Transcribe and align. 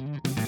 Mm-hmm. 0.00 0.43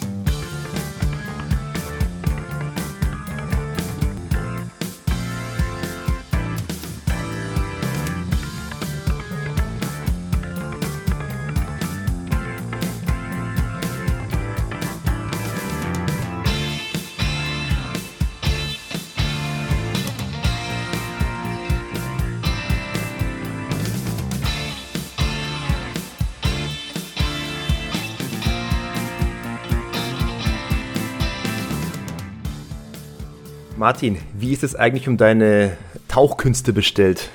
Martin, 33.87 34.19
wie 34.37 34.53
ist 34.53 34.65
es 34.65 34.75
eigentlich 34.75 35.07
um 35.07 35.17
deine 35.17 35.77
Tauchkünste 36.09 36.73
bestellt? 36.73 37.29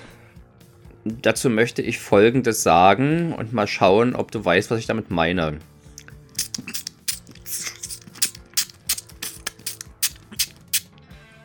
Dazu 1.05 1.50
möchte 1.50 1.82
ich 1.82 1.98
Folgendes 1.98 2.62
sagen 2.62 3.32
und 3.32 3.54
mal 3.54 3.68
schauen, 3.68 4.18
ob 4.18 4.32
du 4.32 4.44
weißt, 4.44 4.70
was 4.70 4.78
ich 4.80 4.86
damit 4.86 5.09
meine. 5.09 5.59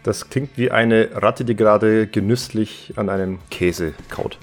Das 0.02 0.28
klingt 0.28 0.58
wie 0.58 0.72
eine 0.72 1.10
Ratte, 1.14 1.44
die 1.44 1.54
gerade 1.54 2.08
genüsslich 2.08 2.94
an 2.96 3.08
einem 3.08 3.38
Käse 3.48 3.94
kaut. 4.08 4.40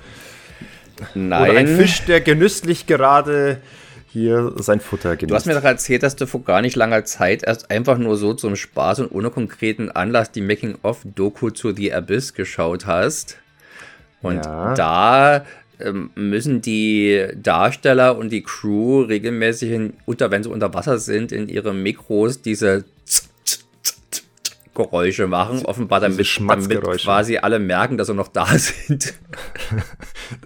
Nein. 1.13 1.41
Oder 1.41 1.59
ein 1.59 1.67
Fisch, 1.67 2.05
der 2.05 2.21
genüsslich 2.21 2.87
gerade 2.87 3.59
hier 4.13 4.53
sein 4.57 4.79
Futter 4.79 5.15
genießt. 5.15 5.31
Du 5.31 5.35
hast 5.35 5.45
mir 5.47 5.55
doch 5.55 5.63
erzählt, 5.63 6.03
dass 6.03 6.15
du 6.15 6.27
vor 6.27 6.43
gar 6.43 6.61
nicht 6.61 6.75
langer 6.75 7.03
Zeit 7.03 7.43
erst 7.43 7.71
einfach 7.71 7.97
nur 7.97 8.15
so 8.15 8.35
zum 8.35 8.55
Spaß 8.55 8.99
und 8.99 9.11
ohne 9.11 9.31
konkreten 9.31 9.89
Anlass 9.89 10.31
die 10.31 10.41
Making-of-Doku 10.41 11.49
zu 11.49 11.73
The 11.73 11.93
Abyss 11.93 12.35
geschaut 12.35 12.85
hast. 12.85 13.37
Und 14.21 14.45
ja. 14.45 14.75
da 14.75 15.45
ähm, 15.79 16.11
müssen 16.13 16.61
die 16.61 17.27
Darsteller 17.35 18.15
und 18.15 18.29
die 18.29 18.43
Crew 18.43 19.01
regelmäßig, 19.01 19.71
in, 19.71 19.93
unter, 20.05 20.29
wenn 20.29 20.43
sie 20.43 20.49
unter 20.49 20.73
Wasser 20.75 20.99
sind, 20.99 21.31
in 21.31 21.49
ihre 21.49 21.73
Mikros 21.73 22.41
diese 22.41 22.85
Geräusche 24.73 25.27
machen, 25.27 25.65
offenbar 25.65 25.99
damit, 25.99 26.39
damit 26.39 26.81
quasi 26.81 27.37
alle 27.37 27.59
merken, 27.59 27.97
dass 27.97 28.07
sie 28.07 28.13
noch 28.13 28.27
da 28.27 28.45
sind. 28.57 29.13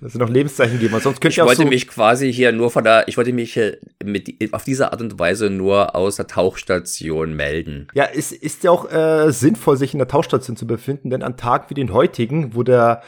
dass 0.02 0.14
sie 0.14 0.20
noch 0.20 0.30
Lebenszeichen 0.30 0.80
geben, 0.80 1.00
sonst 1.00 1.22
könnte 1.22 1.30
ich, 1.30 1.38
ich 1.38 1.44
wollte 1.44 1.64
so 1.64 1.68
mich 1.68 1.88
quasi 1.88 2.32
hier 2.32 2.52
nur 2.52 2.70
von 2.70 2.84
der, 2.84 3.08
ich 3.08 3.18
wollte 3.18 3.34
mich 3.34 3.60
mit, 4.04 4.54
auf 4.54 4.64
diese 4.64 4.92
Art 4.92 5.02
und 5.02 5.18
Weise 5.20 5.50
nur 5.50 5.96
aus 5.96 6.18
der 6.18 6.28
Tauchstation 6.28 7.36
melden. 7.36 7.88
Ja, 7.94 8.08
es 8.14 8.32
ist 8.32 8.64
ja 8.64 8.72
auch 8.72 8.92
äh, 8.92 9.32
sinnvoll, 9.32 9.78
sich 9.78 9.94
in 9.94 10.00
der 10.00 10.08
Tauchstation 10.08 10.58
zu 10.58 10.68
befinden, 10.68 11.10
denn 11.10 11.24
an 11.24 11.38
Tagen 11.38 11.66
wie 11.70 11.74
den 11.74 11.94
heutigen, 11.94 12.56
wo 12.56 12.64
der 12.64 13.02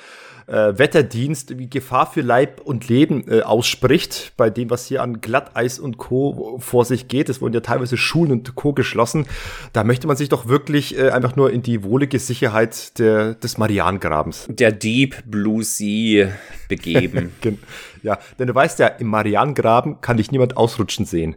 äh, 0.50 0.78
Wetterdienst 0.78 1.58
wie 1.58 1.70
Gefahr 1.70 2.12
für 2.12 2.22
Leib 2.22 2.62
und 2.62 2.88
Leben 2.90 3.24
äh, 3.30 3.42
ausspricht, 3.42 4.34
bei 4.36 4.50
dem, 4.50 4.70
was 4.70 4.86
hier 4.88 5.04
an 5.04 5.22
Glatteis 5.22 5.80
und 5.80 5.98
Co. 5.98 6.58
vor 6.60 6.86
sich 6.86 7.08
geht. 7.08 7.30
Es 7.30 7.42
wurden 7.42 7.54
ja 7.54 7.60
teilweise 7.60 7.98
Schulen 7.98 8.32
und 8.32 8.56
Co. 8.56 8.74
geschlossen. 8.74 9.26
Da 9.74 9.84
möchte 9.84 10.08
man 10.08 10.18
sich 10.18 10.30
doch 10.30 10.48
wirklich 10.48 10.98
äh, 10.98 11.12
einfach 11.12 11.36
nur 11.36 11.52
in 11.52 11.62
die 11.62 11.84
wohlige 11.84 12.20
Sicherheit 12.20 12.98
der, 13.00 13.36
des 13.36 13.58
Marianengrabens. 13.58 14.48
Der 14.50 14.72
Deep 14.72 15.24
Blue 15.26 15.64
Sea 15.64 16.30
begeben. 16.68 17.32
ja, 18.04 18.18
denn 18.38 18.48
du 18.48 18.56
weißt 18.56 18.80
ja, 18.80 18.88
im 18.88 19.08
Marianengraben 19.08 20.02
kann 20.02 20.18
dich 20.18 20.32
niemand 20.32 20.58
ausrutschen 20.58 21.06
sehen. 21.06 21.36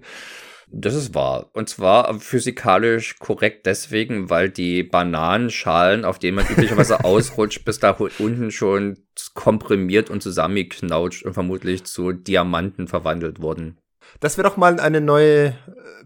Das 0.74 0.94
ist 0.94 1.14
wahr. 1.14 1.50
Und 1.52 1.68
zwar 1.68 2.18
physikalisch 2.18 3.18
korrekt 3.18 3.66
deswegen, 3.66 4.30
weil 4.30 4.48
die 4.48 4.82
Bananenschalen, 4.82 6.06
auf 6.06 6.18
denen 6.18 6.36
man 6.36 6.46
üblicherweise 6.46 7.04
ausrutscht, 7.04 7.64
bis 7.66 7.78
da 7.78 7.90
unten 8.18 8.50
schon 8.50 8.96
komprimiert 9.34 10.08
und 10.08 10.22
zusammengeknautscht 10.22 11.24
und 11.24 11.34
vermutlich 11.34 11.84
zu 11.84 12.12
Diamanten 12.12 12.88
verwandelt 12.88 13.40
wurden. 13.42 13.78
Das 14.20 14.38
wäre 14.38 14.48
doch 14.48 14.56
mal 14.56 14.80
eine 14.80 15.02
neue, 15.02 15.48
äh, 15.48 15.54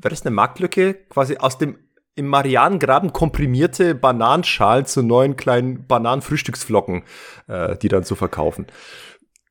wäre 0.00 0.10
das 0.10 0.26
eine 0.26 0.34
Marktlücke? 0.34 0.94
Quasi 1.10 1.37
aus 1.37 1.59
dem 1.59 1.78
im 2.16 2.28
Marianengraben 2.28 3.12
komprimierte 3.12 3.94
Bananenschalen 3.94 4.87
zu 4.87 5.03
neuen 5.03 5.37
kleinen 5.37 5.87
Bananenfrühstücksflocken, 5.87 7.05
äh, 7.47 7.76
die 7.76 7.88
dann 7.88 8.05
zu 8.05 8.16
verkaufen. 8.16 8.66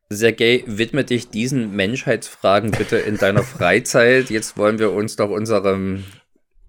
Sergej, 0.10 0.64
widme 0.68 1.04
dich 1.04 1.30
diesen 1.30 1.76
Menschheitsfragen 1.76 2.72
bitte 2.72 2.98
in 2.98 3.18
deiner 3.18 3.44
Freizeit. 3.44 4.30
Jetzt 4.30 4.58
wollen 4.58 4.80
wir 4.80 4.92
uns 4.92 5.16
doch 5.16 5.30
unserem, 5.30 6.04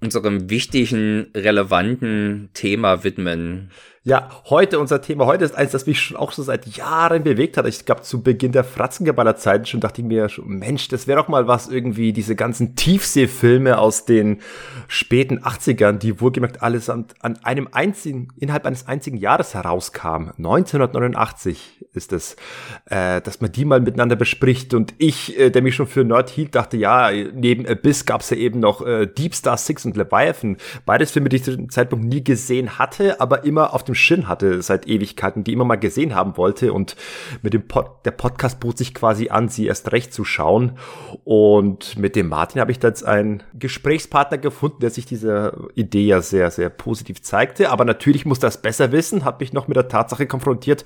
unserem 0.01 0.49
wichtigen, 0.49 1.31
relevanten 1.35 2.51
Thema 2.55 3.05
widmen. 3.05 3.71
Ja, 4.07 4.31
heute 4.45 4.79
unser 4.79 5.03
Thema, 5.03 5.27
heute 5.27 5.45
ist 5.45 5.57
eins, 5.57 5.73
das 5.73 5.85
mich 5.85 6.01
schon 6.01 6.17
auch 6.17 6.31
schon 6.31 6.45
seit 6.45 6.65
Jahren 6.77 7.25
bewegt 7.25 7.57
hat. 7.57 7.67
Ich 7.67 7.85
glaube, 7.85 8.03
zu 8.03 8.23
Beginn 8.23 8.53
der 8.53 8.63
Fratzengeballer-Zeit 8.63 9.69
schon 9.69 9.81
dachte 9.81 10.01
ich 10.01 10.07
mir, 10.07 10.29
Mensch, 10.45 10.87
das 10.87 11.09
wäre 11.09 11.21
doch 11.21 11.27
mal 11.27 11.49
was 11.49 11.67
irgendwie, 11.67 12.13
diese 12.13 12.37
ganzen 12.37 12.77
Tiefseefilme 12.77 13.79
aus 13.79 14.05
den 14.05 14.43
späten 14.87 15.41
80ern, 15.41 15.95
die 15.95 16.21
wohlgemerkt 16.21 16.63
alles 16.63 16.89
an, 16.89 17.07
an 17.19 17.41
einem 17.43 17.67
einzigen, 17.73 18.29
innerhalb 18.39 18.65
eines 18.65 18.87
einzigen 18.87 19.17
Jahres 19.17 19.55
herauskamen. 19.55 20.31
1989 20.37 21.89
ist 21.93 22.13
es, 22.13 22.37
äh, 22.85 23.21
dass 23.23 23.41
man 23.41 23.51
die 23.51 23.65
mal 23.65 23.81
miteinander 23.81 24.15
bespricht. 24.15 24.73
Und 24.73 24.95
ich, 24.99 25.37
äh, 25.37 25.51
der 25.51 25.63
mich 25.63 25.75
schon 25.75 25.89
für 25.89 26.05
Nerd 26.05 26.31
hielt, 26.31 26.55
dachte, 26.55 26.77
ja, 26.77 27.11
neben 27.11 27.67
Abyss 27.67 28.07
gab 28.07 28.21
es 28.21 28.31
ja 28.31 28.37
eben 28.37 28.61
noch 28.61 28.87
äh, 28.87 29.07
Deep 29.07 29.35
Star 29.35 29.57
Six 29.57 29.85
und 29.85 29.97
Leviathan. 29.97 30.59
Beides 30.85 31.11
Filme, 31.11 31.29
die 31.29 31.37
ich 31.37 31.45
zu 31.45 31.57
dem 31.57 31.71
Zeitpunkt 31.71 32.05
nie 32.05 32.23
gesehen 32.23 32.79
hatte, 32.79 33.21
aber 33.21 33.43
immer 33.43 33.75
auf 33.75 33.83
dem 33.83 33.96
Shin 33.97 34.29
hatte 34.29 34.63
seit 34.63 34.87
Ewigkeiten, 34.87 35.45
die 35.45 35.53
immer 35.53 35.65
mal 35.65 35.77
gesehen 35.77 36.15
haben 36.15 36.37
wollte. 36.37 36.73
Und 36.73 36.97
mit 37.43 37.55
dem 37.55 37.67
Pod, 37.67 38.05
der 38.05 38.13
Podcast 38.13 38.61
bot 38.61 38.79
sich 38.79 38.95
quasi 38.95 39.29
an, 39.29 39.49
sie 39.49 39.67
erst 39.67 39.93
recht 39.93 40.13
zu 40.13 40.25
schauen. 40.25 40.79
Und 41.25 41.99
mit 41.99 42.17
dem 42.17 42.29
Martin 42.29 42.61
habe 42.61 42.71
ich 42.71 42.79
da 42.79 42.89
jetzt 42.89 43.05
einen 43.05 43.43
Gesprächspartner 43.55 44.39
gefunden, 44.39 44.81
der 44.81 44.91
sich 44.91 45.07
dieser 45.07 45.57
Idee 45.75 46.07
ja 46.07 46.21
sehr, 46.21 46.51
sehr 46.51 46.71
positiv 46.71 47.23
zeigte, 47.23 47.71
aber 47.71 47.85
natürlich 47.85 48.27
muss 48.27 48.39
das 48.39 48.63
besser 48.63 48.93
wissen, 48.93 49.25
hat 49.25 49.41
mich 49.41 49.53
noch 49.53 49.69
mit 49.69 49.77
der 49.77 49.89
Tatsache 49.89 50.27
konfrontiert, 50.27 50.85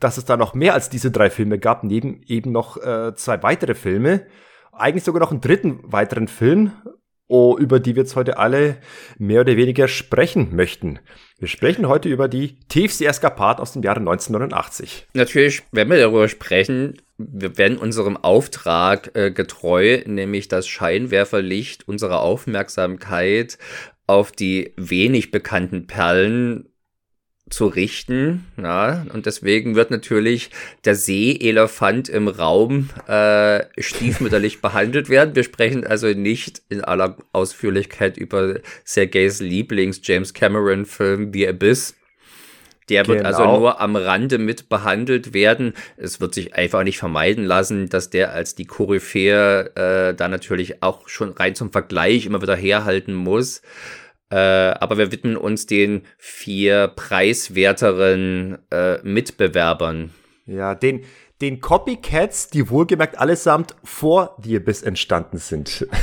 dass 0.00 0.18
es 0.18 0.24
da 0.24 0.36
noch 0.36 0.54
mehr 0.54 0.74
als 0.74 0.90
diese 0.90 1.10
drei 1.10 1.30
Filme 1.30 1.58
gab, 1.58 1.84
neben 1.84 2.22
eben 2.26 2.52
noch 2.52 2.76
äh, 2.76 3.14
zwei 3.14 3.42
weitere 3.42 3.74
Filme, 3.74 4.26
eigentlich 4.72 5.04
sogar 5.04 5.20
noch 5.20 5.30
einen 5.30 5.40
dritten 5.40 5.80
weiteren 5.82 6.28
Film, 6.28 6.72
über 7.58 7.80
die 7.80 7.96
wir 7.96 8.02
jetzt 8.02 8.16
heute 8.16 8.38
alle 8.38 8.76
mehr 9.18 9.40
oder 9.40 9.56
weniger 9.56 9.88
sprechen 9.88 10.54
möchten. 10.54 10.98
Wir 11.38 11.48
sprechen 11.48 11.88
heute 11.88 12.08
über 12.08 12.28
die 12.28 12.58
TFC-Eskapaden 12.68 13.60
aus 13.60 13.72
dem 13.72 13.82
Jahre 13.82 14.00
1989. 14.00 15.08
Natürlich, 15.14 15.62
wenn 15.72 15.90
wir 15.90 15.98
darüber 15.98 16.28
sprechen, 16.28 16.94
wir 17.18 17.58
werden 17.58 17.78
unserem 17.78 18.16
Auftrag 18.16 19.10
äh, 19.14 19.30
getreu, 19.30 20.02
nämlich 20.06 20.48
das 20.48 20.68
Scheinwerferlicht 20.68 21.88
unserer 21.88 22.20
Aufmerksamkeit 22.20 23.58
auf 24.06 24.32
die 24.32 24.72
wenig 24.76 25.30
bekannten 25.30 25.86
Perlen 25.86 26.68
zu 27.52 27.66
richten. 27.66 28.46
Ja, 28.56 29.06
und 29.12 29.26
deswegen 29.26 29.74
wird 29.74 29.90
natürlich 29.90 30.50
der 30.84 30.94
Seeelefant 30.94 32.08
im 32.08 32.28
Raum 32.28 32.90
äh, 33.06 33.64
stiefmütterlich 33.78 34.60
behandelt 34.62 35.08
werden. 35.08 35.36
Wir 35.36 35.44
sprechen 35.44 35.86
also 35.86 36.08
nicht 36.08 36.62
in 36.68 36.82
aller 36.82 37.16
Ausführlichkeit 37.32 38.16
über 38.16 38.56
Sergejs 38.84 39.40
Lieblings-James 39.40 40.34
Cameron-Film 40.34 41.32
The 41.32 41.48
Abyss. 41.48 41.94
Der 42.88 43.06
wird 43.06 43.24
also 43.24 43.42
genau. 43.42 43.50
also 43.50 43.60
nur 43.60 43.80
am 43.80 43.96
Rande 43.96 44.38
mit 44.38 44.68
behandelt 44.68 45.32
werden. 45.32 45.74
Es 45.96 46.20
wird 46.20 46.34
sich 46.34 46.54
einfach 46.54 46.82
nicht 46.82 46.98
vermeiden 46.98 47.44
lassen, 47.44 47.88
dass 47.88 48.10
der 48.10 48.32
als 48.32 48.54
die 48.54 48.64
Koryphäe 48.64 49.70
äh, 49.76 50.14
da 50.14 50.28
natürlich 50.28 50.82
auch 50.82 51.08
schon 51.08 51.30
rein 51.30 51.54
zum 51.54 51.70
Vergleich 51.70 52.26
immer 52.26 52.42
wieder 52.42 52.56
herhalten 52.56 53.14
muss. 53.14 53.62
Äh, 54.32 54.34
aber 54.34 54.96
wir 54.96 55.12
widmen 55.12 55.36
uns 55.36 55.66
den 55.66 56.02
vier 56.16 56.88
preiswerteren 56.88 58.56
äh, 58.70 58.96
Mitbewerbern. 59.02 60.08
Ja, 60.46 60.74
den, 60.74 61.04
den 61.42 61.60
Copycats, 61.60 62.50
die 62.50 62.70
wohlgemerkt 62.70 63.18
allesamt 63.18 63.74
vor 63.82 64.36
The 64.40 64.56
Abyss 64.56 64.82
entstanden 64.82 65.38
sind. 65.38 65.86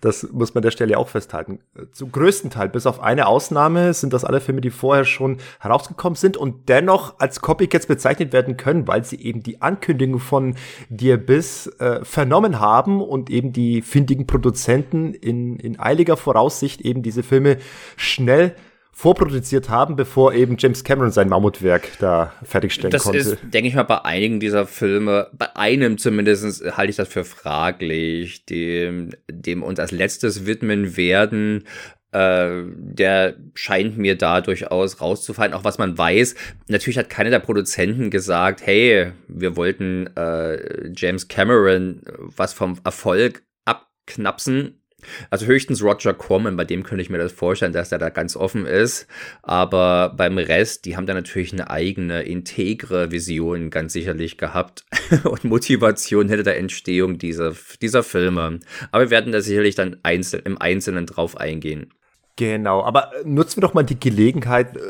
Das 0.00 0.28
muss 0.32 0.52
man 0.52 0.62
an 0.62 0.64
der 0.64 0.70
Stelle 0.72 0.98
auch 0.98 1.08
festhalten. 1.08 1.60
Zum 1.92 2.10
größten 2.10 2.50
Teil, 2.50 2.68
bis 2.68 2.86
auf 2.86 2.98
eine 2.98 3.28
Ausnahme, 3.28 3.94
sind 3.94 4.12
das 4.12 4.24
alle 4.24 4.40
Filme, 4.40 4.60
die 4.60 4.70
vorher 4.70 5.04
schon 5.04 5.36
herausgekommen 5.60 6.16
sind 6.16 6.36
und 6.36 6.68
dennoch 6.68 7.20
als 7.20 7.40
Copycats 7.40 7.86
bezeichnet 7.86 8.32
werden 8.32 8.56
können, 8.56 8.88
weil 8.88 9.04
sie 9.04 9.20
eben 9.22 9.44
die 9.44 9.62
Ankündigung 9.62 10.18
von 10.18 10.56
The 10.90 11.12
Abyss 11.12 11.68
äh, 11.78 12.04
vernommen 12.04 12.58
haben 12.58 13.00
und 13.00 13.30
eben 13.30 13.52
die 13.52 13.80
findigen 13.80 14.26
Produzenten 14.26 15.14
in, 15.14 15.56
in 15.56 15.78
eiliger 15.78 16.16
Voraussicht 16.16 16.80
eben 16.80 17.04
diese 17.04 17.22
Filme 17.22 17.58
schnell 17.96 18.56
vorproduziert 18.92 19.70
haben, 19.70 19.96
bevor 19.96 20.34
eben 20.34 20.56
James 20.58 20.84
Cameron 20.84 21.10
sein 21.10 21.28
Mammutwerk 21.28 21.88
da 21.98 22.32
fertigstellen 22.44 22.92
das 22.92 23.04
konnte. 23.04 23.18
Das 23.18 23.26
ist, 23.28 23.38
denke 23.42 23.68
ich 23.68 23.74
mal, 23.74 23.82
bei 23.84 24.04
einigen 24.04 24.38
dieser 24.38 24.66
Filme, 24.66 25.28
bei 25.32 25.56
einem 25.56 25.98
zumindest 25.98 26.62
halte 26.76 26.90
ich 26.90 26.96
das 26.96 27.08
für 27.08 27.24
fraglich, 27.24 28.44
dem, 28.44 29.10
dem 29.30 29.62
uns 29.62 29.80
als 29.80 29.90
letztes 29.90 30.46
widmen 30.46 30.96
werden, 30.96 31.64
äh, 32.12 32.62
der 32.76 33.36
scheint 33.54 33.96
mir 33.96 34.16
da 34.16 34.42
durchaus 34.42 35.00
rauszufallen, 35.00 35.54
auch 35.54 35.64
was 35.64 35.78
man 35.78 35.96
weiß. 35.96 36.34
Natürlich 36.68 36.98
hat 36.98 37.08
keiner 37.08 37.30
der 37.30 37.38
Produzenten 37.40 38.10
gesagt, 38.10 38.64
hey, 38.64 39.12
wir 39.26 39.56
wollten 39.56 40.08
äh, 40.16 40.90
James 40.94 41.28
Cameron 41.28 42.02
was 42.36 42.52
vom 42.52 42.78
Erfolg 42.84 43.42
abknapsen. 43.64 44.81
Also 45.30 45.46
höchstens 45.46 45.82
Roger 45.82 46.14
Corman, 46.14 46.56
bei 46.56 46.64
dem 46.64 46.82
könnte 46.82 47.02
ich 47.02 47.10
mir 47.10 47.18
das 47.18 47.32
vorstellen, 47.32 47.72
dass 47.72 47.92
er 47.92 47.98
da 47.98 48.10
ganz 48.10 48.36
offen 48.36 48.66
ist. 48.66 49.06
Aber 49.42 50.14
beim 50.16 50.38
Rest, 50.38 50.84
die 50.84 50.96
haben 50.96 51.06
da 51.06 51.14
natürlich 51.14 51.52
eine 51.52 51.70
eigene, 51.70 52.22
integre 52.22 53.10
Vision 53.10 53.70
ganz 53.70 53.92
sicherlich 53.92 54.38
gehabt 54.38 54.84
und 55.24 55.44
Motivation 55.44 56.28
hinter 56.28 56.44
der 56.44 56.58
Entstehung 56.58 57.18
dieser, 57.18 57.54
dieser 57.80 58.02
Filme. 58.02 58.60
Aber 58.90 59.04
wir 59.04 59.10
werden 59.10 59.32
da 59.32 59.40
sicherlich 59.40 59.74
dann 59.74 59.96
einzel 60.02 60.42
im 60.44 60.58
Einzelnen 60.58 61.06
drauf 61.06 61.36
eingehen. 61.36 61.92
Genau, 62.36 62.82
aber 62.82 63.12
nutzen 63.24 63.58
wir 63.58 63.68
doch 63.68 63.74
mal 63.74 63.82
die 63.82 64.00
Gelegenheit, 64.00 64.76
äh, 64.76 64.80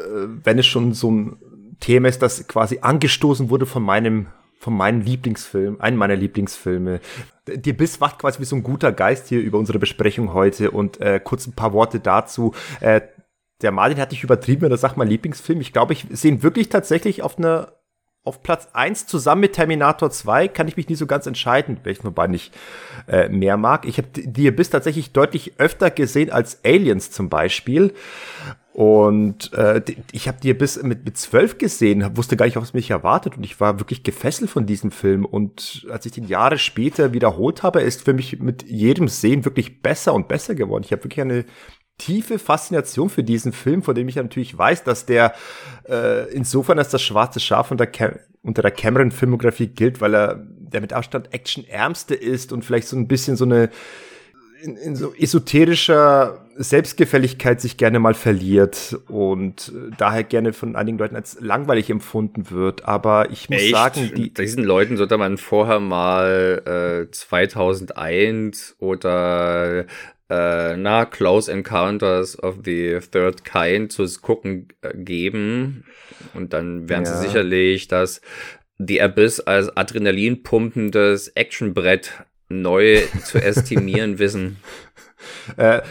wenn 0.45 0.59
es 0.59 0.67
schon 0.67 0.93
so 0.93 1.11
ein 1.11 1.37
Thema 1.81 2.09
ist, 2.09 2.23
das 2.23 2.47
quasi 2.47 2.79
angestoßen 2.81 3.51
wurde 3.51 3.67
von 3.67 3.83
meinem 3.83 4.29
von 4.63 4.77
meinem 4.77 5.01
Lieblingsfilm, 5.01 5.81
einem 5.81 5.97
meiner 5.97 6.15
Lieblingsfilme. 6.15 7.01
Die 7.49 7.73
Biss 7.73 8.01
wacht 8.01 8.21
quasi 8.21 8.39
wie 8.39 8.45
so 8.45 8.55
ein 8.55 8.63
guter 8.63 8.93
Geist 8.93 9.27
hier 9.27 9.41
über 9.41 9.59
unsere 9.59 9.81
Besprechung 9.81 10.35
heute 10.35 10.71
und 10.71 11.01
äh, 11.01 11.19
kurz 11.19 11.49
ein 11.49 11.55
paar 11.55 11.73
Worte 11.73 11.99
dazu. 11.99 12.55
Äh, 12.79 13.01
der 13.61 13.73
Martin 13.73 13.99
hat 13.99 14.13
dich 14.13 14.23
übertrieben, 14.23 14.63
wenn 14.63 14.71
er 14.71 14.77
sagt, 14.77 14.97
mein 14.97 15.09
Lieblingsfilm. 15.09 15.61
Ich 15.61 15.73
glaube, 15.73 15.95
ich 15.95 16.07
sehe 16.11 16.31
ihn 16.31 16.45
wirklich 16.45 16.69
tatsächlich 16.69 17.25
auf 17.25 17.39
einer 17.39 17.73
auf 18.25 18.45
Platz 18.45 18.69
1 18.73 19.09
zusammen 19.09 19.41
mit 19.41 19.55
Terminator 19.55 20.09
2 20.09 20.47
kann 20.47 20.69
ich 20.69 20.77
mich 20.77 20.89
nie 20.89 20.95
so 20.95 21.07
ganz 21.07 21.27
entscheiden, 21.27 21.79
welchen 21.83 22.05
wobei 22.05 22.29
ich 22.29 22.53
äh, 23.09 23.29
mehr 23.29 23.57
mag. 23.57 23.85
Ich 23.85 23.99
habe 23.99 24.09
die 24.15 24.47
Abyss 24.47 24.71
tatsächlich 24.71 25.11
deutlich 25.11 25.59
öfter 25.59 25.91
gesehen 25.91 26.31
als 26.31 26.65
Aliens 26.65 27.11
zum 27.11 27.29
Beispiel. 27.29 27.95
Und 28.73 29.53
äh, 29.53 29.83
ich 30.13 30.29
habe 30.29 30.39
die 30.43 30.51
Abyss 30.51 30.83
mit, 30.83 31.05
mit 31.05 31.19
12 31.19 31.59
gesehen, 31.59 32.17
wusste 32.17 32.37
gar 32.37 32.47
nicht, 32.47 32.57
was 32.57 32.73
mich 32.73 32.91
erwartet. 32.91 33.37
Und 33.37 33.45
ich 33.45 33.61
war 33.61 33.79
wirklich 33.79 34.03
gefesselt 34.03 34.51
von 34.51 34.65
diesem 34.65 34.91
Film. 34.91 35.27
Und 35.27 35.87
als 35.91 36.07
ich 36.07 36.13
den 36.13 36.27
Jahre 36.27 36.57
später 36.57 37.13
wiederholt 37.13 37.63
habe, 37.63 37.83
ist 37.83 38.03
für 38.03 38.15
mich 38.15 38.41
mit 38.41 38.63
jedem 38.63 39.09
Sehen 39.09 39.45
wirklich 39.45 39.83
besser 39.83 40.15
und 40.15 40.27
besser 40.27 40.55
geworden. 40.55 40.85
Ich 40.85 40.93
habe 40.93 41.05
wirklich 41.05 41.21
eine 41.21 41.45
tiefe 41.99 42.39
Faszination 42.39 43.11
für 43.11 43.23
diesen 43.23 43.53
Film, 43.53 43.83
von 43.83 43.95
dem 43.95 44.09
ich 44.09 44.17
natürlich 44.17 44.57
weiß, 44.57 44.85
dass 44.85 45.05
der 45.05 45.35
äh, 45.87 46.33
insofern 46.33 46.79
als 46.79 46.89
das 46.89 47.03
schwarze 47.03 47.41
Schaf 47.41 47.71
unter, 47.71 47.87
Cam 47.87 48.15
unter 48.43 48.63
der 48.63 48.71
Cameron-Filmografie 48.71 49.69
gilt, 49.69 50.01
weil 50.01 50.15
er 50.15 50.43
der 50.59 50.81
mit 50.81 50.95
Abstand 50.95 51.33
actionärmste 51.35 52.15
ist 52.15 52.53
und 52.53 52.65
vielleicht 52.65 52.89
so 52.89 52.97
ein 52.97 53.07
bisschen 53.07 53.37
so 53.37 53.45
eine 53.45 53.69
in, 54.63 54.77
in 54.77 54.97
so 54.97 55.13
esoterischer 55.15 56.47
Selbstgefälligkeit 56.57 57.61
sich 57.61 57.77
gerne 57.77 57.99
mal 57.99 58.15
verliert 58.15 58.97
und 59.09 59.73
äh, 59.75 59.91
daher 59.97 60.25
gerne 60.25 60.53
von 60.53 60.77
einigen 60.77 60.99
Leuten 60.99 61.17
als 61.17 61.39
langweilig 61.41 61.91
empfunden 61.91 62.51
wird. 62.51 62.85
Aber 62.85 63.31
ich 63.31 63.51
muss 63.51 63.61
Echt? 63.61 63.73
sagen, 63.73 64.13
die 64.15 64.33
diesen 64.33 64.65
Leuten 64.65 64.97
sollte 64.97 65.19
man 65.19 65.39
vorher 65.39 65.81
mal 65.81 67.07
äh, 67.07 67.11
2001 67.11 68.77
oder 68.79 69.87
äh, 70.29 70.77
na, 70.77 71.05
Close 71.07 71.51
Encounters 71.51 72.41
of 72.43 72.59
the 72.65 72.99
Third 73.11 73.45
Kind 73.45 73.93
zu 73.93 74.07
gucken 74.21 74.69
äh, 74.83 74.97
geben. 74.97 75.85
Und 76.35 76.53
dann 76.53 76.89
werden 76.89 77.05
ja. 77.05 77.17
sie 77.17 77.27
sicherlich 77.27 77.89
das 77.89 78.21
The 78.79 79.03
Abyss 79.03 79.41
als 79.41 79.77
Adrenalin 79.77 80.43
pumpendes 80.43 81.29
Actionbrett 81.29 82.25
neu 82.53 83.01
zu 83.25 83.43
estimieren 83.43 84.19
wissen. 84.19 84.59
Äh, 85.57 85.83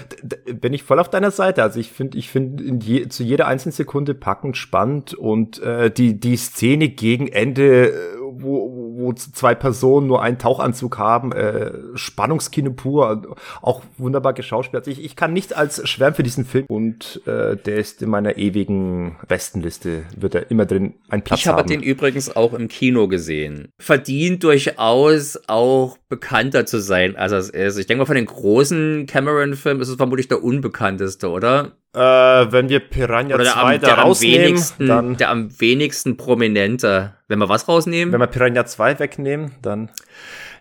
bin 0.53 0.73
ich 0.73 0.83
voll 0.83 0.99
auf 0.99 1.09
deiner 1.09 1.31
Seite. 1.31 1.63
Also 1.63 1.79
ich 1.79 1.91
finde, 1.91 2.17
ich 2.17 2.29
finde 2.29 2.85
je, 2.85 3.07
zu 3.07 3.23
jeder 3.23 3.47
einzelnen 3.47 3.71
Sekunde 3.71 4.13
packend 4.13 4.57
spannend 4.57 5.13
und 5.13 5.61
äh, 5.61 5.89
die 5.89 6.19
die 6.19 6.35
Szene 6.35 6.89
gegen 6.89 7.27
Ende, 7.27 7.91
äh, 7.91 7.93
wo, 8.29 8.80
wo 9.01 9.13
zwei 9.13 9.55
Personen 9.55 10.07
nur 10.07 10.21
einen 10.21 10.37
Tauchanzug 10.37 10.97
haben, 10.97 11.31
äh, 11.31 11.71
Spannungskino 11.95 12.71
pur, 12.71 13.35
auch 13.61 13.81
wunderbar 13.97 14.33
geschauspielt. 14.33 14.87
Ich, 14.87 15.03
ich 15.03 15.15
kann 15.15 15.33
nicht 15.33 15.55
als 15.55 15.87
schwärmen 15.87 16.15
für 16.15 16.23
diesen 16.23 16.45
Film 16.45 16.65
und 16.67 17.21
äh, 17.25 17.57
der 17.57 17.77
ist 17.77 18.01
in 18.01 18.09
meiner 18.09 18.37
ewigen 18.37 19.17
Bestenliste, 19.27 20.03
wird 20.15 20.35
er 20.35 20.51
immer 20.51 20.65
drin 20.65 20.93
ein 21.09 21.23
Platz 21.23 21.41
ich 21.41 21.47
haben. 21.47 21.55
Ich 21.55 21.59
habe 21.59 21.69
den 21.69 21.83
übrigens 21.83 22.35
auch 22.35 22.53
im 22.53 22.67
Kino 22.67 23.07
gesehen. 23.07 23.69
Verdient 23.79 24.43
durchaus 24.43 25.39
auch 25.47 25.97
bekannter 26.09 26.65
zu 26.65 26.79
sein, 26.79 27.15
als 27.15 27.31
es 27.31 27.49
ist. 27.49 27.77
Ich 27.77 27.87
denke 27.87 27.99
mal 27.99 28.05
von 28.05 28.15
den 28.15 28.25
großen 28.25 29.05
Cameron-Filmen 29.07 29.81
ist 29.81 29.89
es 29.89 29.95
vermutlich 29.95 30.27
der 30.27 30.43
unbekannteste, 30.43 31.29
oder? 31.29 31.77
Äh, 31.93 31.99
wenn 31.99 32.69
wir 32.69 32.79
Piranha 32.79 33.35
oder 33.35 33.43
2 33.43 33.77
da 33.79 33.95
rausnehmen, 33.95 34.63
dann 34.79 35.17
der 35.17 35.29
am 35.29 35.59
wenigsten 35.59 36.15
prominente. 36.15 37.13
Wenn 37.27 37.39
wir 37.39 37.49
was 37.49 37.67
rausnehmen? 37.67 38.13
Wenn 38.13 38.21
wir 38.21 38.27
Piranha 38.27 38.65
2 38.65 38.99
wegnehmen, 38.99 39.51
dann 39.61 39.89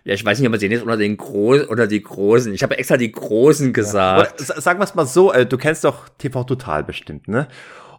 ja, 0.03 0.15
ich 0.15 0.25
weiß 0.25 0.39
nicht, 0.39 0.47
ob 0.47 0.51
man 0.51 0.59
den 0.59 0.71
jetzt 0.71 0.81
unter 0.81 0.97
den 0.97 1.15
Großen 1.15 1.67
oder 1.67 1.85
die 1.85 2.01
Großen. 2.01 2.53
Ich 2.53 2.63
habe 2.63 2.77
extra 2.77 2.97
die 2.97 3.11
Großen 3.11 3.71
gesagt. 3.71 4.41
Ja. 4.41 4.59
Sagen 4.59 4.79
wir 4.79 4.83
es 4.83 4.95
mal 4.95 5.05
so, 5.05 5.31
äh, 5.31 5.45
du 5.45 5.57
kennst 5.57 5.83
doch 5.83 6.09
TV 6.17 6.43
Total 6.43 6.83
bestimmt, 6.83 7.27
ne? 7.27 7.47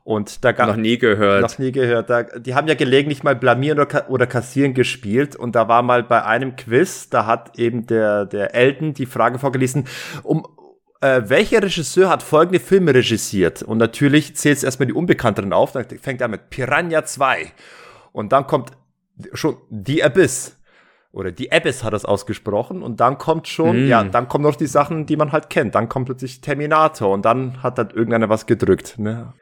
Und 0.04 0.44
da 0.44 0.50
gab 0.50 0.66
noch 0.66 0.76
nie 0.76 0.98
gehört. 0.98 1.42
Noch 1.42 1.58
nie 1.58 1.70
gehört. 1.70 2.10
Da, 2.10 2.24
die 2.24 2.56
haben 2.56 2.66
ja 2.66 2.74
gelegentlich 2.74 3.22
mal 3.22 3.36
blamieren 3.36 3.78
oder, 3.78 4.10
oder 4.10 4.26
kassieren 4.26 4.74
gespielt 4.74 5.36
und 5.36 5.54
da 5.54 5.68
war 5.68 5.82
mal 5.82 6.02
bei 6.02 6.24
einem 6.24 6.56
Quiz, 6.56 7.08
da 7.08 7.24
hat 7.26 7.56
eben 7.56 7.86
der 7.86 8.26
der 8.26 8.52
Elton 8.52 8.94
die 8.94 9.06
Frage 9.06 9.38
vorgelesen, 9.38 9.84
um 10.24 10.44
äh, 11.02 11.28
welcher 11.28 11.62
Regisseur 11.62 12.08
hat 12.08 12.22
folgende 12.22 12.60
Filme 12.60 12.94
regisiert? 12.94 13.62
Und 13.62 13.78
natürlich 13.78 14.36
zählt 14.36 14.58
es 14.58 14.64
erstmal 14.64 14.86
die 14.86 14.92
Unbekannteren 14.92 15.52
auf, 15.52 15.72
dann 15.72 15.84
fängt 16.00 16.20
er 16.20 16.28
mit 16.28 16.48
Piranha 16.50 17.04
2 17.04 17.52
und 18.12 18.32
dann 18.32 18.46
kommt 18.46 18.70
schon 19.34 19.56
The 19.70 20.02
Abyss 20.04 20.56
oder 21.12 21.30
die 21.30 21.52
Abyss 21.52 21.84
hat 21.84 21.92
das 21.92 22.06
ausgesprochen 22.06 22.82
und 22.82 23.00
dann 23.00 23.18
kommt 23.18 23.46
schon, 23.46 23.84
mm. 23.84 23.88
ja, 23.88 24.02
dann 24.02 24.28
kommen 24.28 24.44
noch 24.44 24.56
die 24.56 24.66
Sachen, 24.66 25.04
die 25.04 25.16
man 25.16 25.30
halt 25.30 25.50
kennt. 25.50 25.74
Dann 25.74 25.90
kommt 25.90 26.06
plötzlich 26.06 26.40
Terminator 26.40 27.10
und 27.12 27.26
dann 27.26 27.62
hat 27.62 27.76
halt 27.76 27.92
irgendeiner 27.92 28.30
was 28.30 28.46
gedrückt. 28.46 28.98
Ne? 28.98 29.34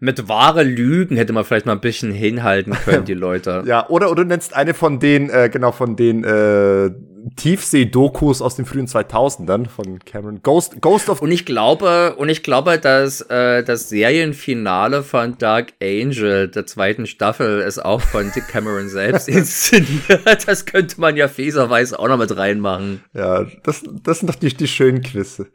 Mit 0.00 0.28
wahre 0.28 0.64
Lügen 0.64 1.16
hätte 1.16 1.32
man 1.32 1.44
vielleicht 1.44 1.64
mal 1.64 1.72
ein 1.72 1.80
bisschen 1.80 2.10
hinhalten 2.10 2.72
können, 2.72 3.04
die 3.06 3.14
Leute. 3.14 3.62
ja, 3.66 3.88
oder, 3.88 4.10
oder 4.10 4.24
du 4.24 4.30
nennst 4.30 4.56
eine 4.56 4.74
von 4.74 4.98
den, 4.98 5.30
äh, 5.30 5.48
genau, 5.48 5.70
von 5.70 5.94
den 5.94 6.24
äh, 6.24 6.90
Tiefsee-Dokus 7.36 8.42
aus 8.42 8.56
den 8.56 8.64
frühen 8.64 8.86
2000ern 8.86 9.68
von 9.68 9.98
Cameron. 10.00 10.42
Ghost, 10.42 10.80
Ghost 10.80 11.08
of. 11.08 11.22
Und 11.22 11.30
ich 11.30 11.46
glaube, 11.46 12.14
und 12.16 12.28
ich 12.28 12.42
glaube, 12.42 12.78
dass 12.78 13.20
äh, 13.22 13.62
das 13.62 13.88
Serienfinale 13.88 15.02
von 15.02 15.38
Dark 15.38 15.72
Angel 15.82 16.48
der 16.48 16.66
zweiten 16.66 17.06
Staffel 17.06 17.60
ist 17.60 17.84
auch 17.84 18.00
von 18.00 18.30
Dick 18.32 18.48
Cameron 18.48 18.88
selbst 18.88 19.28
inszeniert. 19.28 20.46
Das 20.46 20.66
könnte 20.66 21.00
man 21.00 21.16
ja 21.16 21.28
fieserweise 21.28 21.98
auch 21.98 22.08
noch 22.08 22.18
mit 22.18 22.36
reinmachen. 22.36 23.02
Ja, 23.14 23.46
das, 23.62 23.82
das 24.02 24.20
sind 24.20 24.28
doch 24.28 24.36
die, 24.36 24.54
die 24.54 24.68
schönen 24.68 25.02
Quizze. 25.02 25.46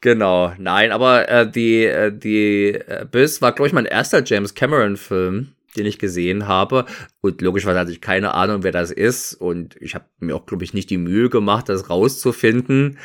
Genau, 0.00 0.52
nein, 0.58 0.92
aber 0.92 1.28
äh, 1.28 1.50
die, 1.50 1.84
äh, 1.84 2.12
die 2.16 2.78
Abyss 2.88 3.42
war, 3.42 3.52
glaube 3.52 3.66
ich, 3.66 3.72
mein 3.72 3.86
erster 3.86 4.22
James 4.24 4.54
Cameron-Film 4.54 5.54
den 5.76 5.86
ich 5.86 5.98
gesehen 5.98 6.46
habe. 6.46 6.86
Und 7.20 7.40
logischerweise 7.40 7.80
hatte 7.80 7.92
ich 7.92 8.00
keine 8.00 8.34
Ahnung, 8.34 8.62
wer 8.62 8.72
das 8.72 8.90
ist. 8.90 9.34
Und 9.34 9.76
ich 9.80 9.94
habe 9.94 10.06
mir 10.20 10.36
auch, 10.36 10.46
glaube 10.46 10.64
ich, 10.64 10.74
nicht 10.74 10.90
die 10.90 10.98
Mühe 10.98 11.28
gemacht, 11.28 11.68
das 11.68 11.90
rauszufinden. 11.90 12.98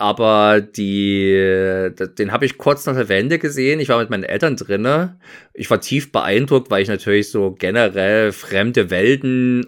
Aber 0.00 0.60
die, 0.60 1.90
den 2.18 2.30
habe 2.30 2.46
ich 2.46 2.56
kurz 2.56 2.86
nach 2.86 2.94
der 2.94 3.08
Wende 3.08 3.40
gesehen. 3.40 3.80
Ich 3.80 3.88
war 3.88 3.98
mit 3.98 4.10
meinen 4.10 4.22
Eltern 4.22 4.54
drinne. 4.54 5.18
Ich 5.54 5.68
war 5.70 5.80
tief 5.80 6.12
beeindruckt, 6.12 6.70
weil 6.70 6.82
ich 6.82 6.88
natürlich 6.88 7.30
so 7.30 7.50
generell 7.58 8.32
fremde 8.32 8.90
Welten 8.90 9.66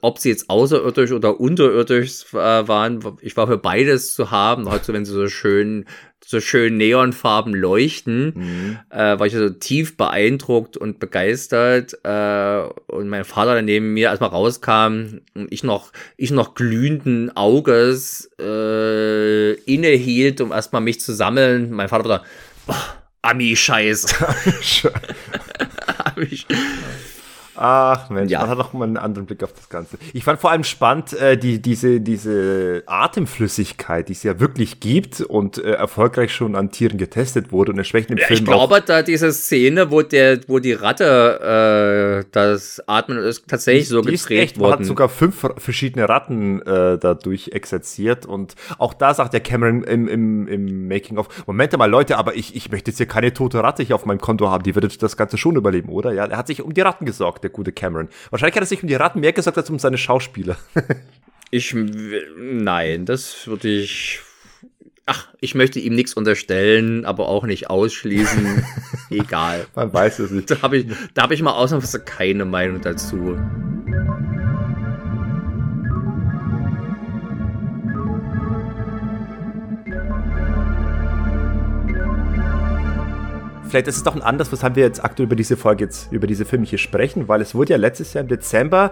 ob 0.00 0.18
sie 0.18 0.30
jetzt 0.30 0.50
außerirdisch 0.50 1.12
oder 1.12 1.40
unterirdisch 1.40 2.32
äh, 2.32 2.36
waren, 2.36 3.00
ich 3.20 3.36
war 3.36 3.46
für 3.46 3.58
beides 3.58 4.14
zu 4.14 4.30
haben, 4.30 4.68
halt 4.68 4.84
so, 4.84 4.92
wenn 4.92 5.04
sie 5.04 5.12
so 5.12 5.28
schön 5.28 5.86
so 6.24 6.40
schön 6.40 6.76
Neonfarben 6.76 7.54
leuchten, 7.54 8.32
mhm. 8.36 8.78
äh, 8.90 9.18
war 9.18 9.26
ich 9.26 9.32
so 9.32 9.50
tief 9.50 9.96
beeindruckt 9.96 10.76
und 10.76 11.00
begeistert. 11.00 11.98
Äh, 12.04 12.62
und 12.86 13.08
mein 13.08 13.24
Vater 13.24 13.54
dann 13.56 13.64
neben 13.64 13.94
mir, 13.94 14.10
als 14.10 14.20
man 14.20 14.30
rauskam, 14.30 15.20
und 15.34 15.52
ich 15.52 15.64
noch, 15.64 15.92
ich 16.16 16.30
noch 16.30 16.54
glühenden 16.54 17.36
Auges 17.36 18.30
äh, 18.40 19.54
innehielt, 19.64 20.40
um 20.40 20.52
erstmal 20.52 20.82
mich 20.82 21.00
zu 21.00 21.12
sammeln. 21.12 21.70
Mein 21.72 21.88
Vater 21.88 22.08
war 22.08 22.18
da, 22.18 22.24
oh, 22.68 22.74
Ami-Scheiß. 23.22 24.06
Ami 26.16 26.38
Ach 27.62 28.08
Mensch, 28.08 28.32
ja. 28.32 28.40
man 28.40 28.48
hat 28.48 28.58
doch 28.58 28.72
mal 28.72 28.84
einen 28.84 28.96
anderen 28.96 29.26
Blick 29.26 29.44
auf 29.44 29.52
das 29.52 29.68
Ganze. 29.68 29.98
Ich 30.14 30.24
fand 30.24 30.40
vor 30.40 30.50
allem 30.50 30.64
spannend, 30.64 31.12
äh, 31.12 31.36
die, 31.36 31.60
diese, 31.60 32.00
diese 32.00 32.82
Atemflüssigkeit, 32.86 34.08
die 34.08 34.14
es 34.14 34.22
ja 34.22 34.40
wirklich 34.40 34.80
gibt 34.80 35.20
und 35.20 35.58
äh, 35.58 35.72
erfolgreich 35.72 36.32
schon 36.32 36.56
an 36.56 36.70
Tieren 36.70 36.96
getestet 36.96 37.52
wurde 37.52 37.72
und 37.72 37.78
entsprechend 37.78 38.12
im 38.12 38.16
ja, 38.16 38.26
Film. 38.28 38.38
Ich 38.38 38.46
glaube, 38.46 38.80
da 38.80 39.02
diese 39.02 39.30
Szene, 39.32 39.90
wo 39.90 40.00
der, 40.00 40.40
wo 40.46 40.58
die 40.58 40.72
Ratte 40.72 42.24
äh, 42.24 42.28
das 42.32 42.82
Atmen 42.86 43.18
ist 43.18 43.46
tatsächlich 43.46 43.88
so 43.88 44.00
die 44.00 44.12
gedreht 44.12 44.42
echt, 44.42 44.58
worden. 44.58 44.70
Man 44.70 44.78
hat 44.78 44.86
sogar 44.86 45.10
fünf 45.10 45.46
verschiedene 45.58 46.08
Ratten 46.08 46.62
äh, 46.62 46.96
dadurch 46.98 47.48
exerziert 47.48 48.24
und 48.24 48.54
auch 48.78 48.94
da 48.94 49.12
sagt 49.12 49.34
der 49.34 49.40
Cameron 49.40 49.84
im, 49.84 50.08
im, 50.08 50.48
im 50.48 50.88
Making 50.88 51.18
of, 51.18 51.28
Moment 51.46 51.76
mal 51.76 51.90
Leute, 51.90 52.16
aber 52.16 52.36
ich, 52.36 52.56
ich 52.56 52.70
möchte 52.70 52.90
jetzt 52.90 52.96
hier 52.96 53.06
keine 53.06 53.34
tote 53.34 53.62
Ratte 53.62 53.82
hier 53.82 53.96
auf 53.96 54.06
meinem 54.06 54.20
Konto 54.20 54.48
haben, 54.48 54.62
die 54.62 54.74
würde 54.74 54.88
das 54.88 55.18
Ganze 55.18 55.36
schon 55.36 55.56
überleben, 55.56 55.90
oder? 55.90 56.14
Ja, 56.14 56.24
er 56.24 56.38
hat 56.38 56.46
sich 56.46 56.62
um 56.62 56.72
die 56.72 56.80
Ratten 56.80 57.04
gesorgt, 57.04 57.49
der 57.50 57.56
gute 57.56 57.72
Cameron. 57.72 58.08
Wahrscheinlich 58.30 58.56
hat 58.56 58.62
er 58.62 58.66
sich 58.66 58.82
um 58.82 58.88
die 58.88 58.94
Ratten 58.94 59.20
mehr 59.20 59.32
gesorgt 59.32 59.58
als 59.58 59.70
um 59.70 59.78
seine 59.78 59.98
Schauspieler. 59.98 60.56
ich, 61.50 61.74
nein, 61.74 63.04
das 63.04 63.46
würde 63.46 63.68
ich 63.68 64.20
ach, 65.10 65.28
ich 65.40 65.56
möchte 65.56 65.80
ihm 65.80 65.94
nichts 65.94 66.14
unterstellen, 66.14 67.04
aber 67.04 67.28
auch 67.28 67.44
nicht 67.44 67.68
ausschließen. 67.68 68.64
Egal. 69.10 69.66
Man 69.74 69.92
weiß 69.92 70.20
es 70.20 70.30
nicht. 70.30 70.50
Da 70.50 70.62
habe 70.62 70.78
ich, 70.78 70.86
hab 71.18 71.32
ich 71.32 71.42
mal 71.42 71.52
ausnahmsweise 71.52 72.04
keine 72.04 72.44
Meinung 72.44 72.80
dazu. 72.80 73.36
Vielleicht 83.70 83.86
ist 83.86 83.98
es 83.98 84.02
doch 84.02 84.16
ein 84.16 84.22
anderes, 84.22 84.50
was 84.50 84.64
haben 84.64 84.74
wir 84.74 84.82
jetzt 84.82 85.02
aktuell 85.04 85.26
über 85.26 85.36
diese 85.36 85.56
Folge 85.56 85.84
jetzt, 85.84 86.12
über 86.12 86.26
diese 86.26 86.44
Filme 86.44 86.66
hier 86.66 86.78
sprechen, 86.78 87.28
weil 87.28 87.40
es 87.40 87.54
wurde 87.54 87.72
ja 87.72 87.76
letztes 87.76 88.12
Jahr 88.12 88.22
im 88.22 88.28
Dezember, 88.28 88.90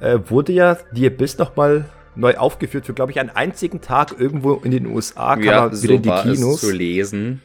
äh, 0.00 0.18
wurde 0.28 0.52
ja 0.52 0.76
The 0.92 1.06
Abyss 1.06 1.38
nochmal 1.38 1.86
neu 2.16 2.36
aufgeführt 2.36 2.84
für, 2.84 2.92
glaube 2.92 3.12
ich, 3.12 3.20
einen 3.20 3.30
einzigen 3.30 3.80
Tag 3.80 4.14
irgendwo 4.18 4.54
in 4.56 4.72
den 4.72 4.86
USA. 4.86 5.36
Kann 5.36 5.42
ja, 5.42 5.60
man 5.62 5.70
wieder 5.70 5.76
so 5.76 5.94
in 5.94 6.02
die 6.02 6.10
Kinos. 6.10 6.60
zu 6.60 6.70
lesen. 6.70 7.40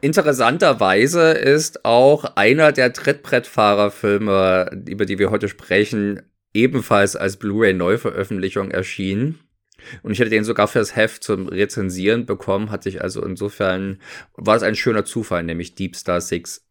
Interessanterweise 0.00 1.30
ist 1.30 1.84
auch 1.84 2.24
einer 2.34 2.72
der 2.72 2.92
Trittbrettfahrerfilme, 2.92 4.82
über 4.88 5.06
die 5.06 5.18
wir 5.20 5.30
heute 5.30 5.48
sprechen, 5.48 6.22
ebenfalls 6.52 7.14
als 7.14 7.36
Blu-ray-Neuveröffentlichung 7.36 8.72
erschienen. 8.72 9.38
Und 10.02 10.12
ich 10.12 10.18
hätte 10.18 10.30
den 10.30 10.44
sogar 10.44 10.68
fürs 10.68 10.96
Heft 10.96 11.22
zum 11.24 11.48
Rezensieren 11.48 12.26
bekommen, 12.26 12.70
hatte 12.70 12.88
ich 12.88 13.02
also 13.02 13.24
insofern, 13.24 13.98
war 14.36 14.56
es 14.56 14.62
ein 14.62 14.76
schöner 14.76 15.04
Zufall, 15.04 15.42
nämlich 15.42 15.74
Deep 15.74 15.96
Star 15.96 16.20
6. 16.20 16.64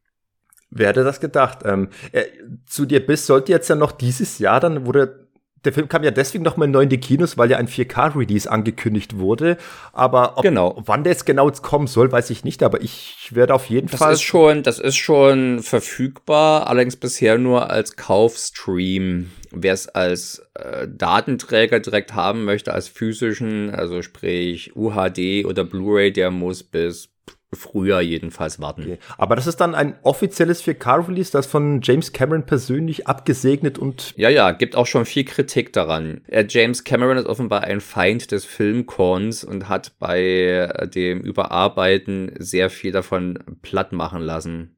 Wer 0.70 0.90
hätte 0.90 1.04
das 1.04 1.20
gedacht? 1.20 1.60
Ähm, 1.66 1.90
äh, 2.12 2.26
zu 2.66 2.86
dir 2.86 3.06
bist, 3.06 3.28
sollte 3.28 3.52
jetzt 3.52 3.70
ja 3.70 3.76
noch 3.76 3.92
dieses 3.92 4.40
Jahr, 4.40 4.60
dann 4.60 4.86
wurde 4.86 5.23
der 5.66 5.74
Film 5.74 5.88
kam 5.88 6.04
ja 6.04 6.12
deswegen 6.12 6.44
nochmal 6.44 6.68
neu 6.68 6.84
in 6.84 6.90
die 6.90 7.00
Kinos, 7.00 7.38
weil 7.38 7.50
ja 7.50 7.58
ein 7.58 7.68
4K-Release 7.68 8.50
angekündigt 8.50 9.18
wurde. 9.18 9.58
Aber 9.94 10.38
ob, 10.38 10.44
genau. 10.44 10.82
wann 10.86 11.04
der 11.04 11.14
jetzt 11.14 11.26
genau 11.26 11.48
jetzt 11.48 11.62
kommen 11.62 11.88
soll, 11.88 12.12
weiß 12.12 12.30
ich 12.32 12.44
nicht. 12.44 12.64
Aber 12.64 12.82
ich 12.82 13.30
werde 13.32 13.54
auf 13.54 13.70
jeden 13.70 13.88
das 13.88 14.00
Fall. 14.00 14.14
Ist 14.14 14.22
schon, 14.24 14.64
das 14.64 14.80
ist 14.80 14.98
schon 14.98 15.62
verfügbar, 15.62 16.68
allerdings 16.68 16.96
bisher 16.96 17.38
nur 17.38 17.70
als 17.70 17.96
Kaufstream. 17.96 19.32
Wer 19.52 19.74
es 19.74 19.88
als 19.88 20.46
äh, 20.56 20.88
Datenträger 20.88 21.80
direkt 21.80 22.14
haben 22.14 22.44
möchte, 22.44 22.74
als 22.74 22.88
physischen, 22.88 23.74
also 23.74 24.02
sprich 24.02 24.76
UHD 24.76 25.46
oder 25.46 25.64
Blu-ray, 25.64 26.12
der 26.12 26.32
muss 26.32 26.64
bis 26.64 27.13
Früher 27.56 28.02
jedenfalls 28.02 28.60
warten. 28.60 28.84
Okay. 28.84 28.98
Aber 29.18 29.36
das 29.36 29.48
ist 29.48 29.58
dann 29.58 29.76
ein 29.76 29.96
offizielles 30.04 30.64
4K-Release, 30.64 31.32
das 31.32 31.46
von 31.46 31.82
James 31.82 32.14
Cameron 32.14 32.46
persönlich 32.46 33.08
abgesegnet 33.08 33.78
und. 33.78 34.14
Ja, 34.18 34.30
ja, 34.30 34.52
gibt 34.52 34.76
auch 34.76 34.88
schon 34.88 35.06
viel 35.06 35.24
Kritik 35.26 35.74
daran. 35.74 36.22
Äh, 36.28 36.46
James 36.48 36.84
Cameron 36.84 37.18
ist 37.18 37.28
offenbar 37.28 37.64
ein 37.64 37.82
Feind 37.82 38.32
des 38.32 38.46
Filmkorns 38.46 39.44
und 39.44 39.70
hat 39.70 39.94
bei 40.00 40.22
äh, 40.22 40.88
dem 40.88 41.22
Überarbeiten 41.22 42.32
sehr 42.40 42.70
viel 42.70 42.92
davon 42.92 43.40
platt 43.62 43.92
machen 43.92 44.22
lassen. 44.22 44.78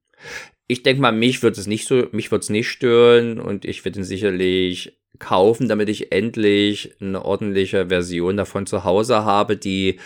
Ich 0.67 0.81
denke 0.81 1.01
mal, 1.01 1.11
mich 1.11 1.43
wird 1.43 1.57
es 1.57 1.67
nicht 1.67 1.87
so, 1.87 2.07
mich 2.11 2.31
wird 2.31 2.43
es 2.43 2.49
nicht 2.49 2.69
stören 2.69 3.39
und 3.39 3.65
ich 3.65 3.85
werde 3.85 3.99
ihn 3.99 4.03
sicherlich 4.03 4.97
kaufen, 5.19 5.67
damit 5.67 5.89
ich 5.89 6.11
endlich 6.11 6.93
eine 6.99 7.23
ordentliche 7.23 7.87
Version 7.87 8.37
davon 8.37 8.65
zu 8.65 8.83
Hause 8.83 9.25
habe, 9.25 9.57
die 9.57 9.99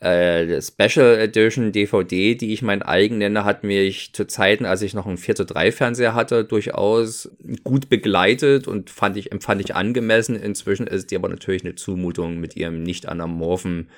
äh, 0.00 0.60
Special 0.60 1.18
Edition 1.18 1.72
DVD, 1.72 2.34
die 2.34 2.52
ich 2.52 2.62
mein 2.62 2.82
eigen 2.82 3.18
nenne, 3.18 3.44
hat 3.44 3.64
mich 3.64 4.12
zu 4.12 4.26
Zeiten, 4.26 4.66
als 4.66 4.82
ich 4.82 4.94
noch 4.94 5.06
einen 5.06 5.16
4 5.16 5.34
zu 5.36 5.44
3 5.46 5.72
Fernseher 5.72 6.14
hatte, 6.14 6.44
durchaus 6.44 7.30
gut 7.64 7.88
begleitet 7.88 8.68
und 8.68 8.90
fand 8.90 9.16
ich, 9.16 9.32
empfand 9.32 9.60
ich 9.62 9.74
angemessen. 9.74 10.36
Inzwischen 10.36 10.86
ist 10.86 11.10
die 11.10 11.16
aber 11.16 11.28
natürlich 11.28 11.64
eine 11.64 11.76
Zumutung 11.76 12.38
mit 12.38 12.56
ihrem 12.56 12.82
nicht 12.82 13.08
anamorphen 13.08 13.88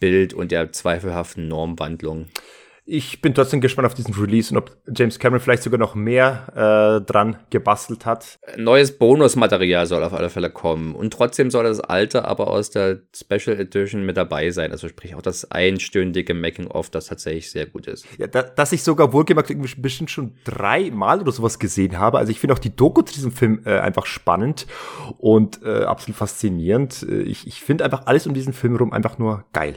Bild 0.00 0.34
und 0.34 0.50
der 0.50 0.72
zweifelhaften 0.72 1.46
Normwandlung. 1.46 2.26
Ich 2.86 3.22
bin 3.22 3.32
trotzdem 3.32 3.62
gespannt 3.62 3.86
auf 3.86 3.94
diesen 3.94 4.12
Release 4.14 4.52
und 4.52 4.58
ob 4.58 4.76
James 4.94 5.18
Cameron 5.18 5.40
vielleicht 5.40 5.62
sogar 5.62 5.78
noch 5.78 5.94
mehr 5.94 7.00
äh, 7.00 7.04
dran 7.04 7.38
gebastelt 7.48 8.04
hat. 8.04 8.38
Neues 8.58 8.98
Bonusmaterial 8.98 9.86
soll 9.86 10.04
auf 10.04 10.12
alle 10.12 10.28
Fälle 10.28 10.50
kommen. 10.50 10.94
Und 10.94 11.14
trotzdem 11.14 11.50
soll 11.50 11.64
das 11.64 11.80
alte 11.80 12.26
aber 12.26 12.48
aus 12.48 12.68
der 12.68 13.00
Special 13.16 13.58
Edition 13.58 14.04
mit 14.04 14.18
dabei 14.18 14.50
sein. 14.50 14.70
Also 14.70 14.88
sprich 14.88 15.14
auch 15.14 15.22
das 15.22 15.50
einstündige 15.50 16.34
Making-of, 16.34 16.90
das 16.90 17.06
tatsächlich 17.06 17.50
sehr 17.50 17.64
gut 17.64 17.86
ist. 17.86 18.06
Ja, 18.18 18.26
da, 18.26 18.42
dass 18.42 18.72
ich 18.72 18.82
sogar 18.82 19.14
wohlgemerkt 19.14 19.48
irgendwie 19.48 19.80
bestimmt 19.80 20.10
schon 20.10 20.34
dreimal 20.44 21.22
oder 21.22 21.32
sowas 21.32 21.58
gesehen 21.58 21.98
habe. 21.98 22.18
Also 22.18 22.32
ich 22.32 22.40
finde 22.40 22.52
auch 22.52 22.58
die 22.58 22.76
Doku 22.76 23.00
zu 23.00 23.14
diesem 23.14 23.32
Film 23.32 23.62
äh, 23.64 23.78
einfach 23.78 24.04
spannend 24.04 24.66
und 25.16 25.62
äh, 25.62 25.84
absolut 25.84 26.18
faszinierend. 26.18 27.02
Äh, 27.08 27.22
ich, 27.22 27.46
ich 27.46 27.62
finde 27.62 27.84
einfach 27.84 28.04
alles 28.04 28.26
um 28.26 28.34
diesen 28.34 28.52
Film 28.52 28.74
herum 28.74 28.92
einfach 28.92 29.16
nur 29.16 29.46
geil. 29.54 29.76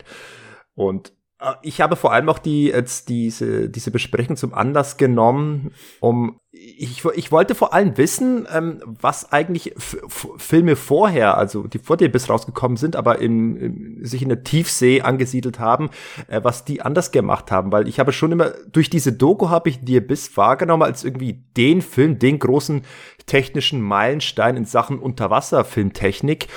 Und 0.75 1.09
äh, 1.09 1.16
ich 1.61 1.81
habe 1.81 1.95
vor 1.95 2.13
allem 2.13 2.29
auch 2.29 2.39
die, 2.39 2.65
jetzt 2.65 3.09
diese, 3.09 3.69
diese 3.69 3.91
Besprechung 3.91 4.37
zum 4.37 4.55
Anlass 4.55 4.97
genommen, 4.97 5.71
um, 5.99 6.39
ich, 6.51 7.05
ich 7.05 7.31
wollte 7.31 7.53
vor 7.53 7.73
allem 7.75 7.95
wissen, 7.97 8.47
ähm, 8.51 8.81
was 8.83 9.31
eigentlich 9.31 9.75
Filme 9.77 10.75
vorher, 10.75 11.37
also 11.37 11.67
die 11.67 11.77
vor 11.77 11.97
dir 11.97 12.11
bis 12.11 12.27
rausgekommen 12.27 12.77
sind, 12.77 12.95
aber 12.95 13.19
in, 13.19 13.55
in, 13.55 14.05
sich 14.05 14.23
in 14.23 14.29
der 14.29 14.43
Tiefsee 14.43 15.01
angesiedelt 15.01 15.59
haben, 15.59 15.91
äh, 16.27 16.43
was 16.43 16.65
die 16.65 16.81
anders 16.81 17.11
gemacht 17.11 17.51
haben, 17.51 17.71
weil 17.71 17.87
ich 17.87 17.99
habe 17.99 18.13
schon 18.13 18.31
immer, 18.31 18.53
durch 18.71 18.89
diese 18.89 19.13
Doku 19.13 19.49
habe 19.49 19.69
ich 19.69 19.83
die 19.83 19.97
Abyss 19.97 20.35
wahrgenommen 20.37 20.83
als 20.83 21.03
irgendwie 21.03 21.43
den 21.55 21.83
Film, 21.83 22.17
den 22.17 22.39
großen 22.39 22.81
technischen 23.27 23.81
Meilenstein 23.81 24.57
in 24.57 24.65
Sachen 24.65 24.97
Unterwasserfilmtechnik. 24.97 26.47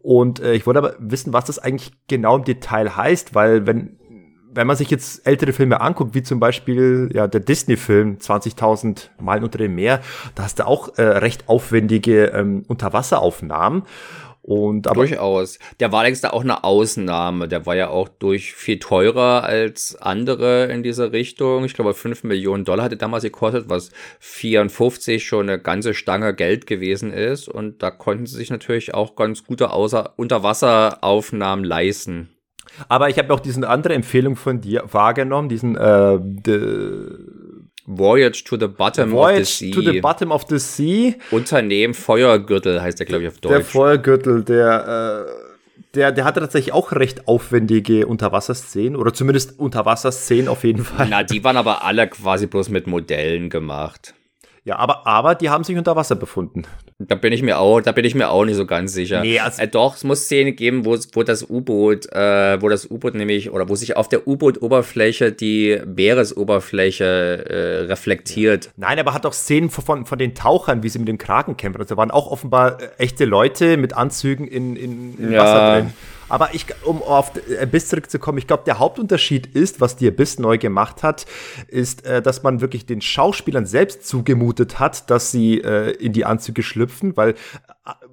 Und 0.00 0.38
äh, 0.38 0.52
ich 0.52 0.66
wollte 0.66 0.78
aber 0.78 0.94
wissen, 1.00 1.32
was 1.32 1.46
das 1.46 1.58
eigentlich 1.58 1.92
genau 2.06 2.36
im 2.36 2.44
Detail 2.44 2.94
heißt, 2.94 3.34
weil 3.34 3.66
wenn 3.66 3.98
wenn 4.58 4.66
man 4.66 4.76
sich 4.76 4.90
jetzt 4.90 5.24
ältere 5.24 5.52
Filme 5.52 5.80
anguckt, 5.80 6.14
wie 6.16 6.22
zum 6.24 6.40
Beispiel 6.40 7.10
ja 7.14 7.28
der 7.28 7.40
Disney-Film 7.40 8.18
20.000 8.18 9.08
Meilen 9.20 9.44
unter 9.44 9.56
dem 9.56 9.76
Meer, 9.76 10.00
da 10.34 10.42
hast 10.42 10.58
du 10.58 10.66
auch 10.66 10.98
äh, 10.98 11.02
recht 11.02 11.48
aufwendige 11.48 12.26
ähm, 12.26 12.64
Unterwasseraufnahmen. 12.66 13.84
Und 14.42 14.88
aber 14.88 15.06
Durchaus. 15.06 15.58
Der 15.78 15.92
war 15.92 16.02
längst 16.02 16.26
auch 16.26 16.42
eine 16.42 16.64
Ausnahme. 16.64 17.46
Der 17.46 17.66
war 17.66 17.76
ja 17.76 17.90
auch 17.90 18.08
durch 18.08 18.52
viel 18.54 18.80
teurer 18.80 19.44
als 19.44 19.94
andere 20.00 20.72
in 20.72 20.82
dieser 20.82 21.12
Richtung. 21.12 21.64
Ich 21.64 21.74
glaube, 21.74 21.94
5 21.94 22.24
Millionen 22.24 22.64
Dollar 22.64 22.86
hatte 22.86 22.96
damals 22.96 23.22
gekostet, 23.22 23.66
was 23.68 23.90
54 24.20 25.24
schon 25.24 25.48
eine 25.48 25.60
ganze 25.60 25.94
Stange 25.94 26.34
Geld 26.34 26.66
gewesen 26.66 27.12
ist. 27.12 27.48
Und 27.48 27.82
da 27.82 27.90
konnten 27.92 28.26
sie 28.26 28.36
sich 28.36 28.50
natürlich 28.50 28.94
auch 28.94 29.14
ganz 29.14 29.44
gute 29.44 29.70
Außer 29.70 30.14
Unterwasseraufnahmen 30.16 31.64
leisten. 31.64 32.30
Aber 32.88 33.08
ich 33.08 33.18
habe 33.18 33.32
auch 33.32 33.40
diese 33.40 33.68
andere 33.68 33.94
Empfehlung 33.94 34.36
von 34.36 34.60
dir 34.60 34.84
wahrgenommen, 34.90 35.48
diesen 35.48 35.76
äh, 35.76 36.18
Voyage 37.88 38.44
to 38.44 38.56
the 38.58 38.68
Bottom 38.68 39.12
Voyage 39.12 39.40
of 39.40 39.46
the 39.48 39.70
Sea. 39.70 39.70
to 39.72 39.80
the 39.80 40.00
Bottom 40.00 40.30
of 40.30 40.44
the 40.48 40.58
Sea. 40.58 41.14
Unternehmen 41.30 41.94
Feuergürtel 41.94 42.82
heißt 42.82 42.98
der, 42.98 43.06
glaube 43.06 43.22
ich, 43.22 43.28
auf 43.28 43.38
Deutsch. 43.38 43.52
Der 43.52 43.64
Feuergürtel, 43.64 44.44
der, 44.44 45.26
äh, 45.26 45.84
der, 45.94 46.12
der 46.12 46.24
hatte 46.24 46.40
tatsächlich 46.40 46.74
auch 46.74 46.92
recht 46.92 47.26
aufwendige 47.26 48.06
Unterwasserszenen 48.06 48.94
oder 48.94 49.14
zumindest 49.14 49.58
Unterwasserszenen 49.58 50.48
auf 50.48 50.64
jeden 50.64 50.84
Fall. 50.84 51.08
Na, 51.08 51.22
die 51.22 51.42
waren 51.42 51.56
aber 51.56 51.82
alle 51.82 52.06
quasi 52.08 52.46
bloß 52.46 52.68
mit 52.68 52.86
Modellen 52.86 53.48
gemacht. 53.48 54.14
Ja, 54.68 54.76
aber, 54.76 55.06
aber 55.06 55.34
die 55.34 55.48
haben 55.48 55.64
sich 55.64 55.78
unter 55.78 55.96
Wasser 55.96 56.14
befunden. 56.14 56.64
Da 56.98 57.14
bin 57.14 57.32
ich 57.32 57.42
mir 57.42 57.58
auch, 57.58 57.80
da 57.80 57.92
bin 57.92 58.04
ich 58.04 58.14
mir 58.14 58.28
auch 58.28 58.44
nicht 58.44 58.56
so 58.56 58.66
ganz 58.66 58.92
sicher. 58.92 59.22
Nee, 59.22 59.40
also 59.40 59.62
äh, 59.62 59.66
doch, 59.66 59.96
es 59.96 60.04
muss 60.04 60.24
Szenen 60.24 60.56
geben, 60.56 60.84
wo, 60.84 60.94
wo 61.14 61.22
das 61.22 61.48
U-Boot, 61.48 62.04
äh, 62.12 62.60
wo 62.60 62.68
das 62.68 62.90
U-Boot 62.90 63.14
nämlich, 63.14 63.50
oder 63.50 63.70
wo 63.70 63.76
sich 63.76 63.96
auf 63.96 64.10
der 64.10 64.28
U-Boot-Oberfläche 64.28 65.32
die 65.32 65.80
Meeresoberfläche 65.86 67.04
äh, 67.48 67.84
reflektiert. 67.86 68.68
Nein, 68.76 68.98
aber 68.98 69.14
hat 69.14 69.24
auch 69.24 69.32
Szenen 69.32 69.70
von, 69.70 70.04
von 70.04 70.18
den 70.18 70.34
Tauchern, 70.34 70.82
wie 70.82 70.90
sie 70.90 70.98
mit 70.98 71.08
dem 71.08 71.16
Kraken 71.16 71.56
kämpfen. 71.56 71.80
Also 71.80 71.94
da 71.94 71.98
waren 71.98 72.10
auch 72.10 72.30
offenbar 72.30 72.78
äh, 72.78 72.88
echte 72.98 73.24
Leute 73.24 73.78
mit 73.78 73.96
Anzügen 73.96 74.46
in, 74.46 74.76
in, 74.76 75.16
in 75.18 75.32
ja. 75.32 75.38
Wasser 75.38 75.80
drin. 75.80 75.94
Aber 76.28 76.54
ich, 76.54 76.66
um 76.84 77.02
auf 77.02 77.32
Abyss 77.60 77.88
zurückzukommen, 77.88 78.38
ich 78.38 78.46
glaube, 78.46 78.64
der 78.66 78.78
Hauptunterschied 78.78 79.46
ist, 79.46 79.80
was 79.80 79.96
die 79.96 80.08
Abyss 80.08 80.38
neu 80.38 80.58
gemacht 80.58 81.02
hat, 81.02 81.26
ist, 81.68 82.04
äh, 82.04 82.22
dass 82.22 82.42
man 82.42 82.60
wirklich 82.60 82.86
den 82.86 83.00
Schauspielern 83.00 83.66
selbst 83.66 84.06
zugemutet 84.06 84.78
hat, 84.78 85.10
dass 85.10 85.30
sie 85.30 85.60
äh, 85.60 85.90
in 85.92 86.12
die 86.12 86.24
Anzüge 86.24 86.62
schlüpfen, 86.62 87.16
weil 87.16 87.34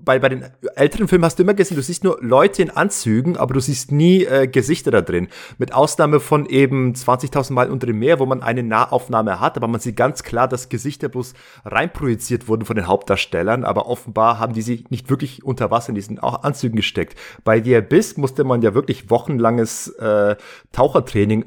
bei, 0.03 0.19
bei 0.19 0.29
den 0.29 0.45
älteren 0.75 1.07
Filmen 1.07 1.25
hast 1.25 1.39
du 1.39 1.43
immer 1.43 1.53
gesehen, 1.53 1.75
du 1.75 1.83
siehst 1.83 2.03
nur 2.03 2.17
Leute 2.21 2.61
in 2.61 2.69
Anzügen, 2.69 3.37
aber 3.37 3.53
du 3.53 3.59
siehst 3.59 3.91
nie 3.91 4.23
äh, 4.23 4.47
Gesichter 4.47 4.91
da 4.91 5.01
drin. 5.01 5.27
Mit 5.57 5.73
Ausnahme 5.73 6.19
von 6.19 6.45
eben 6.45 6.93
20.000 6.93 7.53
Mal 7.53 7.69
unter 7.69 7.87
dem 7.87 7.99
Meer, 7.99 8.19
wo 8.19 8.25
man 8.25 8.41
eine 8.43 8.63
Nahaufnahme 8.63 9.39
hat, 9.39 9.57
aber 9.57 9.67
man 9.67 9.81
sieht 9.81 9.95
ganz 9.95 10.23
klar, 10.23 10.47
dass 10.47 10.69
Gesichter 10.69 11.09
bloß 11.09 11.33
reinprojiziert 11.65 12.47
wurden 12.47 12.65
von 12.65 12.75
den 12.75 12.87
Hauptdarstellern, 12.87 13.63
aber 13.63 13.87
offenbar 13.87 14.39
haben 14.39 14.53
die 14.53 14.61
sich 14.61 14.89
nicht 14.89 15.09
wirklich 15.09 15.43
unter 15.43 15.71
Wasser 15.71 15.89
in 15.89 15.95
diesen 15.95 16.19
Anzügen 16.19 16.75
gesteckt. 16.75 17.17
Bei 17.43 17.61
The 17.61 17.77
Abyss 17.77 18.17
musste 18.17 18.43
man 18.43 18.61
ja 18.61 18.73
wirklich 18.73 19.09
wochenlanges 19.09 19.89
äh, 19.99 20.35
Tauchertraining 20.71 21.45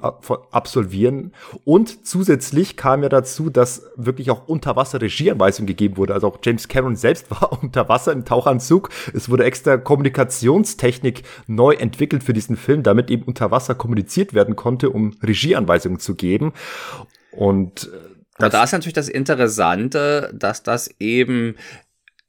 absolvieren 0.50 1.32
und 1.64 2.06
zusätzlich 2.06 2.76
kam 2.76 3.02
ja 3.02 3.08
dazu, 3.08 3.50
dass 3.50 3.82
wirklich 3.96 4.30
auch 4.30 4.48
Unterwasser 4.48 5.00
Regieanweisungen 5.00 5.66
gegeben 5.66 5.96
wurde. 5.96 6.14
Also 6.14 6.28
auch 6.28 6.38
James 6.42 6.68
Cameron 6.68 6.96
selbst 6.96 7.30
war 7.30 7.62
unter 7.62 7.88
Wasser 7.88 8.17
im 8.18 8.24
Tauchanzug. 8.24 8.90
Es 9.14 9.28
wurde 9.28 9.44
extra 9.44 9.76
Kommunikationstechnik 9.76 11.22
neu 11.46 11.72
entwickelt 11.72 12.22
für 12.22 12.32
diesen 12.32 12.56
Film, 12.56 12.82
damit 12.82 13.10
eben 13.10 13.22
unter 13.22 13.50
Wasser 13.50 13.74
kommuniziert 13.74 14.34
werden 14.34 14.56
konnte, 14.56 14.90
um 14.90 15.16
Regieanweisungen 15.22 15.98
zu 15.98 16.14
geben. 16.14 16.52
Und 17.30 17.90
äh, 18.38 18.48
da 18.50 18.64
ist 18.64 18.72
natürlich 18.72 18.94
das 18.94 19.08
Interessante, 19.08 20.32
dass 20.34 20.62
das 20.62 20.90
eben 21.00 21.56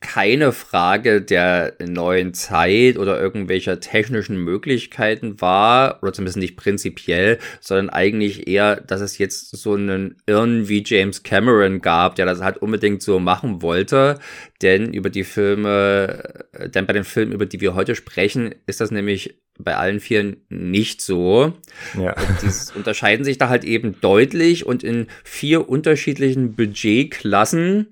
keine 0.01 0.53
Frage 0.53 1.21
der 1.21 1.73
neuen 1.85 2.33
Zeit 2.33 2.97
oder 2.97 3.19
irgendwelcher 3.19 3.81
technischen 3.81 4.37
Möglichkeiten 4.37 5.41
war, 5.41 5.99
oder 6.01 6.13
zumindest 6.13 6.37
nicht 6.37 6.55
prinzipiell, 6.55 7.37
sondern 7.59 7.89
eigentlich 7.89 8.47
eher, 8.47 8.77
dass 8.77 9.01
es 9.01 9.17
jetzt 9.17 9.55
so 9.57 9.73
einen 9.73 10.15
Irren 10.25 10.69
wie 10.69 10.83
James 10.85 11.23
Cameron 11.23 11.81
gab, 11.81 12.15
der 12.15 12.25
das 12.25 12.41
halt 12.41 12.59
unbedingt 12.59 13.01
so 13.01 13.19
machen 13.19 13.61
wollte. 13.61 14.19
Denn 14.61 14.93
über 14.93 15.09
die 15.09 15.25
Filme, 15.25 16.45
denn 16.73 16.85
bei 16.85 16.93
den 16.93 17.03
Filmen, 17.03 17.33
über 17.33 17.45
die 17.45 17.59
wir 17.59 17.75
heute 17.75 17.95
sprechen, 17.95 18.55
ist 18.67 18.79
das 18.79 18.91
nämlich 18.91 19.41
bei 19.59 19.75
allen 19.75 19.99
vier 19.99 20.37
nicht 20.47 21.01
so. 21.01 21.53
Ja. 22.01 22.15
Die 22.41 22.47
unterscheiden 22.77 23.25
sich 23.25 23.37
da 23.37 23.49
halt 23.49 23.65
eben 23.65 23.99
deutlich 23.99 24.65
und 24.65 24.83
in 24.83 25.07
vier 25.25 25.67
unterschiedlichen 25.67 26.55
Budgetklassen 26.55 27.87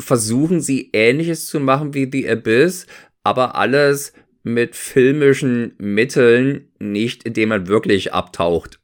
versuchen 0.00 0.60
sie 0.60 0.90
ähnliches 0.92 1.46
zu 1.46 1.60
machen 1.60 1.94
wie 1.94 2.08
The 2.10 2.28
Abyss, 2.28 2.86
aber 3.22 3.56
alles 3.56 4.12
mit 4.42 4.74
filmischen 4.74 5.74
Mitteln, 5.78 6.68
nicht 6.78 7.24
indem 7.24 7.50
man 7.50 7.68
wirklich 7.68 8.14
abtaucht. 8.14 8.80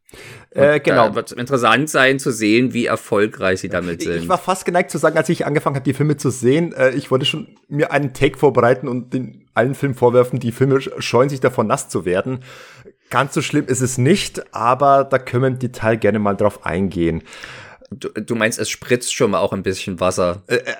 Äh, 0.50 0.80
genau. 0.80 1.14
wird 1.14 1.32
interessant 1.32 1.90
sein 1.90 2.18
zu 2.18 2.30
sehen, 2.30 2.72
wie 2.72 2.86
erfolgreich 2.86 3.60
sie 3.60 3.68
damit 3.68 4.02
sind. 4.02 4.22
Ich 4.22 4.28
war 4.28 4.38
fast 4.38 4.64
geneigt 4.64 4.90
zu 4.90 4.96
sagen, 4.96 5.18
als 5.18 5.28
ich 5.28 5.44
angefangen 5.44 5.76
habe, 5.76 5.84
die 5.84 5.92
Filme 5.92 6.16
zu 6.16 6.30
sehen, 6.30 6.72
äh, 6.72 6.92
ich 6.92 7.10
wollte 7.10 7.26
schon 7.26 7.48
mir 7.68 7.90
einen 7.92 8.14
Take 8.14 8.38
vorbereiten 8.38 8.88
und 8.88 9.12
den 9.12 9.46
allen 9.52 9.74
Filmen 9.74 9.94
vorwerfen, 9.94 10.40
die 10.40 10.52
Filme 10.52 10.80
scheuen 10.80 11.28
sich 11.28 11.40
davon 11.40 11.66
nass 11.66 11.90
zu 11.90 12.06
werden. 12.06 12.40
Ganz 13.10 13.34
so 13.34 13.42
schlimm 13.42 13.66
ist 13.66 13.82
es 13.82 13.98
nicht, 13.98 14.54
aber 14.54 15.04
da 15.04 15.18
können 15.18 15.42
wir 15.42 15.48
im 15.48 15.58
Detail 15.58 15.96
gerne 15.96 16.18
mal 16.18 16.34
drauf 16.34 16.64
eingehen. 16.64 17.22
Du, 17.90 18.08
du, 18.08 18.34
meinst, 18.34 18.58
es 18.58 18.68
spritzt 18.68 19.14
schon 19.14 19.30
mal 19.30 19.38
auch 19.38 19.52
ein 19.52 19.62
bisschen 19.62 20.00
Wasser. 20.00 20.42
Äh, 20.48 20.56
äh, 20.56 20.74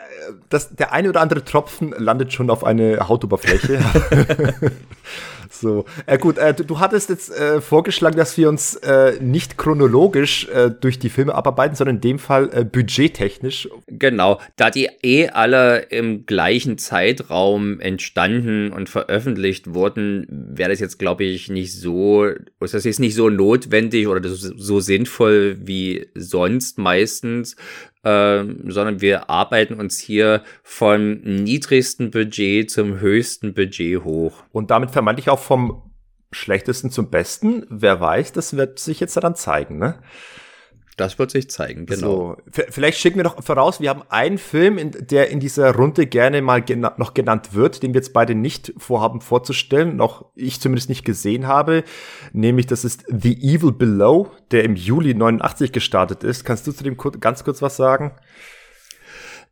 das, 0.49 0.75
der 0.75 0.93
eine 0.93 1.09
oder 1.09 1.21
andere 1.21 1.45
Tropfen 1.45 1.91
landet 1.91 2.33
schon 2.33 2.51
auf 2.51 2.65
eine 2.65 3.09
Hautoberfläche. 3.09 3.81
So, 5.51 5.85
äh, 6.07 6.19
gut, 6.19 6.39
äh, 6.39 6.55
du, 6.55 6.65
du, 6.65 6.81
hattest 6.81 7.11
jetzt 7.11 7.31
äh, 7.31 7.61
vorgeschlagen, 7.61 8.17
dass 8.17 8.37
wir 8.37 8.49
uns 8.49 8.77
äh, 8.77 9.19
nicht 9.21 9.57
chronologisch 9.59 10.49
äh, 10.49 10.71
durch 10.71 10.99
die 10.99 11.09
Filme 11.09 11.35
abarbeiten, 11.35 11.77
sondern 11.77 11.97
in 11.97 12.01
dem 12.01 12.19
Fall 12.19 12.51
äh, 12.53 12.65
budgettechnisch. 12.65 13.69
Genau, 13.87 14.41
da 14.57 14.71
die 14.71 14.89
eh 15.03 15.29
alle 15.29 15.81
im 15.91 16.27
gleichen 16.27 16.79
Zeitraum 16.79 17.81
entstanden 17.81 18.73
und 18.73 18.89
veröffentlicht 18.89 19.75
wurden, 19.75 20.27
wäre 20.29 20.71
das 20.71 20.81
jetzt, 20.81 20.99
glaube 20.99 21.25
ich, 21.25 21.49
nicht 21.49 21.73
so, 21.73 22.27
ist 22.61 22.75
das 22.75 22.85
jetzt 22.85 23.01
nicht 23.01 23.15
so 23.15 23.31
notwendig 23.31 24.09
oder 24.09 24.29
so 24.29 24.81
sinnvoll 24.81 25.57
wie 25.61 26.09
sonst 26.15 26.79
meistens, 26.79 27.57
ähm, 28.07 28.71
sondern 28.71 29.01
wir 29.01 29.29
arbeiten 29.29 29.75
uns 29.75 29.99
hier 29.99 30.45
vom 30.63 31.15
niedrigsten 31.23 32.13
Budget 32.13 32.71
zum 32.71 33.01
höchsten 33.01 33.53
Budget 33.53 34.05
hoch. 34.05 34.45
Und 34.53 34.71
damit 34.71 34.93
vermeintlich 34.93 35.29
auch 35.29 35.41
vom 35.41 35.91
schlechtesten 36.31 36.93
zum 36.93 37.11
besten. 37.11 37.67
Wer 37.69 38.01
weiß, 38.01 38.31
das 38.31 38.57
wird 38.57 38.79
sich 38.79 39.01
jetzt 39.01 39.17
daran 39.17 39.35
zeigen, 39.35 39.79
ne? 39.79 39.99
Das 40.97 41.19
wird 41.19 41.31
sich 41.31 41.51
zeigen, 41.51 41.85
genau. 41.85 42.37
So, 42.51 42.63
vielleicht 42.71 42.99
schicken 42.99 43.19
wir 43.19 43.25
noch 43.25 43.43
voraus, 43.45 43.81
wir 43.81 43.91
haben 43.91 44.03
einen 44.09 44.39
Film, 44.39 44.79
in, 44.79 44.93
der 44.93 45.29
in 45.29 45.41
dieser 45.41 45.75
Runde 45.75 46.07
gerne 46.07 46.41
mal 46.41 46.63
gena 46.63 46.95
noch 46.97 47.13
genannt 47.13 47.53
wird, 47.53 47.83
den 47.83 47.93
wir 47.93 47.99
jetzt 48.01 48.15
beide 48.15 48.35
nicht 48.35 48.73
vorhaben 48.79 49.21
vorzustellen, 49.21 49.97
noch 49.97 50.25
ich 50.35 50.59
zumindest 50.59 50.89
nicht 50.89 51.05
gesehen 51.05 51.47
habe, 51.47 51.85
nämlich 52.33 52.67
das 52.67 52.85
ist 52.85 53.05
The 53.09 53.35
Evil 53.35 53.73
Below, 53.73 54.31
der 54.53 54.65
im 54.65 54.75
Juli 54.75 55.13
89 55.13 55.71
gestartet 55.71 56.25
ist. 56.25 56.45
Kannst 56.45 56.67
du 56.67 56.73
zu 56.73 56.83
dem 56.83 56.97
ganz 56.97 57.45
kurz 57.45 57.61
was 57.61 57.77
sagen? 57.77 58.13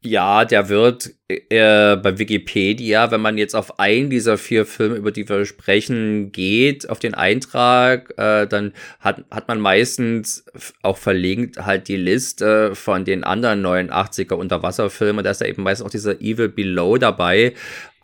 Ja, 0.06 0.44
der 0.44 0.68
wird 0.68 1.14
äh, 1.28 1.96
bei 1.96 2.18
Wikipedia, 2.18 3.10
wenn 3.10 3.22
man 3.22 3.38
jetzt 3.38 3.56
auf 3.56 3.78
einen 3.78 4.10
dieser 4.10 4.36
vier 4.36 4.66
Filme, 4.66 4.96
über 4.96 5.10
die 5.12 5.26
wir 5.26 5.46
sprechen, 5.46 6.30
geht, 6.30 6.90
auf 6.90 6.98
den 6.98 7.14
Eintrag, 7.14 8.12
äh, 8.18 8.46
dann 8.46 8.74
hat, 9.00 9.24
hat 9.30 9.48
man 9.48 9.60
meistens 9.60 10.44
auch 10.82 10.98
verlinkt 10.98 11.64
halt 11.64 11.88
die 11.88 11.96
Liste 11.96 12.74
von 12.74 13.06
den 13.06 13.24
anderen 13.24 13.64
89er 13.64 14.34
Unterwasserfilmen. 14.34 15.24
Da 15.24 15.30
ist 15.30 15.40
da 15.40 15.46
eben 15.46 15.62
meistens 15.62 15.86
auch 15.86 15.90
dieser 15.90 16.20
Evil 16.20 16.50
Below 16.50 16.98
dabei. 16.98 17.54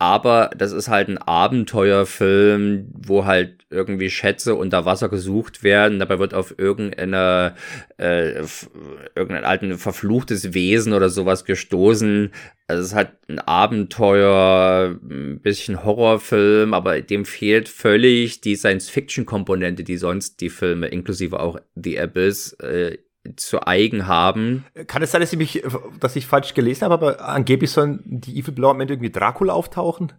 Aber 0.00 0.48
das 0.56 0.72
ist 0.72 0.88
halt 0.88 1.08
ein 1.08 1.18
Abenteuerfilm, 1.18 2.88
wo 2.94 3.26
halt 3.26 3.66
irgendwie 3.68 4.08
Schätze 4.08 4.54
unter 4.54 4.86
Wasser 4.86 5.10
gesucht 5.10 5.62
werden. 5.62 5.98
Dabei 5.98 6.18
wird 6.18 6.32
auf 6.32 6.54
irgendeine, 6.56 7.54
äh, 7.98 8.42
irgendein 9.14 9.44
alten 9.44 9.76
verfluchtes 9.76 10.54
Wesen 10.54 10.94
oder 10.94 11.10
sowas 11.10 11.44
gestoßen. 11.44 12.32
Also 12.66 12.80
es 12.80 12.88
ist 12.88 12.94
halt 12.94 13.10
ein 13.28 13.40
Abenteuer, 13.40 14.98
ein 15.02 15.40
bisschen 15.42 15.84
Horrorfilm, 15.84 16.72
aber 16.72 17.02
dem 17.02 17.26
fehlt 17.26 17.68
völlig 17.68 18.40
die 18.40 18.56
Science-Fiction-Komponente, 18.56 19.84
die 19.84 19.98
sonst 19.98 20.40
die 20.40 20.48
Filme, 20.48 20.86
inklusive 20.86 21.40
auch 21.40 21.58
The 21.74 22.00
Abyss, 22.00 22.54
äh, 22.54 22.96
zu 23.36 23.66
eigen 23.66 24.06
haben. 24.06 24.64
Kann 24.86 25.02
es 25.02 25.10
sein, 25.10 25.20
dass 25.20 25.32
ich 25.32 25.38
mich, 25.38 25.62
dass 25.98 26.16
ich 26.16 26.26
falsch 26.26 26.54
gelesen 26.54 26.84
habe, 26.84 26.94
aber 26.94 27.28
angeblich 27.28 27.70
sollen 27.70 28.00
die 28.04 28.38
Evil 28.38 28.54
Blau 28.54 28.70
am 28.70 28.80
Ende 28.80 28.94
irgendwie 28.94 29.10
Dracula 29.10 29.52
auftauchen? 29.52 30.12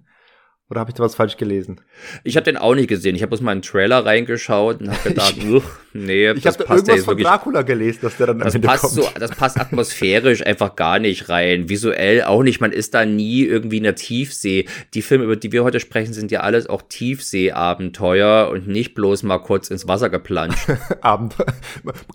Oder 0.71 0.79
habe 0.79 0.91
ich 0.91 0.95
da 0.95 1.03
was 1.03 1.15
falsch 1.15 1.35
gelesen? 1.35 1.81
Ich 2.23 2.37
habe 2.37 2.45
den 2.45 2.55
auch 2.55 2.73
nicht 2.75 2.87
gesehen. 2.87 3.13
Ich 3.13 3.21
habe 3.23 3.31
bloß 3.31 3.41
mal 3.41 3.51
einen 3.51 3.61
Trailer 3.61 4.05
reingeschaut 4.05 4.79
und 4.79 4.89
habe 4.89 4.99
gedacht, 5.09 5.35
uch, 5.43 5.63
nee, 5.91 6.31
ich 6.31 6.47
habe 6.47 6.63
irgendwas 6.63 7.03
von 7.03 7.17
Dracula 7.17 7.63
gelesen, 7.63 7.99
dass 8.03 8.15
der 8.15 8.27
dann 8.27 8.39
das 8.39 8.55
Ende 8.55 8.69
passt 8.69 8.83
kommt. 8.83 8.93
So, 8.93 9.05
das 9.19 9.31
passt 9.31 9.59
atmosphärisch 9.59 10.45
einfach 10.45 10.77
gar 10.77 10.99
nicht 10.99 11.27
rein. 11.27 11.67
Visuell 11.67 12.23
auch 12.23 12.41
nicht. 12.41 12.61
Man 12.61 12.71
ist 12.71 12.93
da 12.93 13.05
nie 13.05 13.43
irgendwie 13.43 13.77
in 13.77 13.83
der 13.83 13.95
Tiefsee. 13.95 14.65
Die 14.93 15.01
Filme, 15.01 15.25
über 15.25 15.35
die 15.35 15.51
wir 15.51 15.65
heute 15.65 15.81
sprechen, 15.81 16.13
sind 16.13 16.31
ja 16.31 16.39
alles 16.39 16.67
auch 16.67 16.83
Tiefseeabenteuer 16.87 18.49
und 18.49 18.69
nicht 18.69 18.93
bloß 18.93 19.23
mal 19.23 19.39
kurz 19.39 19.69
ins 19.69 19.89
Wasser 19.89 20.09
geplanscht. 20.09 20.69
Abend 21.01 21.35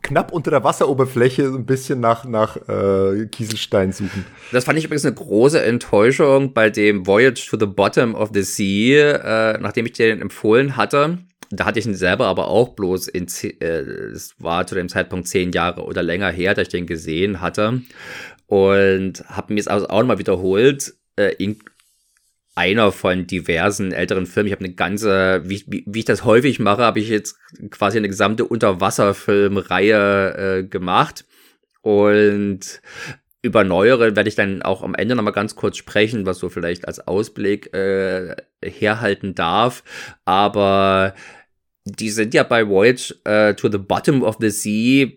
knapp 0.01 0.33
unter 0.33 0.51
der 0.51 0.64
Wasseroberfläche 0.64 1.42
ein 1.42 1.66
bisschen 1.66 2.01
nach 2.01 2.25
nach 2.25 2.57
äh, 2.69 3.27
Kieselstein 3.27 3.92
suchen. 3.92 4.25
Das 4.51 4.64
fand 4.64 4.79
ich 4.79 4.87
übrigens 4.87 5.05
eine 5.05 5.14
große 5.14 5.62
Enttäuschung 5.62 6.55
bei 6.55 6.71
dem 6.71 7.07
Voyage 7.07 7.49
to 7.51 7.59
the 7.59 7.66
Bottom 7.66 8.14
of 8.14 8.31
the 8.33 8.46
Sea, 8.55 9.55
äh, 9.55 9.59
nachdem 9.61 9.87
ich 9.87 9.93
den 9.93 10.21
empfohlen 10.21 10.77
hatte. 10.77 11.19
Da 11.51 11.65
hatte 11.65 11.79
ich 11.79 11.87
ihn 11.87 11.95
selber 11.95 12.27
aber 12.27 12.49
auch 12.49 12.71
bloß 12.71 13.09
in, 13.09 13.27
äh, 13.61 13.67
es 13.67 14.35
war 14.39 14.67
zu 14.67 14.75
dem 14.75 14.89
Zeitpunkt 14.89 15.29
zehn 15.29 15.53
Jahre 15.53 15.85
oder 15.85 16.03
länger 16.03 16.31
her, 16.31 16.55
dass 16.55 16.63
ich 16.63 16.73
den 16.73 16.87
gesehen 16.87 17.41
hatte. 17.41 17.83
Und 18.47 19.25
habe 19.29 19.55
mir 19.55 19.61
es 19.61 19.69
also 19.69 19.89
auch 19.89 20.01
nochmal 20.01 20.19
wiederholt, 20.19 20.95
äh, 21.17 21.35
in 21.39 21.59
einer 22.57 22.91
von 22.91 23.27
diversen 23.27 23.93
älteren 23.93 24.27
Filmen. 24.27 24.49
Ich 24.49 24.53
habe 24.53 24.65
eine 24.65 24.75
ganze, 24.75 25.43
wie, 25.45 25.63
wie, 25.67 25.85
wie 25.87 26.01
ich 26.01 26.05
das 26.07 26.25
häufig 26.25 26.59
mache, 26.59 26.83
habe 26.83 26.99
ich 26.99 27.09
jetzt 27.09 27.37
quasi 27.71 27.99
eine 27.99 28.09
gesamte 28.09 28.47
Unterwasserfilmreihe 28.47 30.61
äh, 30.61 30.65
gemacht. 30.65 31.27
Und 31.83 32.81
über 33.47 33.65
neuere 33.65 34.17
werde 34.17 34.29
ich 34.29 34.35
dann 34.35 34.63
auch 34.63 34.83
am 34.83 34.95
Ende 34.95 35.15
nochmal 35.15 35.33
ganz 35.33 35.55
kurz 35.55 35.77
sprechen, 35.77 36.27
was 36.27 36.39
so 36.39 36.49
vielleicht 36.49 36.87
als 36.87 37.07
Ausblick 37.07 37.73
äh, 37.73 38.35
herhalten 38.63 39.35
darf. 39.35 39.85
Aber 40.25 41.15
die 41.85 42.11
sind 42.11 42.35
ja 42.35 42.43
bei 42.43 42.69
Voyage 42.69 43.15
äh, 43.25 43.55
to 43.55 43.71
the 43.71 43.79
Bottom 43.79 44.23
of 44.23 44.37
the 44.41 44.51
Sea 44.51 45.13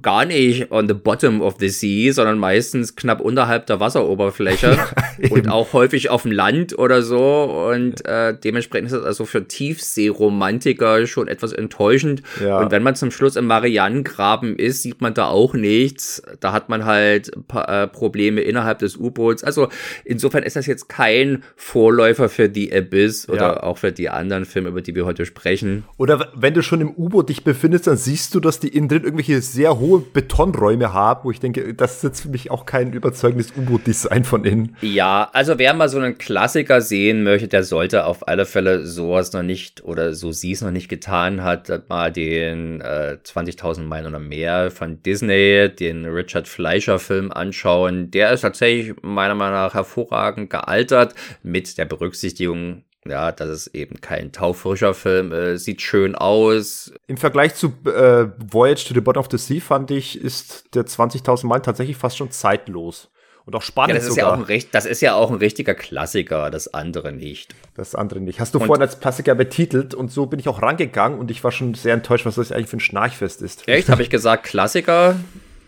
gar 0.00 0.24
nicht 0.24 0.70
on 0.70 0.88
the 0.88 0.94
bottom 0.94 1.42
of 1.42 1.56
the 1.58 1.68
sea, 1.68 2.12
sondern 2.12 2.38
meistens 2.38 2.96
knapp 2.96 3.20
unterhalb 3.20 3.66
der 3.66 3.80
Wasseroberfläche 3.80 4.78
ja, 5.18 5.30
und 5.30 5.48
auch 5.48 5.72
häufig 5.72 6.08
auf 6.10 6.22
dem 6.22 6.32
Land 6.32 6.78
oder 6.78 7.02
so. 7.02 7.68
Und 7.70 8.04
äh, 8.06 8.34
dementsprechend 8.38 8.86
ist 8.86 8.96
das 8.96 9.04
also 9.04 9.24
für 9.24 9.46
Tiefseeromantiker 9.46 11.06
schon 11.06 11.28
etwas 11.28 11.52
enttäuschend. 11.52 12.22
Ja. 12.42 12.60
Und 12.60 12.70
wenn 12.70 12.82
man 12.82 12.94
zum 12.94 13.10
Schluss 13.10 13.36
im 13.36 13.46
Marianengraben 13.46 14.56
ist, 14.56 14.82
sieht 14.82 15.00
man 15.00 15.14
da 15.14 15.26
auch 15.26 15.54
nichts. 15.54 16.22
Da 16.40 16.52
hat 16.52 16.68
man 16.68 16.84
halt 16.84 17.32
äh, 17.52 17.86
Probleme 17.88 18.40
innerhalb 18.40 18.78
des 18.78 18.96
U-Boots. 18.96 19.44
Also 19.44 19.68
insofern 20.04 20.42
ist 20.42 20.56
das 20.56 20.66
jetzt 20.66 20.88
kein 20.88 21.42
Vorläufer 21.56 22.28
für 22.28 22.48
die 22.48 22.72
Abyss 22.72 23.28
oder 23.28 23.40
ja. 23.40 23.62
auch 23.62 23.78
für 23.78 23.92
die 23.92 24.08
anderen 24.08 24.44
Filme, 24.44 24.68
über 24.68 24.80
die 24.80 24.94
wir 24.94 25.04
heute 25.04 25.26
sprechen. 25.26 25.84
Oder 25.98 26.30
wenn 26.34 26.54
du 26.54 26.62
schon 26.62 26.80
im 26.80 26.90
U-Boot 26.90 27.28
dich 27.28 27.44
befindest, 27.44 27.86
dann 27.86 27.96
siehst 27.96 28.34
du, 28.34 28.40
dass 28.40 28.60
die 28.60 28.68
innen 28.68 28.88
drin 28.88 29.04
irgendwelche 29.04 29.40
sehr 29.40 29.78
hohe 29.82 30.00
Betonräume 30.00 30.92
haben, 30.92 31.24
wo 31.24 31.30
ich 31.30 31.40
denke, 31.40 31.74
das 31.74 31.96
ist 31.96 32.02
jetzt 32.04 32.20
für 32.22 32.28
mich 32.28 32.50
auch 32.50 32.64
kein 32.64 32.92
überzeugendes 32.92 33.52
U-Boot-Design 33.56 34.24
von 34.24 34.44
innen. 34.44 34.76
Ja, 34.80 35.28
also 35.32 35.58
wer 35.58 35.74
mal 35.74 35.88
so 35.88 35.98
einen 35.98 36.16
Klassiker 36.16 36.80
sehen 36.80 37.24
möchte, 37.24 37.48
der 37.48 37.64
sollte 37.64 38.06
auf 38.06 38.26
alle 38.28 38.46
Fälle 38.46 38.86
sowas 38.86 39.32
noch 39.32 39.42
nicht 39.42 39.84
oder 39.84 40.14
so 40.14 40.32
sie 40.32 40.52
es 40.52 40.62
noch 40.62 40.70
nicht 40.70 40.88
getan 40.88 41.42
hat, 41.42 41.88
mal 41.88 42.12
den 42.12 42.80
äh, 42.80 43.18
20.000 43.22 43.82
Meilen 43.82 44.06
oder 44.06 44.20
mehr 44.20 44.70
von 44.70 45.02
Disney, 45.02 45.68
den 45.68 46.06
Richard 46.06 46.48
Fleischer 46.48 46.98
Film 46.98 47.32
anschauen. 47.32 48.10
Der 48.10 48.32
ist 48.32 48.42
tatsächlich 48.42 48.94
meiner 49.02 49.34
Meinung 49.34 49.54
nach 49.54 49.74
hervorragend 49.74 50.48
gealtert 50.48 51.14
mit 51.42 51.76
der 51.76 51.84
Berücksichtigung 51.86 52.84
ja, 53.04 53.32
das 53.32 53.48
ist 53.48 53.66
eben 53.68 54.00
kein 54.00 54.32
taufrischer 54.32 54.94
Film, 54.94 55.32
äh, 55.32 55.58
sieht 55.58 55.82
schön 55.82 56.14
aus. 56.14 56.92
Im 57.06 57.16
Vergleich 57.16 57.54
zu 57.54 57.74
äh, 57.86 58.28
Voyage 58.38 58.86
to 58.86 58.94
the 58.94 59.00
Bottom 59.00 59.20
of 59.20 59.28
the 59.30 59.38
Sea 59.38 59.60
fand 59.60 59.90
ich, 59.90 60.20
ist 60.20 60.74
der 60.74 60.84
20.000 60.84 61.46
Meilen 61.46 61.62
tatsächlich 61.62 61.96
fast 61.96 62.16
schon 62.16 62.30
zeitlos. 62.30 63.08
Und 63.44 63.56
auch 63.56 63.62
spannend 63.62 63.90
ja, 63.90 63.94
das 63.96 64.04
ist 64.04 64.14
sogar. 64.14 64.36
Ja 64.36 64.42
auch 64.44 64.48
ein, 64.48 64.64
das 64.70 64.86
ist 64.86 65.00
ja 65.00 65.14
auch 65.14 65.30
ein 65.30 65.38
richtiger 65.38 65.74
Klassiker, 65.74 66.48
das 66.50 66.72
andere 66.72 67.12
nicht. 67.12 67.56
Das 67.74 67.96
andere 67.96 68.20
nicht. 68.20 68.38
Hast 68.38 68.54
du 68.54 68.60
und 68.60 68.66
vorhin 68.66 68.82
als 68.82 69.00
Klassiker 69.00 69.34
betitelt 69.34 69.94
und 69.94 70.12
so 70.12 70.26
bin 70.26 70.38
ich 70.38 70.48
auch 70.48 70.62
rangegangen 70.62 71.18
und 71.18 71.30
ich 71.30 71.42
war 71.42 71.50
schon 71.50 71.74
sehr 71.74 71.94
enttäuscht, 71.94 72.24
was 72.24 72.36
das 72.36 72.52
eigentlich 72.52 72.68
für 72.68 72.76
ein 72.76 72.80
Schnarchfest 72.80 73.42
ist. 73.42 73.66
Echt? 73.66 73.88
Habe 73.88 74.02
ich 74.02 74.10
gesagt 74.10 74.44
Klassiker? 74.44 75.16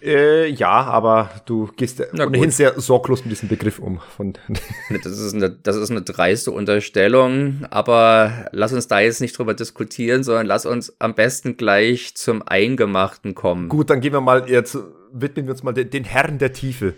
Äh, 0.05 0.51
ja, 0.51 0.83
aber 0.83 1.31
du 1.47 1.71
gehst 1.77 2.03
Na 2.13 2.27
ohnehin 2.27 2.45
gut. 2.45 2.53
sehr 2.53 2.79
sorglos 2.79 3.25
mit 3.25 3.33
diesem 3.33 3.49
Begriff 3.49 3.79
um. 3.79 4.01
Von 4.17 4.35
das, 5.03 5.19
ist 5.19 5.35
eine, 5.35 5.51
das 5.51 5.77
ist 5.77 5.91
eine 5.91 6.03
dreiste 6.03 6.51
Unterstellung, 6.51 7.65
aber 7.71 8.49
lass 8.53 8.75
uns 8.75 8.87
da 8.87 9.01
jetzt 9.01 9.23
nicht 9.23 9.39
drüber 9.39 9.55
diskutieren, 9.55 10.23
sondern 10.23 10.47
lass 10.47 10.67
uns 10.67 10.95
am 10.99 11.15
besten 11.15 11.57
gleich 11.57 12.15
zum 12.17 12.43
Eingemachten 12.47 13.35
kommen. 13.35 13.71
Gut, 13.71 13.89
dann 13.89 14.01
gehen 14.01 14.13
wir 14.13 14.21
mal 14.21 14.49
jetzt, 14.51 14.77
widmen 15.11 15.47
wir 15.47 15.53
uns 15.53 15.63
mal 15.63 15.73
den, 15.73 15.89
den 15.89 16.05
Herren 16.05 16.39
der 16.39 16.53
Tiefe. 16.53 16.93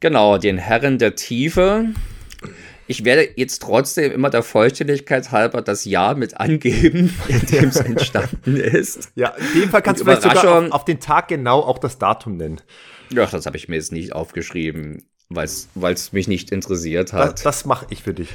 Genau, 0.00 0.38
den 0.38 0.58
Herren 0.58 0.98
der 0.98 1.14
Tiefe. 1.14 1.86
Ich 2.88 3.04
werde 3.04 3.28
jetzt 3.36 3.60
trotzdem 3.60 4.10
immer 4.10 4.30
der 4.30 4.42
Vollständigkeit 4.42 5.30
halber 5.30 5.60
das 5.60 5.84
Jahr 5.84 6.14
mit 6.14 6.40
angeben, 6.40 7.14
in 7.28 7.40
dem 7.46 7.68
es 7.68 7.76
entstanden 7.76 8.56
ist. 8.56 9.10
Ja, 9.14 9.34
in 9.54 9.60
dem 9.60 9.70
Fall 9.70 9.82
kannst 9.82 10.00
du 10.00 10.06
vielleicht 10.06 10.22
sogar 10.22 10.64
auf, 10.64 10.72
auf, 10.72 10.84
den 10.86 10.98
Tag 10.98 11.28
genau 11.28 11.60
auch 11.60 11.78
das 11.78 11.98
Datum 11.98 12.38
nennen. 12.38 12.62
Ja, 13.10 13.26
das 13.26 13.44
habe 13.44 13.58
ich 13.58 13.68
mir 13.68 13.76
jetzt 13.76 13.92
nicht 13.92 14.14
aufgeschrieben, 14.14 15.04
weil 15.28 15.44
es 15.44 16.12
mich 16.12 16.28
nicht 16.28 16.50
interessiert 16.50 17.12
hat. 17.12 17.34
Das, 17.34 17.42
das 17.42 17.64
mache 17.66 17.86
ich 17.90 18.02
für 18.02 18.14
dich. 18.14 18.30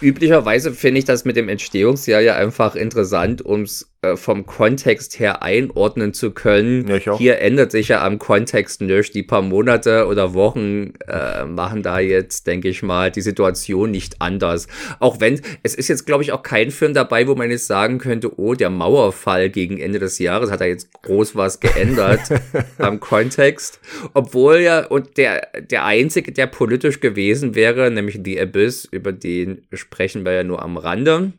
Üblicherweise 0.00 0.72
finde 0.72 1.00
ich 1.00 1.04
das 1.04 1.26
mit 1.26 1.36
dem 1.36 1.50
Entstehungsjahr 1.50 2.22
ja 2.22 2.36
einfach 2.36 2.74
interessant, 2.74 3.42
um 3.42 3.62
es 3.62 3.89
vom 4.14 4.46
Kontext 4.46 5.18
her 5.18 5.42
einordnen 5.42 6.14
zu 6.14 6.30
können. 6.30 6.88
Ja, 6.88 7.18
Hier 7.18 7.38
ändert 7.40 7.70
sich 7.70 7.88
ja 7.88 8.02
am 8.02 8.18
Kontext 8.18 8.80
nicht. 8.80 9.14
Die 9.14 9.22
paar 9.22 9.42
Monate 9.42 10.06
oder 10.06 10.32
Wochen 10.32 10.94
äh, 11.06 11.44
machen 11.44 11.82
da 11.82 11.98
jetzt, 11.98 12.46
denke 12.46 12.68
ich 12.68 12.82
mal, 12.82 13.10
die 13.10 13.20
Situation 13.20 13.90
nicht 13.90 14.22
anders. 14.22 14.68
Auch 15.00 15.20
wenn, 15.20 15.42
es 15.62 15.74
ist 15.74 15.88
jetzt, 15.88 16.06
glaube 16.06 16.22
ich, 16.22 16.32
auch 16.32 16.42
kein 16.42 16.70
Film 16.70 16.94
dabei, 16.94 17.26
wo 17.26 17.34
man 17.34 17.50
jetzt 17.50 17.66
sagen 17.66 17.98
könnte, 17.98 18.38
oh, 18.40 18.54
der 18.54 18.70
Mauerfall 18.70 19.50
gegen 19.50 19.78
Ende 19.78 19.98
des 19.98 20.18
Jahres 20.18 20.50
hat 20.50 20.62
da 20.62 20.64
jetzt 20.64 20.90
groß 21.02 21.36
was 21.36 21.60
geändert 21.60 22.20
am 22.78 23.00
Kontext. 23.00 23.80
Obwohl 24.14 24.60
ja, 24.60 24.86
und 24.86 25.18
der, 25.18 25.48
der 25.60 25.84
einzige, 25.84 26.32
der 26.32 26.46
politisch 26.46 27.00
gewesen 27.00 27.54
wäre, 27.54 27.90
nämlich 27.90 28.20
The 28.24 28.40
Abyss, 28.40 28.86
über 28.86 29.12
den 29.12 29.66
sprechen 29.74 30.24
wir 30.24 30.32
ja 30.32 30.42
nur 30.42 30.62
am 30.62 30.78
Rande. 30.78 31.34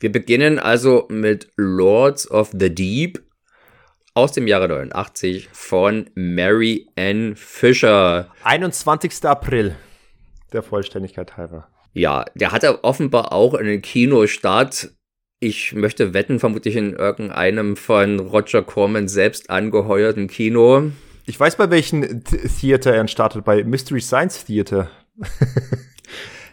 Wir 0.00 0.12
beginnen 0.12 0.58
also 0.58 1.06
mit 1.08 1.48
Lords 1.56 2.30
of 2.30 2.50
the 2.52 2.74
Deep 2.74 3.22
aus 4.14 4.32
dem 4.32 4.46
Jahre 4.46 4.68
89 4.68 5.48
von 5.52 6.08
Mary 6.14 6.88
Ann 6.96 7.36
Fisher. 7.36 8.30
21. 8.44 9.24
April, 9.24 9.76
der 10.52 10.62
Vollständigkeit 10.62 11.36
halber. 11.36 11.68
Ja, 11.92 12.24
der 12.34 12.52
hatte 12.52 12.84
offenbar 12.84 13.32
auch 13.32 13.54
einen 13.54 13.82
Kinostart. 13.82 14.90
Ich 15.38 15.74
möchte 15.74 16.14
wetten, 16.14 16.40
vermutlich 16.40 16.76
in 16.76 16.94
irgendeinem 16.94 17.76
von 17.76 18.20
Roger 18.20 18.62
Corman 18.62 19.08
selbst 19.08 19.50
angeheuerten 19.50 20.28
Kino. 20.28 20.92
Ich 21.26 21.38
weiß, 21.38 21.56
bei 21.56 21.70
welchem 21.70 22.24
Theater 22.24 22.94
er 22.94 23.06
startet, 23.08 23.44
bei 23.44 23.64
Mystery 23.64 24.00
Science 24.00 24.44
Theater. 24.44 24.90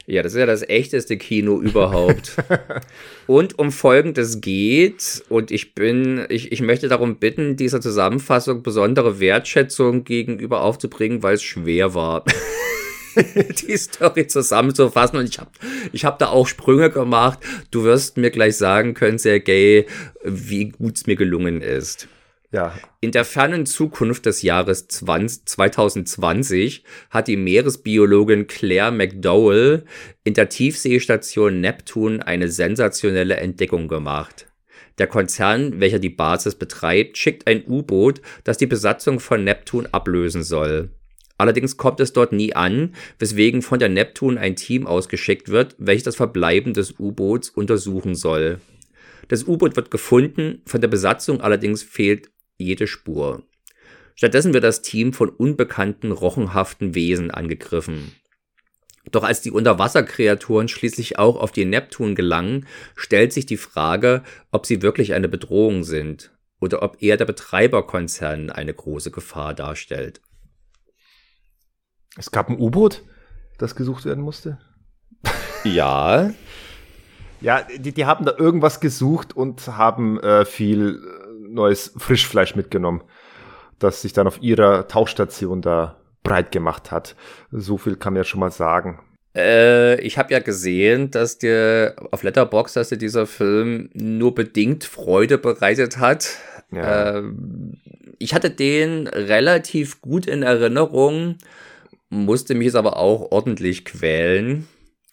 Ja, 0.06 0.22
das 0.22 0.34
ist 0.34 0.40
ja 0.40 0.46
das 0.46 0.68
echteste 0.68 1.18
Kino 1.18 1.62
überhaupt. 1.62 2.36
und 3.28 3.58
um 3.58 3.72
Folgendes 3.72 4.42
geht, 4.42 5.24
und 5.30 5.50
ich 5.50 5.76
bin, 5.76 6.26
ich, 6.28 6.52
ich 6.52 6.62
möchte 6.62 6.90
darum 6.90 7.18
bitten, 7.18 7.56
dieser 7.56 7.80
Zusammenfassung 7.80 8.64
besondere 8.64 9.22
Wertschätzung 9.22 10.04
gegenüber 10.04 10.62
aufzubringen, 10.62 11.24
weil 11.24 11.36
es 11.36 11.44
schwer 11.44 11.94
war. 11.94 12.26
die 13.16 13.78
Story 13.78 14.28
zusammenzufassen 14.28 15.20
und 15.20 15.30
ich 15.30 15.40
habe 15.40 15.52
ich 15.92 16.04
hab 16.04 16.20
da 16.20 16.28
auch 16.28 16.48
Sprünge 16.48 16.90
gemacht. 16.90 17.40
Du 17.72 17.84
wirst 17.84 18.18
mir 18.18 18.32
gleich 18.32 18.58
sagen 18.58 18.96
können, 18.96 19.20
Sergej, 19.20 19.86
wie 20.24 20.70
gut 20.70 20.98
es 20.98 21.06
mir 21.06 21.16
gelungen 21.16 21.62
ist. 21.62 22.08
Ja. 22.54 22.72
In 23.02 23.12
der 23.12 23.26
fernen 23.26 23.66
Zukunft 23.66 24.28
des 24.28 24.44
Jahres 24.44 24.88
20, 24.88 25.48
2020 25.48 26.84
hat 27.10 27.28
die 27.28 27.36
Meeresbiologin 27.36 28.46
Claire 28.46 28.92
McDowell 28.92 29.86
in 30.24 30.36
der 30.36 30.50
Tiefseestation 30.50 31.62
Neptun 31.62 32.22
eine 32.22 32.50
sensationelle 32.50 33.38
Entdeckung 33.38 33.88
gemacht. 33.88 34.46
Der 35.00 35.08
Konzern, 35.08 35.80
welcher 35.80 35.98
die 35.98 36.12
Basis 36.12 36.54
betreibt, 36.54 37.18
schickt 37.18 37.48
ein 37.48 37.66
U-Boot, 37.68 38.22
das 38.44 38.60
die 38.60 38.68
Besatzung 38.68 39.20
von 39.20 39.44
Neptun 39.44 39.88
ablösen 39.92 40.44
soll. 40.44 40.92
Allerdings 41.40 41.78
kommt 41.78 42.00
es 42.00 42.14
dort 42.14 42.34
nie 42.34 42.56
an, 42.56 42.94
weswegen 43.18 43.64
von 43.64 43.80
der 43.80 43.90
Neptun 43.90 44.38
ein 44.38 44.56
Team 44.56 44.86
ausgeschickt 44.86 45.50
wird, 45.50 45.76
welches 45.80 46.04
das 46.04 46.16
Verbleiben 46.18 46.76
des 46.76 47.00
U-Boots 47.00 47.50
untersuchen 47.50 48.14
soll. 48.14 48.60
Das 49.28 49.48
U-Boot 49.48 49.76
wird 49.76 49.90
gefunden, 49.90 50.62
von 50.66 50.82
der 50.82 50.88
Besatzung 50.88 51.42
allerdings 51.42 51.82
fehlt 51.82 52.30
jede 52.64 52.88
Spur. 52.88 53.44
Stattdessen 54.16 54.54
wird 54.54 54.64
das 54.64 54.82
Team 54.82 55.14
von 55.14 55.30
unbekannten, 55.30 56.12
rochenhaften 56.12 56.96
Wesen 56.96 57.32
angegriffen. 57.32 58.14
Doch 59.12 59.24
als 59.24 59.42
die 59.42 59.52
Unterwasserkreaturen 59.52 60.68
schließlich 60.68 61.20
auch 61.20 61.36
auf 61.36 61.52
die 61.52 61.66
Neptun 61.66 62.16
gelangen, 62.16 62.68
stellt 62.96 63.34
sich 63.34 63.46
die 63.46 63.58
Frage, 63.58 64.24
ob 64.52 64.66
sie 64.66 64.82
wirklich 64.82 65.14
eine 65.14 65.28
Bedrohung 65.28 65.84
sind 65.84 66.32
oder 66.62 66.82
ob 66.82 67.02
eher 67.02 67.18
der 67.18 67.26
Betreiberkonzern 67.26 68.50
eine 68.50 68.74
große 68.74 69.12
Gefahr 69.12 69.54
darstellt. 69.54 70.22
Es 72.16 72.32
gab 72.32 72.50
ein 72.50 72.60
U-Boot, 72.60 73.02
das 73.58 73.76
gesucht 73.76 74.06
werden 74.06 74.24
musste. 74.24 74.60
Ja. 75.66 76.32
ja, 77.42 77.68
die, 77.78 77.92
die 77.92 78.06
haben 78.06 78.24
da 78.24 78.34
irgendwas 78.38 78.80
gesucht 78.80 79.36
und 79.36 79.68
haben 79.68 80.20
äh, 80.22 80.46
viel 80.46 81.02
neues 81.54 81.94
Frischfleisch 81.98 82.56
mitgenommen, 82.56 83.04
das 83.80 84.02
sich 84.02 84.14
dann 84.14 84.28
auf 84.28 84.42
ihrer 84.42 84.88
Tauchstation 84.88 85.62
da 85.62 85.98
breit 86.24 86.52
gemacht 86.52 86.92
hat. 86.92 87.16
So 87.52 87.78
viel 87.78 87.96
kann 87.96 88.14
man 88.14 88.22
ja 88.22 88.24
schon 88.24 88.40
mal 88.40 88.52
sagen. 88.52 89.00
Äh, 89.36 90.00
ich 90.02 90.18
habe 90.18 90.34
ja 90.34 90.40
gesehen, 90.40 91.12
dass 91.12 91.38
dir 91.38 91.96
auf 92.12 92.24
Letterbox, 92.24 92.74
dass 92.74 92.90
dir 92.90 92.98
dieser 92.98 93.26
Film 93.26 93.90
nur 93.94 94.36
bedingt 94.36 94.84
Freude 94.84 95.38
bereitet 95.38 95.98
hat. 95.98 96.38
Ja. 96.72 97.18
Äh, 97.18 97.24
ich 98.20 98.34
hatte 98.34 98.50
den 98.50 99.08
relativ 99.08 100.02
gut 100.02 100.28
in 100.28 100.44
Erinnerung, 100.44 101.38
musste 102.10 102.56
mich 102.56 102.76
aber 102.76 102.98
auch 102.98 103.32
ordentlich 103.32 103.86
quälen. 103.86 104.68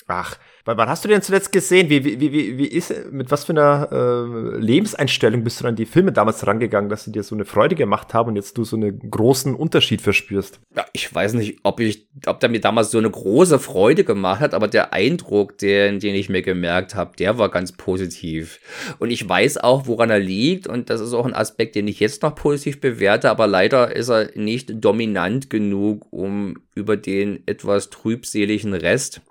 Ach, 0.06 0.36
Weil 0.64 0.76
wann 0.76 0.88
hast 0.88 1.04
du 1.04 1.08
den 1.08 1.22
zuletzt 1.22 1.52
gesehen? 1.52 1.88
Wie, 1.88 2.04
wie, 2.04 2.20
wie, 2.20 2.58
wie 2.58 2.66
ist, 2.66 2.92
mit 3.10 3.30
was 3.30 3.44
für 3.44 3.52
einer 3.52 3.88
äh, 3.90 4.58
Lebenseinstellung 4.58 5.42
bist 5.42 5.60
du 5.60 5.66
an 5.66 5.76
die 5.76 5.86
Filme 5.86 6.12
damals 6.12 6.46
rangegangen, 6.46 6.90
dass 6.90 7.04
sie 7.04 7.12
dir 7.12 7.22
so 7.22 7.34
eine 7.34 7.44
Freude 7.44 7.74
gemacht 7.74 8.12
haben 8.14 8.30
und 8.30 8.36
jetzt 8.36 8.58
du 8.58 8.64
so 8.64 8.76
einen 8.76 9.10
großen 9.10 9.54
Unterschied 9.54 10.02
verspürst? 10.02 10.60
Ja, 10.76 10.84
ich 10.92 11.12
weiß 11.12 11.34
nicht, 11.34 11.60
ob 11.62 11.80
ich, 11.80 12.08
ob 12.26 12.40
der 12.40 12.50
mir 12.50 12.60
damals 12.60 12.90
so 12.90 12.98
eine 12.98 13.10
große 13.10 13.58
Freude 13.58 14.04
gemacht 14.04 14.40
hat, 14.40 14.54
aber 14.54 14.68
der 14.68 14.92
Eindruck, 14.92 15.58
den, 15.58 15.98
den 15.98 16.14
ich 16.14 16.28
mir 16.28 16.42
gemerkt 16.42 16.94
habe, 16.94 17.16
der 17.16 17.38
war 17.38 17.50
ganz 17.50 17.72
positiv. 17.72 18.60
Und 18.98 19.10
ich 19.10 19.26
weiß 19.26 19.58
auch, 19.58 19.86
woran 19.86 20.10
er 20.10 20.18
liegt 20.18 20.66
und 20.66 20.90
das 20.90 21.00
ist 21.00 21.14
auch 21.14 21.26
ein 21.26 21.34
Aspekt, 21.34 21.74
den 21.74 21.88
ich 21.88 22.00
jetzt 22.00 22.22
noch 22.22 22.34
positiv 22.34 22.80
bewerte, 22.80 23.30
aber 23.30 23.46
leider 23.46 23.94
ist 23.94 24.10
er 24.10 24.30
nicht 24.34 24.72
dominant 24.74 25.48
genug, 25.48 26.06
um 26.10 26.58
über 26.74 26.96
den 26.96 27.42
etwas 27.46 27.90
trübseligen 27.90 28.74
Rest 28.74 29.22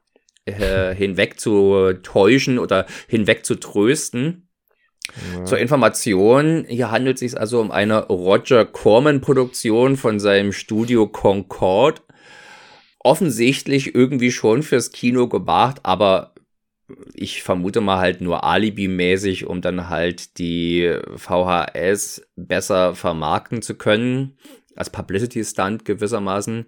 äh, 0.49 0.95
hinweg 0.95 1.39
zu 1.39 1.93
täuschen 2.03 2.59
oder 2.59 2.85
hinweg 3.07 3.45
zu 3.45 3.55
trösten. 3.55 4.49
Ja. 5.35 5.45
Zur 5.45 5.57
Information, 5.57 6.65
hier 6.67 6.91
handelt 6.91 7.15
es 7.15 7.19
sich 7.19 7.39
also 7.39 7.59
um 7.59 7.71
eine 7.71 8.05
Roger 8.07 8.65
Corman-Produktion 8.65 9.97
von 9.97 10.19
seinem 10.19 10.51
Studio 10.51 11.07
Concord. 11.07 12.03
Offensichtlich 12.99 13.95
irgendwie 13.95 14.31
schon 14.31 14.61
fürs 14.61 14.91
Kino 14.91 15.27
gemacht, 15.27 15.79
aber 15.83 16.33
ich 17.13 17.43
vermute 17.43 17.81
mal 17.81 17.99
halt 17.99 18.21
nur 18.21 18.43
Alibi-mäßig, 18.43 19.45
um 19.45 19.61
dann 19.61 19.89
halt 19.89 20.37
die 20.37 20.97
VHS 21.15 22.27
besser 22.35 22.95
vermarkten 22.95 23.61
zu 23.61 23.75
können, 23.75 24.37
als 24.75 24.89
Publicity-Stunt 24.89 25.85
gewissermaßen. 25.85 26.65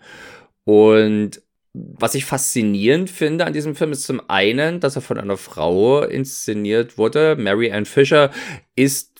Und 0.63 1.41
was 1.73 2.15
ich 2.15 2.25
faszinierend 2.25 3.09
finde 3.09 3.45
an 3.45 3.53
diesem 3.53 3.75
Film 3.75 3.91
ist 3.91 4.03
zum 4.03 4.21
einen, 4.27 4.79
dass 4.79 4.95
er 4.95 5.01
von 5.01 5.17
einer 5.17 5.37
Frau 5.37 6.03
inszeniert 6.03 6.97
wurde. 6.97 7.35
Mary 7.37 7.71
Ann 7.71 7.85
Fisher 7.85 8.31
ist 8.75 9.11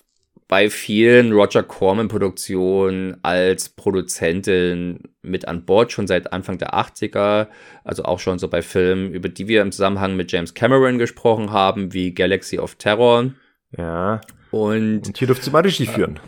bei 0.52 0.70
vielen 0.70 1.32
Roger 1.32 1.64
Corman 1.64 2.10
Produktionen 2.10 3.16
als 3.24 3.70
Produzentin 3.70 5.00
mit 5.22 5.48
an 5.48 5.66
Bord, 5.66 5.94
schon 5.94 6.08
seit 6.08 6.34
Anfang 6.34 6.58
der 6.58 6.74
80er, 6.74 7.48
also 7.86 8.04
auch 8.04 8.20
schon 8.20 8.38
so 8.38 8.50
bei 8.50 8.62
Filmen, 8.62 9.14
über 9.14 9.30
die 9.30 9.48
wir 9.48 9.62
im 9.62 9.72
Zusammenhang 9.72 10.18
mit 10.18 10.30
James 10.30 10.54
Cameron 10.54 10.98
gesprochen 10.98 11.52
haben, 11.52 11.94
wie 11.94 12.14
Galaxy 12.14 12.60
of 12.60 12.76
Terror. 12.76 13.32
Ja. 13.78 14.20
Und, 14.52 15.08
Und 15.08 15.18
hier 15.18 15.28
dürfte 15.28 15.46
sie 15.46 15.52
mal 15.52 15.62
Regie 15.62 15.86
führen. 15.86 16.20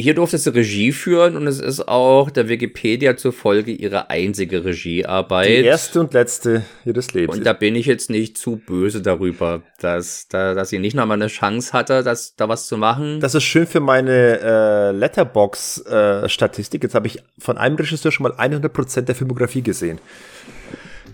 Hier 0.00 0.14
durfte 0.14 0.38
sie 0.38 0.54
Regie 0.54 0.92
führen 0.92 1.36
und 1.36 1.48
es 1.48 1.58
ist 1.58 1.88
auch 1.88 2.30
der 2.30 2.48
Wikipedia 2.48 3.16
zufolge 3.16 3.72
ihre 3.72 4.10
einzige 4.10 4.64
Regiearbeit. 4.64 5.48
Die 5.48 5.64
erste 5.64 5.98
und 5.98 6.14
letzte 6.14 6.62
ihres 6.84 7.14
Lebens. 7.14 7.36
Und 7.36 7.44
da 7.44 7.52
bin 7.52 7.74
ich 7.74 7.86
jetzt 7.86 8.08
nicht 8.08 8.38
zu 8.38 8.62
böse 8.64 9.02
darüber, 9.02 9.62
dass, 9.80 10.28
da, 10.28 10.54
dass 10.54 10.68
sie 10.68 10.78
nicht 10.78 10.94
nochmal 10.94 11.16
eine 11.16 11.26
Chance 11.26 11.72
hatte, 11.72 12.04
das, 12.04 12.36
da 12.36 12.48
was 12.48 12.68
zu 12.68 12.76
machen. 12.76 13.18
Das 13.18 13.34
ist 13.34 13.42
schön 13.42 13.66
für 13.66 13.80
meine 13.80 14.38
äh, 14.38 14.90
Letterbox-Statistik. 14.92 16.80
Äh, 16.80 16.86
jetzt 16.86 16.94
habe 16.94 17.08
ich 17.08 17.18
von 17.36 17.58
einem 17.58 17.74
Regisseur 17.74 18.12
schon 18.12 18.22
mal 18.22 18.34
100% 18.34 19.00
der 19.00 19.16
Filmografie 19.16 19.62
gesehen. 19.62 19.98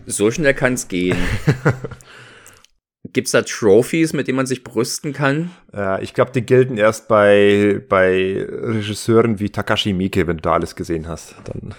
So 0.05 0.31
schnell 0.31 0.53
kann 0.53 0.75
es 0.75 0.89
gehen. 0.89 1.17
Gibt's 3.15 3.31
da 3.31 3.43
Trophies, 3.43 4.13
mit 4.13 4.27
denen 4.27 4.37
man 4.37 4.47
sich 4.47 4.65
brüsten 4.65 5.13
kann? 5.13 5.51
Ja, 5.73 6.01
ich 6.01 6.15
glaube, 6.15 6.33
die 6.33 6.43
gelten 6.43 6.77
erst 6.77 7.07
bei, 7.07 7.81
bei 7.89 8.45
Regisseuren 8.47 9.39
wie 9.39 9.51
Takashi 9.51 9.93
Miike, 9.93 10.27
wenn 10.27 10.39
du 10.39 10.43
da 10.43 10.55
alles 10.55 10.75
gesehen 10.75 11.07
hast. 11.07 11.37
Dann. 11.45 11.75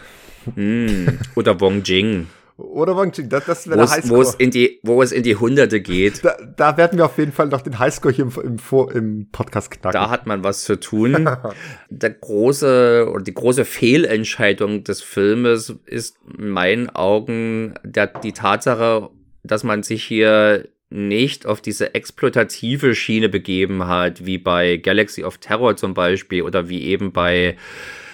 Mm, 0.56 1.20
oder 1.36 1.60
Wong 1.60 1.84
Jing. 1.84 2.28
Oder 2.56 2.96
Wong 2.96 3.12
Jing, 3.12 3.28
das, 3.28 3.44
das 3.46 3.68
wäre 3.68 3.80
der 3.80 3.90
Highscore. 3.90 4.18
Wo 4.18 4.22
es, 4.22 4.36
in 4.36 4.50
die, 4.50 4.80
wo 4.82 5.02
es 5.02 5.12
in 5.12 5.24
die 5.24 5.36
Hunderte 5.36 5.82
geht. 5.82 6.24
Da, 6.24 6.38
da 6.56 6.78
werden 6.78 6.98
wir 6.98 7.06
auf 7.06 7.18
jeden 7.18 7.34
Fall 7.34 7.48
noch 7.48 7.60
den 7.60 7.80
Highscore 7.80 8.14
hier 8.14 8.26
im, 8.26 8.32
im, 8.42 8.90
im 8.94 9.28
Podcast 9.30 9.72
knacken. 9.72 9.92
Da 9.92 10.10
hat 10.10 10.28
man 10.28 10.46
was 10.46 10.64
zu 10.64 10.80
tun. 10.80 11.30
der 11.90 12.12
große, 12.12 13.10
oder 13.14 13.24
die 13.26 13.34
große 13.34 13.66
Fehlentscheidung 13.66 14.86
des 14.86 15.02
Filmes 15.02 15.76
ist 15.86 16.16
in 16.38 16.48
meinen 16.48 16.90
Augen 16.92 17.74
der, 17.84 18.08
die 18.08 18.32
Tatsache, 18.32 19.10
dass 19.44 19.66
man 19.66 19.84
sich 19.84 20.06
hier 20.06 20.70
nicht 20.96 21.46
auf 21.46 21.62
diese 21.62 21.94
exploitative 21.94 22.96
Schiene 22.96 23.30
begeben 23.30 23.86
hat, 23.86 24.26
wie 24.26 24.38
bei 24.38 24.78
Galaxy 24.78 25.24
of 25.24 25.38
Terror 25.38 25.76
zum 25.76 25.94
Beispiel 25.94 26.42
oder 26.42 26.70
wie 26.70 26.84
eben 26.84 27.12
bei 27.12 27.58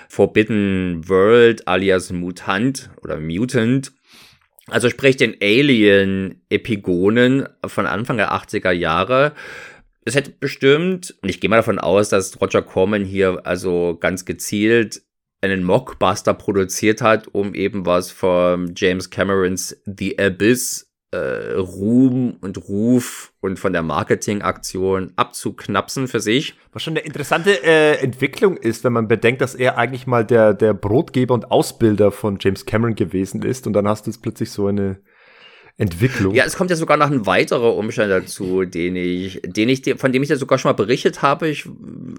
Forbidden 0.09 1.07
World 1.07 1.67
alias 1.67 2.11
Mutant 2.11 2.89
oder 3.01 3.19
Mutant. 3.19 3.93
Also 4.67 4.89
sprich 4.89 5.17
den 5.17 5.35
Alien-Epigonen 5.41 7.47
von 7.65 7.85
Anfang 7.85 8.17
der 8.17 8.33
80er 8.33 8.71
Jahre. 8.71 9.33
Es 10.03 10.15
hätte 10.15 10.31
bestimmt, 10.31 11.15
und 11.21 11.29
ich 11.29 11.39
gehe 11.39 11.49
mal 11.49 11.57
davon 11.57 11.79
aus, 11.79 12.09
dass 12.09 12.41
Roger 12.41 12.61
Corman 12.61 13.05
hier 13.05 13.41
also 13.45 13.97
ganz 13.99 14.25
gezielt 14.25 15.01
einen 15.41 15.63
Mockbuster 15.63 16.33
produziert 16.33 17.01
hat, 17.01 17.27
um 17.33 17.55
eben 17.55 17.85
was 17.85 18.11
von 18.11 18.73
James 18.75 19.09
Camerons 19.09 19.81
The 19.85 20.19
Abyss 20.19 20.90
äh, 21.11 21.53
Ruhm 21.55 22.37
und 22.41 22.57
Ruf 22.69 23.33
und 23.41 23.59
von 23.59 23.73
der 23.73 23.83
Marketingaktion 23.83 25.11
abzuknapsen 25.17 26.07
für 26.07 26.21
sich. 26.21 26.55
Was 26.71 26.83
schon 26.83 26.93
eine 26.93 27.05
interessante 27.05 27.63
äh, 27.63 27.95
Entwicklung 27.97 28.55
ist, 28.57 28.83
wenn 28.83 28.93
man 28.93 29.07
bedenkt, 29.07 29.41
dass 29.41 29.53
er 29.53 29.77
eigentlich 29.77 30.07
mal 30.07 30.25
der, 30.25 30.53
der 30.53 30.73
Brotgeber 30.73 31.33
und 31.33 31.51
Ausbilder 31.51 32.11
von 32.11 32.37
James 32.39 32.65
Cameron 32.65 32.95
gewesen 32.95 33.43
ist 33.43 33.67
und 33.67 33.73
dann 33.73 33.87
hast 33.87 34.05
du 34.05 34.11
jetzt 34.11 34.21
plötzlich 34.21 34.51
so 34.51 34.67
eine 34.67 35.01
Entwicklung. 35.77 36.33
Ja, 36.33 36.45
es 36.45 36.55
kommt 36.55 36.69
ja 36.69 36.75
sogar 36.75 36.97
noch 36.97 37.09
ein 37.09 37.25
weiterer 37.25 37.75
Umstand 37.75 38.11
dazu, 38.11 38.63
den 38.65 38.95
ich, 38.95 39.41
den 39.43 39.67
ich 39.67 39.81
von 39.97 40.11
dem 40.11 40.21
ich 40.21 40.29
dir 40.29 40.37
sogar 40.37 40.59
schon 40.59 40.69
mal 40.69 40.73
berichtet 40.73 41.21
habe. 41.21 41.47
Ich 41.49 41.65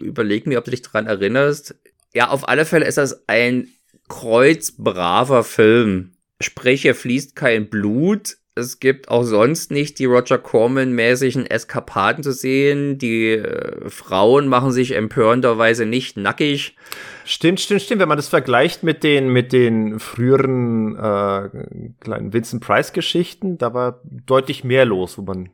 überlege 0.00 0.48
mir, 0.48 0.58
ob 0.58 0.64
du 0.64 0.70
dich 0.70 0.82
daran 0.82 1.06
erinnerst. 1.06 1.74
Ja, 2.14 2.28
auf 2.28 2.48
alle 2.48 2.64
Fälle 2.64 2.86
ist 2.86 2.98
das 2.98 3.26
ein 3.28 3.68
kreuzbraver 4.08 5.44
Film. 5.44 6.12
Sprich, 6.40 6.82
hier 6.82 6.94
fließt 6.94 7.36
kein 7.36 7.70
Blut, 7.70 8.36
es 8.54 8.80
gibt 8.80 9.08
auch 9.08 9.22
sonst 9.22 9.70
nicht 9.70 9.98
die 9.98 10.04
Roger 10.04 10.38
Corman-mäßigen 10.38 11.46
Eskapaden 11.46 12.22
zu 12.22 12.32
sehen. 12.32 12.98
Die 12.98 13.30
äh, 13.30 13.88
Frauen 13.88 14.46
machen 14.48 14.72
sich 14.72 14.94
empörenderweise 14.94 15.86
nicht 15.86 16.18
nackig. 16.18 16.76
Stimmt, 17.24 17.60
stimmt, 17.60 17.82
stimmt. 17.82 18.00
Wenn 18.00 18.08
man 18.08 18.18
das 18.18 18.28
vergleicht 18.28 18.82
mit 18.82 19.04
den, 19.04 19.28
mit 19.32 19.52
den 19.54 19.98
früheren 19.98 20.96
äh, 20.96 21.94
kleinen 22.00 22.32
Vincent 22.32 22.62
Price-Geschichten, 22.62 23.56
da 23.56 23.72
war 23.72 24.02
deutlich 24.04 24.64
mehr 24.64 24.84
los, 24.84 25.16
wo 25.16 25.22
man 25.22 25.48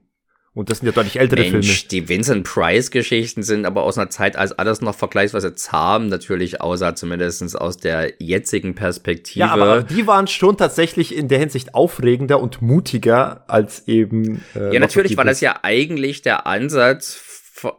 und 0.54 0.70
das 0.70 0.78
sind 0.78 0.86
ja 0.86 0.92
deutlich 0.92 1.20
ältere 1.20 1.42
Mensch, 1.42 1.86
Filme. 1.86 1.88
Die 1.90 2.08
Vincent 2.08 2.44
Price-Geschichten 2.44 3.42
sind 3.42 3.64
aber 3.66 3.82
aus 3.82 3.98
einer 3.98 4.10
Zeit, 4.10 4.36
als 4.36 4.52
alles 4.52 4.80
noch 4.80 4.94
vergleichsweise 4.94 5.54
zahm 5.54 6.08
natürlich 6.08 6.60
aussah, 6.60 6.94
zumindest 6.94 7.56
aus 7.56 7.76
der 7.76 8.14
jetzigen 8.18 8.74
Perspektive. 8.74 9.40
Ja, 9.40 9.52
aber 9.52 9.82
die 9.82 10.06
waren 10.06 10.26
schon 10.26 10.56
tatsächlich 10.56 11.14
in 11.14 11.28
der 11.28 11.38
Hinsicht 11.38 11.74
aufregender 11.74 12.40
und 12.40 12.62
mutiger 12.62 13.44
als 13.46 13.86
eben. 13.86 14.42
Äh, 14.54 14.74
ja, 14.74 14.80
natürlich 14.80 15.16
war 15.16 15.24
das 15.24 15.40
ja 15.40 15.60
eigentlich 15.62 16.22
der 16.22 16.46
Ansatz 16.46 17.27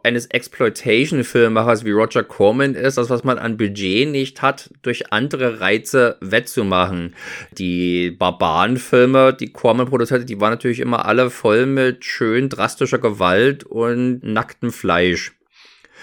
eines 0.02 0.26
Exploitation-Filmemachers 0.26 1.84
wie 1.84 1.90
Roger 1.90 2.22
Corman 2.22 2.74
ist, 2.74 2.98
das, 2.98 3.10
was 3.10 3.24
man 3.24 3.38
an 3.38 3.56
Budget 3.56 4.08
nicht 4.08 4.42
hat, 4.42 4.70
durch 4.82 5.12
andere 5.12 5.60
Reize 5.60 6.16
wettzumachen. 6.20 7.14
Die 7.58 8.10
Barbaren-Filme, 8.10 9.34
die 9.34 9.52
Corman 9.52 9.86
produzierte, 9.86 10.24
die 10.24 10.40
waren 10.40 10.50
natürlich 10.50 10.80
immer 10.80 11.06
alle 11.06 11.30
voll 11.30 11.66
mit 11.66 12.04
schön 12.04 12.48
drastischer 12.48 12.98
Gewalt 12.98 13.64
und 13.64 14.20
nacktem 14.22 14.72
Fleisch. 14.72 15.32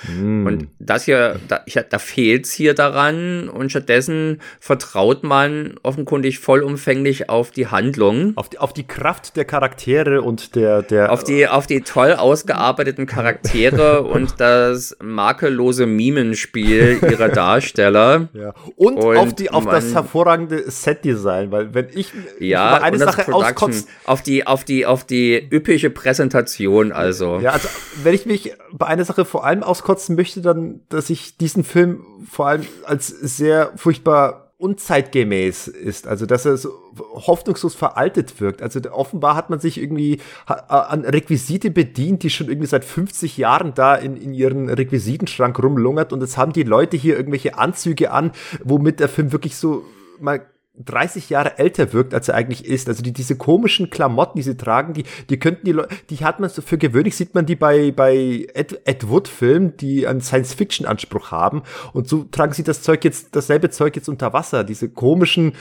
Mm. 0.08 0.46
Und 0.46 0.68
das 0.80 1.06
hier, 1.06 1.40
da, 1.48 1.62
da 1.90 2.00
fehlt's 2.00 2.52
hier 2.52 2.74
daran 2.74 3.50
und 3.50 3.70
stattdessen 3.70 4.42
vertraut 4.60 5.24
man 5.24 5.76
offenkundig 5.84 6.40
vollumfänglich 6.40 7.30
auf 7.30 7.52
die 7.52 7.68
Handlung. 7.68 8.34
Auf 8.36 8.50
die, 8.50 8.60
auf 8.60 8.74
die 8.74 8.86
Kraft 8.86 9.36
der 9.36 9.46
Charaktere 9.46 10.22
und 10.22 10.56
der, 10.56 10.82
der. 10.82 11.12
Auf 11.12 11.24
die, 11.24 11.48
auf 11.48 11.68
die 11.68 11.82
toll 11.82 12.14
ausgearbeiteten 12.14 13.06
Charaktere 13.06 14.04
und 14.04 14.40
das 14.40 14.96
makellose 15.02 15.86
Mimenspiel 15.86 17.00
ihrer 17.02 17.30
Darsteller. 17.30 18.28
Ja. 18.38 18.54
Und, 18.76 18.98
und 18.98 19.18
auf 19.18 19.34
die, 19.34 19.50
auf 19.50 19.66
man, 19.66 19.76
das 19.76 19.94
hervorragende 19.94 20.70
Setdesign, 20.70 21.50
weil 21.52 21.74
wenn 21.74 21.88
ich 21.94 22.12
ja, 22.40 22.76
eine 22.82 23.00
Sache 23.00 23.34
auskotzt. 23.34 23.88
Auf 24.06 24.22
die, 24.22 24.46
auf 24.46 24.64
die, 24.64 24.86
auf 24.86 25.06
die 25.06 25.48
üppige 25.52 25.90
Präsentation 25.90 26.92
also. 26.92 27.40
Ja, 27.40 27.52
also 27.52 27.68
wenn 28.04 28.14
ich 28.14 28.26
mich 28.26 28.54
bei 28.72 28.86
einer 28.88 29.06
Sache 29.06 29.26
vor 29.26 29.46
allem 29.46 29.64
auskotze, 29.64 29.87
auskotzen 29.88 30.16
möchte, 30.16 30.42
dann, 30.42 30.82
dass 30.90 31.10
ich 31.10 31.38
diesen 31.38 31.64
Film 31.64 32.04
vor 32.30 32.48
allem 32.48 32.66
als 32.86 33.08
sehr 33.08 33.72
furchtbar 33.78 34.44
unzeitgemäß 34.60 35.68
ist, 35.68 36.08
also 36.08 36.26
dass 36.26 36.44
er 36.46 36.58
so 36.58 36.72
hoffnungslos 36.98 37.76
veraltet 37.76 38.42
wirkt. 38.42 38.64
Also 38.64 38.80
offenbar 38.92 39.36
hat 39.36 39.52
man 39.52 39.60
sich 39.60 39.80
irgendwie 39.80 40.20
an 40.48 41.06
Requisite 41.06 41.70
bedient, 41.70 42.24
die 42.24 42.32
schon 42.32 42.50
irgendwie 42.50 42.68
seit 42.68 42.84
50 42.84 43.38
Jahren 43.38 43.76
da 43.76 43.94
in, 43.94 44.18
in 44.18 44.34
ihren 44.34 44.68
Requisitenschrank 44.68 45.62
rumlungert 45.62 46.12
und 46.12 46.22
jetzt 46.22 46.38
haben 46.38 46.54
die 46.54 46.64
Leute 46.64 46.98
hier 46.98 47.16
irgendwelche 47.16 47.58
Anzüge 47.58 48.12
an, 48.12 48.32
womit 48.64 49.00
der 49.00 49.10
Film 49.10 49.32
wirklich 49.32 49.56
so 49.56 49.86
mal 50.20 50.44
30 50.86 51.30
Jahre 51.30 51.58
älter 51.58 51.94
wirkt, 51.94 52.14
als 52.14 52.28
er 52.28 52.36
eigentlich 52.36 52.66
ist. 52.66 52.88
Also 52.88 53.02
die, 53.02 53.12
diese 53.12 53.36
komischen 53.36 53.90
Klamotten, 53.90 54.38
die 54.38 54.44
sie 54.44 54.58
tragen, 54.58 54.94
die, 54.94 55.04
die 55.30 55.40
könnten 55.40 55.66
die 55.66 55.72
Leute, 55.72 55.96
die 56.10 56.18
hat 56.18 56.40
man 56.40 56.50
so 56.50 56.62
für 56.62 56.78
gewöhnlich, 56.78 57.16
sieht 57.16 57.34
man 57.34 57.46
die 57.46 57.56
bei, 57.56 57.92
bei 57.92 58.48
Ed, 58.54 58.82
Ed 58.86 59.10
Wood 59.10 59.28
Filmen, 59.28 59.76
die 59.78 60.06
einen 60.08 60.22
Science-Fiction-Anspruch 60.22 61.32
haben. 61.32 61.64
Und 61.94 62.08
so 62.08 62.24
tragen 62.26 62.54
sie 62.54 62.64
das 62.64 62.84
Zeug 62.84 63.04
jetzt, 63.04 63.36
dasselbe 63.36 63.70
Zeug 63.70 63.96
jetzt 63.96 64.10
unter 64.10 64.34
Wasser. 64.34 64.64
Diese 64.64 64.90
komischen 64.90 65.54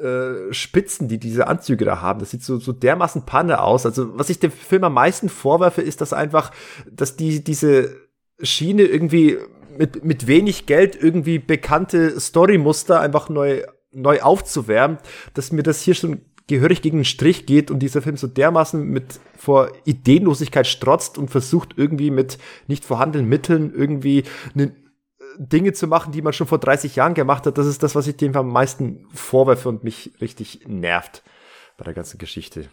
äh, 0.00 0.52
Spitzen, 0.52 1.08
die 1.08 1.18
diese 1.18 1.46
Anzüge 1.46 1.84
da 1.84 2.00
haben. 2.00 2.20
Das 2.20 2.30
sieht 2.30 2.42
so, 2.42 2.58
so 2.58 2.72
dermaßen 2.72 3.26
Panne 3.26 3.60
aus. 3.60 3.84
Also 3.84 4.18
was 4.18 4.30
ich 4.30 4.38
dem 4.38 4.50
Film 4.50 4.84
am 4.84 4.94
meisten 4.94 5.28
vorwerfe, 5.28 5.82
ist, 5.82 6.00
dass 6.00 6.12
einfach, 6.12 6.50
dass 6.90 7.16
die, 7.16 7.44
diese 7.44 7.94
Schiene 8.40 8.82
irgendwie 8.82 9.38
mit, 9.78 10.04
mit 10.04 10.26
wenig 10.26 10.66
Geld 10.66 11.00
irgendwie 11.00 11.38
bekannte 11.38 12.18
Storymuster 12.18 13.00
einfach 13.00 13.28
neu 13.28 13.62
neu 13.96 14.20
aufzuwärmen, 14.20 14.98
dass 15.34 15.52
mir 15.52 15.62
das 15.62 15.82
hier 15.82 15.94
schon 15.94 16.20
gehörig 16.46 16.82
gegen 16.82 16.98
den 16.98 17.04
Strich 17.04 17.46
geht 17.46 17.70
und 17.70 17.80
dieser 17.80 18.02
Film 18.02 18.16
so 18.16 18.28
dermaßen 18.28 18.82
mit 18.84 19.18
vor 19.36 19.72
Ideenlosigkeit 19.84 20.66
strotzt 20.66 21.18
und 21.18 21.30
versucht 21.30 21.74
irgendwie 21.76 22.10
mit 22.10 22.38
nicht 22.68 22.84
vorhandenen 22.84 23.28
Mitteln 23.28 23.72
irgendwie 23.74 24.24
ne, 24.54 24.72
Dinge 25.38 25.72
zu 25.72 25.86
machen, 25.86 26.12
die 26.12 26.22
man 26.22 26.32
schon 26.32 26.46
vor 26.46 26.58
30 26.58 26.96
Jahren 26.96 27.14
gemacht 27.14 27.46
hat. 27.46 27.58
Das 27.58 27.66
ist 27.66 27.82
das, 27.82 27.94
was 27.94 28.06
ich 28.06 28.16
dem 28.16 28.34
am 28.36 28.48
meisten 28.48 29.06
vorwerfe 29.12 29.68
und 29.68 29.82
mich 29.84 30.12
richtig 30.20 30.60
nervt 30.66 31.22
bei 31.76 31.84
der 31.84 31.94
ganzen 31.94 32.18
Geschichte. 32.18 32.68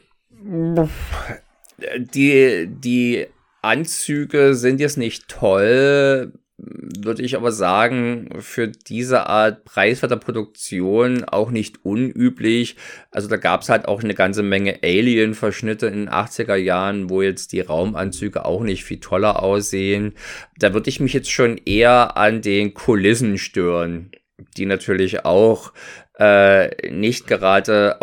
Die, 1.98 2.68
die 2.68 3.28
Anzüge 3.62 4.56
sind 4.56 4.80
jetzt 4.80 4.98
nicht 4.98 5.28
toll 5.28 6.34
würde 6.66 7.22
ich 7.22 7.36
aber 7.36 7.52
sagen, 7.52 8.30
für 8.40 8.68
diese 8.68 9.28
Art 9.28 9.66
preiswerter 9.66 10.18
Produktion 10.18 11.24
auch 11.24 11.52
nicht 11.52 11.84
unüblich. 11.86 12.76
Also 13.12 13.28
da 13.28 13.38
gab 13.38 13.62
es 13.62 13.70
halt 13.70 13.88
auch 13.88 14.04
eine 14.04 14.14
ganze 14.14 14.44
Menge 14.44 14.80
Alien-Verschnitte 14.84 15.88
in 15.88 16.06
den 16.06 16.10
80er 16.10 16.56
Jahren, 16.56 17.10
wo 17.10 17.22
jetzt 17.22 17.52
die 17.52 17.62
Raumanzüge 17.62 18.46
auch 18.46 18.64
nicht 18.64 18.84
viel 18.84 19.00
toller 19.00 19.42
aussehen. 19.42 20.14
Da 20.58 20.74
würde 20.74 20.90
ich 20.90 21.00
mich 21.00 21.14
jetzt 21.14 21.32
schon 21.32 21.58
eher 21.66 22.18
an 22.18 22.42
den 22.42 22.74
Kulissen 22.74 23.38
stören, 23.38 24.12
die 24.58 24.66
natürlich 24.66 25.26
auch 25.26 25.74
äh, 26.20 26.90
nicht 26.92 27.28
gerade, 27.28 27.98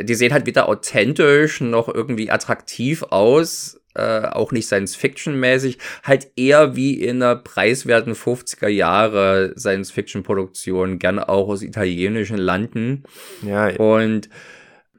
die 0.00 0.14
sehen 0.14 0.32
halt 0.32 0.46
weder 0.46 0.68
authentisch 0.68 1.60
noch 1.60 1.92
irgendwie 1.92 2.30
attraktiv 2.30 3.02
aus 3.02 3.80
äh, 3.96 4.28
auch 4.28 4.52
nicht 4.52 4.66
Science-Fiction-mäßig, 4.66 5.78
halt 6.04 6.28
eher 6.36 6.76
wie 6.76 6.94
in 7.02 7.22
einer 7.22 7.36
preiswerten 7.36 8.14
50er 8.14 8.68
Jahre 8.68 9.54
Science-Fiction-Produktion, 9.58 10.98
gerne 10.98 11.28
auch 11.28 11.48
aus 11.48 11.62
italienischen 11.62 12.38
Landen. 12.38 13.04
Ja, 13.42 13.70
ja. 13.70 13.76
Und 13.76 14.28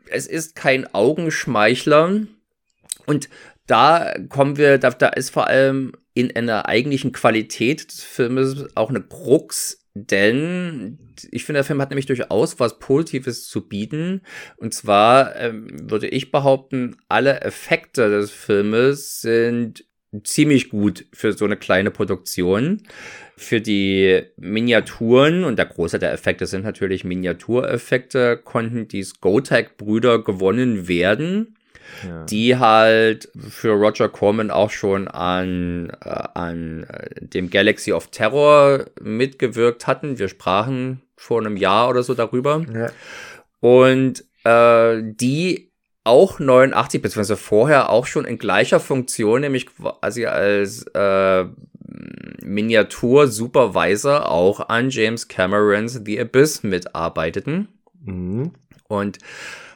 es 0.09 0.27
ist 0.27 0.55
kein 0.55 0.93
Augenschmeichler. 0.93 2.21
Und 3.05 3.29
da 3.67 4.13
kommen 4.29 4.57
wir, 4.57 4.77
da, 4.77 4.89
da 4.91 5.09
ist 5.09 5.29
vor 5.29 5.47
allem 5.47 5.93
in 6.13 6.35
einer 6.35 6.67
eigentlichen 6.67 7.11
Qualität 7.11 7.91
des 7.91 8.03
Filmes 8.03 8.65
auch 8.75 8.89
eine 8.89 9.01
Krux 9.01 9.86
denn 10.05 10.99
ich 11.31 11.45
finde, 11.45 11.57
der 11.57 11.63
Film 11.63 11.81
hat 11.81 11.89
nämlich 11.89 12.05
durchaus 12.05 12.59
was 12.59 12.79
Positives 12.79 13.47
zu 13.47 13.67
bieten. 13.67 14.21
Und 14.57 14.73
zwar 14.73 15.35
ähm, 15.35 15.89
würde 15.89 16.07
ich 16.07 16.31
behaupten, 16.31 16.97
alle 17.07 17.41
Effekte 17.41 18.09
des 18.09 18.31
Filmes 18.31 19.21
sind 19.21 19.85
ziemlich 20.23 20.69
gut 20.69 21.05
für 21.13 21.33
so 21.33 21.45
eine 21.45 21.57
kleine 21.57 21.91
Produktion. 21.91 22.83
Für 23.35 23.61
die 23.61 24.23
Miniaturen, 24.37 25.43
und 25.43 25.57
der 25.57 25.65
Großteil 25.65 25.99
der 25.99 26.13
Effekte 26.13 26.47
sind 26.47 26.63
natürlich 26.63 27.03
Miniatureffekte, 27.03 28.37
konnten 28.37 28.87
die 28.87 29.03
Skotag-Brüder 29.03 30.23
gewonnen 30.23 30.87
werden 30.87 31.56
die 32.29 32.57
halt 32.57 33.29
für 33.49 33.71
Roger 33.71 34.09
Corman 34.09 34.51
auch 34.51 34.71
schon 34.71 35.07
an, 35.07 35.91
äh, 36.03 36.09
an 36.33 36.83
äh, 36.83 37.25
dem 37.25 37.49
Galaxy 37.49 37.91
of 37.93 38.07
Terror 38.07 38.85
mitgewirkt 39.01 39.87
hatten. 39.87 40.19
Wir 40.19 40.27
sprachen 40.27 41.01
vor 41.15 41.39
einem 41.39 41.57
Jahr 41.57 41.89
oder 41.89 42.03
so 42.03 42.13
darüber. 42.13 42.65
Ja. 42.73 42.89
Und 43.59 44.23
äh, 44.43 45.01
die 45.03 45.71
auch 46.03 46.39
89, 46.39 47.01
beziehungsweise 47.01 47.35
vorher 47.35 47.89
auch 47.89 48.05
schon 48.05 48.25
in 48.25 48.37
gleicher 48.37 48.79
Funktion, 48.79 49.41
nämlich 49.41 49.65
quasi 49.65 50.25
als 50.25 50.85
äh, 50.93 51.45
Miniatur-Supervisor 52.43 54.29
auch 54.31 54.69
an 54.69 54.89
James 54.89 55.27
Camerons 55.27 56.01
The 56.05 56.21
Abyss 56.21 56.63
mitarbeiteten. 56.63 57.67
Mhm. 58.03 58.51
Und 58.87 59.19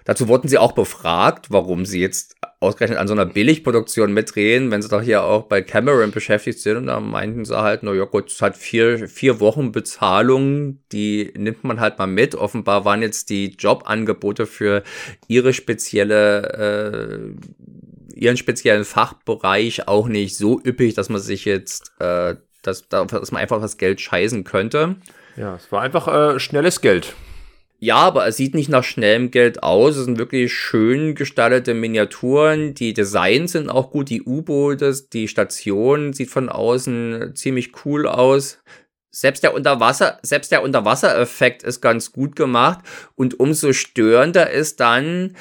Dazu 0.05 0.27
wurden 0.27 0.47
sie 0.47 0.57
auch 0.57 0.71
befragt, 0.71 1.47
warum 1.49 1.85
sie 1.85 2.01
jetzt 2.01 2.35
ausgerechnet 2.59 2.99
an 2.99 3.07
so 3.07 3.13
einer 3.13 3.25
Billigproduktion 3.25 4.13
mitdrehen, 4.13 4.69
wenn 4.69 4.81
sie 4.81 4.87
doch 4.87 5.01
hier 5.01 5.23
auch 5.23 5.43
bei 5.43 5.61
Cameron 5.61 6.11
beschäftigt 6.11 6.59
sind. 6.59 6.77
Und 6.77 6.87
da 6.87 6.99
meinten 6.99 7.43
sie 7.43 7.59
halt, 7.59 7.81
na 7.83 7.93
ja 7.93 8.05
gut, 8.05 8.31
es 8.31 8.41
hat 8.41 8.55
vier, 8.55 9.09
vier 9.09 9.39
Wochen 9.39 9.71
Bezahlung, 9.71 10.79
die 10.91 11.33
nimmt 11.35 11.63
man 11.63 11.79
halt 11.79 11.97
mal 11.97 12.07
mit. 12.07 12.35
Offenbar 12.35 12.85
waren 12.85 13.01
jetzt 13.01 13.29
die 13.31 13.55
Jobangebote 13.57 14.45
für 14.45 14.83
ihre 15.27 15.53
spezielle, 15.53 17.33
äh, 18.13 18.19
ihren 18.19 18.37
speziellen 18.37 18.85
Fachbereich 18.85 19.87
auch 19.87 20.07
nicht 20.07 20.37
so 20.37 20.61
üppig, 20.63 20.93
dass 20.93 21.09
man 21.09 21.19
sich 21.19 21.45
jetzt, 21.45 21.93
äh, 21.99 22.35
dass, 22.61 22.87
dass 22.89 23.31
man 23.31 23.41
einfach 23.41 23.59
das 23.59 23.77
Geld 23.77 23.99
scheißen 24.01 24.43
könnte. 24.43 24.97
Ja, 25.35 25.55
es 25.55 25.71
war 25.71 25.81
einfach 25.81 26.07
äh, 26.07 26.39
schnelles 26.39 26.81
Geld. 26.81 27.15
Ja, 27.83 27.95
aber 27.95 28.27
es 28.27 28.37
sieht 28.37 28.53
nicht 28.53 28.69
nach 28.69 28.83
schnellem 28.83 29.31
Geld 29.31 29.63
aus. 29.63 29.95
Es 29.97 30.05
sind 30.05 30.19
wirklich 30.19 30.53
schön 30.53 31.15
gestaltete 31.15 31.73
Miniaturen. 31.73 32.75
Die 32.75 32.93
Designs 32.93 33.53
sind 33.53 33.69
auch 33.69 33.89
gut. 33.89 34.09
Die 34.09 34.21
U-Boote, 34.21 34.93
die 35.11 35.27
Station 35.27 36.13
sieht 36.13 36.29
von 36.29 36.49
außen 36.49 37.35
ziemlich 37.35 37.71
cool 37.83 38.07
aus. 38.07 38.59
Selbst 39.09 39.41
der 39.41 39.55
Unterwasser, 39.55 40.19
selbst 40.21 40.51
der 40.51 40.61
Unterwassereffekt 40.61 41.63
ist 41.63 41.81
ganz 41.81 42.11
gut 42.11 42.35
gemacht. 42.35 42.85
Und 43.15 43.39
umso 43.39 43.73
störender 43.73 44.51
ist 44.51 44.79
dann, 44.79 45.35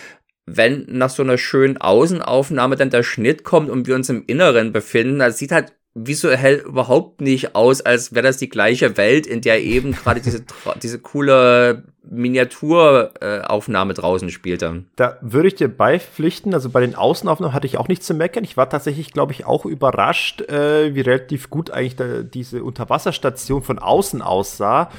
wenn 0.46 0.86
nach 0.88 1.10
so 1.10 1.22
einer 1.22 1.36
schönen 1.36 1.76
Außenaufnahme 1.76 2.76
dann 2.76 2.88
der 2.88 3.02
Schnitt 3.02 3.44
kommt 3.44 3.68
und 3.68 3.86
wir 3.86 3.94
uns 3.96 4.08
im 4.08 4.24
Inneren 4.26 4.72
befinden. 4.72 5.18
Das 5.18 5.36
sieht 5.36 5.52
halt 5.52 5.74
visuell 5.94 6.58
überhaupt 6.58 7.20
nicht 7.20 7.56
aus, 7.56 7.80
als 7.80 8.14
wäre 8.14 8.26
das 8.26 8.36
die 8.36 8.48
gleiche 8.48 8.96
Welt, 8.96 9.26
in 9.26 9.40
der 9.40 9.62
eben 9.62 9.92
gerade 9.92 10.20
diese, 10.20 10.44
diese 10.82 11.00
coole 11.00 11.84
Miniaturaufnahme 12.08 13.92
äh, 13.92 13.96
draußen 13.96 14.30
spielte. 14.30 14.84
Da 14.96 15.18
würde 15.20 15.48
ich 15.48 15.56
dir 15.56 15.68
beipflichten, 15.68 16.54
also 16.54 16.70
bei 16.70 16.80
den 16.80 16.94
Außenaufnahmen 16.94 17.54
hatte 17.54 17.66
ich 17.66 17.76
auch 17.76 17.88
nichts 17.88 18.06
zu 18.06 18.14
meckern. 18.14 18.44
Ich 18.44 18.56
war 18.56 18.70
tatsächlich, 18.70 19.12
glaube 19.12 19.32
ich, 19.32 19.44
auch 19.44 19.66
überrascht, 19.66 20.42
äh, 20.42 20.94
wie 20.94 21.00
relativ 21.00 21.50
gut 21.50 21.70
eigentlich 21.70 21.96
da, 21.96 22.22
diese 22.22 22.62
Unterwasserstation 22.62 23.62
von 23.62 23.78
außen 23.78 24.22
aussah. 24.22 24.90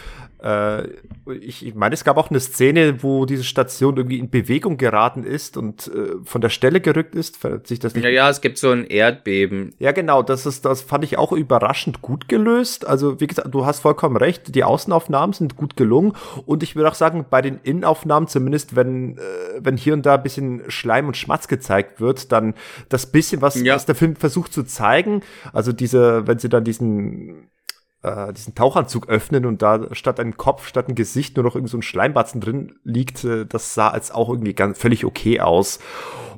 Äh, 0.43 0.87
ich, 1.39 1.65
ich 1.65 1.75
meine, 1.75 1.93
es 1.93 2.03
gab 2.03 2.17
auch 2.17 2.29
eine 2.29 2.39
Szene, 2.39 3.03
wo 3.03 3.25
diese 3.25 3.43
Station 3.43 3.97
irgendwie 3.97 4.17
in 4.17 4.29
Bewegung 4.29 4.77
geraten 4.77 5.23
ist 5.23 5.55
und 5.55 5.87
äh, 5.87 6.15
von 6.23 6.41
der 6.41 6.49
Stelle 6.49 6.81
gerückt 6.81 7.15
ist. 7.15 7.39
Sich 7.67 7.79
das 7.79 7.93
nicht 7.93 8.03
ja, 8.03 8.09
ja, 8.09 8.29
es 8.29 8.41
gibt 8.41 8.57
so 8.57 8.71
ein 8.71 8.85
Erdbeben. 8.85 9.73
Ja, 9.77 9.91
genau, 9.91 10.23
das 10.23 10.45
ist, 10.45 10.65
das 10.65 10.81
fand 10.81 11.03
ich 11.03 11.17
auch 11.17 11.31
überraschend 11.31 12.01
gut 12.01 12.27
gelöst. 12.27 12.87
Also, 12.87 13.19
wie 13.19 13.27
gesagt, 13.27 13.53
du 13.53 13.65
hast 13.65 13.81
vollkommen 13.81 14.17
recht, 14.17 14.55
die 14.55 14.63
Außenaufnahmen 14.63 15.33
sind 15.33 15.55
gut 15.55 15.77
gelungen 15.77 16.13
und 16.45 16.63
ich 16.63 16.75
würde 16.75 16.89
auch 16.89 16.95
sagen, 16.95 17.25
bei 17.29 17.41
den 17.41 17.59
Innenaufnahmen, 17.63 18.27
zumindest 18.27 18.75
wenn, 18.75 19.17
äh, 19.17 19.21
wenn 19.59 19.77
hier 19.77 19.93
und 19.93 20.05
da 20.05 20.15
ein 20.15 20.23
bisschen 20.23 20.63
Schleim 20.69 21.07
und 21.07 21.17
Schmatz 21.17 21.47
gezeigt 21.47 22.01
wird, 22.01 22.31
dann 22.31 22.55
das 22.89 23.05
bisschen, 23.05 23.41
was, 23.41 23.61
ja. 23.61 23.75
was 23.75 23.85
der 23.85 23.95
Film 23.95 24.15
versucht 24.15 24.53
zu 24.53 24.63
zeigen, 24.63 25.21
also 25.53 25.71
diese, 25.71 26.25
wenn 26.27 26.39
sie 26.39 26.49
dann 26.49 26.63
diesen 26.63 27.49
äh, 28.03 28.33
diesen 28.33 28.55
Tauchanzug 28.55 29.09
öffnen 29.09 29.45
und 29.45 29.61
da 29.61 29.93
statt 29.93 30.19
ein 30.19 30.37
Kopf, 30.37 30.67
statt 30.67 30.87
ein 30.87 30.95
Gesicht 30.95 31.35
nur 31.35 31.43
noch 31.43 31.55
irgend 31.55 31.69
so 31.69 31.77
ein 31.77 31.83
Schleimbatzen 31.83 32.41
drin 32.41 32.75
liegt, 32.83 33.23
äh, 33.23 33.45
das 33.45 33.73
sah 33.73 33.89
als 33.89 34.11
auch 34.11 34.29
irgendwie 34.29 34.53
ganz 34.53 34.77
völlig 34.77 35.05
okay 35.05 35.39
aus. 35.39 35.79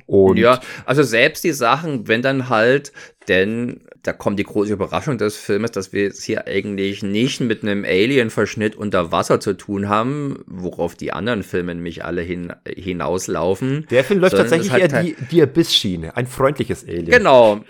Und 0.06 0.36
ja, 0.36 0.60
also 0.84 1.02
selbst 1.02 1.44
die 1.44 1.52
Sachen, 1.52 2.06
wenn 2.08 2.20
dann 2.20 2.50
halt, 2.50 2.92
denn 3.26 3.80
da 4.02 4.12
kommt 4.12 4.38
die 4.38 4.44
große 4.44 4.74
Überraschung 4.74 5.16
des 5.16 5.38
Filmes, 5.38 5.70
dass 5.70 5.94
wir 5.94 6.02
jetzt 6.02 6.22
hier 6.22 6.46
eigentlich 6.46 7.02
nicht 7.02 7.40
mit 7.40 7.62
einem 7.62 7.84
Alien-Verschnitt 7.84 8.76
unter 8.76 9.12
Wasser 9.12 9.40
zu 9.40 9.54
tun 9.54 9.88
haben, 9.88 10.44
worauf 10.46 10.94
die 10.94 11.12
anderen 11.12 11.42
Filme 11.42 11.74
nämlich 11.74 12.04
alle 12.04 12.20
hin, 12.20 12.52
hinauslaufen. 12.68 13.86
Der 13.90 14.04
Film 14.04 14.20
läuft 14.20 14.36
tatsächlich 14.36 14.70
halt 14.70 14.92
eher 14.92 15.02
die, 15.02 15.16
die 15.30 15.40
Abyss-Schiene, 15.40 16.14
ein 16.14 16.26
freundliches 16.26 16.84
Alien. 16.86 17.06
Genau 17.06 17.62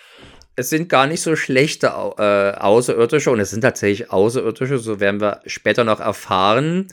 es 0.57 0.71
sind 0.71 0.89
gar 0.89 1.07
nicht 1.07 1.21
so 1.21 1.37
schlechte 1.37 1.89
äh, 1.89 2.53
Außerirdische 2.59 3.31
und 3.31 3.41
es 3.41 3.51
sind 3.51 3.63
tatsächlich 3.63 4.11
Außerirdische, 4.11 4.79
so 4.79 5.01
werden 5.01 5.21
wir 5.21 5.41
später 5.47 5.85
noch 5.85 6.01
erfahren. 6.01 6.89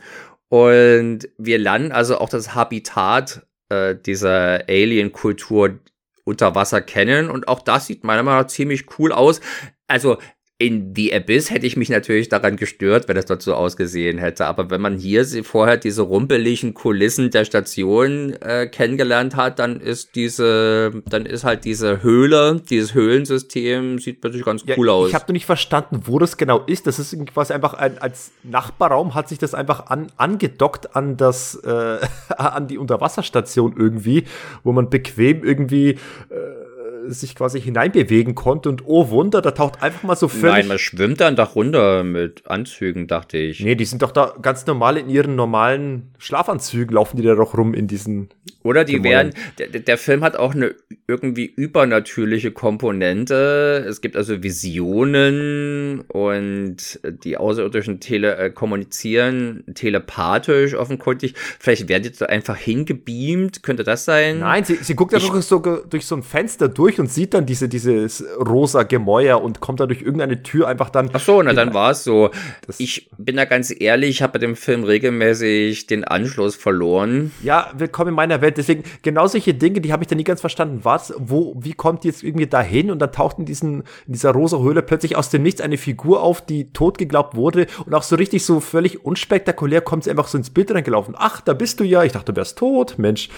Und 0.50 1.30
wir 1.38 1.58
lernen 1.60 1.92
also 1.92 2.18
auch 2.18 2.30
das 2.30 2.56
Habitat 2.56 3.46
äh, 3.70 3.96
dieser 3.96 4.68
Alien-Kultur 4.68 5.80
unter 6.24 6.56
Wasser 6.56 6.82
kennen 6.82 7.30
und 7.30 7.48
auch 7.48 7.62
das 7.62 7.88
sieht 7.88 8.04
meiner 8.04 8.24
Meinung 8.24 8.42
nach 8.42 8.48
ziemlich 8.48 8.86
cool 9.00 9.12
aus. 9.12 9.42
Also 9.88 10.18
in 10.62 10.94
The 10.96 11.12
Abyss 11.16 11.50
hätte 11.50 11.66
ich 11.66 11.76
mich 11.76 11.90
natürlich 11.90 12.30
daran 12.30 12.56
gestört, 12.56 13.08
wenn 13.08 13.16
das 13.16 13.26
dort 13.26 13.42
so 13.42 13.56
ausgesehen 13.56 14.20
hätte. 14.20 14.46
Aber 14.46 14.70
wenn 14.70 14.80
man 14.80 14.96
hier 14.96 15.26
vorher 15.44 15.78
diese 15.78 16.04
rumpeligen 16.04 16.76
Kulissen 16.76 17.32
der 17.32 17.46
Station 17.46 18.34
äh, 18.42 18.68
kennengelernt 18.68 19.36
hat, 19.36 19.58
dann 19.58 19.82
ist 19.82 20.16
diese, 20.16 21.02
dann 21.10 21.26
ist 21.26 21.44
halt 21.44 21.66
diese 21.66 22.04
Höhle, 22.04 22.62
dieses 22.70 22.94
Höhlensystem 22.94 23.98
sieht 23.98 24.24
natürlich 24.24 24.46
ganz 24.46 24.64
ja, 24.68 24.76
cool 24.78 24.90
aus. 24.90 25.10
Ich 25.10 25.16
habe 25.16 25.26
nur 25.30 25.34
nicht 25.34 25.48
verstanden, 25.48 26.02
wo 26.04 26.20
das 26.20 26.38
genau 26.38 26.60
ist. 26.68 26.86
Das 26.86 27.00
ist 27.00 27.18
quasi 27.34 27.54
einfach 27.54 27.74
ein, 27.74 27.98
als 27.98 28.32
Nachbarraum 28.44 29.16
hat 29.16 29.30
sich 29.30 29.40
das 29.40 29.56
einfach 29.56 29.88
an, 29.88 30.12
angedockt 30.18 30.96
an 30.96 31.18
das, 31.18 31.56
äh, 31.56 31.98
an 32.38 32.68
die 32.68 32.78
Unterwasserstation 32.78 33.74
irgendwie, 33.76 34.26
wo 34.64 34.74
man 34.74 34.92
bequem 34.92 35.44
irgendwie 35.44 35.98
äh, 36.30 36.71
sich 37.08 37.36
quasi 37.36 37.62
hineinbewegen 37.62 38.36
konnte 38.36 38.70
und 38.70 38.84
oh 38.86 39.10
Wunder, 39.10 39.42
da 39.42 39.52
taucht 39.52 39.82
einfach 39.82 40.04
mal 40.04 40.16
so 40.16 40.28
völlig. 40.28 40.56
Nein, 40.58 40.68
man 40.68 40.80
schwimmt 40.80 41.22
dann 41.22 41.36
doch 41.36 41.56
runter 41.56 42.04
mit 42.04 42.48
Anzügen, 42.48 43.08
dachte 43.08 43.38
ich. 43.38 43.60
Nee, 43.62 43.76
die 43.76 43.86
sind 43.86 44.02
doch 44.02 44.12
da 44.12 44.34
ganz 44.42 44.66
normal 44.66 44.98
in 44.98 45.10
ihren 45.10 45.36
normalen 45.36 46.14
Schlafanzügen, 46.18 46.96
laufen 46.96 47.18
die 47.18 47.24
da 47.24 47.36
doch 47.36 47.58
rum 47.58 47.74
in 47.74 47.88
diesen. 47.88 48.30
Oder 48.64 48.84
die 48.84 49.04
werden, 49.04 49.34
der, 49.58 49.68
der 49.68 49.98
Film 49.98 50.24
hat 50.24 50.36
auch 50.36 50.54
eine 50.54 50.76
irgendwie 51.08 51.46
übernatürliche 51.46 52.52
Komponente. 52.52 53.84
Es 53.88 54.02
gibt 54.02 54.16
also 54.16 54.44
Visionen 54.44 56.02
und 56.02 57.00
die 57.24 57.38
Außerirdischen 57.38 58.00
tele 58.00 58.38
äh, 58.38 58.50
kommunizieren 58.50 59.64
telepathisch 59.74 60.76
offenkundig. 60.76 61.34
Vielleicht 61.60 61.90
werden 61.90 62.04
die 62.04 62.12
da 62.12 62.28
einfach 62.28 62.56
hingebeamt, 62.56 63.64
könnte 63.64 63.84
das 63.84 64.06
sein? 64.06 64.40
Nein, 64.40 64.64
sie, 64.64 64.76
sie 64.76 64.96
guckt 64.96 65.14
ja 65.14 65.20
doch 65.20 65.42
so, 65.42 65.60
durch 65.60 66.06
so 66.06 66.16
ein 66.16 66.24
Fenster 66.24 66.70
durch 66.70 66.91
durch 66.92 67.00
und 67.00 67.12
sieht 67.12 67.34
dann 67.34 67.46
diese, 67.46 67.70
dieses 67.70 68.24
rosa 68.38 68.84
Gemäuer 68.84 69.42
und 69.42 69.60
kommt 69.62 69.80
da 69.80 69.86
durch 69.86 70.02
irgendeine 70.02 70.44
Tür 70.44 70.68
einfach 70.68 70.90
dann. 70.90 71.10
Ach 71.14 71.20
so, 71.20 71.42
na 71.42 71.54
dann 71.54 71.74
war 71.74 71.92
es 71.92 72.04
so. 72.04 72.32
Ich 72.78 73.10
bin 73.18 73.38
da 73.38 73.46
ganz 73.46 73.74
ehrlich, 73.78 74.10
ich 74.10 74.22
habe 74.22 74.34
bei 74.34 74.40
dem 74.40 74.56
Film 74.56 74.84
regelmäßig 74.84 75.88
den 75.88 76.04
Anschluss 76.04 76.56
verloren. 76.56 77.32
Ja, 77.44 77.72
willkommen 77.78 78.10
in 78.10 78.16
meiner 78.16 78.42
Welt. 78.42 78.58
Deswegen, 78.58 78.84
genau 79.04 79.28
solche 79.28 79.54
Dinge, 79.54 79.80
die 79.80 79.94
habe 79.94 80.04
ich 80.04 80.08
da 80.08 80.16
nie 80.16 80.24
ganz 80.24 80.42
verstanden. 80.42 80.82
Was, 80.84 81.14
wo, 81.18 81.56
wie 81.60 81.74
kommt 81.74 82.04
die 82.04 82.10
jetzt 82.10 82.24
irgendwie 82.24 82.48
dahin? 82.48 82.92
Und 82.92 83.00
dann 83.00 83.12
taucht 83.12 83.40
in, 83.40 83.46
diesen, 83.46 83.84
in 84.06 84.14
dieser 84.14 84.32
rosa 84.32 84.60
Höhle 84.60 84.82
plötzlich 84.82 85.16
aus 85.16 85.30
dem 85.30 85.44
Nichts 85.44 85.62
eine 85.62 85.78
Figur 85.78 86.22
auf, 86.22 86.42
die 86.42 86.74
tot 86.74 86.98
geglaubt 86.98 87.36
wurde 87.36 87.68
und 87.86 87.94
auch 87.94 88.04
so 88.04 88.16
richtig 88.18 88.46
so 88.46 88.60
völlig 88.60 89.06
unspektakulär 89.06 89.82
kommt 89.82 90.04
sie 90.04 90.10
einfach 90.10 90.28
so 90.28 90.38
ins 90.38 90.50
Bild 90.50 90.72
reingelaufen. 90.72 91.16
Ach, 91.18 91.40
da 91.42 91.54
bist 91.54 91.80
du 91.80 91.84
ja. 91.84 92.04
Ich 92.04 92.12
dachte, 92.12 92.34
du 92.34 92.38
wärst 92.38 92.58
tot, 92.58 92.96
Mensch. 92.98 93.30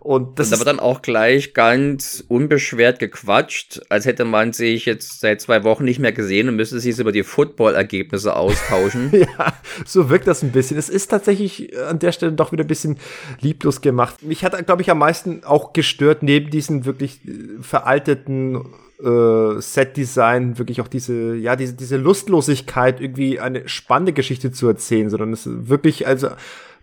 Und 0.00 0.38
das 0.38 0.48
und 0.48 0.54
aber 0.54 0.64
dann 0.64 0.80
auch 0.80 1.02
gleich 1.02 1.52
ganz 1.54 2.24
unbeschwert 2.28 2.93
Wert 2.94 2.98
gequatscht, 2.98 3.80
als 3.88 4.06
hätte 4.06 4.24
man 4.24 4.52
sich 4.52 4.86
jetzt 4.86 5.20
seit 5.20 5.40
zwei 5.40 5.64
Wochen 5.64 5.84
nicht 5.84 5.98
mehr 5.98 6.12
gesehen 6.12 6.48
und 6.48 6.56
müsste 6.56 6.78
sich 6.78 6.90
jetzt 6.90 7.00
über 7.00 7.12
die 7.12 7.22
Football-Ergebnisse 7.22 8.34
austauschen. 8.36 9.10
ja, 9.12 9.54
so 9.84 10.10
wirkt 10.10 10.26
das 10.26 10.42
ein 10.42 10.52
bisschen. 10.52 10.78
Es 10.78 10.88
ist 10.88 11.08
tatsächlich 11.08 11.76
an 11.78 11.98
der 11.98 12.12
Stelle 12.12 12.32
doch 12.32 12.52
wieder 12.52 12.64
ein 12.64 12.68
bisschen 12.68 12.98
lieblos 13.40 13.80
gemacht. 13.80 14.22
Mich 14.22 14.44
hat, 14.44 14.66
glaube 14.66 14.82
ich, 14.82 14.90
am 14.90 14.98
meisten 14.98 15.42
auch 15.44 15.72
gestört, 15.72 16.22
neben 16.22 16.50
diesen 16.50 16.84
wirklich 16.84 17.20
äh, 17.26 17.62
veralteten 17.62 18.64
äh, 19.02 19.60
Set-Design, 19.60 20.58
wirklich 20.58 20.80
auch 20.80 20.88
diese, 20.88 21.34
ja, 21.34 21.56
diese, 21.56 21.74
diese 21.74 21.96
Lustlosigkeit, 21.96 23.00
irgendwie 23.00 23.40
eine 23.40 23.68
spannende 23.68 24.12
Geschichte 24.12 24.52
zu 24.52 24.68
erzählen, 24.68 25.10
sondern 25.10 25.32
es 25.32 25.46
ist 25.46 25.68
wirklich 25.68 26.06
also 26.06 26.28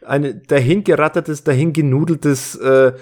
eine 0.06 0.34
dahingerattertes, 0.36 1.44
dahingenudeltes 1.44 2.56
äh, 2.56 2.94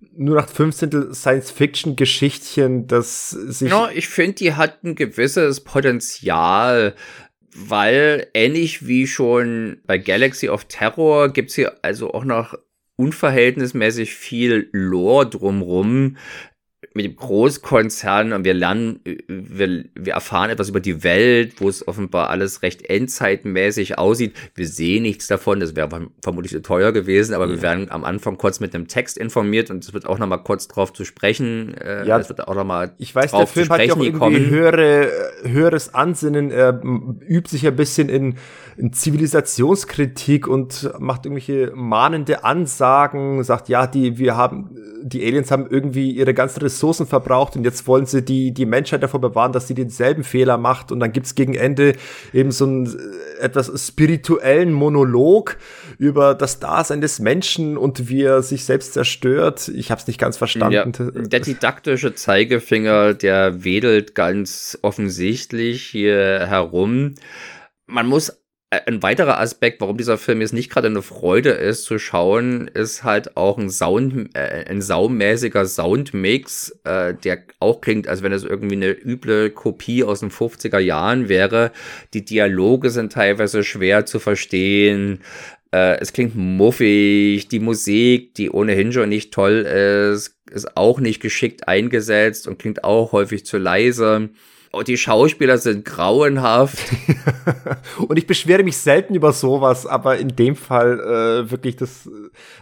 nur 0.00 0.36
nach 0.36 0.48
15. 0.48 1.14
Science-Fiction-Geschichtchen, 1.14 2.86
das 2.86 3.30
sich. 3.30 3.70
Ja, 3.70 3.90
ich 3.90 4.08
finde, 4.08 4.36
die 4.36 4.54
hat 4.54 4.84
ein 4.84 4.94
gewisses 4.94 5.60
Potenzial, 5.60 6.94
weil 7.54 8.28
ähnlich 8.34 8.86
wie 8.86 9.06
schon 9.06 9.78
bei 9.86 9.98
Galaxy 9.98 10.48
of 10.48 10.64
Terror 10.66 11.32
gibt's 11.32 11.54
hier 11.54 11.78
also 11.82 12.12
auch 12.12 12.24
noch 12.24 12.54
unverhältnismäßig 12.96 14.14
viel 14.14 14.68
Lore 14.72 15.28
drumrum, 15.28 16.16
mit 16.96 17.04
dem 17.04 17.14
Großkonzern 17.14 18.32
und 18.32 18.44
wir 18.44 18.54
lernen, 18.54 19.00
wir, 19.28 19.84
wir 19.94 20.14
erfahren 20.14 20.48
etwas 20.48 20.70
über 20.70 20.80
die 20.80 21.04
Welt, 21.04 21.60
wo 21.60 21.68
es 21.68 21.86
offenbar 21.86 22.30
alles 22.30 22.62
recht 22.62 22.88
endzeitmäßig 22.88 23.98
aussieht. 23.98 24.34
Wir 24.54 24.66
sehen 24.66 25.02
nichts 25.02 25.26
davon, 25.26 25.60
das 25.60 25.76
wäre 25.76 26.08
vermutlich 26.22 26.52
zu 26.52 26.62
teuer 26.62 26.92
gewesen, 26.92 27.34
aber 27.34 27.44
ja. 27.44 27.50
wir 27.50 27.62
werden 27.62 27.90
am 27.90 28.02
Anfang 28.02 28.38
kurz 28.38 28.60
mit 28.60 28.74
einem 28.74 28.88
Text 28.88 29.18
informiert 29.18 29.70
und 29.70 29.84
es 29.84 29.92
wird 29.92 30.06
auch 30.06 30.18
nochmal 30.18 30.42
kurz 30.42 30.68
drauf 30.68 30.92
zu 30.94 31.04
sprechen. 31.04 31.74
Äh, 31.74 32.06
ja, 32.06 32.18
es 32.18 32.30
wird 32.30 32.48
auch 32.48 32.54
nochmal 32.54 32.94
Ich 32.96 33.14
weiß, 33.14 33.30
der 33.30 33.46
Film 33.46 33.68
hat 33.68 33.84
ja 33.84 33.92
auch 33.92 34.00
irgendwie 34.00 34.46
höhere, 34.46 35.10
höheres 35.44 35.92
Ansinnen, 35.92 36.50
er 36.50 36.80
übt 36.82 37.50
sich 37.50 37.66
ein 37.66 37.76
bisschen 37.76 38.08
in 38.08 38.36
Zivilisationskritik 38.90 40.46
und 40.46 40.90
macht 40.98 41.24
irgendwelche 41.24 41.72
mahnende 41.74 42.44
Ansagen, 42.44 43.42
sagt, 43.42 43.68
ja, 43.68 43.86
die, 43.86 44.18
wir 44.18 44.36
haben, 44.36 44.76
die 45.02 45.24
Aliens 45.24 45.50
haben 45.50 45.66
irgendwie 45.68 46.10
ihre 46.10 46.34
ganzen 46.34 46.60
Ressourcen 46.60 47.06
verbraucht 47.06 47.56
und 47.56 47.64
jetzt 47.64 47.86
wollen 47.86 48.06
sie 48.06 48.22
die, 48.22 48.52
die 48.52 48.66
Menschheit 48.66 49.02
davor 49.02 49.20
bewahren, 49.20 49.52
dass 49.52 49.66
sie 49.66 49.74
denselben 49.74 50.24
Fehler 50.24 50.58
macht. 50.58 50.92
Und 50.92 51.00
dann 51.00 51.12
gibt's 51.12 51.34
gegen 51.34 51.54
Ende 51.54 51.94
eben 52.32 52.50
so 52.50 52.66
einen 52.66 52.86
äh, 52.86 53.40
etwas 53.40 53.70
spirituellen 53.86 54.72
Monolog 54.72 55.56
über 55.98 56.34
das 56.34 56.60
Dasein 56.60 57.00
des 57.00 57.18
Menschen 57.18 57.76
und 57.78 58.08
wie 58.08 58.22
er 58.22 58.42
sich 58.42 58.64
selbst 58.64 58.92
zerstört. 58.92 59.68
Ich 59.68 59.90
habe 59.90 60.00
es 60.00 60.06
nicht 60.06 60.20
ganz 60.20 60.36
verstanden. 60.36 60.74
Ja, 60.74 61.10
der 61.10 61.40
didaktische 61.40 62.14
Zeigefinger, 62.14 63.14
der 63.14 63.64
wedelt 63.64 64.14
ganz 64.14 64.78
offensichtlich 64.82 65.82
hier 65.82 66.46
herum. 66.46 67.14
Man 67.86 68.06
muss 68.06 68.45
ein 68.70 69.02
weiterer 69.02 69.38
Aspekt, 69.38 69.80
warum 69.80 69.96
dieser 69.96 70.18
Film 70.18 70.40
jetzt 70.40 70.52
nicht 70.52 70.70
gerade 70.70 70.88
eine 70.88 71.02
Freude 71.02 71.50
ist 71.50 71.84
zu 71.84 72.00
schauen, 72.00 72.66
ist 72.66 73.04
halt 73.04 73.36
auch 73.36 73.58
ein 73.58 73.70
Sound, 73.70 74.30
äh, 74.34 74.64
ein 74.68 74.82
saumäßiger 74.82 75.66
Soundmix, 75.66 76.76
äh, 76.82 77.14
der 77.14 77.44
auch 77.60 77.80
klingt, 77.80 78.08
als 78.08 78.22
wenn 78.24 78.32
es 78.32 78.42
irgendwie 78.42 78.74
eine 78.74 78.90
üble 78.90 79.50
Kopie 79.50 80.02
aus 80.02 80.20
den 80.20 80.32
50er 80.32 80.80
Jahren 80.80 81.28
wäre. 81.28 81.70
Die 82.12 82.24
Dialoge 82.24 82.90
sind 82.90 83.12
teilweise 83.12 83.62
schwer 83.62 84.04
zu 84.04 84.18
verstehen. 84.18 85.20
Äh, 85.72 85.98
es 86.00 86.12
klingt 86.12 86.34
muffig. 86.34 87.46
Die 87.46 87.60
Musik, 87.60 88.34
die 88.34 88.50
ohnehin 88.50 88.92
schon 88.92 89.08
nicht 89.08 89.32
toll 89.32 89.64
ist, 90.14 90.34
ist 90.50 90.76
auch 90.76 90.98
nicht 90.98 91.20
geschickt 91.20 91.68
eingesetzt 91.68 92.48
und 92.48 92.58
klingt 92.58 92.82
auch 92.82 93.12
häufig 93.12 93.46
zu 93.46 93.58
leise. 93.58 94.30
Oh, 94.72 94.82
die 94.82 94.96
Schauspieler 94.96 95.58
sind 95.58 95.84
grauenhaft. 95.84 96.78
und 98.08 98.18
ich 98.18 98.26
beschwere 98.26 98.62
mich 98.62 98.76
selten 98.76 99.14
über 99.14 99.32
sowas, 99.32 99.86
aber 99.86 100.18
in 100.18 100.34
dem 100.34 100.56
Fall 100.56 101.00
äh, 101.00 101.50
wirklich 101.50 101.76
das 101.76 102.06
äh, 102.06 102.10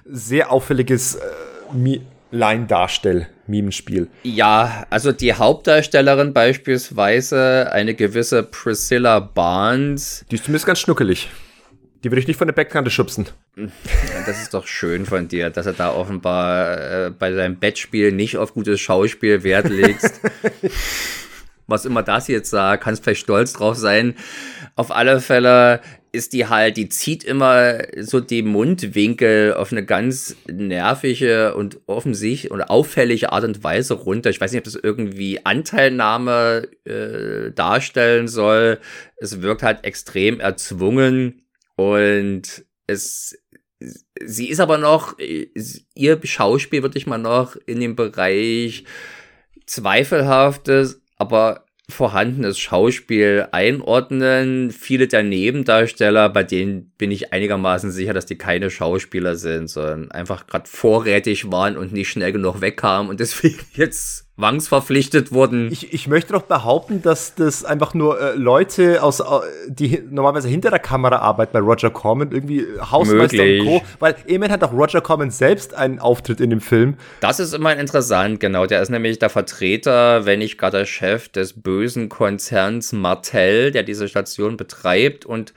sehr 0.04 0.52
auffälliges 0.52 1.16
äh, 1.16 2.00
Line-Darstell. 2.30 3.28
Mimenspiel. 3.46 4.08
Ja, 4.22 4.86
also 4.90 5.12
die 5.12 5.34
Hauptdarstellerin 5.34 6.32
beispielsweise, 6.32 7.70
eine 7.72 7.94
gewisse 7.94 8.42
Priscilla 8.42 9.20
Barnes. 9.20 10.24
Die 10.30 10.36
ist 10.36 10.44
zumindest 10.44 10.66
ganz 10.66 10.80
schnuckelig. 10.80 11.28
Die 12.02 12.10
würde 12.10 12.20
ich 12.20 12.26
nicht 12.26 12.36
von 12.36 12.48
der 12.48 12.52
Beckkante 12.52 12.90
schubsen. 12.90 13.26
Das 14.26 14.42
ist 14.42 14.52
doch 14.52 14.66
schön 14.66 15.06
von 15.06 15.26
dir, 15.28 15.48
dass 15.48 15.64
er 15.64 15.72
da 15.72 15.94
offenbar 15.94 17.06
äh, 17.06 17.10
bei 17.10 17.32
seinem 17.32 17.56
Bettspiel 17.56 18.12
nicht 18.12 18.36
auf 18.36 18.52
gutes 18.52 18.80
Schauspiel 18.80 19.42
Wert 19.42 19.70
legst. 19.70 20.20
was 21.66 21.84
immer 21.84 22.02
das 22.02 22.28
jetzt 22.28 22.50
sagt, 22.50 22.84
kannst 22.84 23.04
vielleicht 23.04 23.22
stolz 23.22 23.52
drauf 23.52 23.76
sein. 23.76 24.14
Auf 24.76 24.90
alle 24.90 25.20
Fälle 25.20 25.80
ist 26.12 26.32
die 26.32 26.46
halt, 26.46 26.76
die 26.76 26.88
zieht 26.88 27.24
immer 27.24 27.78
so 27.98 28.20
die 28.20 28.42
Mundwinkel 28.42 29.54
auf 29.54 29.72
eine 29.72 29.84
ganz 29.84 30.36
nervige 30.46 31.54
und 31.54 31.80
offensichtlich 31.86 32.52
und 32.52 32.62
auffällige 32.62 33.32
Art 33.32 33.44
und 33.44 33.64
Weise 33.64 33.94
runter. 33.94 34.30
Ich 34.30 34.40
weiß 34.40 34.52
nicht, 34.52 34.60
ob 34.60 34.64
das 34.64 34.76
irgendwie 34.76 35.44
Anteilnahme 35.44 36.68
äh, 36.84 37.50
darstellen 37.52 38.28
soll. 38.28 38.78
Es 39.16 39.42
wirkt 39.42 39.64
halt 39.64 39.84
extrem 39.84 40.38
erzwungen 40.38 41.42
und 41.76 42.64
es 42.86 43.36
sie 44.24 44.48
ist 44.48 44.60
aber 44.60 44.78
noch, 44.78 45.18
ihr 45.18 46.20
Schauspiel 46.22 46.82
würde 46.82 46.96
ich 46.96 47.06
mal 47.06 47.18
noch 47.18 47.56
in 47.66 47.80
dem 47.80 47.96
Bereich 47.96 48.84
zweifelhaftes 49.66 51.02
aber 51.16 51.64
vorhandenes 51.90 52.58
Schauspiel 52.58 53.48
einordnen. 53.52 54.70
Viele 54.70 55.06
der 55.06 55.22
Nebendarsteller, 55.22 56.30
bei 56.30 56.42
denen 56.42 56.92
bin 56.96 57.10
ich 57.10 57.32
einigermaßen 57.32 57.90
sicher, 57.90 58.14
dass 58.14 58.26
die 58.26 58.38
keine 58.38 58.70
Schauspieler 58.70 59.36
sind, 59.36 59.68
sondern 59.68 60.10
einfach 60.10 60.46
gerade 60.46 60.68
vorrätig 60.68 61.50
waren 61.52 61.76
und 61.76 61.92
nicht 61.92 62.08
schnell 62.08 62.32
genug 62.32 62.60
wegkamen 62.60 63.10
und 63.10 63.20
deswegen 63.20 63.60
jetzt 63.74 64.23
zwangsverpflichtet 64.36 65.32
wurden. 65.32 65.70
Ich, 65.70 65.92
ich 65.92 66.08
möchte 66.08 66.32
doch 66.32 66.42
behaupten, 66.42 67.02
dass 67.02 67.34
das 67.34 67.64
einfach 67.64 67.94
nur 67.94 68.20
äh, 68.20 68.34
Leute 68.34 69.02
aus, 69.02 69.20
äh, 69.20 69.24
die 69.68 70.02
normalerweise 70.10 70.48
hinter 70.48 70.70
der 70.70 70.80
Kamera 70.80 71.18
arbeiten 71.18 71.52
bei 71.52 71.60
Roger 71.60 71.90
Corman, 71.90 72.32
irgendwie 72.32 72.66
Hausmeister 72.80 73.36
Möglich. 73.36 73.60
und 73.60 73.66
Co. 73.66 73.82
Weil 74.00 74.16
immerhin 74.26 74.52
hat 74.52 74.64
auch 74.64 74.72
Roger 74.72 75.00
Corman 75.00 75.30
selbst 75.30 75.74
einen 75.74 76.00
Auftritt 76.00 76.40
in 76.40 76.50
dem 76.50 76.60
Film. 76.60 76.96
Das 77.20 77.38
ist 77.38 77.54
immer 77.54 77.76
interessant, 77.76 78.40
genau. 78.40 78.66
Der 78.66 78.82
ist 78.82 78.90
nämlich 78.90 79.18
der 79.20 79.30
Vertreter, 79.30 80.26
wenn 80.26 80.40
nicht 80.40 80.58
gerade 80.58 80.78
der 80.78 80.86
Chef 80.86 81.28
des 81.28 81.62
bösen 81.62 82.08
Konzerns 82.08 82.92
Martell, 82.92 83.70
der 83.70 83.84
diese 83.84 84.08
Station 84.08 84.56
betreibt 84.56 85.24
und 85.24 85.54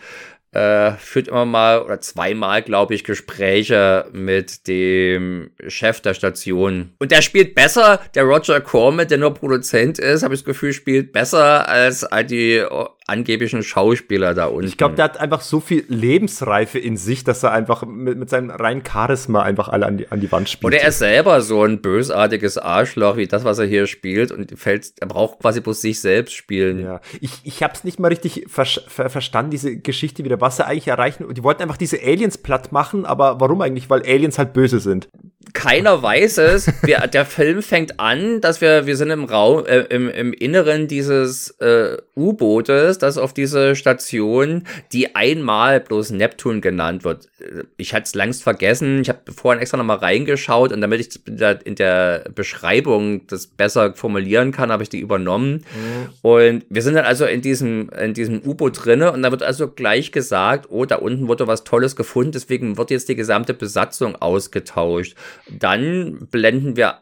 äh, 0.58 0.94
führt 0.98 1.28
immer 1.28 1.46
mal 1.46 1.84
oder 1.84 2.02
zweimal, 2.02 2.64
glaube 2.64 2.96
ich, 2.96 3.04
Gespräche 3.04 4.08
mit 4.12 4.68
dem 4.68 5.52
Chef 5.68 6.02
der 6.02 6.16
Station. 6.16 6.94
Und 6.98 7.12
der 7.12 7.22
spielt 7.22 7.54
besser, 7.54 8.02
der 8.16 8.24
Roger 8.24 8.60
Corman, 8.60 9.08
der 9.08 9.20
nur 9.20 9.36
Produzent 9.36 10.00
ist, 10.00 10.24
habe 10.24 10.34
ich 10.34 10.42
das 10.42 10.46
Gefühl, 10.46 10.74
spielt 10.74 11.12
besser 11.12 11.70
als 11.70 12.08
die 12.28 12.64
angeblichen 13.08 13.64
Schauspieler 13.64 14.34
da 14.34 14.48
unten. 14.48 14.68
Ich 14.68 14.78
glaube, 14.78 14.96
der 14.96 15.06
hat 15.06 15.18
einfach 15.20 15.40
so 15.40 15.62
viel 15.62 15.86
Lebensreife 15.88 16.78
in 16.78 16.98
sich, 16.98 17.24
dass 17.24 17.42
er 17.42 17.54
einfach 17.54 17.86
mit, 17.86 18.18
mit 18.18 18.30
seinem 18.30 18.50
reinen 18.50 18.84
Charisma 18.86 19.42
einfach 19.42 19.70
alle 19.70 19.86
an 19.86 19.98
die, 19.98 20.12
an 20.12 20.20
die 20.20 20.32
Wand 20.32 20.50
spielt. 20.50 20.66
Oder 20.74 20.82
er 20.82 20.90
ist 20.90 21.00
selber 21.00 21.42
so 21.42 21.64
ein 21.64 21.82
bösartiges 21.82 22.58
Arschloch, 22.58 23.16
wie 23.16 23.26
das, 23.26 23.46
was 23.46 23.60
er 23.60 23.66
hier 23.66 23.88
spielt. 23.88 24.32
Und 24.32 24.60
fällt, 24.60 24.92
er 25.00 25.08
braucht 25.08 25.40
quasi 25.40 25.62
bloß 25.62 25.82
sich 25.82 26.02
selbst 26.02 26.34
spielen. 26.34 26.80
Ja, 26.80 27.00
ich, 27.22 27.32
ich 27.44 27.64
habe 27.64 27.74
es 27.74 27.86
nicht 27.86 28.00
mal 28.00 28.10
richtig 28.10 28.46
ver 28.48 28.66
ver 28.66 29.10
verstanden, 29.10 29.52
diese 29.52 29.78
Geschichte 29.78 30.26
wieder, 30.26 30.42
was 30.42 30.58
sie 30.58 30.66
eigentlich 30.66 30.90
erreichen. 30.90 31.34
Die 31.34 31.44
wollten 31.44 31.62
einfach 31.62 31.78
diese 31.78 32.02
Aliens 32.02 32.38
platt 32.38 32.74
machen, 32.74 33.06
aber 33.06 33.40
warum 33.40 33.62
eigentlich? 33.62 33.90
Weil 33.90 34.02
Aliens 34.02 34.38
halt 34.38 34.52
böse 34.52 34.82
sind 34.82 35.08
keiner 35.54 36.02
weiß 36.02 36.38
es. 36.40 36.68
Wir, 36.84 37.00
der 37.08 37.26
Film 37.26 37.62
fängt 37.62 38.00
an, 38.00 38.42
dass 38.42 38.62
wir, 38.62 38.86
wir 38.86 38.96
sind 38.96 39.10
im 39.10 39.26
Raum, 39.26 39.66
äh, 39.66 39.82
im, 39.90 40.10
im 40.10 40.34
Inneren 40.34 40.88
dieses 40.88 41.52
äh, 41.60 41.98
U-Bootes, 42.16 42.98
das 42.98 43.18
auf 43.18 43.34
diese 43.34 43.76
Station, 43.76 44.64
die 44.94 45.16
einmal 45.16 45.80
bloß 45.80 46.12
Neptun 46.12 46.62
genannt 46.62 47.04
wird. 47.04 47.30
Ich 47.78 47.94
hatte 47.94 48.04
es 48.04 48.16
längst 48.16 48.44
vergessen. 48.44 49.02
Ich 49.02 49.10
habe 49.10 49.32
vorhin 49.32 49.62
extra 49.62 49.78
nochmal 49.78 49.98
reingeschaut 49.98 50.72
und 50.72 50.82
damit 50.82 51.00
ich 51.02 51.20
in 51.66 51.76
der 51.76 52.26
Beschreibung 52.34 53.28
das 53.28 53.48
besser 53.48 53.94
formulieren 53.94 54.52
kann, 54.52 54.72
habe 54.72 54.84
ich 54.84 54.90
die 54.90 55.00
übernommen. 55.00 55.66
Mhm. 55.76 56.10
Und 56.22 56.66
wir 56.70 56.82
sind 56.82 56.96
dann 56.96 57.06
also 57.06 57.26
in 57.26 57.42
diesem, 57.42 57.90
in 57.90 58.14
diesem 58.14 58.42
U-Boot 58.46 58.86
drinne 58.86 59.12
und 59.12 59.22
da 59.24 59.32
wird 59.32 59.44
also 59.44 59.68
gleich 59.68 60.12
gesagt, 60.12 60.68
oh, 60.70 60.86
da 60.86 60.96
unten 60.96 61.28
wurde 61.28 61.48
was 61.48 61.64
Tolles 61.64 61.96
gefunden, 61.96 62.32
deswegen 62.32 62.78
wird 62.78 62.92
jetzt 62.92 63.10
die 63.10 63.16
gesamte 63.16 63.54
Besatzung 63.54 64.16
ausgetauscht. 64.16 65.16
Dann 65.50 66.28
blenden 66.32 66.76
wir 66.76 67.02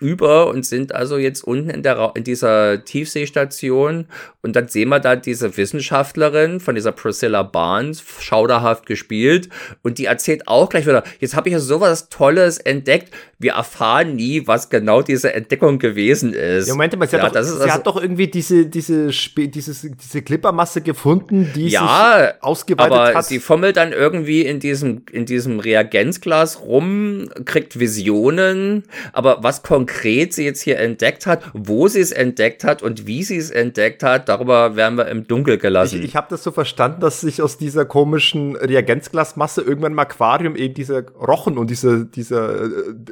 über 0.00 0.48
und 0.48 0.66
sind 0.66 0.94
also 0.94 1.18
jetzt 1.18 1.44
unten 1.44 1.70
in, 1.70 1.82
der, 1.82 2.12
in 2.16 2.24
dieser 2.24 2.84
Tiefseestation 2.84 4.06
und 4.42 4.56
dann 4.56 4.66
sehen 4.66 4.88
wir 4.88 4.98
da 4.98 5.14
diese 5.14 5.56
Wissenschaftlerin 5.56 6.58
von 6.58 6.74
dieser 6.74 6.90
Priscilla 6.90 7.44
Barnes, 7.44 8.02
schauderhaft 8.18 8.86
gespielt 8.86 9.48
und 9.82 9.98
die 9.98 10.06
erzählt 10.06 10.48
auch 10.48 10.68
gleich 10.68 10.86
wieder, 10.86 11.04
jetzt 11.20 11.36
habe 11.36 11.48
ich 11.48 11.52
ja 11.52 11.60
sowas 11.60 12.08
Tolles 12.08 12.58
entdeckt, 12.58 13.14
wir 13.38 13.52
erfahren 13.52 14.16
nie, 14.16 14.46
was 14.46 14.68
genau 14.68 15.02
diese 15.02 15.32
Entdeckung 15.32 15.78
gewesen 15.78 16.32
ist. 16.32 16.66
Ja, 16.66 16.74
Moment 16.74 16.98
mal, 16.98 17.08
sie, 17.08 17.16
ja, 17.16 17.22
hat, 17.22 17.36
doch, 17.36 17.42
sie 17.42 17.60
also, 17.60 17.70
hat 17.70 17.86
doch 17.86 18.00
irgendwie 18.00 18.28
diese, 18.28 18.66
diese, 18.66 19.10
dieses, 19.36 19.86
diese 20.02 20.22
Clippermasse 20.22 20.80
gefunden, 20.80 21.50
die 21.54 21.68
ja, 21.68 22.32
sich 22.32 22.42
ausgeweitet 22.42 22.92
aber 22.92 23.14
hat. 23.14 23.26
sie 23.26 23.38
fummelt 23.38 23.76
dann 23.76 23.92
irgendwie 23.92 24.42
in 24.42 24.60
diesem, 24.60 25.02
in 25.12 25.26
diesem 25.26 25.60
Reagenzglas 25.60 26.62
rum, 26.62 27.28
kriegt 27.44 27.78
Visionen, 27.78 28.84
aber 29.12 29.38
was 29.42 29.62
konkret 29.62 29.83
konkret 29.84 30.32
sie 30.32 30.44
jetzt 30.44 30.62
hier 30.62 30.78
entdeckt 30.78 31.26
hat, 31.26 31.42
wo 31.52 31.88
sie 31.88 32.00
es 32.00 32.10
entdeckt 32.10 32.64
hat 32.64 32.82
und 32.82 33.06
wie 33.06 33.22
sie 33.22 33.36
es 33.36 33.50
entdeckt 33.50 34.02
hat, 34.02 34.28
darüber 34.28 34.76
werden 34.76 34.96
wir 34.96 35.08
im 35.08 35.26
Dunkel 35.26 35.58
gelassen. 35.58 35.98
Ich, 35.98 36.04
ich 36.04 36.16
habe 36.16 36.26
das 36.30 36.42
so 36.42 36.52
verstanden, 36.52 37.00
dass 37.00 37.20
sich 37.20 37.42
aus 37.42 37.58
dieser 37.58 37.84
komischen 37.84 38.56
Reagenzglasmasse 38.56 39.60
irgendwann 39.60 39.92
im 39.92 39.98
Aquarium 39.98 40.56
eben 40.56 40.72
dieser 40.72 41.02
Rochen 41.02 41.58
und 41.58 41.68
dieser, 41.68 42.04
dieser 42.04 42.62
äh, 42.64 42.68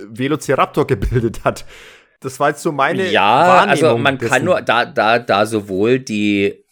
Velociraptor 0.09 0.87
gebildet 0.87 1.45
hat. 1.45 1.67
Das 2.21 2.41
war 2.41 2.51
jetzt 2.51 2.63
so 2.63 2.73
meine 2.73 3.11
ja, 3.11 3.23
Wahrnehmung. 3.23 3.81
Ja, 3.81 3.89
also 3.89 3.99
man 3.99 4.19
dessen. 4.19 4.33
kann 4.33 4.45
nur 4.45 4.63
da, 4.63 4.87
da, 4.87 5.19
da 5.19 5.45
sowohl 5.45 5.99
die 5.99 6.65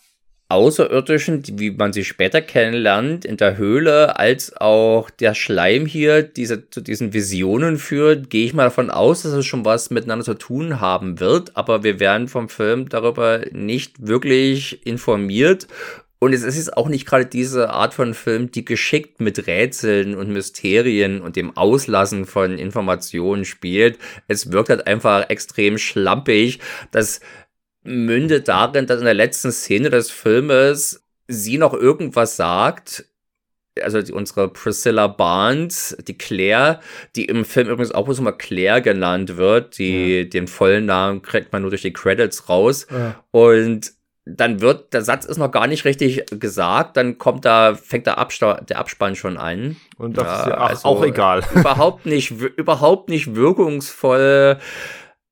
Außerirdischen, 0.51 1.45
wie 1.59 1.71
man 1.71 1.93
sie 1.93 2.05
später 2.05 2.43
kennenlernt, 2.43 3.25
in 3.25 3.37
der 3.37 3.57
Höhle, 3.57 4.19
als 4.19 4.57
auch 4.57 5.09
der 5.09 5.35
Schleim 5.35 5.87
hier 5.87 6.23
diese, 6.23 6.69
zu 6.71 6.81
diesen 6.81 7.13
Visionen 7.13 7.79
führt, 7.79 8.31
gehe 8.31 8.47
ich 8.47 8.53
mal 8.55 8.65
davon 8.65 8.91
aus, 8.91 9.23
dass 9.23 9.33
es 9.33 9.47
schon 9.47 9.65
was 9.65 9.91
miteinander 9.91 10.25
zu 10.25 10.35
tun 10.35 10.81
haben 10.81 11.21
wird. 11.21 11.57
Aber 11.57 11.85
wir 11.85 12.01
werden 12.01 12.29
vom 12.29 12.49
Film 12.49 12.89
darüber 12.89 13.43
nicht 13.53 14.07
wirklich 14.07 14.85
informiert. 14.87 15.69
Und 16.23 16.35
es 16.35 16.43
ist 16.43 16.77
auch 16.77 16.89
nicht 16.89 17.07
gerade 17.07 17.25
diese 17.25 17.71
Art 17.71 17.95
von 17.95 18.13
Film, 18.13 18.51
die 18.51 18.67
geschickt 18.67 19.23
mit 19.23 19.47
Rätseln 19.47 20.15
und 20.15 20.31
Mysterien 20.31 21.23
und 21.23 21.35
dem 21.35 21.57
Auslassen 21.57 22.27
von 22.27 22.59
Informationen 22.59 23.47
spielt. 23.47 23.99
Es 24.29 24.53
wirkt 24.53 24.69
halt 24.69 24.87
einfach 24.87 25.31
extrem 25.31 25.79
schlampig, 25.79 26.61
dass 26.91 27.21
mündet 27.83 28.49
darin, 28.49 28.87
dass 28.87 28.99
in 28.99 29.05
der 29.05 29.15
letzten 29.15 29.53
Szene 29.53 29.91
des 29.91 30.11
Filmes 30.11 31.03
sie 31.29 31.59
noch 31.59 31.75
irgendwas 31.75 32.37
sagt. 32.37 33.07
Also 33.81 34.03
die, 34.03 34.13
unsere 34.13 34.49
Priscilla 34.49 35.07
Barnes, 35.07 35.97
die 36.07 36.19
Claire, 36.19 36.81
die 37.17 37.27
im 37.27 37.45
Film 37.45 37.69
übrigens 37.69 37.93
auch 37.93 38.05
bloß 38.05 38.21
mal 38.21 38.33
Claire 38.33 38.83
genannt 38.83 39.37
wird. 39.37 39.79
Die, 39.79 40.19
ja. 40.19 40.25
Den 40.25 40.49
vollen 40.49 40.87
Namen 40.87 41.23
kriegt 41.23 41.53
man 41.53 41.63
nur 41.63 41.71
durch 41.71 41.83
die 41.83 41.93
Credits 41.93 42.49
raus. 42.49 42.87
Ja. 42.91 43.23
Und 43.31 43.93
dann 44.27 44.61
wird, 44.61 44.93
der 44.93 45.03
Satz 45.03 45.25
ist 45.25 45.39
noch 45.39 45.51
gar 45.51 45.67
nicht 45.67 45.85
richtig 45.85 46.25
gesagt, 46.31 46.97
dann 46.97 47.19
kommt 47.19 47.45
da, 47.45 47.75
fängt 47.75 48.07
der, 48.07 48.19
Absta 48.19 48.61
der 48.61 48.79
Abspann 48.79 49.17
schon 49.17 49.37
an. 49.37 49.77
Und 49.97 50.19
das 50.19 50.27
ja, 50.27 50.41
ist 50.41 50.47
ja 50.47 50.55
also 50.55 50.89
auch 50.89 51.05
egal. 51.05 51.43
Überhaupt 51.55 52.07
nicht, 52.07 52.31
überhaupt 52.31 53.09
nicht 53.09 53.35
wirkungsvoll 53.35 54.59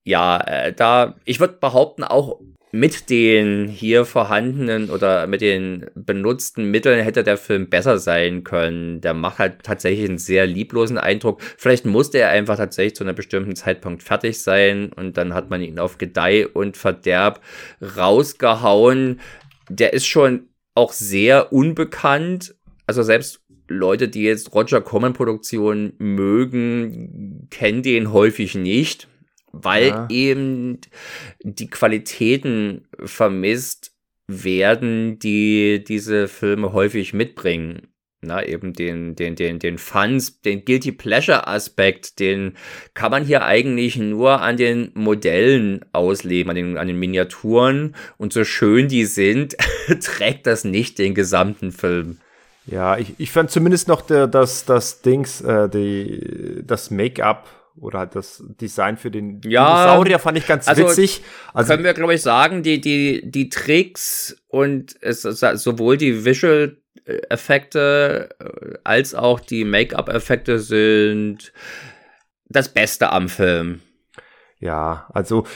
ja, 0.09 0.41
äh, 0.41 0.73
da, 0.73 1.17
ich 1.27 1.39
würde 1.39 1.59
behaupten, 1.61 2.03
auch 2.03 2.41
mit 2.73 3.11
den 3.11 3.69
hier 3.69 4.07
vorhandenen 4.07 4.89
oder 4.91 5.27
mit 5.27 5.43
den 5.43 5.87
benutzten 5.95 6.71
Mitteln 6.71 7.03
hätte 7.03 7.23
der 7.23 7.37
Film 7.37 7.69
besser 7.69 7.99
sein 7.99 8.43
können. 8.43 9.03
Der 9.03 9.13
macht 9.13 9.39
halt 9.39 9.63
tatsächlich 9.63 10.09
einen 10.09 10.19
sehr 10.19 10.47
lieblosen 10.47 10.97
Eindruck. 10.97 11.43
Vielleicht 11.59 11.85
musste 11.85 12.19
er 12.19 12.31
einfach 12.31 12.57
tatsächlich 12.57 12.97
zu 12.97 13.05
einem 13.05 13.17
bestimmten 13.17 13.55
Zeitpunkt 13.55 14.03
fertig 14.03 14.41
sein 14.41 14.93
und 14.95 15.19
dann 15.19 15.35
hat 15.35 15.51
man 15.51 15.61
ihn 15.61 15.79
auf 15.79 15.99
Gedeih 15.99 16.47
und 16.47 16.79
Verderb 16.79 17.43
rausgehauen. 17.97 19.21
Der 19.69 19.93
ist 19.93 20.07
schon 20.07 20.49
auch 20.75 20.93
sehr 20.93 21.53
unbekannt. 21.53 22.55
Also 22.87 23.03
selbst 23.03 23.41
Leute, 23.67 24.09
die 24.09 24.23
jetzt 24.23 24.55
Roger 24.55 24.81
Corman 24.81 25.13
Produktionen 25.13 25.93
mögen, 25.99 27.49
kennen 27.51 27.83
den 27.83 28.13
häufig 28.13 28.55
nicht 28.55 29.07
weil 29.63 29.89
ja. 29.89 30.09
eben 30.11 30.81
die 31.43 31.69
Qualitäten 31.69 32.89
vermisst 33.05 33.93
werden, 34.27 35.19
die 35.19 35.83
diese 35.87 36.29
Filme 36.29 36.73
häufig 36.73 37.15
mitbringen. 37.15 37.89
Na, 38.21 38.45
eben 38.45 38.73
den, 38.73 39.15
den, 39.15 39.37
den, 39.37 39.61
den 39.61 39.79
Fans, 39.79 40.41
den 40.41 40.65
Guilty 40.65 40.91
Pleasure 40.91 41.47
Aspekt, 41.47 42.19
den 42.19 42.57
kann 42.93 43.13
man 43.13 43.25
hier 43.25 43.45
eigentlich 43.45 43.97
nur 43.97 44.41
an 44.41 44.57
den 44.57 44.91
Modellen 44.95 45.85
ausleben, 45.93 46.51
an 46.51 46.57
den, 46.57 46.79
an 46.79 46.89
den 46.89 46.99
Miniaturen. 46.99 47.95
Und 48.17 48.33
so 48.33 48.43
schön 48.43 48.89
die 48.89 49.05
sind, 49.05 49.57
trägt 50.03 50.49
das 50.49 50.65
nicht 50.65 50.99
den 50.99 51.15
gesamten 51.15 51.71
Film. 51.71 52.19
Ja, 52.67 52.99
ich, 52.99 53.15
ich 53.19 53.31
fand 53.31 53.53
zumindest 53.53 53.87
noch 53.87 54.03
der, 54.03 54.27
das, 54.27 54.65
das 54.65 55.01
Dings, 55.01 55.41
äh, 55.41 55.69
die, 55.69 56.63
das 56.67 56.91
Make-up 56.91 57.49
oder 57.81 58.07
das 58.07 58.43
Design 58.61 58.97
für 58.97 59.11
den 59.11 59.41
ja, 59.45 59.85
Dinosaurier 59.85 60.19
fand 60.19 60.39
ich 60.39 60.47
ganz 60.47 60.69
also 60.69 60.89
witzig. 60.89 61.23
Also 61.53 61.73
können 61.73 61.85
wir, 61.85 61.95
glaube 61.95 62.15
ich, 62.15 62.23
sagen, 62.23 62.63
die, 62.63 62.81
die, 62.81 63.31
die 63.31 63.49
Tricks 63.49 64.37
und 64.49 64.97
es, 65.01 65.23
sowohl 65.23 65.97
die 65.97 66.25
Visual-Effekte 66.25 68.29
äh, 68.39 68.79
als 68.85 69.15
auch 69.15 69.41
die 69.41 69.65
Make-up-Effekte 69.65 70.59
sind 70.59 71.53
das 72.49 72.69
Beste 72.69 73.13
am 73.13 73.29
Film. 73.29 73.81
Ja, 74.61 75.07
also 75.13 75.47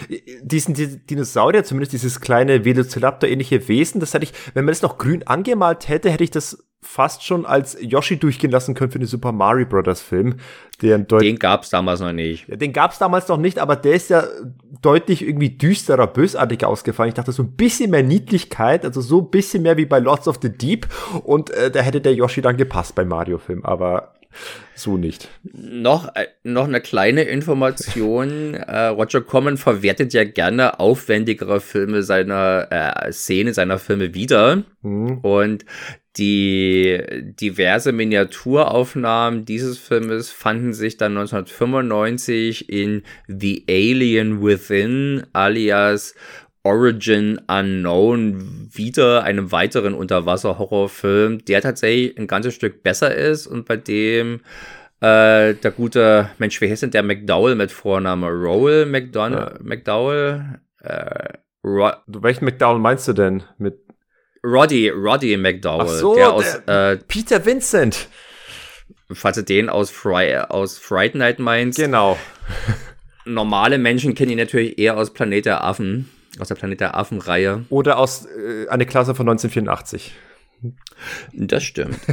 diesen 0.43 0.75
die 0.75 1.05
Dinosaurier, 1.05 1.64
zumindest 1.64 1.93
dieses 1.93 2.20
kleine 2.20 2.64
Velociraptor-ähnliche 2.64 3.66
Wesen, 3.66 4.01
das 4.01 4.14
hätte 4.14 4.25
ich, 4.25 4.33
wenn 4.55 4.64
man 4.64 4.73
das 4.73 4.83
noch 4.83 4.97
grün 4.97 5.27
angemalt 5.27 5.89
hätte, 5.89 6.11
hätte 6.11 6.23
ich 6.23 6.31
das 6.31 6.64
fast 6.83 7.24
schon 7.24 7.47
als 7.47 7.76
Yoshi 7.80 8.18
durchgehen 8.18 8.51
lassen 8.51 8.74
können 8.74 8.91
für 8.91 8.99
den 8.99 9.07
Super 9.07 9.33
Mario 9.33 9.66
Brothers 9.66 10.03
Film. 10.03 10.35
Den, 10.83 11.07
den 11.07 11.39
gab's 11.39 11.70
damals 11.70 12.01
noch 12.01 12.12
nicht. 12.12 12.49
Ja, 12.49 12.57
den 12.57 12.72
gab's 12.72 12.99
damals 12.99 13.28
noch 13.28 13.39
nicht, 13.39 13.59
aber 13.61 13.76
der 13.76 13.95
ist 13.95 14.11
ja 14.11 14.24
deutlich 14.80 15.22
irgendwie 15.26 15.51
düsterer, 15.51 16.09
bösartig 16.09 16.64
ausgefallen. 16.64 17.11
Ich 17.11 17.14
dachte, 17.14 17.30
so 17.30 17.45
ein 17.45 17.53
bisschen 17.53 17.91
mehr 17.91 18.03
Niedlichkeit, 18.03 18.85
also 18.85 19.01
so 19.01 19.20
ein 19.20 19.30
bisschen 19.30 19.62
mehr 19.62 19.76
wie 19.76 19.87
bei 19.87 20.01
Lords 20.01 20.26
of 20.26 20.41
the 20.43 20.51
Deep 20.51 20.89
und 21.22 21.51
äh, 21.51 21.70
da 21.70 21.80
hätte 21.80 22.01
der 22.01 22.14
Yoshi 22.14 22.43
dann 22.43 22.57
gepasst 22.57 22.97
beim 22.97 23.09
Mario-Film, 23.09 23.64
aber 23.64 24.14
So 24.74 24.97
nicht. 24.97 25.28
Noch, 25.53 26.14
äh, 26.14 26.26
noch 26.43 26.64
eine 26.64 26.80
kleine 26.80 27.22
Information. 27.22 28.55
äh, 28.55 28.87
Roger 28.87 29.20
Corman 29.20 29.57
verwertet 29.57 30.12
ja 30.12 30.24
gerne 30.24 30.80
aufwendigere 30.80 31.61
Filme 31.61 32.03
seiner 32.03 32.68
äh, 32.70 33.12
Szene, 33.12 33.53
seiner 33.55 33.78
Filme 33.78 34.14
wieder. 34.14 34.62
Mhm. 34.83 35.18
Und 35.18 35.64
die 36.17 37.01
diverse 37.41 37.93
Miniaturaufnahmen 37.93 39.45
dieses 39.45 39.79
Filmes 39.79 40.31
fanden 40.31 40.75
sich 40.75 40.97
dann 40.97 41.17
1995 41.17 42.69
in 42.69 43.03
The 43.29 43.65
Alien 43.69 44.43
Within 44.43 45.25
alias 45.33 46.15
Origin 46.65 47.41
Unknown 47.49 48.69
wieder 48.73 49.25
einem 49.25 49.51
weiteren 49.51 49.95
Unterwasser-Horrorfilm, 49.95 51.45
der 51.45 51.61
tatsächlich 51.61 52.17
ein 52.17 52.27
ganzes 52.27 52.55
Stück 52.55 52.83
besser 52.83 53.15
ist 53.15 53.47
und 53.47 53.67
bei 53.67 53.77
dem 53.77 54.41
äh, 55.01 55.55
der 55.55 55.73
gute 55.73 56.31
Mensch, 56.39 56.61
wie 56.61 56.71
heißt 56.71 56.85
denn 56.85 56.93
der 56.93 57.03
McDowell 57.03 57.57
mit 57.57 57.73
Vorname? 57.73 58.29
Roll 58.29 58.87
McDonald, 58.87 59.55
ja. 59.55 59.65
McDowell? 59.65 60.61
Äh, 60.81 61.39
Ro 61.65 61.91
Welchen 62.07 62.45
McDowell 62.45 62.79
meinst 62.79 63.09
du 63.09 63.13
denn? 63.13 63.43
Mit 63.59 63.82
Roddy, 64.45 64.88
Roddy 64.90 65.36
McDowell. 65.36 65.86
Ach 65.88 65.88
so, 65.88 66.14
der 66.14 66.32
aus, 66.32 66.55
äh, 66.66 66.97
Peter 66.97 67.45
Vincent. 67.45 68.09
Falls 69.12 69.36
du 69.36 69.43
den 69.43 69.68
aus, 69.68 69.90
Fry, 69.90 70.36
aus 70.36 70.78
Fright 70.78 71.14
Night 71.14 71.38
meinst. 71.38 71.78
Genau. 71.78 72.18
Normale 73.24 73.78
Menschen 73.78 74.14
kennen 74.14 74.32
ihn 74.32 74.38
natürlich 74.38 74.78
eher 74.78 74.97
aus 74.97 75.12
Planet 75.12 75.47
der 75.47 75.64
Affen. 75.64 76.11
Aus 76.38 76.49
der 76.49 76.55
Planet 76.55 76.80
der 76.80 76.97
Affen-Reihe. 76.97 77.66
Oder 77.68 77.99
aus 77.99 78.26
äh, 78.26 78.68
eine 78.68 78.86
Klasse 78.86 79.14
von 79.14 79.28
1984. 79.28 80.12
Das 81.33 81.63
stimmt. 81.63 81.99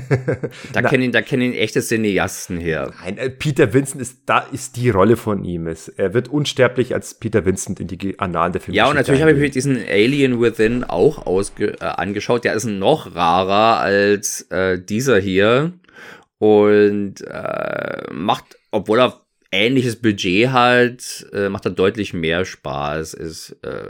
Da 0.74 0.82
kennen 0.82 1.04
ihn, 1.04 1.12
da 1.12 1.22
kennen 1.22 1.41
ihn 1.41 1.54
echte 1.54 1.82
Cineasten 1.82 2.60
her. 2.60 2.93
Nein, 3.04 3.18
äh, 3.18 3.30
Peter 3.30 3.74
Vincent 3.74 4.02
ist, 4.02 4.22
da 4.26 4.39
ist 4.39 4.78
die 4.78 4.89
Rolle 4.89 5.18
von 5.18 5.43
ihm. 5.43 5.68
Er 5.68 6.14
wird 6.14 6.28
unsterblich 6.28 6.93
als 6.93 7.16
Peter 7.16 7.45
Vincent 7.45 7.80
in 7.80 7.88
die 7.88 8.20
Annalen 8.20 8.54
der 8.54 8.62
Filme. 8.62 8.78
Ja, 8.78 8.88
und 8.88 8.95
natürlich 8.95 9.22
habe 9.22 9.32
ich 9.32 9.38
mir 9.38 9.50
diesen 9.50 9.78
Alien 9.78 10.41
Within 10.41 10.84
auch 10.84 11.26
ausge, 11.26 11.74
äh, 11.80 11.86
angeschaut. 11.86 12.43
Der 12.43 12.54
ist 12.54 12.66
noch 12.66 13.16
rarer 13.16 13.80
als 13.80 14.41
äh, 14.52 14.80
dieser 14.80 15.20
hier. 15.20 15.74
Und 16.38 17.22
äh, 17.22 18.04
macht, 18.12 18.58
obwohl 18.72 19.00
er 19.00 19.22
ähnliches 19.52 19.95
Budget 19.95 20.52
halt, 20.52 21.28
äh, 21.34 21.50
macht 21.50 21.66
er 21.66 21.72
deutlich 21.72 22.14
mehr 22.14 22.45
Spaß, 22.45 23.16
ist 23.16 23.58
äh, 23.64 23.88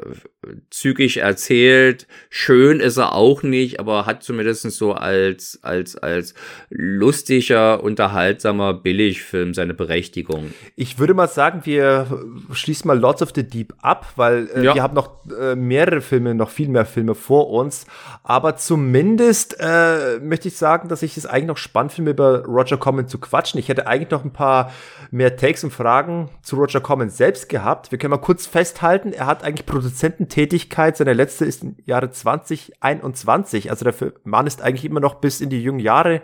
zügig 0.70 1.18
erzählt, 1.18 2.08
schön 2.30 2.80
ist 2.80 2.98
er 2.98 3.14
auch 3.14 3.44
nicht, 3.44 3.80
aber 3.80 4.06
hat 4.06 4.24
zumindest 4.24 4.62
so 4.72 4.94
als, 4.94 5.60
als, 5.62 5.98
als 5.98 6.34
lustiger, 6.70 7.84
unterhaltsamer 7.84 8.74
Billigfilm 8.74 9.54
seine 9.54 9.74
Berechtigung. 9.74 10.54
Ich 10.78 10.98
würde 10.98 11.14
mal 11.14 11.28
sagen, 11.28 11.62
wir 11.66 12.08
schließen 12.54 12.88
mal 12.88 12.98
Lords 12.98 13.22
of 13.22 13.32
the 13.36 13.44
Deep 13.44 13.74
ab, 13.82 14.14
weil 14.16 14.50
äh, 14.56 14.64
ja. 14.64 14.76
wir 14.76 14.84
haben 14.84 14.96
noch 14.96 15.26
äh, 15.38 15.56
mehrere 15.56 16.00
Filme, 16.00 16.36
noch 16.36 16.50
viel 16.50 16.70
mehr 16.70 16.86
Filme 16.86 17.16
vor 17.16 17.50
uns, 17.50 17.86
aber 18.24 18.56
zumindest 18.56 19.58
äh, 19.60 20.20
möchte 20.22 20.48
ich 20.48 20.56
sagen, 20.56 20.88
dass 20.88 21.04
ich 21.04 21.18
es 21.18 21.26
eigentlich 21.26 21.48
noch 21.48 21.58
spannend 21.58 21.92
finde, 21.92 22.12
über 22.12 22.46
Roger 22.46 22.78
Corman 22.78 23.10
zu 23.10 23.18
quatschen. 23.18 23.60
Ich 23.60 23.68
hätte 23.68 23.88
eigentlich 23.88 24.12
noch 24.12 24.24
ein 24.24 24.32
paar 24.34 24.72
mehr 25.12 25.36
Takes 25.50 25.64
und 25.64 25.72
Fragen 25.72 26.30
zu 26.44 26.58
Roger 26.58 26.80
Corman 26.80 27.10
selbst 27.10 27.50
gehabt. 27.50 27.90
Wir 27.90 27.98
können 27.98 28.12
mal 28.12 28.18
kurz 28.18 28.46
festhalten, 28.46 29.14
er 29.14 29.26
hat 29.26 29.44
eigentlich 29.44 29.66
Produzententätigkeit, 29.66 30.96
seine 30.96 31.14
letzte 31.14 31.44
ist 31.46 31.64
im 31.64 31.76
Jahre 31.86 32.12
2021. 32.12 33.72
Also 33.72 33.84
der 33.84 33.96
Mann 34.24 34.46
ist 34.46 34.62
eigentlich 34.62 34.86
immer 34.86 35.00
noch 35.00 35.16
bis 35.16 35.42
in 35.42 35.50
die 35.50 35.64
jungen 35.64 35.80
Jahre, 35.80 36.22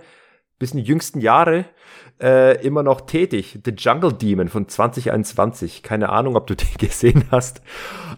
bis 0.60 0.74
in 0.74 0.78
die 0.78 0.84
jüngsten 0.84 1.22
Jahre 1.22 1.66
äh, 2.22 2.66
immer 2.66 2.82
noch 2.82 3.02
tätig. 3.02 3.60
The 3.66 3.72
Jungle 3.72 4.14
Demon 4.14 4.48
von 4.48 4.68
2021. 4.68 5.84
Keine 5.84 6.10
Ahnung, 6.10 6.36
ob 6.36 6.48
du 6.48 6.56
den 6.56 6.74
gesehen 6.78 7.26
hast. 7.32 7.62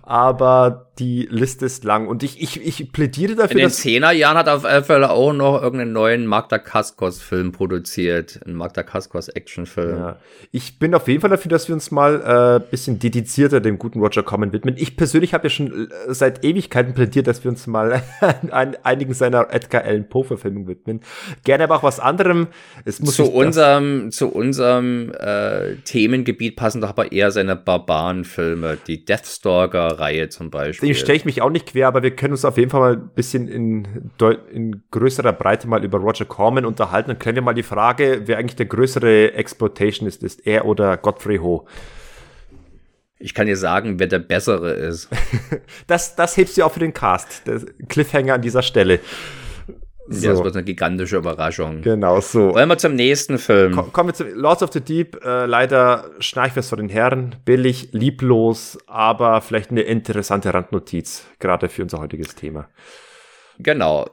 Aber 0.03 0.91
die 0.99 1.27
Liste 1.29 1.65
ist 1.65 1.83
lang. 1.83 2.07
Und 2.07 2.23
ich, 2.23 2.41
ich, 2.41 2.61
ich 2.65 2.91
plädiere 2.91 3.35
dafür. 3.35 3.51
In 3.51 3.57
den 3.57 3.69
Zehnerjahren 3.69 4.37
hat 4.37 4.49
auf 4.49 4.63
jeden 4.63 4.83
Fall 4.83 5.03
auch 5.03 5.33
noch 5.33 5.61
irgendeinen 5.61 5.93
neuen 5.93 6.25
Magda 6.25 6.57
Kaskos-Film 6.57 7.51
produziert. 7.51 8.39
Ein 8.45 8.53
Magda 8.53 8.83
Kaskos-Actionfilm. 8.83 9.97
Ja. 9.97 10.17
Ich 10.51 10.79
bin 10.79 10.93
auf 10.93 11.07
jeden 11.07 11.21
Fall 11.21 11.29
dafür, 11.29 11.49
dass 11.49 11.67
wir 11.67 11.75
uns 11.75 11.91
mal 11.91 12.61
äh, 12.61 12.69
bisschen 12.69 12.99
dedizierter 12.99 13.59
dem 13.59 13.77
guten 13.79 13.99
Roger 13.99 14.23
Corman 14.23 14.53
widmen. 14.53 14.75
Ich 14.77 14.95
persönlich 14.95 15.33
habe 15.33 15.45
ja 15.45 15.49
schon 15.49 15.89
äh, 15.89 16.13
seit 16.13 16.43
Ewigkeiten 16.43 16.93
plädiert, 16.93 17.27
dass 17.27 17.43
wir 17.43 17.49
uns 17.51 17.67
mal 17.67 18.01
an 18.51 18.77
einigen 18.83 19.13
seiner 19.13 19.53
Edgar 19.53 19.83
Allan 19.83 20.07
Poe-Verfilmungen 20.07 20.67
widmen. 20.67 21.01
Gerne 21.43 21.65
aber 21.65 21.75
auch 21.77 21.83
was 21.83 21.99
anderem. 21.99 22.47
Es 22.85 22.99
muss 22.99 23.15
Zu 23.15 23.31
unserem 23.31 23.86
unserem, 23.87 24.11
zu 24.11 24.29
unserem 24.29 25.11
äh, 25.19 25.75
Themengebiet 25.83 26.55
passen 26.55 26.81
doch 26.81 26.89
aber 26.89 27.11
eher 27.11 27.31
seine 27.31 27.55
Barbarenfilme, 27.55 28.77
die 28.87 29.05
Deathstalker-Reihe 29.05 30.29
zum 30.29 30.49
Beispiel. 30.49 30.89
Dem 30.89 30.95
stelle 30.95 31.17
ich 31.17 31.25
mich 31.25 31.41
auch 31.41 31.49
nicht 31.49 31.67
quer, 31.67 31.87
aber 31.87 32.03
wir 32.03 32.11
können 32.11 32.33
uns 32.33 32.45
auf 32.45 32.57
jeden 32.57 32.69
Fall 32.69 32.79
mal 32.79 32.93
ein 32.93 33.09
bisschen 33.15 33.47
in, 33.47 34.11
in 34.51 34.83
größerer 34.91 35.33
Breite 35.33 35.67
mal 35.67 35.83
über 35.83 35.97
Roger 35.99 36.25
Corman 36.25 36.65
unterhalten 36.65 37.11
und 37.11 37.19
klären 37.19 37.35
wir 37.35 37.43
mal 37.43 37.53
die 37.53 37.63
Frage, 37.63 38.23
wer 38.25 38.37
eigentlich 38.37 38.55
der 38.55 38.67
größere 38.67 39.33
Exploitationist 39.33 40.23
ist, 40.23 40.45
er 40.45 40.65
oder 40.65 40.97
Godfrey 40.97 41.37
Ho. 41.37 41.67
Ich 43.19 43.33
kann 43.33 43.47
dir 43.47 43.57
sagen, 43.57 43.99
wer 43.99 44.07
der 44.07 44.19
Bessere 44.19 44.73
ist. 44.73 45.09
das, 45.87 46.15
das 46.15 46.37
hebst 46.37 46.57
du 46.57 46.63
auch 46.63 46.71
für 46.71 46.79
den 46.79 46.93
Cast. 46.93 47.47
Der 47.47 47.61
Cliffhanger 47.87 48.35
an 48.35 48.41
dieser 48.43 48.61
Stelle. 48.61 48.99
So. 50.09 50.29
Das 50.29 50.43
wird 50.43 50.55
eine 50.55 50.63
gigantische 50.63 51.17
Überraschung. 51.17 51.81
Genau 51.81 52.21
so. 52.21 52.53
Wollen 52.53 52.69
wir 52.69 52.77
zum 52.77 52.95
nächsten 52.95 53.37
Film? 53.37 53.73
Komm, 53.73 53.91
kommen 53.91 54.09
wir 54.09 54.13
zu 54.13 54.23
Lords 54.23 54.63
of 54.63 54.71
the 54.71 54.79
Deep. 54.79 55.23
Äh, 55.23 55.45
leider 55.45 56.11
Schnarchfest 56.19 56.69
vor 56.69 56.77
den 56.77 56.87
Herren. 56.87 57.35
Billig, 57.43 57.89
lieblos, 57.91 58.77
aber 58.87 59.41
vielleicht 59.41 59.71
eine 59.71 59.81
interessante 59.81 60.53
Randnotiz, 60.53 61.25
gerade 61.39 61.67
für 61.67 61.83
unser 61.83 61.99
heutiges 61.99 62.35
Thema. 62.35 62.69
Genau. 63.59 64.09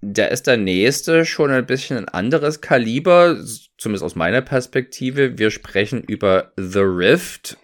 Der 0.00 0.30
ist 0.30 0.46
der 0.46 0.56
nächste 0.56 1.26
schon 1.26 1.50
ein 1.50 1.66
bisschen 1.66 1.98
ein 1.98 2.08
anderes 2.08 2.62
Kaliber, 2.62 3.36
zumindest 3.76 4.04
aus 4.04 4.14
meiner 4.14 4.40
Perspektive. 4.40 5.36
Wir 5.36 5.50
sprechen 5.50 6.02
über 6.02 6.52
The 6.56 6.80
Rift, 6.80 7.58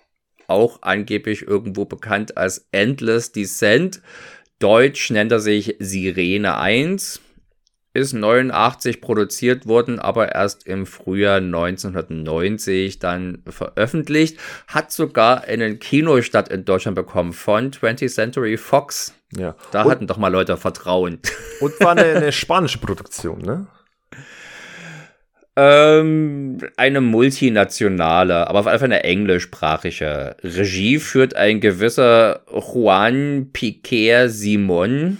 auch 0.49 0.83
angeblich 0.83 1.47
irgendwo 1.47 1.87
bekannt 1.87 2.37
als 2.37 2.69
Endless 2.73 3.33
Descent. 3.33 4.03
Deutsch 4.59 5.11
nennt 5.11 5.33
er 5.33 5.41
sich 5.41 5.77
Sirene 5.79 6.59
1 6.59 7.23
ist 7.95 8.13
89 8.13 9.01
produziert 9.01 9.67
worden, 9.67 9.99
aber 9.99 10.35
erst 10.35 10.67
im 10.67 10.87
Frühjahr 10.87 11.39
1990 11.39 12.99
dann 12.99 13.43
veröffentlicht. 13.49 14.39
Hat 14.67 14.93
sogar 14.93 15.45
einen 15.45 15.79
Kinostart 15.79 16.49
in 16.49 16.65
Deutschland 16.65 16.95
bekommen 16.95 17.33
von 17.33 17.71
20th 17.71 18.13
Century 18.13 18.57
Fox. 18.57 19.15
Ja. 19.37 19.57
Da 19.73 19.83
und, 19.83 19.91
hatten 19.91 20.07
doch 20.07 20.19
mal 20.19 20.29
Leute 20.29 20.57
Vertrauen. 20.57 21.21
Und 21.61 21.79
war 21.81 21.93
eine, 21.93 22.05
eine 22.05 22.33
spanische 22.33 22.79
Produktion, 22.79 23.41
ne? 23.41 23.67
Ähm, 25.61 26.59
eine 26.77 27.01
multinationale, 27.01 28.47
aber 28.47 28.61
auf 28.61 28.67
jeden 28.67 28.79
Fall 28.79 28.85
eine 28.93 29.03
englischsprachige. 29.03 30.37
Regie 30.45 31.01
führt 31.01 31.35
ein 31.35 31.61
gewisser 31.61 32.43
Juan 32.49 33.51
Piquer 33.53 34.29
Simon. 34.29 35.19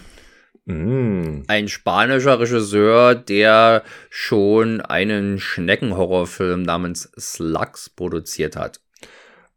Mm. 0.69 1.45
Ein 1.49 1.69
spanischer 1.69 2.39
Regisseur, 2.39 3.15
der 3.15 3.83
schon 4.11 4.83
einen 4.83 5.39
Schneckenhorrorfilm 5.39 6.63
namens 6.63 7.11
Slugs 7.19 7.89
produziert 7.89 8.55
hat. 8.55 8.81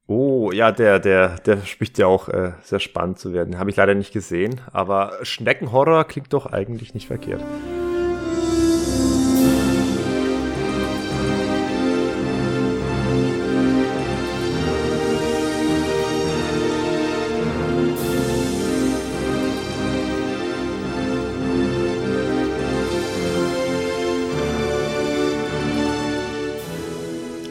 Oh, 0.08 0.52
ja, 0.54 0.72
der, 0.72 1.00
der, 1.00 1.38
der 1.40 1.66
spricht 1.66 1.98
ja 1.98 2.08
auch 2.08 2.30
äh, 2.30 2.54
sehr 2.64 2.80
spannend 2.80 3.20
zu 3.20 3.34
werden. 3.34 3.60
Habe 3.60 3.70
ich 3.70 3.76
leider 3.76 3.94
nicht 3.94 4.14
gesehen, 4.14 4.62
aber 4.72 5.18
Schneckenhorror 5.22 6.06
klingt 6.06 6.32
doch 6.32 6.46
eigentlich 6.46 6.94
nicht 6.94 7.08
verkehrt. 7.08 7.44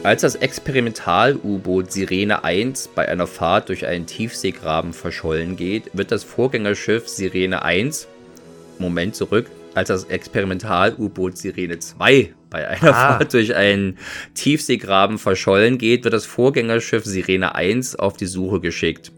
Als 0.03 0.21
das 0.21 0.33
Experimental-U-Boot 0.33 1.91
Sirene 1.91 2.43
1 2.43 2.89
bei 2.95 3.07
einer 3.07 3.27
Fahrt 3.27 3.69
durch 3.69 3.85
einen 3.85 4.07
Tiefseegraben 4.07 4.93
verschollen 4.93 5.55
geht, 5.55 5.91
wird 5.93 6.11
das 6.11 6.23
Vorgängerschiff 6.23 7.07
Sirene 7.07 7.63
1, 7.63 8.07
Moment 8.79 9.15
zurück, 9.15 9.45
als 9.75 9.89
das 9.89 10.05
Experimental-U-Boot 10.05 11.37
Sirene 11.37 11.77
2 11.77 12.33
bei 12.49 12.67
einer 12.67 12.89
ah. 12.89 12.93
Fahrt 12.93 13.33
durch 13.35 13.53
einen 13.53 13.99
Tiefseegraben 14.33 15.19
verschollen 15.19 15.77
geht, 15.77 16.03
wird 16.03 16.15
das 16.15 16.25
Vorgängerschiff 16.25 17.05
Sirene 17.05 17.53
1 17.53 17.97
auf 17.97 18.17
die 18.17 18.25
Suche 18.25 18.59
geschickt. 18.59 19.11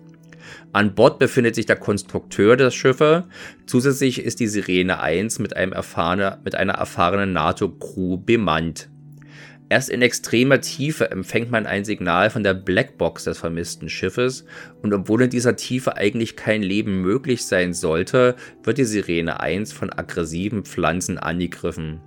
An 0.73 0.95
Bord 0.95 1.17
befindet 1.17 1.55
sich 1.55 1.65
der 1.65 1.77
Konstrukteur 1.77 2.57
des 2.57 2.75
Schiffes. 2.75 3.23
Zusätzlich 3.67 4.19
ist 4.19 4.41
die 4.41 4.47
Sirene 4.47 4.99
1 4.99 5.39
mit, 5.39 5.55
einem 5.55 5.71
erfahrene, 5.71 6.39
mit 6.43 6.55
einer 6.55 6.73
erfahrenen 6.73 7.31
NATO-Crew 7.31 8.17
bemannt. 8.17 8.89
Erst 9.73 9.89
in 9.89 10.03
extremer 10.03 10.61
Tiefe 10.61 11.09
empfängt 11.09 11.49
man 11.49 11.65
ein 11.65 11.83
Signal 11.83 12.29
von 12.29 12.43
der 12.43 12.53
Blackbox 12.53 13.23
des 13.23 13.39
vermissten 13.39 13.89
Schiffes 13.89 14.45
und 14.83 14.93
obwohl 14.93 15.23
in 15.23 15.31
dieser 15.31 15.55
Tiefe 15.55 15.97
eigentlich 15.97 16.35
kein 16.35 16.61
Leben 16.61 17.01
möglich 17.01 17.47
sein 17.47 17.73
sollte, 17.73 18.35
wird 18.61 18.77
die 18.77 18.83
Sirene 18.83 19.39
1 19.39 19.73
von 19.73 19.91
aggressiven 19.91 20.63
Pflanzen 20.63 21.17
angegriffen. 21.17 22.01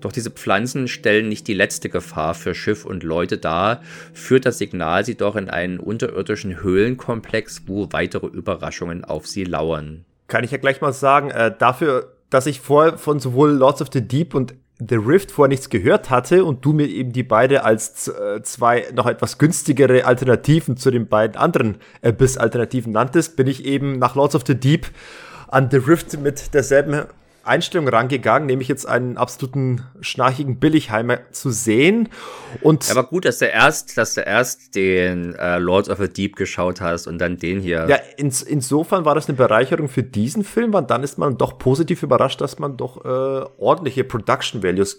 Doch 0.00 0.10
diese 0.10 0.32
Pflanzen 0.32 0.88
stellen 0.88 1.28
nicht 1.28 1.46
die 1.46 1.54
letzte 1.54 1.88
Gefahr 1.88 2.34
für 2.34 2.52
Schiff 2.52 2.84
und 2.84 3.04
Leute 3.04 3.38
dar, 3.38 3.80
führt 4.12 4.44
das 4.44 4.58
Signal 4.58 5.04
sie 5.04 5.14
doch 5.14 5.36
in 5.36 5.48
einen 5.48 5.78
unterirdischen 5.78 6.64
Höhlenkomplex, 6.64 7.62
wo 7.66 7.92
weitere 7.92 8.26
Überraschungen 8.26 9.04
auf 9.04 9.28
sie 9.28 9.44
lauern. 9.44 10.04
Kann 10.26 10.42
ich 10.42 10.50
ja 10.50 10.58
gleich 10.58 10.80
mal 10.80 10.92
sagen, 10.92 11.30
äh, 11.30 11.54
dafür, 11.56 12.16
dass 12.28 12.46
ich 12.46 12.58
vorher 12.58 12.98
von 12.98 13.20
sowohl 13.20 13.52
Lords 13.52 13.82
of 13.82 13.90
the 13.92 14.00
Deep 14.00 14.34
und 14.34 14.54
The 14.80 14.94
Rift 14.94 15.32
vorher 15.32 15.48
nichts 15.48 15.70
gehört 15.70 16.08
hatte 16.08 16.44
und 16.44 16.64
du 16.64 16.72
mir 16.72 16.86
eben 16.86 17.12
die 17.12 17.24
beide 17.24 17.64
als 17.64 18.06
äh, 18.06 18.42
zwei 18.42 18.86
noch 18.94 19.06
etwas 19.06 19.38
günstigere 19.38 20.04
Alternativen 20.04 20.76
zu 20.76 20.92
den 20.92 21.08
beiden 21.08 21.36
anderen 21.36 21.78
Abyss-Alternativen 22.02 22.92
nanntest, 22.92 23.36
bin 23.36 23.48
ich 23.48 23.64
eben 23.64 23.98
nach 23.98 24.14
Lords 24.14 24.36
of 24.36 24.44
the 24.46 24.54
Deep 24.54 24.86
an 25.48 25.68
The 25.70 25.78
Rift 25.78 26.20
mit 26.20 26.54
derselben 26.54 27.06
Einstellung 27.48 27.88
rangegangen, 27.88 28.46
nämlich 28.46 28.68
jetzt 28.68 28.86
einen 28.86 29.16
absoluten 29.16 29.82
schnarchigen 30.00 30.58
Billigheimer 30.58 31.30
zu 31.32 31.50
sehen. 31.50 32.08
Und 32.62 32.86
ja, 32.86 32.92
aber 32.92 33.08
gut, 33.08 33.24
dass 33.24 33.38
du 33.38 33.46
erst, 33.46 33.96
dass 33.98 34.14
du 34.14 34.20
erst 34.20 34.74
den 34.74 35.34
äh, 35.34 35.58
Lords 35.58 35.88
of 35.88 35.98
the 35.98 36.08
Deep 36.08 36.36
geschaut 36.36 36.80
hast 36.80 37.06
und 37.06 37.18
dann 37.18 37.36
den 37.38 37.60
hier. 37.60 37.86
Ja, 37.88 37.96
ins, 38.16 38.42
insofern 38.42 39.04
war 39.04 39.14
das 39.14 39.28
eine 39.28 39.36
Bereicherung 39.36 39.88
für 39.88 40.02
diesen 40.02 40.44
Film, 40.44 40.72
weil 40.72 40.84
dann 40.84 41.02
ist 41.02 41.18
man 41.18 41.36
doch 41.36 41.58
positiv 41.58 42.02
überrascht, 42.02 42.40
dass 42.40 42.58
man 42.58 42.76
doch 42.76 43.04
äh, 43.04 43.08
ordentliche 43.58 44.04
Production 44.04 44.62
Values 44.62 44.98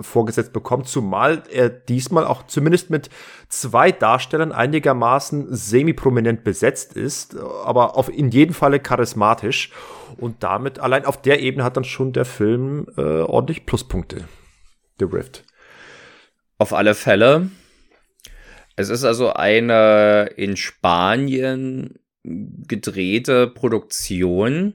vorgesetzt 0.00 0.52
bekommt, 0.52 0.88
zumal 0.88 1.42
er 1.50 1.68
diesmal 1.68 2.24
auch 2.26 2.46
zumindest 2.46 2.90
mit 2.90 3.08
zwei 3.52 3.92
Darstellern 3.92 4.50
einigermaßen 4.50 5.54
semi-prominent 5.54 6.42
besetzt 6.42 6.94
ist, 6.94 7.36
aber 7.36 7.96
auf 7.96 8.08
in 8.08 8.30
jedem 8.30 8.54
Falle 8.54 8.80
charismatisch. 8.80 9.70
Und 10.16 10.42
damit, 10.42 10.78
allein 10.78 11.04
auf 11.04 11.20
der 11.20 11.40
Ebene 11.40 11.62
hat 11.62 11.76
dann 11.76 11.84
schon 11.84 12.12
der 12.12 12.24
Film 12.24 12.86
äh, 12.96 13.00
ordentlich 13.00 13.66
Pluspunkte. 13.66 14.24
The 14.98 15.04
Rift. 15.04 15.44
Auf 16.58 16.72
alle 16.72 16.94
Fälle. 16.94 17.50
Es 18.76 18.88
ist 18.88 19.04
also 19.04 19.32
eine 19.32 20.30
in 20.36 20.56
Spanien 20.56 21.98
gedrehte 22.24 23.48
Produktion. 23.48 24.74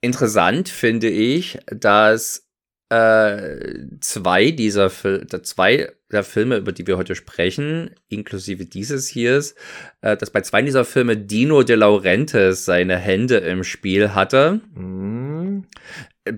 Interessant 0.00 0.68
finde 0.68 1.08
ich, 1.08 1.58
dass 1.66 2.43
äh, 2.90 3.58
zwei 4.00 4.50
dieser 4.50 4.90
Fil 4.90 5.26
zwei 5.42 5.88
der 6.12 6.22
Filme, 6.22 6.58
über 6.58 6.72
die 6.72 6.86
wir 6.86 6.96
heute 6.96 7.14
sprechen, 7.14 7.90
inklusive 8.08 8.66
dieses 8.66 9.08
hier, 9.08 9.42
äh, 10.00 10.16
dass 10.16 10.30
bei 10.30 10.42
zwei 10.42 10.62
dieser 10.62 10.84
Filme 10.84 11.16
Dino 11.16 11.62
De 11.62 11.76
Laurentiis 11.76 12.64
seine 12.64 12.96
Hände 12.96 13.38
im 13.38 13.64
Spiel 13.64 14.14
hatte. 14.14 14.60
Mhm. 14.74 15.64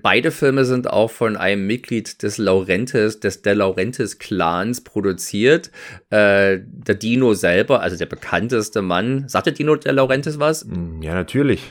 Beide 0.01 0.31
Filme 0.31 0.65
sind 0.65 0.89
auch 0.89 1.11
von 1.11 1.37
einem 1.37 1.65
Mitglied 1.65 2.21
des 2.21 2.37
Laurentiis, 2.37 3.21
des 3.21 3.41
De 3.41 3.53
Laurentiis 3.53 4.19
Clans 4.19 4.81
produziert. 4.81 5.71
Äh, 6.09 6.59
der 6.61 6.95
Dino 6.95 7.33
selber, 7.33 7.81
also 7.81 7.97
der 7.97 8.05
bekannteste 8.07 8.81
Mann, 8.81 9.29
sagte 9.29 9.53
Dino 9.53 9.75
De 9.75 9.91
Laurentiis 9.93 10.39
was? 10.39 10.67
Ja, 11.01 11.13
natürlich. 11.13 11.61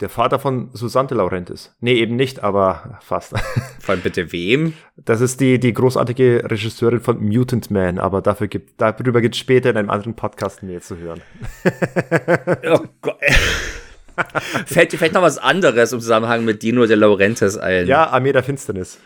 Der 0.00 0.08
Vater 0.08 0.38
von 0.38 0.70
Susanne 0.74 1.08
Laurentis. 1.10 1.74
Nee, 1.80 1.94
eben 1.94 2.14
nicht, 2.14 2.44
aber 2.44 2.98
fast. 3.02 3.34
Von 3.80 4.00
bitte 4.00 4.30
wem? 4.30 4.74
Das 4.96 5.20
ist 5.20 5.40
die, 5.40 5.58
die 5.58 5.72
großartige 5.72 6.44
Regisseurin 6.48 7.00
von 7.00 7.18
Mutant 7.18 7.70
Man, 7.72 7.98
aber 7.98 8.22
dafür 8.22 8.46
gibt, 8.46 8.80
darüber 8.80 9.20
gibt 9.20 9.34
es 9.34 9.40
später 9.40 9.70
in 9.70 9.76
einem 9.76 9.90
anderen 9.90 10.14
Podcast 10.14 10.62
mehr 10.62 10.80
zu 10.80 10.98
hören. 10.98 11.20
oh 12.70 12.84
Gott. 13.00 13.16
Fällt 14.66 14.92
dir 14.92 14.98
vielleicht 14.98 15.14
noch 15.14 15.22
was 15.22 15.38
anderes 15.38 15.92
im 15.92 16.00
Zusammenhang 16.00 16.44
mit 16.44 16.62
Dino 16.62 16.86
de 16.86 16.96
Laurentiis 16.96 17.56
ein? 17.56 17.88
Ja, 17.88 18.08
Armee 18.08 18.32
der 18.32 18.44
Finsternis. 18.44 18.98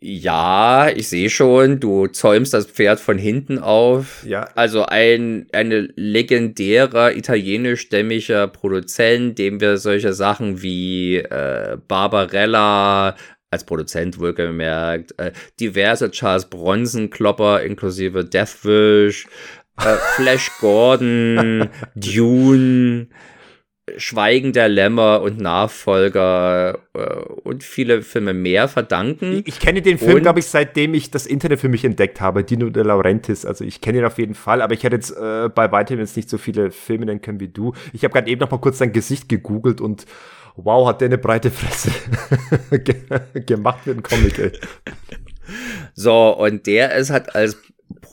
Ja, 0.00 0.88
ich 0.94 1.08
sehe 1.08 1.28
schon, 1.28 1.80
du 1.80 2.06
zäumst 2.06 2.54
das 2.54 2.66
Pferd 2.66 3.00
von 3.00 3.18
hinten 3.18 3.58
auf. 3.58 4.24
Ja. 4.24 4.48
Also 4.54 4.86
ein 4.86 5.48
eine 5.52 5.88
legendärer 5.96 7.16
italienischstämmiger 7.16 8.46
Produzent, 8.46 9.38
dem 9.40 9.60
wir 9.60 9.76
solche 9.76 10.12
Sachen 10.12 10.62
wie 10.62 11.16
äh, 11.16 11.78
Barbarella 11.88 13.16
als 13.50 13.64
Produzent 13.64 14.20
wohlgemerkt, 14.20 15.18
äh, 15.18 15.32
diverse 15.58 16.12
Charles 16.12 16.44
Bronson 16.44 17.10
Klopper 17.10 17.62
inklusive 17.62 18.24
Deathwish, 18.24 19.26
äh, 19.78 19.96
Flash 20.14 20.48
Gordon, 20.60 21.70
Dune, 21.96 23.08
Schweigen 23.96 24.52
der 24.52 24.68
Lämmer 24.68 25.22
und 25.22 25.40
Nachfolger 25.40 26.78
äh, 26.94 27.00
und 27.44 27.64
viele 27.64 28.02
Filme 28.02 28.34
mehr 28.34 28.68
verdanken. 28.68 29.38
Ich, 29.44 29.54
ich 29.54 29.60
kenne 29.60 29.82
den 29.82 29.98
Film, 29.98 30.22
glaube 30.22 30.40
ich, 30.40 30.46
seitdem 30.46 30.94
ich 30.94 31.10
das 31.10 31.26
Internet 31.26 31.60
für 31.60 31.68
mich 31.68 31.84
entdeckt 31.84 32.20
habe, 32.20 32.44
Dino 32.44 32.70
de 32.70 32.84
Laurentiis. 32.84 33.44
Also 33.44 33.64
ich 33.64 33.80
kenne 33.80 33.98
ihn 33.98 34.04
auf 34.04 34.18
jeden 34.18 34.34
Fall, 34.34 34.62
aber 34.62 34.74
ich 34.74 34.84
hätte 34.84 34.96
jetzt 34.96 35.16
äh, 35.16 35.48
bei 35.48 35.70
weitem 35.72 35.98
jetzt 35.98 36.16
nicht 36.16 36.28
so 36.28 36.38
viele 36.38 36.70
Filme 36.70 37.06
nennen 37.06 37.22
können 37.22 37.40
wie 37.40 37.48
du. 37.48 37.72
Ich 37.92 38.04
habe 38.04 38.12
gerade 38.12 38.30
eben 38.30 38.40
noch 38.40 38.50
mal 38.50 38.58
kurz 38.58 38.78
sein 38.78 38.92
Gesicht 38.92 39.28
gegoogelt 39.28 39.80
und 39.80 40.06
wow, 40.56 40.88
hat 40.88 41.00
der 41.00 41.06
eine 41.06 41.18
breite 41.18 41.50
Fresse 41.50 41.90
gemacht 43.46 43.86
mit 43.86 43.96
dem 43.96 44.02
Comic, 44.02 44.38
ey. 44.38 44.52
So, 45.94 46.36
und 46.36 46.66
der 46.66 46.94
ist 46.94 47.10
halt 47.10 47.34
als 47.34 47.56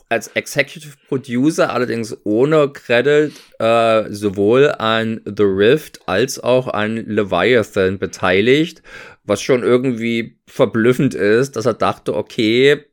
als 0.08 0.28
Executive 0.28 0.96
Producer, 1.08 1.72
allerdings 1.72 2.16
ohne 2.24 2.68
Credit, 2.68 3.32
äh, 3.58 4.04
sowohl 4.10 4.70
an 4.78 5.20
The 5.24 5.42
Rift 5.42 6.00
als 6.06 6.38
auch 6.38 6.68
an 6.68 6.96
Leviathan 6.96 7.98
beteiligt, 7.98 8.82
was 9.24 9.42
schon 9.42 9.62
irgendwie 9.62 10.38
verblüffend 10.46 11.14
ist, 11.14 11.56
dass 11.56 11.66
er 11.66 11.74
dachte, 11.74 12.14
okay, 12.14 12.84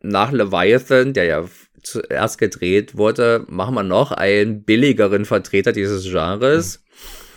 nach 0.00 0.32
Leviathan, 0.32 1.12
der 1.12 1.24
ja 1.24 1.44
zuerst 1.82 2.38
gedreht 2.38 2.96
wurde, 2.96 3.44
machen 3.48 3.74
wir 3.74 3.82
noch 3.82 4.12
einen 4.12 4.64
billigeren 4.64 5.24
Vertreter 5.24 5.72
dieses 5.72 6.04
Genres. 6.04 6.82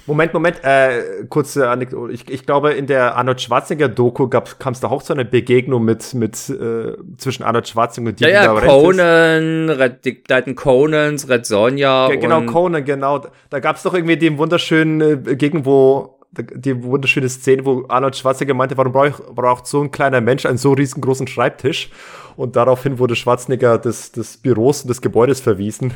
Moment, 0.05 0.33
Moment, 0.33 0.63
äh, 0.63 1.25
kurze 1.29 1.69
Anekdote. 1.69 2.11
Ich, 2.11 2.29
ich 2.29 2.45
glaube, 2.45 2.73
in 2.73 2.87
der 2.87 3.15
Arnold 3.15 3.39
Schwarzenegger-Doku 3.41 4.27
kam 4.27 4.73
es 4.73 4.81
da 4.81 4.89
auch 4.89 5.01
zu 5.01 5.13
einer 5.13 5.23
Begegnung 5.23 5.85
mit, 5.85 6.13
mit 6.13 6.49
äh, 6.49 6.97
zwischen 7.17 7.43
Arnold 7.43 7.67
Schwarzenegger 7.67 8.09
und 8.09 8.19
Dino 8.19 8.29
Ja, 8.29 8.53
ja, 8.53 8.59
Conan, 8.59 9.69
Red, 9.69 10.03
die 10.03 10.21
Leuten 10.27 10.55
Conans, 10.55 11.29
Red 11.29 11.45
Sonja. 11.45 12.09
Ja, 12.09 12.15
genau, 12.15 12.41
Conan, 12.41 12.83
genau. 12.83 13.25
Da 13.49 13.59
gab 13.59 13.77
es 13.77 13.83
doch 13.83 13.93
irgendwie 13.93 14.17
den 14.17 14.37
wunderschönen 14.37 15.01
äh, 15.01 15.15
Begegnung, 15.15 15.65
wo 15.65 16.19
die 16.35 16.83
wunderschöne 16.83 17.29
Szene, 17.29 17.65
wo 17.65 17.85
Arnold 17.87 18.15
Schwarzenegger 18.15 18.55
meinte, 18.55 18.75
warum 18.75 18.91
braucht, 18.91 19.23
braucht 19.35 19.67
so 19.67 19.81
ein 19.81 19.91
kleiner 19.91 20.19
Mensch 20.19 20.45
einen 20.45 20.57
so 20.57 20.73
riesengroßen 20.73 21.27
Schreibtisch? 21.27 21.91
Und 22.35 22.55
daraufhin 22.55 22.97
wurde 22.97 23.15
Schwarzenegger 23.15 23.77
des, 23.77 24.11
des 24.11 24.37
Büros 24.37 24.81
und 24.81 24.89
des 24.89 25.01
Gebäudes 25.01 25.39
verwiesen. 25.39 25.93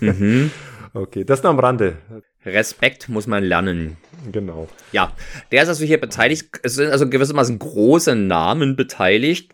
Mhm. 0.00 0.50
Okay, 0.94 1.22
das 1.22 1.42
nur 1.42 1.50
am 1.50 1.58
Rande. 1.58 1.98
Respekt 2.44 3.08
muss 3.08 3.26
man 3.26 3.44
lernen. 3.44 3.96
Genau. 4.30 4.68
Ja, 4.92 5.12
der 5.52 5.62
ist 5.62 5.68
also 5.68 5.84
hier 5.84 6.00
beteiligt. 6.00 6.60
Es 6.62 6.74
sind 6.74 6.90
also 6.90 7.08
gewissermaßen 7.08 7.58
große 7.58 8.14
Namen 8.14 8.76
beteiligt. 8.76 9.52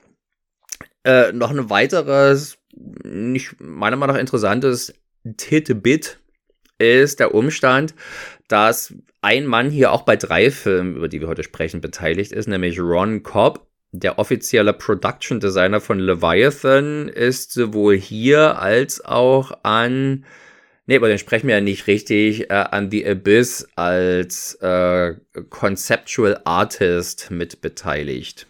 Äh, 1.05 1.33
noch 1.33 1.51
ein 1.51 1.71
weiteres, 1.71 2.59
nicht 3.05 3.61
meiner 3.61 3.97
Meinung 3.97 4.17
nach 4.17 4.21
interessantes 4.21 4.95
Titbit 5.37 6.19
ist 6.79 7.21
der 7.21 7.35
Umstand, 7.35 7.95
dass 8.49 8.95
ein 9.23 9.47
Mann 9.47 9.71
hier 9.71 9.93
auch 9.93 10.03
bei 10.03 10.17
drei 10.17 10.51
Filmen, 10.51 10.97
über 10.97 11.09
die 11.09 11.21
wir 11.21 11.29
heute 11.29 11.45
sprechen, 11.45 11.81
beteiligt 11.81 12.33
ist, 12.33 12.49
nämlich 12.49 12.81
Ron 12.81 13.23
Cobb. 13.23 13.67
Der 13.93 14.19
offizielle 14.19 14.73
Production 14.73 15.39
Designer 15.39 15.81
von 15.81 16.01
Leviathan 16.01 17.09
ist 17.09 17.53
sowohl 17.53 17.97
hier 17.97 18.59
als 18.59 19.05
auch 19.05 19.53
an 19.63 20.25
Nee, 20.87 20.97
aber 20.97 21.09
den 21.09 21.19
sprechen 21.19 21.49
wir 21.49 21.55
ja 21.55 21.61
nicht 21.63 21.87
richtig 21.87 22.51
äh, 22.51 22.55
an 22.55 22.91
The 22.91 23.09
Abyss 23.09 23.69
als 23.75 24.55
äh, 24.57 25.15
Conceptual 25.49 26.41
Artist 26.45 27.31
mit 27.31 27.63
beteiligt. 27.63 28.47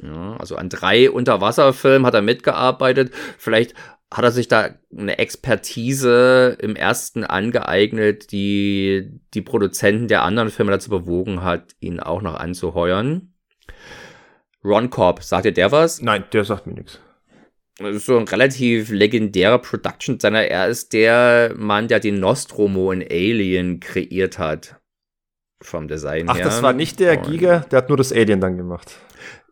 Ja, 0.00 0.36
also 0.36 0.56
an 0.56 0.68
drei 0.68 1.10
Unterwasserfilmen 1.10 2.06
hat 2.06 2.14
er 2.14 2.22
mitgearbeitet. 2.22 3.12
Vielleicht 3.38 3.74
hat 4.12 4.24
er 4.24 4.30
sich 4.30 4.46
da 4.46 4.70
eine 4.96 5.18
Expertise 5.18 6.56
im 6.60 6.76
ersten 6.76 7.24
angeeignet, 7.24 8.30
die 8.30 9.20
die 9.34 9.42
Produzenten 9.42 10.06
der 10.06 10.22
anderen 10.22 10.50
Filme 10.50 10.70
dazu 10.70 10.90
bewogen 10.90 11.42
hat, 11.42 11.74
ihn 11.80 11.98
auch 11.98 12.22
noch 12.22 12.34
anzuheuern. 12.34 13.34
Ron 14.64 14.90
Korb, 14.90 15.22
sagt 15.24 15.44
dir 15.44 15.52
der 15.52 15.72
was? 15.72 16.00
Nein, 16.00 16.24
der 16.32 16.44
sagt 16.44 16.66
mir 16.66 16.74
nichts 16.74 17.00
das 17.78 17.96
ist 17.96 18.06
so 18.06 18.16
ein 18.16 18.28
relativ 18.28 18.90
legendärer 18.90 19.58
Production 19.58 20.18
Designer. 20.18 20.46
Er 20.46 20.68
ist 20.68 20.92
der 20.92 21.52
Mann, 21.56 21.88
der 21.88 21.98
den 22.00 22.20
Nostromo 22.20 22.92
in 22.92 23.02
Alien 23.02 23.80
kreiert 23.80 24.38
hat. 24.38 24.76
vom 25.60 25.88
Design 25.88 26.26
Ach, 26.28 26.36
her. 26.36 26.44
das 26.44 26.62
war 26.62 26.72
nicht 26.74 27.00
der 27.00 27.18
Und 27.18 27.30
Giga, 27.30 27.60
der 27.70 27.78
hat 27.78 27.88
nur 27.88 27.96
das 27.96 28.12
Alien 28.12 28.40
dann 28.40 28.56
gemacht. 28.56 28.92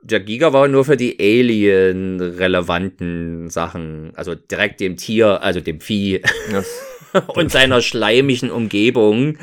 Der 0.02 0.20
Giga 0.20 0.52
war 0.52 0.68
nur 0.68 0.84
für 0.84 0.96
die 0.96 1.16
Alien-relevanten 1.18 3.48
Sachen, 3.48 4.12
also 4.16 4.34
direkt 4.34 4.80
dem 4.80 4.96
Tier, 4.96 5.42
also 5.42 5.60
dem 5.60 5.80
Vieh 5.80 6.20
Das, 6.50 6.66
und 7.28 7.50
seiner 7.50 7.80
schleimigen 7.80 8.50
Umgebung. 8.50 9.38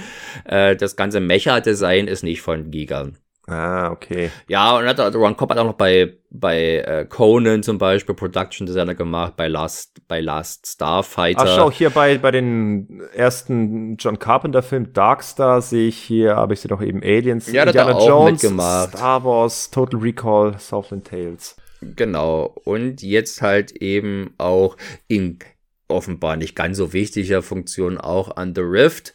Äh, 0.46 0.76
das 0.76 0.96
ganze 0.96 1.20
Mecha-Design 1.22 2.08
ist 2.08 2.24
nicht 2.24 2.42
von 2.42 2.70
Giga. 2.72 3.10
Ah, 3.50 3.92
okay. 3.92 4.32
Ja, 4.48 4.78
und 4.78 4.86
hat, 4.86 5.00
Ron 5.16 5.36
Cobb 5.36 5.52
hat 5.52 5.58
auch 5.58 5.66
noch 5.66 5.74
bei, 5.74 6.18
bei 6.30 6.78
äh, 6.78 7.06
Conan 7.06 7.64
zum 7.64 7.78
Beispiel 7.78 8.16
Production 8.16 8.68
Designer 8.68 8.96
gemacht, 8.96 9.34
bei 9.36 9.48
Last, 9.48 10.02
bei 10.08 10.22
Last 10.22 10.68
Starfighter. 10.68 11.42
Ach, 11.44 11.56
schau, 11.56 11.72
hier 11.72 11.90
bei, 11.90 12.18
bei 12.18 12.32
den 12.32 13.02
ersten 13.14 13.98
John 13.98 14.20
Carpenter-Film 14.20 14.94
Darkstar 14.94 15.62
sehe 15.62 15.88
ich 15.88 15.98
hier, 15.98 16.36
habe 16.36 16.54
ich 16.54 16.62
sie 16.62 16.68
doch 16.68 16.82
eben 16.82 17.02
Aliens, 17.04 17.52
Ja, 17.52 17.64
er 17.64 17.96
auch 17.96 18.30
mitgemacht. 18.30 18.90
Star 18.90 19.24
Wars, 19.24 19.72
Total 19.72 20.00
Recall, 20.00 20.58
Southland 20.60 21.08
Tales. 21.08 21.56
Genau. 21.82 22.56
Und 22.64 23.02
jetzt 23.02 23.42
halt 23.42 23.72
eben 23.72 24.34
auch 24.38 24.76
in 25.08 25.40
offenbar 25.88 26.36
nicht 26.36 26.56
ganz 26.56 26.78
so 26.78 26.94
wichtiger 26.94 27.42
Funktion 27.42 27.98
auch 27.98 28.36
an 28.38 28.54
The 28.56 28.62
Rift. 28.62 29.14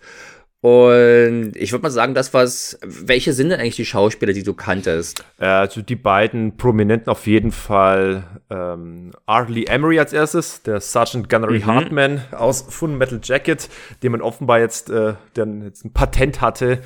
Und 0.65 1.53
ich 1.57 1.73
würde 1.73 1.83
mal 1.83 1.91
sagen, 1.91 2.15
das 2.15 2.33
was, 2.33 2.79
welche 2.83 3.35
sind 3.35 3.51
denn 3.51 3.61
eigentlich 3.61 3.77
die 3.77 3.85
Schauspieler, 3.85 4.33
die 4.33 4.45
du 4.45 4.55
kanntest? 4.55 5.23
Äh, 5.39 5.45
Also 5.45 5.83
die 5.83 5.95
beiden 5.95 6.57
Prominenten 6.57 7.11
auf 7.11 7.27
jeden 7.27 7.53
Fall 7.53 8.25
ähm, 8.49 9.11
Arlie 9.27 9.67
Emery 9.67 9.99
als 9.99 10.15
erstes, 10.15 10.62
der 10.62 10.81
Sergeant 10.81 11.29
Gunnery 11.29 11.59
Mhm. 11.59 11.67
Hartman 11.67 12.21
aus 12.31 12.65
Full 12.67 12.89
Metal 12.89 13.21
Jacket, 13.23 13.69
dem 14.03 14.12
man 14.12 14.23
offenbar 14.23 14.59
jetzt, 14.59 14.89
äh, 14.89 15.12
der 15.37 15.47
jetzt 15.65 15.85
ein 15.85 15.93
Patent 15.93 16.41
hatte 16.41 16.79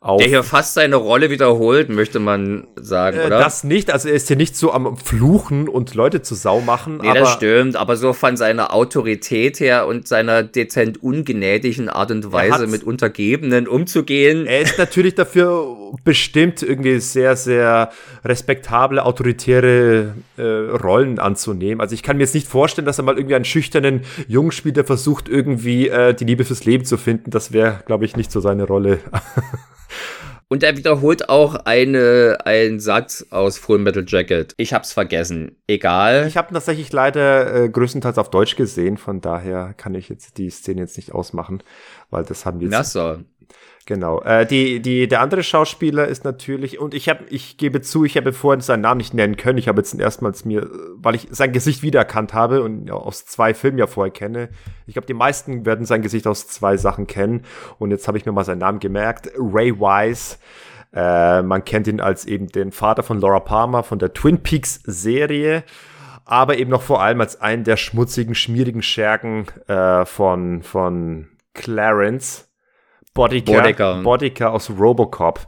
auf 0.00 0.18
Der 0.20 0.28
hier 0.28 0.42
fast 0.42 0.74
seine 0.74 0.96
Rolle 0.96 1.30
wiederholt, 1.30 1.88
möchte 1.88 2.18
man 2.18 2.66
sagen, 2.76 3.18
äh, 3.18 3.26
oder? 3.26 3.38
das 3.38 3.64
nicht, 3.64 3.90
also 3.90 4.08
er 4.08 4.14
ist 4.14 4.28
hier 4.28 4.36
nicht 4.36 4.54
so 4.54 4.72
am 4.72 4.96
Fluchen 4.98 5.68
und 5.68 5.94
Leute 5.94 6.20
zu 6.20 6.34
Sau 6.34 6.60
machen, 6.60 6.98
Nee, 6.98 7.08
aber 7.08 7.20
das 7.20 7.32
stimmt, 7.32 7.76
aber 7.76 7.96
so 7.96 8.12
von 8.12 8.36
seiner 8.36 8.74
Autorität 8.74 9.58
her 9.58 9.86
und 9.86 10.06
seiner 10.06 10.42
dezent 10.42 11.02
ungnädigen 11.02 11.88
Art 11.88 12.10
und 12.10 12.30
Weise 12.30 12.66
mit 12.66 12.84
Untergebenen 12.84 13.66
umzugehen. 13.66 14.46
er 14.46 14.60
ist 14.60 14.78
natürlich 14.78 15.14
dafür 15.14 15.75
bestimmt, 16.04 16.62
irgendwie 16.62 16.98
sehr, 17.00 17.36
sehr 17.36 17.90
respektable, 18.24 19.04
autoritäre 19.04 20.14
äh, 20.36 20.42
Rollen 20.42 21.18
anzunehmen. 21.18 21.80
Also 21.80 21.94
ich 21.94 22.02
kann 22.02 22.16
mir 22.16 22.24
jetzt 22.24 22.34
nicht 22.34 22.48
vorstellen, 22.48 22.86
dass 22.86 22.98
er 22.98 23.04
mal 23.04 23.16
irgendwie 23.16 23.34
einen 23.34 23.44
schüchternen 23.44 24.02
Jungen 24.28 24.52
spielt, 24.52 24.76
der 24.76 24.84
versucht, 24.84 25.28
irgendwie 25.28 25.88
äh, 25.88 26.14
die 26.14 26.24
Liebe 26.24 26.44
fürs 26.44 26.64
Leben 26.64 26.84
zu 26.84 26.96
finden. 26.96 27.30
Das 27.30 27.52
wäre, 27.52 27.80
glaube 27.86 28.04
ich, 28.04 28.16
nicht 28.16 28.30
so 28.30 28.40
seine 28.40 28.64
Rolle. 28.64 28.98
Und 30.48 30.62
er 30.62 30.76
wiederholt 30.76 31.28
auch 31.28 31.56
eine, 31.64 32.38
einen 32.44 32.78
Satz 32.78 33.26
aus 33.30 33.58
Full 33.58 33.78
Metal 33.78 34.04
Jacket. 34.06 34.54
Ich 34.58 34.72
hab's 34.72 34.92
vergessen. 34.92 35.56
Egal. 35.66 36.26
Ich 36.28 36.36
habe 36.36 36.52
ihn 36.52 36.54
tatsächlich 36.54 36.92
leider 36.92 37.64
äh, 37.64 37.68
größtenteils 37.68 38.16
auf 38.16 38.30
Deutsch 38.30 38.54
gesehen, 38.54 38.96
von 38.96 39.20
daher 39.20 39.74
kann 39.76 39.96
ich 39.96 40.08
jetzt 40.08 40.38
die 40.38 40.48
Szene 40.50 40.82
jetzt 40.82 40.96
nicht 40.98 41.12
ausmachen, 41.12 41.64
weil 42.10 42.22
das 42.22 42.46
haben 42.46 42.60
wir 42.60 42.68
jetzt 42.68 42.72
Na 42.72 42.84
so. 42.84 43.18
Genau. 43.86 44.20
Äh, 44.22 44.46
die, 44.46 44.80
die, 44.80 45.06
der 45.06 45.20
andere 45.20 45.44
Schauspieler 45.44 46.08
ist 46.08 46.24
natürlich, 46.24 46.80
und 46.80 46.92
ich 46.92 47.08
habe, 47.08 47.24
ich 47.30 47.56
gebe 47.56 47.80
zu, 47.82 48.04
ich 48.04 48.16
habe 48.16 48.32
vorhin 48.32 48.60
seinen 48.60 48.80
Namen 48.80 48.98
nicht 48.98 49.14
nennen 49.14 49.36
können. 49.36 49.58
Ich 49.58 49.68
habe 49.68 49.78
jetzt 49.78 49.94
erstmals 49.94 50.44
mir, 50.44 50.64
äh, 50.64 50.68
weil 50.96 51.14
ich 51.14 51.28
sein 51.30 51.52
Gesicht 51.52 51.84
wiedererkannt 51.84 52.34
habe 52.34 52.64
und 52.64 52.90
aus 52.90 53.26
zwei 53.26 53.54
Filmen 53.54 53.78
ja 53.78 53.86
vorher 53.86 54.12
kenne. 54.12 54.48
Ich 54.88 54.94
glaube, 54.94 55.06
die 55.06 55.14
meisten 55.14 55.64
werden 55.64 55.86
sein 55.86 56.02
Gesicht 56.02 56.26
aus 56.26 56.48
zwei 56.48 56.76
Sachen 56.76 57.06
kennen. 57.06 57.44
Und 57.78 57.92
jetzt 57.92 58.08
habe 58.08 58.18
ich 58.18 58.26
mir 58.26 58.32
mal 58.32 58.44
seinen 58.44 58.58
Namen 58.58 58.80
gemerkt. 58.80 59.30
Ray 59.38 59.78
Wise. 59.78 60.38
Äh, 60.92 61.42
man 61.42 61.64
kennt 61.64 61.86
ihn 61.86 62.00
als 62.00 62.24
eben 62.24 62.48
den 62.48 62.72
Vater 62.72 63.04
von 63.04 63.20
Laura 63.20 63.40
Palmer 63.40 63.84
von 63.84 64.00
der 64.00 64.12
Twin 64.12 64.42
Peaks 64.42 64.80
Serie. 64.84 65.62
Aber 66.24 66.58
eben 66.58 66.72
noch 66.72 66.82
vor 66.82 67.00
allem 67.00 67.20
als 67.20 67.40
einen 67.40 67.62
der 67.62 67.76
schmutzigen, 67.76 68.34
schmierigen 68.34 68.82
Schergen 68.82 69.46
äh, 69.68 70.04
von, 70.04 70.64
von 70.64 71.28
Clarence. 71.54 72.46
Bodica, 73.16 73.52
Bodica. 73.52 74.02
Bodica 74.02 74.48
aus 74.50 74.70
Robocop. 74.70 75.40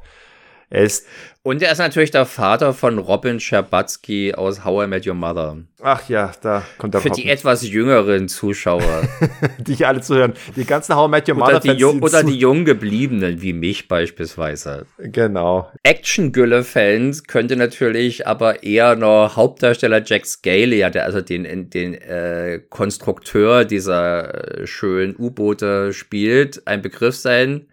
Er 0.71 0.83
ist, 0.83 1.07
Und 1.43 1.63
er 1.63 1.73
ist 1.73 1.79
natürlich 1.79 2.11
der 2.11 2.27
Vater 2.27 2.75
von 2.75 2.99
Robin 2.99 3.41
Scherbatsky 3.41 4.35
aus 4.35 4.67
How 4.67 4.85
I 4.85 4.87
Met 4.87 5.07
Your 5.07 5.15
Mother. 5.15 5.57
ach 5.81 6.07
ja, 6.11 6.31
da 6.43 6.63
kommt 6.77 6.93
der 6.93 7.01
Für 7.01 7.09
Robin. 7.09 7.23
die 7.25 7.31
etwas 7.31 7.67
jüngeren 7.67 8.29
Zuschauer. 8.29 9.09
die 9.59 9.77
hier 9.77 9.89
alle 9.89 10.03
zuhören. 10.03 10.35
Die 10.57 10.67
ganzen 10.67 10.95
How 10.95 11.09
I 11.09 11.11
Met 11.11 11.29
Your 11.29 11.37
oder, 11.37 11.45
Mother 11.47 11.61
die, 11.61 11.69
Fans 11.69 11.81
Ju- 11.81 11.91
sind 11.93 12.03
oder 12.03 12.23
die 12.23 12.39
jung 12.39 12.65
gebliebenen, 12.67 13.41
wie 13.41 13.55
mich 13.55 13.89
beispielsweise. 13.89 14.85
Genau. 14.99 15.71
Action-Gülle-Fans 15.85 17.25
könnte 17.25 17.57
natürlich 17.57 18.27
aber 18.27 18.63
eher 18.63 18.95
noch 18.97 19.37
Hauptdarsteller 19.37 20.03
Jack 20.05 20.27
Scalia, 20.27 20.91
der 20.91 21.05
also 21.05 21.21
den, 21.23 21.71
den 21.71 21.95
äh, 21.95 22.61
Konstrukteur 22.69 23.65
dieser 23.65 24.59
äh, 24.61 24.67
schönen 24.67 25.17
U-Boote 25.19 25.93
spielt, 25.95 26.67
ein 26.67 26.83
Begriff 26.83 27.17
sein. 27.17 27.69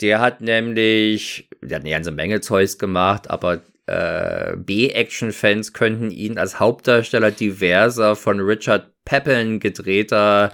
Der 0.00 0.20
hat 0.20 0.40
nämlich, 0.40 1.48
der 1.62 1.76
hat 1.76 1.84
eine 1.84 1.92
ganze 1.92 2.10
Menge 2.10 2.40
Zeugs 2.40 2.78
gemacht, 2.78 3.30
aber 3.30 3.62
äh, 3.86 4.56
B-Action-Fans 4.56 5.72
könnten 5.72 6.10
ihn 6.10 6.38
als 6.38 6.58
Hauptdarsteller 6.58 7.30
diverser 7.30 8.16
von 8.16 8.40
Richard 8.40 8.90
Peppeln 9.04 9.60
gedrehter 9.60 10.50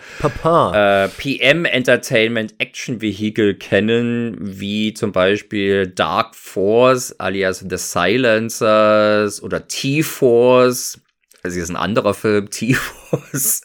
äh, 0.74 1.08
PM 1.08 1.64
Entertainment 1.64 2.54
Action 2.58 3.00
Vehicle 3.00 3.54
kennen, 3.54 4.36
wie 4.40 4.92
zum 4.92 5.12
Beispiel 5.12 5.86
Dark 5.86 6.34
Force 6.34 7.14
alias 7.20 7.64
The 7.68 7.76
Silencers 7.76 9.40
oder 9.42 9.68
T-Force. 9.68 11.00
Also 11.44 11.54
hier 11.54 11.62
ist 11.62 11.70
ein 11.70 11.76
anderer 11.76 12.14
Film, 12.14 12.50
T-Force. 12.50 13.62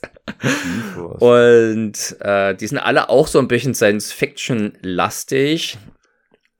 Und 1.19 2.15
äh, 2.19 2.55
die 2.55 2.67
sind 2.67 2.80
alle 2.80 3.09
auch 3.09 3.28
so 3.28 3.38
ein 3.39 3.47
bisschen 3.47 3.73
Science-Fiction-lastig. 3.76 5.78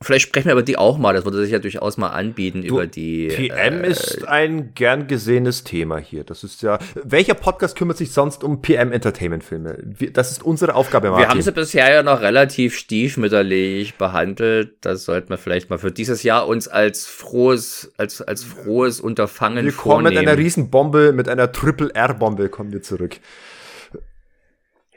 Vielleicht 0.02 0.28
sprechen 0.28 0.48
wir 0.48 0.52
über 0.54 0.62
die 0.62 0.78
auch 0.78 0.98
mal, 0.98 1.14
das 1.14 1.24
würde 1.24 1.42
sich 1.42 1.52
ja 1.52 1.58
durchaus 1.60 1.96
mal 1.98 2.10
anbieten 2.10 2.62
Du, 2.62 2.68
über 2.68 2.86
die. 2.86 3.28
PM 3.30 3.84
äh, 3.84 3.88
ist 3.90 4.28
ein 4.28 4.74
gern 4.76 5.08
gesehenes 5.08 5.64
Thema 5.64 5.98
hier. 5.98 6.24
Das 6.26 6.44
ist 6.44 6.62
ja. 6.62 6.78
Welcher 7.02 7.34
Podcast 7.34 7.78
kümmert 7.78 7.98
sich 7.98 8.12
sonst 8.12 8.44
um 8.44 8.62
PM 8.62 8.92
Entertainment 8.92 9.44
Filme? 9.44 9.78
Wir- 9.84 10.12
Das 10.12 10.32
ist 10.32 10.44
unsere 10.44 10.76
Aufgabe, 10.76 11.10
Martin. 11.10 11.26
Wir 11.26 11.30
haben 11.32 11.42
sie 11.42 11.52
bisher 11.54 11.92
ja 11.92 12.04
noch 12.04 12.22
relativ 12.22 12.78
stiefmütterlich 12.78 13.96
behandelt. 13.96 14.74
Das 14.82 15.06
sollten 15.06 15.30
wir 15.30 15.38
vielleicht 15.38 15.70
mal 15.70 15.80
für 15.80 15.92
dieses 15.94 16.22
Jahr 16.24 16.46
uns 16.48 16.68
als 16.68 17.06
frohes, 17.08 17.94
als, 17.98 18.22
als 18.22 18.44
frohes 18.44 19.00
Unterfangen 19.00 19.66
wir 19.66 19.72
kommen 19.72 20.04
mit 20.04 20.14
vornehmen. 20.14 20.28
einer 20.30 20.38
Riesenbombe, 20.38 21.14
mit 21.14 21.30
einer 21.30 21.52
Triple-R-Bombe 21.52 22.50
kommen 22.50 22.74
wir 22.74 22.84
zurück. 22.84 23.16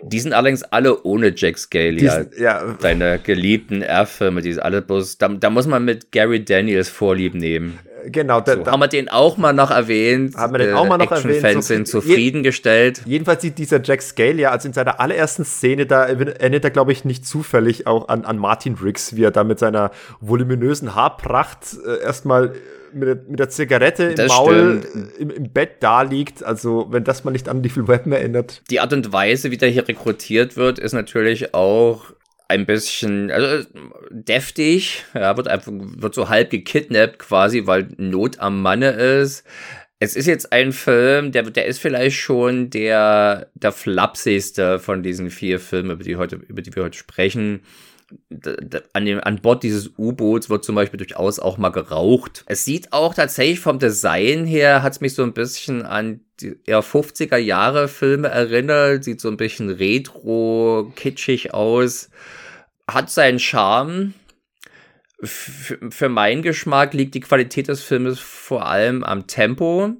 Die 0.02 0.20
sind 0.20 0.32
allerdings 0.32 0.62
alle 0.62 1.02
ohne 1.02 1.32
Jack 1.36 1.58
Scalia. 1.58 2.22
Diesen- 2.24 2.42
ja, 2.42 2.62
Deine 2.80 3.18
geliebten 3.18 3.82
R-Filme, 3.82 4.42
die 4.42 4.52
sind 4.52 4.62
alle 4.62 4.80
bloß, 4.82 5.18
da, 5.18 5.28
da 5.28 5.50
muss 5.50 5.66
man 5.66 5.84
mit 5.84 6.12
Gary 6.12 6.44
Daniels 6.44 6.88
Vorlieb 6.88 7.34
nehmen. 7.34 7.78
genau. 8.06 8.40
Da, 8.40 8.54
So, 8.54 8.62
da, 8.62 8.70
haben 8.72 8.80
wir 8.80 8.86
den 8.88 9.08
auch 9.08 9.36
mal 9.36 9.52
noch 9.52 9.70
erwähnt. 9.72 10.36
Haben 10.36 10.54
wir 10.54 10.58
den 10.58 10.74
auch 10.74 10.86
mal 10.86 10.98
noch 10.98 11.10
erwähnt? 11.10 11.34
Action-Fans 11.36 11.66
So- 11.66 11.74
sind 11.74 11.88
zufriedengestellt. 11.88 13.02
Jedenfalls 13.06 13.42
sieht 13.42 13.58
dieser 13.58 13.82
Jack 13.82 14.02
Scalia, 14.02 14.50
also 14.50 14.68
in 14.68 14.72
seiner 14.74 15.00
allerersten 15.00 15.44
Szene, 15.44 15.84
da 15.86 16.04
erinnert 16.06 16.64
er, 16.64 16.70
glaube 16.70 16.92
ich, 16.92 17.04
nicht 17.04 17.26
zufällig 17.26 17.86
auch 17.86 18.08
an, 18.08 18.24
an 18.24 18.38
Martin 18.38 18.74
Riggs, 18.82 19.16
wie 19.16 19.24
er 19.24 19.30
da 19.32 19.42
mit 19.44 19.58
seiner 19.58 19.90
voluminösen 20.20 20.94
Haarpracht 20.94 21.76
äh, 21.86 22.02
erstmal 22.02 22.52
mit, 22.92 23.08
der- 23.08 23.22
mit 23.28 23.38
der 23.38 23.48
Zigarette 23.48 24.04
im 24.04 24.16
Das 24.16 24.28
Maul 24.28 24.80
äh, 24.94 25.22
im, 25.22 25.30
im 25.30 25.50
Bett 25.52 25.76
da 25.80 26.02
liegt. 26.02 26.42
Also, 26.42 26.86
wenn 26.90 27.04
das 27.04 27.24
mal 27.24 27.30
nicht 27.30 27.48
an 27.48 27.62
Lethal 27.62 27.88
Weapon 27.88 28.12
erinnert. 28.12 28.62
Die 28.70 28.80
Art 28.80 28.92
und 28.92 29.12
Weise, 29.12 29.50
wie 29.50 29.56
der 29.56 29.68
hier 29.68 29.86
rekrutiert 29.86 30.56
wird, 30.56 30.78
ist 30.78 30.92
natürlich 30.92 31.54
auch 31.54 32.12
ein 32.48 32.64
bisschen 32.66 33.30
also, 33.30 33.66
deftig. 34.10 35.04
Ja, 35.14 35.36
wird 35.36 35.48
einfach 35.48 35.72
wird 35.72 36.14
so 36.14 36.28
halb 36.28 36.50
gekidnappt 36.50 37.18
quasi, 37.18 37.66
weil 37.66 37.88
Not 37.98 38.38
am 38.40 38.62
Manne 38.62 38.90
ist. 38.90 39.44
Es 40.00 40.14
ist 40.14 40.26
jetzt 40.26 40.52
ein 40.52 40.72
Film, 40.72 41.32
der, 41.32 41.42
der 41.42 41.66
ist 41.66 41.80
vielleicht 41.80 42.16
schon 42.16 42.70
der, 42.70 43.48
der 43.54 43.72
flapsigste 43.72 44.78
von 44.78 45.02
diesen 45.02 45.28
vier 45.28 45.58
Filmen, 45.58 45.90
über 45.90 46.04
die, 46.04 46.16
heute, 46.16 46.36
über 46.36 46.62
die 46.62 46.74
wir 46.76 46.84
heute 46.84 46.96
sprechen. 46.96 47.62
An, 48.92 49.04
dem, 49.04 49.20
an 49.20 49.40
Bord 49.40 49.62
dieses 49.62 49.92
U-Boots 49.98 50.48
wird 50.48 50.64
zum 50.64 50.74
Beispiel 50.74 50.98
durchaus 50.98 51.38
auch 51.38 51.58
mal 51.58 51.68
geraucht. 51.70 52.44
Es 52.46 52.64
sieht 52.64 52.92
auch 52.92 53.14
tatsächlich 53.14 53.60
vom 53.60 53.78
Design 53.78 54.46
her, 54.46 54.82
hat 54.82 54.94
es 54.94 55.00
mich 55.00 55.14
so 55.14 55.22
ein 55.22 55.34
bisschen 55.34 55.82
an 55.82 56.20
die 56.40 56.56
eher 56.64 56.82
50er 56.82 57.36
Jahre 57.36 57.88
Filme 57.88 58.28
erinnert. 58.28 59.04
Sieht 59.04 59.20
so 59.20 59.28
ein 59.28 59.36
bisschen 59.36 59.70
retro, 59.70 60.92
kitschig 60.96 61.52
aus. 61.52 62.10
Hat 62.88 63.10
seinen 63.10 63.38
Charme. 63.38 64.14
F 65.20 65.76
für 65.90 66.08
meinen 66.08 66.42
Geschmack 66.42 66.94
liegt 66.94 67.14
die 67.14 67.20
Qualität 67.20 67.68
des 67.68 67.82
Filmes 67.82 68.20
vor 68.20 68.66
allem 68.66 69.02
am 69.02 69.26
Tempo 69.26 69.96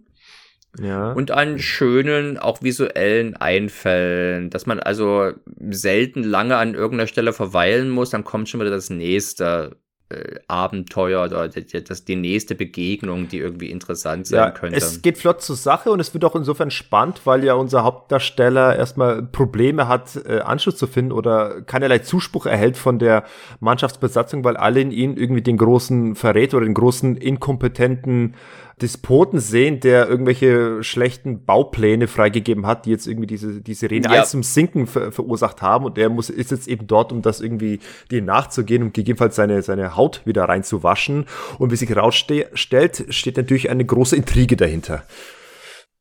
Ja. 0.79 1.13
und 1.13 1.31
an 1.31 1.59
schönen, 1.59 2.39
auch 2.39 2.63
visuellen 2.63 3.37
Einfällen, 3.37 4.51
dass 4.51 4.67
man 4.67 4.81
also 4.81 5.33
selten 5.71 6.23
lange 6.23 6.57
an 6.57 6.75
irgendeiner 6.75 7.09
Stelle 7.09 7.33
verweilen 7.33 7.91
muss, 7.91 8.11
dann 8.11 8.25
kommt 8.25 8.49
schon 8.49 8.61
wieder 8.61 8.71
das 8.71 8.91
nächste. 8.91 9.77
äh, 10.11 10.41
Abenteuer 10.49 11.25
oder 11.25 11.49
das 11.49 12.05
die 12.05 12.17
nächste 12.17 12.55
Begegnung, 12.55 13.29
die 13.29 13.39
irgendwie 13.39 13.71
interessant 13.71 14.27
sein 14.27 14.39
ja, 14.39 14.51
könnte. 14.51 14.77
Es 14.77 15.03
geht 15.03 15.19
flott 15.19 15.43
zur 15.43 15.57
Sache 15.57 15.91
und 15.91 16.01
es 16.01 16.15
wird 16.15 16.25
auch 16.25 16.35
insofern 16.35 16.71
spannend, 16.71 17.23
weil 17.25 17.45
ja 17.45 17.55
unser 17.55 17.85
Hauptdarsteller 17.85 18.77
erstmal 18.77 19.23
Probleme 19.23 19.87
hat, 19.87 20.17
äh, 20.27 20.41
Anschluss 20.41 20.77
zu 20.77 20.87
finden 20.87 21.13
oder 21.13 21.61
keinerlei 21.63 21.99
Zuspruch 21.99 22.47
erhält 22.47 22.77
von 22.77 22.99
der 22.99 23.25
Mannschaftsbesatzung, 23.61 24.45
weil 24.45 24.57
alle 24.57 24.81
in 24.81 24.91
ihn 24.91 25.17
irgendwie 25.17 25.43
den 25.43 25.59
großen 25.59 26.15
Verräter 26.15 26.57
oder 26.57 26.67
den 26.67 26.75
großen 26.75 27.17
inkompetenten 27.17 28.35
Despoten 28.79 29.41
sehen, 29.41 29.81
der 29.81 30.09
irgendwelche 30.09 30.83
schlechten 30.83 31.45
Baupläne 31.45 32.07
freigegeben 32.09 32.67
hat, 32.67 32.87
die 32.87 32.91
jetzt 32.91 33.07
irgendwie 33.07 33.27
diese, 33.27 33.61
diese 33.61 33.91
Rene 33.91 34.09
ja. 34.13 34.25
zum 34.25 34.43
Sinken 34.43 34.87
ver 34.87 35.13
verursacht 35.13 35.63
haben 35.63 35.85
und 35.85 35.97
der 35.97 36.09
muss, 36.09 36.31
ist 36.31 36.51
jetzt 36.51 36.69
eben 36.69 36.87
dort, 36.87 37.13
um 37.13 37.23
das 37.23 37.41
irgendwie 37.41 37.81
dem 38.11 38.25
nachzugehen 38.25 38.83
und 38.83 38.95
gegebenenfalls 38.95 39.37
seine, 39.37 39.63
seine 39.63 39.97
Haut 39.97 40.23
wieder 40.25 40.45
reinzuwaschen. 40.45 41.27
Und 41.59 41.73
wie 41.73 41.77
sich 41.77 41.89
herausstellt, 41.89 43.07
steht 43.09 43.37
natürlich 43.37 43.71
eine 43.71 43.85
große 43.85 44.17
Intrige 44.17 44.57
dahinter 44.57 45.05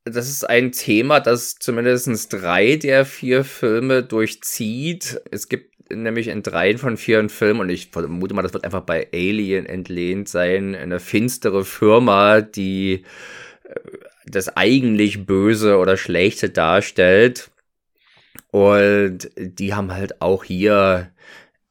das 0.09 0.29
ist 0.29 0.49
ein 0.49 0.71
Thema, 0.71 1.19
das 1.19 1.55
zumindest 1.55 2.31
drei 2.31 2.77
der 2.77 3.05
vier 3.05 3.43
Filme 3.43 4.03
durchzieht. 4.03 5.21
Es 5.31 5.49
gibt 5.49 5.76
nämlich 5.89 6.27
in 6.27 6.43
dreien 6.43 6.77
von 6.77 6.97
vier 6.97 7.27
Filmen, 7.29 7.61
und 7.61 7.69
ich 7.69 7.89
vermute 7.91 8.33
mal, 8.33 8.41
das 8.41 8.53
wird 8.53 8.63
einfach 8.63 8.81
bei 8.81 9.07
Alien 9.13 9.65
entlehnt 9.65 10.29
sein, 10.29 10.75
eine 10.75 10.99
finstere 10.99 11.65
Firma, 11.65 12.41
die 12.41 13.03
äh, 13.63 13.79
das 14.25 14.55
eigentlich 14.57 15.25
Böse 15.25 15.77
oder 15.77 15.97
Schlechte 15.97 16.49
darstellt. 16.49 17.51
Und 18.51 19.29
die 19.37 19.73
haben 19.73 19.93
halt 19.93 20.21
auch 20.21 20.43
hier 20.43 21.11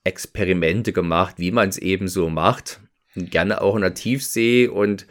Experimente 0.04 0.92
gemacht, 0.92 1.36
wie 1.38 1.50
man 1.50 1.68
es 1.68 1.78
eben 1.78 2.08
so 2.08 2.28
macht. 2.28 2.80
Gerne 3.14 3.60
auch 3.60 3.76
in 3.76 3.82
der 3.82 3.94
Tiefsee. 3.94 4.68
Und 4.68 5.06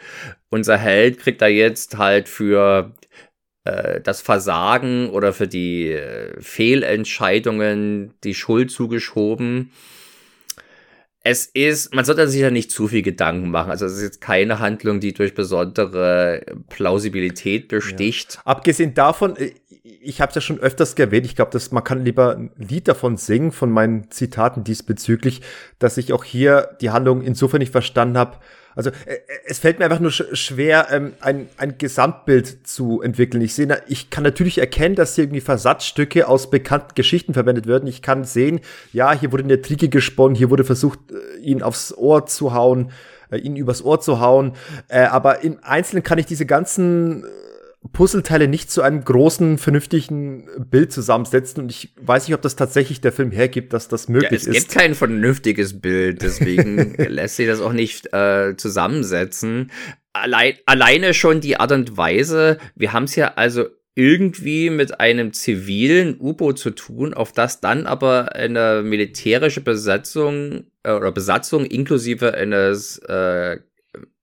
unser 0.49 0.77
Held 0.77 1.19
kriegt 1.19 1.41
da 1.41 1.47
jetzt 1.47 1.97
halt 1.97 2.29
für 2.29 2.93
äh, 3.65 3.99
das 4.01 4.21
Versagen 4.21 5.09
oder 5.09 5.33
für 5.33 5.47
die 5.47 5.91
äh, 5.91 6.39
Fehlentscheidungen 6.39 8.13
die 8.23 8.35
Schuld 8.35 8.71
zugeschoben. 8.71 9.71
Es 11.27 11.47
ist, 11.47 11.93
man 11.95 12.05
sollte 12.05 12.27
sich 12.27 12.41
ja 12.41 12.51
nicht 12.51 12.69
zu 12.69 12.87
viel 12.87 13.01
Gedanken 13.01 13.49
machen. 13.49 13.71
Also 13.71 13.87
es 13.87 13.93
ist 13.93 14.03
jetzt 14.03 14.21
keine 14.21 14.59
Handlung, 14.59 14.99
die 14.99 15.13
durch 15.13 15.33
besondere 15.33 16.45
Plausibilität 16.69 17.67
besticht. 17.67 18.35
Ja. 18.35 18.41
Abgesehen 18.45 18.93
davon, 18.93 19.35
äh, 19.35 19.55
ich 19.83 20.21
habe 20.21 20.29
es 20.29 20.35
ja 20.35 20.41
schon 20.41 20.59
öfters 20.59 20.93
erwähnt, 20.93 21.25
ich 21.25 21.35
glaube, 21.35 21.49
dass 21.49 21.71
man 21.71 21.83
kann 21.83 22.05
lieber 22.05 22.35
ein 22.35 22.51
Lied 22.57 22.87
davon 22.87 23.17
singen, 23.17 23.51
von 23.51 23.71
meinen 23.71 24.11
Zitaten 24.11 24.63
diesbezüglich, 24.63 25.41
dass 25.79 25.97
ich 25.97 26.13
auch 26.13 26.23
hier 26.23 26.77
die 26.81 26.91
Handlung 26.91 27.23
insofern 27.23 27.59
nicht 27.59 27.71
verstanden 27.71 28.19
habe, 28.19 28.37
also 28.75 28.89
äh, 28.89 29.17
es 29.45 29.59
fällt 29.59 29.79
mir 29.79 29.85
einfach 29.85 29.99
nur 29.99 30.11
schwer, 30.11 30.87
ähm, 30.91 31.13
ein, 31.21 31.49
ein 31.57 31.77
Gesamtbild 31.77 32.67
zu 32.67 33.01
entwickeln. 33.01 33.41
Ich 33.41 33.53
sehe, 33.53 33.81
ich 33.87 34.09
kann 34.09 34.23
natürlich 34.23 34.57
erkennen, 34.57 34.95
dass 34.95 35.15
hier 35.15 35.23
irgendwie 35.23 35.41
Versatzstücke 35.41 36.27
aus 36.27 36.49
bekannten 36.49 36.93
Geschichten 36.95 37.33
verwendet 37.33 37.67
werden. 37.67 37.87
Ich 37.87 38.01
kann 38.01 38.23
sehen, 38.25 38.59
ja, 38.91 39.13
hier 39.13 39.31
wurde 39.31 39.43
eine 39.43 39.61
Trige 39.61 39.89
gesponnen, 39.89 40.35
hier 40.35 40.49
wurde 40.49 40.63
versucht, 40.63 40.99
äh, 41.11 41.39
ihn 41.39 41.63
aufs 41.63 41.93
Ohr 41.93 42.25
zu 42.25 42.53
hauen, 42.53 42.91
äh, 43.31 43.37
ihn 43.37 43.55
übers 43.55 43.83
Ohr 43.83 43.99
zu 44.01 44.19
hauen. 44.19 44.53
Äh, 44.87 45.05
aber 45.05 45.43
im 45.43 45.57
Einzelnen 45.61 46.03
kann 46.03 46.17
ich 46.17 46.25
diese 46.25 46.45
ganzen 46.45 47.25
Puzzleteile 47.91 48.47
nicht 48.47 48.71
zu 48.71 48.81
einem 48.81 49.03
großen, 49.03 49.57
vernünftigen 49.57 50.47
Bild 50.57 50.91
zusammensetzen. 50.91 51.63
Und 51.63 51.71
ich 51.71 51.93
weiß 52.01 52.27
nicht, 52.27 52.35
ob 52.35 52.41
das 52.41 52.55
tatsächlich 52.55 53.01
der 53.01 53.11
Film 53.11 53.31
hergibt, 53.31 53.73
dass 53.73 53.87
das 53.87 54.07
möglich 54.09 54.31
ja, 54.31 54.37
es 54.37 54.47
ist. 54.47 54.57
Es 54.57 54.67
gibt 54.67 54.77
kein 54.77 54.95
vernünftiges 54.95 55.79
Bild, 55.79 56.21
deswegen 56.21 56.95
lässt 56.97 57.35
sich 57.35 57.47
das 57.47 57.61
auch 57.61 57.73
nicht 57.73 58.11
äh, 58.13 58.55
zusammensetzen. 58.57 59.71
Allein, 60.13 60.55
alleine 60.65 61.13
schon 61.13 61.41
die 61.41 61.57
Art 61.57 61.71
und 61.71 61.97
Weise, 61.97 62.57
wir 62.75 62.93
haben 62.93 63.03
es 63.03 63.15
ja 63.15 63.33
also 63.35 63.65
irgendwie 63.95 64.69
mit 64.69 64.99
einem 64.99 65.31
zivilen 65.31 66.19
U-Boot 66.19 66.59
zu 66.59 66.71
tun, 66.71 67.13
auf 67.13 67.31
das 67.31 67.61
dann 67.61 67.87
aber 67.87 68.35
eine 68.35 68.81
militärische 68.83 69.61
Besatzung 69.61 70.65
äh, 70.83 70.91
oder 70.91 71.11
Besatzung 71.11 71.65
inklusive 71.65 72.33
eines 72.33 72.97
äh, 72.99 73.57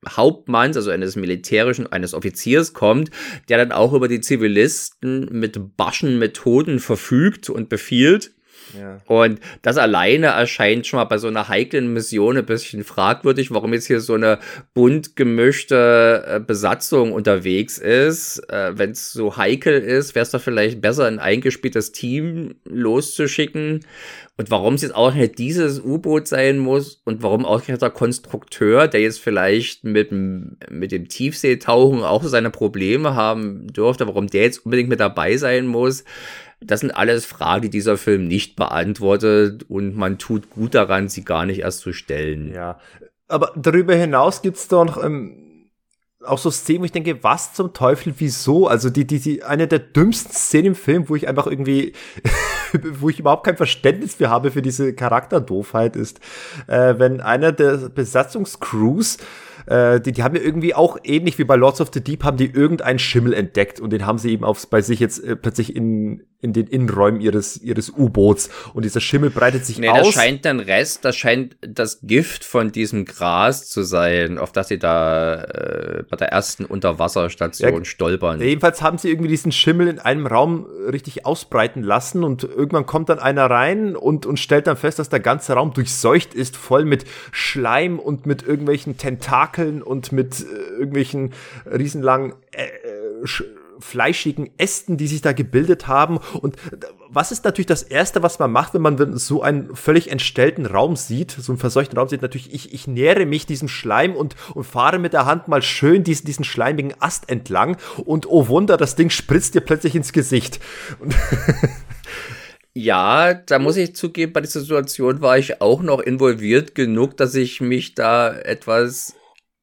Hauptmanns, 0.09 0.77
also 0.77 0.91
eines 0.91 1.16
militärischen, 1.16 1.87
eines 1.87 2.14
Offiziers 2.14 2.73
kommt, 2.73 3.11
der 3.49 3.59
dann 3.59 3.73
auch 3.73 3.93
über 3.93 4.09
die 4.09 4.20
Zivilisten 4.20 5.29
mit 5.31 5.77
barschen 5.77 6.18
Methoden 6.18 6.79
verfügt 6.81 7.51
und 7.51 7.68
befiehlt. 7.68 8.33
Ja. 8.79 9.01
Und 9.07 9.41
das 9.62 9.77
alleine 9.77 10.29
erscheint 10.29 10.87
schon 10.87 10.99
mal 10.99 11.05
bei 11.05 11.18
so 11.18 11.29
einer 11.29 11.49
heiklen 11.49 11.93
Mission 11.93 12.37
ein 12.37 12.47
bisschen 12.47 12.85
fragwürdig, 12.85 13.51
warum 13.51 13.73
jetzt 13.73 13.87
hier 13.87 14.01
so 14.01 14.14
eine 14.14 14.39
bunt 14.75 15.16
gemischte 15.16 16.25
äh, 16.27 16.41
Besatzung 16.41 17.12
unterwegs 17.12 17.79
ist. 17.79 18.39
Äh, 18.51 18.73
Wenn 18.77 18.91
es 18.91 19.12
so 19.12 19.37
heikel 19.37 19.81
ist, 19.81 20.14
wäre 20.14 20.23
es 20.23 20.31
doch 20.31 20.41
vielleicht 20.41 20.81
besser, 20.81 21.07
ein 21.07 21.18
eingespieltes 21.18 21.93
Team 21.93 22.55
loszuschicken. 22.64 23.81
Und 24.39 24.51
warum 24.51 24.75
es 24.75 24.83
jetzt 24.83 24.95
auch 24.95 25.12
nicht 25.12 25.39
dieses 25.39 25.79
U-Boot 25.79 26.27
sein 26.27 26.59
muss 26.59 27.03
und 27.05 27.23
warum 27.23 27.45
auch 27.45 27.61
der 27.61 27.91
Konstrukteur, 27.91 28.89
der 28.89 29.03
jetzt 29.03 29.20
vielleicht 29.20 29.85
mit, 29.85 30.11
mit 30.11 30.91
dem 30.91 31.09
Tiefseetauchen 31.09 32.03
auch 32.03 32.25
seine 32.25 32.51
Probleme 32.51 33.14
haben 33.14 33.66
dürfte, 33.66 34.07
warum 34.07 34.29
der 34.29 34.43
jetzt 34.43 34.64
unbedingt 34.64 34.89
mit 34.89 35.01
dabei 35.01 35.37
sein 35.37 35.66
muss, 35.66 36.05
das 36.67 36.81
sind 36.81 36.91
alles 36.91 37.27
Fragen, 37.27 37.63
die 37.63 37.71
dieser 37.71 37.97
Film 37.97 38.29
nicht 38.29 38.57
beantwortet 38.57 39.65
und 39.69 39.97
man 39.97 40.19
tut 40.19 40.51
gut 40.51 40.75
daran, 40.75 41.09
sie 41.09 41.25
gar 41.25 41.47
nicht 41.47 41.61
erst 41.61 41.81
zu 41.81 41.93
stellen. 41.93 42.53
Ja, 42.53 42.79
aber 43.29 43.53
darüber 43.57 43.95
hinaus 43.95 44.43
gibt's 44.43 44.69
doch 44.69 44.85
noch 44.85 45.03
ähm, 45.03 45.71
auch 46.25 46.39
so 46.39 46.51
Szenen, 46.51 46.83
wo 46.83 46.85
ich 46.85 46.93
denke, 46.93 47.23
was 47.23 47.55
zum 47.55 47.73
Teufel, 47.73 48.15
wieso? 48.19 48.69
Also 48.69 48.91
die, 48.91 49.07
die, 49.07 49.19
die, 49.19 49.43
eine 49.43 49.67
der 49.67 49.81
dümmsten 49.81 50.33
Szenen 50.33 50.67
im 50.67 50.75
Film, 50.75 51.09
wo 51.09 51.17
ich 51.17 51.29
einfach 51.29 51.47
irgendwie, 51.47 51.95
wo 53.01 53.09
ich 53.09 53.19
überhaupt 53.19 53.45
kein 53.45 53.57
Verständnis 53.57 54.15
für 54.15 54.31
habe 54.31 54.51
für 54.51 54.63
diese 54.63 54.95
Charakterdoofheit 54.95 55.97
ist, 55.97 56.21
äh, 56.69 56.95
wenn 56.99 57.21
einer 57.21 57.53
der 57.53 57.89
Besatzungscrews 57.89 59.19
äh, 59.67 60.01
die, 60.01 60.13
die 60.13 60.23
haben 60.23 60.35
ja 60.35 60.43
irgendwie 60.43 60.75
auch 60.75 60.99
ähnlich 61.05 61.39
wie 61.39 61.45
bei 61.45 61.57
Lords 61.57 61.81
of 61.81 61.91
the 61.93 62.03
Deep 62.03 62.25
haben 62.25 62.37
die 62.37 62.51
irgendeinen 62.51 62.99
Schimmel 62.99 63.33
entdeckt 63.33 63.81
und 63.81 63.91
den 63.91 64.07
haben 64.07 64.19
sie 64.19 64.31
eben 64.31 64.45
aufs, 64.45 64.67
bei 64.67 64.81
sich 64.81 65.01
jetzt 65.01 65.23
äh, 65.23 65.37
plötzlich 65.37 65.77
in, 65.77 66.25
in 66.43 66.53
den 66.53 66.66
Innenräumen 66.66 67.20
ihres, 67.20 67.57
ihres 67.62 67.88
U-Boots 67.88 68.51
und 68.74 68.84
dieser 68.84 69.01
Schimmel 69.01 69.30
breitet 69.30 69.64
sich 69.64 69.78
nee, 69.78 69.88
aus. 69.88 70.07
Das 70.07 70.14
scheint 70.14 70.47
ein 70.47 70.59
Rest, 70.59 71.05
das 71.05 71.16
scheint 71.16 71.57
das 71.61 72.01
Gift 72.03 72.45
von 72.45 72.72
diesem 72.72 73.05
Gras 73.05 73.68
zu 73.68 73.82
sein, 73.82 74.38
auf 74.38 74.51
das 74.51 74.68
sie 74.68 74.78
da 74.78 75.45
äh, 75.45 76.03
bei 76.11 76.16
der 76.16 76.28
ersten 76.28 76.64
Unterwasserstation 76.64 77.78
ja, 77.78 77.84
stolpern. 77.84 78.40
Jedenfalls 78.40 78.82
haben 78.82 78.99
sie 78.99 79.09
irgendwie 79.09 79.28
diesen 79.28 79.53
Schimmel 79.53 79.86
in 79.86 80.01
einem 80.01 80.26
Raum 80.26 80.66
richtig 80.90 81.24
ausbreiten 81.24 81.82
lassen 81.82 82.24
und 82.24 82.43
irgendwann 82.43 82.86
kommt 82.86 83.09
dann 83.09 83.20
einer 83.20 83.49
rein 83.49 83.95
und, 83.95 84.26
und 84.26 84.40
stellt 84.40 84.66
dann 84.66 84.76
fest, 84.76 84.99
dass 84.99 85.09
der 85.09 85.20
ganze 85.20 85.53
Raum 85.55 85.72
durchseucht 85.72 86.34
ist, 86.34 86.57
voll 86.57 86.84
mit 86.84 87.05
Schleim 87.30 88.01
und 88.01 88.26
mit 88.26 88.43
irgendwelchen 88.43 88.97
Tentakeln 88.97 89.80
und 89.80 90.11
mit 90.11 90.40
äh, 90.40 90.72
irgendwelchen 90.72 91.32
riesenlangen 91.66 92.32
äh, 92.51 92.64
äh 92.64 93.62
fleischigen 93.83 94.51
Ästen, 94.57 94.97
die 94.97 95.07
sich 95.07 95.20
da 95.20 95.33
gebildet 95.33 95.89
haben. 95.89 96.18
Und 96.41 96.57
was 97.09 97.33
ist 97.33 97.45
natürlich 97.45 97.66
das 97.66 97.83
Erste, 97.83 98.22
was 98.22 98.39
man 98.39 98.51
macht, 98.51 98.74
wenn 98.74 98.83
man 98.83 99.16
so 99.16 99.43
einen 99.43 99.74
völlig 99.76 100.11
entstellten 100.11 100.66
Raum 100.66 100.97
sieht, 100.97 101.33
so 101.33 101.53
einen 101.53 101.59
verseuchten 101.59 101.99
Raum 101.99 102.09
sieht? 102.09 102.22
Natürlich, 102.22 102.53
ich, 102.55 102.72
ich 102.72 102.87
nähere 102.87 103.26
mich 103.26 103.47
diesem 103.47 103.68
Schleim 103.68 104.14
und, 104.14 104.37
und 104.55 104.64
fahre 104.64 104.99
mit 104.99 105.12
der 105.12 105.26
Hand 105.26 105.49
mal 105.49 105.62
schön 105.62 106.05
diesen, 106.05 106.26
diesen 106.26 106.45
schleimigen 106.45 106.95
Ast 107.01 107.28
entlang. 107.28 107.76
Und 108.05 108.26
oh 108.26 108.49
Wunder, 108.49 108.76
das 108.76 108.97
Ding 108.97 109.11
spritzt 109.11 109.55
dir 109.55 109.61
plötzlich 109.61 109.95
ins 109.95 110.12
Gesicht. 110.12 110.61
Ja, 112.74 113.35
da 113.35 113.59
muss 113.59 113.76
ich 113.76 113.95
zugeben, 113.95 114.33
bei 114.33 114.41
dieser 114.41 114.61
Situation 114.61 115.20
war 115.20 115.37
ich 115.37 115.61
auch 115.61 115.83
noch 115.83 116.01
involviert 116.01 116.74
genug, 116.74 117.18
dass 117.18 117.35
ich 117.35 117.61
mich 117.61 117.95
da 117.95 118.35
etwas 118.35 119.14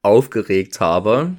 aufgeregt 0.04 0.80
habe. 0.80 1.34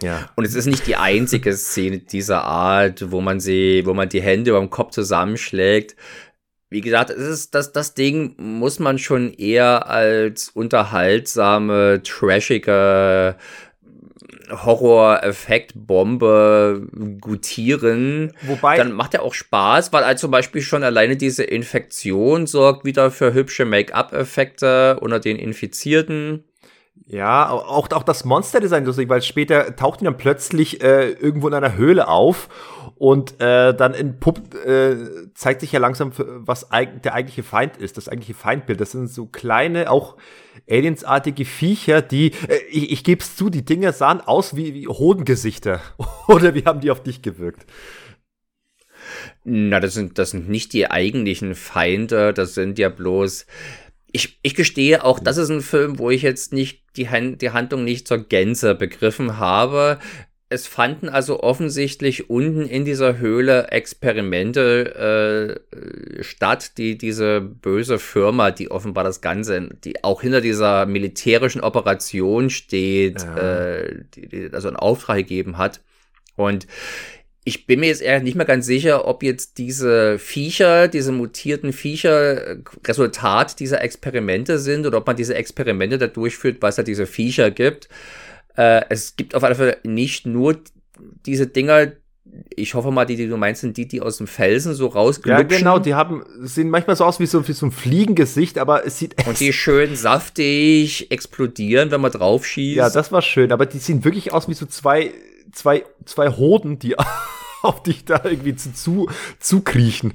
Ja. 0.00 0.30
Und 0.36 0.44
es 0.44 0.54
ist 0.54 0.66
nicht 0.66 0.86
die 0.86 0.96
einzige 0.96 1.54
Szene 1.54 1.98
dieser 1.98 2.44
Art, 2.44 3.10
wo 3.10 3.20
man 3.20 3.40
sie, 3.40 3.82
wo 3.84 3.94
man 3.94 4.08
die 4.08 4.22
Hände 4.22 4.50
über 4.50 4.60
dem 4.60 4.70
Kopf 4.70 4.92
zusammenschlägt. 4.92 5.96
Wie 6.70 6.80
gesagt, 6.80 7.10
es 7.10 7.18
ist, 7.18 7.54
das, 7.54 7.72
das 7.72 7.92
Ding 7.92 8.34
muss 8.38 8.78
man 8.78 8.98
schon 8.98 9.34
eher 9.34 9.88
als 9.88 10.48
unterhaltsame, 10.48 12.00
trashige 12.02 13.36
Horror-Effekt-Bombe 14.50 16.88
gutieren. 17.20 18.32
Wobei. 18.42 18.76
Dann 18.76 18.92
macht 18.92 19.14
er 19.14 19.22
auch 19.22 19.34
Spaß, 19.34 19.92
weil 19.92 20.04
er 20.04 20.16
zum 20.16 20.30
Beispiel 20.30 20.62
schon 20.62 20.82
alleine 20.82 21.16
diese 21.16 21.44
Infektion 21.44 22.46
sorgt 22.46 22.84
wieder 22.84 23.10
für 23.10 23.34
hübsche 23.34 23.64
Make-up-Effekte 23.64 24.98
unter 25.00 25.20
den 25.20 25.36
Infizierten. 25.36 26.44
Ja, 27.12 27.50
auch, 27.50 27.90
auch 27.90 28.02
das 28.04 28.24
Monster-Design 28.24 28.86
lustig, 28.86 29.10
weil 29.10 29.20
später 29.20 29.76
taucht 29.76 30.00
ihn 30.00 30.06
dann 30.06 30.16
plötzlich 30.16 30.82
äh, 30.82 31.10
irgendwo 31.10 31.46
in 31.46 31.52
einer 31.52 31.76
Höhle 31.76 32.08
auf 32.08 32.48
und 32.94 33.38
äh, 33.38 33.74
dann 33.74 33.92
in 33.92 34.18
Pupp 34.18 34.54
äh, 34.64 34.96
zeigt 35.34 35.60
sich 35.60 35.72
ja 35.72 35.78
langsam, 35.78 36.12
was 36.16 36.72
eig 36.72 37.02
der 37.02 37.12
eigentliche 37.12 37.42
Feind 37.42 37.76
ist, 37.76 37.98
das 37.98 38.08
eigentliche 38.08 38.32
Feindbild. 38.32 38.80
Das 38.80 38.92
sind 38.92 39.10
so 39.10 39.26
kleine, 39.26 39.90
auch 39.90 40.16
aliensartige 40.70 41.44
Viecher, 41.44 42.00
die, 42.00 42.32
äh, 42.48 42.60
ich, 42.70 42.90
ich 42.92 43.04
gebe 43.04 43.20
es 43.20 43.36
zu, 43.36 43.50
die 43.50 43.66
Dinger 43.66 43.92
sahen 43.92 44.22
aus 44.22 44.56
wie, 44.56 44.72
wie 44.72 44.88
Hodengesichter. 44.88 45.82
Oder 46.28 46.54
wie 46.54 46.64
haben 46.64 46.80
die 46.80 46.90
auf 46.90 47.02
dich 47.02 47.20
gewirkt? 47.20 47.66
Na, 49.44 49.80
das 49.80 49.92
sind, 49.92 50.18
das 50.18 50.30
sind 50.30 50.48
nicht 50.48 50.72
die 50.72 50.90
eigentlichen 50.90 51.54
Feinde, 51.54 52.32
das 52.32 52.54
sind 52.54 52.78
ja 52.78 52.88
bloß 52.88 53.46
ich, 54.12 54.38
ich 54.42 54.54
gestehe 54.54 55.04
auch, 55.04 55.18
das 55.18 55.38
ist 55.38 55.48
ein 55.48 55.62
Film, 55.62 55.98
wo 55.98 56.10
ich 56.10 56.22
jetzt 56.22 56.52
nicht 56.52 56.82
die, 56.96 57.08
Hand, 57.08 57.42
die 57.42 57.50
Handlung 57.50 57.84
nicht 57.84 58.06
zur 58.06 58.18
Gänze 58.18 58.74
begriffen 58.74 59.38
habe. 59.38 59.98
Es 60.50 60.66
fanden 60.66 61.08
also 61.08 61.40
offensichtlich 61.42 62.28
unten 62.28 62.66
in 62.66 62.84
dieser 62.84 63.16
Höhle 63.18 63.68
Experimente 63.68 65.60
äh, 65.72 66.22
statt, 66.22 66.76
die 66.76 66.98
diese 66.98 67.40
böse 67.40 67.98
Firma, 67.98 68.50
die 68.50 68.70
offenbar 68.70 69.04
das 69.04 69.22
Ganze, 69.22 69.70
die 69.82 70.04
auch 70.04 70.20
hinter 70.20 70.42
dieser 70.42 70.84
militärischen 70.84 71.62
Operation 71.62 72.50
steht, 72.50 73.22
ja. 73.22 73.36
äh, 73.36 74.04
die, 74.14 74.28
die 74.28 74.50
also 74.52 74.68
einen 74.68 74.76
Auftrag 74.76 75.16
gegeben 75.16 75.56
hat. 75.56 75.80
Und 76.36 76.66
ich 77.44 77.66
bin 77.66 77.80
mir 77.80 77.86
jetzt 77.86 78.02
eher 78.02 78.20
nicht 78.20 78.36
mehr 78.36 78.46
ganz 78.46 78.66
sicher, 78.66 79.06
ob 79.06 79.22
jetzt 79.22 79.58
diese 79.58 80.18
Viecher, 80.18 80.86
diese 80.86 81.10
mutierten 81.10 81.72
Viecher 81.72 82.46
äh, 82.46 82.56
Resultat 82.86 83.58
dieser 83.58 83.82
Experimente 83.82 84.58
sind 84.58 84.86
oder 84.86 84.98
ob 84.98 85.06
man 85.06 85.16
diese 85.16 85.34
Experimente 85.34 85.98
da 85.98 86.06
durchführt, 86.06 86.58
was 86.60 86.76
da 86.76 86.82
diese 86.84 87.06
Viecher 87.06 87.50
gibt. 87.50 87.88
Äh, 88.56 88.82
es 88.90 89.16
gibt 89.16 89.34
auf 89.34 89.42
alle 89.42 89.56
Fälle 89.56 89.78
nicht 89.82 90.24
nur 90.24 90.56
diese 91.26 91.48
Dinger, 91.48 91.92
ich 92.54 92.74
hoffe 92.74 92.92
mal, 92.92 93.06
die, 93.06 93.16
die 93.16 93.26
du 93.26 93.36
meinst, 93.36 93.60
sind 93.60 93.76
die, 93.76 93.88
die 93.88 94.00
aus 94.00 94.18
dem 94.18 94.28
Felsen 94.28 94.74
so 94.74 94.86
rausglutschen. 94.86 95.50
Ja, 95.50 95.58
genau, 95.58 95.78
die 95.80 95.94
haben, 95.94 96.24
sehen 96.42 96.70
manchmal 96.70 96.94
so 96.94 97.04
aus 97.04 97.18
wie 97.18 97.26
so, 97.26 97.46
wie 97.48 97.52
so 97.52 97.66
ein 97.66 97.72
Fliegengesicht, 97.72 98.56
aber 98.56 98.86
es 98.86 99.00
sieht 99.00 99.26
Und 99.26 99.40
die 99.40 99.52
schön 99.52 99.96
saftig 99.96 101.10
explodieren, 101.10 101.90
wenn 101.90 102.00
man 102.00 102.12
drauf 102.12 102.46
schießt. 102.46 102.76
Ja, 102.76 102.88
das 102.88 103.10
war 103.10 103.20
schön, 103.20 103.50
aber 103.50 103.66
die 103.66 103.78
sehen 103.78 104.04
wirklich 104.04 104.32
aus 104.32 104.48
wie 104.48 104.54
so 104.54 104.64
zwei 104.64 105.12
zwei, 105.52 105.84
zwei 106.04 106.28
Hoden, 106.30 106.78
die 106.78 106.96
auf 107.64 107.82
dich 107.82 108.04
da 108.04 108.20
irgendwie 108.24 108.56
zu, 108.56 108.72
zu, 108.72 109.08
zukriechen. 109.38 110.14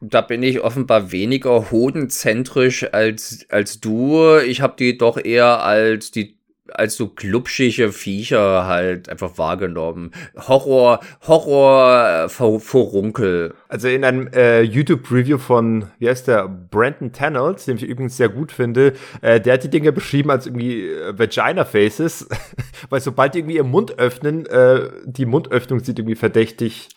Da 0.00 0.20
bin 0.20 0.42
ich 0.42 0.60
offenbar 0.60 1.10
weniger 1.10 1.70
hodenzentrisch 1.70 2.92
als, 2.92 3.46
als 3.48 3.80
du. 3.80 4.36
Ich 4.38 4.60
habe 4.60 4.76
die 4.78 4.96
doch 4.96 5.18
eher 5.22 5.64
als 5.64 6.10
die 6.10 6.37
als 6.74 6.96
so 6.96 7.08
glubschige 7.08 7.92
Viecher 7.92 8.66
halt 8.66 9.08
einfach 9.08 9.38
wahrgenommen. 9.38 10.12
Horror, 10.36 11.00
Horror, 11.26 12.26
äh, 12.26 12.28
Vorunkel. 12.28 13.54
Also 13.68 13.88
in 13.88 14.04
einem 14.04 14.28
äh, 14.28 14.62
YouTube-Review 14.62 15.38
von, 15.38 15.86
wie 15.98 16.08
heißt 16.08 16.28
der, 16.28 16.48
Brandon 16.48 17.12
Tannels, 17.12 17.64
den 17.64 17.76
ich 17.76 17.84
übrigens 17.84 18.16
sehr 18.16 18.28
gut 18.28 18.52
finde, 18.52 18.94
äh, 19.20 19.40
der 19.40 19.54
hat 19.54 19.64
die 19.64 19.70
Dinge 19.70 19.92
beschrieben 19.92 20.30
als 20.30 20.46
irgendwie 20.46 20.88
äh, 20.88 21.18
Vagina-Faces, 21.18 22.28
weil 22.90 23.00
sobald 23.00 23.34
die 23.34 23.38
irgendwie 23.38 23.56
ihren 23.56 23.70
Mund 23.70 23.98
öffnen, 23.98 24.46
äh, 24.46 24.90
die 25.04 25.26
Mundöffnung 25.26 25.80
sieht 25.80 25.98
irgendwie 25.98 26.16
verdächtig 26.16 26.88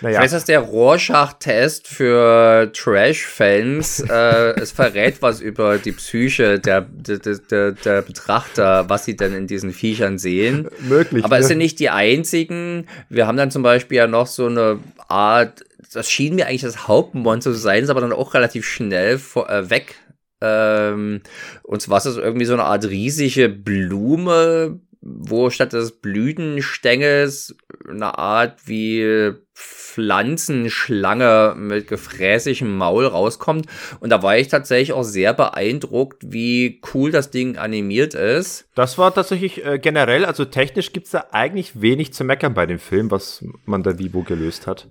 naja. 0.00 0.18
Ich 0.18 0.24
weiß, 0.24 0.30
dass 0.32 0.44
der 0.44 0.60
Rorschach-Test 0.60 1.88
für 1.88 2.70
Trash-Fans, 2.72 4.00
äh, 4.08 4.60
es 4.60 4.72
verrät 4.72 5.20
was 5.22 5.40
über 5.40 5.78
die 5.78 5.92
Psyche 5.92 6.58
der, 6.58 6.82
der, 6.82 7.18
der, 7.18 7.72
der 7.72 8.02
Betrachter, 8.02 8.88
was 8.88 9.04
sie 9.04 9.16
denn 9.16 9.34
in 9.34 9.46
diesen 9.46 9.72
Viechern 9.72 10.18
sehen. 10.18 10.68
Möglich. 10.80 11.24
Aber 11.24 11.36
ne? 11.36 11.42
es 11.42 11.48
sind 11.48 11.58
nicht 11.58 11.80
die 11.80 11.90
einzigen. 11.90 12.86
Wir 13.08 13.26
haben 13.26 13.36
dann 13.36 13.50
zum 13.50 13.62
Beispiel 13.62 13.98
ja 13.98 14.06
noch 14.06 14.26
so 14.26 14.46
eine 14.46 14.78
Art, 15.08 15.64
das 15.92 16.10
schien 16.10 16.34
mir 16.34 16.46
eigentlich 16.46 16.62
das 16.62 16.86
Hauptmonster 16.86 17.52
zu 17.52 17.58
sein, 17.58 17.84
ist 17.84 17.90
aber 17.90 18.00
dann 18.00 18.12
auch 18.12 18.34
relativ 18.34 18.66
schnell 18.66 19.18
vor, 19.18 19.48
äh, 19.50 19.70
weg. 19.70 19.96
Ähm, 20.40 21.22
und 21.64 21.82
zwar 21.82 21.98
ist 21.98 22.04
es 22.04 22.16
irgendwie 22.16 22.46
so 22.46 22.52
eine 22.52 22.64
Art 22.64 22.84
riesige 22.84 23.48
Blume, 23.48 24.80
wo 25.00 25.50
statt 25.50 25.72
des 25.72 26.00
Blütenstängels 26.00 27.56
eine 27.88 28.18
Art 28.18 28.66
wie 28.66 29.32
Pflanzenschlange 29.54 31.54
mit 31.56 31.88
gefräßigem 31.88 32.76
Maul 32.76 33.06
rauskommt. 33.06 33.66
Und 34.00 34.10
da 34.10 34.22
war 34.22 34.38
ich 34.38 34.48
tatsächlich 34.48 34.92
auch 34.92 35.02
sehr 35.02 35.34
beeindruckt, 35.34 36.22
wie 36.26 36.80
cool 36.94 37.10
das 37.10 37.30
Ding 37.30 37.56
animiert 37.56 38.14
ist. 38.14 38.68
Das 38.74 38.98
war 38.98 39.12
tatsächlich 39.12 39.64
äh, 39.64 39.78
generell, 39.78 40.24
also 40.24 40.44
technisch 40.44 40.92
gibt 40.92 41.06
es 41.06 41.12
da 41.12 41.26
eigentlich 41.32 41.80
wenig 41.80 42.12
zu 42.12 42.24
meckern 42.24 42.54
bei 42.54 42.66
dem 42.66 42.78
Film, 42.78 43.10
was 43.10 43.44
man 43.64 43.82
da 43.82 43.98
Vivo 43.98 44.22
gelöst 44.22 44.66
hat. 44.66 44.88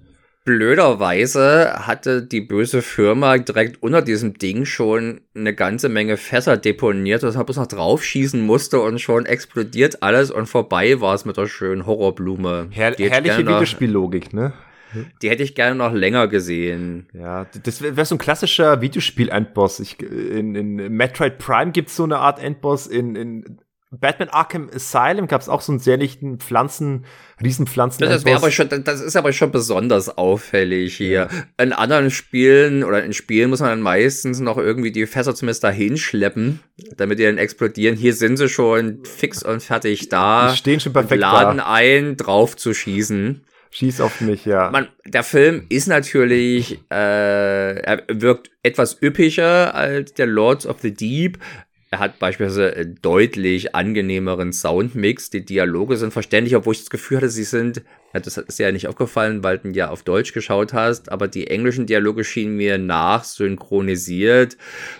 Blöderweise 0.47 1.73
hatte 1.85 2.23
die 2.23 2.39
böse 2.39 2.81
Firma 2.81 3.37
direkt 3.37 3.83
unter 3.83 4.01
diesem 4.01 4.37
Ding 4.37 4.63
schon 4.63 5.19
eine 5.35 5.53
ganze 5.53 5.89
Menge 5.89 6.15
Fässer 6.15 6.55
deponiert, 6.55 7.21
dass 7.21 7.35
man 7.35 7.45
bloß 7.45 7.57
noch 7.57 7.67
draufschießen 7.67 8.39
musste 8.39 8.79
und 8.79 9.01
schon 9.01 9.25
explodiert 9.25 10.01
alles 10.03 10.31
und 10.31 10.45
vorbei 10.45 11.01
war 11.01 11.15
es 11.15 11.25
mit 11.25 11.35
der 11.35 11.47
schönen 11.47 11.85
Horrorblume. 11.85 12.67
Her 12.69 12.95
herrliche 12.97 13.39
Videospiellogik, 13.39 14.33
ne? 14.33 14.53
Die 15.21 15.29
hätte 15.29 15.43
ich 15.43 15.53
gerne 15.53 15.75
noch 15.75 15.91
länger 15.91 16.29
gesehen. 16.29 17.07
Ja, 17.11 17.45
das 17.63 17.81
wäre 17.81 17.97
wär 17.97 18.05
so 18.05 18.15
ein 18.15 18.19
klassischer 18.19 18.79
Videospiel-Endboss. 18.79 19.81
In, 19.99 20.55
in 20.55 20.75
Metroid 20.93 21.39
Prime 21.39 21.73
gibt 21.73 21.89
es 21.89 21.97
so 21.97 22.05
eine 22.05 22.19
Art 22.19 22.41
Endboss. 22.41 22.87
In, 22.87 23.17
in 23.17 23.57
Batman 23.89 24.27
Arkham 24.29 24.69
Asylum 24.73 25.27
gab 25.27 25.41
es 25.41 25.47
auch 25.47 25.61
so 25.61 25.71
einen 25.71 25.79
sehr 25.79 25.95
lichten 25.95 26.39
Pflanzen, 26.39 27.05
Riesenpflanzen. 27.41 28.05
Das, 28.05 28.25
aber 28.25 28.51
schon, 28.51 28.67
das 28.83 28.99
ist 28.99 29.15
aber 29.15 29.31
schon 29.31 29.51
besonders 29.51 30.17
auffällig 30.17 30.97
hier. 30.97 31.29
Ja. 31.57 31.63
In 31.63 31.71
anderen 31.71 32.11
Spielen 32.11 32.83
oder 32.83 33.03
in 33.03 33.13
Spielen 33.13 33.49
muss 33.49 33.61
man 33.61 33.69
dann 33.69 33.81
meistens 33.81 34.41
noch 34.41 34.57
irgendwie 34.57 34.91
die 34.91 35.05
Fässer 35.05 35.33
zumindest 35.33 35.63
dahin 35.63 35.95
schleppen, 35.97 36.59
damit 36.97 37.19
die 37.19 37.23
dann 37.23 37.37
explodieren. 37.37 37.95
Hier 37.95 38.13
sind 38.13 38.35
sie 38.35 38.49
schon 38.49 39.05
fix 39.05 39.41
und 39.41 39.63
fertig 39.63 40.09
da. 40.09 40.51
Die 40.51 40.57
stehen 40.57 40.81
schon 40.81 40.91
perfekt 40.91 41.21
laden 41.21 41.59
da. 41.59 41.71
ein, 41.71 42.17
drauf 42.17 42.57
zu 42.57 42.73
schießen. 42.73 43.45
Schieß 43.69 44.01
auf 44.01 44.21
mich, 44.21 44.45
ja. 44.45 44.69
Man, 44.71 44.87
der 45.05 45.23
Film 45.23 45.65
ist 45.69 45.87
natürlich, 45.87 46.79
äh, 46.89 47.79
er 47.79 48.03
wirkt 48.09 48.49
etwas 48.63 49.01
üppiger 49.01 49.75
als 49.75 50.13
der 50.13 50.25
Lords 50.25 50.65
of 50.65 50.77
the 50.81 50.93
Deep, 50.93 51.37
er 51.89 51.99
hat 51.99 52.19
beispielsweise 52.19 52.75
einen 52.75 52.99
deutlich 53.01 53.73
angenehmeren 53.73 54.51
Soundmix. 54.51 55.29
Die 55.29 55.45
Dialoge 55.45 55.95
sind 55.95 56.11
verständlich, 56.11 56.55
obwohl 56.55 56.73
ich 56.73 56.81
das 56.81 56.89
Gefühl 56.89 57.17
hatte, 57.17 57.29
sie 57.29 57.45
sind, 57.45 57.81
das 58.11 58.37
ist 58.37 58.59
ja 58.59 58.71
nicht 58.71 58.87
aufgefallen, 58.87 59.43
weil 59.43 59.59
du 59.59 59.69
ja 59.69 59.89
auf 59.89 60.03
Deutsch 60.03 60.33
geschaut 60.33 60.73
hast, 60.73 61.09
aber 61.11 61.29
die 61.29 61.47
englischen 61.47 61.85
Dialoge 61.85 62.25
schienen 62.25 62.57
mir 62.57 62.77
nachsynchronisiert. 62.77 64.57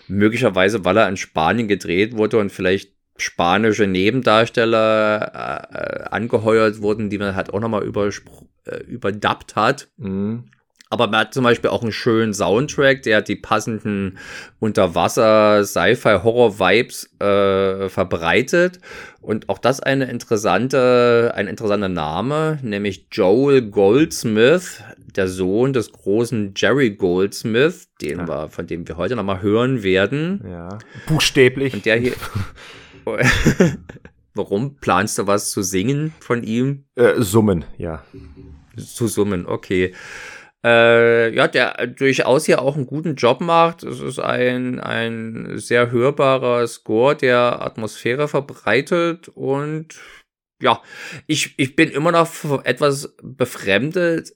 Möglicherweise, 0.08 0.86
weil 0.86 0.98
er 0.98 1.10
in 1.10 1.18
Spanien 1.18 1.68
gedreht 1.68 2.16
wurde 2.16 2.38
und 2.38 2.52
vielleicht 2.52 2.94
spanische 3.18 3.88
Nebendarsteller 3.88 5.68
äh, 5.74 5.78
äh 5.78 6.04
angeheuert 6.10 6.82
wurden, 6.82 7.10
die 7.10 7.18
man 7.18 7.36
halt 7.36 7.54
auch 7.54 7.60
nochmal 7.60 7.84
äh, 7.84 8.84
überdubbt 8.84 9.56
hat. 9.56 9.90
Mhm. 9.98 10.46
Aber 10.90 11.08
man 11.08 11.22
hat 11.22 11.34
zum 11.34 11.44
Beispiel 11.44 11.70
auch 11.70 11.82
einen 11.82 11.92
schönen 11.92 12.34
Soundtrack, 12.34 13.04
der 13.04 13.22
die 13.22 13.36
passenden 13.36 14.18
Unterwasser-Sci-Fi-Horror-Vibes 14.60 17.20
äh, 17.20 17.90
verbreitet. 17.90 18.80
Und 19.22 19.50
auch 19.50 19.58
das 19.58 19.82
eine 19.82 20.06
interessante, 20.06 21.34
ein 21.36 21.48
interessanter 21.48 21.90
Name, 21.90 22.60
nämlich 22.62 23.08
Joel 23.12 23.64
Goldsmith, 23.64 24.82
der 25.16 25.28
Sohn 25.28 25.74
des 25.74 25.92
großen 25.92 26.54
Jerry 26.56 26.92
Goldsmith, 26.92 27.90
den 28.02 28.20
ja. 28.20 28.28
wir, 28.28 28.48
von 28.50 28.68
dem 28.68 28.88
wir 28.88 28.96
heute 28.96 29.18
nochmal 29.18 29.42
hören 29.42 29.84
werden. 29.84 30.46
Ja. 30.50 30.78
Buchstäblich. 31.08 31.74
Und 31.74 31.86
der 31.86 31.98
hier. 31.98 32.14
Warum? 34.34 34.76
Planst 34.76 35.18
du 35.18 35.28
was 35.28 35.50
zu 35.50 35.62
singen 35.64 36.14
von 36.20 36.44
ihm? 36.44 36.86
Äh, 36.96 37.22
summen, 37.22 37.66
ja. 37.78 38.04
Zu 38.78 39.08
summen, 39.08 39.46
okay 39.46 39.94
äh, 40.66 41.34
ja, 41.34 41.48
der 41.48 41.88
durchaus 41.88 42.46
hier 42.46 42.62
auch 42.62 42.76
einen 42.76 42.88
guten 42.88 43.16
Job 43.16 43.42
macht. 43.42 43.84
Es 43.84 44.00
ist 44.00 44.20
ein, 44.20 44.80
ein 44.80 45.58
sehr 45.58 45.92
hörbarer 45.92 46.68
Score, 46.68 47.16
der 47.16 47.62
Atmosphäre 47.62 48.28
verbreitet 48.28 49.30
und 49.30 49.96
ja, 50.62 50.82
ich, 51.28 51.54
ich 51.58 51.76
bin 51.76 51.90
immer 51.90 52.12
noch 52.12 52.66
etwas 52.66 53.16
befremdet, 53.22 54.34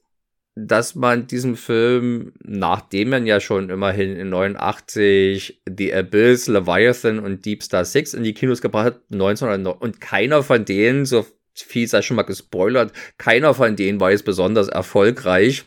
dass 0.55 0.95
man 0.95 1.27
diesen 1.27 1.55
Film, 1.55 2.33
nachdem 2.43 3.09
man 3.09 3.25
ja 3.25 3.39
schon 3.39 3.69
immerhin 3.69 4.15
in 4.15 4.29
89 4.29 5.61
The 5.67 5.93
Abyss, 5.93 6.47
Leviathan 6.47 7.19
und 7.19 7.45
Deep 7.45 7.63
Star 7.63 7.85
6 7.85 8.13
in 8.13 8.23
die 8.23 8.33
Kinos 8.33 8.61
gebracht 8.61 8.85
hat, 8.85 9.01
1909, 9.11 9.79
und 9.79 10.01
keiner 10.01 10.43
von 10.43 10.65
denen, 10.65 11.05
so 11.05 11.25
viel 11.53 11.87
sei 11.87 12.01
schon 12.01 12.17
mal 12.17 12.23
gespoilert, 12.23 12.93
keiner 13.17 13.53
von 13.53 13.75
denen 13.75 13.99
war 13.99 14.11
jetzt 14.11 14.25
besonders 14.25 14.67
erfolgreich. 14.67 15.65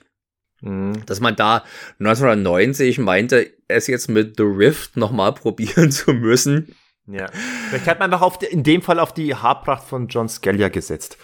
Mhm. 0.65 1.05
Dass 1.07 1.21
man 1.21 1.37
da 1.37 1.63
1990 2.01 2.99
meinte, 2.99 3.53
es 3.69 3.87
jetzt 3.87 4.09
mit 4.09 4.37
The 4.37 4.45
Rift 4.45 4.97
nochmal 4.97 5.33
probieren 5.35 5.91
zu 5.91 6.13
müssen. 6.13 6.75
Ja. 7.07 7.27
Vielleicht 7.69 7.87
hat 7.87 7.99
man 7.99 8.13
einfach 8.13 8.25
auf 8.25 8.39
in 8.51 8.63
dem 8.63 8.81
Fall 8.81 8.99
auf 8.99 9.13
die 9.13 9.35
Haarpracht 9.35 9.85
von 9.85 10.09
John 10.09 10.29
Scalia 10.29 10.69
gesetzt. 10.69 11.19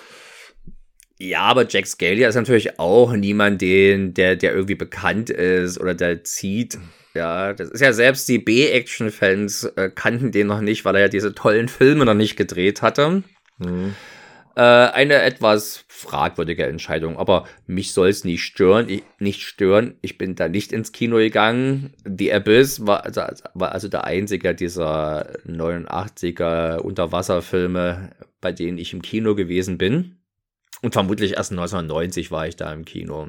Ja, 1.19 1.41
aber 1.41 1.67
Jack 1.67 1.87
Scalia 1.87 2.29
ist 2.29 2.35
natürlich 2.35 2.79
auch 2.79 3.13
niemand, 3.13 3.61
den, 3.61 4.15
der, 4.15 4.37
der 4.37 4.53
irgendwie 4.53 4.75
bekannt 4.75 5.31
ist 5.31 5.79
oder 5.79 5.95
der 5.95 6.25
zieht. 6.25 6.79
Ja, 7.15 7.53
das 7.53 7.71
ist 7.71 7.81
ja 7.81 7.93
selbst 7.93 8.29
die 8.29 8.39
B-Action-Fans 8.39 9.65
äh, 9.77 9.91
kannten 9.95 10.33
den 10.33 10.47
noch 10.47 10.61
nicht, 10.61 10.85
weil 10.85 10.95
er 10.95 11.03
ja 11.03 11.09
diese 11.09 11.35
tollen 11.35 11.69
Filme 11.69 12.05
noch 12.05 12.15
nicht 12.15 12.37
gedreht 12.37 12.83
hatte. 12.83 13.23
Mhm. 13.59 13.95
Äh, 14.57 14.63
eine 14.63 15.23
etwas 15.23 15.85
fragwürdige 15.89 16.67
Entscheidung, 16.67 17.17
aber 17.17 17.47
mich 17.67 17.93
soll 17.93 18.09
es 18.09 18.25
nicht 18.25 18.43
stören. 18.43 18.89
Ich, 18.89 19.03
nicht 19.19 19.43
stören. 19.43 19.95
Ich 20.03 20.19
bin 20.19 20.35
da 20.35 20.49
nicht 20.49 20.73
ins 20.73 20.93
Kino 20.93 21.17
gegangen. 21.17 21.95
The 22.05 22.33
Abyss 22.33 22.87
war 22.87 23.05
also, 23.05 23.23
war 23.55 23.73
also 23.73 23.89
der 23.89 24.05
einzige 24.05 24.55
dieser 24.55 25.39
89er 25.47 26.79
Unterwasserfilme, 26.79 28.11
bei 28.41 28.53
denen 28.53 28.79
ich 28.79 28.93
im 28.93 29.03
Kino 29.03 29.35
gewesen 29.35 29.79
bin. 29.79 30.17
Und 30.83 30.95
vermutlich 30.95 31.37
erst 31.37 31.53
1990 31.53 32.31
war 32.31 32.49
ich 32.49 32.57
da 32.57 32.73
im 32.73 32.85
Kino. 32.85 33.29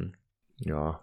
Ja, 0.58 1.02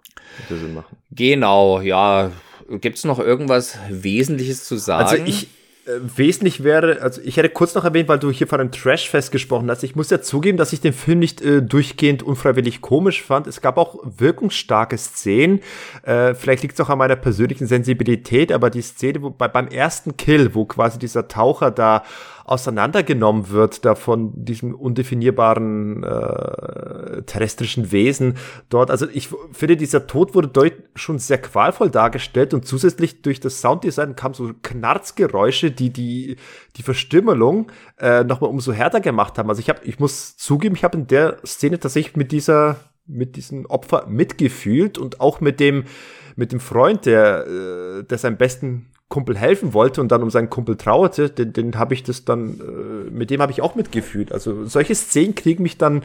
würde 0.48 0.62
Sinn 0.62 0.74
machen. 0.74 0.96
Genau, 1.10 1.80
ja. 1.80 2.32
Gibt 2.68 2.98
es 2.98 3.04
noch 3.04 3.18
irgendwas 3.18 3.78
Wesentliches 3.88 4.64
zu 4.64 4.76
sagen? 4.76 5.08
Also 5.08 5.24
ich, 5.24 5.48
wesentlich 6.00 6.64
wäre, 6.64 7.00
also 7.00 7.20
ich 7.22 7.36
hätte 7.36 7.48
kurz 7.48 7.74
noch 7.74 7.84
erwähnt, 7.84 8.08
weil 8.08 8.18
du 8.18 8.30
hier 8.30 8.46
von 8.46 8.60
einem 8.60 8.70
Trashfest 8.70 9.32
gesprochen 9.32 9.70
hast. 9.70 9.82
Ich 9.82 9.96
muss 9.96 10.10
ja 10.10 10.20
zugeben, 10.20 10.58
dass 10.58 10.72
ich 10.72 10.80
den 10.80 10.92
Film 10.92 11.18
nicht 11.18 11.40
äh, 11.40 11.62
durchgehend 11.62 12.22
unfreiwillig 12.22 12.80
komisch 12.80 13.22
fand. 13.22 13.46
Es 13.46 13.60
gab 13.60 13.78
auch 13.78 13.96
wirkungsstarke 14.02 14.98
Szenen. 14.98 15.60
Äh, 16.02 16.34
vielleicht 16.34 16.62
liegt 16.62 16.74
es 16.74 16.80
auch 16.84 16.90
an 16.90 16.98
meiner 16.98 17.16
persönlichen 17.16 17.66
Sensibilität, 17.66 18.52
aber 18.52 18.70
die 18.70 18.82
Szene 18.82 19.22
wo, 19.22 19.30
bei, 19.30 19.48
beim 19.48 19.68
ersten 19.68 20.16
Kill, 20.16 20.54
wo 20.54 20.64
quasi 20.64 20.98
dieser 20.98 21.28
Taucher 21.28 21.70
da 21.70 22.04
auseinandergenommen 22.48 23.50
wird, 23.50 23.84
da 23.84 23.94
von 23.94 24.32
diesem 24.34 24.74
undefinierbaren 24.74 26.02
äh, 26.02 27.22
terrestrischen 27.22 27.92
Wesen 27.92 28.36
dort. 28.68 28.90
Also 28.90 29.06
ich 29.12 29.28
finde, 29.52 29.76
dieser 29.76 30.06
Tod 30.06 30.34
wurde 30.34 30.48
dort 30.48 30.72
schon 30.94 31.18
sehr 31.18 31.38
qualvoll 31.38 31.90
dargestellt 31.90 32.54
und 32.54 32.66
zusätzlich 32.66 33.22
durch 33.22 33.40
das 33.40 33.60
Sounddesign 33.60 34.16
kam 34.16 34.34
so 34.34 34.52
Knarzgeräusche, 34.62 35.70
die 35.70 35.90
die, 35.90 36.36
die 36.76 36.82
Verstümmelung 36.82 37.70
äh, 37.98 38.24
nochmal 38.24 38.50
umso 38.50 38.72
härter 38.72 39.00
gemacht 39.00 39.38
haben. 39.38 39.48
Also 39.48 39.60
ich 39.60 39.68
habe, 39.68 39.80
ich 39.84 39.98
muss 39.98 40.36
zugeben, 40.36 40.74
ich 40.74 40.84
habe 40.84 40.98
in 40.98 41.06
der 41.06 41.38
Szene 41.44 41.78
tatsächlich 41.78 42.16
mit 42.16 42.32
dieser 42.32 42.76
mit 43.10 43.36
diesem 43.36 43.64
Opfer 43.64 44.06
mitgefühlt 44.06 44.98
und 44.98 45.20
auch 45.20 45.40
mit 45.40 45.60
dem 45.60 45.84
mit 46.38 46.52
dem 46.52 46.60
Freund, 46.60 47.04
der, 47.04 47.46
äh, 47.48 48.04
der 48.04 48.16
seinem 48.16 48.36
besten 48.36 48.86
Kumpel 49.08 49.38
helfen 49.38 49.72
wollte 49.72 50.02
und 50.02 50.12
dann 50.12 50.22
um 50.22 50.30
seinen 50.30 50.50
Kumpel 50.50 50.76
trauerte, 50.76 51.30
den, 51.30 51.54
den 51.54 51.78
habe 51.78 51.94
ich 51.94 52.02
das 52.02 52.26
dann, 52.26 52.60
äh, 52.60 53.10
mit 53.10 53.30
dem 53.30 53.40
habe 53.40 53.52
ich 53.52 53.62
auch 53.62 53.74
mitgefühlt. 53.74 54.32
Also 54.32 54.66
solche 54.66 54.94
Szenen 54.94 55.34
kriegen 55.34 55.62
mich 55.62 55.78
dann 55.78 56.02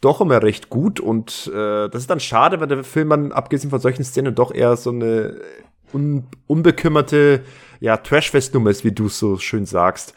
doch 0.00 0.20
immer 0.20 0.42
recht 0.42 0.68
gut 0.68 0.98
und 0.98 1.50
äh, 1.54 1.88
das 1.88 2.02
ist 2.02 2.10
dann 2.10 2.18
schade, 2.18 2.60
wenn 2.60 2.68
der 2.68 2.82
Film 2.82 3.10
dann 3.10 3.32
abgesehen 3.32 3.70
von 3.70 3.80
solchen 3.80 4.02
Szenen 4.02 4.34
doch 4.34 4.52
eher 4.52 4.76
so 4.76 4.90
eine 4.90 5.40
un 5.92 6.26
unbekümmerte 6.46 7.42
ja, 7.80 7.96
Trashfest-Nummer 7.96 8.70
ist, 8.70 8.84
wie 8.84 8.92
du 8.92 9.08
so 9.08 9.38
schön 9.38 9.64
sagst. 9.64 10.14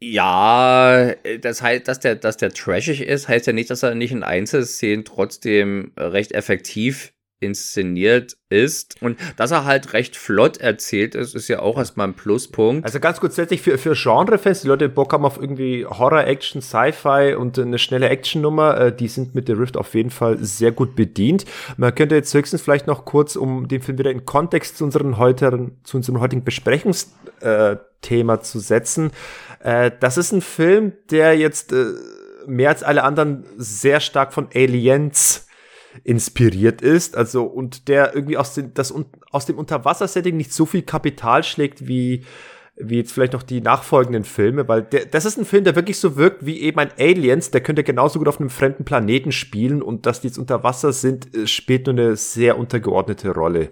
Ja, 0.00 1.12
das 1.40 1.60
heißt, 1.60 1.88
dass 1.88 2.00
der, 2.00 2.14
dass 2.14 2.36
der 2.36 2.50
trashig 2.50 3.00
ist, 3.00 3.28
heißt 3.28 3.46
ja 3.48 3.52
nicht, 3.52 3.70
dass 3.70 3.82
er 3.82 3.94
nicht 3.94 4.12
in 4.12 4.22
Einzelszenen 4.22 5.04
trotzdem 5.04 5.92
recht 5.96 6.32
effektiv 6.32 7.12
inszeniert 7.40 8.36
ist 8.48 9.00
und 9.02 9.18
dass 9.36 9.50
er 9.50 9.64
halt 9.64 9.92
recht 9.92 10.16
flott 10.16 10.56
erzählt 10.56 11.14
ist, 11.14 11.34
ist 11.34 11.48
ja 11.48 11.60
auch 11.60 11.78
erstmal 11.78 12.08
ein 12.08 12.14
Pluspunkt. 12.14 12.84
Also 12.84 12.98
ganz 12.98 13.20
grundsätzlich 13.20 13.62
für, 13.62 13.78
für 13.78 13.94
Genrefans, 13.94 14.62
die 14.62 14.68
Leute 14.68 14.88
Bock 14.88 15.12
haben 15.12 15.24
auf 15.24 15.38
irgendwie 15.38 15.86
Horror, 15.86 16.24
Action, 16.24 16.60
Sci-Fi 16.60 17.34
und 17.34 17.58
eine 17.58 17.78
schnelle 17.78 18.08
Actionnummer, 18.08 18.80
äh, 18.80 18.96
die 18.96 19.08
sind 19.08 19.34
mit 19.34 19.46
The 19.46 19.52
Rift 19.52 19.76
auf 19.76 19.94
jeden 19.94 20.10
Fall 20.10 20.38
sehr 20.40 20.72
gut 20.72 20.96
bedient. 20.96 21.44
Man 21.76 21.94
könnte 21.94 22.14
jetzt 22.14 22.34
höchstens 22.34 22.62
vielleicht 22.62 22.86
noch 22.86 23.04
kurz, 23.04 23.36
um 23.36 23.68
den 23.68 23.82
Film 23.82 23.98
wieder 23.98 24.10
in 24.10 24.24
Kontext 24.24 24.78
zu 24.78 24.84
unseren 24.84 25.18
heutigen, 25.18 25.78
zu 25.84 25.98
unserem 25.98 26.20
heutigen 26.20 26.44
Besprechungsthema 26.44 28.34
äh, 28.34 28.40
zu 28.40 28.58
setzen. 28.58 29.10
Äh, 29.62 29.92
das 30.00 30.18
ist 30.18 30.32
ein 30.32 30.40
Film, 30.40 30.92
der 31.10 31.36
jetzt 31.36 31.74
mehr 32.46 32.70
als 32.70 32.82
alle 32.82 33.04
anderen 33.04 33.44
sehr 33.56 34.00
stark 34.00 34.32
von 34.32 34.48
Aliens 34.54 35.47
inspiriert 36.04 36.82
ist, 36.82 37.16
also 37.16 37.44
und 37.44 37.88
der 37.88 38.14
irgendwie 38.14 38.36
aus, 38.36 38.54
den, 38.54 38.74
das, 38.74 38.94
aus 39.30 39.46
dem 39.46 39.58
Unterwassersetting 39.58 40.36
nicht 40.36 40.52
so 40.52 40.66
viel 40.66 40.82
Kapital 40.82 41.42
schlägt 41.44 41.86
wie 41.86 42.24
wie 42.80 42.96
jetzt 42.96 43.12
vielleicht 43.12 43.32
noch 43.32 43.42
die 43.42 43.60
nachfolgenden 43.60 44.24
Filme, 44.24 44.68
weil 44.68 44.82
der, 44.82 45.06
das 45.06 45.24
ist 45.24 45.36
ein 45.36 45.44
Film, 45.44 45.64
der 45.64 45.74
wirklich 45.74 45.98
so 45.98 46.16
wirkt 46.16 46.46
wie 46.46 46.60
eben 46.60 46.78
ein 46.78 46.92
Aliens, 46.98 47.50
der 47.50 47.60
könnte 47.60 47.82
genauso 47.82 48.18
gut 48.18 48.28
auf 48.28 48.40
einem 48.40 48.50
fremden 48.50 48.84
Planeten 48.84 49.32
spielen 49.32 49.82
und 49.82 50.06
dass 50.06 50.20
die 50.20 50.28
jetzt 50.28 50.38
unter 50.38 50.62
Wasser 50.62 50.92
sind, 50.92 51.34
äh, 51.34 51.46
spielt 51.46 51.86
nur 51.86 51.94
eine 51.94 52.16
sehr 52.16 52.56
untergeordnete 52.56 53.30
Rolle. 53.30 53.70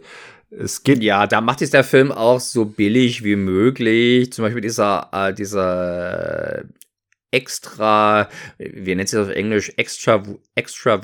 Es 0.51 0.82
geht 0.82 1.03
ja, 1.03 1.27
da 1.27 1.40
macht 1.40 1.62
es 1.62 1.70
der 1.70 1.85
Film 1.85 2.12
auch 2.12 2.40
so 2.40 2.65
billig 2.65 3.23
wie 3.24 3.36
möglich. 3.36 4.32
Zum 4.32 4.44
Beispiel 4.44 4.62
dieser, 4.62 5.09
äh, 5.12 5.35
dieser 5.35 6.65
extra, 7.31 8.28
wie 8.59 8.94
nennt 8.94 9.09
sich 9.09 9.19
das 9.19 9.28
auf 9.28 9.35
Englisch, 9.35 9.73
extra, 9.77 10.23
extra 10.55 11.01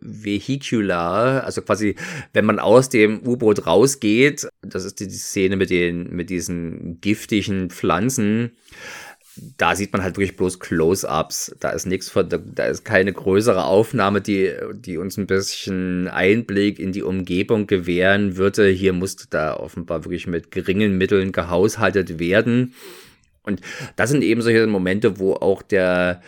vehicular, 0.00 1.44
also 1.44 1.62
quasi, 1.62 1.94
wenn 2.32 2.44
man 2.44 2.58
aus 2.58 2.88
dem 2.88 3.26
U-Boot 3.26 3.66
rausgeht, 3.66 4.48
das 4.62 4.84
ist 4.84 5.00
die, 5.00 5.10
Szene 5.10 5.56
mit 5.56 5.70
den, 5.70 6.14
mit 6.14 6.30
diesen 6.30 7.00
giftigen 7.00 7.70
Pflanzen, 7.70 8.52
da 9.58 9.76
sieht 9.76 9.92
man 9.92 10.02
halt 10.02 10.16
wirklich 10.16 10.36
bloß 10.36 10.60
Close-ups. 10.60 11.54
Da 11.60 11.70
ist 11.70 11.86
nichts 11.86 12.08
von, 12.08 12.28
da 12.28 12.66
ist 12.66 12.84
keine 12.84 13.12
größere 13.12 13.64
Aufnahme, 13.64 14.20
die, 14.20 14.52
die 14.74 14.96
uns 14.96 15.18
ein 15.18 15.26
bisschen 15.26 16.08
Einblick 16.08 16.78
in 16.78 16.92
die 16.92 17.02
Umgebung 17.02 17.66
gewähren 17.66 18.36
würde. 18.36 18.68
Hier 18.68 18.94
musste 18.94 19.26
da 19.28 19.54
offenbar 19.54 20.04
wirklich 20.04 20.26
mit 20.26 20.50
geringen 20.50 20.96
Mitteln 20.96 21.32
gehaushaltet 21.32 22.18
werden. 22.18 22.74
Und 23.46 23.60
das 23.94 24.10
sind 24.10 24.22
eben 24.22 24.42
solche 24.42 24.66
Momente, 24.66 25.18
wo 25.18 25.34
auch 25.34 25.62
der, 25.62 26.20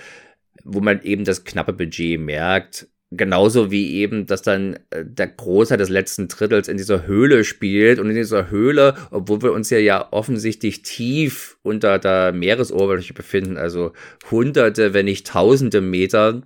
wo 0.65 0.81
man 0.81 1.03
eben 1.03 1.25
das 1.25 1.45
knappe 1.45 1.73
Budget 1.73 2.19
merkt. 2.21 2.89
Genauso 3.11 3.71
wie 3.71 3.95
eben, 3.95 4.27
dass 4.27 4.43
dann 4.43 4.79
äh, 4.91 5.03
der 5.03 5.29
Großteil 5.29 5.79
des 5.79 5.89
letzten 5.89 6.29
Drittels 6.29 6.69
in 6.69 6.77
dieser 6.77 7.07
Höhle 7.07 7.43
spielt 7.43 7.99
und 7.99 8.11
in 8.11 8.17
dieser 8.17 8.51
Höhle, 8.51 8.95
obwohl 9.11 9.41
wir 9.41 9.53
uns 9.53 9.71
ja 9.71 9.79
ja 9.79 10.09
offensichtlich 10.11 10.83
tief 10.83 11.57
unter 11.63 11.99
der 11.99 12.33
Meeresoberfläche 12.33 13.15
befinden, 13.15 13.57
also 13.57 13.93
hunderte, 14.31 14.93
wenn 14.93 15.07
nicht 15.07 15.27
tausende 15.27 15.81
Meter, 15.81 16.43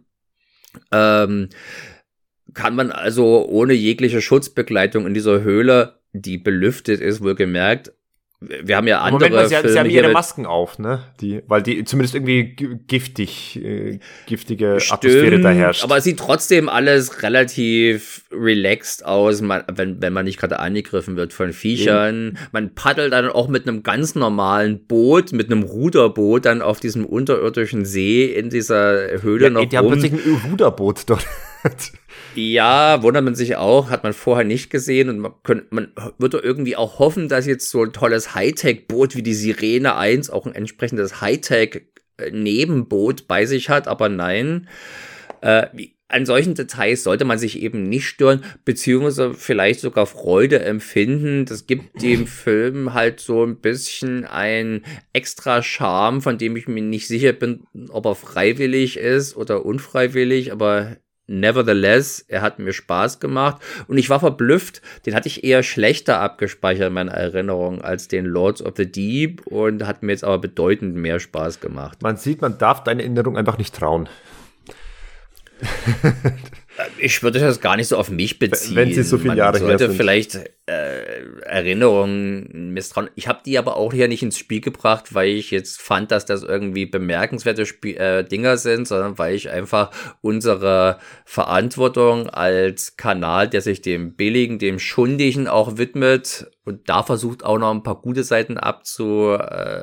ähm, 0.93 1.49
kann 2.55 2.77
man 2.77 2.93
also 2.93 3.44
ohne 3.49 3.73
jegliche 3.73 4.20
Schutzbegleitung 4.20 5.05
in 5.05 5.15
dieser 5.15 5.43
Höhle, 5.43 5.99
die 6.12 6.39
belüftet 6.39 7.01
ist, 7.01 7.23
wohlgemerkt, 7.23 7.93
wir 8.62 8.77
haben 8.77 8.86
ja 8.86 9.01
andere 9.01 9.31
Moment 9.31 9.35
mal, 9.35 9.48
sie, 9.48 9.55
Filme 9.55 9.69
sie 9.70 9.78
haben 9.78 9.90
ihre 9.90 10.12
Masken 10.12 10.47
auf, 10.47 10.78
ne? 10.78 11.01
Die, 11.20 11.43
weil 11.47 11.62
die 11.62 11.85
zumindest 11.85 12.14
irgendwie 12.14 12.55
giftig, 12.86 13.56
äh, 13.62 13.98
giftige 14.27 14.81
Stimmt, 14.81 15.05
Atmosphäre 15.05 15.40
da 15.40 15.51
herrscht. 15.51 15.85
Aber 15.85 15.97
es 15.97 16.05
sieht 16.05 16.19
trotzdem 16.19 16.69
alles 16.69 17.23
relativ 17.23 18.24
relaxed 18.32 19.05
aus, 19.05 19.40
man, 19.40 19.64
wenn, 19.73 20.02
wenn 20.02 20.12
man 20.12 20.24
nicht 20.24 20.39
gerade 20.39 20.59
angegriffen 20.59 21.16
wird 21.16 21.32
von 21.32 21.52
Viechern. 21.52 22.27
Mhm. 22.27 22.39
Man 22.52 22.74
paddelt 22.74 23.12
dann 23.12 23.28
auch 23.28 23.48
mit 23.48 23.66
einem 23.66 23.82
ganz 23.82 24.14
normalen 24.14 24.86
Boot, 24.86 25.32
mit 25.32 25.51
einem 25.51 25.62
Ruderboot 25.62 26.44
dann 26.44 26.62
auf 26.62 26.81
diesem 26.81 27.05
unterirdischen 27.06 27.85
See 27.85 28.24
in 28.24 28.51
dieser 28.51 29.23
Höhle 29.23 29.44
ja, 29.44 29.51
noch 29.51 29.60
die 29.60 29.64
rum. 29.64 29.70
Die 29.70 29.77
haben 29.78 29.89
plötzlich 29.89 30.12
ein 30.12 30.51
Ruderboot 30.51 31.02
dort. 31.06 31.27
Ja, 32.34 33.02
wundert 33.02 33.24
man 33.24 33.34
sich 33.34 33.56
auch, 33.56 33.90
hat 33.90 34.04
man 34.04 34.12
vorher 34.12 34.44
nicht 34.44 34.70
gesehen 34.70 35.09
und 35.09 35.18
man, 35.18 35.32
könnte, 35.42 35.66
man 35.70 35.92
würde 36.18 36.38
irgendwie 36.38 36.76
auch 36.76 36.98
hoffen, 36.98 37.28
dass 37.28 37.46
jetzt 37.46 37.70
so 37.70 37.82
ein 37.82 37.92
tolles 37.92 38.34
Hightech-Boot 38.34 39.16
wie 39.16 39.22
die 39.22 39.34
Sirene 39.34 39.96
1 39.96 40.30
auch 40.30 40.46
ein 40.46 40.54
entsprechendes 40.54 41.20
Hightech-Nebenboot 41.20 43.28
bei 43.28 43.44
sich 43.44 43.68
hat, 43.68 43.86
aber 43.86 44.09
nein. 44.09 44.68
Äh, 45.42 45.66
an 46.12 46.26
solchen 46.26 46.54
Details 46.54 47.04
sollte 47.04 47.24
man 47.24 47.38
sich 47.38 47.62
eben 47.62 47.84
nicht 47.84 48.06
stören, 48.06 48.44
beziehungsweise 48.64 49.34
vielleicht 49.34 49.80
sogar 49.80 50.06
Freude 50.06 50.60
empfinden. 50.60 51.46
Das 51.46 51.66
gibt 51.66 52.02
dem 52.02 52.26
Film 52.26 52.92
halt 52.92 53.20
so 53.20 53.44
ein 53.44 53.56
bisschen 53.56 54.26
ein 54.26 54.84
extra 55.12 55.62
Charme, 55.62 56.20
von 56.20 56.38
dem 56.38 56.56
ich 56.56 56.68
mir 56.68 56.82
nicht 56.82 57.09
sicher 57.09 57.32
bin, 57.32 57.64
ob 57.88 58.06
er 58.06 58.14
freiwillig 58.14 58.98
ist 58.98 59.36
oder 59.36 59.64
unfreiwillig, 59.64 60.52
aber 60.52 60.96
Nevertheless, 61.32 62.24
er 62.28 62.42
hat 62.42 62.59
mir 62.59 62.74
Spaß 62.74 63.18
gemacht 63.18 63.62
und 63.88 63.96
ich 63.96 64.10
war 64.10 64.20
verblüfft. 64.20 64.82
Den 65.06 65.14
hatte 65.14 65.28
ich 65.28 65.44
eher 65.44 65.62
schlechter 65.62 66.20
abgespeichert 66.20 66.88
in 66.88 66.92
meiner 66.92 67.12
Erinnerung 67.12 67.80
als 67.80 68.06
den 68.06 68.26
Lords 68.26 68.60
of 68.60 68.74
the 68.76 68.90
Deep 68.90 69.46
und 69.46 69.86
hat 69.86 70.02
mir 70.02 70.12
jetzt 70.12 70.24
aber 70.24 70.38
bedeutend 70.38 70.94
mehr 70.94 71.20
Spaß 71.20 71.60
gemacht. 71.60 72.02
Man 72.02 72.18
sieht, 72.18 72.42
man 72.42 72.59
darf 72.59 72.84
deine 72.84 73.02
Erinnerung 73.02 73.38
einfach 73.38 73.56
nicht 73.56 73.74
trauen. 73.74 74.10
ich 76.98 77.22
würde 77.22 77.40
das 77.40 77.60
gar 77.60 77.76
nicht 77.76 77.88
so 77.88 77.96
auf 77.96 78.10
mich 78.10 78.38
beziehen. 78.38 78.76
Wenn 78.76 78.92
sie 78.92 79.02
so 79.02 79.18
viele 79.18 79.28
Man 79.28 79.38
Jahre 79.38 79.59
sollte 79.59 79.84
her 79.84 79.88
sind. 79.88 79.96
vielleicht 79.96 80.34
äh, 80.66 81.22
Erinnerungen 81.44 82.72
misstrauen. 82.72 83.10
Ich 83.14 83.28
habe 83.28 83.40
die 83.44 83.59
aber 83.59 83.76
auch 83.76 83.92
hier 83.92 84.09
nicht 84.09 84.22
ins 84.22 84.38
Spiel 84.38 84.60
gebracht, 84.60 85.14
weil 85.14 85.28
ich 85.28 85.50
jetzt 85.50 85.80
fand, 85.80 86.10
dass 86.10 86.24
das 86.24 86.42
irgendwie 86.42 86.86
bemerkenswerte 86.86 87.66
Spie 87.66 87.96
äh, 87.96 88.24
Dinger 88.24 88.56
sind, 88.56 88.86
sondern 88.86 89.18
weil 89.18 89.34
ich 89.34 89.50
einfach 89.50 89.90
unsere 90.20 90.98
Verantwortung 91.24 92.28
als 92.30 92.96
Kanal, 92.96 93.48
der 93.48 93.60
sich 93.60 93.82
dem 93.82 94.14
Billigen, 94.14 94.59
dem 94.59 94.78
Schundigen 94.78 95.48
auch 95.48 95.78
widmet 95.78 96.46
und 96.64 96.88
da 96.88 97.02
versucht 97.02 97.44
auch 97.44 97.59
noch 97.59 97.72
ein 97.72 97.82
paar 97.82 98.00
gute 98.00 98.22
Seiten 98.22 98.56
abzu, 98.56 99.30
äh, 99.32 99.82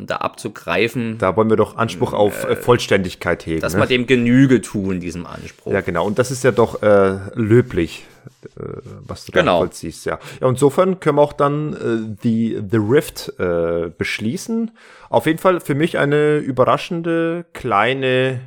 da 0.00 0.16
abzugreifen. 0.16 1.18
Da 1.18 1.36
wollen 1.36 1.48
wir 1.48 1.56
doch 1.56 1.76
Anspruch 1.76 2.12
auf 2.12 2.44
äh, 2.44 2.56
Vollständigkeit 2.56 3.46
hegen. 3.46 3.60
Dass 3.60 3.74
ne? 3.74 3.80
wir 3.80 3.86
dem 3.86 4.08
Genüge 4.08 4.60
tun, 4.60 4.98
diesem 4.98 5.26
Anspruch. 5.26 5.72
Ja, 5.72 5.80
genau. 5.80 6.04
Und 6.12 6.18
das 6.18 6.30
ist 6.30 6.44
ja 6.44 6.50
doch 6.50 6.82
äh, 6.82 7.20
löblich 7.36 8.04
äh, 8.44 8.64
was 9.06 9.24
du 9.24 9.32
genau. 9.32 9.54
da 9.54 9.58
vollziehst, 9.60 10.04
ja. 10.04 10.18
Ja, 10.42 10.48
insofern 10.50 11.00
können 11.00 11.16
wir 11.16 11.22
auch 11.22 11.32
dann 11.32 11.72
äh, 11.72 12.16
die 12.22 12.60
The 12.70 12.76
Rift 12.76 13.32
äh, 13.38 13.90
beschließen. 13.96 14.72
Auf 15.08 15.24
jeden 15.24 15.38
Fall 15.38 15.60
für 15.60 15.74
mich 15.74 15.96
eine 15.96 16.36
überraschende 16.36 17.46
kleine 17.54 18.40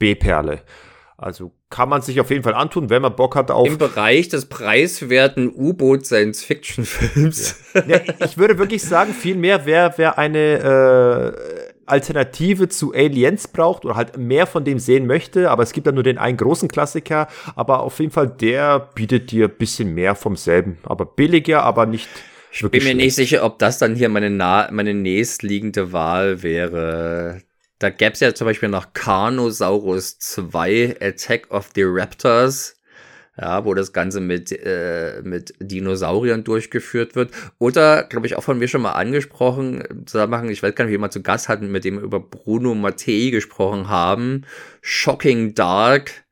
B-Perle. 0.00 0.62
Also 1.16 1.52
kann 1.70 1.88
man 1.88 2.02
sich 2.02 2.20
auf 2.20 2.30
jeden 2.30 2.42
Fall 2.42 2.54
antun, 2.54 2.90
wenn 2.90 3.02
man 3.02 3.14
Bock 3.14 3.36
hat 3.36 3.52
auf. 3.52 3.68
Im 3.68 3.78
Bereich 3.78 4.28
des 4.28 4.46
preiswerten 4.46 5.48
U-Boot-Science-Fiction-Films. 5.54 7.54
Ja. 7.74 7.82
ja. 7.86 8.00
ich 8.24 8.36
würde 8.36 8.58
wirklich 8.58 8.82
sagen, 8.82 9.14
viel 9.14 9.36
mehr 9.36 9.64
wäre 9.64 9.96
wär 9.96 10.18
eine 10.18 11.34
äh, 11.38 11.61
Alternative 11.86 12.68
zu 12.68 12.92
Aliens 12.94 13.48
braucht 13.48 13.84
oder 13.84 13.96
halt 13.96 14.16
mehr 14.16 14.46
von 14.46 14.64
dem 14.64 14.78
sehen 14.78 15.06
möchte, 15.06 15.50
aber 15.50 15.62
es 15.62 15.72
gibt 15.72 15.86
ja 15.86 15.92
nur 15.92 16.02
den 16.02 16.18
einen 16.18 16.36
großen 16.36 16.68
Klassiker, 16.68 17.28
aber 17.56 17.80
auf 17.80 17.98
jeden 17.98 18.12
Fall 18.12 18.28
der 18.28 18.80
bietet 18.94 19.30
dir 19.30 19.48
ein 19.48 19.56
bisschen 19.56 19.94
mehr 19.94 20.14
vom 20.14 20.36
selben, 20.36 20.78
aber 20.84 21.04
billiger, 21.06 21.62
aber 21.62 21.86
nicht 21.86 22.08
ich 22.52 22.60
bin 22.60 22.70
mir 22.70 22.80
schlecht. 22.80 22.96
nicht 22.96 23.14
sicher, 23.14 23.44
ob 23.44 23.58
das 23.58 23.78
dann 23.78 23.94
hier 23.94 24.10
meine, 24.10 24.28
nah 24.28 24.70
meine 24.70 24.92
nächstliegende 24.92 25.92
Wahl 25.92 26.42
wäre. 26.42 27.40
Da 27.78 27.88
gäbe 27.90 28.12
es 28.12 28.20
ja 28.20 28.34
zum 28.34 28.46
Beispiel 28.46 28.68
noch 28.68 28.92
Carnosaurus 28.92 30.18
2, 30.18 30.98
Attack 31.00 31.50
of 31.50 31.70
the 31.74 31.84
Raptors 31.84 32.76
ja, 33.38 33.64
wo 33.64 33.74
das 33.74 33.92
Ganze 33.92 34.20
mit, 34.20 34.52
äh, 34.52 35.22
mit 35.24 35.54
Dinosauriern 35.58 36.44
durchgeführt 36.44 37.14
wird. 37.14 37.30
Oder, 37.58 38.04
glaube 38.04 38.26
ich, 38.26 38.36
auch 38.36 38.42
von 38.42 38.58
mir 38.58 38.68
schon 38.68 38.82
mal 38.82 38.92
angesprochen, 38.92 39.82
machen, 40.28 40.50
ich 40.50 40.62
weiß 40.62 40.74
gar 40.74 40.84
nicht, 40.84 40.90
wie 40.90 40.96
jemand 40.96 41.12
zu 41.12 41.22
Gast 41.22 41.48
hatten, 41.48 41.70
mit 41.72 41.84
dem 41.84 41.96
wir 41.96 42.02
über 42.02 42.20
Bruno 42.20 42.74
Mattei 42.74 43.30
gesprochen 43.30 43.88
haben. 43.88 44.44
Shocking 44.82 45.54
Dark, 45.54 46.24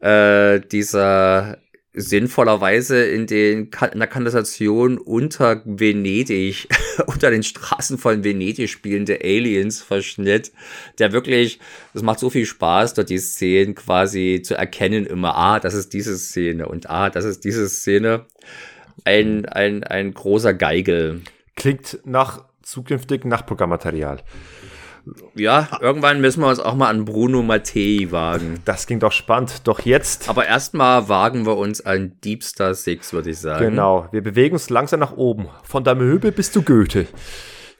äh, 0.00 0.60
dieser 0.60 1.58
sinnvollerweise 1.94 3.04
in, 3.04 3.26
den, 3.26 3.70
in 3.92 3.98
der 3.98 4.08
Kanalisation 4.08 4.98
unter 4.98 5.62
Venedig, 5.64 6.68
unter 7.06 7.30
den 7.30 7.44
Straßen 7.44 7.98
von 7.98 8.24
Venedig 8.24 8.68
spielende 8.68 9.20
Aliens-Verschnitt, 9.22 10.52
der 10.98 11.12
wirklich, 11.12 11.60
das 11.92 12.02
macht 12.02 12.18
so 12.18 12.30
viel 12.30 12.46
Spaß, 12.46 12.94
dort 12.94 13.10
die 13.10 13.18
Szenen 13.18 13.76
quasi 13.76 14.42
zu 14.44 14.56
erkennen, 14.56 15.06
immer, 15.06 15.36
ah, 15.36 15.60
das 15.60 15.74
ist 15.74 15.92
diese 15.92 16.18
Szene 16.18 16.68
und 16.68 16.90
ah, 16.90 17.10
das 17.10 17.24
ist 17.24 17.44
diese 17.44 17.68
Szene. 17.68 18.26
Ein, 19.04 19.46
ein, 19.46 19.84
ein 19.84 20.14
großer 20.14 20.54
Geigel. 20.54 21.22
Klingt 21.56 22.00
nach 22.04 22.44
zukünftig 22.62 23.24
Nachtprogrammmaterial. 23.24 24.22
Ja, 25.34 25.68
irgendwann 25.80 26.20
müssen 26.20 26.40
wir 26.40 26.48
uns 26.48 26.60
auch 26.60 26.74
mal 26.74 26.88
an 26.88 27.04
Bruno 27.04 27.42
Mattei 27.42 28.06
wagen. 28.10 28.60
Das 28.64 28.86
ging 28.86 29.00
doch 29.00 29.12
spannend. 29.12 29.62
Doch 29.64 29.80
jetzt. 29.80 30.28
Aber 30.28 30.46
erstmal 30.46 31.08
wagen 31.08 31.46
wir 31.46 31.56
uns 31.56 31.84
an 31.84 32.12
Deep 32.24 32.42
Star 32.42 32.74
6, 32.74 33.12
würde 33.12 33.30
ich 33.30 33.38
sagen. 33.38 33.66
Genau. 33.66 34.08
Wir 34.12 34.22
bewegen 34.22 34.54
uns 34.54 34.70
langsam 34.70 35.00
nach 35.00 35.16
oben. 35.16 35.48
Von 35.62 35.84
der 35.84 35.94
Möbel 35.94 36.32
bis 36.32 36.52
zu 36.52 36.62
Goethe. 36.62 37.06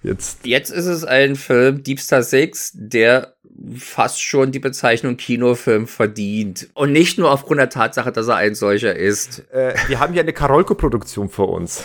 Jetzt. 0.02 0.44
Jetzt 0.44 0.70
ist 0.70 0.86
es 0.86 1.04
ein 1.04 1.34
Film, 1.34 1.82
Deep 1.82 1.98
Star 1.98 2.22
6, 2.22 2.72
der 2.74 3.34
fast 3.76 4.20
schon 4.20 4.52
die 4.52 4.58
Bezeichnung 4.58 5.16
Kinofilm 5.16 5.86
verdient. 5.86 6.68
Und 6.74 6.92
nicht 6.92 7.18
nur 7.18 7.30
aufgrund 7.30 7.58
der 7.58 7.70
Tatsache, 7.70 8.12
dass 8.12 8.28
er 8.28 8.36
ein 8.36 8.54
solcher 8.54 8.94
ist. 8.94 9.50
Äh, 9.50 9.74
wir 9.86 10.00
haben 10.00 10.12
hier 10.12 10.22
eine 10.22 10.32
Karolko-Produktion 10.34 11.30
vor 11.30 11.48
uns. 11.48 11.84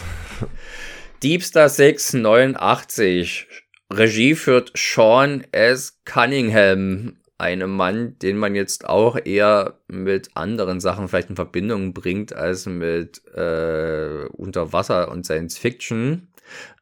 Deep 1.23 1.43
Star 1.43 1.69
6 1.69 2.13
89 2.13 3.47
Regie 3.91 4.35
führt 4.35 4.71
Sean 4.75 5.43
S. 5.51 5.99
Cunningham, 6.05 7.17
einem 7.39 7.71
Mann, 7.71 8.17
den 8.19 8.37
man 8.37 8.53
jetzt 8.53 8.87
auch 8.87 9.17
eher 9.23 9.79
mit 9.87 10.29
anderen 10.35 10.79
Sachen 10.79 11.07
vielleicht 11.07 11.29
in 11.29 11.35
Verbindung 11.35 11.93
bringt 11.93 12.33
als 12.33 12.65
mit 12.65 13.21
äh, 13.33 14.25
Unterwasser 14.33 15.09
und 15.09 15.25
Science 15.25 15.57
Fiction. 15.57 16.27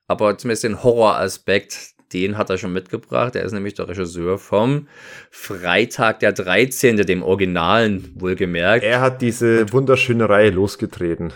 Aber 0.07 0.37
zumindest 0.37 0.63
den 0.63 0.83
Horroraspekt, 0.83 1.95
den 2.11 2.37
hat 2.37 2.49
er 2.49 2.57
schon 2.57 2.73
mitgebracht. 2.73 3.35
Er 3.35 3.43
ist 3.43 3.51
nämlich 3.51 3.75
der 3.75 3.87
Regisseur 3.87 4.37
vom 4.37 4.87
Freitag 5.29 6.19
der 6.21 6.33
13., 6.33 6.97
dem 6.97 7.23
Originalen 7.23 8.13
wohlgemerkt. 8.15 8.83
Er 8.83 9.01
hat 9.01 9.21
diese 9.21 9.71
wunderschöne 9.71 10.27
Reihe 10.27 10.49
losgetreten. 10.49 11.33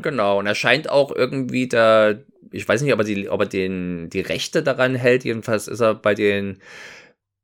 Genau, 0.00 0.38
und 0.38 0.46
er 0.46 0.54
scheint 0.54 0.88
auch 0.88 1.14
irgendwie 1.14 1.68
da 1.68 2.14
ich 2.52 2.68
weiß 2.68 2.82
nicht, 2.82 2.92
ob 2.92 3.00
er, 3.00 3.04
die, 3.04 3.28
ob 3.28 3.40
er 3.40 3.46
den, 3.46 4.10
die 4.10 4.20
Rechte 4.20 4.62
daran 4.62 4.94
hält. 4.94 5.24
Jedenfalls 5.24 5.68
ist 5.68 5.80
er 5.80 5.94
bei 5.94 6.14
den 6.14 6.58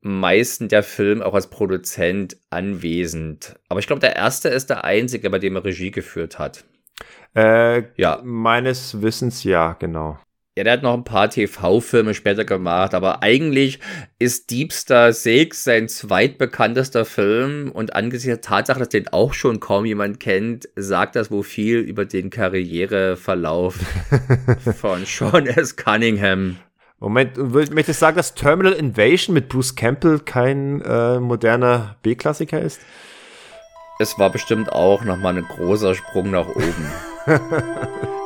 meisten 0.00 0.68
der 0.68 0.82
Film 0.82 1.22
auch 1.22 1.34
als 1.34 1.48
Produzent 1.48 2.36
anwesend. 2.50 3.56
Aber 3.68 3.80
ich 3.80 3.86
glaube, 3.86 4.00
der 4.00 4.16
erste 4.16 4.48
ist 4.48 4.70
der 4.70 4.84
einzige, 4.84 5.30
bei 5.30 5.38
dem 5.38 5.56
er 5.56 5.64
Regie 5.64 5.90
geführt 5.90 6.38
hat. 6.38 6.64
Äh, 7.34 7.84
ja. 7.96 8.20
Meines 8.22 9.02
Wissens 9.02 9.44
ja, 9.44 9.72
genau. 9.72 10.18
Ja, 10.56 10.62
der 10.62 10.74
hat 10.74 10.82
noch 10.84 10.94
ein 10.94 11.02
paar 11.02 11.30
TV-Filme 11.30 12.14
später 12.14 12.44
gemacht, 12.44 12.94
aber 12.94 13.24
eigentlich 13.24 13.80
ist 14.20 14.52
Deep 14.52 14.72
Star 14.72 15.12
6 15.12 15.64
sein 15.64 15.88
zweitbekanntester 15.88 17.04
Film 17.04 17.72
und 17.72 17.96
angesichts 17.96 18.26
der 18.26 18.40
Tatsache, 18.40 18.78
dass 18.78 18.88
den 18.88 19.08
auch 19.08 19.34
schon 19.34 19.58
kaum 19.58 19.84
jemand 19.84 20.20
kennt, 20.20 20.68
sagt 20.76 21.16
das 21.16 21.32
wohl 21.32 21.42
viel 21.42 21.80
über 21.80 22.04
den 22.04 22.30
Karriereverlauf 22.30 23.80
von 24.76 25.04
Sean 25.04 25.48
S. 25.48 25.74
Cunningham. 25.74 26.58
Moment, 27.00 27.36
möchtest 27.36 27.88
du 27.88 28.04
sagen, 28.04 28.16
dass 28.16 28.36
Terminal 28.36 28.74
Invasion 28.74 29.34
mit 29.34 29.48
Bruce 29.48 29.74
Campbell 29.74 30.20
kein 30.20 30.80
äh, 30.82 31.18
moderner 31.18 31.96
B-Klassiker 32.02 32.60
ist? 32.60 32.80
Es 33.98 34.20
war 34.20 34.30
bestimmt 34.30 34.70
auch 34.70 35.02
nochmal 35.02 35.36
ein 35.36 35.44
großer 35.48 35.96
Sprung 35.96 36.30
nach 36.30 36.46
oben. 36.46 36.92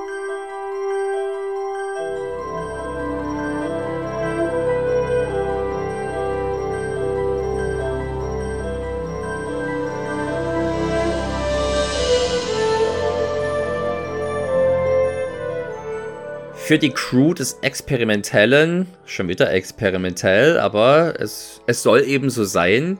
für 16.68 16.78
die 16.78 16.90
Crew 16.90 17.32
des 17.32 17.54
Experimentellen, 17.62 18.88
schon 19.06 19.26
wieder 19.26 19.50
experimentell, 19.50 20.58
aber 20.58 21.18
es, 21.18 21.62
es 21.66 21.82
soll 21.82 22.02
eben 22.02 22.28
so 22.28 22.44
sein, 22.44 22.98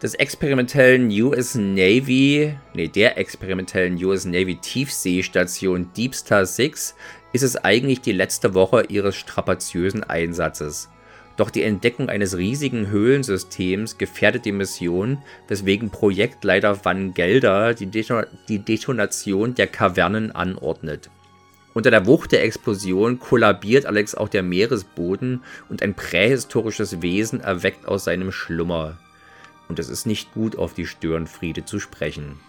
des 0.00 0.14
experimentellen 0.14 1.10
US 1.22 1.56
Navy, 1.56 2.54
nee, 2.74 2.86
der 2.86 3.18
experimentellen 3.18 3.96
US 4.04 4.24
Navy 4.24 4.54
Tiefseestation 4.54 5.90
Deep 5.96 6.14
Star 6.14 6.46
6 6.46 6.94
ist 7.32 7.42
es 7.42 7.56
eigentlich 7.56 8.02
die 8.02 8.12
letzte 8.12 8.54
Woche 8.54 8.84
ihres 8.88 9.16
strapaziösen 9.16 10.04
Einsatzes. 10.04 10.88
Doch 11.36 11.50
die 11.50 11.64
Entdeckung 11.64 12.10
eines 12.10 12.36
riesigen 12.36 12.86
Höhlensystems 12.86 13.98
gefährdet 13.98 14.44
die 14.44 14.52
Mission, 14.52 15.18
weswegen 15.48 15.90
Projektleiter 15.90 16.84
Van 16.84 17.14
Gelder 17.14 17.74
die, 17.74 17.86
Deton 17.86 18.26
die 18.48 18.60
Detonation 18.60 19.56
der 19.56 19.66
Kavernen 19.66 20.30
anordnet. 20.30 21.10
Unter 21.74 21.90
der 21.90 22.06
Wucht 22.06 22.32
der 22.32 22.42
Explosion 22.42 23.18
kollabiert 23.18 23.86
allerdings 23.86 24.14
auch 24.14 24.28
der 24.28 24.42
Meeresboden 24.42 25.42
und 25.68 25.82
ein 25.82 25.94
prähistorisches 25.94 27.02
Wesen 27.02 27.40
erweckt 27.40 27.86
aus 27.86 28.04
seinem 28.04 28.32
Schlummer. 28.32 28.96
Und 29.68 29.78
es 29.78 29.88
ist 29.88 30.06
nicht 30.06 30.32
gut, 30.32 30.56
auf 30.56 30.74
die 30.74 30.86
Störenfriede 30.86 31.64
zu 31.64 31.78
sprechen. 31.78 32.40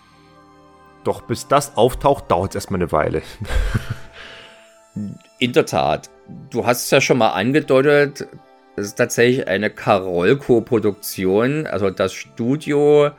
Doch 1.04 1.22
bis 1.22 1.48
das 1.48 1.76
auftaucht, 1.76 2.32
dauert 2.32 2.52
es 2.52 2.56
erstmal 2.56 2.82
eine 2.82 2.92
Weile. 2.92 3.22
In 5.40 5.54
der 5.54 5.66
Tat. 5.66 6.10
Du 6.50 6.66
hast 6.66 6.86
es 6.86 6.92
ja 6.92 7.02
schon 7.02 7.18
mal 7.18 7.32
angedeutet, 7.32 8.28
es 8.76 8.88
ist 8.88 8.96
tatsächlich 8.96 9.48
eine 9.48 9.70
Karolko-Produktion, 9.70 11.68
also 11.68 11.90
das 11.90 12.14
Studio 12.14 13.12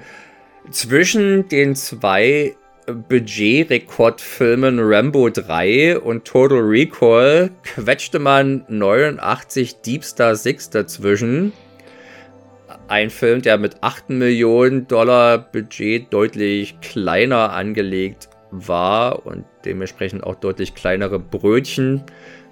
zwischen 0.71 1.49
den 1.49 1.77
zwei 1.77 2.57
Budgetrekordfilmen 2.95 4.79
Rambo 4.81 5.29
3 5.31 5.99
und 5.99 6.25
Total 6.25 6.59
Recall 6.59 7.51
quetschte 7.63 8.19
man 8.19 8.65
89 8.69 9.83
Deep 9.83 10.05
Star 10.05 10.35
6 10.35 10.71
dazwischen. 10.71 11.53
Ein 12.89 13.11
Film, 13.11 13.43
der 13.43 13.59
mit 13.59 13.83
8 13.83 14.11
Millionen 14.11 14.89
Dollar 14.89 15.39
Budget 15.39 16.13
deutlich 16.13 16.81
kleiner 16.81 17.53
angelegt 17.53 18.29
war 18.51 19.27
und 19.27 19.45
dementsprechend 19.65 20.25
auch 20.25 20.35
deutlich 20.35 20.75
kleinere 20.75 21.19
Brötchen 21.19 22.03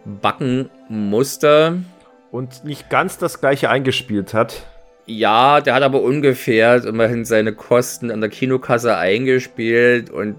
backen 0.04 0.70
musste. 0.88 1.82
Und 2.30 2.64
nicht 2.64 2.90
ganz 2.90 3.18
das 3.18 3.40
gleiche 3.40 3.70
eingespielt 3.70 4.34
hat. 4.34 4.66
Ja, 5.08 5.62
der 5.62 5.74
hat 5.74 5.82
aber 5.82 6.02
ungefähr 6.02 6.84
immerhin 6.84 7.24
seine 7.24 7.54
Kosten 7.54 8.10
an 8.10 8.20
der 8.20 8.28
Kinokasse 8.28 8.94
eingespielt 8.94 10.10
und 10.10 10.36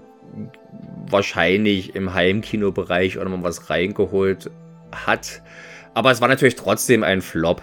wahrscheinlich 1.08 1.96
im 1.96 2.14
Heimkinobereich 2.14 3.18
auch 3.18 3.24
noch 3.24 3.42
was 3.42 3.68
reingeholt 3.68 4.48
hat. 4.92 5.42
Aber 5.92 6.12
es 6.12 6.20
war 6.20 6.28
natürlich 6.28 6.54
trotzdem 6.54 7.02
ein 7.02 7.20
Flop. 7.20 7.62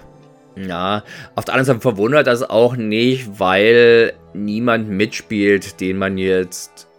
Ja, 0.57 1.03
auf 1.35 1.45
der 1.45 1.53
anderen 1.53 1.65
Seite 1.65 1.79
verwundert 1.79 2.27
das 2.27 2.43
auch 2.43 2.75
nicht, 2.75 3.39
weil 3.39 4.11
niemand 4.33 4.89
mitspielt, 4.89 5.79
den 5.79 5.97
man 5.97 6.17
jetzt 6.17 6.89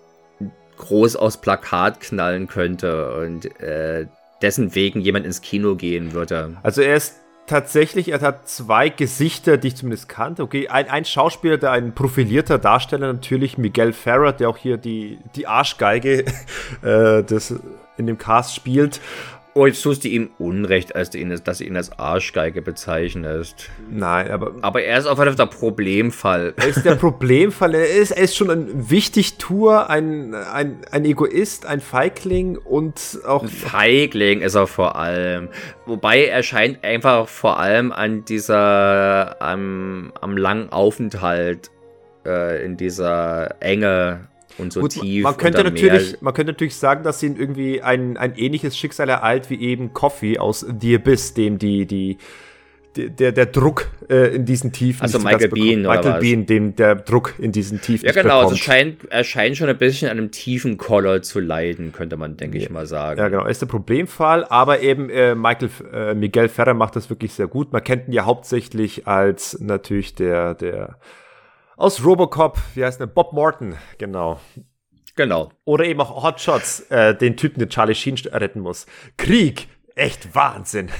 groß 0.78 1.16
aus 1.16 1.38
Plakat 1.38 2.00
knallen 2.00 2.46
könnte 2.46 3.14
und 3.14 3.60
äh, 3.60 4.06
dessen 4.40 4.74
wegen 4.74 5.00
jemand 5.00 5.26
ins 5.26 5.42
Kino 5.42 5.74
gehen 5.74 6.14
würde. 6.14 6.56
Also 6.62 6.80
er 6.80 6.96
ist 6.96 7.16
tatsächlich, 7.48 8.08
er 8.08 8.20
hat 8.20 8.48
zwei 8.48 8.88
Gesichter, 8.88 9.56
die 9.56 9.68
ich 9.68 9.76
zumindest 9.76 10.08
kannte. 10.08 10.42
Okay, 10.42 10.68
ein, 10.68 10.88
ein 10.88 11.04
Schauspieler, 11.04 11.58
der 11.58 11.72
ein 11.72 11.94
profilierter 11.94 12.58
Darsteller, 12.58 13.12
natürlich 13.12 13.58
Miguel 13.58 13.92
Ferrer, 13.92 14.32
der 14.32 14.48
auch 14.48 14.56
hier 14.56 14.76
die, 14.76 15.18
die 15.34 15.46
Arschgeige 15.46 16.24
äh, 16.82 17.22
des, 17.24 17.54
in 17.96 18.06
dem 18.06 18.18
Cast 18.18 18.54
spielt. 18.54 19.00
Oh, 19.58 19.66
jetzt 19.66 19.82
tust 19.82 20.04
du 20.04 20.08
ihm 20.08 20.30
Unrecht, 20.38 20.94
als 20.94 21.10
du 21.10 21.18
ihn, 21.18 21.36
dass 21.42 21.58
du 21.58 21.64
ihn 21.64 21.76
als 21.76 21.98
Arschgeige 21.98 22.62
bezeichnest. 22.62 23.68
Nein, 23.90 24.30
aber. 24.30 24.52
Aber 24.62 24.84
er 24.84 24.96
ist 24.96 25.06
auf 25.06 25.18
jeden 25.18 25.30
Fall 25.30 25.46
der 25.46 25.52
Problemfall. 25.52 26.54
Er 26.56 26.68
ist 26.68 26.84
der 26.84 26.94
Problemfall. 26.94 27.74
Er 27.74 27.88
ist, 27.88 28.12
er 28.12 28.22
ist 28.22 28.36
schon 28.36 28.52
ein 28.52 28.88
Wichtigtour, 28.88 29.90
ein, 29.90 30.32
ein, 30.32 30.78
ein 30.92 31.04
Egoist, 31.04 31.66
ein 31.66 31.80
Feigling 31.80 32.56
und 32.56 33.18
auch. 33.26 33.42
Ein 33.42 33.48
Feigling 33.48 34.42
ist 34.42 34.54
er 34.54 34.68
vor 34.68 34.94
allem. 34.94 35.48
Wobei 35.86 36.26
er 36.26 36.44
scheint 36.44 36.84
einfach 36.84 37.26
vor 37.26 37.58
allem 37.58 37.90
an 37.90 38.24
dieser, 38.24 39.42
am, 39.42 40.12
am 40.20 40.36
langen 40.36 40.70
Aufenthalt 40.70 41.72
äh, 42.24 42.64
in 42.64 42.76
dieser 42.76 43.60
Enge 43.60 44.28
und 44.58 44.72
so 44.72 44.80
Gut, 44.80 44.92
tief. 44.92 45.24
Man 45.24 45.36
könnte, 45.36 45.64
natürlich, 45.64 46.20
man 46.20 46.34
könnte 46.34 46.52
natürlich 46.52 46.76
sagen, 46.76 47.04
dass 47.04 47.22
ihn 47.22 47.36
irgendwie 47.36 47.82
ein, 47.82 48.16
ein 48.16 48.36
ähnliches 48.36 48.76
Schicksal 48.76 49.08
ereilt 49.08 49.50
wie 49.50 49.60
eben 49.60 49.92
Coffee 49.92 50.38
aus 50.38 50.66
The 50.80 50.96
Abyss, 50.96 51.34
dem 51.34 51.58
die, 51.58 51.86
die, 51.86 52.18
der, 52.98 53.32
der 53.32 53.46
Druck 53.46 53.88
äh, 54.08 54.34
in 54.34 54.44
diesen 54.44 54.72
Tiefen. 54.72 55.02
Also 55.02 55.18
Michael 55.18 55.48
Bean, 55.48 55.80
oder 55.80 55.96
Michael 55.96 56.12
was? 56.14 56.20
Bean, 56.20 56.46
dem 56.46 56.76
der 56.76 56.96
Druck 56.96 57.34
in 57.38 57.52
diesen 57.52 57.80
Tiefen. 57.80 58.06
Ja, 58.06 58.12
genau. 58.12 58.40
Also 58.40 58.56
scheint, 58.56 59.04
er 59.10 59.24
scheint 59.24 59.56
schon 59.56 59.68
ein 59.68 59.78
bisschen 59.78 60.08
an 60.08 60.18
einem 60.18 60.30
tiefen 60.30 60.78
Koller 60.78 61.22
zu 61.22 61.40
leiden, 61.40 61.92
könnte 61.92 62.16
man, 62.16 62.36
denke 62.36 62.58
ja. 62.58 62.64
ich 62.64 62.70
mal 62.70 62.86
sagen. 62.86 63.20
Ja, 63.20 63.28
genau. 63.28 63.44
Er 63.44 63.50
ist 63.50 63.62
der 63.62 63.66
Problemfall, 63.66 64.44
aber 64.44 64.80
eben 64.80 65.10
äh, 65.10 65.34
Michael, 65.34 65.70
äh, 65.92 66.14
Miguel 66.14 66.48
Ferrer 66.48 66.74
macht 66.74 66.96
das 66.96 67.08
wirklich 67.10 67.32
sehr 67.32 67.46
gut. 67.46 67.72
Man 67.72 67.84
kennt 67.84 68.08
ihn 68.08 68.12
ja 68.12 68.24
hauptsächlich 68.24 69.06
als 69.06 69.58
natürlich 69.60 70.14
der, 70.14 70.54
der 70.54 70.98
aus 71.78 72.04
Robocop, 72.04 72.58
wie 72.74 72.84
heißt 72.84 73.00
der? 73.00 73.06
Bob 73.06 73.32
Morton, 73.32 73.76
genau. 73.96 74.40
Genau. 75.16 75.50
Oder 75.64 75.84
eben 75.86 76.00
auch 76.00 76.22
Hotshots, 76.22 76.80
äh, 76.90 77.14
den 77.14 77.36
Typen, 77.36 77.60
den 77.60 77.70
Charlie 77.70 77.94
Sheen 77.94 78.16
retten 78.26 78.60
muss. 78.60 78.86
Krieg, 79.16 79.68
echt 79.94 80.34
Wahnsinn. 80.34 80.90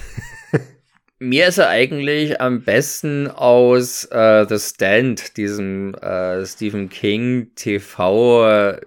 Mir 1.19 1.47
ist 1.47 1.57
er 1.57 1.67
eigentlich 1.67 2.39
am 2.39 2.63
besten 2.63 3.27
aus 3.27 4.05
äh, 4.05 4.45
The 4.47 4.57
Stand, 4.57 5.37
diesem 5.37 5.93
äh, 5.95 6.45
Stephen 6.45 6.89
King 6.89 7.51
TV 7.55 8.49
äh, 8.49 8.81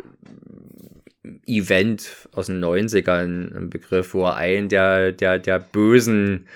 Event 1.46 2.28
aus 2.32 2.46
den 2.46 2.64
90ern, 2.64 3.54
ein 3.54 3.70
Begriff, 3.70 4.14
wo 4.14 4.24
er 4.24 4.36
einen 4.36 4.68
der, 4.68 5.12
der, 5.12 5.38
der 5.38 5.58
bösen 5.58 6.46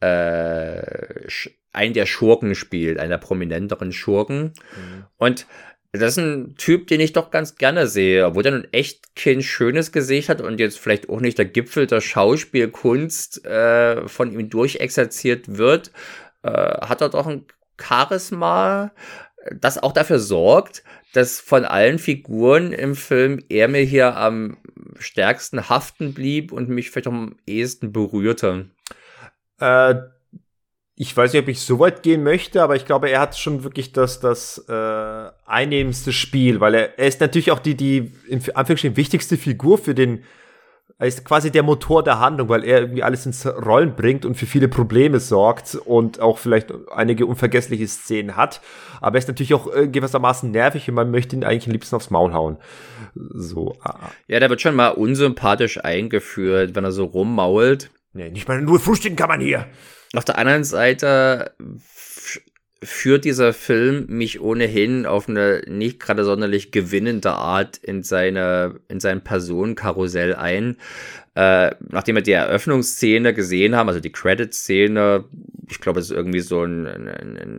äh, 0.00 1.28
einen 1.76 1.94
der 1.94 2.06
Schurken 2.06 2.54
spielt, 2.54 2.98
einer 2.98 3.18
prominenteren 3.18 3.92
Schurken. 3.92 4.52
Mhm. 4.76 5.04
Und 5.16 5.46
das 5.92 6.16
ist 6.16 6.18
ein 6.18 6.54
Typ, 6.56 6.86
den 6.88 7.00
ich 7.00 7.12
doch 7.12 7.30
ganz 7.30 7.56
gerne 7.56 7.86
sehe, 7.86 8.34
wo 8.34 8.42
der 8.42 8.52
nun 8.52 8.68
echt 8.72 9.16
kein 9.16 9.42
schönes 9.42 9.92
Gesicht 9.92 10.28
hat 10.28 10.40
und 10.40 10.60
jetzt 10.60 10.78
vielleicht 10.78 11.08
auch 11.08 11.20
nicht 11.20 11.38
der 11.38 11.46
Gipfel 11.46 11.86
der 11.86 12.00
Schauspielkunst 12.00 13.44
äh, 13.46 14.06
von 14.08 14.32
ihm 14.32 14.50
durchexerziert 14.50 15.56
wird, 15.56 15.90
äh, 16.42 16.50
hat 16.50 17.00
er 17.00 17.08
doch 17.08 17.26
ein 17.26 17.46
Charisma, 17.80 18.92
das 19.60 19.82
auch 19.82 19.92
dafür 19.92 20.18
sorgt, 20.18 20.82
dass 21.12 21.40
von 21.40 21.64
allen 21.64 21.98
Figuren 21.98 22.72
im 22.72 22.94
Film 22.94 23.42
er 23.48 23.68
mir 23.68 23.82
hier 23.82 24.16
am 24.16 24.58
stärksten 24.98 25.68
haften 25.68 26.14
blieb 26.14 26.52
und 26.52 26.68
mich 26.68 26.90
vielleicht 26.90 27.06
am 27.06 27.36
ehesten 27.46 27.92
berührte. 27.92 28.70
Äh, 29.60 29.94
ich 30.98 31.14
weiß 31.14 31.32
nicht, 31.34 31.42
ob 31.42 31.48
ich 31.48 31.60
so 31.60 31.78
weit 31.78 32.02
gehen 32.02 32.22
möchte, 32.22 32.62
aber 32.62 32.74
ich 32.74 32.86
glaube, 32.86 33.10
er 33.10 33.20
hat 33.20 33.36
schon 33.36 33.64
wirklich 33.64 33.92
das, 33.92 34.18
das 34.18 34.64
äh, 34.66 35.30
einnehmendste 35.44 36.10
Spiel, 36.10 36.60
weil 36.60 36.74
er, 36.74 36.98
er 36.98 37.06
ist 37.06 37.20
natürlich 37.20 37.50
auch 37.50 37.58
die, 37.58 37.74
die 37.74 38.12
in 38.28 38.40
Anführungsstrichen 38.54 38.96
wichtigste 38.96 39.36
Figur 39.36 39.76
für 39.76 39.94
den, 39.94 40.24
er 40.98 41.06
ist 41.06 41.22
quasi 41.26 41.52
der 41.52 41.62
Motor 41.62 42.02
der 42.02 42.18
Handlung, 42.18 42.48
weil 42.48 42.64
er 42.64 42.80
irgendwie 42.80 43.02
alles 43.02 43.26
ins 43.26 43.44
Rollen 43.44 43.94
bringt 43.94 44.24
und 44.24 44.36
für 44.36 44.46
viele 44.46 44.68
Probleme 44.68 45.20
sorgt 45.20 45.74
und 45.74 46.20
auch 46.20 46.38
vielleicht 46.38 46.72
einige 46.90 47.26
unvergessliche 47.26 47.86
Szenen 47.86 48.34
hat. 48.34 48.62
Aber 49.02 49.16
er 49.16 49.18
ist 49.18 49.28
natürlich 49.28 49.52
auch 49.52 49.70
äh, 49.74 49.88
gewissermaßen 49.88 50.50
nervig 50.50 50.88
und 50.88 50.94
man 50.94 51.10
möchte 51.10 51.36
ihn 51.36 51.44
eigentlich 51.44 51.66
am 51.66 51.72
liebsten 51.72 51.96
aufs 51.96 52.08
Maul 52.08 52.32
hauen. 52.32 52.56
So. 53.14 53.76
Ah. 53.82 53.98
ah. 54.00 54.10
Ja, 54.28 54.40
der 54.40 54.48
wird 54.48 54.62
schon 54.62 54.74
mal 54.74 54.88
unsympathisch 54.88 55.84
eingeführt, 55.84 56.74
wenn 56.74 56.84
er 56.84 56.92
so 56.92 57.04
rummault. 57.04 57.90
Nee, 58.14 58.30
nicht 58.30 58.48
mal 58.48 58.62
nur 58.62 58.80
frühstücken 58.80 59.16
kann 59.16 59.28
man 59.28 59.42
hier. 59.42 59.66
Auf 60.16 60.24
der 60.24 60.38
anderen 60.38 60.64
Seite 60.64 61.52
führt 62.82 63.24
dieser 63.24 63.52
Film 63.52 64.06
mich 64.08 64.40
ohnehin 64.40 65.06
auf 65.06 65.28
eine 65.28 65.62
nicht 65.66 66.00
gerade 66.00 66.24
sonderlich 66.24 66.72
gewinnende 66.72 67.32
Art 67.32 67.76
in 67.78 68.02
seine 68.02 68.80
in 68.88 69.00
sein 69.00 69.22
Personenkarussell 69.22 70.34
ein. 70.34 70.76
Äh, 71.34 71.74
nachdem 71.90 72.16
wir 72.16 72.22
die 72.22 72.32
Eröffnungsszene 72.32 73.34
gesehen 73.34 73.76
haben, 73.76 73.88
also 73.88 74.00
die 74.00 74.12
Credit-Szene, 74.12 75.24
ich 75.68 75.80
glaube, 75.80 76.00
es 76.00 76.06
ist 76.06 76.16
irgendwie 76.16 76.40
so 76.40 76.62
ein, 76.62 76.86
ein, 76.86 77.08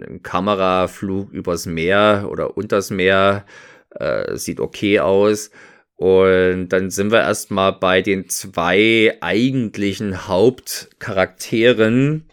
ein, 0.07 0.23
Kameraflug 0.23 1.31
übers 1.31 1.67
Meer 1.67 2.27
oder 2.31 2.57
unters 2.57 2.89
Meer, 2.89 3.45
äh, 3.91 4.35
sieht 4.35 4.59
okay 4.59 4.99
aus. 4.99 5.51
Und 5.97 6.69
dann 6.69 6.89
sind 6.91 7.11
wir 7.11 7.21
erstmal 7.21 7.73
bei 7.73 8.03
den 8.03 8.29
zwei 8.29 9.17
eigentlichen 9.19 10.27
Hauptcharakteren. 10.27 12.29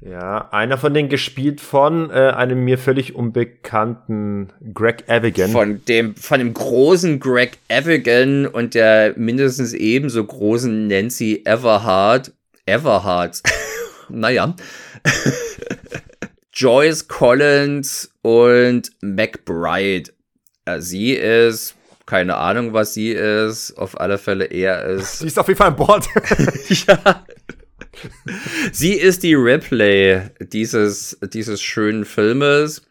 Ja, 0.00 0.48
einer 0.52 0.78
von 0.78 0.94
denen 0.94 1.10
gespielt 1.10 1.60
von 1.60 2.10
äh, 2.10 2.14
einem 2.14 2.64
mir 2.64 2.78
völlig 2.78 3.14
unbekannten 3.14 4.54
Greg 4.72 5.06
Evigan. 5.06 5.50
Von 5.50 5.84
dem, 5.84 6.14
von 6.14 6.38
dem 6.38 6.54
großen 6.54 7.20
Greg 7.20 7.58
Evigan 7.68 8.46
und 8.46 8.74
der 8.74 9.12
mindestens 9.18 9.74
ebenso 9.74 10.24
großen 10.24 10.86
Nancy 10.86 11.42
Everhart. 11.44 12.32
Everhart. 12.64 13.42
naja. 14.08 14.56
Joyce 16.54 17.06
Collins 17.06 18.10
und 18.22 18.92
McBride. 19.02 20.10
Sie 20.78 21.12
ist 21.12 21.77
keine 22.08 22.38
Ahnung, 22.38 22.72
was 22.72 22.94
sie 22.94 23.10
ist. 23.10 23.74
Auf 23.74 24.00
alle 24.00 24.16
Fälle 24.16 24.46
er 24.46 24.82
ist. 24.84 25.18
Sie 25.18 25.26
ist 25.26 25.38
auf 25.38 25.46
jeden 25.46 25.58
Fall 25.58 25.68
an 25.68 25.76
Bord. 25.76 26.08
ja. 26.88 27.24
Sie 28.72 28.94
ist 28.94 29.22
die 29.22 29.34
Ripley 29.34 30.22
dieses, 30.40 31.18
dieses 31.22 31.60
schönen 31.60 32.06
Filmes. 32.06 32.82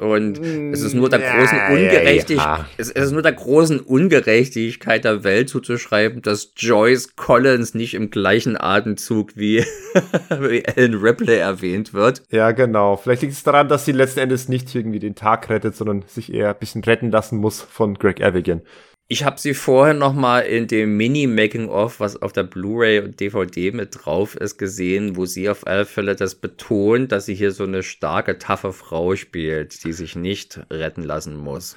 Und 0.00 0.38
es 0.38 0.80
ist 0.80 0.94
nur 0.94 1.10
der 1.10 1.18
großen 1.18 1.58
Ungerechtigkeit, 1.72 2.58
ja. 2.58 2.66
es 2.78 2.90
ist 2.90 3.12
nur 3.12 3.20
der 3.20 3.32
großen 3.32 3.80
Ungerechtigkeit 3.80 5.04
der 5.04 5.24
Welt 5.24 5.50
zuzuschreiben, 5.50 6.22
dass 6.22 6.52
Joyce 6.56 7.16
Collins 7.16 7.74
nicht 7.74 7.92
im 7.92 8.10
gleichen 8.10 8.58
Atemzug 8.58 9.36
wie, 9.36 9.58
wie 10.40 10.64
Ellen 10.64 10.94
Ripley 10.94 11.36
erwähnt 11.36 11.92
wird. 11.92 12.22
Ja, 12.30 12.52
genau. 12.52 12.96
Vielleicht 12.96 13.20
liegt 13.20 13.34
es 13.34 13.42
daran, 13.42 13.68
dass 13.68 13.84
sie 13.84 13.92
letzten 13.92 14.20
Endes 14.20 14.48
nicht 14.48 14.74
irgendwie 14.74 15.00
den 15.00 15.16
Tag 15.16 15.50
rettet, 15.50 15.76
sondern 15.76 16.02
sich 16.06 16.32
eher 16.32 16.48
ein 16.48 16.58
bisschen 16.58 16.82
retten 16.82 17.10
lassen 17.10 17.36
muss 17.36 17.60
von 17.60 17.94
Greg 17.94 18.20
Evigan. 18.20 18.62
Ich 19.12 19.24
habe 19.24 19.40
sie 19.40 19.54
vorher 19.54 19.92
noch 19.92 20.12
mal 20.12 20.42
in 20.42 20.68
dem 20.68 20.96
Mini-Making-of, 20.96 21.98
was 21.98 22.22
auf 22.22 22.32
der 22.32 22.44
Blu-ray 22.44 23.00
und 23.00 23.18
DVD 23.18 23.72
mit 23.72 23.88
drauf 23.90 24.36
ist, 24.36 24.56
gesehen, 24.56 25.16
wo 25.16 25.26
sie 25.26 25.48
auf 25.48 25.66
alle 25.66 25.84
Fälle 25.84 26.14
das 26.14 26.36
betont, 26.36 27.10
dass 27.10 27.26
sie 27.26 27.34
hier 27.34 27.50
so 27.50 27.64
eine 27.64 27.82
starke, 27.82 28.38
taffe 28.38 28.72
Frau 28.72 29.16
spielt, 29.16 29.82
die 29.82 29.92
sich 29.92 30.14
nicht 30.14 30.60
retten 30.70 31.02
lassen 31.02 31.36
muss. 31.36 31.76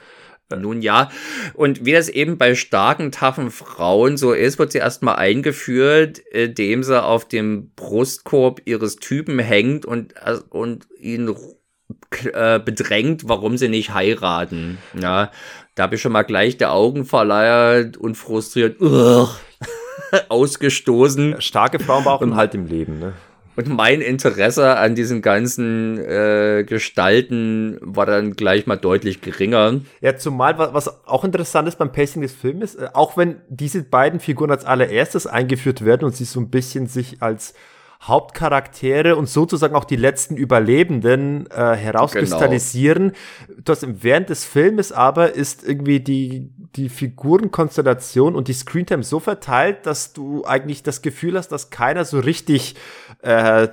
Nun 0.55 0.83
ja, 0.83 1.09
und 1.55 1.83
wie 1.83 1.93
das 1.93 2.07
eben 2.07 2.37
bei 2.37 2.53
starken, 2.53 3.11
taffen 3.11 3.49
Frauen 3.49 4.15
so 4.15 4.31
ist, 4.31 4.59
wird 4.59 4.71
sie 4.71 4.77
erstmal 4.77 5.15
eingeführt, 5.15 6.19
indem 6.19 6.83
sie 6.83 7.03
auf 7.03 7.27
dem 7.27 7.71
Brustkorb 7.75 8.61
ihres 8.65 8.97
Typen 8.97 9.39
hängt 9.39 9.87
und, 9.87 10.13
und 10.51 10.85
ihn 10.99 11.33
äh, 12.33 12.59
bedrängt, 12.59 13.27
warum 13.27 13.57
sie 13.57 13.69
nicht 13.69 13.93
heiraten. 13.93 14.77
Ja, 14.93 15.31
da 15.75 15.83
habe 15.83 15.95
ich 15.95 16.01
schon 16.01 16.11
mal 16.11 16.23
gleich 16.23 16.57
die 16.57 16.65
Augen 16.65 17.05
verleiert 17.05 17.97
und 17.97 18.15
frustriert 18.15 18.77
ausgestoßen. 20.29 21.41
Starke 21.41 21.79
Frauen 21.79 22.03
brauchen 22.03 22.35
halt 22.35 22.53
im 22.55 22.67
Leben, 22.67 22.99
ne? 22.99 23.13
Und 23.55 23.69
mein 23.69 24.01
Interesse 24.01 24.77
an 24.77 24.95
diesen 24.95 25.21
ganzen 25.21 25.99
äh, 25.99 26.63
Gestalten 26.67 27.77
war 27.81 28.07
dann 28.07 28.35
gleich 28.35 28.65
mal 28.65 28.77
deutlich 28.77 29.21
geringer. 29.21 29.81
Ja, 30.01 30.17
zumal, 30.17 30.57
was 30.57 31.05
auch 31.05 31.23
interessant 31.23 31.67
ist 31.67 31.77
beim 31.77 31.91
Pacing 31.91 32.23
des 32.23 32.33
Filmes, 32.33 32.75
äh, 32.75 32.89
auch 32.93 33.15
wenn 33.15 33.41
diese 33.49 33.83
beiden 33.83 34.19
Figuren 34.19 34.49
als 34.49 34.65
allererstes 34.65 35.27
eingeführt 35.27 35.85
werden 35.85 36.05
und 36.05 36.15
sie 36.15 36.25
so 36.25 36.39
ein 36.39 36.49
bisschen 36.49 36.87
sich 36.87 37.21
als 37.21 37.53
Hauptcharaktere 38.03 39.15
und 39.15 39.29
sozusagen 39.29 39.75
auch 39.75 39.85
die 39.85 39.95
letzten 39.95 40.35
Überlebenden 40.35 41.49
äh, 41.49 41.75
herauskristallisieren. 41.75 43.13
Genau. 43.47 43.61
Das 43.63 43.85
während 43.87 44.29
des 44.29 44.43
Filmes 44.43 44.91
aber 44.91 45.33
ist 45.35 45.63
irgendwie 45.63 46.01
die, 46.01 46.51
die 46.75 46.89
Figurenkonstellation 46.89 48.35
und 48.35 48.49
die 48.49 48.53
Screentime 48.53 49.03
so 49.03 49.19
verteilt, 49.19 49.85
dass 49.85 50.11
du 50.11 50.43
eigentlich 50.45 50.83
das 50.83 51.01
Gefühl 51.01 51.37
hast, 51.37 51.49
dass 51.49 51.69
keiner 51.69 52.03
so 52.03 52.19
richtig 52.19 52.75
äh, 53.21 53.69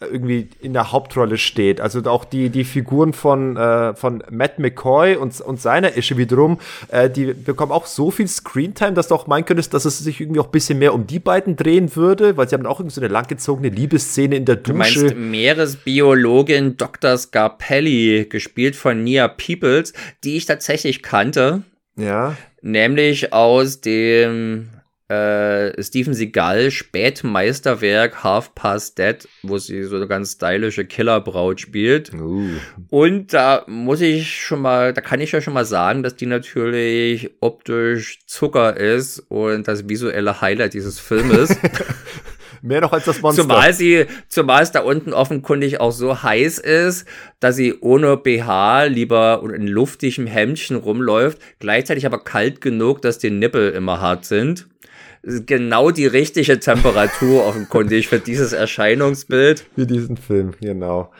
irgendwie 0.00 0.48
in 0.60 0.72
der 0.72 0.92
Hauptrolle 0.92 1.36
steht. 1.36 1.80
Also 1.80 2.02
auch 2.04 2.24
die, 2.24 2.48
die 2.48 2.64
Figuren 2.64 3.12
von, 3.12 3.56
äh, 3.56 3.94
von 3.94 4.22
Matt 4.30 4.58
McCoy 4.58 5.16
und, 5.16 5.38
und 5.40 5.60
seiner 5.60 5.96
Ische 5.96 6.16
wiederum, 6.16 6.58
äh, 6.88 7.10
die 7.10 7.34
bekommen 7.34 7.70
auch 7.70 7.84
so 7.84 8.10
viel 8.10 8.26
Screentime, 8.26 8.94
dass 8.94 9.08
du 9.08 9.14
auch 9.14 9.26
meinen 9.26 9.44
könntest, 9.44 9.74
dass 9.74 9.84
es 9.84 9.98
sich 9.98 10.20
irgendwie 10.20 10.40
auch 10.40 10.46
ein 10.46 10.52
bisschen 10.52 10.78
mehr 10.78 10.94
um 10.94 11.06
die 11.06 11.18
beiden 11.18 11.56
drehen 11.56 11.94
würde, 11.96 12.36
weil 12.38 12.48
sie 12.48 12.54
haben 12.54 12.64
auch 12.64 12.80
irgendwie 12.80 12.94
so 12.94 13.00
eine 13.02 13.12
langgezogene 13.12 13.68
Liebesszene 13.68 14.36
in 14.36 14.46
der 14.46 14.56
Dusche. 14.56 14.72
Du 14.72 14.78
meinst 14.78 15.16
Meeresbiologin 15.16 16.78
Dr. 16.78 17.18
Scarpelli, 17.18 18.26
gespielt 18.30 18.76
von 18.76 19.04
Nia 19.04 19.28
Peoples, 19.28 19.92
die 20.24 20.38
ich 20.38 20.46
tatsächlich 20.46 21.02
kannte. 21.02 21.62
Ja. 21.96 22.36
Nämlich 22.62 23.32
aus 23.32 23.80
dem 23.82 24.70
äh, 25.10 25.82
Steven 25.82 26.14
Seagal 26.14 26.70
Spätmeisterwerk 26.70 28.22
Half 28.22 28.54
Past 28.54 28.98
Dead, 28.98 29.16
wo 29.42 29.58
sie 29.58 29.82
so 29.82 29.96
eine 29.96 30.06
ganz 30.06 30.32
stylische 30.32 30.84
Killerbraut 30.84 31.60
spielt. 31.60 32.14
Uh. 32.14 32.50
Und 32.90 33.32
da 33.32 33.64
muss 33.66 34.00
ich 34.00 34.40
schon 34.40 34.62
mal, 34.62 34.92
da 34.92 35.00
kann 35.00 35.20
ich 35.20 35.32
ja 35.32 35.40
schon 35.40 35.54
mal 35.54 35.64
sagen, 35.64 36.04
dass 36.04 36.14
die 36.14 36.26
natürlich 36.26 37.30
optisch 37.40 38.20
Zucker 38.26 38.76
ist 38.76 39.18
und 39.28 39.66
das 39.66 39.88
visuelle 39.88 40.40
Highlight 40.40 40.74
dieses 40.74 41.00
Filmes. 41.00 41.56
Mehr 42.62 42.82
noch 42.82 42.92
als 42.92 43.06
das 43.06 43.20
Monster. 43.22 43.42
Zumal 43.42 43.72
sie, 43.72 44.04
zumal 44.28 44.62
es 44.62 44.70
da 44.70 44.80
unten 44.80 45.12
offenkundig 45.14 45.80
auch 45.80 45.92
so 45.92 46.22
heiß 46.22 46.58
ist, 46.58 47.06
dass 47.40 47.56
sie 47.56 47.74
ohne 47.80 48.18
BH 48.18 48.84
lieber 48.84 49.42
in 49.42 49.66
luftigem 49.66 50.26
Hemdchen 50.26 50.76
rumläuft, 50.76 51.38
gleichzeitig 51.58 52.04
aber 52.04 52.22
kalt 52.22 52.60
genug, 52.60 53.00
dass 53.00 53.18
die 53.18 53.30
Nippel 53.30 53.70
immer 53.70 54.00
hart 54.00 54.26
sind 54.26 54.68
genau 55.22 55.90
die 55.90 56.06
richtige 56.06 56.60
Temperatur 56.60 57.46
offenkundig 57.46 58.08
für 58.08 58.18
dieses 58.18 58.52
Erscheinungsbild. 58.52 59.66
Für 59.74 59.86
diesen 59.86 60.16
Film, 60.16 60.54
genau. 60.60 61.10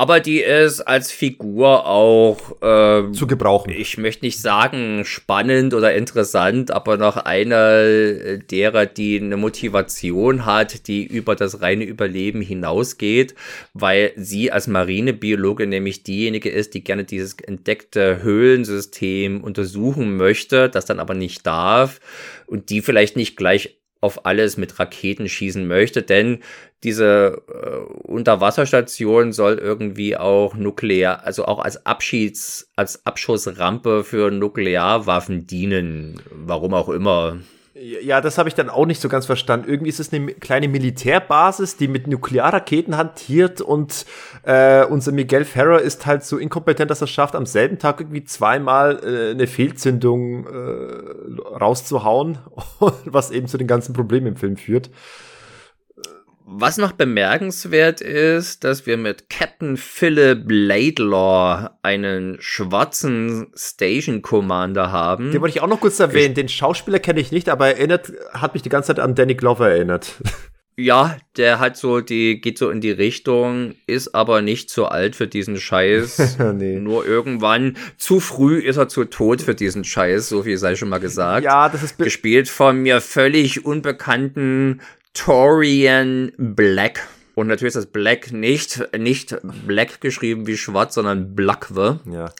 Aber 0.00 0.20
die 0.20 0.38
ist 0.38 0.80
als 0.82 1.10
Figur 1.10 1.84
auch 1.84 2.62
äh, 2.62 3.10
zu 3.10 3.26
gebrauchen. 3.26 3.70
Ich 3.70 3.98
möchte 3.98 4.24
nicht 4.24 4.40
sagen 4.40 5.04
spannend 5.04 5.74
oder 5.74 5.92
interessant, 5.92 6.70
aber 6.70 6.96
noch 6.96 7.16
einer 7.16 8.36
derer, 8.38 8.86
die 8.86 9.20
eine 9.20 9.36
Motivation 9.36 10.46
hat, 10.46 10.86
die 10.86 11.04
über 11.04 11.34
das 11.34 11.62
reine 11.62 11.82
Überleben 11.82 12.40
hinausgeht, 12.40 13.34
weil 13.74 14.12
sie 14.14 14.52
als 14.52 14.68
Marinebiologe 14.68 15.66
nämlich 15.66 16.04
diejenige 16.04 16.48
ist, 16.48 16.74
die 16.74 16.84
gerne 16.84 17.02
dieses 17.02 17.34
entdeckte 17.40 18.22
Höhlensystem 18.22 19.42
untersuchen 19.42 20.16
möchte, 20.16 20.68
das 20.68 20.86
dann 20.86 21.00
aber 21.00 21.14
nicht 21.14 21.44
darf 21.44 21.98
und 22.46 22.70
die 22.70 22.82
vielleicht 22.82 23.16
nicht 23.16 23.36
gleich 23.36 23.78
auf 24.00 24.26
alles 24.26 24.56
mit 24.56 24.78
Raketen 24.78 25.28
schießen 25.28 25.66
möchte, 25.66 26.02
denn 26.02 26.38
diese 26.84 27.42
äh, 27.48 27.92
Unterwasserstation 28.06 29.32
soll 29.32 29.58
irgendwie 29.58 30.16
auch 30.16 30.54
nuklear, 30.54 31.24
also 31.24 31.44
auch 31.46 31.58
als 31.58 31.84
Abschieds, 31.84 32.70
als 32.76 33.04
Abschussrampe 33.04 34.04
für 34.04 34.30
Nuklearwaffen 34.30 35.46
dienen, 35.46 36.20
warum 36.30 36.74
auch 36.74 36.88
immer. 36.88 37.38
Ja, 37.80 38.20
das 38.20 38.38
habe 38.38 38.48
ich 38.48 38.54
dann 38.54 38.70
auch 38.70 38.86
nicht 38.86 39.00
so 39.00 39.08
ganz 39.08 39.26
verstanden. 39.26 39.68
Irgendwie 39.68 39.90
ist 39.90 40.00
es 40.00 40.12
eine 40.12 40.32
kleine 40.32 40.68
Militärbasis, 40.68 41.76
die 41.76 41.86
mit 41.86 42.08
Nuklearraketen 42.08 42.96
hantiert 42.96 43.60
und 43.60 44.04
äh, 44.42 44.84
unser 44.84 45.12
Miguel 45.12 45.44
Ferrer 45.44 45.80
ist 45.80 46.04
halt 46.04 46.24
so 46.24 46.38
inkompetent, 46.38 46.90
dass 46.90 47.00
er 47.00 47.06
schafft, 47.06 47.36
am 47.36 47.46
selben 47.46 47.78
Tag 47.78 48.00
irgendwie 48.00 48.24
zweimal 48.24 48.98
äh, 49.04 49.30
eine 49.30 49.46
Fehlzündung 49.46 50.46
äh, 50.46 51.40
rauszuhauen, 51.40 52.38
was 53.04 53.30
eben 53.30 53.46
zu 53.46 53.58
den 53.58 53.68
ganzen 53.68 53.92
Problemen 53.92 54.26
im 54.26 54.36
Film 54.36 54.56
führt. 54.56 54.90
Was 56.50 56.78
noch 56.78 56.92
bemerkenswert 56.92 58.00
ist, 58.00 58.64
dass 58.64 58.86
wir 58.86 58.96
mit 58.96 59.28
Captain 59.28 59.76
Philip 59.76 60.44
Laidlaw 60.48 61.68
einen 61.82 62.38
schwarzen 62.40 63.48
Station 63.54 64.22
Commander 64.22 64.90
haben. 64.90 65.30
Den 65.30 65.42
wollte 65.42 65.58
ich 65.58 65.62
auch 65.62 65.68
noch 65.68 65.80
kurz 65.80 66.00
erwähnen. 66.00 66.34
Den 66.34 66.48
Schauspieler 66.48 67.00
kenne 67.00 67.20
ich 67.20 67.32
nicht, 67.32 67.50
aber 67.50 67.68
erinnert, 67.68 68.14
hat 68.32 68.54
mich 68.54 68.62
die 68.62 68.70
ganze 68.70 68.86
Zeit 68.86 68.98
an 68.98 69.14
Danny 69.14 69.34
Glover 69.34 69.68
erinnert. 69.68 70.14
Ja, 70.80 71.16
der 71.36 71.58
hat 71.58 71.76
so 71.76 72.00
die, 72.00 72.40
geht 72.40 72.56
so 72.56 72.70
in 72.70 72.80
die 72.80 72.92
Richtung, 72.92 73.74
ist 73.88 74.14
aber 74.14 74.42
nicht 74.42 74.70
zu 74.70 74.86
alt 74.86 75.16
für 75.16 75.26
diesen 75.26 75.56
Scheiß. 75.56 76.38
nee. 76.54 76.78
Nur 76.78 77.04
irgendwann, 77.04 77.76
zu 77.96 78.20
früh 78.20 78.60
ist 78.60 78.76
er 78.76 78.88
zu 78.88 79.04
tot 79.04 79.42
für 79.42 79.56
diesen 79.56 79.82
Scheiß, 79.82 80.28
so 80.28 80.44
viel 80.44 80.56
sei 80.56 80.76
schon 80.76 80.88
mal 80.88 81.00
gesagt. 81.00 81.44
Ja, 81.44 81.68
das 81.68 81.82
ist 81.82 81.98
gespielt 81.98 82.48
von 82.48 82.78
mir 82.78 83.00
völlig 83.00 83.64
unbekannten 83.64 84.80
Torian 85.14 86.32
Black. 86.36 87.06
Und 87.34 87.46
natürlich 87.46 87.74
ist 87.74 87.84
das 87.84 87.92
Black 87.92 88.32
nicht, 88.32 88.82
nicht 88.96 89.36
Black 89.66 90.00
geschrieben 90.00 90.46
wie 90.46 90.56
schwarz, 90.56 90.94
sondern 90.94 91.34
Blackwe. 91.34 92.00
Ja. 92.10 92.32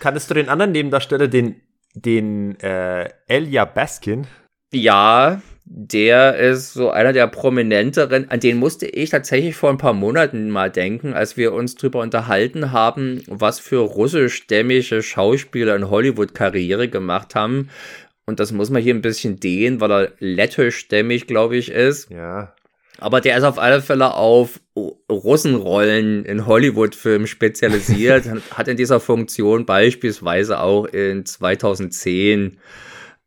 Kanntest 0.00 0.30
du 0.30 0.34
den 0.34 0.48
anderen 0.48 0.72
Nebendarsteller, 0.72 1.28
den, 1.28 1.60
den 1.94 2.58
äh, 2.60 3.10
Elia 3.26 3.64
Baskin? 3.64 4.26
Ja, 4.72 5.42
der 5.70 6.36
ist 6.36 6.72
so 6.72 6.90
einer 6.90 7.12
der 7.12 7.26
prominenteren, 7.26 8.30
an 8.30 8.40
den 8.40 8.56
musste 8.56 8.86
ich 8.86 9.10
tatsächlich 9.10 9.54
vor 9.54 9.68
ein 9.68 9.76
paar 9.76 9.92
Monaten 9.92 10.48
mal 10.48 10.70
denken, 10.70 11.12
als 11.12 11.36
wir 11.36 11.52
uns 11.52 11.74
drüber 11.74 12.00
unterhalten 12.00 12.72
haben, 12.72 13.22
was 13.26 13.60
für 13.60 13.80
russischstämmige 13.80 15.02
Schauspieler 15.02 15.76
in 15.76 15.90
Hollywood 15.90 16.34
Karriere 16.34 16.88
gemacht 16.88 17.34
haben 17.34 17.68
und 18.28 18.40
das 18.40 18.52
muss 18.52 18.68
man 18.68 18.82
hier 18.82 18.94
ein 18.94 19.00
bisschen 19.00 19.40
dehnen, 19.40 19.80
weil 19.80 19.90
er 19.90 20.12
lettischstämmig, 20.18 21.26
glaube 21.26 21.56
ich, 21.56 21.70
ist. 21.70 22.10
Ja. 22.10 22.52
Aber 22.98 23.22
der 23.22 23.38
ist 23.38 23.44
auf 23.44 23.58
alle 23.58 23.80
Fälle 23.80 24.12
auf 24.12 24.60
Russenrollen 25.10 26.26
in 26.26 26.44
Hollywood-Filmen 26.44 27.26
spezialisiert, 27.26 28.26
hat 28.50 28.68
in 28.68 28.76
dieser 28.76 29.00
Funktion 29.00 29.64
beispielsweise 29.64 30.60
auch 30.60 30.84
in 30.84 31.24
2010 31.24 32.58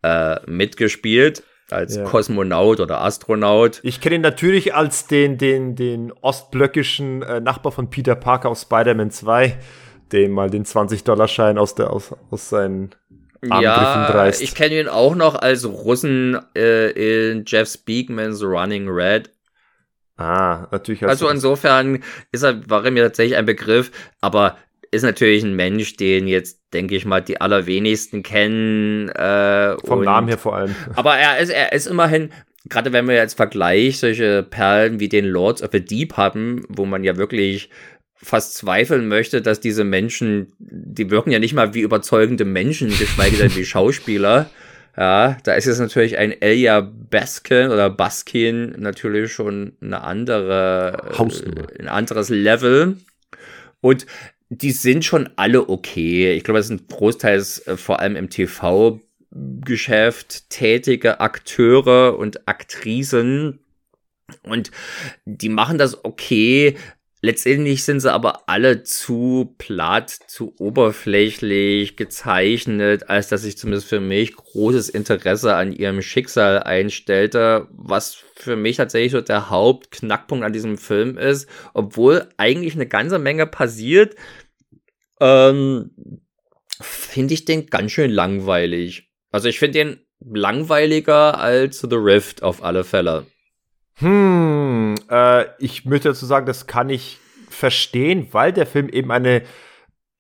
äh, 0.03 0.35
mitgespielt 0.45 1.41
als 1.71 1.95
ja. 1.95 2.03
Kosmonaut 2.03 2.79
oder 2.79 3.01
Astronaut. 3.01 3.79
Ich 3.81 4.01
kenne 4.01 4.17
ihn 4.17 4.21
natürlich 4.21 4.75
als 4.75 5.07
den, 5.07 5.39
den, 5.39 5.75
den 5.75 6.11
ostblöckischen 6.11 7.23
äh, 7.23 7.39
Nachbar 7.39 7.71
von 7.71 7.89
Peter 7.89 8.13
Parker 8.13 8.49
aus 8.49 8.61
Spider-Man 8.61 9.09
2, 9.09 9.57
dem 10.11 10.29
mal 10.29 10.51
den 10.51 10.63
20-Dollar-Schein 10.63 11.57
aus, 11.57 11.73
der, 11.73 11.89
aus, 11.89 12.13
aus 12.29 12.49
seinen 12.49 12.93
ja, 13.43 14.11
dreist. 14.11 14.41
Ich 14.41 14.55
kenne 14.55 14.79
ihn 14.79 14.87
auch 14.87 15.15
noch 15.15 15.35
als 15.35 15.65
Russen 15.65 16.39
äh, 16.55 17.31
in 17.31 17.43
Jeff 17.45 17.69
Speakmans 17.69 18.43
Running 18.43 18.87
Red. 18.87 19.31
Ah, 20.17 20.67
natürlich. 20.71 21.03
Also 21.03 21.29
insofern 21.29 22.03
ist 22.31 22.43
er, 22.43 22.69
war 22.69 22.85
er 22.85 22.91
mir 22.91 23.03
tatsächlich 23.03 23.37
ein 23.37 23.45
Begriff, 23.45 23.91
aber 24.21 24.57
ist 24.91 25.03
natürlich 25.03 25.43
ein 25.43 25.55
Mensch, 25.55 25.95
den 25.95 26.27
jetzt, 26.27 26.59
denke 26.73 26.95
ich 26.95 27.05
mal, 27.05 27.21
die 27.21 27.39
allerwenigsten 27.39 28.23
kennen. 28.23 29.09
Äh, 29.09 29.77
Vom 29.85 29.99
und, 29.99 30.05
Namen 30.05 30.27
her 30.27 30.37
vor 30.37 30.55
allem. 30.55 30.75
Aber 30.95 31.15
er 31.15 31.39
ist, 31.39 31.49
er 31.49 31.71
ist 31.71 31.87
immerhin, 31.87 32.29
gerade 32.67 32.91
wenn 32.91 33.07
wir 33.07 33.15
jetzt 33.15 33.35
Vergleich 33.35 33.99
solche 33.99 34.43
Perlen 34.43 34.99
wie 34.99 35.07
den 35.07 35.25
Lords 35.25 35.63
of 35.63 35.69
the 35.71 35.83
Deep 35.83 36.17
haben, 36.17 36.65
wo 36.67 36.85
man 36.85 37.05
ja 37.05 37.15
wirklich 37.15 37.69
fast 38.23 38.55
zweifeln 38.55 39.07
möchte, 39.07 39.41
dass 39.41 39.59
diese 39.59 39.83
Menschen, 39.83 40.53
die 40.59 41.09
wirken 41.09 41.31
ja 41.31 41.39
nicht 41.39 41.53
mal 41.53 41.73
wie 41.73 41.81
überzeugende 41.81 42.45
Menschen, 42.45 42.89
geschweige 42.89 43.37
denn 43.37 43.55
wie 43.55 43.65
Schauspieler. 43.65 44.49
Ja, 44.97 45.37
da 45.43 45.53
ist 45.53 45.65
jetzt 45.65 45.79
natürlich 45.79 46.17
ein 46.17 46.33
Elia 46.41 46.81
Baskin 46.81 47.69
oder 47.69 47.89
Baskin 47.89 48.75
natürlich 48.77 49.31
schon 49.31 49.73
eine 49.81 50.01
andere, 50.01 51.11
Hausnummer. 51.17 51.67
ein 51.79 51.87
anderes 51.87 52.29
Level. 52.29 52.97
Und 53.79 54.05
die 54.49 54.71
sind 54.71 55.05
schon 55.05 55.29
alle 55.37 55.69
okay. 55.69 56.33
Ich 56.33 56.43
glaube, 56.43 56.59
das 56.59 56.67
sind 56.67 56.89
großteils 56.89 57.67
äh, 57.67 57.77
vor 57.77 57.99
allem 58.01 58.15
im 58.15 58.29
TV 58.29 58.99
Geschäft 59.33 60.49
tätige 60.49 61.21
Akteure 61.21 62.17
und 62.19 62.49
Aktrisen 62.49 63.59
und 64.43 64.71
die 65.25 65.49
machen 65.49 65.77
das 65.77 66.03
okay, 66.03 66.75
Letztendlich 67.23 67.83
sind 67.83 67.99
sie 67.99 68.11
aber 68.11 68.49
alle 68.49 68.81
zu 68.81 69.53
platt, 69.59 70.09
zu 70.09 70.55
oberflächlich 70.57 71.95
gezeichnet, 71.95 73.09
als 73.09 73.27
dass 73.27 73.43
sich 73.43 73.59
zumindest 73.59 73.87
für 73.87 73.99
mich 73.99 74.35
großes 74.35 74.89
Interesse 74.89 75.55
an 75.55 75.71
ihrem 75.71 76.01
Schicksal 76.01 76.63
einstellte, 76.63 77.67
was 77.69 78.15
für 78.35 78.55
mich 78.55 78.77
tatsächlich 78.77 79.11
so 79.11 79.21
der 79.21 79.51
Hauptknackpunkt 79.51 80.43
an 80.43 80.51
diesem 80.51 80.79
Film 80.79 81.19
ist, 81.19 81.47
obwohl 81.75 82.27
eigentlich 82.37 82.73
eine 82.73 82.87
ganze 82.87 83.19
Menge 83.19 83.45
passiert, 83.45 84.15
ähm, 85.19 85.91
finde 86.81 87.35
ich 87.35 87.45
den 87.45 87.67
ganz 87.67 87.91
schön 87.91 88.09
langweilig. 88.09 89.11
Also 89.29 89.47
ich 89.47 89.59
finde 89.59 89.77
den 89.77 89.99
langweiliger 90.19 91.39
als 91.39 91.81
The 91.81 91.95
Rift 91.95 92.41
auf 92.41 92.63
alle 92.63 92.83
Fälle. 92.83 93.27
Hm, 93.97 94.80
äh, 95.11 95.45
ich 95.59 95.85
möchte 95.85 96.09
dazu 96.09 96.25
sagen, 96.25 96.45
das 96.45 96.65
kann 96.65 96.89
ich 96.89 97.19
verstehen, 97.49 98.29
weil 98.31 98.53
der 98.53 98.65
Film 98.65 98.89
eben 98.89 99.11
eine 99.11 99.43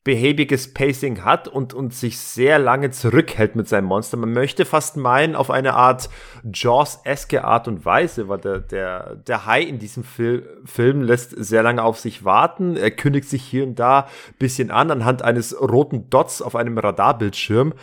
behäbiges 0.03 0.73
Pacing 0.73 1.23
hat 1.23 1.47
und, 1.47 1.75
und 1.75 1.93
sich 1.93 2.17
sehr 2.17 2.57
lange 2.57 2.89
zurückhält 2.89 3.55
mit 3.55 3.67
seinem 3.67 3.85
Monster. 3.85 4.17
Man 4.17 4.33
möchte 4.33 4.65
fast 4.65 4.97
meinen, 4.97 5.35
auf 5.35 5.51
eine 5.51 5.75
Art 5.75 6.09
Jaws-eske 6.51 7.43
Art 7.43 7.67
und 7.67 7.85
Weise, 7.85 8.27
weil 8.27 8.39
der, 8.39 8.59
der, 8.59 9.15
der 9.15 9.45
Hai 9.45 9.61
in 9.61 9.77
diesem 9.77 10.03
Fil 10.03 10.59
Film 10.65 11.03
lässt 11.03 11.35
sehr 11.37 11.61
lange 11.61 11.83
auf 11.83 11.99
sich 11.99 12.25
warten. 12.25 12.77
Er 12.77 12.89
kündigt 12.89 13.29
sich 13.29 13.43
hier 13.43 13.63
und 13.63 13.75
da 13.75 14.07
bisschen 14.39 14.71
an, 14.71 14.89
anhand 14.89 15.21
eines 15.21 15.55
roten 15.61 16.09
Dots 16.09 16.41
auf 16.41 16.55
einem 16.55 16.79
Radarbildschirm. 16.79 17.73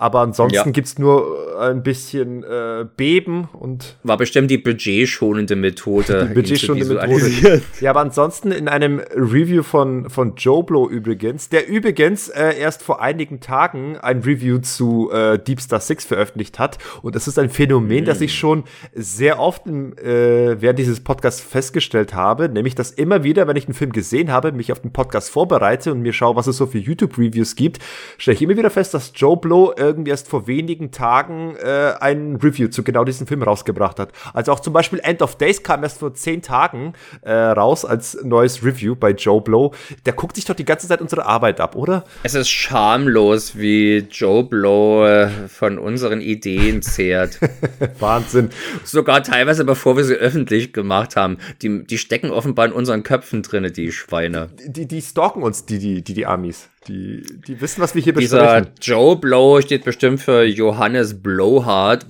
Aber 0.00 0.20
ansonsten 0.20 0.68
ja. 0.68 0.70
gibt's 0.70 0.96
nur 0.96 1.60
ein 1.60 1.82
bisschen 1.82 2.44
äh, 2.44 2.86
Beben 2.96 3.48
und. 3.52 3.96
War 4.04 4.16
bestimmt 4.16 4.48
die 4.48 4.56
budgetschonende 4.56 5.56
Methode. 5.56 6.26
die 6.28 6.34
budgetschonende 6.34 6.94
Methode. 6.94 7.62
Ja, 7.80 7.90
aber 7.90 8.00
ansonsten 8.00 8.52
in 8.52 8.68
einem 8.68 9.00
Review 9.14 9.62
von, 9.62 10.08
von 10.08 10.34
Joe 10.36 10.62
Blow 10.62 10.88
übrigens, 10.88 11.48
der 11.48 11.68
übrigens 11.68 12.28
äh, 12.28 12.56
erst 12.58 12.82
vor 12.82 13.02
einigen 13.02 13.40
Tagen 13.40 13.98
ein 13.98 14.20
Review 14.20 14.58
zu 14.58 15.10
äh, 15.10 15.38
Deep 15.38 15.60
Star 15.60 15.80
6 15.80 16.04
veröffentlicht 16.04 16.60
hat. 16.60 16.78
Und 17.02 17.16
das 17.16 17.26
ist 17.26 17.38
ein 17.38 17.50
Phänomen, 17.50 18.04
mm. 18.04 18.06
das 18.06 18.20
ich 18.20 18.34
schon 18.34 18.64
sehr 18.94 19.40
oft 19.40 19.66
äh, 19.66 20.60
während 20.60 20.78
dieses 20.78 21.00
Podcasts 21.00 21.40
festgestellt 21.40 22.14
habe, 22.14 22.48
nämlich 22.48 22.76
dass 22.76 22.92
immer 22.92 23.24
wieder, 23.24 23.48
wenn 23.48 23.56
ich 23.56 23.66
einen 23.66 23.74
Film 23.74 23.92
gesehen 23.92 24.30
habe, 24.30 24.52
mich 24.52 24.70
auf 24.70 24.80
den 24.80 24.92
Podcast 24.92 25.30
vorbereite 25.30 25.90
und 25.90 26.02
mir 26.02 26.12
schaue, 26.12 26.36
was 26.36 26.46
es 26.46 26.56
so 26.56 26.66
für 26.66 26.78
YouTube-Reviews 26.78 27.56
gibt, 27.56 27.80
stelle 28.16 28.36
ich 28.36 28.42
immer 28.42 28.56
wieder 28.56 28.70
fest, 28.70 28.94
dass 28.94 29.12
Joe 29.14 29.36
Blow 29.36 29.72
irgendwie 29.88 30.10
erst 30.10 30.28
vor 30.28 30.46
wenigen 30.46 30.90
Tagen 30.90 31.56
äh, 31.56 31.94
ein 32.00 32.36
Review 32.36 32.68
zu 32.68 32.82
genau 32.82 33.04
diesem 33.04 33.26
Film 33.26 33.42
rausgebracht 33.42 33.98
hat. 33.98 34.12
Also 34.34 34.52
auch 34.52 34.60
zum 34.60 34.72
Beispiel 34.72 35.00
End 35.02 35.22
of 35.22 35.36
Days 35.36 35.62
kam 35.62 35.82
erst 35.82 35.98
vor 35.98 36.14
zehn 36.14 36.42
Tagen 36.42 36.92
äh, 37.22 37.32
raus 37.32 37.84
als 37.84 38.18
neues 38.22 38.64
Review 38.64 38.94
bei 38.94 39.10
Joe 39.10 39.40
Blow. 39.40 39.74
Der 40.06 40.12
guckt 40.12 40.36
sich 40.36 40.44
doch 40.44 40.54
die 40.54 40.64
ganze 40.64 40.88
Zeit 40.88 41.00
unsere 41.00 41.26
Arbeit 41.26 41.60
ab, 41.60 41.74
oder? 41.74 42.04
Es 42.22 42.34
ist 42.34 42.48
schamlos, 42.48 43.56
wie 43.56 44.06
Joe 44.10 44.44
Blow 44.44 45.06
äh, 45.06 45.28
von 45.48 45.78
unseren 45.78 46.20
Ideen 46.20 46.82
zehrt. 46.82 47.40
Wahnsinn. 47.98 48.50
Sogar 48.84 49.22
teilweise, 49.22 49.64
bevor 49.64 49.96
wir 49.96 50.04
sie 50.04 50.14
öffentlich 50.14 50.72
gemacht 50.72 51.16
haben. 51.16 51.38
Die, 51.62 51.84
die 51.84 51.98
stecken 51.98 52.30
offenbar 52.30 52.66
in 52.66 52.72
unseren 52.72 53.02
Köpfen 53.02 53.42
drin, 53.42 53.72
die 53.74 53.92
Schweine. 53.92 54.50
Die, 54.66 54.86
die 54.86 55.02
stalken 55.02 55.42
uns, 55.42 55.64
die, 55.64 55.78
die, 55.78 56.02
die, 56.02 56.14
die 56.14 56.26
Amis. 56.26 56.68
Die, 56.88 57.22
die 57.46 57.60
wissen, 57.60 57.82
was 57.82 57.94
wir 57.94 58.02
hier 58.02 58.14
Dieser 58.14 58.38
besprechen. 58.38 58.74
Dieser 58.80 58.96
Joe 58.96 59.16
Blow 59.16 59.60
steht 59.60 59.84
bestimmt 59.84 60.20
für 60.20 60.44
Johannes 60.44 61.22
Blowhard. 61.22 62.06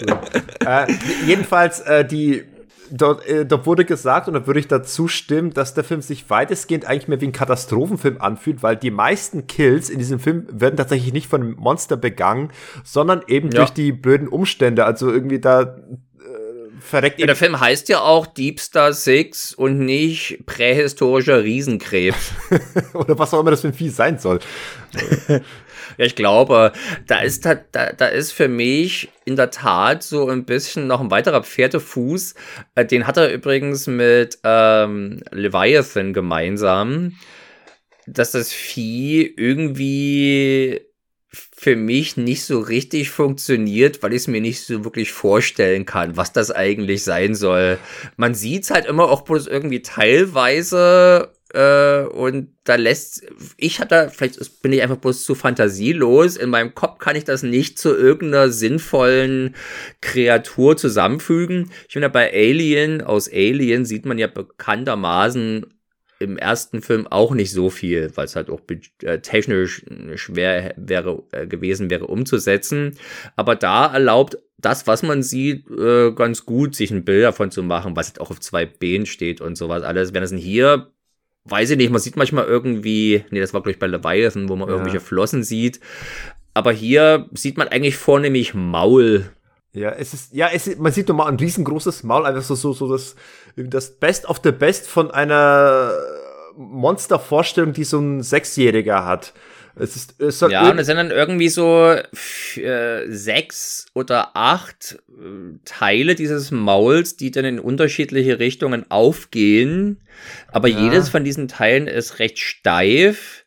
so. 0.00 0.20
äh, 0.64 0.86
jedenfalls, 1.26 1.80
äh, 1.80 2.04
die 2.04 2.44
dort, 2.90 3.26
äh, 3.26 3.44
dort 3.46 3.66
wurde 3.66 3.84
gesagt, 3.84 4.28
und 4.28 4.34
da 4.34 4.46
würde 4.46 4.60
ich 4.60 4.68
dazu 4.68 5.08
stimmen, 5.08 5.52
dass 5.52 5.74
der 5.74 5.84
Film 5.84 6.02
sich 6.02 6.28
weitestgehend 6.30 6.86
eigentlich 6.86 7.08
mehr 7.08 7.20
wie 7.20 7.26
ein 7.26 7.32
Katastrophenfilm 7.32 8.20
anfühlt, 8.20 8.62
weil 8.62 8.76
die 8.76 8.90
meisten 8.90 9.46
Kills 9.46 9.90
in 9.90 9.98
diesem 9.98 10.20
Film 10.20 10.46
werden 10.50 10.76
tatsächlich 10.76 11.12
nicht 11.12 11.26
von 11.28 11.42
einem 11.42 11.56
Monster 11.56 11.96
begangen, 11.96 12.50
sondern 12.84 13.22
eben 13.26 13.50
ja. 13.50 13.58
durch 13.58 13.70
die 13.70 13.92
blöden 13.92 14.28
Umstände. 14.28 14.84
Also 14.84 15.10
irgendwie 15.10 15.40
da 15.40 15.76
verreckt. 16.80 17.18
Ja, 17.18 17.26
der 17.26 17.36
Film 17.36 17.58
heißt 17.58 17.88
ja 17.88 18.00
auch 18.00 18.26
Deep 18.26 18.60
Star 18.60 18.92
Six 18.92 19.54
und 19.54 19.78
nicht 19.78 20.44
prähistorischer 20.46 21.42
Riesenkrebs. 21.42 22.32
Oder 22.94 23.18
was 23.18 23.34
auch 23.34 23.40
immer 23.40 23.50
das 23.50 23.62
für 23.62 23.68
ein 23.68 23.74
Vieh 23.74 23.90
sein 23.90 24.18
soll. 24.18 24.40
Ja, 25.96 26.04
ich 26.04 26.14
glaube, 26.14 26.72
da 27.06 27.20
ist, 27.20 27.44
da, 27.44 27.54
da 27.54 28.06
ist 28.06 28.32
für 28.32 28.48
mich 28.48 29.10
in 29.24 29.36
der 29.36 29.50
Tat 29.50 30.02
so 30.02 30.28
ein 30.28 30.44
bisschen 30.44 30.86
noch 30.86 31.00
ein 31.00 31.10
weiterer 31.10 31.42
Pferdefuß. 31.42 32.34
Äh, 32.74 32.84
den 32.84 33.06
hat 33.06 33.16
er 33.16 33.32
übrigens 33.32 33.86
mit 33.86 34.38
ähm, 34.44 35.20
Leviathan 35.30 36.12
gemeinsam, 36.12 37.14
dass 38.06 38.32
das 38.32 38.52
Vieh 38.52 39.22
irgendwie 39.36 40.87
für 41.60 41.74
mich 41.74 42.16
nicht 42.16 42.44
so 42.44 42.60
richtig 42.60 43.10
funktioniert, 43.10 44.00
weil 44.00 44.12
ich 44.12 44.22
es 44.22 44.28
mir 44.28 44.40
nicht 44.40 44.60
so 44.60 44.84
wirklich 44.84 45.10
vorstellen 45.10 45.86
kann, 45.86 46.16
was 46.16 46.32
das 46.32 46.52
eigentlich 46.52 47.02
sein 47.02 47.34
soll. 47.34 47.78
Man 48.16 48.34
sieht 48.34 48.62
es 48.62 48.70
halt 48.70 48.86
immer 48.86 49.10
auch 49.10 49.22
bloß 49.22 49.48
irgendwie 49.48 49.82
teilweise 49.82 51.32
äh, 51.52 52.02
und 52.02 52.54
da 52.62 52.76
lässt, 52.76 53.26
ich 53.56 53.80
hatte, 53.80 54.08
vielleicht 54.14 54.62
bin 54.62 54.72
ich 54.72 54.82
einfach 54.82 54.98
bloß 54.98 55.24
zu 55.24 55.34
fantasielos, 55.34 56.36
in 56.36 56.50
meinem 56.50 56.76
Kopf 56.76 56.98
kann 56.98 57.16
ich 57.16 57.24
das 57.24 57.42
nicht 57.42 57.76
zu 57.76 57.92
irgendeiner 57.92 58.50
sinnvollen 58.50 59.56
Kreatur 60.00 60.76
zusammenfügen. 60.76 61.72
Ich 61.88 61.94
finde, 61.94 62.08
bei 62.08 62.32
Alien, 62.32 63.02
aus 63.02 63.28
Alien 63.28 63.84
sieht 63.84 64.06
man 64.06 64.18
ja 64.18 64.28
bekanntermaßen 64.28 65.66
im 66.20 66.36
ersten 66.36 66.82
Film 66.82 67.06
auch 67.06 67.32
nicht 67.32 67.52
so 67.52 67.70
viel, 67.70 68.10
weil 68.14 68.24
es 68.24 68.36
halt 68.36 68.50
auch 68.50 68.60
äh, 69.02 69.18
technisch 69.20 69.84
schwer 70.16 70.74
wäre 70.76 71.22
äh, 71.32 71.46
gewesen 71.46 71.90
wäre 71.90 72.06
umzusetzen. 72.06 72.96
Aber 73.36 73.54
da 73.54 73.92
erlaubt 73.92 74.38
das, 74.58 74.86
was 74.86 75.02
man 75.02 75.22
sieht, 75.22 75.70
äh, 75.70 76.10
ganz 76.12 76.44
gut, 76.44 76.74
sich 76.74 76.90
ein 76.90 77.04
Bild 77.04 77.24
davon 77.24 77.50
zu 77.50 77.62
machen, 77.62 77.94
was 77.94 78.08
jetzt 78.08 78.20
auch 78.20 78.30
auf 78.30 78.40
zwei 78.40 78.66
Beinen 78.66 79.06
steht 79.06 79.40
und 79.40 79.56
sowas 79.56 79.84
alles. 79.84 80.12
Wenn 80.12 80.22
es 80.22 80.32
hier 80.32 80.90
weiß 81.50 81.70
ich 81.70 81.76
nicht, 81.76 81.90
man 81.90 82.00
sieht 82.00 82.16
manchmal 82.16 82.44
irgendwie, 82.44 83.24
nee, 83.30 83.40
das 83.40 83.54
war 83.54 83.60
glaube 83.60 83.72
ich 83.72 83.78
bei 83.78 83.86
Leviathan, 83.86 84.48
wo 84.48 84.56
man 84.56 84.68
ja. 84.68 84.74
irgendwelche 84.74 85.00
Flossen 85.00 85.42
sieht. 85.42 85.80
Aber 86.54 86.72
hier 86.72 87.28
sieht 87.32 87.56
man 87.56 87.68
eigentlich 87.68 87.96
vornehmlich 87.96 88.54
Maul. 88.54 89.30
Ja, 89.78 89.90
es 89.90 90.14
ist, 90.14 90.34
ja, 90.34 90.48
es 90.52 90.66
ist, 90.66 90.78
man 90.78 90.92
sieht 90.92 91.08
nochmal 91.08 91.28
ein 91.28 91.38
riesengroßes 91.38 92.02
Maul, 92.02 92.26
einfach 92.26 92.42
so, 92.42 92.54
so, 92.54 92.72
so 92.72 92.90
das, 92.90 93.14
das 93.56 93.98
Best 93.98 94.26
of 94.26 94.40
the 94.42 94.52
Best 94.52 94.88
von 94.88 95.10
einer 95.10 95.92
Monstervorstellung, 96.56 97.72
die 97.72 97.84
so 97.84 97.98
ein 97.98 98.22
Sechsjähriger 98.22 99.04
hat. 99.04 99.32
Es 99.80 99.94
ist, 99.94 100.20
es 100.20 100.40
ja, 100.40 100.70
und 100.70 100.78
es 100.78 100.86
sind 100.86 100.96
dann 100.96 101.12
irgendwie 101.12 101.48
so 101.48 101.94
äh, 102.56 103.06
sechs 103.08 103.86
oder 103.94 104.36
acht 104.36 104.98
äh, 105.08 105.58
Teile 105.64 106.16
dieses 106.16 106.50
Mauls, 106.50 107.16
die 107.16 107.30
dann 107.30 107.44
in 107.44 107.60
unterschiedliche 107.60 108.40
Richtungen 108.40 108.90
aufgehen. 108.90 110.00
Aber 110.48 110.66
ja. 110.66 110.80
jedes 110.80 111.08
von 111.08 111.22
diesen 111.22 111.46
Teilen 111.46 111.86
ist 111.86 112.18
recht 112.18 112.38
steif. 112.40 113.44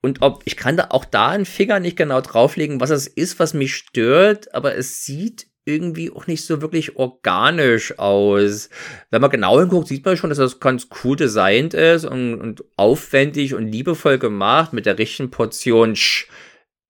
Und 0.00 0.20
ob, 0.20 0.42
ich 0.46 0.56
kann 0.56 0.76
da 0.76 0.88
auch 0.90 1.04
da 1.04 1.28
einen 1.28 1.44
Finger 1.44 1.78
nicht 1.78 1.96
genau 1.96 2.20
drauflegen, 2.20 2.80
was 2.80 2.90
es 2.90 3.06
ist, 3.06 3.38
was 3.38 3.54
mich 3.54 3.76
stört, 3.76 4.52
aber 4.52 4.74
es 4.74 5.04
sieht 5.04 5.46
irgendwie 5.64 6.10
auch 6.10 6.26
nicht 6.26 6.44
so 6.44 6.60
wirklich 6.60 6.96
organisch 6.96 7.98
aus. 7.98 8.68
Wenn 9.10 9.20
man 9.20 9.30
genau 9.30 9.60
hinguckt, 9.60 9.88
sieht 9.88 10.04
man 10.04 10.16
schon, 10.16 10.30
dass 10.30 10.38
das 10.38 10.60
ganz 10.60 10.88
cool 11.02 11.16
designt 11.16 11.74
ist 11.74 12.04
und, 12.04 12.40
und 12.40 12.64
aufwendig 12.76 13.54
und 13.54 13.68
liebevoll 13.68 14.18
gemacht 14.18 14.72
mit 14.72 14.86
der 14.86 14.98
richtigen 14.98 15.30
Portion 15.30 15.96
Sch 15.96 16.28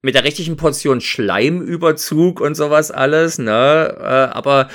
mit 0.04 0.16
der 0.16 0.24
richtigen 0.24 0.56
Portion 0.56 1.00
Schleimüberzug 1.00 2.40
und 2.40 2.56
sowas 2.56 2.90
alles, 2.90 3.38
ne? 3.38 3.96
Äh, 4.00 4.34
aber 4.36 4.68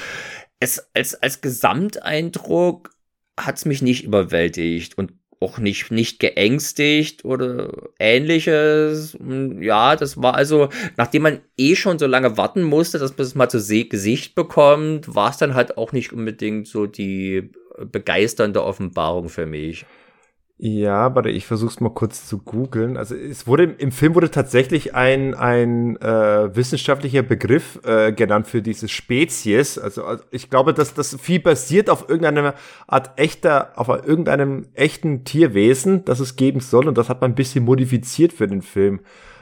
es 0.59 0.89
als, 0.93 1.15
als 1.15 1.41
Gesamteindruck 1.41 2.91
hat's 3.37 3.65
mich 3.65 3.81
nicht 3.81 4.03
überwältigt. 4.05 4.97
Und 4.97 5.11
auch 5.39 5.59
nicht, 5.59 5.91
nicht 5.91 6.19
geängstigt 6.19 7.25
oder 7.25 7.71
ähnliches. 7.99 9.17
Ja, 9.59 9.95
das 9.95 10.21
war 10.21 10.33
also, 10.33 10.69
nachdem 10.95 11.23
man 11.23 11.39
eh 11.57 11.75
schon 11.75 11.99
so 11.99 12.07
lange 12.07 12.37
warten 12.37 12.63
musste, 12.63 12.99
dass 12.99 13.17
man 13.17 13.25
es 13.25 13.35
mal 13.35 13.49
zu 13.49 13.59
Gesicht 13.89 14.35
bekommt, 14.35 15.13
war 15.13 15.29
es 15.29 15.37
dann 15.37 15.53
halt 15.53 15.77
auch 15.77 15.91
nicht 15.91 16.13
unbedingt 16.13 16.67
so 16.67 16.87
die 16.87 17.51
begeisternde 17.91 18.63
Offenbarung 18.63 19.29
für 19.29 19.45
mich. 19.45 19.85
Ja, 20.59 21.13
warte, 21.13 21.29
ich 21.29 21.45
versuch's 21.45 21.79
mal 21.81 21.93
kurz 21.93 22.25
zu 22.27 22.39
googeln. 22.39 22.97
Also 22.97 23.13
es 23.13 23.45
wurde 23.45 23.63
im 23.63 23.91
Film 23.91 24.15
wurde 24.15 24.31
tatsächlich 24.31 24.95
ein 24.95 25.35
ein 25.35 25.97
äh, 25.97 26.55
wissenschaftlicher 26.55 27.21
Begriff 27.21 27.79
äh, 27.85 28.11
genannt 28.11 28.47
für 28.47 28.63
diese 28.63 28.87
Spezies. 28.87 29.77
Also, 29.77 30.03
also 30.03 30.23
ich 30.31 30.49
glaube, 30.49 30.73
dass 30.73 30.95
das 30.95 31.15
Vieh 31.21 31.37
basiert 31.37 31.91
auf 31.91 32.09
irgendeiner 32.09 32.55
Art 32.87 33.19
echter, 33.19 33.73
auf 33.75 33.87
irgendeinem 33.87 34.65
echten 34.73 35.25
Tierwesen, 35.25 36.03
das 36.05 36.19
es 36.19 36.35
geben 36.35 36.59
soll, 36.59 36.87
und 36.87 36.97
das 36.97 37.07
hat 37.07 37.21
man 37.21 37.31
ein 37.31 37.35
bisschen 37.35 37.63
modifiziert 37.63 38.33
für 38.33 38.47
den 38.47 38.63
Film. 38.63 39.01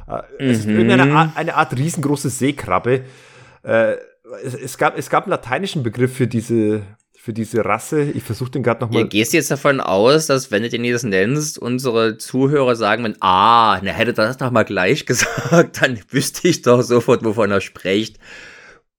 Äh, 0.09 0.17
mhm. 0.17 0.49
Es 0.49 0.59
ist 0.59 0.67
mhm. 0.67 0.79
irgendeine 0.79 1.13
Art, 1.13 1.37
eine 1.37 1.55
Art 1.55 1.77
riesengroße 1.77 2.29
Seekrabbe. 2.29 3.05
Äh, 3.63 3.93
es, 4.43 4.53
es, 4.53 4.77
gab 4.77 4.97
es 4.97 5.09
gab 5.09 5.23
einen 5.23 5.31
lateinischen 5.31 5.81
Begriff 5.81 6.13
für 6.13 6.27
diese 6.27 6.81
für 7.25 7.33
diese 7.33 7.65
Rasse. 7.65 8.03
Ich 8.03 8.21
versuche 8.21 8.51
den 8.51 8.61
gerade 8.61 8.81
nochmal. 8.81 9.01
Ja, 9.01 9.07
gehst 9.07 9.33
du 9.33 9.37
jetzt 9.37 9.49
davon 9.49 9.79
aus, 9.81 10.27
dass 10.27 10.51
wenn 10.51 10.61
du 10.61 10.69
den 10.69 10.85
jetzt 10.85 11.03
nennst, 11.03 11.57
unsere 11.57 12.19
Zuhörer 12.19 12.75
sagen, 12.75 13.03
wenn, 13.03 13.15
ah, 13.19 13.79
na 13.81 13.89
hätte 13.89 14.13
das 14.13 14.37
doch 14.37 14.51
mal 14.51 14.61
gleich 14.61 15.05
gesagt, 15.07 15.81
dann 15.81 15.99
wüsste 16.11 16.47
ich 16.47 16.61
doch 16.61 16.83
sofort, 16.83 17.25
wovon 17.25 17.49
er 17.49 17.61
spricht 17.61 18.19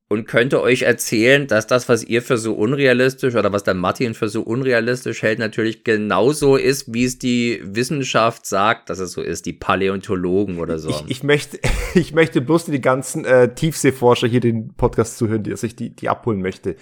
und 0.09 0.27
könnte 0.27 0.61
euch 0.61 0.83
erzählen, 0.83 1.47
dass 1.47 1.69
das, 1.69 1.89
was 1.89 2.03
ihr 2.03 2.21
für 2.21 2.37
so 2.37 2.55
unrealistisch 2.55 3.37
oder 3.37 3.53
was 3.53 3.63
der 3.63 3.75
Martin 3.75 4.15
für 4.15 4.29
so 4.29 4.43
unrealistisch 4.43 5.23
hält, 5.23 5.39
natürlich 5.39 5.85
genauso 5.85 6.57
ist, 6.57 6.93
wie 6.93 7.05
es 7.05 7.21
die 7.21 7.61
Wissenschaft 7.63 8.45
sagt, 8.45 8.91
dass 8.91 8.99
es 8.99 9.13
so 9.13 9.23
ist, 9.23 9.47
die 9.47 9.53
Paläontologen 9.53 10.59
oder 10.59 10.81
so. 10.81 10.91
Ich, 10.91 11.05
ich 11.07 11.23
möchte, 11.23 11.61
ich 11.95 12.13
möchte 12.13 12.41
bloß 12.41 12.65
die 12.65 12.81
ganzen 12.81 13.25
äh, 13.25 13.55
Tiefseeforscher 13.55 14.27
hier 14.27 14.41
den 14.41 14.75
Podcast 14.75 15.17
zuhören, 15.17 15.45
dass 15.45 15.63
ich 15.63 15.77
die, 15.77 15.91
die 15.91 16.09
abholen 16.09 16.43
möchte. 16.43 16.75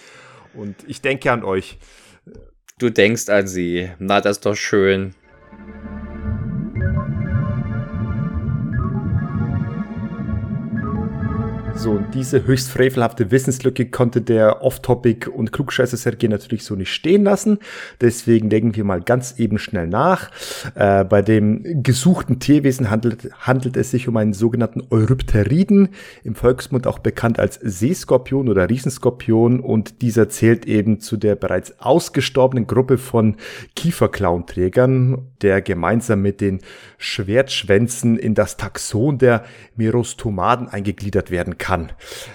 Und 0.55 0.77
ich 0.87 1.01
denke 1.01 1.33
an 1.33 1.45
euch. 1.45 1.79
Du 2.79 2.91
denkst 2.91 3.29
an 3.29 3.47
sie. 3.47 3.91
Na, 3.99 4.21
das 4.21 4.39
ist 4.39 4.47
doch 4.47 4.57
schön. 4.57 5.15
So, 11.77 11.91
und 11.91 12.15
diese 12.15 12.47
höchst 12.47 12.71
frevelhafte 12.71 13.33
Wissenslücke 13.33 13.87
konnte 13.87 14.23
der 14.23 14.63
Off-Topic 14.63 15.29
und 15.29 15.53
klugscheißer 15.53 15.97
Sergei 15.97 16.29
natürlich 16.29 16.65
so 16.65 16.77
nicht 16.77 16.93
stehen 16.93 17.25
lassen. 17.25 17.59
Deswegen 18.01 18.49
denken 18.49 18.77
wir 18.77 18.85
mal 18.85 19.01
ganz 19.03 19.39
eben 19.39 19.59
schnell 19.59 19.89
nach. 19.89 20.31
Äh, 20.77 21.05
bei 21.05 21.21
dem 21.21 21.83
gesuchten 21.83 22.39
Tierwesen 22.39 22.91
handelt, 22.91 23.29
handelt 23.41 23.77
es 23.77 23.91
sich 23.91 24.07
um 24.07 24.17
einen 24.17 24.35
sogenannten 24.35 24.83
Eurypteriden, 24.89 25.89
im 26.23 26.37
Volksmund 26.37 26.87
auch 26.87 27.01
bekannt 27.01 27.41
als 27.41 27.57
Seeskorpion 27.61 28.49
oder 28.49 28.71
Riesenskorpion. 28.71 29.59
Und 29.59 30.01
dieser 30.01 30.29
zählt 30.29 30.67
eben 30.67 31.01
zu 31.01 31.17
der 31.17 31.35
bereits 31.35 31.81
ausgestorbenen 31.81 32.69
Gruppe 32.69 32.99
von 32.99 33.37
Kieferklaunträgern, 33.75 35.27
der 35.43 35.61
gemeinsam 35.61 36.23
mit 36.23 36.41
den 36.41 36.61
Schwertschwänzen 36.99 38.17
in 38.17 38.35
das 38.35 38.57
Taxon 38.57 39.19
der 39.19 39.45
Merostomaden 39.77 40.69
eingegliedert 40.69 41.33
werden 41.33 41.59
kann. 41.59 41.64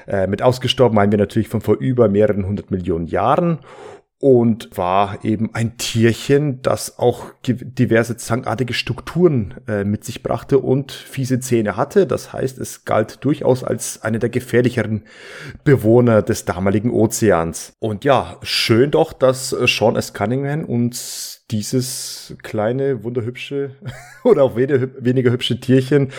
Äh, 0.08 0.28
mit 0.28 0.42
ausgestorben 0.42 0.96
meinen 0.96 1.12
wir 1.12 1.20
natürlich 1.20 1.50
von 1.50 1.62
vor 1.62 1.78
über 1.78 2.08
mehreren 2.10 2.46
hundert 2.46 2.72
Millionen 2.72 3.08
Jahren 3.08 3.60
und 4.22 4.78
war 4.78 5.24
eben 5.24 5.56
ein 5.56 5.78
Tierchen, 5.78 6.62
das 6.62 7.00
auch 7.00 7.28
diverse 7.46 8.18
zangartige 8.18 8.74
Strukturen 8.74 9.56
äh, 9.66 9.86
mit 9.86 10.04
sich 10.04 10.24
brachte 10.24 10.60
und 10.60 10.92
fiese 10.92 11.40
Zähne 11.40 11.78
hatte. 11.78 12.06
Das 12.06 12.34
heißt, 12.34 12.60
es 12.60 12.84
galt 12.84 13.24
durchaus 13.24 13.64
als 13.64 14.02
einer 14.02 14.20
der 14.20 14.30
gefährlicheren 14.30 15.04
Bewohner 15.64 16.22
des 16.22 16.44
damaligen 16.44 16.92
Ozeans. 16.92 17.74
Und 17.80 18.04
ja, 18.04 18.38
schön 18.42 18.92
doch, 18.92 19.14
dass 19.14 19.54
äh, 19.54 19.68
Sean 19.68 19.96
S. 19.96 20.14
Cunningham 20.14 20.66
uns 20.66 21.46
dieses 21.50 22.36
kleine, 22.44 23.06
wunderhübsche 23.06 23.72
oder 24.26 24.44
auch 24.44 24.58
weniger 24.58 25.32
hübsche 25.32 25.62
Tierchen 25.62 26.12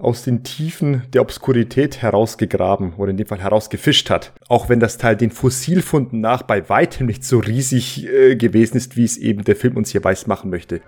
aus 0.00 0.22
den 0.22 0.42
Tiefen 0.42 1.02
der 1.12 1.22
Obskurität 1.22 2.02
herausgegraben 2.02 2.94
oder 2.96 3.10
in 3.10 3.16
dem 3.16 3.26
Fall 3.26 3.40
herausgefischt 3.40 4.10
hat. 4.10 4.32
Auch 4.48 4.68
wenn 4.68 4.80
das 4.80 4.98
Teil 4.98 5.16
den 5.16 5.30
Fossilfunden 5.30 6.20
nach 6.20 6.42
bei 6.42 6.68
weitem 6.68 7.06
nicht 7.06 7.24
so 7.24 7.38
riesig 7.38 8.06
äh, 8.06 8.36
gewesen 8.36 8.76
ist, 8.76 8.96
wie 8.96 9.04
es 9.04 9.16
eben 9.16 9.44
der 9.44 9.56
Film 9.56 9.76
uns 9.76 9.92
hier 9.92 10.02
weiß 10.02 10.26
machen 10.26 10.50
möchte. 10.50 10.80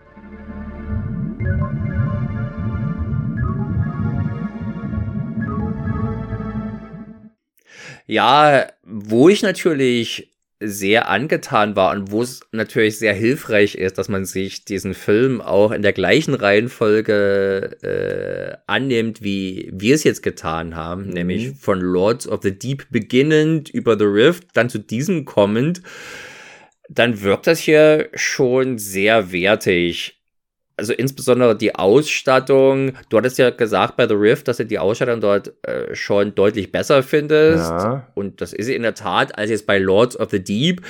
Ja, 8.06 8.66
wo 8.84 9.28
ich 9.28 9.42
natürlich 9.42 10.31
sehr 10.64 11.08
angetan 11.08 11.76
war 11.76 11.92
und 11.92 12.10
wo 12.10 12.22
es 12.22 12.40
natürlich 12.52 12.98
sehr 12.98 13.14
hilfreich 13.14 13.74
ist, 13.74 13.98
dass 13.98 14.08
man 14.08 14.24
sich 14.24 14.64
diesen 14.64 14.94
Film 14.94 15.40
auch 15.40 15.70
in 15.72 15.82
der 15.82 15.92
gleichen 15.92 16.34
Reihenfolge 16.34 17.76
äh, 17.82 18.56
annimmt, 18.66 19.22
wie 19.22 19.70
wir 19.72 19.94
es 19.94 20.04
jetzt 20.04 20.22
getan 20.22 20.76
haben, 20.76 21.06
mhm. 21.06 21.12
nämlich 21.12 21.52
von 21.58 21.80
Lords 21.80 22.28
of 22.28 22.40
the 22.42 22.56
Deep 22.56 22.86
beginnend 22.90 23.70
über 23.70 23.98
The 23.98 24.04
Rift, 24.04 24.48
dann 24.54 24.68
zu 24.68 24.78
diesem 24.78 25.24
kommend, 25.24 25.82
dann 26.88 27.22
wirkt 27.22 27.46
das 27.46 27.58
hier 27.58 28.08
schon 28.14 28.78
sehr 28.78 29.32
wertig 29.32 30.21
also 30.82 30.92
insbesondere 30.94 31.56
die 31.56 31.76
Ausstattung. 31.76 32.92
Du 33.08 33.16
hattest 33.16 33.38
ja 33.38 33.50
gesagt 33.50 33.96
bei 33.96 34.08
The 34.08 34.14
Rift, 34.14 34.48
dass 34.48 34.56
du 34.56 34.66
die 34.66 34.80
Ausstattung 34.80 35.20
dort 35.20 35.52
äh, 35.64 35.94
schon 35.94 36.34
deutlich 36.34 36.72
besser 36.72 37.04
findest. 37.04 37.70
Ja. 37.70 38.08
Und 38.14 38.40
das 38.40 38.52
ist 38.52 38.66
sie 38.66 38.74
in 38.74 38.82
der 38.82 38.94
Tat 38.94 39.38
als 39.38 39.50
jetzt 39.50 39.66
bei 39.66 39.78
Lords 39.78 40.18
of 40.18 40.30
the 40.30 40.42
Deep. 40.42 40.82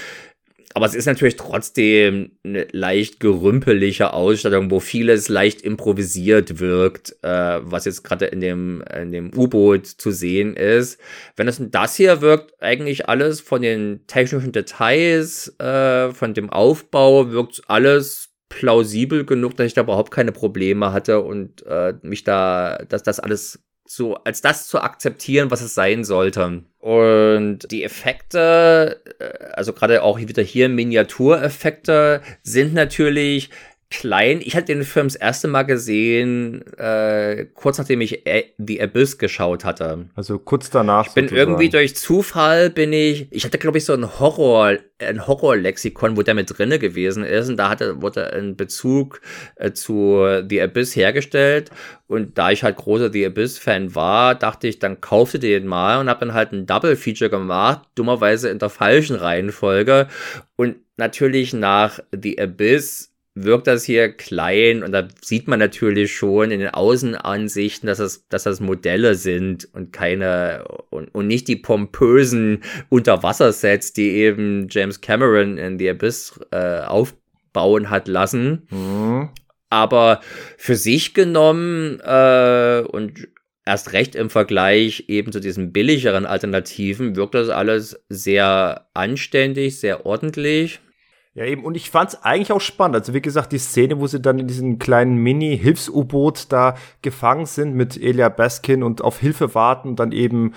Aber 0.75 0.87
es 0.87 0.95
ist 0.95 1.05
natürlich 1.05 1.37
trotzdem 1.37 2.31
eine 2.43 2.67
leicht 2.73 3.21
gerümpelige 3.21 4.15
Ausstattung, 4.15 4.71
wo 4.71 4.81
vieles 4.81 5.29
leicht 5.29 5.61
improvisiert 5.61 6.59
wirkt, 6.61 7.15
äh, 7.21 7.61
was 7.61 7.85
jetzt 7.85 8.03
gerade 8.03 8.25
in 8.25 8.41
dem, 8.41 8.83
in 8.99 9.13
dem 9.13 9.31
U-Boot 9.37 9.87
zu 9.87 10.11
sehen 10.11 10.57
ist. 10.57 10.99
Wenn 11.37 11.49
es 11.49 11.61
das 11.61 11.97
hier 11.97 12.23
wirkt, 12.23 12.55
eigentlich 12.63 13.11
alles 13.11 13.43
von 13.43 13.61
den 13.61 14.07
technischen 14.07 14.53
Details, 14.53 15.55
äh, 15.61 16.11
von 16.13 16.33
dem 16.33 16.49
Aufbau, 16.49 17.31
wirkt 17.31 17.61
alles 17.67 18.32
plausibel 18.53 19.25
genug, 19.25 19.57
dass 19.57 19.67
ich 19.67 19.75
da 19.75 19.81
überhaupt 19.81 20.11
keine 20.11 20.33
Probleme 20.33 20.93
hatte 20.93 21.21
und 21.21 21.65
äh, 21.67 21.95
mich 22.03 22.23
da, 22.23 22.79
dass 22.89 23.03
das 23.03 23.19
alles 23.19 23.63
so 23.87 24.15
als 24.17 24.41
das 24.41 24.69
zu 24.69 24.81
akzeptieren, 24.81 25.51
was 25.51 25.61
es 25.61 25.75
sein 25.75 26.05
sollte. 26.05 26.63
Und 26.79 27.71
die 27.71 27.83
Effekte, 27.83 29.03
äh, 29.19 29.53
also 29.53 29.73
gerade 29.73 30.03
auch 30.03 30.19
wieder 30.19 30.43
hier 30.43 30.69
Miniatureffekte, 30.69 32.23
sind 32.43 32.75
natürlich 32.75 33.51
klein. 33.93 34.41
Ich 34.43 34.57
hatte 34.57 34.75
den 34.75 34.85
Film 34.85 35.07
das 35.07 35.17
erste 35.17 35.49
Mal 35.49 35.65
gesehen, 35.65 36.65
äh, 36.79 37.47
kurz 37.53 37.77
nachdem 37.77 38.01
ich 38.01 38.25
The 38.57 38.81
Abyss 38.81 39.19
geschaut 39.19 39.67
hatte. 39.67 40.07
Also 40.15 40.39
kurz 40.39 40.71
danach. 40.71 41.09
Ich 41.09 41.13
bin 41.13 41.27
sozusagen. 41.27 41.51
irgendwie 41.51 41.69
durch 41.69 41.95
Zufall 41.95 42.71
bin 42.71 42.95
ich, 42.95 43.29
ich 43.31 43.45
hatte 43.45 43.59
glaube 43.59 43.77
ich 43.77 43.85
so 43.85 43.93
ein 43.93 44.19
Horror, 44.19 44.79
ein 44.99 45.27
Horrorlexikon, 45.27 46.17
wo 46.17 46.23
der 46.23 46.35
mit 46.35 46.59
drinne 46.59 46.79
gewesen 46.79 47.23
ist 47.23 47.51
und 47.51 47.59
da 47.59 47.69
hatte, 47.69 48.01
wurde 48.01 48.33
ein 48.33 48.57
Bezug 48.57 49.21
äh, 49.57 49.73
zu 49.73 50.25
The 50.49 50.63
Abyss 50.63 50.97
hergestellt 50.97 51.71
und 52.07 52.39
da 52.39 52.51
ich 52.51 52.63
halt 52.63 52.77
großer 52.77 53.13
The 53.13 53.27
Abyss 53.27 53.59
Fan 53.59 53.95
war, 53.95 54.35
dachte 54.35 54.69
ich, 54.69 54.79
dann 54.79 55.03
kaufte 55.03 55.39
den 55.39 55.67
mal 55.67 56.01
und 56.01 56.09
habe 56.09 56.21
dann 56.21 56.35
halt 56.35 56.53
ein 56.53 56.65
Double 56.65 56.97
Feature 56.97 57.29
gemacht, 57.29 57.83
dummerweise 57.95 58.49
in 58.49 58.59
der 58.59 58.71
falschen 58.71 59.17
Reihenfolge 59.17 60.09
und 60.57 60.77
natürlich 60.97 61.53
nach 61.53 62.01
The 62.11 62.41
Abyss 62.41 63.12
wirkt 63.35 63.67
das 63.67 63.85
hier 63.85 64.13
klein 64.13 64.83
und 64.83 64.93
da 64.93 65.09
sieht 65.23 65.49
man 65.49 65.59
natürlich 65.59 66.15
schon 66.15 66.51
in 66.51 66.61
den 66.61 66.69
Außenansichten, 66.69 67.87
dass 67.87 67.99
das, 67.99 68.27
dass 68.29 68.43
das 68.43 68.61
Modelle 68.61 69.15
sind 69.15 69.69
und 69.73 69.93
keine 69.93 70.65
und, 70.91 71.15
und 71.15 71.27
nicht 71.29 71.49
die 71.49 71.57
pompösen 71.57 72.63
Unterwassersets, 72.91 73.95
die 73.95 74.11
eben 74.11 74.67
James 74.69 75.01
Cameron 75.01 75.57
in 75.57 75.79
The 75.79 75.91
Abyss 75.91 76.41
äh, 76.51 76.81
aufbauen 76.81 77.89
hat 77.89 78.07
lassen. 78.07 78.67
Mhm. 78.71 79.31
Aber 79.71 80.21
für 80.59 80.77
sich 80.77 81.15
genommen 81.15 82.01
äh, 82.01 82.83
und 82.87 83.29
erst 83.65 83.95
recht 83.95 84.15
im 84.15 84.29
Vergleich 84.29 85.05
eben 85.09 85.33
zu 85.33 85.41
diesen 85.41 85.73
billigeren 85.73 86.27
Alternativen 86.27 87.17
wirkt 87.17 87.35
das 87.35 87.49
alles 87.49 88.05
sehr 88.11 88.89
anständig, 88.93 89.81
sehr 89.81 90.05
ordentlich. 90.05 90.81
Ja, 91.35 91.47
eben, 91.47 91.65
und 91.65 91.77
ich 91.77 91.91
fand's 91.91 92.23
eigentlich 92.23 92.53
auch 92.53 92.61
spannend. 92.61 92.97
Also, 92.97 93.15
wie 93.15 93.23
gesagt, 93.23 93.53
die 93.53 93.59
Szene, 93.59 93.99
wo 93.99 94.07
sie 94.07 94.21
dann 94.21 94.39
in 94.39 94.47
diesem 94.47 94.79
kleinen 94.79 95.17
Mini-Hilfs-U-Boot 95.17 96.53
da 96.53 96.75
gefangen 97.01 97.47
sind 97.47 97.75
mit 97.75 97.97
Elia 97.97 98.29
Baskin 98.29 98.83
und 98.83 99.03
auf 99.03 99.19
Hilfe 99.19 99.55
warten 99.55 99.89
und 99.89 99.99
dann 99.99 100.13
eben, 100.13 100.53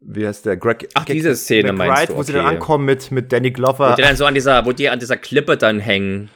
wie 0.00 0.26
heißt 0.26 0.44
der, 0.44 0.56
Greg? 0.56 0.88
Ach, 0.94 1.04
diese 1.04 1.36
Szene 1.36 1.72
McBride, 1.72 1.88
meinst 1.88 2.08
du? 2.08 2.12
Okay. 2.12 2.18
Wo 2.18 2.22
sie 2.24 2.32
dann 2.32 2.46
ankommen 2.46 2.84
mit, 2.84 3.12
mit 3.12 3.32
Danny 3.32 3.52
Glover. 3.52 3.92
Wo 3.92 3.94
die 3.94 4.02
dann 4.02 4.16
so 4.16 4.24
an 4.24 4.34
dieser, 4.34 4.66
wo 4.66 4.72
die 4.72 4.88
an 4.88 4.98
dieser 4.98 5.16
Klippe 5.16 5.56
dann 5.56 5.78
hängen. 5.78 6.28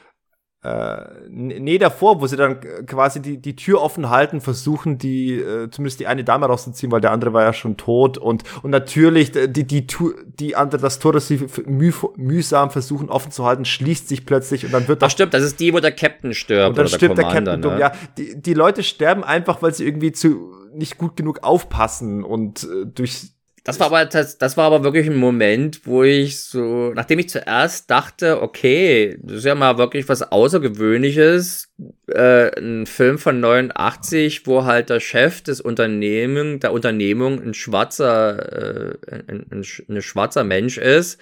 Äh, 0.63 1.05
nee, 1.31 1.79
davor, 1.79 2.21
wo 2.21 2.27
sie 2.27 2.37
dann 2.37 2.61
quasi 2.85 3.23
die, 3.23 3.39
die 3.39 3.57
Tür 3.57 3.81
offen 3.81 4.11
halten, 4.11 4.43
versuchen 4.43 4.99
die, 4.99 5.37
äh, 5.37 5.71
zumindest 5.71 6.01
die 6.01 6.07
eine 6.07 6.23
Dame 6.23 6.45
rauszuziehen, 6.45 6.93
weil 6.93 7.01
der 7.01 7.13
andere 7.13 7.33
war 7.33 7.45
ja 7.45 7.55
schon 7.55 7.79
tot 7.79 8.19
und, 8.19 8.45
und 8.63 8.71
natürlich 8.71 9.33
die, 9.33 9.49
die, 9.49 9.87
die, 9.87 10.57
andere, 10.57 10.79
das 10.79 10.99
Tor, 10.99 11.15
das 11.15 11.29
sie 11.29 11.47
müh, 11.65 11.95
mühsam 12.17 12.71
versuchen 12.71 13.09
offen 13.09 13.33
zu 13.33 13.47
halten, 13.47 13.65
schließt 13.65 14.07
sich 14.07 14.27
plötzlich 14.27 14.67
und 14.67 14.73
dann 14.73 14.87
wird 14.87 15.01
das. 15.01 15.13
stimmt, 15.13 15.33
das 15.33 15.45
ist 15.45 15.61
die, 15.61 15.73
wo 15.73 15.81
der 15.81 15.93
Captain 15.93 16.35
stirbt. 16.35 16.69
Und 16.69 16.79
dann 16.79 16.89
stirbt 16.89 17.17
der, 17.17 17.25
der 17.25 17.33
Captain 17.33 17.61
ne? 17.61 17.81
Ja, 17.81 17.93
die, 18.19 18.39
die 18.39 18.53
Leute 18.53 18.83
sterben 18.83 19.25
einfach, 19.25 19.63
weil 19.63 19.73
sie 19.73 19.87
irgendwie 19.87 20.13
zu, 20.13 20.53
nicht 20.75 20.99
gut 20.99 21.17
genug 21.17 21.43
aufpassen 21.43 22.23
und 22.23 22.65
äh, 22.65 22.85
durch, 22.85 23.31
das 23.65 23.79
war 23.81 23.87
aber 23.87 24.05
das, 24.05 24.39
das 24.39 24.57
war 24.57 24.67
aber 24.67 24.85
wirklich 24.85 25.07
ein 25.07 25.17
Moment, 25.17 25.87
wo 25.87 26.03
ich 26.03 26.41
so, 26.41 26.93
nachdem 26.95 27.19
ich 27.19 27.29
zuerst 27.29 27.91
dachte, 27.91 28.43
okay, 28.43 29.19
das 29.23 29.39
ist 29.39 29.45
ja 29.45 29.55
mal 29.55 29.79
wirklich 29.79 30.09
was 30.09 30.23
Außergewöhnliches, 30.23 31.73
äh, 32.09 32.59
ein 32.61 32.87
Film 32.87 33.19
von 33.19 33.41
89, 33.41 34.47
wo 34.47 34.65
halt 34.65 34.91
der 34.91 35.01
Chef 35.01 35.43
des 35.43 35.61
Unternehmen, 35.61 36.61
der 36.61 36.73
Unternehmung 36.73 37.41
ein 37.41 37.55
schwarzer, 37.55 38.93
äh, 38.93 39.23
ein, 39.27 39.47
ein, 39.51 39.65
ein 39.89 40.03
schwarzer 40.03 40.45
Mensch 40.45 40.79
ist 40.79 41.19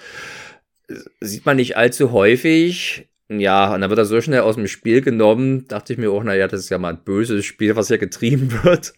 sieht 1.20 1.46
man 1.46 1.56
nicht 1.56 1.76
allzu 1.76 2.12
häufig. 2.12 3.08
Ja, 3.30 3.74
und 3.74 3.82
dann 3.82 3.90
wird 3.90 3.98
er 3.98 4.06
so 4.06 4.20
schnell 4.20 4.40
aus 4.40 4.54
dem 4.54 4.66
Spiel 4.66 5.02
genommen, 5.02 5.68
dachte 5.68 5.92
ich 5.92 5.98
mir 5.98 6.10
auch, 6.10 6.24
naja, 6.24 6.48
das 6.48 6.60
ist 6.60 6.70
ja 6.70 6.78
mal 6.78 6.94
ein 6.94 7.04
böses 7.04 7.44
Spiel, 7.44 7.76
was 7.76 7.88
hier 7.88 7.98
getrieben 7.98 8.52
wird 8.64 8.94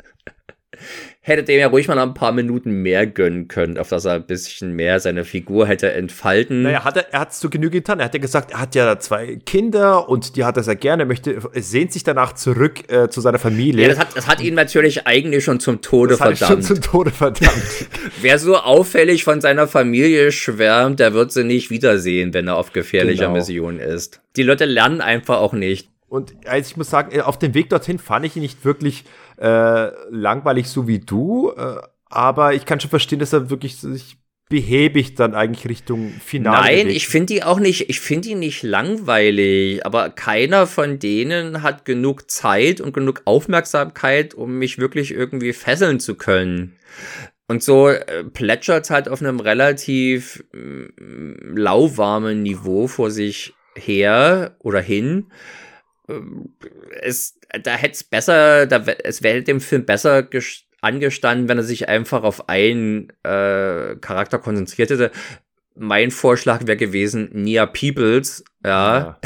hätte 1.22 1.44
dem 1.44 1.60
ja 1.60 1.68
ruhig 1.68 1.86
mal 1.86 1.96
noch 1.96 2.02
ein 2.02 2.14
paar 2.14 2.32
Minuten 2.32 2.70
mehr 2.82 3.06
gönnen 3.06 3.46
können, 3.46 3.76
auf 3.76 3.90
dass 3.90 4.06
er 4.06 4.14
ein 4.14 4.24
bisschen 4.24 4.72
mehr 4.74 5.00
seine 5.00 5.24
Figur 5.24 5.66
hätte 5.66 5.92
entfalten. 5.92 6.62
Naja, 6.62 6.82
hat 6.82 6.96
er, 6.96 7.12
er 7.12 7.20
hat 7.20 7.32
es 7.32 7.40
zu 7.40 7.50
Genüge 7.50 7.78
getan. 7.78 7.98
Er 7.98 8.06
hat 8.06 8.14
ja 8.14 8.20
gesagt, 8.20 8.52
er 8.52 8.60
hat 8.60 8.74
ja 8.74 8.98
zwei 8.98 9.36
Kinder 9.44 10.08
und 10.08 10.36
die 10.36 10.44
hat 10.44 10.56
er 10.56 10.62
sehr 10.62 10.76
gerne, 10.76 11.02
er 11.02 11.06
möchte, 11.06 11.38
sehnt 11.54 11.92
sich 11.92 12.04
danach 12.04 12.32
zurück 12.32 12.90
äh, 12.90 13.10
zu 13.10 13.20
seiner 13.20 13.38
Familie. 13.38 13.82
Ja, 13.82 13.88
das 13.90 13.98
hat, 13.98 14.16
das 14.16 14.26
hat 14.26 14.40
ihn 14.40 14.54
natürlich 14.54 15.06
eigentlich 15.06 15.44
schon 15.44 15.60
zum 15.60 15.82
Tode 15.82 16.10
das 16.10 16.18
verdammt. 16.18 16.40
Hat 16.40 16.48
ihn 16.48 16.64
schon 16.64 16.76
zum 16.76 16.80
Tode 16.80 17.10
verdammt. 17.10 17.86
Wer 18.22 18.38
so 18.38 18.56
auffällig 18.56 19.24
von 19.24 19.42
seiner 19.42 19.68
Familie 19.68 20.32
schwärmt, 20.32 21.00
der 21.00 21.12
wird 21.12 21.32
sie 21.32 21.44
nicht 21.44 21.68
wiedersehen, 21.70 22.32
wenn 22.32 22.48
er 22.48 22.56
auf 22.56 22.72
gefährlicher 22.72 23.26
genau. 23.26 23.36
Mission 23.36 23.78
ist. 23.78 24.22
Die 24.36 24.42
Leute 24.42 24.64
lernen 24.64 25.02
einfach 25.02 25.38
auch 25.38 25.52
nicht. 25.52 25.90
Und 26.08 26.34
also 26.44 26.68
ich 26.68 26.76
muss 26.76 26.90
sagen, 26.90 27.12
äh, 27.12 27.20
auf 27.20 27.38
dem 27.38 27.54
Weg 27.54 27.68
dorthin 27.68 27.98
fand 27.98 28.26
ich 28.26 28.34
ihn 28.34 28.42
nicht 28.42 28.64
wirklich 28.64 29.04
äh, 29.40 29.90
langweilig 30.10 30.68
so 30.68 30.86
wie 30.86 30.98
du, 30.98 31.52
äh, 31.56 31.76
aber 32.06 32.54
ich 32.54 32.66
kann 32.66 32.80
schon 32.80 32.90
verstehen, 32.90 33.18
dass 33.18 33.32
er 33.32 33.50
wirklich 33.50 33.76
sich 33.76 34.18
behäbig 34.50 35.14
dann 35.14 35.34
eigentlich 35.34 35.68
Richtung 35.68 36.10
Finale. 36.22 36.60
Nein, 36.60 36.78
bewegt. 36.80 36.96
ich 36.96 37.08
finde 37.08 37.26
die 37.26 37.42
auch 37.44 37.60
nicht, 37.60 37.88
ich 37.88 38.00
finde 38.00 38.30
ihn 38.30 38.40
nicht 38.40 38.62
langweilig, 38.64 39.86
aber 39.86 40.10
keiner 40.10 40.66
von 40.66 40.98
denen 40.98 41.62
hat 41.62 41.84
genug 41.84 42.30
Zeit 42.30 42.80
und 42.80 42.92
genug 42.92 43.22
Aufmerksamkeit, 43.24 44.34
um 44.34 44.58
mich 44.58 44.78
wirklich 44.78 45.12
irgendwie 45.12 45.52
fesseln 45.52 46.00
zu 46.00 46.16
können. 46.16 46.76
Und 47.46 47.62
so 47.62 47.88
äh, 47.88 48.24
plätschert 48.24 48.90
halt 48.90 49.08
auf 49.08 49.22
einem 49.22 49.40
relativ 49.40 50.44
äh, 50.52 50.88
lauwarmen 51.54 52.42
Niveau 52.42 52.88
vor 52.88 53.10
sich 53.10 53.54
her 53.76 54.56
oder 54.58 54.80
hin 54.80 55.26
es, 57.02 57.38
da 57.62 57.72
hätte 57.72 57.94
es 57.94 58.04
besser, 58.04 58.66
da, 58.66 58.78
es 59.04 59.22
wäre 59.22 59.42
dem 59.42 59.60
Film 59.60 59.84
besser 59.84 60.28
angestanden, 60.80 61.48
wenn 61.48 61.58
er 61.58 61.64
sich 61.64 61.88
einfach 61.88 62.22
auf 62.22 62.48
einen 62.48 63.10
äh, 63.22 63.96
Charakter 63.96 64.38
konzentriert 64.38 64.90
hätte. 64.90 65.10
Mein 65.74 66.10
Vorschlag 66.10 66.66
wäre 66.66 66.76
gewesen, 66.76 67.30
Nia 67.32 67.66
Peoples, 67.66 68.44
ja. 68.64 68.98
ja. 68.98 69.18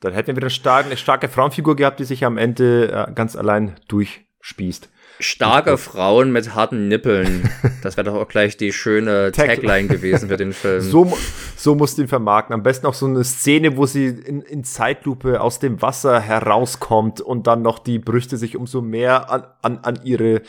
Dann 0.00 0.14
hätten 0.14 0.28
wir 0.28 0.36
wieder 0.36 0.46
eine 0.46 0.50
starke, 0.50 0.86
eine 0.86 0.96
starke 0.96 1.28
Frauenfigur 1.28 1.76
gehabt, 1.76 2.00
die 2.00 2.04
sich 2.04 2.24
am 2.24 2.38
Ende 2.38 2.90
äh, 2.90 3.12
ganz 3.12 3.36
allein 3.36 3.76
durchspießt. 3.88 4.88
Starke 5.20 5.78
Frauen 5.78 6.32
mit 6.32 6.54
harten 6.54 6.88
Nippeln. 6.88 7.50
Das 7.82 7.96
wäre 7.96 8.10
doch 8.10 8.14
auch 8.14 8.28
gleich 8.28 8.56
die 8.56 8.72
schöne 8.72 9.32
Tagline 9.34 9.88
gewesen 9.88 10.28
für 10.28 10.36
den 10.36 10.52
Film. 10.52 10.80
So, 10.80 11.16
so 11.56 11.74
musst 11.74 11.98
du 11.98 12.02
ihn 12.02 12.08
vermarkten. 12.08 12.54
Am 12.54 12.62
besten 12.62 12.86
auch 12.86 12.94
so 12.94 13.06
eine 13.06 13.22
Szene, 13.24 13.76
wo 13.76 13.86
sie 13.86 14.06
in, 14.06 14.42
in 14.42 14.64
Zeitlupe 14.64 15.40
aus 15.40 15.58
dem 15.58 15.82
Wasser 15.82 16.20
herauskommt 16.20 17.20
und 17.20 17.46
dann 17.46 17.62
noch 17.62 17.78
die 17.78 17.98
Brüste 17.98 18.36
sich 18.36 18.56
umso 18.56 18.80
mehr 18.80 19.30
an, 19.30 19.44
an, 19.62 19.78
an 19.82 20.00
ihre, 20.04 20.42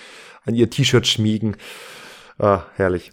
an 0.46 0.56
ihr 0.56 0.70
T-Shirt 0.70 1.06
schmiegen. 1.06 1.58
Ah, 2.40 2.64
herrlich. 2.76 3.12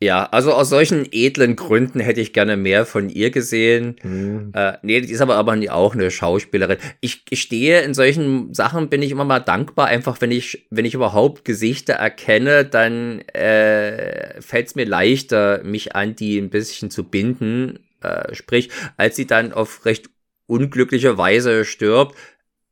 Ja, 0.00 0.26
also 0.26 0.52
aus 0.52 0.68
solchen 0.68 1.08
edlen 1.10 1.56
Gründen 1.56 1.98
hätte 1.98 2.20
ich 2.20 2.32
gerne 2.32 2.56
mehr 2.56 2.86
von 2.86 3.08
ihr 3.08 3.30
gesehen. 3.30 3.96
Mhm. 4.04 4.52
Äh, 4.54 4.74
nee, 4.82 5.00
die 5.00 5.12
ist 5.12 5.20
aber, 5.20 5.34
aber 5.34 5.58
auch 5.70 5.94
eine 5.94 6.12
Schauspielerin. 6.12 6.78
Ich, 7.00 7.24
stehe 7.32 7.80
in 7.80 7.94
solchen 7.94 8.54
Sachen, 8.54 8.90
bin 8.90 9.02
ich 9.02 9.10
immer 9.10 9.24
mal 9.24 9.40
dankbar, 9.40 9.88
einfach 9.88 10.20
wenn 10.20 10.30
ich, 10.30 10.68
wenn 10.70 10.84
ich 10.84 10.94
überhaupt 10.94 11.44
Gesichter 11.44 11.94
erkenne, 11.94 12.64
dann 12.64 13.22
äh, 13.32 14.40
fällt 14.40 14.68
es 14.68 14.74
mir 14.76 14.86
leichter, 14.86 15.64
mich 15.64 15.96
an 15.96 16.14
die 16.14 16.38
ein 16.38 16.50
bisschen 16.50 16.92
zu 16.92 17.02
binden. 17.02 17.80
Äh, 18.00 18.36
sprich, 18.36 18.70
als 18.96 19.16
sie 19.16 19.26
dann 19.26 19.52
auf 19.52 19.84
recht 19.84 20.10
unglückliche 20.46 21.18
Weise 21.18 21.64
stirbt, 21.64 22.14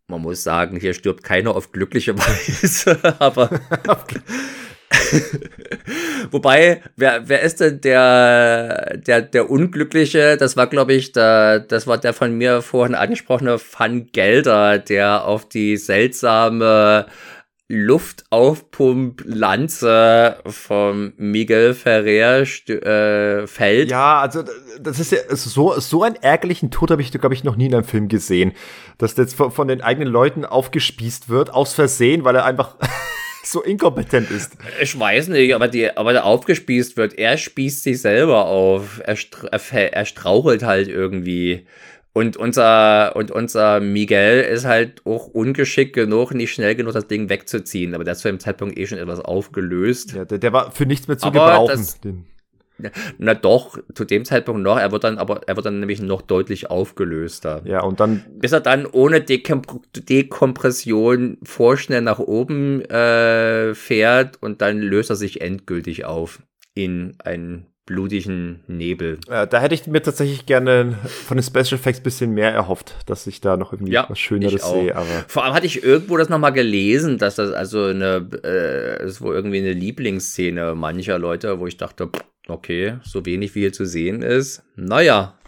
man 0.06 0.22
muss 0.22 0.44
sagen, 0.44 0.78
hier 0.78 0.94
stirbt 0.94 1.24
keiner 1.24 1.56
auf 1.56 1.72
glückliche 1.72 2.16
Weise, 2.18 3.20
aber 3.20 3.50
Wobei, 6.30 6.82
wer, 6.96 7.28
wer 7.28 7.42
ist 7.42 7.60
denn 7.60 7.80
der, 7.80 8.98
der, 8.98 9.22
der 9.22 9.50
Unglückliche? 9.50 10.36
Das 10.36 10.56
war, 10.56 10.66
glaube 10.66 10.94
ich, 10.94 11.12
der, 11.12 11.60
das 11.60 11.86
war 11.86 11.98
der 11.98 12.12
von 12.12 12.36
mir 12.36 12.62
vorhin 12.62 12.94
angesprochene 12.94 13.58
Van 13.58 14.06
Gelder, 14.12 14.78
der 14.78 15.24
auf 15.24 15.48
die 15.48 15.76
seltsame 15.76 17.06
Luftaufpump-Lanze 17.68 20.36
vom 20.46 21.14
Miguel 21.16 21.74
Ferrer 21.74 22.42
äh, 22.42 23.46
fällt. 23.48 23.90
Ja, 23.90 24.20
also 24.20 24.44
das 24.80 25.00
ist 25.00 25.10
ja 25.10 25.18
so, 25.30 25.76
so 25.80 26.04
einen 26.04 26.14
ärgerlichen 26.14 26.70
Tod 26.70 26.92
habe 26.92 27.02
ich, 27.02 27.10
glaube 27.10 27.34
ich, 27.34 27.42
noch 27.42 27.56
nie 27.56 27.66
in 27.66 27.74
einem 27.74 27.82
Film 27.82 28.06
gesehen. 28.06 28.52
Dass 28.98 29.16
das 29.16 29.34
von, 29.34 29.50
von 29.50 29.66
den 29.66 29.80
eigenen 29.80 30.08
Leuten 30.08 30.44
aufgespießt 30.44 31.28
wird, 31.28 31.52
aus 31.52 31.74
Versehen, 31.74 32.22
weil 32.22 32.36
er 32.36 32.44
einfach 32.44 32.76
so 33.52 33.62
inkompetent 33.62 34.30
ist. 34.30 34.56
Ich 34.80 34.98
weiß 34.98 35.28
nicht, 35.28 35.54
aber, 35.54 35.68
die, 35.68 35.96
aber 35.96 36.12
der 36.12 36.24
aufgespießt 36.24 36.96
wird, 36.96 37.18
er 37.18 37.38
spießt 37.38 37.82
sich 37.82 38.00
selber 38.00 38.46
auf. 38.46 39.00
Er, 39.04 39.16
er 39.92 40.04
strauchelt 40.04 40.64
halt 40.64 40.88
irgendwie. 40.88 41.66
Und 42.12 42.36
unser, 42.36 43.14
und 43.14 43.30
unser 43.30 43.78
Miguel 43.80 44.40
ist 44.40 44.64
halt 44.64 45.04
auch 45.04 45.26
ungeschickt 45.26 45.92
genug, 45.92 46.32
nicht 46.32 46.52
schnell 46.52 46.74
genug 46.74 46.94
das 46.94 47.06
Ding 47.08 47.28
wegzuziehen. 47.28 47.94
Aber 47.94 48.04
der 48.04 48.14
ist 48.14 48.20
zu 48.20 48.28
dem 48.28 48.40
Zeitpunkt 48.40 48.78
eh 48.78 48.86
schon 48.86 48.98
etwas 48.98 49.20
aufgelöst. 49.20 50.14
Ja, 50.14 50.24
der, 50.24 50.38
der 50.38 50.52
war 50.52 50.72
für 50.72 50.86
nichts 50.86 51.08
mehr 51.08 51.18
zu 51.18 51.26
aber 51.26 51.46
gebrauchen. 51.46 51.76
Das, 51.76 52.00
na 53.18 53.34
doch, 53.34 53.78
zu 53.94 54.04
dem 54.04 54.24
Zeitpunkt 54.24 54.62
noch, 54.62 54.78
er 54.78 54.92
wird 54.92 55.04
dann 55.04 55.18
aber, 55.18 55.42
er 55.46 55.56
wird 55.56 55.66
dann 55.66 55.80
nämlich 55.80 56.00
noch 56.00 56.22
deutlich 56.22 56.70
aufgelöster. 56.70 57.62
Ja, 57.64 57.82
und 57.82 58.00
dann. 58.00 58.24
Bis 58.34 58.52
er 58.52 58.60
dann 58.60 58.86
ohne 58.86 59.20
Dekomp 59.20 59.66
Dekompression 59.94 61.38
vorschnell 61.42 62.02
nach 62.02 62.18
oben 62.18 62.82
äh, 62.82 63.74
fährt 63.74 64.42
und 64.42 64.60
dann 64.60 64.80
löst 64.80 65.10
er 65.10 65.16
sich 65.16 65.40
endgültig 65.40 66.04
auf 66.04 66.42
in 66.74 67.14
einen 67.24 67.66
blutigen 67.86 68.64
Nebel. 68.66 69.18
Äh, 69.28 69.46
da 69.46 69.60
hätte 69.60 69.74
ich 69.74 69.86
mir 69.86 70.02
tatsächlich 70.02 70.44
gerne 70.44 70.98
von 71.04 71.36
den 71.36 71.44
Special 71.44 71.78
Effects 71.78 72.00
bisschen 72.00 72.32
mehr 72.32 72.52
erhofft, 72.52 72.96
dass 73.06 73.26
ich 73.28 73.40
da 73.40 73.56
noch 73.56 73.72
irgendwie 73.72 73.92
ja, 73.92 74.06
was 74.08 74.18
Schöneres 74.18 74.68
sehe. 74.68 74.94
Aber 74.94 75.06
Vor 75.28 75.44
allem 75.44 75.54
hatte 75.54 75.66
ich 75.66 75.84
irgendwo 75.84 76.16
das 76.16 76.28
nochmal 76.28 76.52
gelesen, 76.52 77.16
dass 77.16 77.36
das 77.36 77.52
also 77.52 77.84
eine, 77.84 78.28
äh, 78.44 79.06
ist 79.06 79.20
wohl 79.20 79.36
irgendwie 79.36 79.58
eine 79.58 79.72
Lieblingsszene 79.72 80.74
mancher 80.74 81.18
Leute, 81.18 81.60
wo 81.60 81.68
ich 81.68 81.76
dachte, 81.76 82.08
pff, 82.08 82.24
Okay, 82.48 82.98
so 83.02 83.26
wenig 83.26 83.54
wie 83.54 83.60
hier 83.60 83.72
zu 83.72 83.84
sehen 83.84 84.22
ist. 84.22 84.62
Naja, 84.76 85.38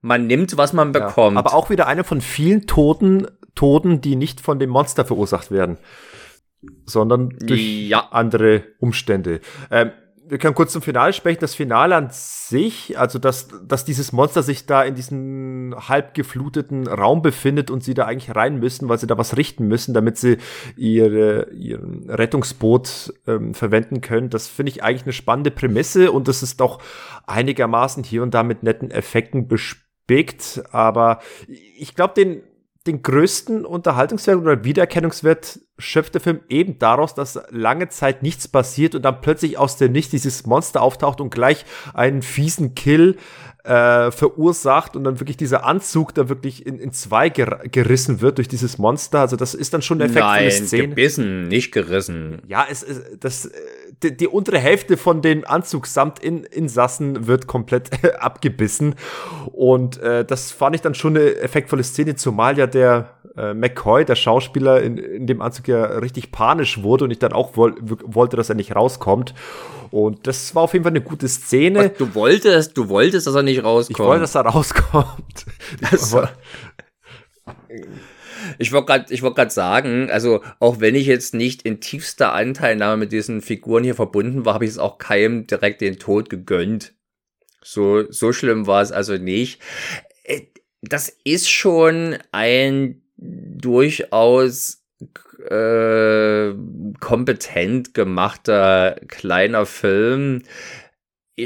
man 0.00 0.26
nimmt, 0.26 0.56
was 0.56 0.72
man 0.72 0.92
bekommt. 0.92 1.34
Ja, 1.34 1.38
aber 1.38 1.54
auch 1.54 1.70
wieder 1.70 1.86
eine 1.86 2.04
von 2.04 2.20
vielen 2.20 2.66
Toten, 2.66 3.26
Toten, 3.54 4.00
die 4.00 4.16
nicht 4.16 4.40
von 4.40 4.58
dem 4.58 4.70
Monster 4.70 5.04
verursacht 5.04 5.50
werden, 5.50 5.78
sondern 6.86 7.30
durch 7.40 7.88
ja. 7.88 8.08
andere 8.10 8.64
Umstände. 8.78 9.40
Ähm, 9.70 9.92
wir 10.26 10.38
können 10.38 10.54
kurz 10.54 10.72
zum 10.72 10.82
Finale 10.82 11.12
sprechen. 11.12 11.40
Das 11.40 11.54
Finale 11.54 11.96
an 11.96 12.08
sich, 12.10 12.98
also 12.98 13.18
dass, 13.18 13.48
dass 13.66 13.84
dieses 13.84 14.12
Monster 14.12 14.42
sich 14.42 14.66
da 14.66 14.82
in 14.82 14.94
diesem 14.94 15.74
halb 15.76 16.14
gefluteten 16.14 16.86
Raum 16.86 17.22
befindet 17.22 17.70
und 17.70 17.84
sie 17.84 17.94
da 17.94 18.06
eigentlich 18.06 18.34
rein 18.34 18.58
müssen, 18.58 18.88
weil 18.88 18.98
sie 18.98 19.06
da 19.06 19.18
was 19.18 19.36
richten 19.36 19.66
müssen, 19.66 19.92
damit 19.92 20.16
sie 20.18 20.38
ihre, 20.76 21.50
ihren 21.50 22.08
Rettungsboot 22.08 23.12
ähm, 23.26 23.54
verwenden 23.54 24.00
können. 24.00 24.30
Das 24.30 24.48
finde 24.48 24.70
ich 24.70 24.82
eigentlich 24.82 25.04
eine 25.04 25.12
spannende 25.12 25.50
Prämisse 25.50 26.10
und 26.10 26.28
das 26.28 26.42
ist 26.42 26.60
doch 26.60 26.80
einigermaßen 27.26 28.04
hier 28.04 28.22
und 28.22 28.34
da 28.34 28.42
mit 28.42 28.62
netten 28.62 28.90
Effekten 28.90 29.46
bespickt. 29.46 30.62
Aber 30.70 31.20
ich 31.76 31.94
glaube, 31.94 32.14
den 32.14 32.42
den 32.86 33.02
größten 33.02 33.64
Unterhaltungswert 33.64 34.36
oder 34.38 34.64
Wiedererkennungswert 34.64 35.60
schöpft 35.78 36.14
der 36.14 36.20
Film 36.20 36.40
eben 36.48 36.78
daraus, 36.78 37.14
dass 37.14 37.40
lange 37.50 37.88
Zeit 37.88 38.22
nichts 38.22 38.46
passiert 38.46 38.94
und 38.94 39.02
dann 39.02 39.22
plötzlich 39.22 39.56
aus 39.56 39.76
dem 39.76 39.92
Nichts 39.92 40.10
dieses 40.10 40.44
Monster 40.46 40.82
auftaucht 40.82 41.20
und 41.20 41.30
gleich 41.30 41.64
einen 41.94 42.20
fiesen 42.20 42.74
Kill 42.74 43.16
äh, 43.64 44.10
verursacht 44.10 44.94
und 44.94 45.04
dann 45.04 45.20
wirklich 45.20 45.38
dieser 45.38 45.64
Anzug 45.64 46.14
da 46.14 46.28
wirklich 46.28 46.66
in, 46.66 46.78
in 46.78 46.92
zwei 46.92 47.30
ger 47.30 47.60
gerissen 47.70 48.20
wird 48.20 48.36
durch 48.36 48.46
dieses 48.46 48.76
Monster. 48.76 49.20
Also 49.20 49.36
das 49.36 49.54
ist 49.54 49.72
dann 49.72 49.80
schon 49.80 49.98
der 49.98 50.08
Effekt 50.08 50.24
Nein, 50.24 50.50
von 50.50 50.58
der 50.58 50.66
Szene. 50.66 50.88
gebissen, 50.88 51.48
nicht 51.48 51.72
gerissen. 51.72 52.42
Ja, 52.46 52.66
es 52.70 52.82
ist 52.82 53.02
das 53.20 53.50
die, 54.02 54.14
die 54.14 54.28
untere 54.28 54.58
Hälfte 54.58 54.98
von 54.98 55.22
dem 55.22 55.46
Anzug 55.46 55.86
samt 55.86 56.18
in, 56.18 56.44
Insassen 56.44 57.26
wird 57.26 57.46
komplett 57.46 57.90
abgebissen 58.20 58.96
und 59.46 59.98
äh, 59.98 60.26
das 60.26 60.52
fand 60.52 60.76
ich 60.76 60.82
dann 60.82 60.94
schon 60.94 61.16
eine 61.16 61.36
effektvolle 61.36 61.84
Szene, 61.84 62.16
zumal 62.16 62.58
ja 62.58 62.66
der 62.66 63.14
äh, 63.34 63.54
McCoy, 63.54 64.04
der 64.04 64.14
Schauspieler 64.14 64.82
in, 64.82 64.98
in 64.98 65.26
dem 65.26 65.40
Anzug 65.40 65.68
ja 65.68 65.84
richtig 65.84 66.32
panisch 66.32 66.82
wurde 66.82 67.04
und 67.04 67.12
ich 67.12 67.18
dann 67.18 67.32
auch 67.32 67.56
woll, 67.56 67.76
wollte, 67.80 68.36
dass 68.36 68.50
er 68.50 68.56
nicht 68.56 68.76
rauskommt 68.76 69.34
und 69.94 70.26
das 70.26 70.56
war 70.56 70.64
auf 70.64 70.72
jeden 70.72 70.82
Fall 70.82 70.90
eine 70.90 71.02
gute 71.02 71.28
Szene. 71.28 71.92
Was, 71.92 71.98
du 71.98 72.14
wolltest, 72.16 72.76
du 72.76 72.88
wolltest, 72.88 73.28
dass 73.28 73.34
er 73.36 73.44
nicht 73.44 73.62
rauskommt. 73.62 73.96
Ich 73.96 74.04
wollte, 74.04 74.22
dass 74.22 74.34
er 74.34 74.40
rauskommt. 74.40 75.46
Also, 75.88 76.24
ich 78.58 78.72
wollte 78.72 78.86
gerade, 78.86 79.14
ich 79.14 79.22
wollte 79.22 79.36
gerade 79.36 79.52
sagen, 79.52 80.10
also 80.10 80.42
auch 80.58 80.80
wenn 80.80 80.96
ich 80.96 81.06
jetzt 81.06 81.32
nicht 81.32 81.62
in 81.62 81.80
tiefster 81.80 82.32
Anteilnahme 82.32 82.96
mit 82.96 83.12
diesen 83.12 83.40
Figuren 83.40 83.84
hier 83.84 83.94
verbunden 83.94 84.44
war, 84.44 84.54
habe 84.54 84.64
ich 84.64 84.72
es 84.72 84.78
auch 84.78 84.98
keinem 84.98 85.46
direkt 85.46 85.80
den 85.80 86.00
Tod 86.00 86.28
gegönnt. 86.28 86.94
So, 87.62 88.10
so 88.10 88.32
schlimm 88.32 88.66
war 88.66 88.82
es 88.82 88.90
also 88.90 89.16
nicht. 89.16 89.62
Äh, 90.24 90.40
das 90.82 91.08
ist 91.22 91.48
schon 91.48 92.18
ein 92.32 93.00
durchaus 93.16 94.83
äh, 95.38 96.54
kompetent 97.00 97.94
gemachter 97.94 98.96
kleiner 99.08 99.66
Film. 99.66 100.42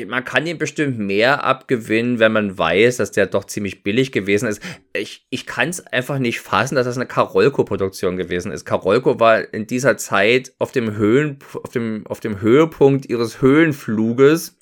Man 0.06 0.24
kann 0.24 0.47
ihm 0.47 0.59
bestimmt 0.59 0.98
mehr 0.98 1.44
abgewinnen, 1.44 2.19
wenn 2.19 2.32
man 2.32 2.59
weiß, 2.59 2.98
dass 2.98 3.10
der 3.10 3.27
doch 3.27 3.44
ziemlich 3.44 3.82
billig 3.82 4.12
gewesen 4.12 4.47
ist. 4.47 4.62
Ich, 4.93 5.27
ich 5.31 5.47
kann 5.47 5.70
es 5.70 5.86
einfach 5.86 6.19
nicht 6.19 6.40
fassen, 6.40 6.74
dass 6.74 6.85
das 6.85 6.97
eine 6.97 7.06
Karolko-Produktion 7.06 8.19
gewesen 8.19 8.52
ist. 8.52 8.66
Karolko 8.66 9.19
war 9.19 9.52
in 9.55 9.66
dieser 9.66 9.97
Zeit 9.97 10.52
auf 10.59 10.73
dem, 10.73 10.94
Höhen, 10.94 11.39
auf 11.55 11.70
dem, 11.70 12.06
auf 12.06 12.20
dem 12.20 12.43
Höhepunkt 12.43 13.06
ihres 13.06 13.40
Höhenfluges. 13.40 14.59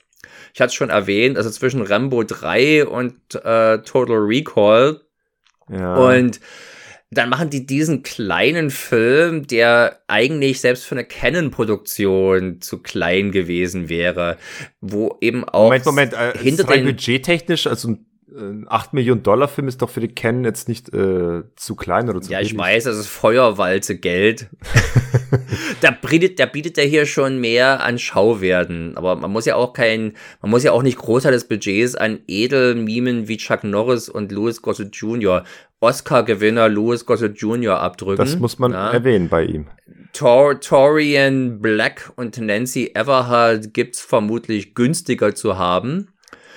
Ich 0.55 0.61
hatte 0.61 0.69
es 0.69 0.75
schon 0.75 0.91
erwähnt, 0.91 1.37
also 1.37 1.51
zwischen 1.51 1.83
Rambo 1.83 2.23
3 2.23 2.87
und 2.87 3.17
äh, 3.35 3.79
Total 3.79 4.17
Recall. 4.19 5.01
Ja. 5.69 5.97
Und 5.97 6.41
dann 7.11 7.29
machen 7.29 7.51
die 7.51 7.67
diesen 7.67 8.03
kleinen 8.03 8.71
Film, 8.71 9.47
der 9.47 10.01
eigentlich 10.09 10.61
selbst 10.61 10.85
für 10.85 10.97
eine 10.97 11.05
Canon-Produktion 11.05 12.61
zu 12.61 12.83
klein 12.83 13.31
gewesen 13.31 13.89
wäre, 13.89 14.37
wo 14.81 15.17
eben 15.21 15.45
auch 15.45 15.65
Moment, 15.65 15.87
Moment, 15.87 16.13
äh, 16.15 16.37
hinter 16.37 16.65
den 16.65 16.85
budgettechnisch, 16.85 17.67
also 17.67 17.91
ein 17.91 18.07
ein 18.37 18.67
8 18.69 18.93
Millionen 18.93 19.23
Dollar 19.23 19.49
Film 19.49 19.69
ist 19.69 19.83
doch 19.83 19.91
für 19.91 20.01
die 20.01 20.09
Canon 20.09 20.45
jetzt 20.45 20.69
nicht 20.69 20.93
äh, 20.93 21.43
zu 21.57 21.77
klein 21.77 22.09
oder 22.09 22.21
zu 22.21 22.33
Ja, 22.33 22.41
ich 22.41 22.57
weiß, 22.57 22.85
das 22.85 22.97
ist 22.97 23.07
Feuerwalze 23.07 23.99
Geld. 23.99 24.49
da 25.81 25.91
bietet, 25.91 26.39
da 26.39 26.47
bietet 26.47 26.77
er 26.79 26.85
hier 26.85 27.07
schon 27.07 27.41
mehr 27.41 27.83
an 27.83 27.99
Schauwerten. 27.99 28.97
Aber 28.97 29.17
man 29.17 29.31
muss 29.31 29.47
ja 29.47 29.57
auch 29.57 29.73
kein, 29.73 30.15
man 30.43 30.51
muss 30.51 30.65
ja 30.65 30.73
auch 30.73 30.83
nicht 30.83 30.99
Großteil 30.99 31.33
des 31.33 31.49
Budgets 31.49 31.95
an 31.95 32.21
Edelmimen 32.27 33.29
wie 33.29 33.37
Chuck 33.37 33.65
Norris 33.65 34.09
und 34.09 34.33
Louis 34.33 34.61
Gossett 34.61 34.95
Jr. 34.97 35.45
Oscar-Gewinner 35.81 36.69
Louis 36.69 37.05
Gossett 37.05 37.39
Jr. 37.39 37.79
abdrücken. 37.79 38.25
Das 38.25 38.37
muss 38.39 38.59
man 38.59 38.73
ja. 38.73 38.91
erwähnen 38.91 39.29
bei 39.29 39.45
ihm. 39.45 39.67
Tor 40.13 40.61
Torian 40.61 41.61
Black 41.61 42.13
und 42.17 42.39
Nancy 42.39 42.93
Everhart 42.95 43.75
gibt's 43.75 44.01
vermutlich 44.01 44.75
günstiger 44.75 45.35
zu 45.35 45.59
haben. 45.59 46.09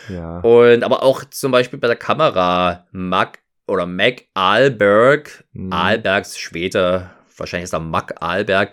Ja. 0.10 0.40
Und 0.40 0.84
aber 0.84 1.04
auch 1.04 1.24
zum 1.26 1.52
Beispiel 1.52 1.80
bei 1.80 1.88
der 1.88 1.98
Kamera, 1.98 2.88
Mac 2.92 3.40
oder 3.68 3.86
Mac 3.86 4.24
Alberg, 4.34 5.46
mhm. 5.54 5.72
Albergs 5.74 6.38
später, 6.38 7.12
wahrscheinlich 7.38 7.66
ist 7.66 7.74
er 7.74 7.80
Mac 7.80 8.16
Alberg, 8.22 8.72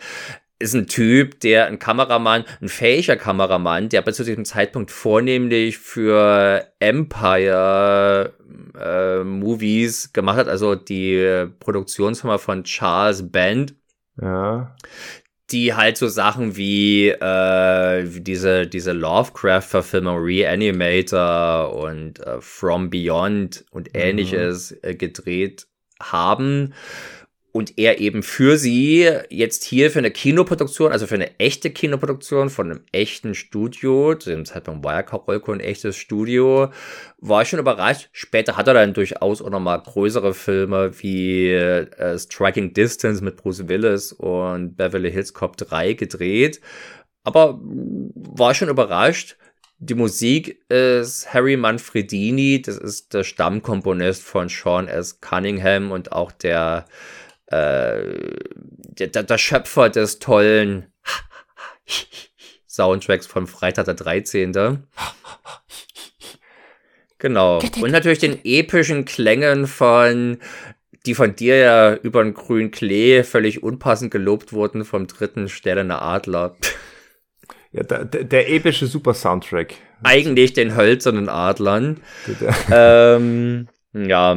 ist 0.59 0.75
ein 0.75 0.87
Typ, 0.87 1.41
der 1.41 1.67
ein 1.67 1.79
Kameramann, 1.79 2.45
ein 2.61 2.69
fähiger 2.69 3.17
Kameramann, 3.17 3.89
der 3.89 4.03
bis 4.03 4.17
zu 4.17 4.25
diesem 4.25 4.45
Zeitpunkt 4.45 4.91
vornehmlich 4.91 5.79
für 5.79 6.67
Empire 6.79 8.33
äh, 8.79 9.23
Movies 9.25 10.13
gemacht 10.13 10.39
hat, 10.39 10.49
also 10.49 10.75
die 10.75 11.47
Produktionsfirma 11.61 12.39
von 12.39 12.65
Charles 12.65 13.31
Band. 13.31 13.75
Ja 14.21 14.75
die 15.51 15.75
halt 15.75 15.97
so 15.97 16.09
Sachen 16.09 16.57
wie 16.57 17.09
äh, 17.09 18.05
diese, 18.21 18.67
diese 18.67 18.93
Lovecraft-Verfilmung 18.93 20.19
Reanimator 20.19 21.73
und 21.75 22.19
äh, 22.21 22.41
From 22.41 22.91
Beyond 22.91 23.65
und 23.71 23.89
mhm. 23.89 24.01
ähnliches 24.01 24.77
mhm. 24.83 24.99
gedreht 24.99 25.67
haben 26.01 26.75
und 27.57 27.79
er 27.79 28.01
eben 28.01 28.23
für 28.23 28.59
sie 28.59 29.11
jetzt 29.31 29.65
hier 29.65 29.91
für 29.91 30.01
eine 30.01 30.11
Kinoproduktion, 30.11 30.93
also 30.93 31.07
für 31.07 31.15
eine 31.15 31.41
echte 31.41 31.71
Kinoproduktion 31.71 32.51
von 32.51 32.71
einem 32.71 32.81
echten 32.93 33.35
Studio, 33.35 34.15
zu 34.15 34.29
dem 34.29 34.45
Zeitpunkt 34.45 34.85
war 34.85 34.93
ja 34.93 35.03
Karolko 35.03 35.53
ein 35.53 35.61
echtes 35.61 35.97
Studio, 35.97 36.71
war 37.17 37.41
ich 37.41 37.49
schon 37.49 37.59
überrascht. 37.59 38.11
Später 38.13 38.59
hat 38.59 38.69
er 38.69 38.75
dann 38.75 38.93
durchaus 38.93 39.41
auch 39.41 39.49
nochmal 39.49 39.81
größere 39.81 40.35
Filme 40.35 40.93
wie 41.01 41.51
äh, 41.51 42.19
Striking 42.19 42.75
Distance 42.75 43.25
mit 43.25 43.37
Bruce 43.37 43.67
Willis 43.67 44.13
und 44.13 44.77
Beverly 44.77 45.11
Hills 45.11 45.33
Cop 45.33 45.57
3 45.57 45.95
gedreht. 45.95 46.61
Aber 47.25 47.59
war 47.63 48.53
schon 48.53 48.69
überrascht. 48.69 49.39
Die 49.79 49.95
Musik 49.95 50.63
ist 50.71 51.33
Harry 51.33 51.57
Manfredini, 51.57 52.61
das 52.61 52.77
ist 52.77 53.15
der 53.15 53.25
Stammkomponist 53.25 54.23
von 54.23 54.51
Sean 54.51 54.89
S. 54.89 55.21
Cunningham 55.23 55.91
und 55.91 56.13
auch 56.13 56.33
der 56.33 56.85
äh, 57.47 58.03
der, 58.99 59.23
der 59.23 59.39
Schöpfer 59.39 59.89
des 59.89 60.19
tollen 60.19 60.93
Soundtracks 62.67 63.27
von 63.27 63.47
Freitag 63.47 63.87
der 63.87 63.95
13. 63.95 64.85
Genau. 67.19 67.61
Und 67.81 67.91
natürlich 67.91 68.19
den 68.19 68.39
epischen 68.45 69.05
Klängen 69.07 69.67
von, 69.67 70.39
die 71.07 71.15
von 71.15 71.35
dir 71.35 71.57
ja 71.57 71.95
über 71.95 72.23
den 72.23 72.35
grünen 72.35 72.71
Klee 72.71 73.23
völlig 73.23 73.63
unpassend 73.63 74.11
gelobt 74.11 74.53
wurden, 74.53 74.85
vom 74.85 75.07
dritten 75.07 75.49
Stellener 75.49 76.03
Adler. 76.03 76.57
Ja, 77.73 77.83
der, 77.83 78.05
der, 78.05 78.25
der, 78.25 78.51
epische 78.51 78.87
Super-Soundtrack. 78.87 79.75
Eigentlich 80.03 80.53
den 80.53 80.77
hölzernen 80.77 81.29
Adlern. 81.29 82.01
ähm, 82.71 83.69
ja, 83.93 84.37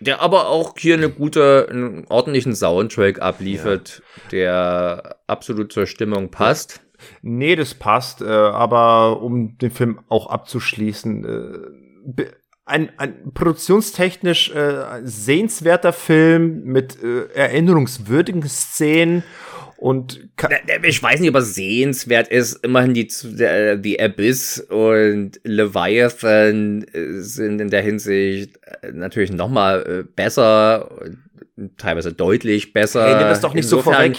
der 0.00 0.20
aber 0.20 0.48
auch 0.48 0.74
hier 0.76 0.94
eine 0.94 1.10
gute, 1.10 1.68
einen 1.70 2.06
ordentlichen 2.08 2.54
Soundtrack 2.54 3.20
abliefert, 3.20 4.02
ja. 4.02 4.30
der 4.30 5.16
absolut 5.26 5.72
zur 5.72 5.86
Stimmung 5.86 6.30
passt. 6.30 6.80
Nee, 7.22 7.54
das 7.54 7.74
passt, 7.74 8.22
äh, 8.22 8.26
aber 8.26 9.22
um 9.22 9.56
den 9.58 9.70
Film 9.70 10.00
auch 10.08 10.28
abzuschließen, 10.28 11.24
äh, 12.16 12.24
ein, 12.64 12.90
ein 12.98 13.32
produktionstechnisch 13.32 14.50
äh, 14.50 15.00
sehenswerter 15.02 15.92
Film 15.92 16.64
mit 16.64 17.02
äh, 17.02 17.26
erinnerungswürdigen 17.32 18.42
Szenen 18.46 19.22
und 19.78 20.28
ich 20.82 21.02
weiß 21.02 21.20
nicht, 21.20 21.28
ob 21.28 21.36
er 21.36 21.42
sehenswert 21.42 22.26
ist. 22.28 22.64
Immerhin 22.64 22.94
die 22.94 23.08
The 23.08 24.00
Abyss 24.00 24.58
und 24.58 25.40
Leviathan 25.44 26.84
sind 26.92 27.60
in 27.60 27.70
der 27.70 27.82
Hinsicht 27.82 28.58
äh, 28.82 28.90
natürlich 28.92 29.30
noch 29.30 29.48
mal 29.48 29.82
äh, 29.86 30.02
besser, 30.02 30.90
teilweise 31.76 32.12
deutlich 32.12 32.72
besser. 32.72 33.06
Hey, 33.06 33.16
nimm 33.18 33.28
das 33.28 33.40
doch 33.40 33.54
nicht 33.54 33.66
Insofern, 33.66 33.94
so 33.94 33.98
vorweg 33.98 34.18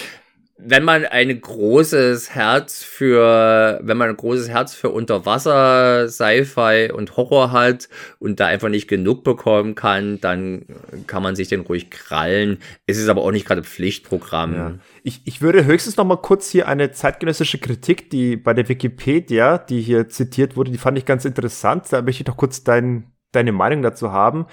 wenn 0.61 0.83
man 0.83 1.05
ein 1.05 1.39
großes 1.39 2.35
Herz 2.35 2.83
für, 2.83 3.79
wenn 3.81 3.97
man 3.97 4.09
ein 4.09 4.17
großes 4.17 4.49
Herz 4.49 4.73
für 4.73 4.89
Unterwasser, 4.89 6.09
Sci-Fi 6.09 6.91
und 6.91 7.15
Horror 7.15 7.53
hat 7.53 7.87
und 8.19 8.41
da 8.41 8.47
einfach 8.47 8.67
nicht 8.67 8.89
genug 8.89 9.23
bekommen 9.23 9.75
kann, 9.75 10.19
dann 10.19 10.65
kann 11.07 11.23
man 11.23 11.37
sich 11.37 11.47
den 11.47 11.61
ruhig 11.61 11.89
krallen. 11.89 12.57
Es 12.85 12.97
ist 12.97 13.07
aber 13.07 13.21
auch 13.21 13.31
nicht 13.31 13.47
gerade 13.47 13.63
Pflichtprogramm. 13.63 14.53
Ja. 14.53 14.73
Ich, 15.03 15.21
ich 15.23 15.41
würde 15.41 15.63
höchstens 15.63 15.95
noch 15.95 16.05
mal 16.05 16.17
kurz 16.17 16.49
hier 16.49 16.67
eine 16.67 16.91
zeitgenössische 16.91 17.59
Kritik, 17.59 18.09
die 18.09 18.35
bei 18.35 18.53
der 18.53 18.67
Wikipedia, 18.67 19.57
die 19.59 19.79
hier 19.79 20.09
zitiert 20.09 20.57
wurde, 20.57 20.71
die 20.71 20.77
fand 20.77 20.97
ich 20.97 21.05
ganz 21.05 21.23
interessant. 21.23 21.85
Da 21.89 22.01
möchte 22.01 22.21
ich 22.21 22.25
doch 22.25 22.37
kurz 22.37 22.65
dein, 22.65 23.13
deine 23.31 23.53
Meinung 23.53 23.81
dazu 23.81 24.11
haben. 24.11 24.45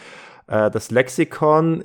Äh, 0.47 0.71
das 0.71 0.93
Lexikon 0.93 1.83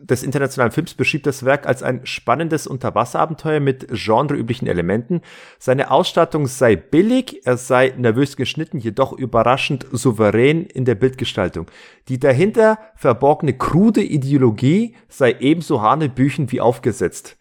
des 0.00 0.22
internationalen 0.22 0.72
Films 0.72 0.94
beschrieb 0.94 1.22
das 1.22 1.44
Werk 1.44 1.66
als 1.66 1.82
ein 1.82 2.04
spannendes 2.04 2.66
Unterwasserabenteuer 2.66 3.60
mit 3.60 3.86
genreüblichen 3.88 4.68
Elementen. 4.68 5.22
Seine 5.58 5.90
Ausstattung 5.90 6.46
sei 6.46 6.76
billig, 6.76 7.46
er 7.46 7.56
sei 7.56 7.94
nervös 7.96 8.36
geschnitten, 8.36 8.78
jedoch 8.78 9.12
überraschend 9.12 9.86
souverän 9.90 10.64
in 10.66 10.84
der 10.84 10.94
Bildgestaltung. 10.94 11.70
Die 12.08 12.20
dahinter 12.20 12.78
verborgene 12.96 13.54
krude 13.54 14.02
Ideologie 14.02 14.94
sei 15.08 15.36
ebenso 15.40 15.80
hanebüchen 15.80 16.52
wie 16.52 16.60
aufgesetzt. 16.60 17.38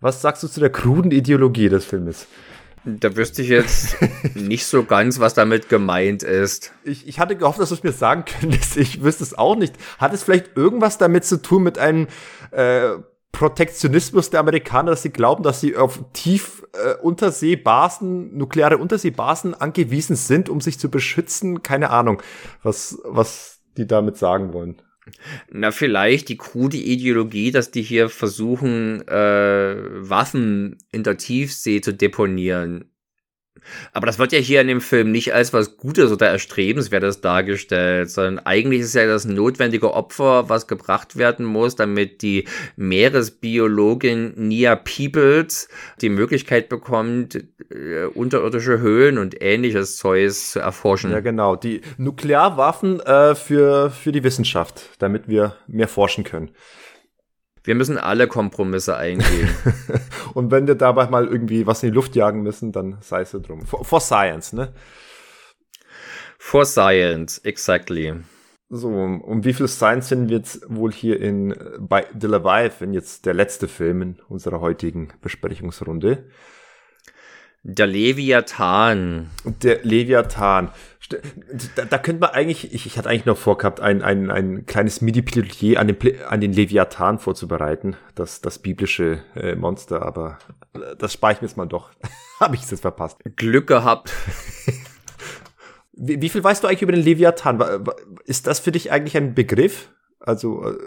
Was 0.00 0.20
sagst 0.20 0.42
du 0.42 0.48
zu 0.48 0.60
der 0.60 0.70
kruden 0.70 1.10
Ideologie 1.10 1.70
des 1.70 1.86
Filmes? 1.86 2.26
Da 2.84 3.14
wüsste 3.14 3.42
ich 3.42 3.48
jetzt 3.48 3.96
nicht 4.34 4.64
so 4.64 4.84
ganz, 4.84 5.20
was 5.20 5.34
damit 5.34 5.68
gemeint 5.68 6.22
ist. 6.22 6.72
Ich, 6.84 7.06
ich 7.06 7.18
hatte 7.18 7.36
gehofft, 7.36 7.60
dass 7.60 7.68
du 7.68 7.74
es 7.74 7.82
mir 7.82 7.92
sagen 7.92 8.24
könntest. 8.24 8.76
Ich 8.76 9.02
wüsste 9.02 9.22
es 9.22 9.36
auch 9.36 9.56
nicht. 9.56 9.74
Hat 9.98 10.14
es 10.14 10.22
vielleicht 10.22 10.56
irgendwas 10.56 10.96
damit 10.98 11.24
zu 11.24 11.42
tun 11.42 11.62
mit 11.62 11.78
einem 11.78 12.08
äh, 12.52 12.92
Protektionismus 13.32 14.30
der 14.30 14.40
Amerikaner, 14.40 14.90
dass 14.90 15.02
sie 15.02 15.10
glauben, 15.10 15.42
dass 15.42 15.60
sie 15.60 15.76
auf 15.76 16.00
tief 16.12 16.66
äh, 16.72 16.94
Unterseebasen, 17.00 18.36
nukleare 18.36 18.78
Unterseebasen 18.78 19.54
angewiesen 19.54 20.16
sind, 20.16 20.48
um 20.48 20.60
sich 20.60 20.78
zu 20.78 20.90
beschützen? 20.90 21.62
Keine 21.62 21.90
Ahnung, 21.90 22.22
was, 22.62 22.98
was 23.04 23.60
die 23.76 23.86
damit 23.86 24.16
sagen 24.16 24.52
wollen. 24.52 24.82
Na, 25.50 25.70
vielleicht 25.70 26.28
die 26.28 26.36
krude 26.36 26.76
Ideologie, 26.76 27.50
dass 27.50 27.70
die 27.70 27.82
hier 27.82 28.08
versuchen, 28.08 29.06
äh, 29.08 29.76
Waffen 30.08 30.78
in 30.92 31.02
der 31.02 31.16
Tiefsee 31.16 31.80
zu 31.80 31.92
deponieren. 31.92 32.90
Aber 33.92 34.06
das 34.06 34.18
wird 34.18 34.32
ja 34.32 34.38
hier 34.38 34.60
in 34.60 34.68
dem 34.68 34.80
Film 34.80 35.10
nicht 35.10 35.34
als 35.34 35.52
was 35.52 35.76
Gutes 35.76 36.12
oder 36.12 36.28
Erstrebenswertes 36.28 37.20
dargestellt, 37.20 38.10
sondern 38.10 38.38
eigentlich 38.46 38.80
ist 38.82 38.94
ja 38.94 39.06
das 39.06 39.24
notwendige 39.24 39.92
Opfer, 39.92 40.48
was 40.48 40.66
gebracht 40.66 41.16
werden 41.16 41.44
muss, 41.44 41.76
damit 41.76 42.22
die 42.22 42.46
Meeresbiologin 42.76 44.32
Nia 44.36 44.76
Peebles 44.76 45.68
die 46.00 46.08
Möglichkeit 46.08 46.68
bekommt, 46.68 47.44
äh, 47.70 48.04
unterirdische 48.14 48.80
Höhlen 48.80 49.18
und 49.18 49.40
ähnliches 49.40 49.96
Zeugs 49.96 50.52
zu 50.52 50.60
erforschen. 50.60 51.10
Ja, 51.10 51.20
genau. 51.20 51.56
Die 51.56 51.80
Nuklearwaffen 51.98 53.00
äh, 53.00 53.34
für, 53.34 53.90
für 53.90 54.12
die 54.12 54.24
Wissenschaft, 54.24 54.90
damit 54.98 55.28
wir 55.28 55.56
mehr 55.66 55.88
forschen 55.88 56.24
können. 56.24 56.50
Wir 57.62 57.74
müssen 57.74 57.98
alle 57.98 58.26
Kompromisse 58.26 58.96
eingehen. 58.96 59.50
und 60.34 60.50
wenn 60.50 60.66
wir 60.66 60.74
dabei 60.74 61.08
mal 61.08 61.26
irgendwie 61.26 61.66
was 61.66 61.82
in 61.82 61.90
die 61.90 61.94
Luft 61.94 62.16
jagen 62.16 62.42
müssen, 62.42 62.72
dann 62.72 62.98
sei 63.00 63.22
es 63.22 63.30
so 63.30 63.38
drum. 63.38 63.66
For, 63.66 63.84
for 63.84 64.00
Science, 64.00 64.52
ne? 64.52 64.72
For 66.38 66.64
Science, 66.64 67.38
exactly. 67.44 68.14
So, 68.70 68.88
um 68.88 69.44
wie 69.44 69.52
viel 69.52 69.68
Science 69.68 70.08
sind 70.08 70.28
wir 70.28 70.38
jetzt 70.38 70.64
wohl 70.68 70.92
hier 70.92 71.20
in 71.20 71.54
bei 71.80 72.06
The 72.18 72.28
Leviathan, 72.28 72.92
jetzt 72.94 73.26
der 73.26 73.34
letzte 73.34 73.66
Film 73.66 74.00
in 74.00 74.20
unserer 74.28 74.60
heutigen 74.60 75.08
Besprechungsrunde? 75.20 76.30
Der 77.62 77.86
Leviathan. 77.86 79.30
Der 79.44 79.82
Leviathan. 79.82 80.70
Da, 81.76 81.84
da 81.84 81.98
könnte 81.98 82.20
man 82.20 82.30
eigentlich, 82.30 82.72
ich, 82.72 82.86
ich 82.86 82.96
hatte 82.96 83.08
eigentlich 83.08 83.26
noch 83.26 83.36
vorgehabt, 83.36 83.80
ein, 83.80 84.00
ein, 84.00 84.30
ein 84.30 84.64
kleines 84.64 85.00
Midi-Plädoyer 85.00 85.78
an 85.78 85.88
den, 85.88 85.96
an 86.28 86.40
den 86.40 86.52
Leviathan 86.52 87.18
vorzubereiten, 87.18 87.96
das, 88.14 88.40
das 88.40 88.60
biblische 88.60 89.22
äh, 89.34 89.56
Monster, 89.56 90.02
aber 90.02 90.38
das 90.98 91.12
spare 91.12 91.32
ich 91.32 91.40
mir 91.40 91.48
jetzt 91.48 91.56
mal 91.56 91.66
doch. 91.66 91.90
Habe 92.40 92.54
ich 92.54 92.62
es 92.62 92.70
jetzt 92.70 92.80
verpasst. 92.80 93.18
Glück 93.36 93.66
gehabt. 93.66 94.12
wie, 95.92 96.22
wie 96.22 96.28
viel 96.28 96.44
weißt 96.44 96.62
du 96.62 96.68
eigentlich 96.68 96.82
über 96.82 96.92
den 96.92 97.04
Leviathan? 97.04 97.84
Ist 98.24 98.46
das 98.46 98.60
für 98.60 98.72
dich 98.72 98.92
eigentlich 98.92 99.16
ein 99.16 99.34
Begriff? 99.34 99.90
Also, 100.20 100.64
äh, 100.64 100.78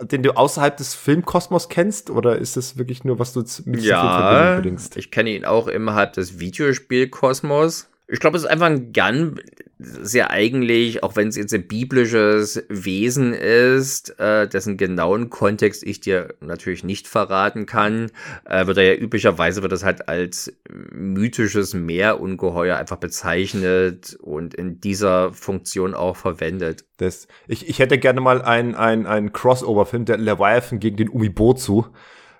den 0.00 0.22
du 0.22 0.36
außerhalb 0.36 0.76
des 0.76 0.94
Filmkosmos 0.94 1.68
kennst? 1.68 2.10
Oder 2.10 2.36
ist 2.36 2.56
das 2.56 2.78
wirklich 2.78 3.04
nur, 3.04 3.18
was 3.18 3.32
du 3.32 3.44
mit 3.64 3.82
ja, 3.82 4.52
Film 4.52 4.62
bringst? 4.62 4.96
Ich 4.96 5.10
kenne 5.10 5.30
ihn 5.30 5.44
auch 5.44 5.68
innerhalb 5.68 6.12
des 6.14 6.38
Videospielkosmos. 6.38 7.88
Ich 8.10 8.20
glaube, 8.20 8.38
es 8.38 8.44
ist 8.44 8.48
einfach 8.48 8.66
ein 8.66 8.92
ganz 8.92 9.38
sehr 9.78 10.30
eigentlich, 10.30 11.02
auch 11.02 11.14
wenn 11.14 11.28
es 11.28 11.36
jetzt 11.36 11.54
ein 11.54 11.68
biblisches 11.68 12.64
Wesen 12.68 13.32
ist, 13.32 14.18
äh, 14.18 14.48
dessen 14.48 14.76
genauen 14.76 15.30
Kontext 15.30 15.84
ich 15.84 16.00
dir 16.00 16.34
natürlich 16.40 16.82
nicht 16.82 17.06
verraten 17.06 17.66
kann, 17.66 18.10
äh, 18.44 18.66
wird 18.66 18.78
er 18.78 18.94
ja 18.94 19.00
üblicherweise 19.00 19.62
wird 19.62 19.72
das 19.72 19.84
halt 19.84 20.08
als 20.08 20.52
mythisches 20.90 21.74
Meerungeheuer 21.74 22.76
einfach 22.76 22.96
bezeichnet 22.96 24.16
und 24.20 24.54
in 24.54 24.80
dieser 24.80 25.32
Funktion 25.32 25.94
auch 25.94 26.16
verwendet. 26.16 26.86
Das, 26.96 27.28
ich, 27.46 27.68
ich 27.68 27.78
hätte 27.78 27.98
gerne 27.98 28.20
mal 28.20 28.42
einen 28.42 28.74
ein 28.74 29.32
Crossover-Film, 29.32 30.06
der 30.06 30.16
Leviathan 30.18 30.80
gegen 30.80 30.96
den 30.96 31.08
Umibozu, 31.08 31.86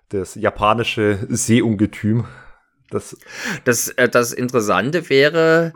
das 0.09 0.35
japanische 0.35 1.19
Seeungetüm. 1.29 2.25
Das, 2.91 3.17
das, 3.65 3.89
äh, 3.91 4.09
das 4.09 4.33
Interessante 4.33 5.09
wäre, 5.11 5.73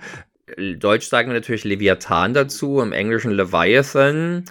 Deutsch 0.57 1.09
sagen 1.09 1.29
wir 1.29 1.35
natürlich 1.35 1.65
Leviathan 1.65 2.35
dazu, 2.35 2.81
im 2.81 2.93
Englischen 2.93 3.33
Leviathan, 3.33 4.45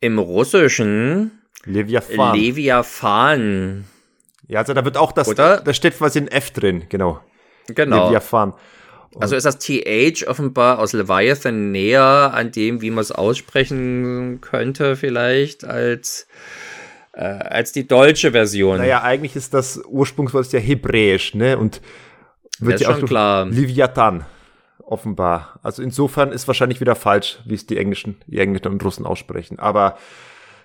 im 0.00 0.18
Russischen 0.18 1.30
Leviathan. 1.64 2.38
Leviathan. 2.38 3.84
Ja, 4.48 4.60
also 4.60 4.74
da 4.74 4.84
wird 4.84 4.96
auch 4.96 5.12
das, 5.12 5.28
Oder? 5.28 5.60
da 5.60 5.72
steht 5.72 5.96
quasi 5.96 6.20
ein 6.20 6.28
F 6.28 6.50
drin, 6.52 6.84
genau. 6.88 7.20
Genau. 7.68 8.06
Leviathan. 8.06 8.54
Also 9.18 9.34
ist 9.34 9.44
das 9.44 9.58
TH 9.58 10.26
offenbar 10.28 10.78
aus 10.78 10.92
Leviathan 10.92 11.72
näher 11.72 12.32
an 12.34 12.52
dem, 12.52 12.82
wie 12.82 12.90
man 12.90 13.00
es 13.00 13.12
aussprechen 13.12 14.40
könnte, 14.42 14.94
vielleicht, 14.94 15.64
als, 15.64 16.26
äh, 17.14 17.22
als 17.24 17.72
die 17.72 17.88
deutsche 17.88 18.32
Version. 18.32 18.76
Naja, 18.76 19.02
eigentlich 19.02 19.34
ist 19.34 19.54
das 19.54 19.80
Ursprungswort 19.88 20.52
ja 20.52 20.60
hebräisch, 20.60 21.34
ne? 21.34 21.56
Und 21.56 21.80
wird 22.60 22.80
ja 22.80 22.90
auch 22.90 23.04
klar. 23.04 23.46
Leviathan 23.46 24.24
offenbar. 24.86 25.58
Also 25.62 25.82
insofern 25.82 26.32
ist 26.32 26.46
wahrscheinlich 26.46 26.80
wieder 26.80 26.94
falsch, 26.94 27.40
wie 27.44 27.54
es 27.54 27.66
die 27.66 27.76
Englischen, 27.76 28.16
die 28.26 28.38
Engländer 28.38 28.70
und 28.70 28.84
Russen 28.84 29.06
aussprechen. 29.06 29.58
Aber 29.58 29.96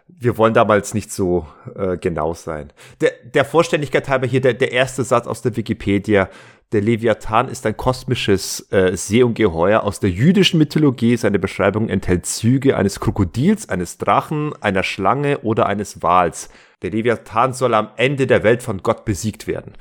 wir 0.07 0.37
wollen 0.37 0.53
damals 0.53 0.93
nicht 0.93 1.11
so 1.11 1.47
äh, 1.75 1.97
genau 1.97 2.33
sein. 2.33 2.71
Der, 2.99 3.11
der 3.23 3.45
Vollständigkeit 3.45 4.09
halber 4.09 4.27
hier 4.27 4.41
der, 4.41 4.53
der 4.53 4.71
erste 4.71 5.03
Satz 5.03 5.27
aus 5.27 5.41
der 5.41 5.55
Wikipedia. 5.55 6.29
Der 6.71 6.81
Leviathan 6.81 7.49
ist 7.49 7.65
ein 7.65 7.75
kosmisches 7.75 8.71
äh, 8.71 8.95
Seeungeheuer 8.95 9.83
aus 9.83 9.99
der 9.99 10.09
jüdischen 10.09 10.57
Mythologie. 10.57 11.17
Seine 11.17 11.39
Beschreibung 11.39 11.89
enthält 11.89 12.25
Züge 12.25 12.77
eines 12.77 12.99
Krokodils, 12.99 13.69
eines 13.69 13.97
Drachen, 13.97 14.53
einer 14.61 14.83
Schlange 14.83 15.39
oder 15.39 15.65
eines 15.65 16.01
Wals. 16.01 16.49
Der 16.81 16.91
Leviathan 16.91 17.53
soll 17.53 17.73
am 17.73 17.89
Ende 17.97 18.27
der 18.27 18.43
Welt 18.43 18.63
von 18.63 18.83
Gott 18.83 19.05
besiegt 19.05 19.47
werden. 19.47 19.73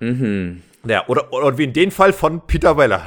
Mhm. 0.00 0.62
Ja, 0.86 1.06
oder, 1.08 1.32
oder 1.32 1.58
wie 1.58 1.64
in 1.64 1.72
dem 1.72 1.90
Fall 1.90 2.12
von 2.12 2.46
Peter 2.46 2.76
Weller. 2.76 3.04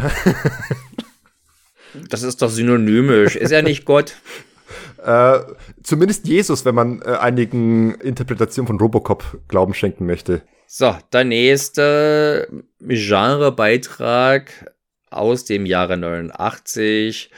das 2.09 2.23
ist 2.23 2.41
doch 2.41 2.49
synonymisch. 2.49 3.35
Ist 3.35 3.51
er 3.51 3.63
nicht 3.63 3.85
Gott? 3.85 4.15
Äh, 5.03 5.39
zumindest 5.83 6.27
Jesus, 6.29 6.63
wenn 6.63 6.75
man 6.75 7.01
äh, 7.01 7.17
einigen 7.17 7.93
Interpretationen 7.95 8.67
von 8.67 8.79
Robocop 8.79 9.41
Glauben 9.49 9.73
schenken 9.73 10.05
möchte. 10.05 10.43
So, 10.65 10.95
der 11.11 11.25
nächste 11.25 12.47
Genrebeitrag 12.79 14.73
aus 15.09 15.43
dem 15.43 15.65
Jahre 15.65 15.97
89. 15.97 17.29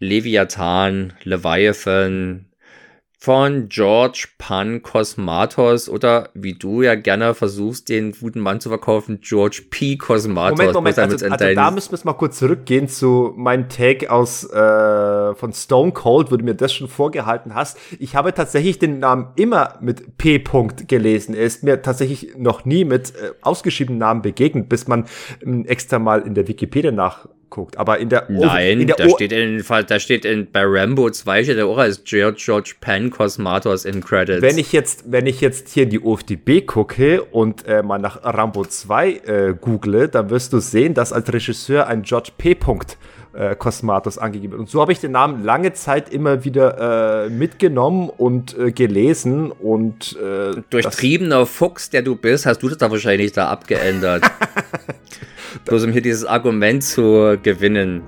Leviathan, 0.00 1.14
Leviathan, 1.24 2.47
von 3.20 3.68
George 3.68 4.28
Pan 4.38 4.80
Cosmatos 4.80 5.88
oder 5.88 6.28
wie 6.34 6.54
du 6.54 6.82
ja 6.82 6.94
gerne 6.94 7.34
versuchst, 7.34 7.88
den 7.88 8.12
guten 8.12 8.38
Mann 8.38 8.60
zu 8.60 8.68
verkaufen, 8.68 9.18
George 9.20 9.62
P. 9.70 9.96
Cosmatos. 9.96 10.56
Moment, 10.56 10.74
Moment, 10.74 10.98
also, 11.00 11.26
also 11.26 11.54
da 11.54 11.70
müssen 11.72 11.90
wir 11.90 11.98
mal 12.04 12.12
kurz 12.12 12.38
zurückgehen 12.38 12.86
zu 12.86 13.32
meinem 13.36 13.68
Take 13.68 14.12
aus 14.12 14.44
äh, 14.48 15.34
von 15.34 15.52
Stone 15.52 15.90
Cold, 15.90 16.30
wo 16.30 16.36
du 16.36 16.44
mir 16.44 16.54
das 16.54 16.72
schon 16.72 16.86
vorgehalten 16.86 17.56
hast. 17.56 17.76
Ich 17.98 18.14
habe 18.14 18.32
tatsächlich 18.32 18.78
den 18.78 19.00
Namen 19.00 19.32
immer 19.34 19.78
mit 19.80 20.16
P. 20.16 20.36
-Punkt 20.36 20.86
gelesen. 20.86 21.34
Er 21.34 21.42
ist 21.42 21.64
mir 21.64 21.82
tatsächlich 21.82 22.36
noch 22.36 22.64
nie 22.64 22.84
mit 22.84 23.16
äh, 23.16 23.32
ausgeschriebenen 23.42 23.98
Namen 23.98 24.22
begegnet, 24.22 24.68
bis 24.68 24.86
man 24.86 25.06
äh, 25.44 25.62
extra 25.62 25.98
mal 25.98 26.20
in 26.20 26.34
der 26.34 26.46
Wikipedia 26.46 26.92
nach 26.92 27.26
guckt. 27.50 27.78
Aber 27.78 27.98
in 27.98 28.08
der 28.08 28.26
Nein, 28.28 28.80
in 28.80 28.86
der 28.86 28.96
da, 28.96 29.08
steht 29.08 29.32
in, 29.32 29.64
da 29.86 30.00
steht 30.00 30.24
in, 30.24 30.50
bei 30.50 30.62
Rambo 30.64 31.10
2 31.10 31.44
steht 31.44 31.56
der 31.56 31.66
auch 31.66 31.78
als 31.78 32.04
George, 32.04 32.40
George 32.44 32.74
Penn 32.80 33.10
Cosmatos 33.10 33.84
in 33.84 34.00
Credits. 34.00 34.42
Wenn 34.42 34.58
ich 34.58 34.72
jetzt, 34.72 35.10
wenn 35.10 35.26
ich 35.26 35.40
jetzt 35.40 35.68
hier 35.70 35.86
die 35.86 36.00
OFDB 36.00 36.62
gucke 36.66 37.22
und 37.22 37.66
äh, 37.66 37.82
mal 37.82 37.98
nach 37.98 38.22
Rambo 38.22 38.64
2 38.64 39.10
äh, 39.10 39.54
google, 39.60 40.08
dann 40.08 40.30
wirst 40.30 40.52
du 40.52 40.60
sehen, 40.60 40.94
dass 40.94 41.12
als 41.12 41.32
Regisseur 41.32 41.86
ein 41.86 42.02
George 42.02 42.30
P. 42.36 42.54
Punkt 42.54 42.98
äh, 43.32 43.54
Cosmatos 43.54 44.18
angegeben. 44.18 44.58
Und 44.58 44.68
so 44.68 44.80
habe 44.80 44.92
ich 44.92 45.00
den 45.00 45.12
Namen 45.12 45.44
lange 45.44 45.72
Zeit 45.72 46.12
immer 46.12 46.44
wieder 46.44 47.26
äh, 47.26 47.30
mitgenommen 47.30 48.08
und 48.08 48.58
äh, 48.58 48.72
gelesen 48.72 49.52
und 49.52 50.16
äh, 50.16 50.60
durchtriebener 50.70 51.46
Fuchs, 51.46 51.90
der 51.90 52.02
du 52.02 52.16
bist, 52.16 52.46
hast 52.46 52.62
du 52.62 52.68
das 52.68 52.78
da 52.78 52.90
wahrscheinlich 52.90 53.32
da 53.32 53.48
abgeändert. 53.48 54.24
Bloß 55.64 55.84
um 55.84 55.92
hier 55.92 56.02
dieses 56.02 56.24
Argument 56.24 56.82
zu 56.82 57.36
gewinnen. 57.42 58.02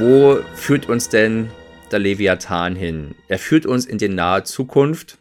Wo 0.00 0.38
führt 0.54 0.88
uns 0.88 1.10
denn 1.10 1.50
der 1.92 1.98
Leviathan 1.98 2.74
hin? 2.74 3.14
Er 3.28 3.38
führt 3.38 3.66
uns 3.66 3.84
in 3.84 3.98
die 3.98 4.08
nahe 4.08 4.44
Zukunft 4.44 5.18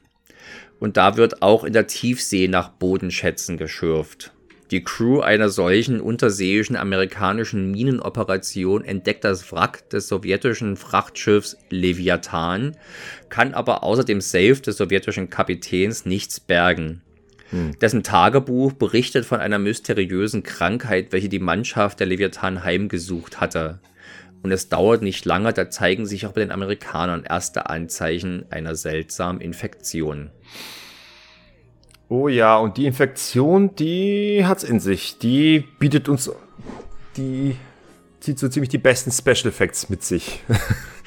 und 0.80 0.98
da 0.98 1.18
wird 1.18 1.42
auch 1.42 1.64
in 1.64 1.74
der 1.74 1.88
Tiefsee 1.88 2.48
nach 2.48 2.70
Bodenschätzen 2.70 3.58
geschürft. 3.58 4.32
Die 4.72 4.84
Crew 4.84 5.20
einer 5.20 5.50
solchen 5.50 6.00
unterseeischen 6.00 6.76
amerikanischen 6.76 7.72
Minenoperation 7.72 8.86
entdeckt 8.86 9.24
das 9.24 9.52
Wrack 9.52 9.90
des 9.90 10.08
sowjetischen 10.08 10.78
Frachtschiffs 10.78 11.58
Leviathan, 11.72 12.78
kann 13.30 13.56
aber 13.56 13.84
außer 13.84 14.04
dem 14.04 14.22
Safe 14.22 14.62
des 14.62 14.78
sowjetischen 14.78 15.32
Kapitäns 15.32 16.06
nichts 16.06 16.40
bergen. 16.40 17.02
Hm. 17.50 17.80
Dessen 17.80 18.04
Tagebuch 18.04 18.74
berichtet 18.74 19.26
von 19.26 19.40
einer 19.40 19.58
mysteriösen 19.58 20.44
Krankheit, 20.44 21.12
welche 21.12 21.30
die 21.30 21.40
Mannschaft 21.40 22.00
der 22.00 22.06
Leviathan 22.06 22.64
heimgesucht 22.64 23.42
hatte. 23.42 23.80
Und 24.42 24.52
es 24.52 24.70
dauert 24.70 25.02
nicht 25.02 25.26
lange, 25.26 25.52
da 25.54 25.70
zeigen 25.70 26.06
sich 26.06 26.26
auch 26.26 26.32
bei 26.32 26.42
den 26.42 26.52
Amerikanern 26.52 27.24
erste 27.24 27.70
Anzeichen 27.70 28.46
einer 28.50 28.76
seltsamen 28.76 29.42
Infektion. 29.42 30.32
Oh 32.08 32.28
ja, 32.28 32.58
und 32.58 32.78
die 32.78 32.86
Infektion, 32.86 33.76
die 33.76 34.44
hat's 34.46 34.64
in 34.64 34.80
sich. 34.80 35.20
Die 35.20 35.66
bietet 35.78 36.10
uns, 36.10 36.32
die 37.18 37.56
zieht 38.20 38.40
so 38.40 38.48
ziemlich 38.48 38.70
die 38.70 38.78
besten 38.78 39.12
Special 39.12 39.48
Effects 39.48 39.90
mit 39.90 40.04
sich. 40.04 40.42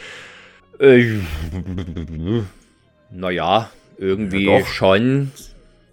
äh, 0.78 1.18
naja, 3.10 3.70
irgendwie 3.98 4.46
ja, 4.46 4.64
schon. 4.64 5.32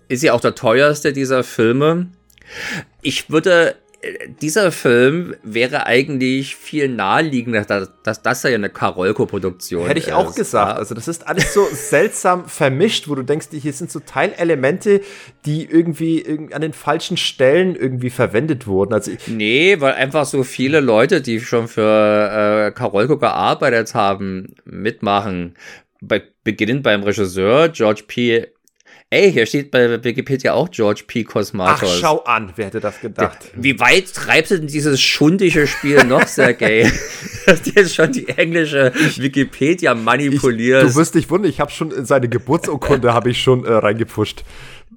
Ist 0.10 0.24
ja 0.24 0.34
auch 0.34 0.42
der 0.42 0.56
teuerste 0.56 1.14
dieser 1.14 1.44
Filme. 1.44 2.08
Ich 3.02 3.30
würde 3.30 3.76
dieser 4.42 4.72
Film 4.72 5.36
wäre 5.44 5.86
eigentlich 5.86 6.56
viel 6.56 6.88
naheliegender, 6.88 7.66
dass, 7.66 7.92
dass 8.04 8.22
das 8.22 8.44
ja 8.44 8.52
eine 8.52 8.70
Karolko-Produktion 8.70 9.84
ist. 9.84 9.90
Hätte 9.90 10.00
ich 10.00 10.14
auch 10.14 10.34
gesagt. 10.34 10.78
Also 10.78 10.96
das 10.96 11.08
ist 11.08 11.28
alles 11.28 11.54
so 11.54 11.66
seltsam 11.72 12.46
vermischt, 12.46 13.10
wo 13.10 13.16
du 13.16 13.24
denkst, 13.24 13.48
hier 13.52 13.74
sind 13.74 13.92
so 13.92 14.00
Teilelemente, 14.00 15.02
die 15.46 15.66
irgendwie 15.66 16.50
an 16.54 16.62
den 16.62 16.74
falschen 16.74 17.18
Stellen 17.18 17.76
irgendwie 17.76 18.10
verwendet 18.10 18.68
wurden. 18.68 18.94
Also 18.94 19.12
nee, 19.28 19.76
weil 19.80 19.94
einfach 19.94 20.26
so 20.26 20.44
viele 20.44 20.80
Leute, 20.80 21.22
die 21.22 21.42
schon 21.42 21.68
für 21.68 22.68
äh, 22.68 22.72
Karolko 22.72 23.18
gearbeitet 23.18 23.94
haben, 23.96 24.56
mitmachen. 24.64 25.56
Bei, 26.02 26.22
beginnend 26.46 26.84
beim 26.84 27.04
Regisseur 27.04 27.68
George 27.70 28.04
P. 28.08 28.48
Ey, 29.12 29.34
hier 29.34 29.48
steht 29.48 29.72
bei 29.72 30.04
Wikipedia 30.04 30.54
auch 30.54 30.70
George 30.70 31.02
P. 31.08 31.24
Cosmatos. 31.24 31.90
Ach, 31.92 32.00
schau 32.00 32.24
an, 32.26 32.54
wer 32.58 32.68
hätte 32.68 32.80
das 32.80 33.02
gedacht? 33.02 33.40
Wie 33.56 33.80
weit 33.80 34.14
treibst 34.14 34.52
du 34.52 34.60
denn 34.60 34.68
dieses 34.68 35.02
schundische 35.02 35.66
Spiel 35.66 36.04
noch, 36.04 36.28
Sergej? 36.28 36.92
Dass 37.48 37.64
du 37.64 37.72
jetzt 37.72 37.96
schon 37.96 38.12
die 38.12 38.28
englische 38.28 38.94
Wikipedia 39.18 39.96
manipulierst. 39.96 40.86
Ich, 40.86 40.94
du 40.94 41.00
wirst 41.00 41.16
dich 41.16 41.28
wundern, 41.32 41.50
ich 41.50 41.60
habe 41.60 41.72
schon 41.72 41.90
in 41.90 42.06
seine 42.06 42.30
Geburtsurkunde 42.30 43.12
habe 43.12 43.32
ich 43.32 43.42
schon 43.42 43.66
äh, 43.66 43.74
reingepusht. 43.74 44.44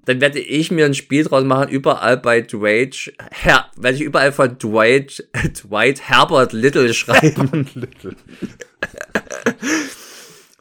Dann 0.05 0.21
werde 0.21 0.41
ich 0.41 0.71
mir 0.71 0.85
ein 0.85 0.95
Spiel 0.95 1.25
draus 1.25 1.45
machen, 1.45 1.71
überall 1.71 2.19
bei 2.19 2.43
Dwight, 2.43 3.15
Her 3.31 3.71
werde 3.77 3.97
ich 3.97 4.03
überall 4.03 4.33
von 4.33 4.59
Dwight, 4.59 5.27
Dwight 5.65 6.03
Herbert 6.07 6.53
Little 6.53 6.93
schreiben. 6.93 7.49
Herbert 7.51 7.75
Little. 7.75 8.17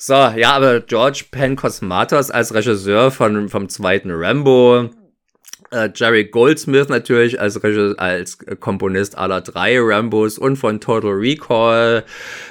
So, 0.04 0.16
ja, 0.16 0.54
aber 0.54 0.80
George 0.80 1.26
Penn 1.30 1.56
Cosmatos 1.56 2.32
als 2.32 2.56
Regisseur 2.56 3.12
von, 3.12 3.50
vom 3.50 3.70
zweiten 3.70 4.10
Rambo, 4.10 4.90
äh, 5.70 5.90
Jerry 5.94 6.26
Goldsmith 6.26 6.90
natürlich 6.90 7.40
als, 7.40 7.64
Regisseur, 7.64 8.00
als 8.00 8.40
Komponist 8.60 9.16
aller 9.16 9.42
drei 9.42 9.78
Rambos 9.80 10.40
und 10.40 10.56
von 10.56 10.80
Total 10.82 11.12
Recall. 11.12 12.04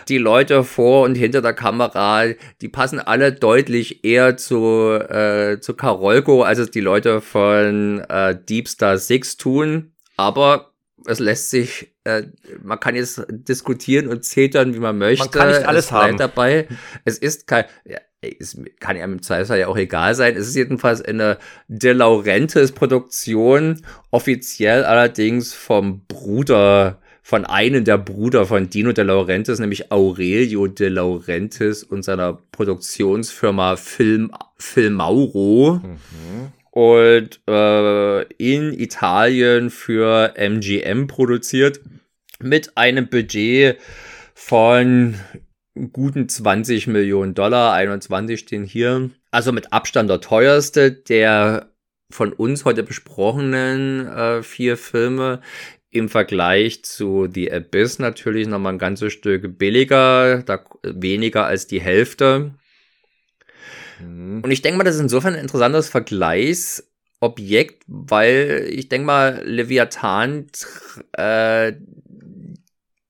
Die 0.06 0.18
Leute 0.18 0.62
vor 0.62 1.02
und 1.02 1.16
hinter 1.16 1.42
der 1.42 1.54
Kamera, 1.54 2.26
die 2.60 2.68
passen 2.68 3.00
alle 3.00 3.32
deutlich 3.32 4.04
eher 4.04 4.36
zu, 4.36 4.92
äh, 4.92 5.58
zu 5.58 5.74
Karolko, 5.74 6.44
als 6.44 6.60
es 6.60 6.70
die 6.70 6.78
Leute 6.78 7.20
von 7.20 7.98
äh, 8.08 8.36
Deep 8.48 8.68
Star 8.68 8.96
Six 8.96 9.38
tun. 9.38 9.90
Aber 10.16 10.69
es 11.06 11.18
lässt 11.18 11.50
sich, 11.50 11.94
äh, 12.04 12.24
man 12.62 12.80
kann 12.80 12.94
jetzt 12.94 13.24
diskutieren 13.28 14.08
und 14.08 14.24
zetern, 14.24 14.74
wie 14.74 14.78
man 14.78 14.98
möchte. 14.98 15.24
Man 15.24 15.30
kann 15.30 15.48
nicht 15.48 15.66
alles 15.66 15.86
es 15.86 15.92
haben. 15.92 16.16
dabei. 16.16 16.68
Es 17.04 17.18
ist 17.18 17.46
kein, 17.46 17.64
ja, 17.84 17.98
es 18.22 18.58
kann 18.80 18.96
ja 18.96 19.04
im 19.04 19.22
Zweifelsfall 19.22 19.58
ja 19.58 19.68
auch 19.68 19.76
egal 19.76 20.14
sein. 20.14 20.36
Es 20.36 20.48
ist 20.48 20.56
jedenfalls 20.56 21.02
eine 21.02 21.38
De 21.68 21.92
Laurentiis 21.92 22.72
Produktion, 22.72 23.82
offiziell 24.10 24.84
allerdings 24.84 25.54
vom 25.54 26.04
Bruder, 26.06 27.00
von 27.22 27.44
einem 27.44 27.84
der 27.84 27.98
Brüder 27.98 28.46
von 28.46 28.68
Dino 28.68 28.92
De 28.92 29.04
Laurentiis, 29.04 29.58
nämlich 29.58 29.90
Aurelio 29.92 30.66
De 30.66 30.88
Laurentiis 30.88 31.82
und 31.82 32.02
seiner 32.02 32.34
Produktionsfirma 32.52 33.76
Film, 33.76 34.32
Filmauro. 34.56 35.80
Mhm 35.82 36.59
und 36.70 37.40
äh, 37.48 38.22
in 38.34 38.72
Italien 38.72 39.70
für 39.70 40.34
MGM 40.36 41.06
produziert 41.06 41.80
mit 42.40 42.76
einem 42.76 43.08
Budget 43.08 43.78
von 44.34 45.16
guten 45.92 46.28
20 46.28 46.86
Millionen 46.86 47.34
Dollar, 47.34 47.72
21 47.74 48.40
stehen 48.40 48.64
hier. 48.64 49.10
Also 49.30 49.52
mit 49.52 49.72
Abstand 49.72 50.10
der 50.10 50.20
teuerste 50.20 50.90
der 50.92 51.70
von 52.10 52.32
uns 52.32 52.64
heute 52.64 52.82
besprochenen 52.82 54.06
äh, 54.08 54.42
vier 54.42 54.76
Filme. 54.76 55.40
Im 55.92 56.08
Vergleich 56.08 56.84
zu 56.84 57.28
The 57.32 57.52
Abyss 57.52 57.98
natürlich 57.98 58.46
nochmal 58.46 58.74
ein 58.74 58.78
ganzes 58.78 59.12
Stück 59.12 59.58
billiger, 59.58 60.42
da 60.44 60.64
weniger 60.82 61.46
als 61.46 61.66
die 61.66 61.80
Hälfte. 61.80 62.52
Mhm. 64.00 64.40
Und 64.42 64.50
ich 64.50 64.62
denke 64.62 64.78
mal, 64.78 64.84
das 64.84 64.96
ist 64.96 65.00
insofern 65.02 65.34
ein 65.34 65.40
interessantes 65.40 65.88
Vergleichsobjekt, 65.88 67.84
weil 67.86 68.68
ich 68.70 68.88
denke 68.88 69.06
mal, 69.06 69.42
Leviathan 69.44 70.46
äh, 71.12 71.72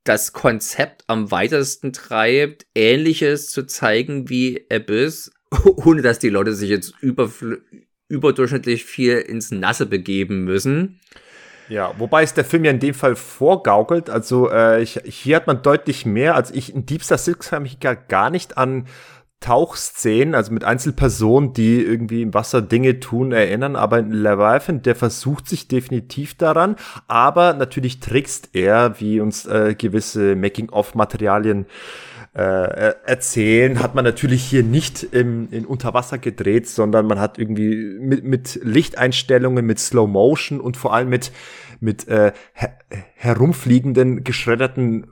das 0.05 0.33
Konzept 0.33 1.05
am 1.07 1.31
weitesten 1.31 1.93
treibt, 1.93 2.67
ähnliches 2.75 3.51
zu 3.51 3.65
zeigen 3.67 4.29
wie 4.29 4.67
Abyss, 4.71 5.33
ohne 5.77 6.03
dass 6.03 6.19
die 6.19 6.31
Leute 6.31 6.55
sich 6.55 6.71
jetzt 6.71 6.95
über, 7.01 7.31
überdurchschnittlich 8.09 8.85
viel 8.85 9.19
ins 9.19 9.51
Nasse 9.51 9.87
begeben 9.87 10.45
müssen. 10.45 11.01
Ja, 11.69 11.95
wobei 11.99 12.25
es 12.25 12.35
der 12.35 12.45
Film 12.45 12.65
ja 12.65 12.73
in 12.73 12.81
dem 12.81 12.95
Fall 12.95 13.15
vorgaukelt. 13.15 14.11
Also 14.11 14.51
äh, 14.51 14.83
ich, 14.83 15.01
hier 15.05 15.37
hat 15.37 15.47
man 15.47 15.63
deutlich 15.63 16.05
mehr, 16.05 16.35
als 16.35 16.51
ich 16.51 16.75
in 16.75 16.85
Deep 16.85 17.05
Star 17.05 17.17
Six 17.17 17.53
habe 17.53 17.63
mich 17.63 17.79
gar, 17.79 17.95
gar 17.95 18.31
nicht 18.31 18.59
an 18.59 18.87
Tauchszenen, 19.41 20.35
also 20.35 20.53
mit 20.53 20.65
Einzelpersonen, 20.65 21.55
die 21.55 21.83
irgendwie 21.83 22.21
im 22.23 22.35
Wasser 22.35 22.61
Dinge 22.61 23.01
tun, 23.01 23.33
erinnern, 23.33 23.75
aber 23.75 24.03
Leviathan, 24.03 24.83
der 24.83 24.95
versucht 24.95 25.49
sich 25.49 25.67
definitiv 25.67 26.35
daran, 26.35 26.77
aber 27.09 27.55
natürlich 27.55 28.01
trickst 28.01 28.51
er, 28.53 29.01
wie 29.01 29.19
uns 29.19 29.47
äh, 29.47 29.75
gewisse 29.75 30.37
Making-of-Materialien 30.37 31.65
äh, 32.35 32.93
erzählen, 33.07 33.83
hat 33.83 33.95
man 33.95 34.05
natürlich 34.05 34.45
hier 34.45 34.63
nicht 34.63 35.03
im, 35.03 35.49
in 35.51 35.65
Unterwasser 35.65 36.19
gedreht, 36.19 36.69
sondern 36.69 37.07
man 37.07 37.19
hat 37.19 37.39
irgendwie 37.39 37.97
mit, 37.99 38.25
mit 38.25 38.61
Lichteinstellungen, 38.63 39.65
mit 39.65 39.79
Slow 39.79 40.07
Motion 40.07 40.61
und 40.61 40.77
vor 40.77 40.95
allem 40.95 41.09
mit, 41.09 41.33
mit 41.81 42.07
äh, 42.09 42.33
her 42.53 42.79
herumfliegenden, 43.15 44.23
geschredderten 44.23 45.07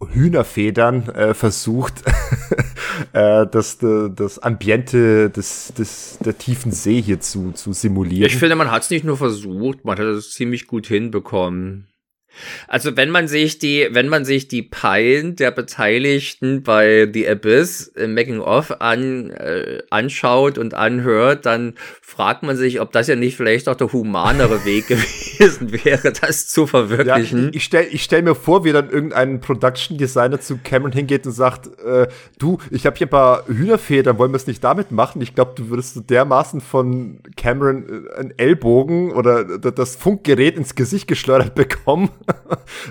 Hühnerfedern 0.00 1.08
äh, 1.08 1.34
versucht, 1.34 2.02
äh, 3.12 3.46
das, 3.46 3.78
das 3.78 4.38
Ambiente 4.38 5.30
des, 5.30 5.72
des, 5.76 6.18
der 6.24 6.36
tiefen 6.36 6.72
See 6.72 7.00
hier 7.00 7.20
zu, 7.20 7.52
zu 7.52 7.72
simulieren. 7.72 8.26
Ich 8.26 8.36
finde, 8.36 8.56
man 8.56 8.70
hat 8.70 8.82
es 8.82 8.90
nicht 8.90 9.04
nur 9.04 9.16
versucht, 9.16 9.84
man 9.84 9.98
hat 9.98 10.04
es 10.04 10.32
ziemlich 10.32 10.66
gut 10.66 10.86
hinbekommen. 10.86 11.88
Also 12.68 12.96
wenn 12.96 13.10
man 13.10 13.28
sich 13.28 13.58
die, 13.58 13.88
wenn 13.90 14.08
man 14.08 14.24
sich 14.24 14.48
die 14.48 14.62
Peilen 14.62 15.36
der 15.36 15.50
Beteiligten 15.50 16.62
bei 16.62 17.08
The 17.12 17.28
Abyss 17.28 17.88
im 17.88 18.14
Making 18.14 18.40
of 18.40 18.80
an, 18.80 19.30
äh, 19.30 19.82
anschaut 19.90 20.58
und 20.58 20.74
anhört, 20.74 21.46
dann 21.46 21.74
fragt 22.00 22.42
man 22.42 22.56
sich, 22.56 22.80
ob 22.80 22.92
das 22.92 23.08
ja 23.08 23.16
nicht 23.16 23.36
vielleicht 23.36 23.68
auch 23.68 23.76
der 23.76 23.92
humanere 23.92 24.64
Weg 24.64 24.88
gewesen 24.88 25.72
wäre, 25.84 26.12
das 26.12 26.48
zu 26.48 26.66
verwirklichen. 26.66 27.44
Ja, 27.44 27.50
ich 27.52 27.64
stell, 27.64 27.86
ich 27.90 28.02
stell 28.02 28.22
mir 28.22 28.34
vor, 28.34 28.64
wie 28.64 28.72
dann 28.72 28.90
irgendein 28.90 29.40
Production 29.40 29.98
Designer 29.98 30.40
zu 30.40 30.58
Cameron 30.62 30.92
hingeht 30.92 31.26
und 31.26 31.32
sagt, 31.32 31.66
äh, 31.84 32.06
du, 32.38 32.58
ich 32.70 32.86
habe 32.86 32.96
hier 32.96 33.06
ein 33.06 33.10
paar 33.10 33.46
Hühnerfedern, 33.46 34.18
wollen 34.18 34.32
wir 34.32 34.36
es 34.36 34.46
nicht 34.46 34.62
damit 34.62 34.92
machen? 34.92 35.22
Ich 35.22 35.34
glaube, 35.34 35.52
du 35.56 35.70
würdest 35.70 36.08
dermaßen 36.08 36.60
von 36.60 37.20
Cameron 37.36 37.84
äh, 37.88 38.18
einen 38.18 38.38
Ellbogen 38.38 39.12
oder 39.12 39.44
das 39.44 39.96
Funkgerät 39.96 40.56
ins 40.56 40.74
Gesicht 40.74 41.08
geschleudert 41.08 41.54
bekommen. 41.54 42.10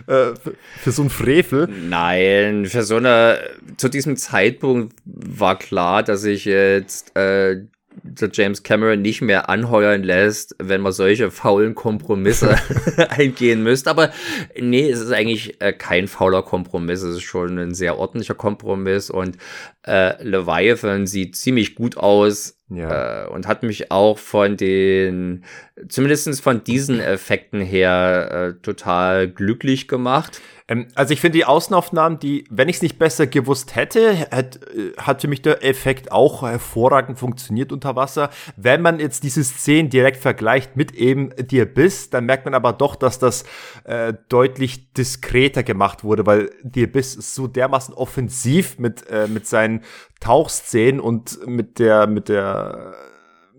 Äh, 0.07 0.35
für, 0.35 0.55
für, 0.81 0.91
so 0.91 1.03
ein 1.03 1.09
Frevel. 1.09 1.67
Nein, 1.67 2.65
für 2.65 2.83
so 2.83 2.97
eine, 2.97 3.39
zu 3.77 3.89
diesem 3.89 4.17
Zeitpunkt 4.17 4.95
war 5.05 5.57
klar, 5.57 6.03
dass 6.03 6.23
ich 6.23 6.45
jetzt 6.45 7.15
äh, 7.15 7.61
der 8.03 8.29
James 8.31 8.63
Cameron 8.63 9.01
nicht 9.01 9.21
mehr 9.21 9.49
anheuern 9.49 10.03
lässt, 10.03 10.55
wenn 10.59 10.81
man 10.81 10.91
solche 10.91 11.31
faulen 11.31 11.73
Kompromisse 11.73 12.55
eingehen 13.09 13.63
müsste. 13.63 13.89
Aber 13.89 14.11
nee, 14.59 14.89
es 14.89 14.99
ist 14.99 15.11
eigentlich 15.11 15.61
äh, 15.61 15.73
kein 15.73 16.07
fauler 16.07 16.43
Kompromiss. 16.43 17.01
Es 17.01 17.15
ist 17.17 17.23
schon 17.23 17.57
ein 17.57 17.73
sehr 17.73 17.97
ordentlicher 17.97 18.35
Kompromiss 18.35 19.09
und 19.09 19.37
äh, 19.85 20.21
Leviathan 20.21 21.07
sieht 21.07 21.35
ziemlich 21.35 21.75
gut 21.75 21.97
aus. 21.97 22.57
Ja. 22.69 23.25
Äh, 23.25 23.27
und 23.29 23.47
hat 23.47 23.63
mich 23.63 23.91
auch 23.91 24.17
von 24.17 24.57
den, 24.57 25.43
zumindest 25.87 26.41
von 26.41 26.63
diesen 26.63 26.99
Effekten 26.99 27.61
her, 27.61 28.55
äh, 28.57 28.61
total 28.61 29.27
glücklich 29.27 29.87
gemacht. 29.87 30.41
Ähm, 30.67 30.87
also 30.95 31.13
ich 31.13 31.21
finde 31.21 31.37
die 31.37 31.45
Außenaufnahmen, 31.45 32.19
die, 32.19 32.45
wenn 32.49 32.69
ich 32.69 32.77
es 32.77 32.81
nicht 32.81 32.99
besser 32.99 33.27
gewusst 33.27 33.75
hätte, 33.75 34.27
hat, 34.31 34.59
äh, 34.75 34.93
hat 34.97 35.21
für 35.21 35.27
mich 35.27 35.41
der 35.41 35.63
Effekt 35.63 36.11
auch 36.11 36.41
hervorragend 36.41 37.19
funktioniert 37.19 37.71
unter 37.71 37.95
Wasser. 37.95 38.29
Wenn 38.55 38.81
man 38.81 38.99
jetzt 38.99 39.23
diese 39.23 39.43
Szenen 39.43 39.89
direkt 39.89 40.17
vergleicht 40.17 40.75
mit 40.75 40.93
eben 40.93 41.31
The 41.49 41.61
Abyss, 41.61 42.09
dann 42.09 42.25
merkt 42.25 42.45
man 42.45 42.53
aber 42.53 42.73
doch, 42.73 42.95
dass 42.95 43.19
das 43.19 43.43
äh, 43.83 44.13
deutlich 44.29 44.93
diskreter 44.93 45.63
gemacht 45.63 46.03
wurde, 46.03 46.25
weil 46.25 46.49
The 46.73 46.83
Abyss 46.85 47.15
ist 47.15 47.35
so 47.35 47.47
dermaßen 47.47 47.93
offensiv 47.93 48.79
mit, 48.79 49.07
äh, 49.09 49.27
mit 49.27 49.47
seinen 49.47 49.81
Tauchszenen 50.19 50.99
und 50.99 51.45
mit 51.47 51.79
der, 51.79 52.07
mit 52.07 52.29
der 52.29 52.93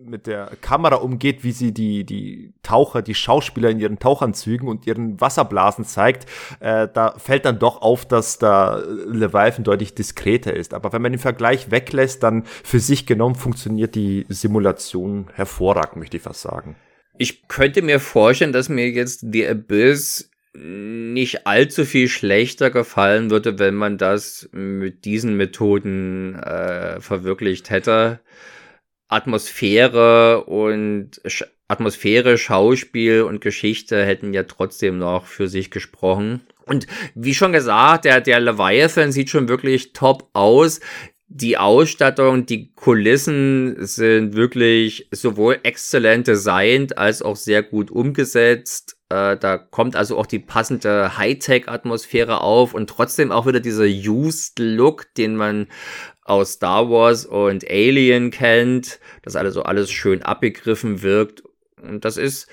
mit 0.05 0.27
der 0.27 0.51
Kamera 0.61 0.97
umgeht, 0.97 1.45
wie 1.45 1.53
sie 1.53 1.73
die, 1.73 2.05
die 2.05 2.53
Taucher, 2.63 3.03
die 3.03 3.15
Schauspieler 3.15 3.71
in 3.71 3.81
ihren 3.81 3.99
Tauchanzügen 3.99 4.69
und 4.69 4.87
ihren 4.87 5.21
Wasserblasen 5.21 5.85
zeigt, 5.85 6.27
äh, 6.61 6.89
da 6.93 7.15
fällt 7.19 7.45
dann 7.45 7.59
doch 7.59 7.83
auf, 7.83 8.07
dass 8.07 8.39
da 8.39 8.83
Leviathan 9.07 9.65
deutlich 9.65 9.95
diskreter 9.95 10.55
ist. 10.55 10.75
Aber 10.75 10.93
wenn 10.93 11.03
man 11.03 11.13
den 11.13 11.19
Vergleich 11.19 11.71
weglässt, 11.71 12.23
dann 12.23 12.45
für 12.45 12.81
sich 12.81 13.07
genommen 13.07 13.35
funktioniert 13.35 13.95
die 13.95 14.27
Simulation 14.29 15.29
hervorragend, 15.35 15.97
möchte 15.97 16.17
ich 16.17 16.23
fast 16.23 16.43
sagen. 16.43 16.77
Ich 17.17 17.47
könnte 17.49 17.83
mir 17.83 18.01
vorstellen, 18.01 18.53
dass 18.53 18.69
mir 18.69 18.91
jetzt 18.91 19.25
The 19.33 19.47
Abyss 19.47 20.31
nicht 20.57 21.47
allzu 21.47 21.85
viel 21.85 22.09
schlechter 22.09 22.71
gefallen 22.71 23.31
würde, 23.31 23.59
wenn 23.59 23.75
man 23.75 23.99
das 23.99 24.49
mit 24.53 25.05
diesen 25.05 25.37
Methoden 25.37 26.37
äh, 26.37 27.01
verwirklicht 27.01 27.71
hätte. 27.71 28.21
Atmosphäre 29.09 30.45
und 30.45 31.21
Sch 31.27 31.45
Atmosphäre, 31.67 32.37
Schauspiel 32.37 33.23
und 33.23 33.41
Geschichte 33.41 34.05
hätten 34.05 34.35
ja 34.35 34.43
trotzdem 34.43 34.99
noch 34.99 35.25
für 35.25 35.49
sich 35.49 35.71
gesprochen. 35.71 36.43
Und 36.67 36.87
wie 37.15 37.35
schon 37.35 37.53
gesagt, 37.53 38.05
der, 38.05 38.21
der 38.21 38.41
Leviathan 38.41 39.13
sieht 39.13 39.31
schon 39.31 39.49
wirklich 39.49 39.95
top 39.95 40.29
aus. 40.35 40.81
Die 41.27 41.57
Ausstattung, 41.57 42.47
die 42.47 42.73
Kulissen 42.75 43.77
sind 43.87 44.37
wirklich 44.37 45.09
sowohl 45.11 45.59
exzellent 45.63 46.27
designt 46.27 46.99
als 46.99 47.23
auch 47.23 47.37
sehr 47.37 47.63
gut 47.63 47.91
umgesetzt. 47.91 48.99
Äh, 49.09 49.37
da 49.37 49.59
kommt 49.59 49.97
also 49.97 50.19
auch 50.19 50.27
die 50.27 50.39
passende 50.39 51.17
Hightech-Atmosphäre 51.19 52.41
auf 52.41 52.75
und 52.75 52.89
trotzdem 52.89 53.33
auch 53.33 53.47
wieder 53.47 53.61
dieser 53.61 53.85
Used 53.85 54.59
Look, 54.59 55.13
den 55.15 55.35
man 55.37 55.67
aus 56.25 56.55
Star 56.55 56.91
Wars 56.91 57.27
und 57.27 57.71
Alien 57.71 58.31
kennt, 58.31 58.99
dass 59.23 59.37
alles 59.37 59.55
so 59.55 59.63
alles 59.63 59.91
schön 59.91 60.23
abgegriffen 60.23 61.03
wirkt. 61.03 61.43
Und 61.81 62.05
das 62.05 62.17
ist, 62.17 62.49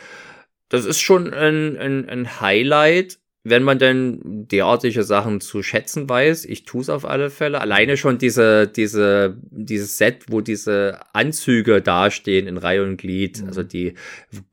das 0.70 0.86
ist 0.86 1.00
schon 1.00 1.34
ein, 1.34 1.78
ein, 1.78 2.08
ein 2.10 2.42
Highlight, 2.42 3.18
wenn 3.44 3.64
man 3.64 3.80
denn 3.80 4.20
derartige 4.24 5.02
Sachen 5.04 5.42
zu 5.42 5.64
schätzen 5.64 6.08
weiß. 6.08 6.46
Ich 6.46 6.64
tue 6.66 6.82
es 6.82 6.90
auf 6.90 7.06
alle 7.06 7.32
Fälle. 7.32 7.60
Alleine 7.60 7.98
schon 7.98 8.20
diese, 8.20 8.68
diese, 8.68 9.36
dieses 9.50 9.98
Set, 9.98 10.26
wo 10.28 10.42
diese 10.42 11.00
Anzüge 11.14 11.82
dastehen 11.82 12.46
in 12.46 12.58
Reihe 12.58 12.84
und 12.84 12.98
Glied, 12.98 13.42
mhm. 13.42 13.48
also 13.48 13.64
die 13.64 13.96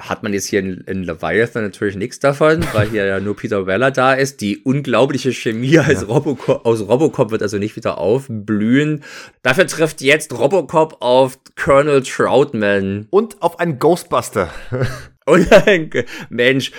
hat 0.00 0.22
man 0.22 0.32
jetzt 0.32 0.46
hier 0.46 0.60
in, 0.60 0.82
in 0.86 1.04
Leviathan 1.04 1.62
natürlich 1.62 1.96
nichts 1.96 2.18
davon, 2.18 2.64
weil 2.72 2.88
hier 2.88 3.04
ja 3.04 3.20
nur 3.20 3.36
Peter 3.36 3.66
Weller 3.66 3.90
da 3.90 4.14
ist. 4.14 4.40
Die 4.40 4.58
unglaubliche 4.58 5.32
Chemie 5.32 5.78
als 5.78 6.08
Robocop, 6.08 6.64
aus 6.66 6.80
Robocop 6.80 7.30
wird 7.30 7.42
also 7.42 7.58
nicht 7.58 7.76
wieder 7.76 7.98
aufblühen. 7.98 9.02
Dafür 9.42 9.66
trifft 9.66 10.00
jetzt 10.00 10.36
Robocop 10.36 10.96
auf 11.00 11.38
Colonel 11.56 12.02
Troutman. 12.02 13.06
Und 13.10 13.40
auf 13.42 13.60
einen 13.60 13.78
Ghostbuster. 13.78 14.50
Und 15.24 15.52
ein 15.52 15.90
Mensch, 16.30 16.72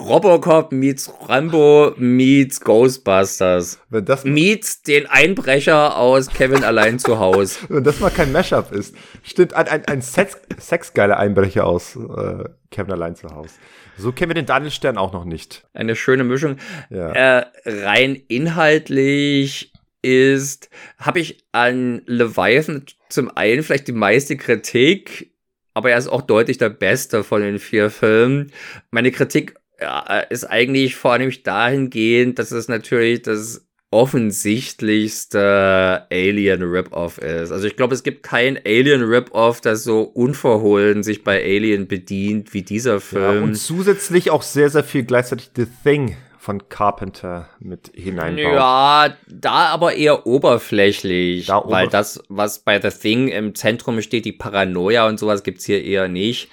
Robocop 0.00 0.72
meets 0.72 1.12
Rambo 1.28 1.94
meets 1.96 2.60
Ghostbusters. 2.60 3.78
Wenn 3.90 4.04
das 4.04 4.24
meets 4.24 4.82
den 4.82 5.06
Einbrecher 5.06 5.96
aus 5.96 6.28
Kevin 6.28 6.64
allein 6.64 6.98
zu 6.98 7.18
Haus. 7.18 7.58
Wenn 7.68 7.84
das 7.84 8.00
mal 8.00 8.10
kein 8.10 8.32
Mashup 8.32 8.72
ist. 8.72 8.94
Stimmt, 9.22 9.54
ein, 9.54 9.68
ein, 9.68 9.84
ein 9.86 10.02
Sex, 10.02 10.38
sexgeiler 10.58 11.18
Einbrecher 11.18 11.66
aus 11.66 11.96
äh, 11.96 12.44
Kevin 12.70 12.92
allein 12.92 13.14
zu 13.14 13.28
Haus. 13.28 13.58
So 13.98 14.12
kennen 14.12 14.30
wir 14.30 14.34
den 14.34 14.46
Daniel 14.46 14.70
Stern 14.70 14.96
auch 14.96 15.12
noch 15.12 15.24
nicht. 15.24 15.66
Eine 15.74 15.94
schöne 15.94 16.24
Mischung. 16.24 16.56
Ja. 16.88 17.10
Äh, 17.12 17.46
rein 17.66 18.16
inhaltlich 18.28 19.72
ist, 20.02 20.70
habe 20.98 21.20
ich 21.20 21.44
an 21.52 22.02
Leviathan 22.06 22.86
zum 23.10 23.36
einen 23.36 23.62
vielleicht 23.62 23.88
die 23.88 23.92
meiste 23.92 24.36
Kritik, 24.36 25.32
aber 25.74 25.90
er 25.90 25.98
ist 25.98 26.08
auch 26.08 26.22
deutlich 26.22 26.58
der 26.58 26.70
Beste 26.70 27.22
von 27.22 27.42
den 27.42 27.58
vier 27.58 27.90
Filmen. 27.90 28.52
Meine 28.90 29.10
Kritik 29.10 29.59
ja, 29.80 30.20
ist 30.28 30.44
eigentlich 30.44 30.96
vor 30.96 31.12
allem 31.12 31.32
dahingehend, 31.42 32.38
dass 32.38 32.50
es 32.50 32.68
natürlich 32.68 33.22
das 33.22 33.66
offensichtlichste 33.92 36.06
Alien 36.10 36.62
Rip-Off 36.62 37.18
ist. 37.18 37.50
Also 37.50 37.66
ich 37.66 37.74
glaube, 37.76 37.94
es 37.94 38.04
gibt 38.04 38.22
kein 38.22 38.56
Alien 38.64 39.02
Rip-Off, 39.02 39.60
das 39.60 39.82
so 39.82 40.02
unverhohlen 40.02 41.02
sich 41.02 41.24
bei 41.24 41.42
Alien 41.42 41.88
bedient 41.88 42.54
wie 42.54 42.62
dieser 42.62 43.00
Film. 43.00 43.22
Ja, 43.22 43.30
und 43.42 43.56
zusätzlich 43.56 44.30
auch 44.30 44.42
sehr, 44.42 44.70
sehr 44.70 44.84
viel 44.84 45.02
gleichzeitig 45.02 45.50
The 45.56 45.66
Thing 45.82 46.16
von 46.38 46.68
Carpenter 46.68 47.48
mit 47.58 47.90
hineinbaut. 47.94 48.54
Ja, 48.54 49.16
da 49.28 49.66
aber 49.66 49.96
eher 49.96 50.24
oberflächlich, 50.26 51.46
da 51.46 51.58
oberf 51.58 51.70
weil 51.70 51.88
das, 51.88 52.22
was 52.28 52.60
bei 52.60 52.80
The 52.80 52.96
Thing 52.96 53.28
im 53.28 53.54
Zentrum 53.54 54.00
steht, 54.00 54.24
die 54.24 54.32
Paranoia 54.32 55.06
und 55.06 55.18
sowas 55.18 55.42
gibt's 55.42 55.66
hier 55.66 55.84
eher 55.84 56.08
nicht. 56.08 56.48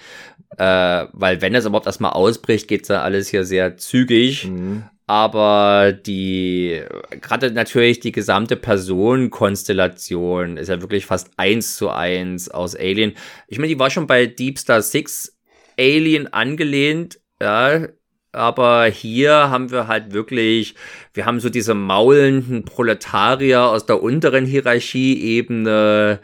Äh, 0.57 1.05
weil 1.13 1.41
wenn 1.41 1.55
es 1.55 1.65
überhaupt 1.65 1.85
erstmal 1.85 2.13
ausbricht, 2.13 2.67
geht's 2.67 2.87
da 2.87 3.01
alles 3.01 3.29
hier 3.29 3.45
sehr 3.45 3.77
zügig. 3.77 4.47
Mhm. 4.47 4.83
Aber 5.09 5.93
die, 5.93 6.81
gerade 7.21 7.51
natürlich 7.51 8.01
die 8.01 8.11
gesamte 8.11 8.57
Personenkonstellation 8.57 10.57
ist 10.57 10.67
ja 10.67 10.81
wirklich 10.81 11.05
fast 11.05 11.31
eins 11.37 11.77
zu 11.77 11.89
eins 11.89 12.49
aus 12.49 12.75
Alien. 12.75 13.13
Ich 13.47 13.57
meine, 13.57 13.69
die 13.69 13.79
war 13.79 13.89
schon 13.89 14.05
bei 14.05 14.25
Deep 14.25 14.59
Star 14.59 14.81
Six 14.81 15.37
Alien 15.79 16.33
angelehnt, 16.33 17.21
ja, 17.41 17.87
aber 18.33 18.85
hier 18.85 19.49
haben 19.49 19.71
wir 19.71 19.87
halt 19.87 20.13
wirklich, 20.13 20.75
wir 21.13 21.25
haben 21.25 21.39
so 21.39 21.49
diese 21.49 21.73
maulenden 21.73 22.65
Proletarier 22.65 23.63
aus 23.63 23.85
der 23.85 24.03
unteren 24.03 24.45
Hierarchieebene, 24.45 26.19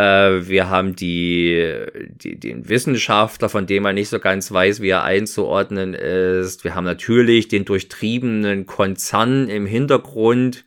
wir 0.00 0.68
haben 0.68 0.94
die, 0.96 1.84
die, 2.08 2.38
den 2.38 2.68
Wissenschaftler, 2.68 3.48
von 3.48 3.66
dem 3.66 3.82
man 3.82 3.94
nicht 3.94 4.08
so 4.08 4.18
ganz 4.18 4.52
weiß, 4.52 4.80
wie 4.80 4.90
er 4.90 5.04
einzuordnen 5.04 5.94
ist. 5.94 6.64
Wir 6.64 6.74
haben 6.74 6.84
natürlich 6.84 7.48
den 7.48 7.64
durchtriebenen 7.64 8.66
Konzern 8.66 9.48
im 9.48 9.66
Hintergrund. 9.66 10.66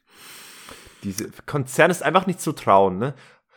Diese 1.03 1.29
Konzern 1.45 1.91
ist 1.91 2.03
einfach 2.03 2.27
nicht 2.27 2.41
zu 2.41 2.51
trauen, 2.51 2.99
ne? 2.99 3.13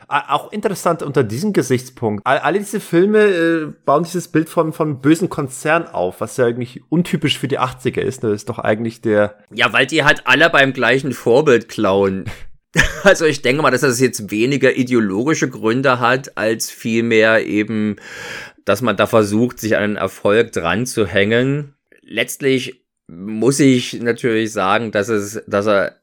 Auch 0.07 0.53
interessant 0.53 1.03
unter 1.03 1.25
diesem 1.25 1.55
Gesichtspunkt. 1.55 2.27
Alle 2.27 2.59
diese 2.59 2.79
Filme 2.79 3.21
äh, 3.21 3.73
bauen 3.87 4.05
dieses 4.05 4.29
Bild 4.29 4.51
von, 4.51 4.75
von 4.75 5.01
bösen 5.01 5.31
Konzern 5.31 5.87
auf, 5.87 6.21
was 6.21 6.37
ja 6.37 6.45
eigentlich 6.45 6.83
untypisch 6.91 7.39
für 7.39 7.49
die 7.49 7.59
80er 7.59 8.01
ist. 8.01 8.23
Ne? 8.23 8.29
Das 8.29 8.43
ist 8.43 8.51
doch 8.51 8.59
eigentlich 8.59 9.01
der. 9.01 9.39
Ja, 9.51 9.73
weil 9.73 9.87
die 9.87 10.05
halt 10.05 10.27
alle 10.27 10.51
beim 10.51 10.75
gleichen 10.75 11.13
Vorbild 11.13 11.69
klauen. 11.69 12.27
Also 13.05 13.27
ich 13.27 13.43
denke 13.43 13.63
mal, 13.63 13.71
dass 13.71 13.83
das 13.83 14.01
jetzt 14.01 14.31
weniger 14.31 14.75
ideologische 14.75 15.49
Gründe 15.49 16.01
hat, 16.01 16.37
als 16.37 16.71
vielmehr 16.71 17.47
eben, 17.47 17.97
dass 18.65 18.83
man 18.83 18.97
da 18.97 19.07
versucht, 19.07 19.61
sich 19.61 19.77
an 19.77 19.83
einen 19.83 19.97
Erfolg 19.97 20.53
dran 20.53 20.87
zu 20.87 21.07
hängen. 21.07 21.75
Letztlich 22.01 22.85
muss 23.07 23.61
ich 23.61 24.01
natürlich 24.01 24.53
sagen, 24.53 24.91
dass 24.91 25.09
es, 25.09 25.43
dass 25.47 25.67
er 25.67 26.01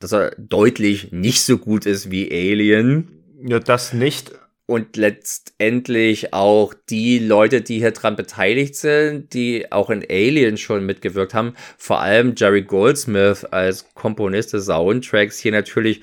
dass 0.00 0.12
er 0.12 0.34
deutlich 0.36 1.12
nicht 1.12 1.42
so 1.42 1.58
gut 1.58 1.86
ist 1.86 2.10
wie 2.10 2.30
Alien. 2.30 3.08
Ja, 3.42 3.58
das 3.58 3.92
nicht. 3.92 4.32
Und 4.66 4.96
letztendlich 4.96 6.32
auch 6.32 6.72
die 6.88 7.18
Leute, 7.18 7.60
die 7.60 7.80
hier 7.80 7.90
dran 7.90 8.16
beteiligt 8.16 8.76
sind, 8.76 9.34
die 9.34 9.70
auch 9.70 9.90
in 9.90 10.02
Alien 10.08 10.56
schon 10.56 10.86
mitgewirkt 10.86 11.34
haben, 11.34 11.52
vor 11.76 12.00
allem 12.00 12.34
Jerry 12.34 12.62
Goldsmith 12.62 13.44
als 13.44 13.92
Komponist 13.92 14.54
des 14.54 14.64
Soundtracks 14.64 15.38
hier 15.38 15.52
natürlich 15.52 16.00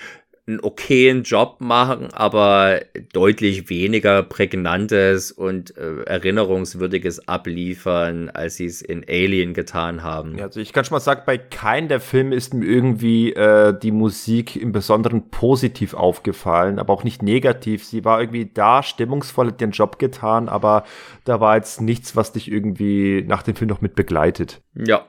einen 0.52 0.60
okayen 0.62 1.24
Job 1.24 1.58
machen, 1.60 2.14
aber 2.14 2.82
deutlich 3.14 3.70
weniger 3.70 4.24
prägnantes 4.24 5.32
und 5.32 5.76
äh, 5.78 6.04
erinnerungswürdiges 6.04 7.28
abliefern, 7.28 8.30
als 8.30 8.56
sie 8.56 8.66
es 8.66 8.82
in 8.82 9.04
Alien 9.08 9.54
getan 9.54 10.04
haben. 10.04 10.38
Ja, 10.38 10.46
also 10.46 10.60
ich 10.60 10.74
kann 10.74 10.86
schon 10.86 10.96
mal 10.96 11.00
sagen, 11.00 11.24
bei 11.26 11.38
keinem 11.38 11.88
der 11.88 12.00
Filme 12.00 12.36
ist 12.36 12.54
mir 12.54 12.66
irgendwie 12.66 13.34
äh, 13.34 13.78
die 13.78 13.92
Musik 13.92 14.56
im 14.56 14.72
Besonderen 14.72 15.30
positiv 15.30 15.94
aufgefallen, 15.94 16.80
aber 16.80 16.94
auch 16.94 17.04
nicht 17.04 17.24
negativ. 17.24 17.86
Sie 17.86 18.06
war 18.06 18.20
irgendwie 18.20 18.50
da, 18.54 18.84
stimmungsvoll, 18.84 19.48
hat 19.48 19.62
ihren 19.62 19.72
Job 19.72 20.00
getan, 20.00 20.50
aber 20.50 20.84
da 21.26 21.40
war 21.40 21.56
jetzt 21.56 21.82
nichts, 21.82 22.16
was 22.16 22.34
dich 22.34 22.52
irgendwie 22.52 23.24
nach 23.28 23.44
dem 23.44 23.56
Film 23.56 23.70
noch 23.70 23.82
mit 23.82 23.96
begleitet. 23.96 24.62
Ja. 24.76 25.08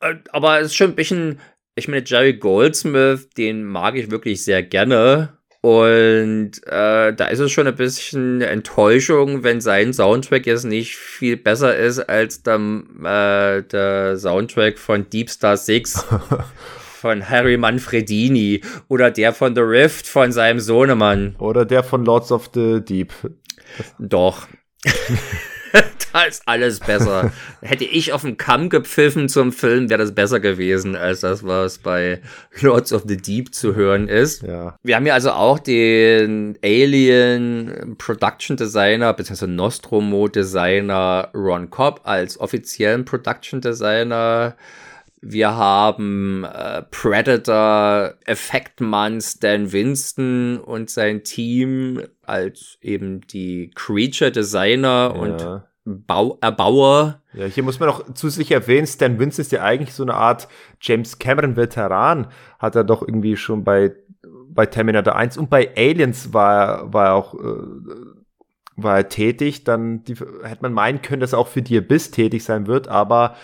Äh, 0.00 0.16
aber 0.30 0.60
es 0.60 0.66
ist 0.66 0.76
schon 0.76 0.90
ein 0.90 0.96
bisschen 0.96 1.38
ich 1.76 1.88
meine, 1.88 2.02
Jerry 2.04 2.32
Goldsmith, 2.34 3.28
den 3.36 3.64
mag 3.64 3.96
ich 3.96 4.10
wirklich 4.10 4.42
sehr 4.42 4.62
gerne. 4.62 5.36
Und 5.60 6.52
äh, 6.66 7.12
da 7.12 7.26
ist 7.26 7.40
es 7.40 7.52
schon 7.52 7.66
ein 7.66 7.74
bisschen 7.74 8.40
Enttäuschung, 8.40 9.42
wenn 9.42 9.60
sein 9.60 9.92
Soundtrack 9.92 10.46
jetzt 10.46 10.64
nicht 10.64 10.96
viel 10.96 11.36
besser 11.36 11.76
ist 11.76 11.98
als 11.98 12.42
der, 12.42 12.60
äh, 13.02 13.62
der 13.62 14.16
Soundtrack 14.16 14.78
von 14.78 15.10
Deep 15.10 15.28
Star 15.28 15.56
6 15.56 16.06
von 17.00 17.28
Harry 17.28 17.56
Manfredini 17.56 18.62
oder 18.88 19.10
der 19.10 19.32
von 19.32 19.54
The 19.54 19.60
Rift 19.60 20.06
von 20.06 20.32
seinem 20.32 20.60
Sohnemann. 20.60 21.36
Oder 21.38 21.64
der 21.64 21.82
von 21.82 22.04
Lords 22.04 22.32
of 22.32 22.50
the 22.54 22.80
Deep. 22.80 23.12
Doch. 23.98 24.46
da 26.12 26.22
ist 26.22 26.42
alles 26.46 26.80
besser. 26.80 27.32
Hätte 27.60 27.84
ich 27.84 28.12
auf 28.12 28.22
den 28.22 28.36
Kamm 28.36 28.68
gepfiffen 28.68 29.28
zum 29.28 29.52
Film, 29.52 29.90
wäre 29.90 30.00
das 30.00 30.14
besser 30.14 30.40
gewesen, 30.40 30.96
als 30.96 31.20
das, 31.20 31.44
was 31.44 31.78
bei 31.78 32.20
Lords 32.60 32.92
of 32.92 33.04
the 33.06 33.16
Deep 33.16 33.54
zu 33.54 33.74
hören 33.74 34.08
ist. 34.08 34.42
Ja. 34.42 34.76
Wir 34.82 34.96
haben 34.96 35.04
hier 35.04 35.14
also 35.14 35.30
auch 35.30 35.58
den 35.58 36.58
Alien 36.64 37.96
Production 37.98 38.56
Designer, 38.56 39.12
beziehungsweise 39.12 39.50
Nostromo 39.50 40.28
Designer 40.28 41.30
Ron 41.34 41.70
Cobb 41.70 42.00
als 42.04 42.40
offiziellen 42.40 43.04
Production 43.04 43.60
Designer. 43.60 44.56
Wir 45.28 45.56
haben 45.56 46.44
äh, 46.44 46.82
Predator 46.82 48.14
Effektmann 48.26 49.20
Stan 49.20 49.72
Winston 49.72 50.58
und 50.58 50.88
sein 50.88 51.24
Team 51.24 52.00
als 52.22 52.78
eben 52.80 53.22
die 53.22 53.72
Creature 53.74 54.30
Designer 54.30 55.12
ja. 55.14 55.20
und 55.20 55.62
Bau 55.84 56.38
Erbauer. 56.40 57.22
Ja, 57.32 57.46
hier 57.46 57.64
muss 57.64 57.80
man 57.80 57.88
noch 57.88 58.14
zusätzlich 58.14 58.52
erwähnen, 58.52 58.86
Stan 58.86 59.18
Winston 59.18 59.42
ist 59.42 59.52
ja 59.52 59.62
eigentlich 59.62 59.94
so 59.94 60.04
eine 60.04 60.14
Art 60.14 60.46
James 60.80 61.18
Cameron 61.18 61.56
Veteran, 61.56 62.28
hat 62.60 62.76
er 62.76 62.84
doch 62.84 63.02
irgendwie 63.02 63.36
schon 63.36 63.64
bei 63.64 63.92
bei 64.48 64.66
Terminator 64.66 65.16
1 65.16 65.36
und 65.38 65.50
bei 65.50 65.70
Aliens 65.76 66.32
war 66.32 66.92
war 66.92 67.06
er 67.06 67.14
auch 67.14 67.34
äh, 67.34 67.62
war 68.76 68.96
er 68.96 69.08
tätig, 69.08 69.64
dann 69.64 70.04
die, 70.04 70.14
hätte 70.14 70.62
man 70.62 70.72
meinen 70.72 71.02
können, 71.02 71.20
dass 71.20 71.32
er 71.32 71.38
auch 71.40 71.48
für 71.48 71.62
die 71.62 71.78
Abyss 71.78 72.10
tätig 72.12 72.44
sein 72.44 72.66
wird, 72.66 72.88
aber 72.88 73.34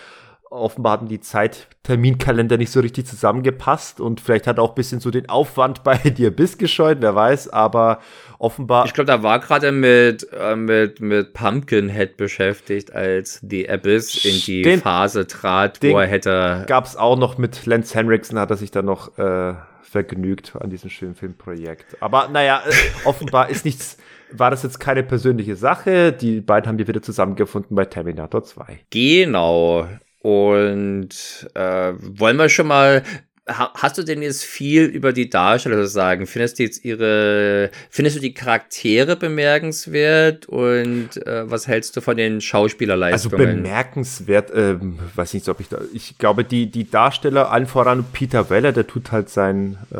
offenbar 0.53 0.93
hatten 0.93 1.07
die 1.07 1.19
Zeitterminkalender 1.19 2.57
nicht 2.57 2.71
so 2.71 2.79
richtig 2.79 3.05
zusammengepasst 3.05 3.99
und 3.99 4.21
vielleicht 4.21 4.47
hat 4.47 4.59
auch 4.59 4.69
ein 4.69 4.75
bisschen 4.75 4.99
so 4.99 5.11
den 5.11 5.27
Aufwand 5.27 5.83
bei 5.83 5.97
dir 6.09 6.27
Abyss 6.27 6.57
gescheut, 6.57 6.99
wer 7.01 7.15
weiß, 7.15 7.49
aber 7.49 7.99
offenbar. 8.37 8.85
Ich 8.85 8.93
glaube, 8.93 9.07
da 9.07 9.23
war 9.23 9.39
gerade 9.39 9.71
mit, 9.71 10.27
äh, 10.31 10.55
mit, 10.55 11.01
mit 11.01 11.33
Pumpkinhead 11.33 12.17
beschäftigt, 12.17 12.93
als 12.93 13.39
die 13.41 13.69
Abyss 13.69 14.23
in 14.23 14.39
die 14.41 14.61
den, 14.61 14.79
Phase 14.79 15.27
trat, 15.27 15.79
wo 15.81 15.97
er 15.99 16.07
hätte. 16.07 16.65
Gab 16.67 16.85
es 16.85 16.95
auch 16.95 17.17
noch 17.17 17.37
mit 17.37 17.65
Lance 17.65 17.95
Henriksen, 17.95 18.39
hat 18.39 18.51
er 18.51 18.57
sich 18.57 18.71
dann 18.71 18.85
noch 18.85 19.17
äh, 19.17 19.53
vergnügt 19.81 20.53
an 20.59 20.69
diesem 20.69 20.89
schönen 20.89 21.15
Filmprojekt. 21.15 21.97
Aber 21.99 22.29
naja, 22.29 22.61
äh, 22.67 22.73
offenbar 23.05 23.49
ist 23.49 23.65
nichts 23.65 23.97
war 24.35 24.49
das 24.49 24.63
jetzt 24.63 24.79
keine 24.79 25.03
persönliche 25.03 25.55
Sache. 25.55 26.11
Die 26.11 26.41
beiden 26.41 26.67
haben 26.67 26.79
wir 26.79 26.87
wieder 26.87 27.03
zusammengefunden 27.03 27.75
bei 27.75 27.85
Terminator 27.85 28.43
2. 28.43 28.79
Genau. 28.89 29.87
Und 30.23 31.49
äh, 31.53 31.93
wollen 31.99 32.37
wir 32.37 32.49
schon 32.49 32.67
mal 32.67 33.03
Hast 33.45 33.97
du 33.97 34.03
denn 34.03 34.21
jetzt 34.21 34.45
viel 34.45 34.85
über 34.85 35.11
die 35.11 35.29
Darsteller 35.29 35.75
zu 35.75 35.89
sagen? 35.89 36.27
Findest 36.27 36.59
du 36.59 36.63
jetzt 36.63 36.85
ihre, 36.85 37.71
findest 37.89 38.15
du 38.15 38.21
die 38.21 38.33
Charaktere 38.33 39.17
bemerkenswert 39.17 40.45
und 40.45 41.17
äh, 41.27 41.51
was 41.51 41.67
hältst 41.67 41.97
du 41.97 41.99
von 41.99 42.15
den 42.15 42.39
Schauspielerleistungen? 42.39 43.37
Also 43.37 43.55
bemerkenswert, 43.55 44.49
ähm, 44.55 44.97
weiß 45.13 45.33
nicht, 45.33 45.49
ob 45.49 45.59
ich 45.59 45.67
da, 45.67 45.79
ich 45.93 46.17
glaube, 46.17 46.45
die, 46.45 46.71
die 46.71 46.89
Darsteller, 46.89 47.51
allen 47.51 47.67
voran 47.67 48.05
Peter 48.13 48.49
Weller, 48.49 48.71
der 48.71 48.87
tut 48.87 49.11
halt 49.11 49.27
sein, 49.27 49.77
äh, 49.93 49.99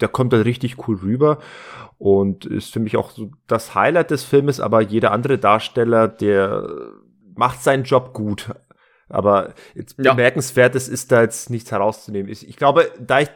der 0.00 0.08
kommt 0.08 0.34
halt 0.34 0.44
richtig 0.44 0.86
cool 0.86 0.98
rüber 1.02 1.38
und 1.96 2.44
ist 2.44 2.74
für 2.74 2.80
mich 2.80 2.98
auch 2.98 3.12
so 3.12 3.30
das 3.46 3.74
Highlight 3.74 4.10
des 4.10 4.24
Filmes, 4.24 4.60
aber 4.60 4.82
jeder 4.82 5.12
andere 5.12 5.38
Darsteller, 5.38 6.06
der 6.06 6.68
macht 7.34 7.62
seinen 7.62 7.84
Job 7.84 8.12
gut. 8.12 8.50
Aber 9.08 9.54
jetzt 9.74 9.96
ja. 9.98 10.12
bemerkenswertes 10.12 10.88
ist 10.88 11.12
da 11.12 11.22
jetzt 11.22 11.50
nichts 11.50 11.70
herauszunehmen. 11.70 12.30
Ich, 12.30 12.48
ich 12.48 12.56
glaube, 12.56 12.90
da 12.98 13.20
ich 13.20 13.28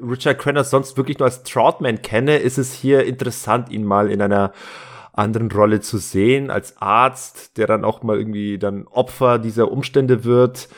Richard 0.00 0.38
Crenner 0.38 0.64
sonst 0.64 0.96
wirklich 0.96 1.18
nur 1.18 1.26
als 1.26 1.42
Troutman 1.42 2.02
kenne, 2.02 2.38
ist 2.38 2.58
es 2.58 2.72
hier 2.72 3.04
interessant, 3.04 3.70
ihn 3.70 3.84
mal 3.84 4.10
in 4.10 4.22
einer 4.22 4.52
anderen 5.12 5.50
Rolle 5.50 5.80
zu 5.80 5.98
sehen, 5.98 6.50
als 6.50 6.76
Arzt, 6.80 7.56
der 7.56 7.66
dann 7.66 7.84
auch 7.84 8.02
mal 8.02 8.18
irgendwie 8.18 8.58
dann 8.58 8.86
Opfer 8.86 9.38
dieser 9.38 9.70
Umstände 9.72 10.24
wird, 10.24 10.68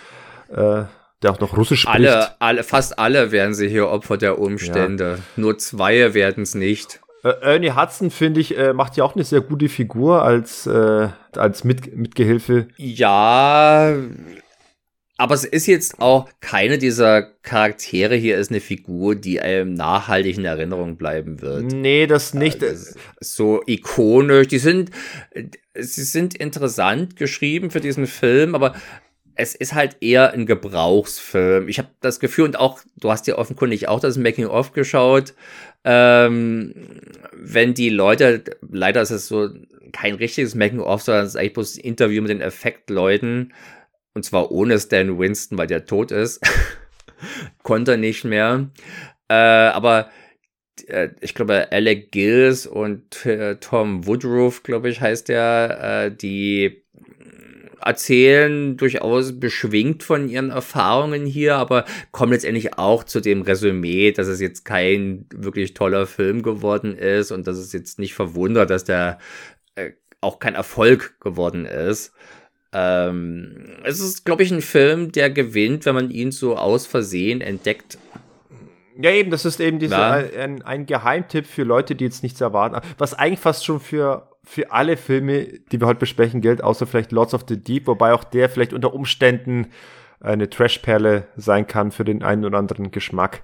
äh, 0.49 0.85
der 1.23 1.33
auch 1.33 1.41
noch 1.41 1.57
Russisch 1.57 1.83
spricht. 1.83 2.09
Alle, 2.09 2.41
alle, 2.41 2.63
fast 2.63 2.99
alle 2.99 3.33
werden 3.33 3.55
sie 3.55 3.69
hier 3.69 3.89
Opfer 3.89 4.17
der 4.17 4.39
Umstände. 4.39 5.19
Ja. 5.19 5.25
Nur 5.37 5.59
zwei 5.59 6.15
werden 6.15 6.45
es 6.45 6.55
nicht. 6.55 7.01
Äh, 7.25 7.35
Ernie 7.43 7.73
Hudson, 7.73 8.11
finde 8.11 8.41
ich, 8.41 8.57
äh, 8.57 8.73
macht 8.73 8.97
ja 8.97 9.05
auch 9.05 9.15
eine 9.15 9.25
sehr 9.25 9.41
gute 9.41 9.69
Figur 9.69 10.23
als, 10.23 10.67
äh, 10.67 11.09
als 11.37 11.65
Mit 11.65 11.97
Mitgehilfe. 11.97 12.69
Ja, 12.77 13.95
aber 15.21 15.35
es 15.35 15.45
ist 15.45 15.67
jetzt 15.67 16.01
auch 16.01 16.29
keine 16.41 16.79
dieser 16.79 17.23
Charaktere 17.43 18.15
hier 18.15 18.39
ist 18.39 18.51
eine 18.53 18.61
Figur, 18.61 19.17
die 19.17 19.41
einem 19.41 19.75
nachhaltig 19.75 20.39
in 20.39 20.45
Erinnerung 20.45 20.97
bleiben 20.97 21.43
wird. 21.43 21.65
Nee, 21.65 22.07
das 22.07 22.35
nicht. 22.35 22.63
Also, 22.63 22.97
so 23.19 23.61
ikonisch. 23.67 24.47
Die 24.47 24.61
sind, 24.61 24.93
sie 25.75 26.05
sind 26.05 26.35
interessant 26.35 27.17
geschrieben 27.17 27.73
für 27.73 27.81
diesen 27.81 28.07
Film, 28.07 28.55
aber 28.55 28.77
es 29.35 29.57
ist 29.57 29.75
halt 29.75 29.97
eher 30.01 30.33
ein 30.33 30.47
Gebrauchsfilm. 30.47 31.69
Ich 31.69 31.79
habe 31.79 31.89
das 32.01 32.21
Gefühl, 32.21 32.45
und 32.45 32.59
auch, 32.59 32.81
du 32.97 33.11
hast 33.11 33.27
ja 33.27 33.39
offenkundig 33.39 33.89
auch 33.89 33.99
das 33.99 34.19
Making-of 34.19 34.73
geschaut, 34.73 35.35
ähm, 35.85 36.75
wenn 37.33 37.75
die 37.75 37.91
Leute, 37.91 38.45
leider 38.71 39.03
ist 39.03 39.11
es 39.11 39.29
so 39.29 39.51
kein 39.93 40.15
richtiges 40.15 40.55
Making-of, 40.55 41.03
sondern 41.03 41.25
es 41.25 41.31
ist 41.31 41.37
eigentlich 41.37 41.55
bloß 41.55 41.77
ein 41.77 41.85
Interview 41.85 42.23
mit 42.23 42.31
den 42.31 42.41
Effektleuten, 42.41 43.53
und 44.15 44.25
zwar 44.25 44.51
ohne 44.51 44.79
Stan 44.79 45.19
Winston, 45.19 45.59
weil 45.59 45.67
der 45.67 45.87
tot 45.87 46.11
ist. 46.11 46.41
Konnte 47.63 47.97
nicht 47.97 48.25
mehr. 48.25 48.71
Äh, 49.29 49.35
aber 49.35 50.11
äh, 50.87 51.11
ich 51.21 51.35
glaube, 51.35 51.71
Alec 51.71 52.11
Gills 52.13 52.67
und 52.67 53.25
äh, 53.27 53.57
Tom 53.57 54.07
Woodruff, 54.07 54.63
glaube 54.63 54.89
ich, 54.89 55.01
heißt 55.01 55.29
der, 55.29 56.07
äh, 56.07 56.17
die 56.17 56.85
erzählen 57.89 58.77
durchaus 58.77 59.41
beschwingt 59.41 60.03
von 60.03 60.29
ihren 60.29 60.51
Erfahrungen 60.51 61.25
hier, 61.25 61.57
aber 61.57 61.87
kommen 62.13 62.33
letztendlich 62.33 62.77
auch 62.77 63.03
zu 63.03 63.21
dem 63.21 63.41
Resümee, 63.41 64.13
dass 64.13 64.29
es 64.29 64.41
jetzt 64.41 64.67
kein 64.67 65.25
wirklich 65.35 65.73
toller 65.73 66.07
Film 66.07 66.43
geworden 66.43 66.97
ist 66.97 67.33
und 67.33 67.47
dass 67.47 67.57
es 67.57 67.73
jetzt 67.73 67.99
nicht 67.99 68.13
verwundert, 68.13 68.69
dass 68.69 68.85
der 68.85 69.19
äh, 69.75 69.93
auch 70.21 70.39
kein 70.39 70.55
Erfolg 70.55 71.19
geworden 71.21 71.65
ist. 71.65 72.13
Ähm, 72.75 73.79
es 73.85 74.01
ist, 74.01 74.27
glaube 74.27 74.43
ich, 74.43 74.51
ein 74.51 74.61
Film, 74.61 75.11
der 75.11 75.31
gewinnt, 75.31 75.87
wenn 75.87 75.95
man 75.95 76.11
ihn 76.11 76.31
so 76.31 76.59
aus 76.59 76.87
Versehen 76.87 77.41
entdeckt. 77.41 77.97
Ja, 79.01 79.13
eben, 79.13 79.31
das 79.31 79.47
ist 79.47 79.61
eben 79.61 79.79
diese, 79.79 79.97
ein, 79.97 80.61
ein 80.61 80.85
Geheimtipp 80.85 81.47
für 81.47 81.63
Leute, 81.63 81.95
die 81.95 82.05
jetzt 82.05 82.23
nichts 82.23 82.41
erwarten. 82.41 82.87
Was 82.99 83.15
eigentlich 83.15 83.41
fast 83.41 83.65
schon 83.65 83.81
für 83.81 84.28
für 84.49 84.73
alle 84.73 84.97
Filme, 84.97 85.47
die 85.71 85.79
wir 85.79 85.87
heute 85.87 86.01
besprechen, 86.01 86.41
gilt, 86.41 86.65
außer 86.65 86.87
vielleicht 86.87 87.13
Lords 87.13 87.35
of 87.35 87.45
the 87.47 87.63
Deep, 87.63 87.87
wobei 87.87 88.15
auch 88.15 88.25
der 88.25 88.49
vielleicht 88.49 88.73
unter 88.73 88.95
Umständen 88.95 89.67
eine 90.21 90.49
Trashperle 90.49 91.27
sein 91.37 91.67
kann 91.67 91.93
für 91.93 92.05
den 92.05 92.23
einen 92.23 92.47
oder 92.47 92.57
anderen 92.57 92.91
Geschmack. 92.91 93.43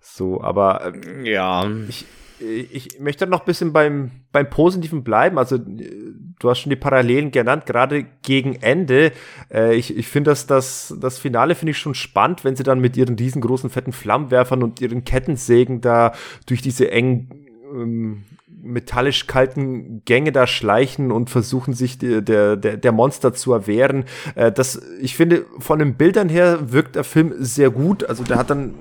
So, 0.00 0.40
aber 0.40 0.94
ähm, 0.94 1.24
ja. 1.24 1.68
Ich, 1.88 2.06
ich 2.38 3.00
möchte 3.00 3.26
noch 3.26 3.40
ein 3.40 3.46
bisschen 3.46 3.72
beim, 3.72 4.12
beim 4.30 4.48
Positiven 4.48 5.02
bleiben. 5.02 5.36
Also, 5.36 5.58
du 5.58 6.48
hast 6.48 6.60
schon 6.60 6.70
die 6.70 6.76
Parallelen 6.76 7.32
genannt, 7.32 7.66
gerade 7.66 8.06
gegen 8.22 8.54
Ende. 8.54 9.10
Äh, 9.52 9.74
ich 9.74 9.96
ich 9.96 10.06
finde, 10.06 10.30
dass 10.30 10.46
das, 10.46 10.94
das 11.00 11.18
Finale 11.18 11.56
finde 11.56 11.72
ich 11.72 11.78
schon 11.78 11.94
spannend, 11.94 12.44
wenn 12.44 12.54
sie 12.54 12.62
dann 12.62 12.80
mit 12.80 12.96
ihren 12.96 13.16
riesengroßen 13.16 13.68
fetten 13.68 13.92
Flammenwerfern 13.92 14.62
und 14.62 14.80
ihren 14.80 15.04
Kettensägen 15.04 15.80
da 15.80 16.12
durch 16.46 16.62
diese 16.62 16.90
engen, 16.90 17.48
ähm, 17.74 18.24
metallisch 18.66 19.26
kalten 19.26 20.02
Gänge 20.04 20.32
da 20.32 20.46
schleichen 20.46 21.12
und 21.12 21.30
versuchen 21.30 21.74
sich 21.74 21.98
der, 21.98 22.20
der, 22.20 22.56
der 22.56 22.92
Monster 22.92 23.34
zu 23.34 23.52
erwehren. 23.52 24.04
Äh, 24.34 24.52
das, 24.52 24.80
ich 25.00 25.16
finde, 25.16 25.46
von 25.58 25.78
den 25.78 25.94
Bildern 25.94 26.28
her 26.28 26.72
wirkt 26.72 26.96
der 26.96 27.04
Film 27.04 27.34
sehr 27.38 27.70
gut. 27.70 28.04
Also 28.04 28.24
der 28.24 28.36
hat 28.36 28.50
dann 28.50 28.74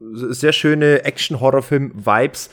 sehr 0.00 0.52
schöne 0.52 1.04
Action-Horrorfilm-Vibes, 1.04 2.50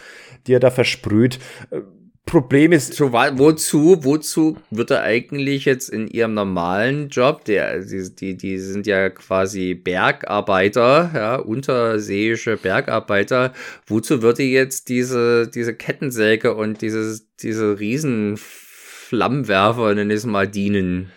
die 0.47 0.53
er 0.53 0.59
da 0.59 0.71
versprüht. 0.71 1.39
Äh, 1.71 1.81
Problem 2.25 2.71
ist. 2.71 2.93
So, 2.95 3.13
wozu, 3.13 4.03
wozu 4.03 4.57
wird 4.71 4.91
er 4.91 5.03
eigentlich 5.03 5.65
jetzt 5.65 5.89
in 5.89 6.07
ihrem 6.07 6.33
normalen 6.33 7.09
Job, 7.09 7.45
der, 7.45 7.79
die, 7.79 8.15
die, 8.15 8.35
die 8.35 8.57
sind 8.57 8.87
ja 8.87 9.09
quasi 9.09 9.75
Bergarbeiter, 9.75 11.11
ja, 11.13 11.35
unterseeische 11.35 12.57
Bergarbeiter, 12.57 13.53
wozu 13.85 14.23
würde 14.23 14.43
jetzt 14.43 14.89
diese, 14.89 15.47
diese 15.47 15.75
Kettensäge 15.75 16.55
und 16.55 16.81
dieses, 16.81 17.27
diese 17.37 17.79
riesen 17.79 18.37
Flammenwerfer, 18.37 19.93
nenne 19.93 20.13
ich 20.13 20.19
es 20.19 20.25
mal, 20.25 20.47
dienen? 20.47 21.11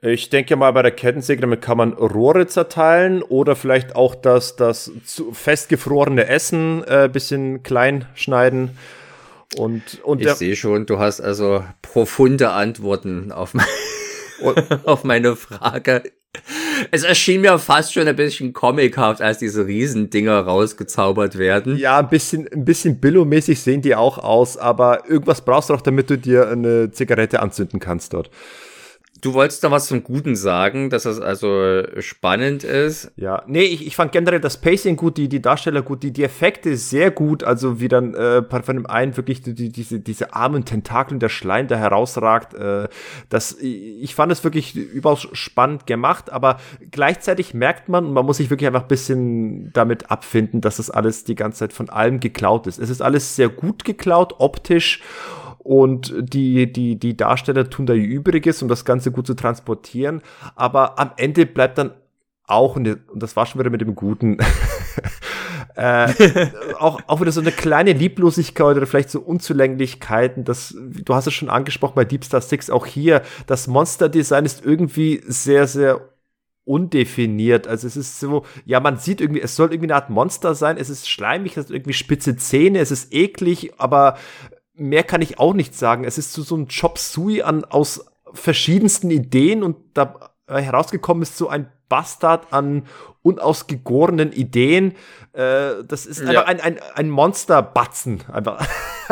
Ich 0.00 0.30
denke 0.30 0.56
mal, 0.56 0.72
bei 0.72 0.82
der 0.82 0.92
Kettensäge, 0.92 1.40
damit 1.40 1.62
kann 1.62 1.78
man 1.78 1.92
Rohre 1.92 2.46
zerteilen 2.46 3.22
oder 3.22 3.56
vielleicht 3.56 3.94
auch 3.96 4.14
das, 4.14 4.56
das 4.56 4.92
festgefrorene 5.32 6.28
Essen 6.28 6.82
äh, 6.86 7.10
bisschen 7.12 7.62
klein 7.62 8.06
schneiden. 8.14 8.70
Und, 9.54 10.00
und 10.02 10.20
ich 10.20 10.32
sehe 10.32 10.56
schon, 10.56 10.86
du 10.86 10.98
hast 10.98 11.20
also 11.20 11.64
profunde 11.82 12.50
Antworten 12.50 13.30
auf, 13.32 13.54
mein, 13.54 13.66
auf 14.84 15.04
meine 15.04 15.36
Frage. 15.36 16.02
Es 16.90 17.04
erschien 17.04 17.40
mir 17.40 17.58
fast 17.58 17.94
schon 17.94 18.06
ein 18.06 18.16
bisschen 18.16 18.52
comichaft, 18.52 19.22
als 19.22 19.38
diese 19.38 19.66
Riesendinger 19.66 20.40
rausgezaubert 20.40 21.38
werden. 21.38 21.76
Ja, 21.78 21.98
ein 21.98 22.08
bisschen, 22.08 22.46
ein 22.52 22.64
bisschen 22.64 23.00
Billo-mäßig 23.00 23.60
sehen 23.60 23.80
die 23.80 23.94
auch 23.94 24.18
aus, 24.18 24.58
aber 24.58 25.08
irgendwas 25.08 25.42
brauchst 25.42 25.70
du 25.70 25.74
auch, 25.74 25.80
damit 25.80 26.10
du 26.10 26.18
dir 26.18 26.48
eine 26.48 26.90
Zigarette 26.90 27.40
anzünden 27.40 27.80
kannst 27.80 28.12
dort. 28.12 28.30
Du 29.26 29.34
wolltest 29.34 29.64
da 29.64 29.72
was 29.72 29.88
zum 29.88 30.04
Guten 30.04 30.36
sagen, 30.36 30.88
dass 30.88 31.02
das 31.02 31.20
also 31.20 31.82
spannend 31.98 32.62
ist. 32.62 33.10
Ja, 33.16 33.42
nee, 33.48 33.64
ich, 33.64 33.84
ich 33.84 33.96
fand 33.96 34.12
generell 34.12 34.38
das 34.38 34.56
Pacing 34.56 34.94
gut, 34.94 35.16
die, 35.16 35.28
die 35.28 35.42
Darsteller 35.42 35.82
gut, 35.82 36.04
die, 36.04 36.12
die 36.12 36.22
Effekte 36.22 36.76
sehr 36.76 37.10
gut, 37.10 37.42
also 37.42 37.80
wie 37.80 37.88
dann 37.88 38.14
äh, 38.14 38.44
von 38.48 38.76
dem 38.76 38.86
einen 38.86 39.16
wirklich 39.16 39.42
die, 39.42 39.72
diese, 39.72 39.98
diese 39.98 40.32
armen 40.32 40.64
Tentakeln, 40.64 41.18
der 41.18 41.28
Schleim, 41.28 41.66
der 41.66 41.78
herausragt. 41.78 42.54
Äh, 42.54 42.86
das, 43.28 43.56
ich 43.60 44.14
fand 44.14 44.30
es 44.30 44.44
wirklich 44.44 44.76
überaus 44.76 45.26
spannend 45.32 45.88
gemacht, 45.88 46.30
aber 46.30 46.58
gleichzeitig 46.92 47.52
merkt 47.52 47.88
man, 47.88 48.12
man 48.12 48.24
muss 48.24 48.36
sich 48.36 48.48
wirklich 48.48 48.68
einfach 48.68 48.82
ein 48.82 48.88
bisschen 48.88 49.72
damit 49.72 50.08
abfinden, 50.08 50.60
dass 50.60 50.76
das 50.76 50.88
alles 50.88 51.24
die 51.24 51.34
ganze 51.34 51.58
Zeit 51.58 51.72
von 51.72 51.90
allem 51.90 52.20
geklaut 52.20 52.68
ist. 52.68 52.78
Es 52.78 52.90
ist 52.90 53.02
alles 53.02 53.34
sehr 53.34 53.48
gut 53.48 53.84
geklaut, 53.84 54.36
optisch 54.38 55.02
und 55.66 56.14
die, 56.16 56.72
die, 56.72 56.96
die 56.96 57.16
Darsteller 57.16 57.68
tun 57.68 57.86
da 57.86 57.92
ihr 57.92 58.06
Übriges, 58.06 58.62
um 58.62 58.68
das 58.68 58.84
Ganze 58.84 59.10
gut 59.10 59.26
zu 59.26 59.34
transportieren. 59.34 60.22
Aber 60.54 60.98
am 61.00 61.10
Ende 61.16 61.44
bleibt 61.44 61.78
dann 61.78 61.90
auch, 62.46 62.76
und 62.76 62.96
das 63.14 63.34
war 63.34 63.46
schon 63.46 63.58
wieder 63.58 63.70
mit 63.70 63.80
dem 63.80 63.96
Guten, 63.96 64.38
äh, 65.74 66.06
auch, 66.78 67.00
auch 67.08 67.20
wieder 67.20 67.32
so 67.32 67.40
eine 67.40 67.50
kleine 67.50 67.94
Lieblosigkeit 67.94 68.76
oder 68.76 68.86
vielleicht 68.86 69.10
so 69.10 69.18
Unzulänglichkeiten. 69.20 70.44
Das, 70.44 70.72
du 70.78 71.14
hast 71.14 71.26
es 71.26 71.34
schon 71.34 71.50
angesprochen 71.50 71.96
bei 71.96 72.04
Deep 72.04 72.24
Star 72.24 72.40
6, 72.40 72.70
auch 72.70 72.86
hier, 72.86 73.22
das 73.48 73.66
Monster-Design 73.66 74.44
ist 74.44 74.64
irgendwie 74.64 75.20
sehr, 75.26 75.66
sehr 75.66 76.00
undefiniert. 76.64 77.66
Also 77.66 77.88
es 77.88 77.96
ist 77.96 78.20
so, 78.20 78.44
ja, 78.64 78.78
man 78.78 78.98
sieht 78.98 79.20
irgendwie, 79.20 79.40
es 79.40 79.56
soll 79.56 79.72
irgendwie 79.72 79.86
eine 79.86 79.96
Art 79.96 80.10
Monster 80.10 80.54
sein, 80.54 80.76
es 80.76 80.90
ist 80.90 81.08
schleimig, 81.08 81.56
es 81.56 81.64
hat 81.64 81.70
irgendwie 81.70 81.92
spitze 81.92 82.36
Zähne, 82.36 82.78
es 82.78 82.92
ist 82.92 83.12
eklig, 83.12 83.72
aber 83.78 84.16
mehr 84.76 85.02
kann 85.02 85.22
ich 85.22 85.38
auch 85.38 85.54
nicht 85.54 85.74
sagen. 85.74 86.04
Es 86.04 86.18
ist 86.18 86.32
so, 86.32 86.42
so 86.42 86.56
ein 86.56 86.68
Chop 86.68 86.98
Sui 86.98 87.42
an, 87.42 87.64
aus 87.64 88.06
verschiedensten 88.32 89.10
Ideen 89.10 89.62
und 89.62 89.76
da 89.94 90.32
äh, 90.46 90.60
herausgekommen 90.60 91.22
ist 91.22 91.36
so 91.36 91.48
ein 91.48 91.70
Bastard 91.88 92.52
an 92.52 92.84
unausgegorenen 93.22 94.32
Ideen. 94.32 94.92
Äh, 95.32 95.84
das 95.86 96.06
ist 96.06 96.20
ja. 96.20 96.28
einfach 96.28 96.46
ein, 96.46 96.60
ein, 96.60 96.78
ein 96.94 97.10
Monsterbatzen. 97.10 98.22
Einfach. 98.32 98.66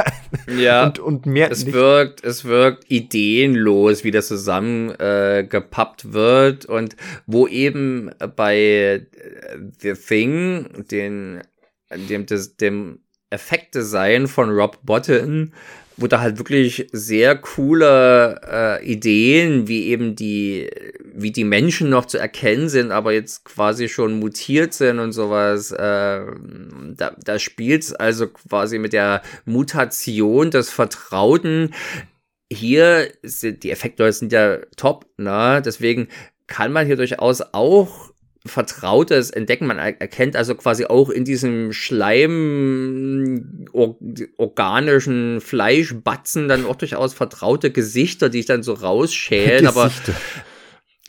ja. 0.48 0.84
Und, 0.84 0.98
und 0.98 1.26
mehr. 1.26 1.50
Es 1.50 1.64
nicht. 1.64 1.74
wirkt, 1.74 2.24
es 2.24 2.44
wirkt 2.44 2.90
ideenlos, 2.90 4.04
wie 4.04 4.10
das 4.10 4.28
zusammengepappt 4.28 6.04
äh, 6.04 6.12
wird 6.12 6.66
und 6.66 6.96
wo 7.26 7.46
eben 7.46 8.10
bei 8.36 8.56
äh, 8.56 9.06
The 9.78 9.94
Thing, 9.94 10.84
den, 10.90 11.42
dem, 11.92 12.26
dem, 12.60 13.03
dem 13.34 13.40
Effektdesign 13.40 14.26
von 14.26 14.50
Rob 14.50 14.78
Bottin, 14.82 15.52
wo 15.96 16.06
da 16.08 16.20
halt 16.20 16.38
wirklich 16.38 16.88
sehr 16.92 17.36
coole 17.36 18.40
äh, 18.44 18.84
Ideen, 18.84 19.68
wie 19.68 19.86
eben 19.86 20.16
die, 20.16 20.68
wie 21.14 21.30
die 21.30 21.44
Menschen 21.44 21.88
noch 21.88 22.06
zu 22.06 22.18
erkennen 22.18 22.68
sind, 22.68 22.90
aber 22.90 23.12
jetzt 23.12 23.44
quasi 23.44 23.88
schon 23.88 24.18
mutiert 24.18 24.74
sind 24.74 24.98
und 24.98 25.12
sowas. 25.12 25.70
Äh, 25.70 26.24
da, 26.96 27.16
da 27.22 27.38
spielt 27.38 27.82
es 27.82 27.94
also 27.94 28.26
quasi 28.28 28.78
mit 28.78 28.92
der 28.92 29.22
Mutation 29.44 30.50
des 30.50 30.70
Vertrauten. 30.70 31.74
Hier 32.52 33.08
sind 33.22 33.62
die 33.62 33.70
Effekte 33.70 34.10
sind 34.12 34.32
ja 34.32 34.58
top, 34.76 35.06
ne? 35.16 35.62
Deswegen 35.64 36.08
kann 36.46 36.72
man 36.72 36.86
hier 36.86 36.96
durchaus 36.96 37.40
auch 37.52 38.13
Vertrautes 38.46 39.30
entdecken. 39.30 39.66
Man 39.66 39.78
erkennt 39.78 40.36
also 40.36 40.54
quasi 40.54 40.84
auch 40.84 41.08
in 41.08 41.24
diesem 41.24 41.72
Schleim 41.72 43.66
or 43.72 43.96
organischen 44.36 45.40
Fleischbatzen 45.40 46.48
dann 46.48 46.66
auch 46.66 46.76
durchaus 46.76 47.14
vertraute 47.14 47.70
Gesichter, 47.70 48.28
die 48.28 48.40
ich 48.40 48.46
dann 48.46 48.62
so 48.62 48.74
rausschälen. 48.74 49.66
Aber 49.66 49.90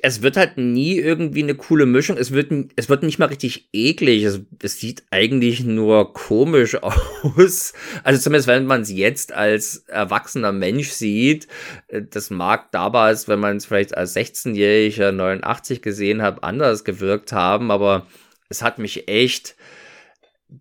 es 0.01 0.21
wird 0.21 0.35
halt 0.35 0.57
nie 0.57 0.97
irgendwie 0.97 1.43
eine 1.43 1.55
coole 1.55 1.85
Mischung. 1.85 2.17
Es 2.17 2.31
wird, 2.31 2.51
es 2.75 2.89
wird 2.89 3.03
nicht 3.03 3.17
mal 3.17 3.27
richtig 3.27 3.69
eklig. 3.71 4.23
Es, 4.23 4.41
es 4.61 4.79
sieht 4.79 5.03
eigentlich 5.09 5.63
nur 5.63 6.13
komisch 6.13 6.75
aus. 6.81 7.73
Also 8.03 8.21
zumindest, 8.21 8.47
wenn 8.47 8.65
man 8.65 8.81
es 8.81 8.91
jetzt 8.91 9.31
als 9.31 9.85
erwachsener 9.87 10.51
Mensch 10.51 10.89
sieht. 10.89 11.47
Äh, 11.87 12.01
das 12.09 12.29
mag 12.29 12.71
damals, 12.71 13.27
wenn 13.27 13.39
man 13.39 13.57
es 13.57 13.65
vielleicht 13.65 13.95
als 13.95 14.15
16-Jähriger 14.15 15.11
89 15.11 15.81
gesehen 15.81 16.21
hat, 16.21 16.43
anders 16.43 16.83
gewirkt 16.83 17.31
haben. 17.31 17.71
Aber 17.71 18.05
es 18.49 18.61
hat 18.61 18.79
mich 18.79 19.07
echt 19.07 19.55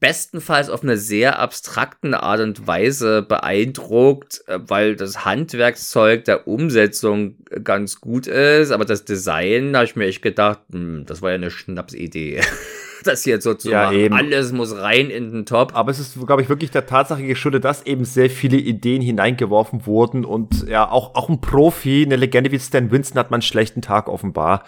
bestenfalls 0.01 0.69
auf 0.69 0.83
eine 0.83 0.97
sehr 0.97 1.39
abstrakten 1.39 2.15
Art 2.15 2.41
und 2.41 2.66
Weise 2.66 3.23
beeindruckt, 3.23 4.43
äh, 4.47 4.59
weil 4.66 4.97
das 4.97 5.25
Handwerkszeug 5.25 6.25
der 6.25 6.47
Umsetzung 6.49 7.37
ganz 7.62 8.01
gut 8.01 8.27
ist, 8.27 8.71
aber 8.71 8.85
das 8.85 9.05
Design, 9.05 9.75
habe 9.75 9.85
ich 9.85 9.97
mir 9.97 10.07
echt 10.07 10.23
gedacht, 10.23 10.61
hm, 10.73 11.05
das 11.07 11.23
war 11.23 11.31
ja 11.31 11.37
eine 11.37 11.51
Schnapsidee. 11.51 12.41
das 13.05 13.23
hier 13.23 13.41
so 13.41 13.55
zu 13.55 13.71
ja, 13.71 13.85
machen. 13.85 13.99
Eben. 13.99 14.15
Alles 14.15 14.53
muss 14.53 14.77
rein 14.77 15.11
in 15.11 15.33
den 15.33 15.47
Top. 15.47 15.75
Aber 15.75 15.91
es 15.91 15.99
ist, 15.99 16.19
glaube 16.27 16.43
ich, 16.43 16.49
wirklich 16.49 16.71
der 16.71 16.87
Tatsache 16.87 17.23
geschuldet, 17.23 17.65
dass 17.65 17.87
eben 17.87 18.05
sehr 18.05 18.31
viele 18.31 18.57
Ideen 18.57 19.03
hineingeworfen 19.03 19.87
wurden 19.87 20.25
und 20.25 20.66
ja, 20.69 20.91
auch, 20.91 21.15
auch 21.15 21.29
ein 21.29 21.41
Profi, 21.41 22.05
eine 22.05 22.16
Legende 22.16 22.51
wie 22.51 22.59
Stan 22.59 22.91
Winston 22.91 23.19
hat 23.19 23.31
man 23.31 23.39
einen 23.39 23.43
schlechten 23.43 23.83
Tag 23.83 24.09
offenbar. 24.09 24.65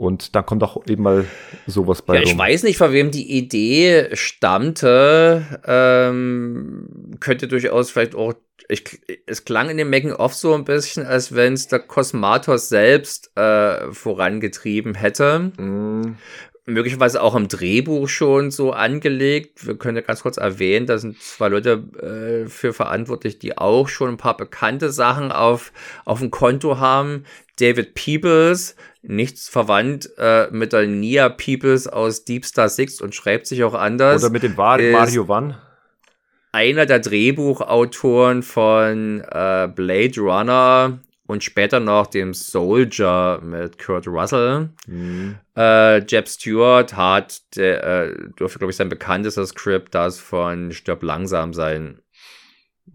Und 0.00 0.34
dann 0.34 0.46
kommt 0.46 0.62
auch 0.62 0.86
eben 0.86 1.02
mal 1.02 1.26
sowas 1.66 2.00
bei. 2.00 2.14
Ja, 2.14 2.22
ich 2.22 2.30
rum. 2.30 2.38
weiß 2.38 2.62
nicht, 2.62 2.78
von 2.78 2.90
wem 2.90 3.10
die 3.10 3.36
Idee 3.36 4.08
stammte. 4.14 5.60
Ähm, 5.66 7.18
könnte 7.20 7.48
durchaus 7.48 7.90
vielleicht 7.90 8.14
auch. 8.14 8.32
Ich, 8.70 8.98
es 9.26 9.44
klang 9.44 9.68
in 9.68 9.76
dem 9.76 9.90
Making-of 9.90 10.32
so 10.32 10.54
ein 10.54 10.64
bisschen, 10.64 11.04
als 11.04 11.34
wenn 11.34 11.52
es 11.52 11.68
der 11.68 11.80
Cosmatos 11.80 12.70
selbst 12.70 13.36
äh, 13.36 13.92
vorangetrieben 13.92 14.94
hätte. 14.94 15.52
Mm. 15.58 16.16
Möglicherweise 16.70 17.22
auch 17.22 17.34
im 17.34 17.48
Drehbuch 17.48 18.08
schon 18.08 18.50
so 18.50 18.72
angelegt. 18.72 19.66
Wir 19.66 19.76
können 19.76 19.96
ja 19.96 20.02
ganz 20.02 20.22
kurz 20.22 20.36
erwähnen, 20.36 20.86
da 20.86 20.98
sind 20.98 21.20
zwei 21.20 21.48
Leute 21.48 22.44
äh, 22.44 22.48
für 22.48 22.72
verantwortlich, 22.72 23.38
die 23.38 23.58
auch 23.58 23.88
schon 23.88 24.10
ein 24.10 24.16
paar 24.16 24.36
bekannte 24.36 24.90
Sachen 24.90 25.32
auf, 25.32 25.72
auf 26.04 26.20
dem 26.20 26.30
Konto 26.30 26.78
haben. 26.78 27.24
David 27.58 27.94
Peebles, 27.94 28.76
nichts 29.02 29.48
verwandt 29.48 30.10
äh, 30.18 30.48
mit 30.50 30.72
der 30.72 30.86
Nia 30.86 31.28
Peoples 31.28 31.86
aus 31.86 32.24
Deep 32.24 32.44
Star 32.44 32.68
Six 32.68 33.00
und 33.00 33.14
schreibt 33.14 33.46
sich 33.46 33.64
auch 33.64 33.74
anders. 33.74 34.22
Oder 34.22 34.32
mit 34.32 34.42
dem 34.42 34.54
Mario 34.92 35.26
One. 35.28 35.58
Einer 36.52 36.86
der 36.86 36.98
Drehbuchautoren 36.98 38.42
von 38.42 39.20
äh, 39.20 39.68
Blade 39.68 40.20
Runner 40.20 40.98
und 41.30 41.44
später 41.44 41.80
noch 41.80 42.06
dem 42.06 42.34
Soldier 42.34 43.40
mit 43.42 43.78
Kurt 43.78 44.06
Russell. 44.08 44.70
Mhm. 44.86 45.36
Äh, 45.56 46.04
Jeb 46.04 46.28
Stewart 46.28 46.96
hat, 46.96 47.40
der, 47.56 47.84
äh, 47.84 48.16
dürfte 48.38 48.58
glaube 48.58 48.70
ich 48.70 48.76
sein 48.76 48.88
bekanntestes 48.88 49.50
Skript, 49.50 49.94
das 49.94 50.18
von 50.18 50.72
Stirb 50.72 51.02
langsam 51.02 51.54
sein. 51.54 52.00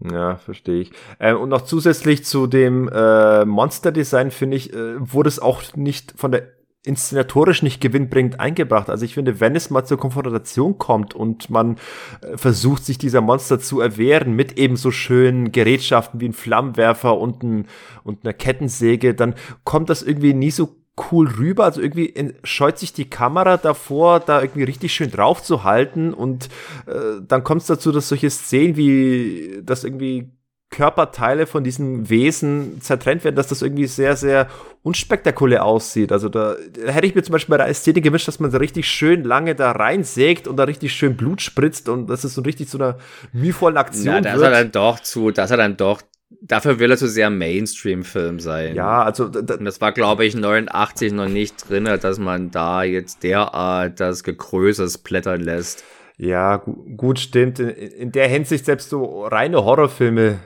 Ja, 0.00 0.36
verstehe 0.36 0.82
ich. 0.82 0.92
Äh, 1.18 1.32
und 1.32 1.48
noch 1.48 1.62
zusätzlich 1.62 2.24
zu 2.24 2.46
dem 2.46 2.88
äh, 2.88 3.44
Monster-Design, 3.44 4.30
finde 4.30 4.58
ich, 4.58 4.72
äh, 4.72 4.94
wurde 4.98 5.28
es 5.28 5.38
auch 5.38 5.62
nicht 5.74 6.12
von 6.16 6.32
der 6.32 6.55
inszenatorisch 6.86 7.62
nicht 7.62 7.80
gewinnbringend 7.80 8.38
eingebracht. 8.38 8.88
Also 8.88 9.04
ich 9.04 9.14
finde, 9.14 9.40
wenn 9.40 9.56
es 9.56 9.70
mal 9.70 9.84
zur 9.84 9.98
Konfrontation 9.98 10.78
kommt 10.78 11.14
und 11.14 11.50
man 11.50 11.76
äh, 12.20 12.36
versucht, 12.36 12.84
sich 12.84 12.96
dieser 12.96 13.20
Monster 13.20 13.58
zu 13.58 13.80
erwehren 13.80 14.32
mit 14.32 14.58
eben 14.58 14.76
so 14.76 14.90
schönen 14.90 15.52
Gerätschaften 15.52 16.20
wie 16.20 16.28
ein 16.28 16.32
Flammenwerfer 16.32 17.18
und, 17.18 17.42
ein, 17.42 17.66
und 18.04 18.24
einer 18.24 18.32
Kettensäge, 18.32 19.14
dann 19.14 19.34
kommt 19.64 19.90
das 19.90 20.02
irgendwie 20.02 20.32
nie 20.32 20.50
so 20.50 20.76
cool 21.10 21.28
rüber. 21.28 21.64
Also 21.64 21.80
irgendwie 21.80 22.14
scheut 22.44 22.78
sich 22.78 22.92
die 22.92 23.10
Kamera 23.10 23.56
davor, 23.56 24.20
da 24.20 24.40
irgendwie 24.40 24.64
richtig 24.64 24.94
schön 24.94 25.10
drauf 25.10 25.42
zu 25.42 25.64
halten. 25.64 26.14
Und 26.14 26.48
äh, 26.86 27.20
dann 27.26 27.44
kommt 27.44 27.62
es 27.62 27.66
dazu, 27.66 27.92
dass 27.92 28.08
solche 28.08 28.30
Szenen 28.30 28.76
wie 28.76 29.60
das 29.62 29.84
irgendwie 29.84 30.30
Körperteile 30.70 31.46
von 31.46 31.64
diesen 31.64 32.10
Wesen 32.10 32.80
zertrennt 32.80 33.24
werden, 33.24 33.36
dass 33.36 33.46
das 33.46 33.62
irgendwie 33.62 33.86
sehr, 33.86 34.16
sehr 34.16 34.48
unspektakulär 34.82 35.64
aussieht. 35.64 36.12
Also 36.12 36.28
da, 36.28 36.56
da 36.84 36.92
hätte 36.92 37.06
ich 37.06 37.14
mir 37.14 37.22
zum 37.22 37.32
Beispiel 37.34 37.52
bei 37.52 37.58
der 37.58 37.68
Ästhetik 37.68 38.04
gewünscht, 38.04 38.28
dass 38.28 38.40
man 38.40 38.50
so 38.50 38.58
richtig 38.58 38.88
schön 38.88 39.24
lange 39.24 39.54
da 39.54 39.72
reinsägt 39.72 40.48
und 40.48 40.56
da 40.56 40.64
richtig 40.64 40.92
schön 40.92 41.16
Blut 41.16 41.40
spritzt 41.40 41.88
und 41.88 42.08
das 42.08 42.24
ist 42.24 42.34
so 42.34 42.42
richtig 42.42 42.68
zu 42.68 42.78
einer 42.78 42.98
mühevollen 43.32 43.76
Aktion 43.76 44.14
ja, 44.16 44.20
das 44.20 44.34
wird. 44.34 44.44
er 44.44 44.50
dann 44.50 44.72
doch 44.72 45.00
zu, 45.00 45.30
dass 45.30 45.50
er 45.50 45.56
dann 45.56 45.76
doch 45.76 46.02
Dafür 46.40 46.80
will 46.80 46.90
er 46.90 46.96
zu 46.96 47.08
sehr 47.08 47.30
Mainstream-Film 47.30 48.40
sein. 48.40 48.74
Ja, 48.74 49.02
also. 49.02 49.28
Das 49.28 49.80
war, 49.80 49.92
glaube 49.92 50.24
ich, 50.24 50.34
89 50.34 51.12
noch 51.12 51.28
nicht 51.28 51.68
drin, 51.68 51.84
dass 51.84 52.18
man 52.18 52.50
da 52.50 52.82
jetzt 52.82 53.22
derart 53.22 54.00
das 54.00 54.24
Gegrößes 54.24 54.98
plättern 54.98 55.40
lässt. 55.40 55.84
Ja, 56.18 56.56
gut, 56.96 57.18
stimmt. 57.18 57.58
In, 57.58 58.10
der 58.10 58.28
Hinsicht 58.28 58.64
selbst 58.64 58.88
so 58.88 59.26
reine 59.26 59.64
Horrorfilme 59.64 60.38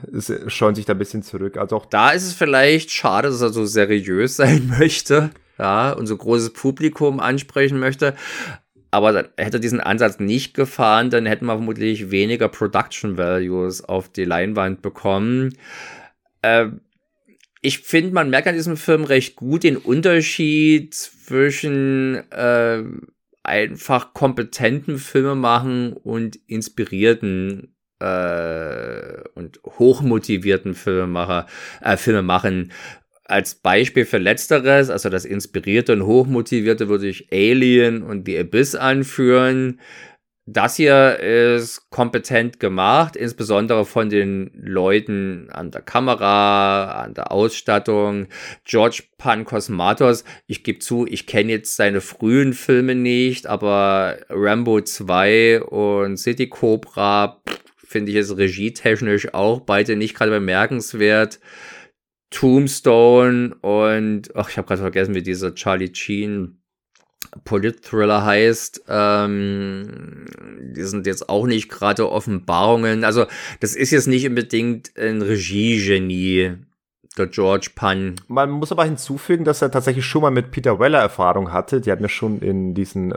scheuen 0.49 0.75
sich 0.75 0.85
da 0.85 0.95
ein 0.95 0.99
bisschen 0.99 1.23
zurück. 1.23 1.57
Also 1.57 1.77
auch 1.77 1.87
da 1.87 2.11
ist 2.11 2.27
es 2.27 2.35
vielleicht 2.35 2.91
schade, 2.91 3.29
dass 3.29 3.41
er 3.41 3.51
so 3.51 3.65
seriös 3.65 4.37
sein 4.37 4.67
möchte, 4.79 5.31
ja, 5.59 5.93
und 5.93 6.07
so 6.07 6.17
großes 6.17 6.53
Publikum 6.55 7.21
ansprechen 7.21 7.79
möchte. 7.79 8.17
Aber 8.91 9.15
hätte 9.37 9.59
er 9.59 9.61
diesen 9.61 9.81
Ansatz 9.81 10.19
nicht 10.19 10.55
gefahren, 10.55 11.11
dann 11.11 11.25
hätten 11.25 11.47
wir 11.47 11.55
vermutlich 11.55 12.11
weniger 12.11 12.49
Production 12.49 13.17
Values 13.17 13.85
auf 13.85 14.09
die 14.09 14.25
Leinwand 14.25 14.83
bekommen. 14.83 15.57
Äh, 16.43 16.71
ich 17.63 17.81
finde, 17.81 18.13
man 18.13 18.31
merkt 18.31 18.49
an 18.49 18.55
diesem 18.55 18.77
Film 18.77 19.05
recht 19.05 19.37
gut 19.37 19.63
den 19.63 19.77
Unterschied 19.77 20.95
zwischen 20.95 22.17
äh, 22.33 22.83
einfach 23.51 24.15
kompetenten 24.15 24.99
Filme 24.99 25.35
machen 25.35 25.93
und 25.93 26.37
inspirierten 26.47 27.75
äh, 27.99 29.23
und 29.35 29.61
hochmotivierten 29.65 30.75
Filmemacher, 30.75 31.47
äh, 31.83 31.97
Filme 31.97 32.23
machen. 32.23 32.73
Als 33.25 33.57
Beispiel 33.57 34.07
für 34.07 34.19
Letzteres, 34.19 34.89
also 34.89 35.09
das 35.09 35.25
Inspirierte 35.25 35.93
und 35.93 36.07
Hochmotivierte, 36.07 36.89
würde 36.89 37.09
ich 37.09 37.29
Alien 37.33 38.03
und 38.03 38.27
The 38.27 38.39
Abyss 38.39 38.75
anführen. 38.75 39.81
Das 40.53 40.75
hier 40.75 41.21
ist 41.21 41.91
kompetent 41.91 42.59
gemacht, 42.59 43.15
insbesondere 43.15 43.85
von 43.85 44.09
den 44.09 44.51
Leuten 44.53 45.49
an 45.51 45.71
der 45.71 45.81
Kamera, 45.81 46.91
an 47.05 47.15
der 47.15 47.31
Ausstattung. 47.31 48.27
George 48.65 49.05
Pankosmatos, 49.17 50.25
ich 50.49 50.65
gebe 50.65 50.81
zu, 50.81 51.07
ich 51.07 51.29
kenne 51.29 51.53
jetzt 51.53 51.77
seine 51.77 52.01
frühen 52.01 52.53
Filme 52.53 52.97
nicht, 52.97 53.47
aber 53.47 54.17
Rambo 54.29 54.81
2 54.81 55.63
und 55.63 56.17
City 56.17 56.49
Cobra 56.49 57.41
finde 57.77 58.11
ich 58.11 58.19
es 58.19 58.37
regietechnisch 58.37 59.33
auch 59.33 59.61
beide 59.61 59.95
nicht 59.95 60.17
gerade 60.17 60.33
bemerkenswert. 60.33 61.39
Tombstone 62.31 63.55
und, 63.61 64.35
ach, 64.35 64.51
ich 64.51 64.57
habe 64.57 64.67
gerade 64.67 64.83
vergessen, 64.83 65.15
wie 65.15 65.23
dieser 65.23 65.55
Charlie 65.55 65.95
Sheen 65.95 66.60
Polit-Thriller 67.45 68.25
heißt. 68.25 68.85
Ähm, 68.89 70.27
die 70.75 70.83
sind 70.83 71.07
jetzt 71.07 71.29
auch 71.29 71.47
nicht 71.47 71.69
gerade 71.69 72.11
Offenbarungen. 72.11 73.05
Also, 73.05 73.27
das 73.61 73.75
ist 73.75 73.91
jetzt 73.91 74.09
nicht 74.09 74.27
unbedingt 74.27 74.93
ein 74.97 75.23
Regiegenie, 75.23 76.57
der 77.17 77.27
George 77.27 77.71
Pan. 77.75 78.17
Man 78.29 78.51
muss 78.51 78.73
aber 78.73 78.85
hinzufügen, 78.85 79.45
dass 79.45 79.63
er 79.63 79.71
tatsächlich 79.71 80.07
schon 80.07 80.23
mal 80.23 80.31
mit 80.31 80.51
Peter 80.51 80.79
Weller 80.79 81.01
Erfahrung 81.01 81.53
hatte. 81.53 81.81
Die 81.81 81.91
hatten 81.91 82.03
ja 82.03 82.09
schon 82.09 82.41
in 82.41 82.75
diesen 82.75 83.13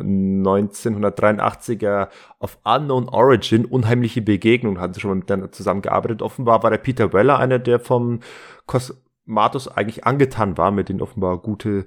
1983er 0.46 2.10
of 2.40 2.58
Unknown 2.64 3.10
Origin 3.10 3.66
unheimliche 3.66 4.22
Begegnungen, 4.22 4.80
hatten 4.80 5.00
schon 5.00 5.10
mal 5.10 5.16
miteinander 5.16 5.52
zusammengearbeitet. 5.52 6.22
Offenbar 6.22 6.64
war 6.64 6.72
der 6.72 6.78
Peter 6.78 7.14
Weller 7.14 7.40
einer, 7.40 7.60
der 7.60 7.80
vom 7.80 8.20
Cosmatos 8.66 9.68
eigentlich 9.68 10.06
angetan 10.06 10.58
war, 10.58 10.72
mit 10.72 10.90
denen 10.90 11.02
offenbar 11.02 11.38
gute 11.38 11.86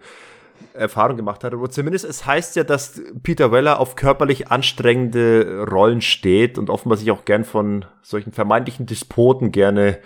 Erfahrung 0.72 1.16
gemacht 1.16 1.44
hat. 1.44 1.52
Aber 1.52 1.70
zumindest 1.70 2.04
es 2.04 2.26
heißt 2.26 2.56
ja, 2.56 2.64
dass 2.64 3.00
Peter 3.22 3.52
Weller 3.52 3.80
auf 3.80 3.96
körperlich 3.96 4.48
anstrengende 4.48 5.66
Rollen 5.70 6.00
steht 6.00 6.58
und 6.58 6.70
offenbar 6.70 6.98
sich 6.98 7.10
auch 7.10 7.24
gern 7.24 7.44
von 7.44 7.84
solchen 8.02 8.32
vermeintlichen 8.32 8.86
Despoten 8.86 9.52
gerne 9.52 9.98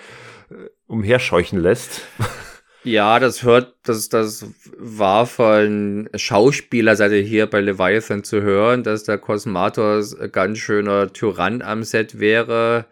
äh, 0.50 0.54
umherscheuchen 0.86 1.58
lässt. 1.58 2.02
Ja, 2.82 3.18
das 3.18 3.42
hört, 3.42 3.74
das, 3.82 4.08
das 4.08 4.46
war 4.78 5.26
von 5.26 6.08
Schauspielerseite 6.14 7.16
hier 7.16 7.46
bei 7.46 7.60
Leviathan 7.60 8.24
zu 8.24 8.40
hören, 8.40 8.84
dass 8.84 9.04
der 9.04 9.18
Cosmatos 9.18 10.16
ganz 10.32 10.58
schöner 10.58 11.12
Tyrann 11.12 11.60
am 11.60 11.82
Set 11.82 12.18
wäre. 12.18 12.86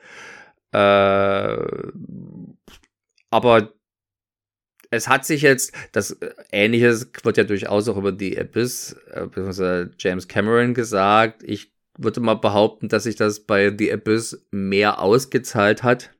Äh, 0.72 1.56
aber 3.30 3.72
es 4.90 5.08
hat 5.08 5.24
sich 5.24 5.42
jetzt, 5.42 5.72
das 5.92 6.12
äh, 6.12 6.30
Ähnliches 6.50 7.10
wird 7.22 7.36
ja 7.36 7.44
durchaus 7.44 7.88
auch 7.88 7.96
über 7.96 8.12
die 8.12 8.38
Abyss, 8.38 8.96
äh, 9.12 9.26
beziehungsweise 9.26 9.90
James 9.98 10.28
Cameron 10.28 10.74
gesagt. 10.74 11.42
Ich 11.42 11.72
würde 11.96 12.20
mal 12.20 12.34
behaupten, 12.34 12.88
dass 12.88 13.04
sich 13.04 13.16
das 13.16 13.40
bei 13.40 13.74
The 13.76 13.92
Abyss 13.92 14.46
mehr 14.50 15.02
ausgezahlt 15.02 15.82
hat. 15.82 16.10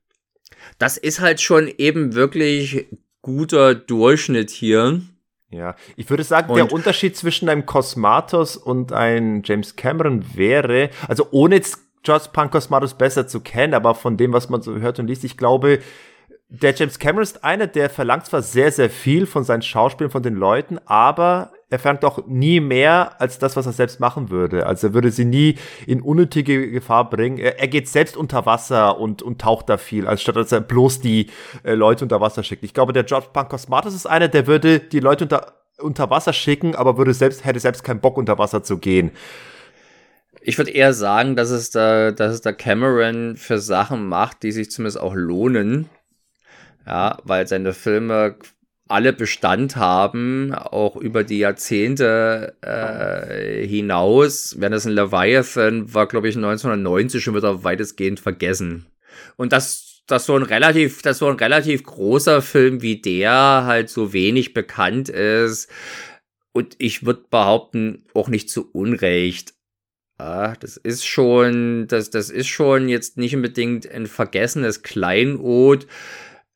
Das 0.79 0.97
ist 0.97 1.21
halt 1.21 1.41
schon 1.41 1.69
eben 1.79 2.15
wirklich 2.15 2.87
guter 3.23 3.75
Durchschnitt 3.75 4.51
hier. 4.51 5.01
Ja, 5.51 5.77
ich 5.97 6.11
würde 6.11 6.25
sagen, 6.25 6.51
und 6.51 6.57
der 6.57 6.71
Unterschied 6.73 7.17
zwischen 7.17 7.49
einem 7.49 7.65
Cosmatos 7.65 8.57
und 8.59 8.93
einem 8.93 9.43
James 9.45 9.77
Cameron 9.77 10.37
wäre, 10.37 10.91
also 11.07 11.27
ohne 11.31 11.57
jetzt 11.57 11.79
George 12.03 12.27
Punk 12.33 12.53
Cosmatos 12.53 12.95
besser 12.95 13.27
zu 13.27 13.41
kennen, 13.41 13.73
aber 13.73 13.95
von 13.95 14.19
dem, 14.19 14.33
was 14.35 14.51
man 14.51 14.61
so 14.61 14.77
hört 14.77 14.99
und 14.99 15.07
liest, 15.07 15.25
ich 15.25 15.39
glaube, 15.39 15.79
der 16.51 16.75
James 16.75 16.99
Cameron 16.99 17.23
ist 17.23 17.45
einer, 17.45 17.67
der 17.67 17.91
verlangt 17.91 18.25
zwar 18.25 18.41
sehr, 18.41 18.73
sehr 18.73 18.89
viel 18.89 19.27
von 19.27 19.45
seinen 19.45 19.61
Schauspielern, 19.61 20.11
von 20.11 20.23
den 20.23 20.35
Leuten, 20.35 20.79
aber 20.87 21.53
er 21.69 21.79
verlangt 21.79 22.07
auch 22.07 22.27
nie 22.27 22.61
mehr 22.61 23.21
als 23.21 23.39
das, 23.39 23.55
was 23.55 23.67
er 23.67 23.73
selbst 23.73 24.01
machen 24.01 24.31
würde. 24.31 24.65
Also 24.67 24.87
er 24.87 24.95
würde 24.95 25.11
sie 25.11 25.27
nie 25.27 25.57
in 25.87 26.01
unnötige 26.01 26.71
Gefahr 26.71 27.11
bringen. 27.11 27.37
Er, 27.37 27.61
er 27.61 27.69
geht 27.69 27.87
selbst 27.87 28.17
unter 28.17 28.47
Wasser 28.47 28.99
und, 28.99 29.21
und 29.21 29.43
taucht 29.43 29.69
da 29.69 29.77
viel, 29.77 30.09
anstatt 30.09 30.37
dass 30.37 30.51
er 30.51 30.63
bloß 30.63 31.01
die 31.01 31.27
äh, 31.65 31.75
Leute 31.75 32.07
unter 32.07 32.23
Wasser 32.23 32.43
schickt. 32.43 32.65
Ich 32.65 32.73
glaube, 32.73 32.95
der 32.95 33.05
George 33.05 33.29
Pankosmatos 33.31 33.95
ist 33.95 34.07
einer, 34.07 34.29
der 34.29 34.47
würde 34.47 34.81
die 34.81 35.01
Leute 35.01 35.25
unter, 35.25 35.53
unter 35.77 36.09
Wasser 36.09 36.33
schicken, 36.33 36.75
aber 36.75 36.97
würde 36.97 37.13
selbst, 37.13 37.45
hätte 37.45 37.61
selbst 37.61 37.85
keinen 37.85 38.01
Bock 38.01 38.17
unter 38.17 38.39
Wasser 38.39 38.63
zu 38.63 38.79
gehen. 38.79 39.11
Ich 40.41 40.57
würde 40.57 40.71
eher 40.71 40.95
sagen, 40.95 41.37
dass 41.37 41.51
es 41.51 41.69
da, 41.71 42.11
dass 42.11 42.33
es 42.33 42.41
da 42.41 42.53
Cameron 42.53 43.37
für 43.37 43.59
Sachen 43.59 44.09
macht, 44.09 44.43
die 44.43 44.53
sich 44.53 44.71
zumindest 44.71 44.99
auch 44.99 45.15
lohnen 45.15 45.91
ja, 46.89 47.19
weil 47.25 47.47
seine 47.47 47.75
Filme 47.75 48.37
alle 48.89 49.13
Bestand 49.13 49.77
haben, 49.77 50.55
auch 50.55 50.97
über 50.97 51.23
die 51.23 51.41
Jahrzehnte 51.41 52.57
äh, 52.63 53.67
hinaus. 53.67 54.55
In 54.55 54.63
Leviathan 54.63 55.93
war, 55.93 56.07
glaube 56.07 56.29
ich, 56.31 56.37
1990 56.37 57.23
schon 57.23 57.35
wieder 57.35 57.63
weitestgehend 57.63 58.19
vergessen. 58.19 58.87
Und 59.37 59.53
das, 59.53 60.03
das 60.07 60.25
so 60.25 60.35
ein 60.35 60.43
relativ, 60.43 61.03
dass 61.03 61.19
so 61.19 61.29
ein 61.29 61.37
relativ 61.37 61.83
großer 61.85 62.41
Film 62.41 62.81
wie 62.81 63.03
der 63.03 63.65
halt 63.67 63.91
so 63.91 64.15
wenig 64.15 64.55
bekannt 64.55 65.11
ist. 65.11 65.69
Und 66.53 66.75
ich 66.79 67.05
würde 67.05 67.25
behaupten, 67.31 68.07
auch 68.15 68.29
nicht 68.29 68.49
zu 68.49 68.71
Unrecht. 68.73 69.53
Ja, 70.19 70.55
das 70.57 70.79
ist 70.79 71.07
schon, 71.07 71.87
das, 71.89 72.09
das 72.09 72.31
ist 72.31 72.49
schon 72.49 72.89
jetzt 72.89 73.19
nicht 73.19 73.37
unbedingt 73.37 73.89
ein 73.89 74.07
vergessenes 74.07 74.83
Kleinod 74.83 75.87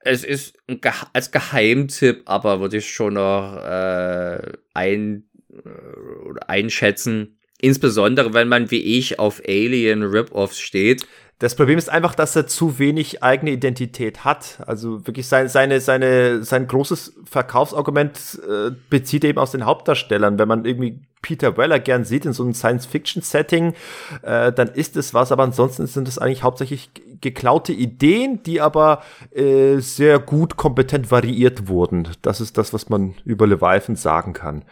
es 0.05 0.25
ist 0.25 0.59
Ge 0.67 0.93
als 1.13 1.31
Geheimtipp, 1.31 2.23
aber 2.27 2.61
würde 2.61 2.79
ich 2.79 2.91
schon 2.91 3.15
noch 3.15 3.57
äh, 3.57 4.53
ein, 4.75 5.25
äh, 5.51 6.41
einschätzen. 6.47 7.39
Insbesondere, 7.61 8.35
wenn 8.35 8.49
man 8.49 8.71
wie 8.71 8.99
ich 8.99 9.19
auf 9.19 9.41
Alien 9.47 10.03
Rip-Offs 10.03 10.59
steht. 10.59 11.07
Das 11.39 11.57
Problem 11.57 11.77
ist 11.77 11.91
einfach, 11.91 12.15
dass 12.15 12.37
er 12.37 12.47
zu 12.47 12.79
wenig 12.79 13.23
eigene 13.23 13.51
Identität 13.51 14.25
hat. 14.25 14.63
Also 14.67 15.07
wirklich 15.07 15.27
sein, 15.27 15.49
seine, 15.49 15.81
seine, 15.81 16.45
sein 16.45 16.69
großes 16.69 17.15
Verkaufsargument 17.25 18.41
äh, 18.49 18.71
bezieht 18.89 19.25
eben 19.25 19.39
aus 19.39 19.51
den 19.51 19.65
Hauptdarstellern. 19.65 20.39
Wenn 20.39 20.47
man 20.47 20.65
irgendwie 20.65 21.01
Peter 21.21 21.57
Weller 21.57 21.81
gern 21.81 22.05
sieht 22.05 22.27
in 22.27 22.33
so 22.33 22.45
einem 22.45 22.55
Science-Fiction-Setting, 22.55 23.75
äh, 24.23 24.53
dann 24.53 24.69
ist 24.69 24.97
es 24.97 25.15
was, 25.15 25.33
aber 25.33 25.45
ansonsten 25.45 25.87
sind 25.87 26.07
es 26.07 26.19
eigentlich 26.19 26.43
hauptsächlich 26.43 26.91
geklaute 27.21 27.73
Ideen, 27.73 28.43
die 28.43 28.61
aber 28.61 29.03
äh, 29.35 29.79
sehr 29.79 30.19
gut 30.19 30.57
kompetent 30.57 31.11
variiert 31.11 31.69
wurden. 31.69 32.09
Das 32.23 32.41
ist 32.41 32.59
das, 32.59 32.73
was 32.73 32.89
man 32.89 33.15
über 33.25 33.47
Leviathan 33.47 33.97
sagen 33.97 34.33
kann. 34.33 34.65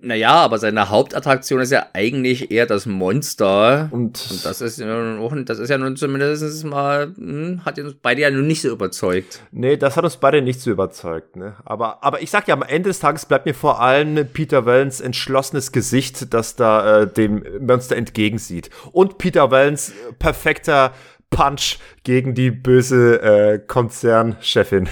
Naja, 0.00 0.32
aber 0.32 0.58
seine 0.58 0.88
Hauptattraktion 0.90 1.60
ist 1.60 1.72
ja 1.72 1.86
eigentlich 1.92 2.50
eher 2.50 2.66
das 2.66 2.86
Monster. 2.86 3.88
Und, 3.90 4.26
und 4.30 4.44
das 4.44 4.60
ist 4.60 4.78
ja 4.78 5.44
das 5.44 5.58
ist 5.58 5.68
ja 5.68 5.78
nun 5.78 5.96
zumindest 5.96 6.64
mal, 6.64 7.12
hm, 7.16 7.64
hat 7.64 7.78
uns 7.78 7.94
beide 8.00 8.22
ja 8.22 8.30
nun 8.30 8.46
nicht 8.46 8.62
so 8.62 8.68
überzeugt. 8.68 9.42
Nee, 9.52 9.76
das 9.76 9.96
hat 9.96 10.04
uns 10.04 10.16
beide 10.16 10.42
nicht 10.42 10.60
so 10.60 10.70
überzeugt, 10.70 11.36
ne? 11.36 11.56
Aber, 11.64 12.02
aber 12.04 12.22
ich 12.22 12.30
sag 12.30 12.48
ja, 12.48 12.54
am 12.54 12.62
Ende 12.62 12.90
des 12.90 13.00
Tages 13.00 13.26
bleibt 13.26 13.46
mir 13.46 13.54
vor 13.54 13.80
allem 13.80 14.26
Peter 14.32 14.66
Wellens 14.66 15.00
entschlossenes 15.00 15.72
Gesicht, 15.72 16.32
das 16.34 16.56
da 16.56 17.02
äh, 17.02 17.06
dem 17.06 17.44
Monster 17.60 17.96
entgegensieht. 17.96 18.70
Und 18.92 19.18
Peter 19.18 19.50
Wellens 19.50 19.92
perfekter 20.18 20.92
Punch 21.30 21.78
gegen 22.04 22.34
die 22.34 22.50
böse 22.50 23.20
äh, 23.20 23.58
Konzernchefin. 23.58 24.88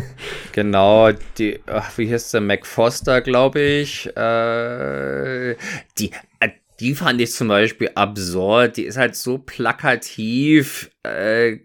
genau, 0.52 1.10
die, 1.38 1.60
ach, 1.66 1.96
wie 1.96 2.12
heißt 2.12 2.34
der, 2.34 2.40
Mac 2.40 2.66
Foster, 2.66 3.20
glaube 3.20 3.60
ich. 3.60 4.06
Äh, 4.16 5.56
die, 5.98 6.10
äh, 6.40 6.50
die 6.80 6.94
fand 6.94 7.20
ich 7.20 7.32
zum 7.32 7.48
Beispiel 7.48 7.90
absurd. 7.94 8.76
Die 8.76 8.84
ist 8.84 8.98
halt 8.98 9.16
so 9.16 9.38
plakativ, 9.38 10.90
äh, 11.02 11.58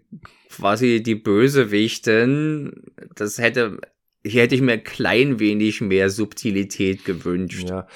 quasi 0.50 1.02
die 1.02 1.16
Bösewichtin. 1.16 2.72
Das 3.14 3.38
hätte 3.38 3.78
hier 4.24 4.42
hätte 4.42 4.54
ich 4.54 4.60
mir 4.60 4.72
ein 4.72 4.84
klein 4.84 5.40
wenig 5.40 5.80
mehr 5.80 6.08
Subtilität 6.08 7.04
gewünscht. 7.04 7.68
Ja, 7.68 7.86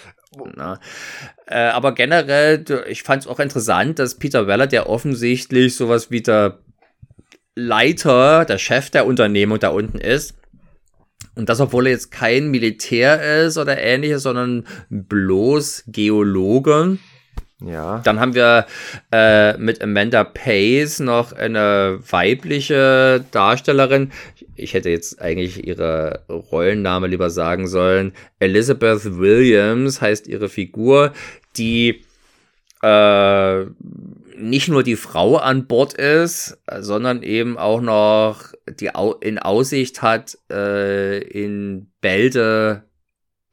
na. 0.54 0.80
Äh, 1.46 1.58
aber 1.58 1.92
generell, 1.92 2.64
ich 2.88 3.02
fand 3.02 3.22
es 3.22 3.28
auch 3.28 3.40
interessant, 3.40 3.98
dass 3.98 4.16
Peter 4.16 4.46
Weller, 4.46 4.66
der 4.66 4.88
offensichtlich 4.88 5.76
sowas 5.76 6.10
wie 6.10 6.22
der 6.22 6.58
Leiter, 7.54 8.44
der 8.44 8.58
Chef 8.58 8.90
der 8.90 9.06
Unternehmung 9.06 9.58
da 9.58 9.68
unten 9.68 9.98
ist, 9.98 10.34
und 11.36 11.50
das, 11.50 11.60
obwohl 11.60 11.86
er 11.86 11.92
jetzt 11.92 12.10
kein 12.10 12.48
Militär 12.48 13.44
ist 13.44 13.58
oder 13.58 13.78
ähnliches, 13.78 14.22
sondern 14.22 14.66
bloß 14.88 15.84
Geologe. 15.86 16.98
Ja. 17.60 18.00
Dann 18.04 18.20
haben 18.20 18.34
wir 18.34 18.66
äh, 19.12 19.56
mit 19.58 19.82
Amanda 19.82 20.24
Pace 20.24 21.00
noch 21.00 21.32
eine 21.32 21.98
weibliche 22.10 23.24
Darstellerin. 23.30 24.12
Ich 24.56 24.74
hätte 24.74 24.90
jetzt 24.90 25.20
eigentlich 25.20 25.66
ihre 25.66 26.24
Rollenname 26.28 27.06
lieber 27.06 27.30
sagen 27.30 27.66
sollen. 27.66 28.12
Elizabeth 28.38 29.18
Williams 29.18 30.00
heißt 30.00 30.26
ihre 30.26 30.48
Figur, 30.48 31.12
die 31.56 32.04
äh, 32.82 33.64
nicht 34.36 34.68
nur 34.68 34.82
die 34.82 34.96
Frau 34.96 35.36
an 35.36 35.66
Bord 35.66 35.94
ist, 35.94 36.58
sondern 36.80 37.22
eben 37.22 37.56
auch 37.56 37.80
noch 37.80 38.52
die 38.68 38.94
Au 38.94 39.14
in 39.14 39.38
Aussicht 39.38 40.02
hat, 40.02 40.38
äh, 40.50 41.18
in 41.18 41.90
Bälde 42.00 42.84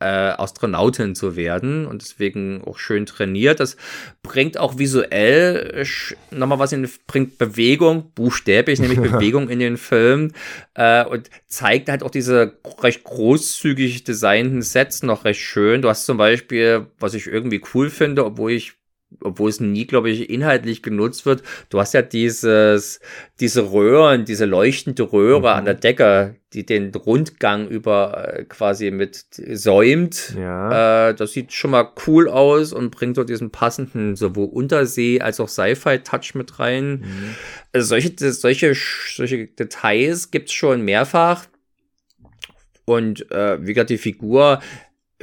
äh, 0.03 0.35
Astronautin 0.37 1.15
zu 1.15 1.37
werden 1.37 1.85
und 1.85 2.01
deswegen 2.01 2.61
auch 2.65 2.77
schön 2.77 3.05
trainiert. 3.05 3.61
Das 3.61 3.77
bringt 4.21 4.57
auch 4.57 4.77
visuell 4.77 5.85
nochmal 6.29 6.59
was 6.59 6.73
in, 6.73 6.89
bringt 7.07 7.37
Bewegung, 7.37 8.11
buchstäblich, 8.13 8.79
nämlich 8.79 8.99
Bewegung 9.11 9.49
in 9.49 9.59
den 9.59 9.77
Film 9.77 10.31
äh, 10.73 11.05
und 11.05 11.29
zeigt 11.47 11.87
halt 11.89 12.03
auch 12.03 12.11
diese 12.11 12.57
recht 12.81 13.05
großzügig 13.05 14.03
designten 14.03 14.61
Sets 14.61 15.03
noch 15.03 15.23
recht 15.23 15.39
schön. 15.39 15.81
Du 15.81 15.87
hast 15.87 16.05
zum 16.05 16.17
Beispiel, 16.17 16.87
was 16.99 17.13
ich 17.13 17.27
irgendwie 17.27 17.61
cool 17.73 17.89
finde, 17.89 18.25
obwohl 18.25 18.51
ich 18.51 18.73
obwohl 19.21 19.49
es 19.49 19.59
nie, 19.59 19.85
glaube 19.85 20.09
ich, 20.09 20.29
inhaltlich 20.29 20.81
genutzt 20.81 21.25
wird. 21.25 21.43
Du 21.69 21.79
hast 21.79 21.93
ja 21.93 22.01
dieses, 22.01 22.99
diese 23.39 23.71
Röhren, 23.71 24.25
diese 24.25 24.45
leuchtende 24.45 25.11
Röhre 25.11 25.39
mhm. 25.39 25.45
an 25.45 25.65
der 25.65 25.73
Decke, 25.75 26.35
die 26.53 26.65
den 26.65 26.93
Rundgang 26.93 27.67
über 27.67 28.33
äh, 28.33 28.43
quasi 28.45 28.91
mit 28.91 29.25
säumt. 29.31 30.35
Ja. 30.37 31.09
Äh, 31.09 31.15
das 31.15 31.33
sieht 31.33 31.51
schon 31.53 31.71
mal 31.71 31.91
cool 32.07 32.29
aus 32.29 32.73
und 32.73 32.91
bringt 32.91 33.17
dort 33.17 33.29
diesen 33.29 33.49
passenden 33.49 34.15
sowohl 34.15 34.47
Untersee 34.47 35.19
als 35.19 35.39
auch 35.39 35.49
Sci-Fi-Touch 35.49 36.35
mit 36.35 36.59
rein. 36.59 36.99
Mhm. 36.99 37.35
Also 37.71 37.87
solche, 37.87 38.13
solche, 38.31 38.73
solche 39.15 39.47
Details 39.47 40.31
gibt's 40.31 40.53
schon 40.53 40.81
mehrfach. 40.81 41.45
Und 42.85 43.31
äh, 43.31 43.65
wie 43.65 43.73
gesagt, 43.73 43.89
die 43.89 43.97
Figur 43.97 44.59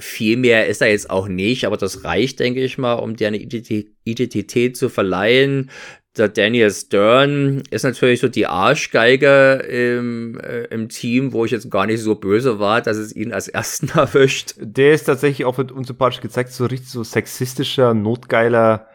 viel 0.01 0.37
mehr 0.37 0.67
ist 0.67 0.81
da 0.81 0.87
jetzt 0.87 1.11
auch 1.11 1.29
nicht, 1.29 1.65
aber 1.65 1.77
das 1.77 2.05
reicht, 2.05 2.41
denke 2.41 2.63
ich 2.63 2.79
mal, 2.79 2.95
um 2.95 3.17
dir 3.17 3.29
eine 3.29 3.39
Identität 3.39 4.77
zu 4.77 4.89
verleihen. 4.89 5.71
Der 6.17 6.29
Daniel 6.29 6.71
Stern 6.73 7.63
ist 7.71 7.85
natürlich 7.85 8.19
so 8.19 8.27
die 8.27 8.47
Arschgeige 8.47 9.65
im, 9.69 10.41
äh, 10.41 10.65
im 10.65 10.89
Team, 10.89 11.33
wo 11.33 11.45
ich 11.45 11.53
jetzt 11.53 11.71
gar 11.71 11.87
nicht 11.87 12.01
so 12.01 12.17
böse 12.17 12.59
war, 12.59 12.81
dass 12.81 12.97
es 12.97 13.15
ihn 13.15 13.33
als 13.33 13.47
ersten 13.47 13.89
erwischt. 13.97 14.55
Der 14.59 14.93
ist 14.93 15.05
tatsächlich 15.05 15.45
auch 15.45 15.57
mit 15.57 15.71
unsympathisch 15.71 16.21
gezeigt, 16.21 16.53
so 16.53 16.67
richtig 16.67 16.91
so 16.91 17.05
sexistischer, 17.05 17.95
notgeiler 17.95 18.89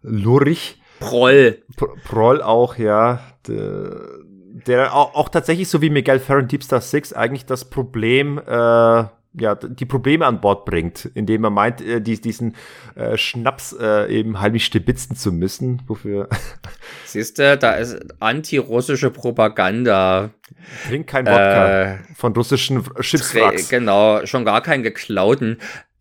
Lurich. 0.00 0.80
Proll. 0.98 1.62
Pro 1.76 1.88
Proll 2.04 2.40
auch, 2.40 2.78
ja. 2.78 3.20
Der, 3.46 4.08
der 4.66 4.94
auch, 4.94 5.14
auch 5.14 5.28
tatsächlich 5.28 5.68
so 5.68 5.82
wie 5.82 5.90
Miguel 5.90 6.20
Ferrin 6.20 6.48
Deep 6.48 6.62
Star 6.62 6.80
6 6.80 7.12
eigentlich 7.12 7.44
das 7.44 7.68
Problem 7.68 8.38
äh, 8.38 9.04
ja, 9.34 9.54
die 9.54 9.86
Probleme 9.86 10.26
an 10.26 10.40
Bord 10.40 10.64
bringt, 10.64 11.06
indem 11.14 11.44
er 11.44 11.50
meint, 11.50 11.80
äh, 11.80 12.00
die, 12.00 12.20
diesen 12.20 12.54
äh, 12.94 13.16
Schnaps 13.16 13.74
äh, 13.78 14.12
eben 14.12 14.40
heimlich 14.40 14.64
stibitzen 14.64 15.16
zu 15.16 15.32
müssen, 15.32 15.82
wofür. 15.86 16.28
Siehst 17.06 17.38
du, 17.38 17.56
da 17.56 17.72
ist 17.74 17.98
antirussische 18.20 19.10
Propaganda. 19.10 20.30
Trink 20.86 21.06
kein 21.06 21.26
Wodka 21.26 21.94
äh, 21.94 21.98
von 22.14 22.34
russischen 22.34 22.84
Schiffswracks. 23.00 23.68
Genau, 23.68 24.24
schon 24.26 24.44
gar 24.44 24.62
keinen 24.62 24.82
geklauten. 24.82 25.58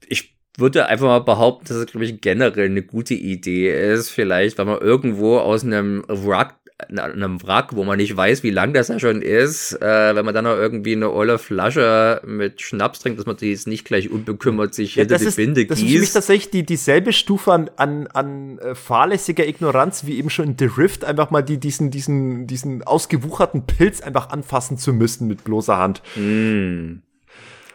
Ich 0.08 0.35
würde 0.58 0.88
einfach 0.88 1.08
mal 1.08 1.19
behaupten, 1.19 1.68
dass 1.68 1.77
es, 1.77 1.85
glaube 1.88 2.06
ich, 2.06 2.19
generell 2.19 2.66
eine 2.66 2.84
gute 2.84 3.14
Idee 3.14 3.93
ist, 3.93 4.10
vielleicht, 4.10 4.58
wenn 4.58 4.68
man 4.68 4.80
irgendwo 4.80 5.38
aus 5.38 5.64
einem 5.64 6.03
Wrack 6.08 6.56
einem 6.90 7.42
Wrack, 7.43 7.76
wo 7.76 7.84
man 7.84 7.98
nicht 7.98 8.16
weiß, 8.16 8.43
wie 8.43 8.50
lang 8.50 8.74
das 8.74 8.88
ja 8.88 9.00
schon 9.00 9.22
ist, 9.22 9.74
äh, 9.82 10.16
wenn 10.16 10.26
man 10.26 10.34
dann 10.34 10.45
noch 10.45 10.56
irgendwie 10.56 10.95
eine 10.95 11.11
olle 11.11 11.38
Flasche 11.38 12.22
mit 12.26 12.61
Schnaps 12.61 13.00
trinkt, 13.00 13.19
dass 13.19 13.26
man 13.26 13.38
die 13.38 13.51
jetzt 13.51 13.68
nicht 13.68 13.85
gleich 13.85 14.10
unbekümmert 14.10 14.74
sich 14.74 14.95
ja, 14.95 15.01
hinter 15.01 15.18
die 15.18 15.26
ist, 15.26 15.35
Binde 15.35 15.66
das 15.66 15.80
gießt. 15.80 15.82
Das 15.84 15.90
ist 15.90 15.93
für 15.93 16.00
mich 16.00 16.14
tatsächlich 16.14 16.51
die, 16.51 16.66
dieselbe 16.66 17.14
Stufe 17.14 17.53
an, 17.53 17.69
an, 17.76 18.08
an 18.08 18.60
äh, 18.60 18.76
fahrlässiger 18.76 19.48
Ignoranz 19.48 20.06
wie 20.06 20.18
eben 20.18 20.30
schon 20.30 20.45
in 20.45 20.56
The 20.58 20.66
Rift, 20.66 21.06
einfach 21.06 21.32
mal 21.32 21.42
die, 21.42 21.58
diesen, 21.58 21.92
diesen, 21.92 22.48
diesen 22.48 22.84
ausgewucherten 22.84 23.66
Pilz 23.66 24.01
einfach 24.01 24.30
anfassen 24.30 24.77
zu 24.77 24.93
müssen 24.93 25.27
mit 25.27 25.43
bloßer 25.43 25.77
Hand. 25.77 26.01
Mm, 26.16 27.00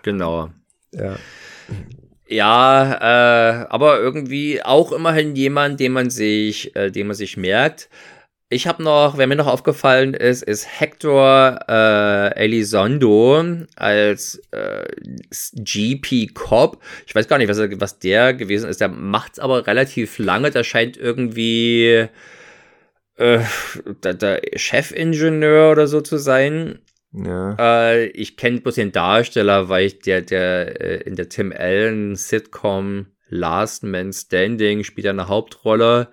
genau. 0.02 0.50
Ja. 0.92 1.16
Ja, 2.28 3.62
äh, 3.62 3.66
aber 3.68 4.00
irgendwie 4.00 4.62
auch 4.62 4.90
immerhin 4.90 5.36
jemand, 5.36 5.78
den 5.78 5.92
man 5.92 6.10
sich, 6.10 6.74
äh, 6.74 6.90
den 6.90 7.06
man 7.06 7.14
sich 7.14 7.36
merkt. 7.36 7.88
Ich 8.48 8.68
habe 8.68 8.80
noch, 8.80 9.18
wer 9.18 9.26
mir 9.26 9.34
noch 9.34 9.48
aufgefallen 9.48 10.14
ist, 10.14 10.44
ist 10.44 10.80
Hector 10.80 11.58
äh, 11.68 12.36
Elizondo 12.36 13.44
als 13.74 14.40
äh, 14.52 14.86
GP 15.52 16.32
Cop. 16.32 16.80
Ich 17.06 17.14
weiß 17.14 17.26
gar 17.26 17.38
nicht, 17.38 17.48
was, 17.48 17.58
was 17.58 17.98
der 17.98 18.34
gewesen 18.34 18.68
ist. 18.70 18.80
Der 18.80 18.88
macht's 18.88 19.40
aber 19.40 19.66
relativ 19.66 20.18
lange. 20.18 20.52
Der 20.52 20.62
scheint 20.62 20.96
irgendwie 20.96 22.06
äh, 23.16 23.40
der, 24.04 24.14
der 24.14 24.40
Chefingenieur 24.54 25.72
oder 25.72 25.88
so 25.88 26.00
zu 26.00 26.16
sein. 26.16 26.78
Ja. 27.12 27.56
Äh, 27.58 28.06
ich 28.08 28.36
kenne 28.36 28.60
bloß 28.60 28.76
den 28.76 28.92
Darsteller, 28.92 29.68
weil 29.68 29.86
ich 29.86 29.98
der, 30.00 30.22
der 30.22 30.80
äh, 30.80 30.96
in 31.02 31.16
der 31.16 31.28
Tim 31.28 31.52
Allen 31.52 32.14
Sitcom 32.14 33.06
Last 33.28 33.82
Man 33.82 34.12
Standing 34.12 34.84
spielt 34.84 35.08
eine 35.08 35.26
Hauptrolle. 35.26 36.08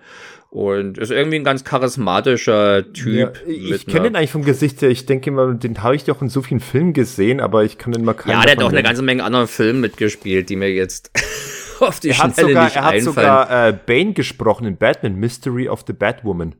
Und 0.54 0.98
ist 0.98 1.10
irgendwie 1.10 1.34
ein 1.34 1.42
ganz 1.42 1.64
charismatischer 1.64 2.92
Typ. 2.92 3.42
Ja, 3.44 3.72
ich 3.72 3.86
kenne 3.86 4.04
den 4.04 4.14
eigentlich 4.14 4.30
vom 4.30 4.44
Gesicht 4.44 4.82
her. 4.82 4.88
Ich 4.88 5.04
denke 5.04 5.30
immer, 5.30 5.52
den 5.52 5.82
habe 5.82 5.96
ich 5.96 6.04
doch 6.04 6.22
in 6.22 6.28
so 6.28 6.42
vielen 6.42 6.60
Filmen 6.60 6.92
gesehen, 6.92 7.40
aber 7.40 7.64
ich 7.64 7.76
kann 7.76 7.92
den 7.92 8.04
mal 8.04 8.14
keinen. 8.14 8.34
Ja, 8.34 8.42
der 8.42 8.52
hat 8.52 8.60
doch 8.60 8.70
eine 8.70 8.84
ganze 8.84 9.02
Menge 9.02 9.24
anderen 9.24 9.48
Filme 9.48 9.80
mitgespielt, 9.80 10.48
die 10.48 10.54
mir 10.54 10.72
jetzt 10.72 11.10
auf 11.80 11.98
die 11.98 12.10
er 12.10 12.14
Schnelle 12.14 12.34
sogar, 12.34 12.64
nicht 12.66 12.76
Er 12.76 12.84
hat 12.84 13.00
sogar 13.00 13.68
äh, 13.68 13.72
Bane 13.72 14.12
gesprochen 14.12 14.64
in 14.64 14.76
Batman, 14.76 15.16
Mystery 15.16 15.68
of 15.68 15.82
the 15.88 15.92
Batwoman. 15.92 16.54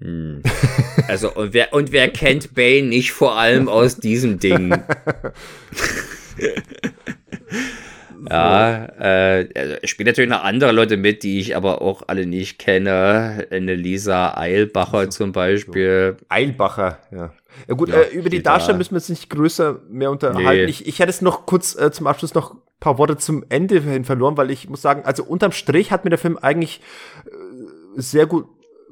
Hm. 0.00 0.42
Also, 1.06 1.30
und 1.34 1.52
wer, 1.52 1.74
und 1.74 1.92
wer 1.92 2.08
kennt 2.08 2.54
Bane 2.54 2.84
nicht 2.84 3.12
vor 3.12 3.36
allem 3.36 3.68
aus 3.68 3.98
diesem 3.98 4.38
Ding? 4.38 4.74
Ja, 8.30 8.86
äh, 8.86 9.86
spielt 9.86 10.06
natürlich 10.06 10.30
noch 10.30 10.42
andere 10.42 10.72
Leute 10.72 10.96
mit, 10.96 11.22
die 11.22 11.40
ich 11.40 11.56
aber 11.56 11.82
auch 11.82 12.04
alle 12.06 12.26
nicht 12.26 12.58
kenne. 12.58 13.46
Eine 13.50 13.74
Lisa 13.74 14.36
Eilbacher 14.36 14.98
also, 14.98 15.10
zum 15.10 15.32
Beispiel. 15.32 16.16
Eilbacher, 16.28 16.98
ja. 17.10 17.32
Ja 17.68 17.74
gut, 17.74 17.88
ja, 17.88 18.00
äh, 18.00 18.14
über 18.14 18.28
die 18.28 18.42
Darsteller 18.42 18.78
müssen 18.78 18.92
wir 18.92 18.96
uns 18.96 19.08
nicht 19.08 19.30
größer 19.30 19.80
mehr 19.88 20.10
unterhalten. 20.10 20.64
Nee. 20.64 20.70
Ich, 20.70 20.86
ich 20.86 20.98
hätte 20.98 21.10
es 21.10 21.22
noch 21.22 21.46
kurz 21.46 21.76
äh, 21.76 21.92
zum 21.92 22.06
Abschluss 22.06 22.34
noch 22.34 22.54
ein 22.54 22.58
paar 22.80 22.98
Worte 22.98 23.16
zum 23.16 23.44
Ende 23.48 23.80
hin 23.80 24.04
verloren, 24.04 24.36
weil 24.36 24.50
ich 24.50 24.68
muss 24.68 24.82
sagen, 24.82 25.02
also 25.04 25.24
unterm 25.24 25.52
Strich 25.52 25.92
hat 25.92 26.04
mir 26.04 26.10
der 26.10 26.18
Film 26.18 26.36
eigentlich 26.36 26.80
äh, 27.26 27.30
sehr 27.96 28.26
gut 28.26 28.46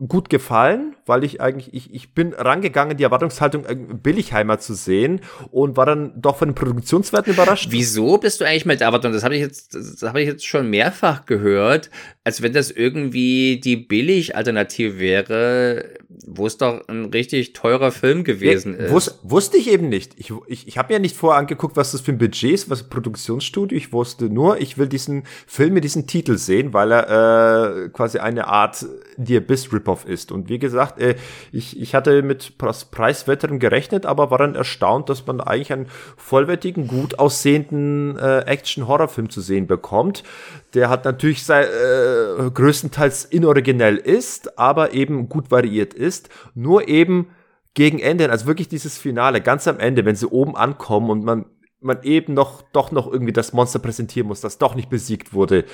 gut 0.09 0.31
gefallen, 0.31 0.97
weil 1.07 1.25
ich 1.25 1.41
eigentlich, 1.41 1.73
ich, 1.75 1.93
ich 1.93 2.15
bin 2.15 2.33
rangegangen, 2.33 2.97
die 2.97 3.05
Erwartungshaltung 3.05 3.65
äh, 3.67 3.75
Billigheimer 3.75 4.59
zu 4.59 4.75
sehen 4.75 5.21
und 5.51 5.77
war 5.77 5.87
dann 5.87 6.21
doch 6.21 6.37
von 6.37 6.51
den 6.51 6.55
Produktionswerten 6.55 7.33
überrascht. 7.33 7.69
Wieso 7.71 8.19
bist 8.19 8.41
du 8.41 8.45
eigentlich 8.45 8.67
mit 8.67 8.81
der 8.81 8.89
Erwartung? 8.89 9.13
Das 9.13 9.25
habe 9.25 9.35
ich 9.35 9.41
jetzt, 9.41 9.75
das 9.75 10.03
habe 10.03 10.21
ich 10.21 10.29
jetzt 10.29 10.47
schon 10.47 10.71
mehrfach 10.71 11.27
gehört, 11.27 11.91
als 12.25 12.43
wenn 12.43 12.53
das 12.53 12.71
irgendwie 12.71 13.61
die 13.61 13.77
Billig-Alternative 13.77 14.99
wäre, 14.99 15.85
wo 16.27 16.47
es 16.47 16.57
doch 16.57 16.87
ein 16.89 17.07
richtig 17.07 17.53
teurer 17.53 17.91
Film 17.91 18.25
gewesen 18.25 18.77
nee, 18.77 18.85
ist. 18.85 18.93
Wus 18.93 19.19
wusste 19.23 19.57
ich 19.57 19.71
eben 19.71 19.89
nicht. 19.89 20.15
Ich, 20.19 20.33
ich, 20.47 20.69
ich 20.69 20.79
habe 20.79 20.93
mir 20.93 21.01
nicht 21.01 21.17
vorher 21.17 21.41
angeguckt, 21.41 21.77
was 21.77 21.93
das 21.93 22.01
für 22.01 22.13
ein 22.13 22.19
Budget 22.19 22.53
ist, 22.53 22.71
was 22.71 22.85
ein 22.85 22.91
Produktionsstudio. 22.91 23.77
Ich 23.77 23.93
wusste 23.93 24.27
nur, 24.27 24.61
ich 24.61 24.79
will 24.79 24.87
diesen 24.87 25.25
Film 25.47 25.75
mit 25.75 25.85
diesem 25.85 26.07
Titel 26.07 26.37
sehen, 26.37 26.73
weil 26.73 26.93
er 26.93 27.87
äh, 27.87 27.89
quasi 27.89 28.19
eine 28.19 28.47
Art 28.47 28.87
The 29.19 29.39
Abyss 29.39 29.73
Rip-Off 29.73 30.07
ist. 30.07 30.33
Und 30.33 30.49
wie 30.49 30.59
gesagt, 30.59 30.92
äh, 30.99 31.17
ich, 31.53 31.81
ich 31.81 31.95
hatte 31.95 32.23
mit 32.23 32.59
Preiswerterem 32.59 33.59
gerechnet, 33.59 34.07
aber 34.07 34.31
war 34.31 34.39
dann 34.39 34.55
erstaunt, 34.55 35.09
dass 35.09 35.27
man 35.27 35.41
eigentlich 35.41 35.73
einen 35.73 35.89
vollwertigen, 36.17 36.87
gut 36.87 37.19
aussehenden 37.19 38.19
äh, 38.19 38.41
Action-Horror-Film 38.41 39.31
zu 39.31 39.41
sehen 39.41 39.67
bekommt. 39.67 40.23
Der 40.75 40.89
hat 40.89 41.05
natürlich 41.05 41.45
sei, 41.45 41.63
äh, 41.65 42.51
größtenteils 42.53 43.25
inoriginell 43.25 43.97
ist, 43.97 44.59
aber 44.59 44.93
eben 44.95 45.29
gut 45.29 45.51
variiert 45.51 45.95
ist. 45.95 46.29
Nur 46.55 46.89
eben 46.89 47.29
gegen 47.75 47.99
Ende, 47.99 48.31
also 48.31 48.47
wirklich 48.47 48.69
dieses 48.69 48.99
Finale, 48.99 49.41
ganz 49.41 49.67
am 49.67 49.79
Ende, 49.79 50.05
wenn 50.05 50.17
sie 50.17 50.27
oben 50.27 50.57
ankommen 50.57 51.11
und 51.11 51.25
man 51.25 51.47
man 51.85 52.03
eben 52.03 52.35
noch 52.35 52.63
doch 52.73 52.93
noch 52.93 53.11
irgendwie 53.11 53.33
das 53.33 53.53
Monster 53.53 53.79
präsentieren 53.79 54.29
muss, 54.29 54.41
das 54.41 54.59
doch 54.59 54.75
nicht 54.75 54.89
besiegt 54.89 55.35
wurde. 55.35 55.65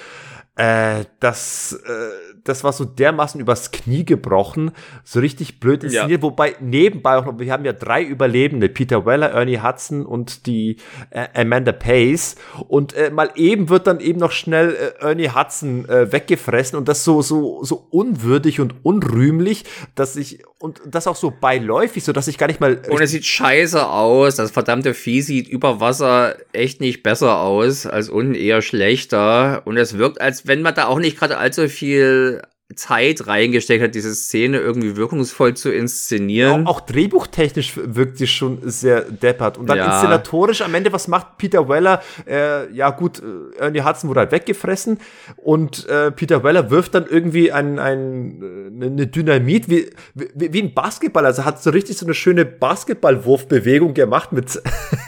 Äh, 0.58 1.04
das, 1.20 1.72
äh, 1.86 2.34
das 2.42 2.64
war 2.64 2.72
so 2.72 2.84
dermaßen 2.84 3.40
übers 3.40 3.70
Knie 3.70 4.04
gebrochen, 4.04 4.72
so 5.04 5.20
richtig 5.20 5.60
blöd 5.60 5.84
inszeniert. 5.84 6.20
Ja. 6.20 6.22
Wobei 6.22 6.56
nebenbei 6.60 7.16
auch 7.16 7.26
noch, 7.26 7.38
wir 7.38 7.52
haben 7.52 7.64
ja 7.64 7.72
drei 7.72 8.02
Überlebende, 8.02 8.68
Peter 8.68 9.06
Weller, 9.06 9.30
Ernie 9.30 9.60
Hudson 9.62 10.04
und 10.04 10.46
die 10.46 10.78
äh, 11.10 11.28
Amanda 11.40 11.70
Pace. 11.70 12.34
Und 12.66 12.92
äh, 12.94 13.10
mal 13.10 13.30
eben 13.36 13.68
wird 13.68 13.86
dann 13.86 14.00
eben 14.00 14.18
noch 14.18 14.32
schnell 14.32 14.74
äh, 15.00 15.04
Ernie 15.04 15.30
Hudson 15.30 15.88
äh, 15.88 16.10
weggefressen 16.10 16.76
und 16.76 16.88
das 16.88 17.04
so, 17.04 17.22
so, 17.22 17.62
so 17.62 17.86
unwürdig 17.90 18.58
und 18.58 18.74
unrühmlich, 18.82 19.64
dass 19.94 20.16
ich, 20.16 20.42
und 20.60 20.80
das 20.86 21.06
auch 21.06 21.16
so 21.16 21.30
beiläufig, 21.30 22.02
so 22.02 22.12
dass 22.12 22.26
ich 22.26 22.36
gar 22.36 22.48
nicht 22.48 22.60
mal. 22.60 22.82
Und 22.88 23.00
es 23.00 23.10
sieht 23.10 23.24
scheiße 23.24 23.86
aus. 23.86 24.36
Das 24.36 24.50
verdammte 24.50 24.92
Vieh 24.92 25.22
sieht 25.22 25.48
über 25.48 25.80
Wasser 25.80 26.36
echt 26.52 26.80
nicht 26.80 27.02
besser 27.02 27.40
aus, 27.40 27.86
als 27.86 28.08
unten 28.08 28.34
eher 28.34 28.60
schlechter. 28.60 29.62
Und 29.66 29.76
es 29.76 29.98
wirkt, 29.98 30.20
als 30.20 30.46
wenn 30.46 30.62
man 30.62 30.74
da 30.74 30.86
auch 30.86 30.98
nicht 30.98 31.18
gerade 31.18 31.38
allzu 31.38 31.68
viel 31.68 32.42
Zeit 32.76 33.26
reingesteckt 33.26 33.82
hat, 33.82 33.94
diese 33.94 34.14
Szene 34.14 34.58
irgendwie 34.58 34.94
wirkungsvoll 34.94 35.54
zu 35.54 35.72
inszenieren. 35.72 36.66
Auch, 36.66 36.76
auch 36.76 36.80
drehbuchtechnisch 36.82 37.72
wirkt 37.82 38.18
sie 38.18 38.26
schon 38.26 38.58
sehr 38.62 39.02
deppert. 39.02 39.56
Und 39.56 39.70
dann 39.70 39.78
ja. 39.78 39.94
inszenatorisch 39.94 40.60
am 40.60 40.74
Ende, 40.74 40.92
was 40.92 41.08
macht 41.08 41.38
Peter 41.38 41.66
Weller? 41.70 42.02
Äh, 42.26 42.70
ja 42.74 42.90
gut, 42.90 43.22
äh, 43.22 43.58
Ernie 43.58 43.80
Hudson 43.80 44.10
wurde 44.10 44.20
halt 44.20 44.32
weggefressen 44.32 44.98
und 45.36 45.88
äh, 45.88 46.10
Peter 46.10 46.44
Weller 46.44 46.70
wirft 46.70 46.94
dann 46.94 47.06
irgendwie 47.06 47.52
ein, 47.52 47.78
ein, 47.78 48.42
äh, 48.82 48.84
eine 48.84 49.06
Dynamit 49.06 49.70
wie, 49.70 49.90
wie, 50.14 50.52
wie 50.52 50.62
ein 50.62 50.74
Basketball. 50.74 51.24
Also 51.24 51.46
hat 51.46 51.62
so 51.62 51.70
richtig 51.70 51.96
so 51.96 52.04
eine 52.04 52.14
schöne 52.14 52.44
Basketballwurfbewegung 52.44 53.94
gemacht 53.94 54.32
mit, 54.32 54.60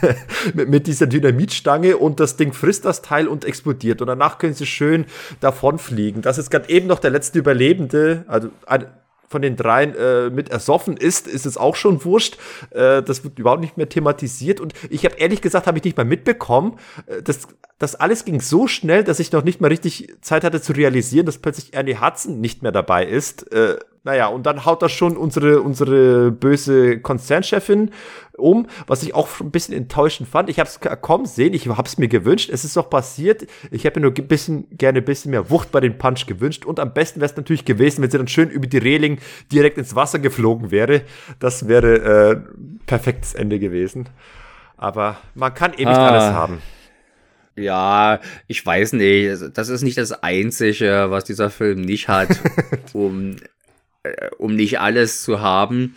mit, 0.55 0.67
mit 0.67 0.87
dieser 0.87 1.05
Dynamitstange 1.05 1.97
und 1.97 2.19
das 2.19 2.37
Ding 2.37 2.53
frisst 2.53 2.85
das 2.85 3.03
Teil 3.03 3.27
und 3.27 3.45
explodiert. 3.45 4.01
Und 4.01 4.07
danach 4.07 4.39
können 4.39 4.55
sie 4.55 4.65
schön 4.65 5.05
davonfliegen. 5.41 6.23
Das 6.23 6.39
ist 6.39 6.49
gerade 6.49 6.67
eben 6.67 6.87
noch 6.87 6.97
der 6.97 7.11
letzte 7.11 7.37
Über 7.37 7.50
Überlebende, 7.51 8.23
also 8.27 8.49
von 9.27 9.41
den 9.41 9.55
dreien 9.55 9.95
äh, 9.95 10.29
mit 10.29 10.49
ersoffen 10.49 10.97
ist, 10.97 11.27
ist 11.27 11.45
es 11.45 11.57
auch 11.57 11.75
schon 11.75 12.03
wurscht. 12.03 12.37
Äh, 12.71 13.01
das 13.01 13.23
wird 13.23 13.39
überhaupt 13.39 13.61
nicht 13.61 13.77
mehr 13.77 13.87
thematisiert. 13.87 14.59
Und 14.59 14.73
ich 14.89 15.05
habe 15.05 15.15
ehrlich 15.15 15.41
gesagt, 15.41 15.67
habe 15.67 15.77
ich 15.77 15.83
nicht 15.85 15.95
mal 15.95 16.05
mitbekommen. 16.05 16.77
Äh, 17.07 17.21
das, 17.23 17.47
das 17.79 17.95
alles 17.95 18.25
ging 18.25 18.41
so 18.41 18.67
schnell, 18.67 19.03
dass 19.05 19.19
ich 19.19 19.31
noch 19.31 19.43
nicht 19.43 19.61
mal 19.61 19.69
richtig 19.69 20.13
Zeit 20.21 20.43
hatte 20.43 20.61
zu 20.61 20.73
realisieren, 20.73 21.25
dass 21.25 21.37
plötzlich 21.37 21.73
Ernie 21.73 21.95
Hudson 21.95 22.41
nicht 22.41 22.61
mehr 22.61 22.73
dabei 22.73 23.05
ist. 23.05 23.51
Äh, 23.53 23.77
naja, 24.03 24.27
und 24.27 24.45
dann 24.47 24.65
haut 24.65 24.81
das 24.81 24.91
schon 24.91 25.15
unsere, 25.15 25.61
unsere 25.61 26.31
böse 26.31 26.99
Konzernchefin 26.99 27.91
um, 28.35 28.67
was 28.87 29.03
ich 29.03 29.13
auch 29.13 29.39
ein 29.39 29.51
bisschen 29.51 29.75
enttäuschend 29.75 30.27
fand. 30.27 30.49
Ich 30.49 30.59
habe 30.59 30.67
es 30.67 30.79
kaum 31.01 31.25
sehen, 31.25 31.53
ich 31.53 31.67
habe 31.67 31.87
es 31.87 31.99
mir 31.99 32.07
gewünscht. 32.07 32.49
Es 32.51 32.65
ist 32.65 32.75
doch 32.75 32.89
passiert. 32.89 33.45
Ich 33.69 33.83
hätte 33.83 33.99
mir 33.99 34.07
nur 34.07 34.17
ein 34.17 34.27
bisschen, 34.27 34.65
gerne 34.75 34.99
ein 34.99 35.05
bisschen 35.05 35.29
mehr 35.29 35.51
Wucht 35.51 35.71
bei 35.71 35.79
den 35.79 35.99
Punch 35.99 36.25
gewünscht. 36.25 36.65
Und 36.65 36.79
am 36.79 36.93
besten 36.93 37.21
wäre 37.21 37.29
es 37.29 37.37
natürlich 37.37 37.65
gewesen, 37.65 38.01
wenn 38.01 38.09
sie 38.09 38.17
dann 38.17 38.27
schön 38.27 38.49
über 38.49 38.65
die 38.65 38.79
Reling 38.79 39.19
direkt 39.51 39.77
ins 39.77 39.95
Wasser 39.95 40.17
geflogen 40.17 40.71
wäre. 40.71 41.01
Das 41.39 41.67
wäre 41.67 42.31
äh, 42.31 42.37
perfektes 42.87 43.35
Ende 43.35 43.59
gewesen. 43.59 44.09
Aber 44.77 45.17
man 45.35 45.53
kann 45.53 45.73
eh 45.73 45.85
nicht 45.85 45.89
ah. 45.89 46.07
alles 46.07 46.33
haben. 46.33 46.61
Ja, 47.55 48.19
ich 48.47 48.65
weiß 48.65 48.93
nicht. 48.93 49.55
Das 49.55 49.69
ist 49.69 49.83
nicht 49.83 49.97
das 49.97 50.23
Einzige, 50.23 51.07
was 51.09 51.25
dieser 51.25 51.51
Film 51.51 51.81
nicht 51.81 52.07
hat, 52.07 52.29
um 52.93 53.35
um 54.37 54.55
nicht 54.55 54.79
alles 54.79 55.21
zu 55.23 55.41
haben. 55.41 55.95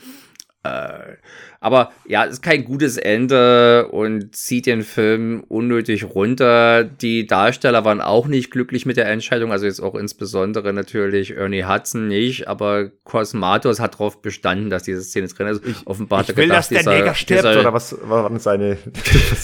Äh, 0.64 1.16
aber 1.60 1.92
ja, 2.06 2.24
ist 2.24 2.42
kein 2.42 2.64
gutes 2.64 2.98
Ende 2.98 3.88
und 3.88 4.36
zieht 4.36 4.66
den 4.66 4.82
Film 4.82 5.44
unnötig 5.48 6.04
runter. 6.04 6.84
Die 6.84 7.26
Darsteller 7.26 7.86
waren 7.86 8.02
auch 8.02 8.26
nicht 8.26 8.50
glücklich 8.50 8.84
mit 8.84 8.98
der 8.98 9.08
Entscheidung, 9.08 9.50
also 9.50 9.64
jetzt 9.64 9.80
auch 9.80 9.94
insbesondere 9.94 10.74
natürlich 10.74 11.36
Ernie 11.36 11.64
Hudson 11.64 12.08
nicht, 12.08 12.48
aber 12.48 12.90
Cosmatos 13.04 13.80
hat 13.80 13.94
darauf 13.94 14.20
bestanden, 14.20 14.68
dass 14.68 14.82
diese 14.82 15.02
Szene 15.02 15.28
drin 15.28 15.46
ist. 15.46 15.66
Ich, 15.66 15.86
Offenbar 15.86 16.22
ich 16.22 16.28
will, 16.36 16.44
gedacht, 16.44 16.58
dass 16.58 16.68
der 16.68 16.78
dieser, 16.80 16.94
Neger 16.94 17.14
stirbt, 17.14 17.44
dieser, 17.44 17.60
oder 17.60 17.72
was 17.72 17.96
war 18.02 18.38
seine... 18.38 18.76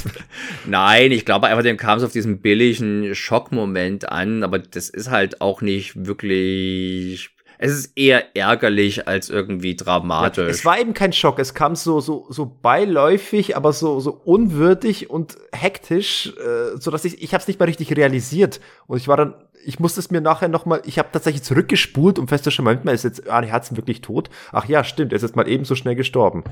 Nein, 0.67 1.13
ich 1.13 1.25
glaube 1.25 1.47
einfach, 1.47 1.63
dem 1.63 1.79
kam 1.79 1.99
es 1.99 2.05
auf 2.05 2.13
diesen 2.13 2.41
billigen 2.41 3.15
Schockmoment 3.15 4.11
an, 4.11 4.43
aber 4.43 4.59
das 4.59 4.91
ist 4.91 5.11
halt 5.11 5.41
auch 5.41 5.63
nicht 5.63 6.07
wirklich 6.07 7.31
es 7.63 7.73
ist 7.73 7.93
eher 7.95 8.35
ärgerlich 8.35 9.07
als 9.07 9.29
irgendwie 9.29 9.77
dramatisch. 9.77 10.45
Ja, 10.45 10.51
es 10.51 10.65
war 10.65 10.81
eben 10.81 10.95
kein 10.95 11.13
Schock, 11.13 11.39
es 11.39 11.53
kam 11.53 11.77
so, 11.77 12.01
so, 12.01 12.27
so 12.31 12.47
beiläufig, 12.63 13.55
aber 13.55 13.75
so, 13.75 14.01
so 14.01 14.13
unwürdig 14.25 15.11
und 15.11 15.37
hektisch, 15.53 16.33
äh, 16.39 16.79
so 16.79 16.91
dass 16.91 17.05
ich, 17.05 17.23
ich 17.23 17.35
habe 17.35 17.43
es 17.43 17.49
nicht 17.49 17.61
mal 17.61 17.67
richtig 17.67 17.95
realisiert. 17.95 18.61
Und 18.87 18.97
ich 18.97 19.09
war 19.09 19.19
dann, 19.19 19.35
ich 19.63 19.79
musste 19.79 20.01
es 20.01 20.11
mir 20.11 20.23
nachher 20.23 20.49
noch 20.49 20.65
mal, 20.65 20.81
ich 20.87 20.99
habe 20.99 21.11
tatsächlich 21.13 21.43
zurückgespult, 21.43 22.19
um 22.19 22.29
festzustellen, 22.29 22.65
manchmal 22.65 22.95
ist 22.95 23.05
jetzt 23.05 23.29
Arne 23.29 23.49
Herzen 23.49 23.77
wirklich 23.77 24.01
tot. 24.01 24.31
Ach 24.53 24.65
ja, 24.65 24.83
stimmt, 24.83 25.13
er 25.13 25.17
ist 25.17 25.23
jetzt 25.23 25.37
mal 25.37 25.47
eben 25.47 25.67
so 25.67 25.75
schnell 25.75 25.97
gestorben. 25.97 26.45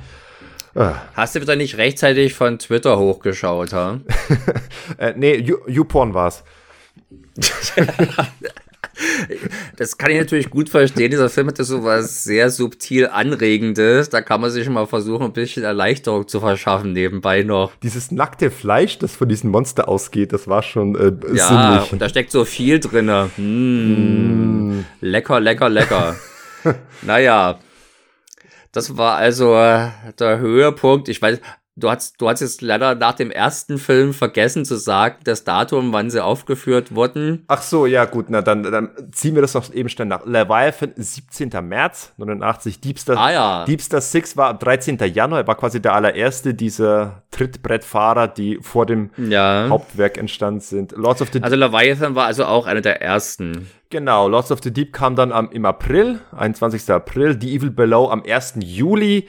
Ah. 0.74 0.96
Hast 1.14 1.34
du 1.34 1.40
wieder 1.40 1.56
nicht 1.56 1.78
rechtzeitig 1.78 2.34
von 2.34 2.58
Twitter 2.58 2.98
hochgeschaut, 2.98 3.72
ha? 3.72 4.00
äh, 4.98 5.14
nee, 5.16 5.36
YouPorn 5.68 6.12
war's. 6.12 6.44
Das 9.76 9.96
kann 9.96 10.10
ich 10.10 10.18
natürlich 10.18 10.50
gut 10.50 10.68
verstehen. 10.68 11.10
Dieser 11.10 11.28
Film 11.28 11.48
hatte 11.48 11.64
so 11.64 11.84
was 11.84 12.24
sehr 12.24 12.50
subtil 12.50 13.06
Anregendes. 13.06 14.10
Da 14.10 14.20
kann 14.20 14.40
man 14.40 14.50
sich 14.50 14.68
mal 14.68 14.86
versuchen, 14.86 15.26
ein 15.26 15.32
bisschen 15.32 15.64
Erleichterung 15.64 16.26
zu 16.26 16.40
verschaffen 16.40 16.92
nebenbei 16.92 17.42
noch. 17.42 17.72
Dieses 17.82 18.10
nackte 18.10 18.50
Fleisch, 18.50 18.98
das 18.98 19.14
von 19.14 19.28
diesem 19.28 19.50
Monster 19.50 19.88
ausgeht, 19.88 20.32
das 20.32 20.48
war 20.48 20.62
schon 20.62 20.96
äh, 20.96 21.12
Ja, 21.36 21.86
und 21.90 22.00
da 22.00 22.08
steckt 22.08 22.32
so 22.32 22.44
viel 22.44 22.80
drin. 22.80 23.06
Mm, 23.36 24.78
mm. 24.78 24.84
Lecker, 25.00 25.40
lecker, 25.40 25.68
lecker. 25.68 26.16
naja. 27.02 27.58
Das 28.72 28.96
war 28.96 29.16
also 29.16 29.54
der 29.54 30.38
Höhepunkt. 30.38 31.08
Ich 31.08 31.22
weiß, 31.22 31.40
Du 31.78 31.89
hast, 31.90 32.20
du 32.20 32.28
hast 32.28 32.40
jetzt 32.40 32.60
leider 32.60 32.94
nach 32.94 33.15
dem 33.15 33.31
ersten 33.31 33.78
Film 33.78 34.12
vergessen 34.12 34.65
zu 34.65 34.76
sagen, 34.76 35.16
das 35.24 35.44
Datum, 35.44 35.92
wann 35.92 36.10
sie 36.10 36.23
aufgeführt 36.23 36.94
wurden. 36.94 37.44
Ach 37.47 37.62
so, 37.62 37.86
ja 37.86 38.05
gut, 38.05 38.26
na 38.28 38.42
dann, 38.42 38.65
dann 38.65 38.90
ziehen 39.12 39.34
wir 39.34 39.42
das 39.42 39.55
noch 39.55 39.73
eben 39.73 39.89
schnell 39.89 40.08
nach. 40.08 40.26
Leviathan, 40.26 40.92
17. 40.97 41.50
März 41.62 42.12
89. 42.16 42.81
Deepstar, 42.81 43.16
ah, 43.16 43.32
ja. 43.32 43.65
Deepstar 43.65 44.00
6 44.00 44.36
war 44.36 44.50
am 44.50 44.58
13. 44.58 44.98
Januar. 45.12 45.40
Er 45.40 45.47
war 45.47 45.57
quasi 45.57 45.81
der 45.81 45.94
allererste 45.94 46.55
dieser 46.55 47.23
Trittbrettfahrer, 47.31 48.28
die 48.28 48.58
vor 48.60 48.84
dem 48.84 49.10
ja. 49.16 49.66
Hauptwerk 49.68 50.18
entstanden 50.18 50.60
sind. 50.60 50.92
Lords 50.92 51.23
of 51.23 51.28
the 51.32 51.42
Also 51.42 51.57
Leviathan 51.57 52.15
war 52.15 52.26
also 52.26 52.44
auch 52.44 52.66
einer 52.66 52.81
der 52.81 53.00
ersten. 53.00 53.68
Genau, 53.90 54.28
Lords 54.28 54.50
of 54.50 54.60
the 54.62 54.73
Deep 54.73 54.92
kam 54.92 55.15
dann 55.15 55.32
am, 55.32 55.50
im 55.50 55.65
April, 55.65 56.20
21. 56.36 56.90
April. 56.90 57.39
The 57.40 57.55
Evil 57.55 57.70
Below 57.70 58.10
am 58.10 58.23
1. 58.26 58.55
Juli. 58.60 59.28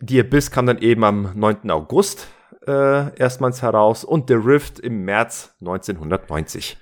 Die 0.00 0.20
Abyss 0.20 0.50
kam 0.50 0.66
dann 0.66 0.78
eben 0.78 1.04
am 1.04 1.32
9. 1.34 1.70
August 1.70 2.28
äh, 2.66 3.16
erstmals 3.16 3.62
heraus 3.62 4.04
und 4.04 4.28
The 4.28 4.34
Rift 4.34 4.80
im 4.80 5.04
März 5.04 5.54
1990. 5.60 6.76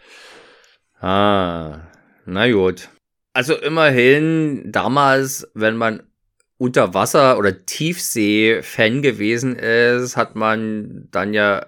Ah, 1.01 1.81
na 2.25 2.51
gut. 2.51 2.89
Also 3.33 3.55
immerhin 3.55 4.71
damals, 4.71 5.51
wenn 5.55 5.77
man 5.77 6.03
Unterwasser- 6.59 7.39
oder 7.39 7.67
Tiefsee-Fan 7.67 9.03
gewesen 9.03 9.57
ist, 9.57 10.17
hat 10.17 10.37
man 10.37 11.09
dann 11.11 11.35
ja 11.35 11.67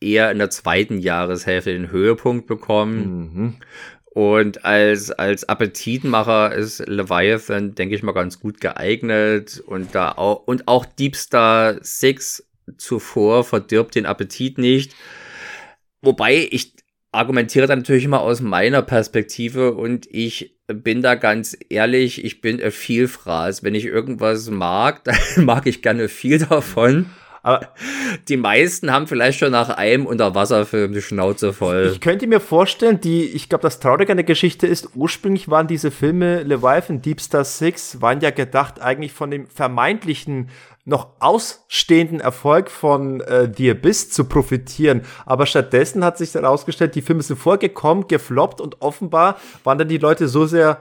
eher 0.00 0.30
in 0.30 0.38
der 0.38 0.50
zweiten 0.50 0.98
Jahreshälfte 0.98 1.72
den 1.72 1.90
Höhepunkt 1.90 2.46
bekommen. 2.46 3.32
Mhm. 3.32 3.56
Und 4.16 4.64
als, 4.64 5.10
als 5.10 5.46
Appetitmacher 5.46 6.54
ist 6.54 6.78
Leviathan, 6.88 7.74
denke 7.74 7.94
ich 7.94 8.02
mal, 8.02 8.12
ganz 8.12 8.40
gut 8.40 8.62
geeignet. 8.62 9.62
Und 9.66 9.94
da 9.94 10.12
auch, 10.12 10.46
und 10.46 10.68
auch 10.68 10.86
Deep 10.86 11.14
Star 11.16 11.76
6 11.78 12.48
zuvor 12.78 13.44
verdirbt 13.44 13.94
den 13.94 14.06
Appetit 14.06 14.56
nicht. 14.56 14.94
Wobei 16.00 16.48
ich 16.50 16.72
argumentiere 17.12 17.66
dann 17.66 17.80
natürlich 17.80 18.04
immer 18.04 18.22
aus 18.22 18.40
meiner 18.40 18.80
Perspektive 18.80 19.74
und 19.74 20.06
ich 20.10 20.56
bin 20.66 21.02
da 21.02 21.14
ganz 21.14 21.54
ehrlich, 21.68 22.24
ich 22.24 22.40
bin 22.40 22.62
a 22.62 22.70
Vielfraß. 22.70 23.64
Wenn 23.64 23.74
ich 23.74 23.84
irgendwas 23.84 24.48
mag, 24.48 25.04
dann 25.36 25.44
mag 25.44 25.66
ich 25.66 25.82
gerne 25.82 26.08
viel 26.08 26.38
davon. 26.38 27.10
Aber 27.46 27.68
die 28.28 28.36
meisten 28.36 28.90
haben 28.90 29.06
vielleicht 29.06 29.38
schon 29.38 29.52
nach 29.52 29.68
einem 29.68 30.04
Unterwasserfilm 30.04 30.92
die 30.92 31.00
Schnauze 31.00 31.52
voll. 31.52 31.90
Ich 31.92 32.00
könnte 32.00 32.26
mir 32.26 32.40
vorstellen, 32.40 33.00
die, 33.00 33.22
ich 33.22 33.48
glaube, 33.48 33.62
das 33.62 33.78
Traurige 33.78 34.10
an 34.10 34.16
der 34.16 34.24
Geschichte 34.24 34.66
ist, 34.66 34.88
ursprünglich 34.96 35.48
waren 35.48 35.68
diese 35.68 35.92
Filme 35.92 36.42
Leviathan, 36.42 37.02
Deep 37.02 37.20
Star 37.20 37.44
Six, 37.44 38.00
waren 38.00 38.20
ja 38.20 38.30
gedacht 38.30 38.80
eigentlich 38.80 39.12
von 39.12 39.30
dem 39.30 39.46
vermeintlichen 39.46 40.50
noch 40.84 41.10
ausstehenden 41.20 42.18
Erfolg 42.18 42.68
von 42.68 43.20
äh, 43.20 43.48
The 43.56 43.70
Abyss 43.70 44.10
zu 44.10 44.24
profitieren. 44.24 45.02
Aber 45.24 45.46
stattdessen 45.46 46.04
hat 46.04 46.18
sich 46.18 46.34
herausgestellt, 46.34 46.96
die 46.96 47.02
Filme 47.02 47.22
sind 47.22 47.38
vorgekommen, 47.38 48.08
gefloppt 48.08 48.60
und 48.60 48.82
offenbar 48.82 49.36
waren 49.62 49.78
dann 49.78 49.88
die 49.88 49.98
Leute 49.98 50.26
so 50.26 50.46
sehr 50.46 50.80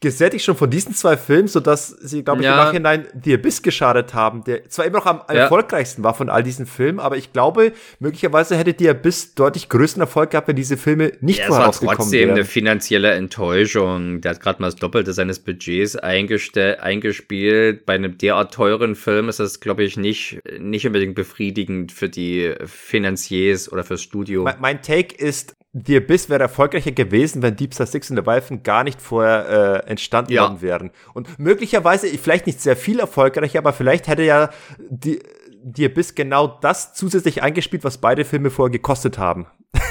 gesättigt 0.00 0.44
schon 0.44 0.56
von 0.56 0.70
diesen 0.70 0.94
zwei 0.94 1.18
Filmen, 1.18 1.46
sodass 1.46 1.88
sie, 1.88 2.24
glaube 2.24 2.40
ich, 2.40 2.46
ja. 2.46 2.52
im 2.52 2.56
Nachhinein 2.56 3.06
The 3.22 3.34
Abyss 3.34 3.60
geschadet 3.62 4.14
haben, 4.14 4.42
der 4.44 4.66
zwar 4.70 4.86
immer 4.86 4.98
noch 4.98 5.06
am 5.06 5.20
ja. 5.28 5.34
erfolgreichsten 5.34 6.02
war 6.02 6.14
von 6.14 6.30
all 6.30 6.42
diesen 6.42 6.64
Filmen, 6.64 6.98
aber 7.00 7.18
ich 7.18 7.34
glaube, 7.34 7.72
möglicherweise 7.98 8.56
hätte 8.56 8.74
The 8.78 8.90
Abyss 8.90 9.34
deutlich 9.34 9.68
größten 9.68 10.00
Erfolg 10.00 10.30
gehabt, 10.30 10.48
wenn 10.48 10.56
diese 10.56 10.78
Filme 10.78 11.12
nicht 11.20 11.40
ja, 11.40 11.46
vorher 11.46 11.66
rausgekommen 11.66 11.98
wären. 11.98 12.28
trotzdem 12.28 12.30
eine 12.30 12.44
finanzielle 12.46 13.10
Enttäuschung. 13.12 14.22
Der 14.22 14.32
hat 14.32 14.40
gerade 14.40 14.62
mal 14.62 14.68
das 14.68 14.76
Doppelte 14.76 15.12
seines 15.12 15.38
Budgets 15.38 15.96
eingespielt. 15.96 17.84
Bei 17.84 17.94
einem 17.94 18.16
derart 18.16 18.54
teuren 18.54 18.94
Film 18.94 19.28
ist 19.28 19.38
das, 19.38 19.60
glaube 19.60 19.84
ich, 19.84 19.98
nicht, 19.98 20.40
nicht 20.58 20.86
unbedingt 20.86 21.14
befriedigend 21.14 21.92
für 21.92 22.08
die 22.08 22.54
Finanziers 22.64 23.70
oder 23.70 23.84
fürs 23.84 24.00
Studio. 24.00 24.44
Mein, 24.44 24.60
mein 24.60 24.82
Take 24.82 25.14
ist, 25.14 25.54
The 25.72 25.98
Abyss 25.98 26.28
wäre 26.28 26.42
erfolgreicher 26.42 26.90
gewesen, 26.90 27.42
wenn 27.42 27.54
Deep 27.54 27.74
Star 27.74 27.86
Six 27.86 28.10
und 28.10 28.16
Leviathan 28.16 28.64
gar 28.64 28.82
nicht 28.82 29.00
vorher 29.00 29.84
äh, 29.84 29.88
entstanden 29.88 30.32
ja. 30.32 30.42
worden 30.42 30.62
wären. 30.62 30.90
Und 31.14 31.38
möglicherweise, 31.38 32.08
vielleicht 32.18 32.46
nicht 32.46 32.60
sehr 32.60 32.76
viel 32.76 32.98
erfolgreicher, 32.98 33.58
aber 33.60 33.72
vielleicht 33.72 34.08
hätte 34.08 34.24
ja 34.24 34.50
die, 34.78 35.20
The 35.62 35.86
Abyss 35.86 36.14
genau 36.14 36.46
das 36.46 36.94
zusätzlich 36.94 37.42
eingespielt, 37.42 37.84
was 37.84 37.98
beide 37.98 38.24
Filme 38.24 38.50
vorher 38.50 38.72
gekostet 38.72 39.18
haben. 39.18 39.46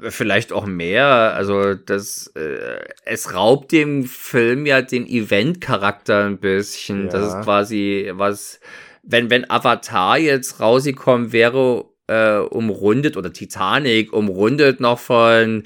vielleicht 0.00 0.52
auch 0.52 0.66
mehr. 0.66 1.06
Also 1.34 1.74
das, 1.74 2.28
äh, 2.36 2.78
es 3.04 3.34
raubt 3.34 3.72
dem 3.72 4.04
Film 4.04 4.66
ja 4.66 4.82
den 4.82 5.06
Event-Charakter 5.06 6.26
ein 6.26 6.38
bisschen. 6.38 7.06
Ja. 7.06 7.10
Das 7.10 7.28
ist 7.28 7.42
quasi 7.42 8.10
was, 8.14 8.60
wenn 9.02 9.30
wenn 9.30 9.50
Avatar 9.50 10.18
jetzt 10.18 10.60
rausgekommen 10.60 11.32
wäre 11.32 11.86
äh, 12.06 12.38
umrundet 12.38 13.16
oder 13.16 13.32
Titanic 13.32 14.12
umrundet 14.12 14.80
noch 14.80 14.98
von 14.98 15.64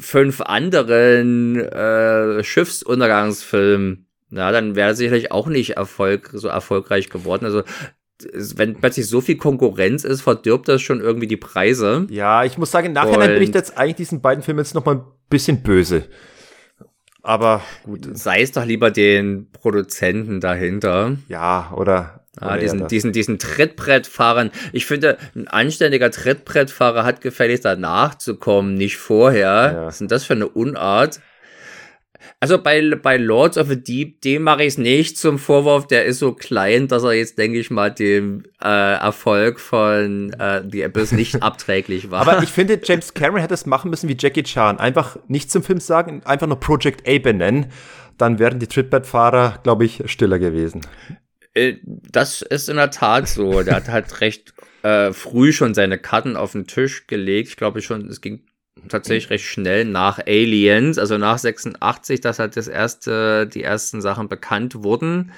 fünf 0.00 0.40
anderen 0.40 1.60
äh, 1.60 2.42
Schiffsuntergangsfilmen. 2.44 4.06
Na, 4.30 4.50
dann 4.50 4.74
wäre 4.74 4.94
sicherlich 4.94 5.30
auch 5.30 5.46
nicht 5.46 5.76
Erfolg, 5.76 6.30
so 6.32 6.48
erfolgreich 6.48 7.08
geworden. 7.08 7.44
Also 7.44 7.62
wenn 8.32 8.76
plötzlich 8.76 9.08
so 9.08 9.20
viel 9.20 9.36
Konkurrenz 9.36 10.04
ist, 10.04 10.22
verdirbt 10.22 10.68
das 10.68 10.82
schon 10.82 11.00
irgendwie 11.00 11.26
die 11.26 11.36
Preise. 11.36 12.06
Ja, 12.10 12.44
ich 12.44 12.58
muss 12.58 12.70
sagen, 12.70 12.88
im 12.88 12.92
Nachhinein 12.92 13.34
bin 13.34 13.42
ich 13.42 13.54
jetzt 13.54 13.76
eigentlich 13.76 13.96
diesen 13.96 14.20
beiden 14.20 14.42
Filmen 14.42 14.60
jetzt 14.60 14.74
noch 14.74 14.84
mal 14.84 14.96
ein 14.96 15.04
bisschen 15.28 15.62
böse. 15.62 16.04
Aber 17.22 17.62
gut. 17.84 18.06
Sei 18.16 18.42
es 18.42 18.52
doch 18.52 18.64
lieber 18.64 18.90
den 18.90 19.50
Produzenten 19.50 20.40
dahinter. 20.40 21.16
Ja, 21.28 21.72
oder 21.74 22.23
Ah, 22.40 22.56
diesen, 22.56 22.88
diesen, 22.88 23.12
diesen 23.12 23.38
Trittbrettfahrern. 23.38 24.50
Ich 24.72 24.86
finde, 24.86 25.18
ein 25.36 25.46
anständiger 25.46 26.10
Trittbrettfahrer 26.10 27.04
hat 27.04 27.20
gefälligst 27.20 27.64
danach 27.64 28.16
zu 28.16 28.36
kommen, 28.36 28.74
nicht 28.74 28.96
vorher. 28.96 29.72
Ja. 29.74 29.86
Was 29.86 29.94
ist 29.94 30.00
denn 30.00 30.08
das 30.08 30.24
für 30.24 30.34
eine 30.34 30.48
Unart? 30.48 31.20
Also 32.40 32.58
bei, 32.58 32.94
bei 32.94 33.16
Lords 33.16 33.56
of 33.56 33.68
the 33.68 33.82
Deep, 33.82 34.20
dem 34.22 34.42
mache 34.42 34.62
ich 34.62 34.68
es 34.68 34.78
nicht 34.78 35.16
zum 35.18 35.38
Vorwurf, 35.38 35.86
der 35.86 36.04
ist 36.04 36.18
so 36.18 36.32
klein, 36.32 36.88
dass 36.88 37.02
er 37.02 37.12
jetzt, 37.12 37.38
denke 37.38 37.58
ich 37.58 37.70
mal, 37.70 37.90
dem 37.90 38.44
äh, 38.62 38.94
Erfolg 38.96 39.60
von 39.60 40.32
äh, 40.34 40.62
The 40.70 40.84
Abyss 40.84 41.12
nicht 41.12 41.42
abträglich 41.42 42.10
war. 42.10 42.20
Aber 42.26 42.42
ich 42.42 42.50
finde, 42.50 42.78
James 42.82 43.14
Cameron 43.14 43.40
hätte 43.40 43.54
es 43.54 43.66
machen 43.66 43.90
müssen 43.90 44.08
wie 44.08 44.16
Jackie 44.18 44.42
Chan. 44.42 44.78
Einfach 44.78 45.16
nicht 45.28 45.50
zum 45.50 45.62
Film 45.62 45.80
sagen, 45.80 46.22
einfach 46.24 46.46
nur 46.46 46.60
Project 46.60 47.08
A 47.08 47.18
benennen. 47.18 47.66
Dann 48.18 48.38
wären 48.38 48.58
die 48.58 48.68
Trittbrettfahrer, 48.68 49.60
glaube 49.62 49.84
ich, 49.84 50.02
stiller 50.06 50.38
gewesen. 50.38 50.82
Äh, 51.54 51.76
das 51.84 52.42
ist 52.42 52.68
in 52.68 52.76
der 52.76 52.90
Tat 52.90 53.28
so. 53.28 53.62
Der 53.62 53.76
hat 53.76 53.88
halt 53.88 54.20
recht 54.20 54.54
äh, 54.82 55.12
früh 55.12 55.52
schon 55.52 55.74
seine 55.74 55.98
Karten 55.98 56.36
auf 56.36 56.52
den 56.52 56.66
Tisch 56.66 57.06
gelegt. 57.06 57.48
Ich 57.48 57.56
glaube 57.56 57.80
schon, 57.82 58.08
es 58.08 58.20
ging 58.20 58.44
tatsächlich 58.88 59.30
recht 59.30 59.44
schnell 59.46 59.84
nach 59.84 60.18
Aliens, 60.18 60.98
also 60.98 61.16
nach 61.16 61.38
86, 61.38 62.20
dass 62.20 62.38
halt 62.38 62.56
das 62.56 62.68
erste, 62.68 63.46
die 63.46 63.62
ersten 63.62 64.02
Sachen 64.02 64.28
bekannt 64.28 64.82
wurden. 64.82 65.32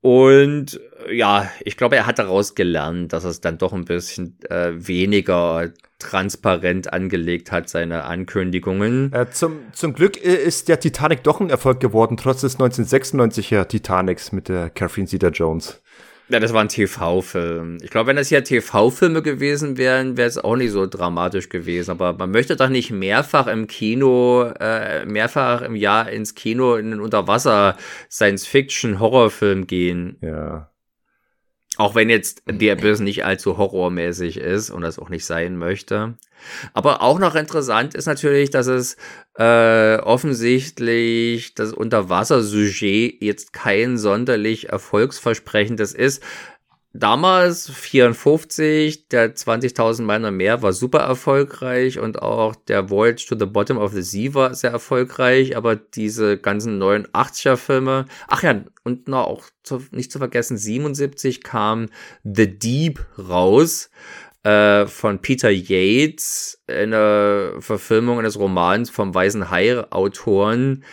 Und 0.00 0.80
ja, 1.10 1.50
ich 1.64 1.76
glaube, 1.76 1.96
er 1.96 2.06
hat 2.06 2.18
daraus 2.18 2.54
gelernt, 2.54 3.12
dass 3.12 3.24
es 3.24 3.40
dann 3.40 3.58
doch 3.58 3.72
ein 3.72 3.84
bisschen 3.84 4.36
äh, 4.50 4.72
weniger 4.74 5.70
transparent 6.02 6.92
angelegt 6.92 7.50
hat, 7.50 7.68
seine 7.68 8.04
Ankündigungen. 8.04 9.12
Äh, 9.12 9.30
zum, 9.30 9.60
zum 9.72 9.94
Glück 9.94 10.16
ist 10.16 10.68
der 10.68 10.80
Titanic 10.80 11.22
doch 11.22 11.40
ein 11.40 11.50
Erfolg 11.50 11.80
geworden, 11.80 12.16
trotz 12.16 12.42
des 12.42 12.58
1996er 12.58 13.66
Titanics 13.66 14.32
mit 14.32 14.48
der 14.48 14.70
Catherine 14.70 15.06
Zeta-Jones. 15.06 15.80
Ja, 16.28 16.40
das 16.40 16.54
war 16.54 16.62
ein 16.62 16.68
TV-Film. 16.68 17.76
Ich 17.82 17.90
glaube, 17.90 18.06
wenn 18.06 18.16
das 18.16 18.28
hier 18.28 18.42
TV-Filme 18.42 19.20
gewesen 19.20 19.76
wären, 19.76 20.16
wäre 20.16 20.28
es 20.28 20.38
auch 20.38 20.56
nicht 20.56 20.70
so 20.70 20.86
dramatisch 20.86 21.50
gewesen. 21.50 21.90
Aber 21.90 22.14
man 22.14 22.30
möchte 22.30 22.56
doch 22.56 22.70
nicht 22.70 22.90
mehrfach 22.90 23.48
im 23.48 23.66
Kino, 23.66 24.50
äh, 24.58 25.04
mehrfach 25.04 25.60
im 25.60 25.76
Jahr 25.76 26.08
ins 26.08 26.34
Kino 26.34 26.76
in 26.76 26.92
einen 26.92 27.02
Unterwasser-Science-Fiction-Horrorfilm 27.02 29.66
gehen. 29.66 30.16
Ja. 30.22 30.71
Auch 31.82 31.96
wenn 31.96 32.10
jetzt 32.10 32.44
The 32.48 32.70
Abyss 32.70 33.00
nicht 33.00 33.24
allzu 33.24 33.58
horrormäßig 33.58 34.36
ist 34.36 34.70
und 34.70 34.82
das 34.82 35.00
auch 35.00 35.08
nicht 35.08 35.24
sein 35.24 35.56
möchte. 35.56 36.14
Aber 36.74 37.02
auch 37.02 37.18
noch 37.18 37.34
interessant 37.34 37.96
ist 37.96 38.06
natürlich, 38.06 38.50
dass 38.50 38.68
es 38.68 38.96
äh, 39.36 39.96
offensichtlich 39.96 41.56
das 41.56 41.72
Unterwasser-Sujet 41.72 43.20
jetzt 43.20 43.52
kein 43.52 43.98
sonderlich 43.98 44.68
erfolgsversprechendes 44.68 45.92
ist. 45.92 46.22
Damals 46.94 47.70
54, 47.70 49.08
der 49.08 49.34
20.000 49.34 50.02
Meilen 50.02 50.36
mehr 50.36 50.60
war 50.60 50.74
super 50.74 50.98
erfolgreich 50.98 51.98
und 51.98 52.20
auch 52.20 52.54
der 52.54 52.90
Voyage 52.90 53.26
to 53.26 53.38
the 53.38 53.46
Bottom 53.46 53.78
of 53.78 53.92
the 53.92 54.02
Sea 54.02 54.34
war 54.34 54.54
sehr 54.54 54.72
erfolgreich, 54.72 55.56
aber 55.56 55.74
diese 55.74 56.36
ganzen 56.36 56.76
neuen 56.76 57.06
80er 57.06 57.56
Filme, 57.56 58.04
ach 58.28 58.42
ja, 58.42 58.62
und 58.84 59.08
noch 59.08 59.26
auch 59.26 59.44
zu, 59.62 59.82
nicht 59.90 60.12
zu 60.12 60.18
vergessen, 60.18 60.58
77 60.58 61.42
kam 61.42 61.88
The 62.24 62.58
Deep 62.58 63.06
raus 63.18 63.88
äh, 64.42 64.84
von 64.86 65.20
Peter 65.20 65.50
Yates, 65.50 66.62
eine 66.66 67.54
Verfilmung 67.60 68.18
eines 68.18 68.38
Romans 68.38 68.90
vom 68.90 69.14
Weißen 69.14 69.50
Hai-Autoren. 69.50 70.82
Äh, 70.82 70.86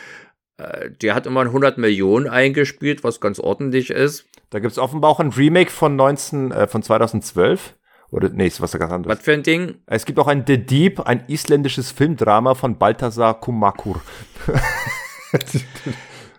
der 1.02 1.16
hat 1.16 1.26
immer 1.26 1.42
100 1.42 1.78
Millionen 1.78 2.28
eingespielt, 2.28 3.04
was 3.04 3.22
ganz 3.22 3.40
ordentlich 3.40 3.90
ist. 3.90 4.26
Da 4.50 4.60
gibt 4.60 4.72
es 4.72 4.80
offenbar 4.80 5.12
auch 5.12 5.20
ein 5.20 5.30
Remake 5.30 5.72
von 5.72 5.96
19, 5.96 6.52
äh, 6.52 6.68
von 6.68 6.84
2012. 6.84 7.76
Oder, 8.12 8.30
nee, 8.30 8.48
ist 8.48 8.60
was 8.60 8.72
ganz 8.72 8.92
anderes. 8.92 9.18
Was 9.18 9.24
für 9.24 9.34
ein 9.34 9.44
Ding? 9.44 9.76
Es 9.86 10.06
gibt 10.06 10.18
auch 10.18 10.28
ein 10.28 10.44
The 10.46 10.58
Deep, 10.58 11.02
ein 11.02 11.24
isländisches 11.28 11.92
Filmdrama 11.92 12.56
von 12.56 12.78
Balthasar 12.78 13.40
Kumakur. 13.40 14.02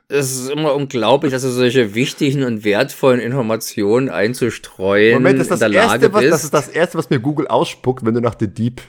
es 0.08 0.32
ist 0.32 0.50
immer 0.50 0.74
unglaublich, 0.74 1.32
dass 1.32 1.42
du 1.42 1.48
solche 1.48 1.94
wichtigen 1.94 2.42
und 2.42 2.64
wertvollen 2.64 3.20
Informationen 3.20 4.08
einzustreuen 4.08 5.14
Moment, 5.14 5.38
das 5.38 5.48
ist 5.48 5.62
das, 5.62 5.72
erste, 5.72 6.12
was, 6.12 6.24
das 6.28 6.44
ist 6.44 6.54
das 6.54 6.68
erste, 6.68 6.98
was 6.98 7.08
mir 7.08 7.20
Google 7.20 7.46
ausspuckt, 7.46 8.04
wenn 8.04 8.14
du 8.14 8.20
nach 8.20 8.34
The 8.38 8.48
Deep 8.48 8.82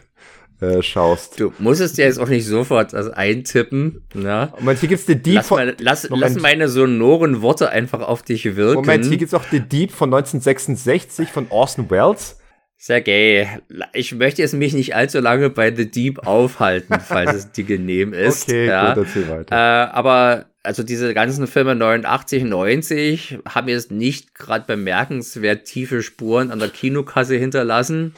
äh, 0.61 0.81
schaust. 0.81 1.39
Du 1.39 1.53
musst 1.59 1.81
es 1.81 1.93
dir 1.93 2.05
jetzt 2.05 2.19
auch 2.19 2.29
nicht 2.29 2.45
sofort 2.45 2.93
also 2.93 3.11
eintippen. 3.11 4.03
Ne? 4.13 4.53
Moment, 4.59 4.79
hier 4.79 4.89
gibt's 4.89 5.05
den 5.05 5.23
Deep 5.23 5.35
lass, 5.35 5.49
mal, 5.49 5.75
lass, 5.79 6.07
lass, 6.09 6.35
meine 6.35 6.69
sonoren 6.69 7.41
Worte 7.41 7.69
einfach 7.69 8.01
auf 8.01 8.21
dich 8.21 8.55
wirken. 8.55 8.81
Moment, 8.81 9.05
hier 9.05 9.17
gibt's 9.17 9.33
auch 9.33 9.45
den 9.45 9.67
Deep 9.67 9.91
von 9.91 10.13
1966 10.13 11.29
von 11.29 11.47
Orson 11.49 11.89
Welles. 11.89 12.37
Sergej, 12.77 13.47
ich 13.93 14.15
möchte 14.15 14.41
jetzt 14.41 14.55
mich 14.55 14.73
nicht 14.73 14.95
allzu 14.95 15.19
lange 15.19 15.51
bei 15.51 15.75
The 15.75 15.89
Deep 15.89 16.25
aufhalten, 16.25 16.99
falls 17.07 17.33
es 17.33 17.51
dir 17.51 17.63
genehm 17.63 18.13
ist. 18.13 18.49
Okay, 18.49 18.67
ja. 18.67 18.93
gut, 18.93 19.05
erzähl 19.05 19.29
weiter. 19.29 19.55
Äh, 19.55 19.91
aber 19.91 20.45
also 20.63 20.83
diese 20.83 21.13
ganzen 21.13 21.47
Filme 21.47 21.75
89, 21.75 22.43
90 22.43 23.39
haben 23.47 23.67
jetzt 23.67 23.91
nicht 23.91 24.35
gerade 24.35 24.65
bemerkenswert 24.65 25.65
tiefe 25.65 26.03
Spuren 26.03 26.51
an 26.51 26.59
der 26.59 26.69
Kinokasse 26.69 27.35
hinterlassen. 27.35 28.15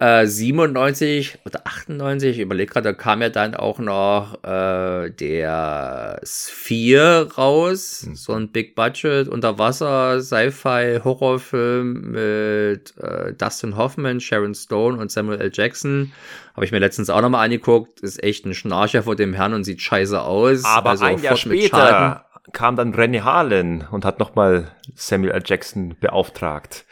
97 0.00 1.34
äh, 1.34 1.38
oder 1.44 1.66
98, 1.66 2.30
ich 2.30 2.38
überlege 2.38 2.72
gerade, 2.72 2.90
da 2.90 2.92
kam 2.92 3.20
ja 3.20 3.30
dann 3.30 3.56
auch 3.56 3.80
noch 3.80 4.44
äh, 4.44 5.10
der 5.10 6.20
Sphere 6.24 7.28
raus, 7.36 8.04
mhm. 8.06 8.14
so 8.14 8.32
ein 8.34 8.52
Big 8.52 8.76
Budget 8.76 9.26
Unterwasser 9.26 10.20
Sci-Fi 10.20 11.00
Horrorfilm 11.02 12.12
mit 12.12 12.96
äh, 12.98 13.32
Dustin 13.32 13.76
Hoffman, 13.76 14.20
Sharon 14.20 14.54
Stone 14.54 14.98
und 14.98 15.10
Samuel 15.10 15.40
L. 15.40 15.50
Jackson. 15.52 16.12
Habe 16.54 16.64
ich 16.64 16.70
mir 16.70 16.78
letztens 16.78 17.10
auch 17.10 17.20
nochmal 17.20 17.44
angeguckt. 17.44 18.00
Ist 18.00 18.22
echt 18.22 18.44
ein 18.46 18.54
Schnarcher 18.54 19.02
vor 19.02 19.16
dem 19.16 19.34
Herrn 19.34 19.52
und 19.52 19.64
sieht 19.64 19.80
scheiße 19.80 20.20
aus. 20.20 20.64
Aber 20.64 20.90
also 20.90 21.06
ein 21.06 21.20
Jahr 21.20 21.36
später 21.36 22.24
kam 22.52 22.76
dann 22.76 22.94
René 22.94 23.22
Harlan 23.22 23.86
und 23.90 24.04
hat 24.04 24.18
nochmal 24.18 24.70
Samuel 24.94 25.32
L. 25.32 25.42
Jackson 25.44 25.96
beauftragt. 26.00 26.84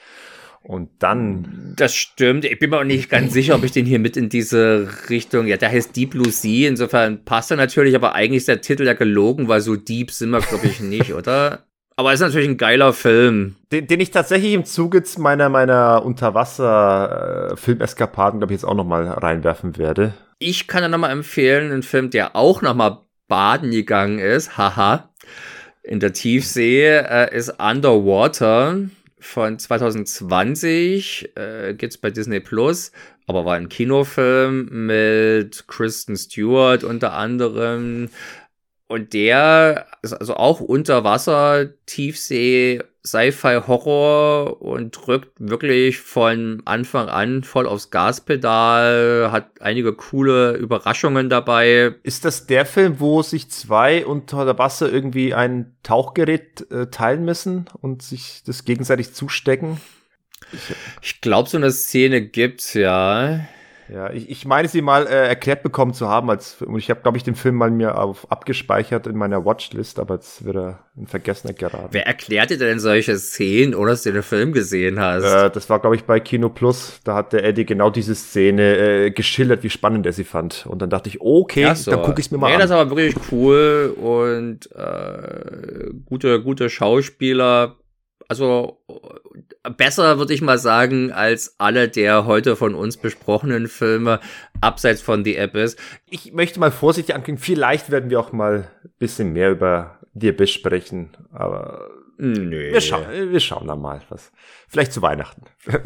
Und 0.67 0.91
dann. 0.99 1.75
Das 1.77 1.95
stimmt. 1.95 2.45
Ich 2.45 2.59
bin 2.59 2.71
mir 2.71 2.81
auch 2.81 2.85
nicht 2.85 3.09
ganz 3.09 3.33
sicher, 3.33 3.55
ob 3.55 3.63
ich 3.63 3.71
den 3.71 3.87
hier 3.87 4.01
mit 4.01 4.17
in 4.17 4.29
diese 4.29 4.89
Richtung. 5.09 5.47
Ja, 5.47 5.57
der 5.57 5.71
heißt 5.71 5.95
Deep 5.95 6.11
Blue 6.11 6.33
Sea. 6.33 6.69
Insofern 6.69 7.25
passt 7.25 7.53
er 7.53 7.57
natürlich, 7.57 7.95
aber 7.95 8.17
eigentlich 8.17 8.39
ist 8.39 8.49
der 8.49 8.63
Titel 8.63 8.85
ja 8.85 8.95
gelogen, 8.95 9.47
weil 9.47 9.61
so 9.61 9.77
deep 9.77 10.11
sind 10.11 10.31
wir, 10.31 10.41
glaube 10.41 10.67
ich, 10.67 10.81
nicht, 10.81 11.15
oder? 11.15 11.61
Aber 11.95 12.13
ist 12.13 12.19
natürlich 12.19 12.49
ein 12.49 12.57
geiler 12.57 12.93
Film. 12.93 13.55
Den, 13.71 13.87
den 13.87 14.01
ich 14.01 14.11
tatsächlich 14.11 14.55
im 14.55 14.65
Zuge 14.65 15.05
meiner, 15.19 15.49
meiner 15.49 16.05
Unterwasser-Filmeskapaden, 16.05 18.41
glaube 18.41 18.53
ich, 18.53 18.61
jetzt 18.61 18.69
auch 18.69 18.75
nochmal 18.75 19.07
reinwerfen 19.07 19.79
werde. 19.79 20.15
Ich 20.41 20.67
kann 20.67 20.83
ja 20.83 20.89
nochmal 20.89 21.13
empfehlen, 21.13 21.71
einen 21.71 21.85
Film, 21.85 22.11
der 22.11 22.35
auch 22.35 22.61
nochmal 22.61 23.03
baden 23.29 23.71
gegangen 23.71 24.19
ist, 24.19 24.59
haha, 24.59 25.11
in 25.85 26.01
der 26.01 26.13
Tiefsee, 26.13 26.87
äh, 26.87 27.33
ist 27.35 27.51
Underwater 27.61 28.81
von 29.27 29.59
2020, 29.59 31.33
äh, 31.37 31.75
gibt's 31.75 31.99
bei 31.99 32.11
Disney 32.11 32.41
Plus, 32.41 32.93
aber 33.27 33.45
war 33.45 33.57
ein 33.57 33.69
Kinofilm 33.69 34.87
mit 34.87 35.67
Kristen 35.67 36.17
Stewart 36.17 36.85
unter 36.85 37.13
anderem. 37.13 38.09
Und 38.89 39.15
der 39.15 39.87
ist 40.03 40.13
also 40.13 40.35
auch 40.37 40.61
unter 40.61 41.03
Wasser, 41.03 41.71
Tiefsee, 41.87 42.83
Sci-Fi-Horror 43.05 44.63
und 44.63 44.93
drückt 44.93 45.33
wirklich 45.39 45.99
von 45.99 46.63
Anfang 46.65 47.09
an 47.09 47.43
voll 47.43 47.67
aufs 47.67 47.91
Gaspedal, 47.91 49.31
hat 49.33 49.61
einige 49.61 49.93
coole 49.93 50.53
Überraschungen 50.53 51.29
dabei. 51.29 51.95
Ist 52.05 52.25
das 52.25 52.47
der 52.47 52.65
Film, 52.65 53.01
wo 53.01 53.23
sich 53.23 53.51
zwei 53.51 54.07
unter 54.07 54.45
der 54.45 54.59
Wasser 54.59 54.93
irgendwie 54.93 55.35
ein 55.35 55.77
Tauchgerät 55.83 56.71
äh, 56.71 56.87
teilen 56.87 57.25
müssen 57.25 57.67
und 57.81 58.03
sich 58.03 58.43
das 58.47 58.65
gegenseitig 58.65 59.15
zustecken? 59.15 59.81
Ich, 60.53 60.77
ich 61.03 61.21
glaube, 61.21 61.49
so 61.49 61.57
eine 61.57 61.73
Szene 61.73 62.21
gibt's 62.23 62.75
ja. 62.75 63.41
Ja, 63.89 64.11
ich, 64.13 64.29
ich 64.29 64.45
meine 64.47 64.69
sie 64.69 64.83
mal 64.83 65.07
äh, 65.07 65.29
erklärt 65.29 65.63
bekommen 65.63 65.95
zu 65.95 66.09
haben, 66.09 66.29
als 66.29 66.61
und 66.63 66.77
ich 66.77 66.91
habe, 66.91 67.01
glaube 67.03 67.17
ich, 67.17 67.25
den 67.25 67.35
Film 67.35 67.55
mal 67.55 67.71
mir 67.71 67.99
auf 67.99 68.31
abgespeichert 68.31 69.07
in 69.07 69.17
meiner 69.17 69.45
Watchlist, 69.45 69.99
aber 69.99 70.15
jetzt 70.15 70.45
wird 70.45 70.57
er 70.57 70.79
in 70.97 71.07
Vergessenheit 71.07 71.59
geraten. 71.59 71.89
Wer 71.93 72.07
erklärt 72.07 72.51
dir 72.51 72.59
denn 72.59 72.81
solche 72.81 73.17
Szenen, 73.19 73.75
oder 73.75 73.91
dass 73.91 74.03
du 74.03 74.13
den 74.13 74.23
Film 74.23 74.53
gesehen 74.53 74.99
hast? 74.99 75.25
Äh, 75.25 75.51
das 75.51 75.71
war, 75.71 75.81
glaube 75.81 75.97
ich, 75.97 76.05
bei 76.05 76.19
Kino 76.21 76.49
Plus. 76.49 77.01
Da 77.05 77.15
hat 77.15 77.33
der 77.33 77.45
Eddie 77.45 77.65
genau 77.65 77.91
diese 77.91 78.15
Szene 78.15 78.77
äh, 78.77 79.11
geschildert, 79.11 79.63
wie 79.63 79.71
spannend 79.71 80.07
er 80.07 80.13
sie 80.13 80.25
fand. 80.25 80.67
Und 80.67 80.83
dann 80.83 80.91
dachte 80.91 81.09
ich, 81.09 81.21
okay, 81.21 81.73
so. 81.75 81.91
dann 81.91 82.03
gucke 82.03 82.21
ich 82.21 82.31
mir 82.31 82.39
mal 82.39 82.49
nee, 82.49 82.55
an. 82.55 82.61
das 82.61 82.71
ist 82.71 82.77
aber 82.77 82.91
wirklich 82.91 83.15
cool 83.31 83.95
und 84.01 84.69
äh, 84.75 85.91
gute, 86.07 86.43
gute 86.43 86.71
Schauspieler 86.71 87.77
also 88.29 88.83
besser 89.71 90.19
würde 90.19 90.35
ich 90.35 90.43
mal 90.43 90.59
sagen, 90.59 91.13
als 91.13 91.55
alle 91.59 91.89
der 91.89 92.27
heute 92.27 92.57
von 92.57 92.75
uns 92.75 92.97
besprochenen 92.97 93.69
Filme, 93.69 94.21
abseits 94.61 95.03
von 95.03 95.25
The 95.25 95.39
Abyss. 95.39 95.77
Ich 96.09 96.33
möchte 96.33 96.61
mal 96.61 96.71
vorsichtig 96.71 97.15
ankündigen, 97.15 97.45
vielleicht 97.45 97.91
werden 97.91 98.11
wir 98.11 98.21
auch 98.21 98.33
mal 98.33 98.69
ein 98.85 98.91
bisschen 98.99 99.33
mehr 99.33 99.51
über 99.51 99.99
The 100.15 100.31
Abyss 100.31 100.51
sprechen, 100.51 101.17
aber 101.33 101.91
Nö. 102.19 102.73
Wir, 102.73 102.81
schauen, 102.81 103.05
wir 103.11 103.41
schauen 103.41 103.67
dann 103.67 103.81
mal, 103.81 104.01
was. 104.09 104.33
Vielleicht 104.69 104.93
zu 104.93 105.03
Weihnachten. 105.03 105.43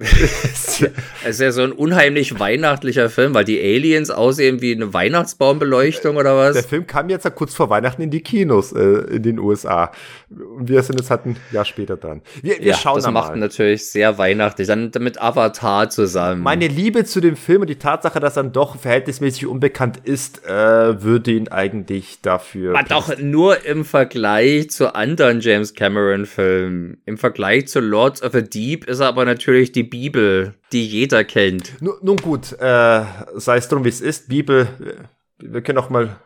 es 0.00 0.80
ist 1.24 1.40
ja 1.40 1.52
so 1.52 1.62
ein 1.62 1.72
unheimlich 1.72 2.38
weihnachtlicher 2.38 3.10
Film, 3.10 3.34
weil 3.34 3.44
die 3.44 3.60
Aliens 3.60 4.10
aussehen 4.10 4.62
wie 4.62 4.72
eine 4.74 4.94
Weihnachtsbaumbeleuchtung 4.94 6.16
oder 6.16 6.38
was? 6.38 6.54
Der 6.54 6.64
Film 6.64 6.86
kam 6.86 7.10
jetzt 7.10 7.24
ja 7.24 7.30
kurz 7.30 7.52
vor 7.52 7.68
Weihnachten 7.68 8.00
in 8.00 8.10
die 8.10 8.22
Kinos 8.22 8.72
äh, 8.72 8.80
in 8.80 9.22
den 9.22 9.38
USA. 9.38 9.92
Wir 10.30 10.82
sind 10.82 10.98
jetzt 10.98 11.10
halt 11.10 11.26
ein 11.26 11.36
Jahr 11.52 11.66
später 11.66 11.98
dran. 11.98 12.22
Wir, 12.40 12.58
wir 12.58 12.68
ja, 12.68 12.76
schauen 12.76 13.02
das 13.02 13.10
macht 13.10 13.36
natürlich 13.36 13.90
sehr 13.90 14.16
weihnachtlich. 14.16 14.68
Dann 14.68 14.90
mit 15.00 15.20
Avatar 15.20 15.90
zusammen. 15.90 16.42
Meine 16.42 16.68
Liebe 16.68 17.04
zu 17.04 17.20
dem 17.20 17.36
Film 17.36 17.60
und 17.60 17.68
die 17.68 17.76
Tatsache, 17.76 18.20
dass 18.20 18.38
er 18.38 18.44
dann 18.44 18.52
doch 18.52 18.76
verhältnismäßig 18.76 19.46
unbekannt 19.46 19.98
ist, 20.02 20.46
äh, 20.46 21.02
würde 21.02 21.32
ihn 21.32 21.48
eigentlich 21.48 22.20
dafür. 22.22 22.74
Aber 22.74 22.88
doch 22.88 23.18
nur 23.18 23.66
im 23.66 23.84
Vergleich 23.84 24.70
zu 24.70 24.94
anderen 24.94 25.40
James 25.40 25.74
Cameron-Filmen. 25.74 27.02
Im 27.04 27.18
Vergleich 27.18 27.68
zu 27.68 27.80
Lords 27.80 28.22
of 28.22 28.32
the 28.32 28.42
Deep 28.42 28.86
ist 28.86 29.00
er 29.00 29.08
aber 29.08 29.26
natürlich 29.26 29.72
die 29.72 29.89
Bibel, 29.90 30.54
die 30.72 30.86
jeder 30.86 31.24
kennt. 31.24 31.80
Nun, 31.82 31.94
nun 32.02 32.16
gut, 32.16 32.52
äh, 32.52 33.04
sei 33.34 33.56
es 33.56 33.68
drum, 33.68 33.84
wie 33.84 33.88
es 33.88 34.00
ist. 34.00 34.28
Bibel, 34.28 34.68
äh, 34.80 35.04
wir 35.38 35.62
können 35.62 35.78
auch 35.78 35.90
mal, 35.90 36.16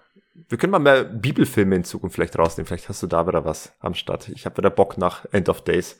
wir 0.49 0.59
können 0.59 0.71
mal 0.71 0.79
mehr 0.79 1.05
Bibelfilme 1.05 1.77
in 1.77 1.85
Zukunft 1.85 2.15
vielleicht 2.15 2.39
rausnehmen. 2.39 2.67
Vielleicht 2.67 2.89
hast 2.89 3.03
du 3.03 3.07
da 3.07 3.27
wieder 3.27 3.45
was 3.45 3.73
am 3.81 3.95
Start. 3.95 4.29
Ich 4.29 4.47
habe 4.47 4.59
wieder 4.59 4.71
Bock 4.71 4.99
nach 4.99 5.25
End 5.33 5.49
of 5.49 5.63
Days. 5.63 5.99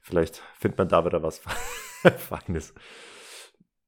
Vielleicht 0.00 0.42
findet 0.58 0.78
man 0.78 0.88
da 0.88 1.04
wieder 1.04 1.22
was 1.22 1.42
Feines. 2.30 2.72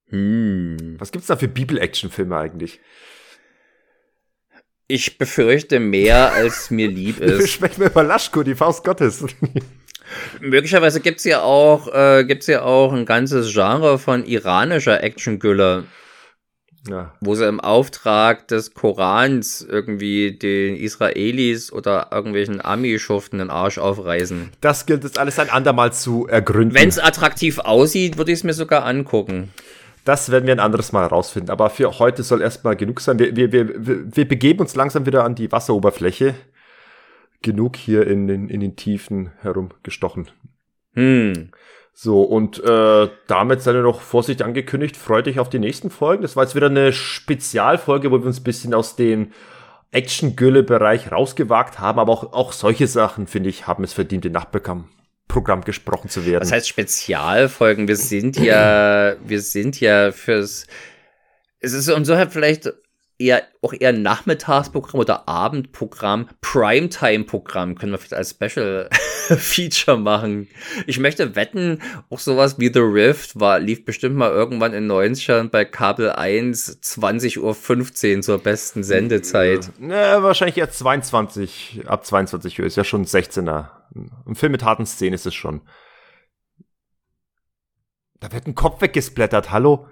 Hm. 0.09 0.97
Was 0.99 1.11
gibt's 1.11 1.29
da 1.29 1.37
für 1.37 1.49
Bibel-Action-Filme 1.49 2.37
eigentlich? 2.37 2.81
Ich 4.89 5.17
befürchte 5.17 5.81
mehr, 5.81 6.33
als 6.33 6.71
mir 6.71 6.89
lieb 6.89 7.19
ist. 7.21 7.39
Wir 7.39 7.47
sprechen 7.47 7.83
über 7.83 8.03
Laschko, 8.03 8.43
die 8.43 8.55
Faust 8.55 8.85
Gottes. 8.85 9.25
Möglicherweise 10.41 11.01
gibt's 11.01 11.25
ja 11.25 11.43
auch, 11.43 11.93
äh, 11.93 12.25
gibt's 12.25 12.47
ja 12.47 12.63
auch 12.63 12.93
ein 12.93 13.07
ganzes 13.07 13.53
Genre 13.53 13.99
von 13.99 14.25
iranischer 14.25 15.03
Actiongülle. 15.03 15.85
Ja. 16.89 17.13
Wo 17.21 17.37
sie 17.37 17.47
im 17.47 17.61
Auftrag 17.61 18.49
des 18.49 18.75
Korans 18.75 19.65
irgendwie 19.69 20.37
den 20.37 20.75
Israelis 20.75 21.73
oder 21.73 22.09
irgendwelchen 22.11 22.65
Ami-Schuften 22.65 23.39
den 23.39 23.51
Arsch 23.51 23.79
aufreißen. 23.79 24.51
Das 24.61 24.87
gilt 24.87 25.05
es 25.05 25.17
alles 25.17 25.39
ein 25.39 25.49
andermal 25.49 25.93
zu 25.93 26.27
ergründen. 26.27 26.75
Wenn 26.75 26.89
es 26.89 26.99
attraktiv 26.99 27.61
aussieht, 27.61 28.19
würde 28.19 28.33
ich 28.33 28.39
es 28.39 28.45
mir 28.45 28.53
sogar 28.53 28.85
angucken. 28.85 29.53
Das 30.05 30.33
werden 30.33 30.47
wir 30.47 30.55
ein 30.55 30.61
anderes 30.61 30.91
Mal 30.91 31.07
rausfinden. 31.07 31.51
Aber 31.51 31.71
für 31.71 32.01
heute 32.01 32.25
soll 32.25 32.43
erstmal 32.43 32.75
genug 32.75 33.01
sein. 33.01 33.21
Wir, 33.21 33.37
wir, 33.37 33.53
wir, 33.53 34.17
wir 34.17 34.27
begeben 34.27 34.61
uns 34.61 34.75
langsam 34.75 35.07
wieder 35.07 35.23
an 35.23 35.37
die 35.37 35.53
Wasseroberfläche 35.53 36.35
genug 37.43 37.77
hier 37.77 38.07
in 38.07 38.27
den, 38.27 38.49
in 38.49 38.61
den 38.61 38.77
Tiefen 38.77 39.33
herumgestochen. 39.41 40.29
Hm. 40.95 41.51
So, 41.95 42.23
und 42.23 42.63
äh, 42.65 43.09
damit 43.27 43.67
ihr 43.67 43.83
noch 43.83 44.01
vorsichtig 44.01 44.45
angekündigt, 44.45 44.97
freut 44.97 45.29
euch 45.29 45.39
auf 45.39 45.51
die 45.51 45.59
nächsten 45.59 45.91
Folgen. 45.91 46.23
Das 46.23 46.37
war 46.37 46.45
jetzt 46.45 46.55
wieder 46.55 46.69
eine 46.69 46.93
Spezialfolge, 46.93 48.11
wo 48.11 48.19
wir 48.19 48.27
uns 48.27 48.41
ein 48.41 48.45
bisschen 48.45 48.73
aus 48.73 48.97
dem 48.97 49.33
Action-Gülle-Bereich 49.91 51.13
rausgewagt 51.13 51.79
haben, 51.79 51.99
aber 51.99 52.13
auch, 52.13 52.33
auch 52.33 52.53
solche 52.53 52.87
Sachen, 52.87 53.27
finde 53.27 53.51
ich, 53.51 53.67
haben 53.67 53.85
es 53.85 53.93
verdient, 53.93 54.25
in 54.25 54.33
Nachtprogramm 54.33 54.89
gesprochen 55.65 56.09
zu 56.09 56.25
werden. 56.25 56.41
Das 56.41 56.51
heißt 56.51 56.67
Spezialfolgen, 56.67 57.89
wir 57.89 57.97
sind 57.97 58.39
ja, 58.39 59.15
wir 59.23 59.41
sind 59.43 59.79
ja 59.81 60.11
fürs, 60.13 60.67
es 61.61 61.75
ist 61.75 61.89
insofern 61.89 62.31
vielleicht 62.31 62.73
eher 63.23 63.43
auch 63.63 63.73
eher 63.79 63.93
Nachmittagsprogramm 63.93 65.01
oder 65.01 65.29
Abendprogramm, 65.29 66.29
Primetime-Programm 66.41 67.77
können 67.77 67.93
wir 67.93 67.99
vielleicht 67.99 68.15
als 68.15 68.31
Special 68.31 68.89
Feature 69.39 69.97
machen. 69.97 70.49
Ich 70.87 70.99
möchte 70.99 71.37
wetten, 71.37 71.81
auch 72.11 72.19
sowas 72.19 72.59
wie 72.59 72.73
The 72.73 72.81
Rift 72.81 73.39
war, 73.39 73.61
lief 73.61 73.85
bestimmt 73.85 74.17
mal 74.17 74.31
irgendwann 74.31 74.75
in 74.75 74.91
90ern 74.91 75.49
bei 75.49 75.65
Kabel 75.65 76.11
1 76.11 76.83
20.15 76.83 78.17
Uhr 78.17 78.23
zur 78.23 78.39
besten 78.39 78.83
Sendezeit. 78.83 79.71
Ne, 79.79 80.19
wahrscheinlich 80.21 80.59
eher 80.59 80.71
22, 80.71 81.83
ab 81.87 82.05
22 82.05 82.61
Uhr, 82.61 82.67
ist 82.67 82.77
ja 82.77 82.85
schon 82.85 83.05
16er. 83.05 83.71
Ein 84.27 84.35
Film 84.35 84.53
mit 84.53 84.65
harten 84.65 84.87
Szenen 84.87 85.15
ist 85.15 85.27
es 85.27 85.35
schon. 85.35 85.63
Da 88.19 88.33
wird 88.33 88.47
ein 88.47 88.55
Kopf 88.55 88.81
weggesplattert, 88.81 89.51
hallo? 89.51 89.87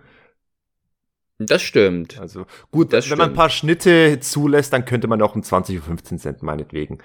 Das 1.40 1.62
stimmt. 1.62 2.20
Also 2.20 2.44
gut, 2.70 2.92
das 2.92 3.06
wenn 3.06 3.16
stimmt. 3.16 3.18
man 3.18 3.30
ein 3.30 3.34
paar 3.34 3.48
Schnitte 3.48 4.20
zulässt, 4.20 4.74
dann 4.74 4.84
könnte 4.84 5.08
man 5.08 5.22
auch 5.22 5.34
um 5.34 5.42
20 5.42 5.76
Uhr 5.76 5.82
15 5.82 6.18
Cent 6.18 6.42
meinetwegen. 6.42 6.98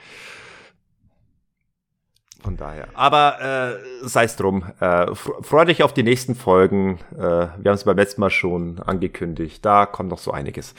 Von 2.43 2.57
daher. 2.57 2.89
Aber 2.93 3.79
äh, 4.03 4.07
sei 4.07 4.25
es 4.25 4.35
drum. 4.35 4.65
Äh, 4.81 5.15
freu 5.15 5.65
dich 5.65 5.83
auf 5.83 5.93
die 5.93 6.03
nächsten 6.03 6.35
Folgen. 6.35 6.99
Äh, 7.13 7.17
wir 7.17 7.47
haben 7.47 7.75
es 7.75 7.85
beim 7.85 7.95
letzten 7.95 8.21
Mal 8.21 8.29
schon 8.29 8.79
angekündigt. 8.79 9.63
Da 9.63 9.85
kommt 9.85 10.09
noch 10.09 10.19
so 10.19 10.31
einiges. 10.31 10.75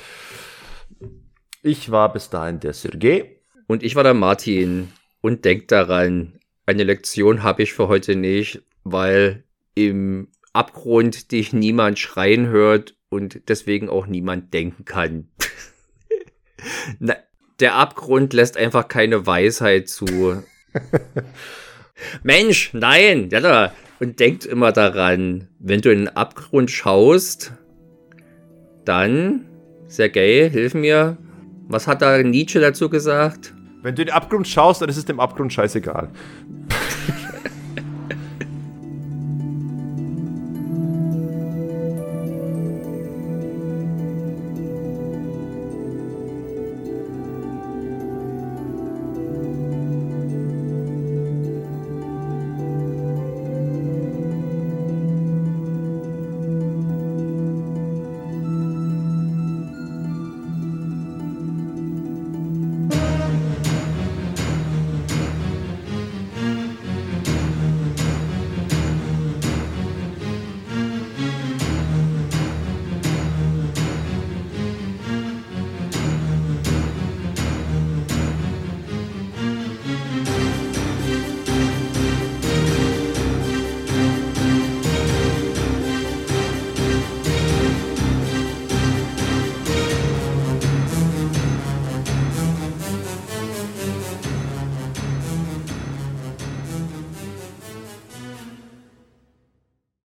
Ich 1.62 1.90
war 1.90 2.12
bis 2.12 2.28
dahin 2.28 2.60
der 2.60 2.74
Sergei. 2.74 3.40
Und 3.66 3.82
ich 3.82 3.96
war 3.96 4.04
der 4.04 4.14
Martin. 4.14 4.92
Und 5.22 5.46
denkt 5.46 5.72
daran, 5.72 6.38
eine 6.66 6.84
Lektion 6.84 7.42
habe 7.42 7.62
ich 7.62 7.72
für 7.72 7.88
heute 7.88 8.16
nicht, 8.16 8.62
weil 8.84 9.44
im 9.74 10.28
Abgrund 10.52 11.32
dich 11.32 11.52
niemand 11.52 11.98
schreien 11.98 12.46
hört 12.46 12.95
und 13.08 13.48
deswegen 13.48 13.88
auch 13.88 14.06
niemand 14.06 14.52
denken 14.52 14.84
kann. 14.84 15.28
Na, 16.98 17.16
der 17.60 17.74
Abgrund 17.74 18.32
lässt 18.32 18.56
einfach 18.56 18.88
keine 18.88 19.26
Weisheit 19.26 19.88
zu. 19.88 20.42
Mensch, 22.22 22.70
nein, 22.74 23.30
ja, 23.30 23.72
und 24.00 24.20
denkt 24.20 24.44
immer 24.44 24.72
daran, 24.72 25.48
wenn 25.58 25.80
du 25.80 25.90
in 25.90 26.00
den 26.00 26.16
Abgrund 26.16 26.70
schaust, 26.70 27.52
dann, 28.84 29.46
Sergei, 29.88 30.50
hilf 30.50 30.74
mir, 30.74 31.16
was 31.68 31.86
hat 31.86 32.02
da 32.02 32.22
Nietzsche 32.22 32.60
dazu 32.60 32.88
gesagt? 32.88 33.54
Wenn 33.82 33.94
du 33.94 34.02
in 34.02 34.08
den 34.08 34.14
Abgrund 34.14 34.46
schaust, 34.46 34.82
dann 34.82 34.88
ist 34.88 34.96
es 34.96 35.04
dem 35.04 35.20
Abgrund 35.20 35.52
scheißegal. 35.52 36.10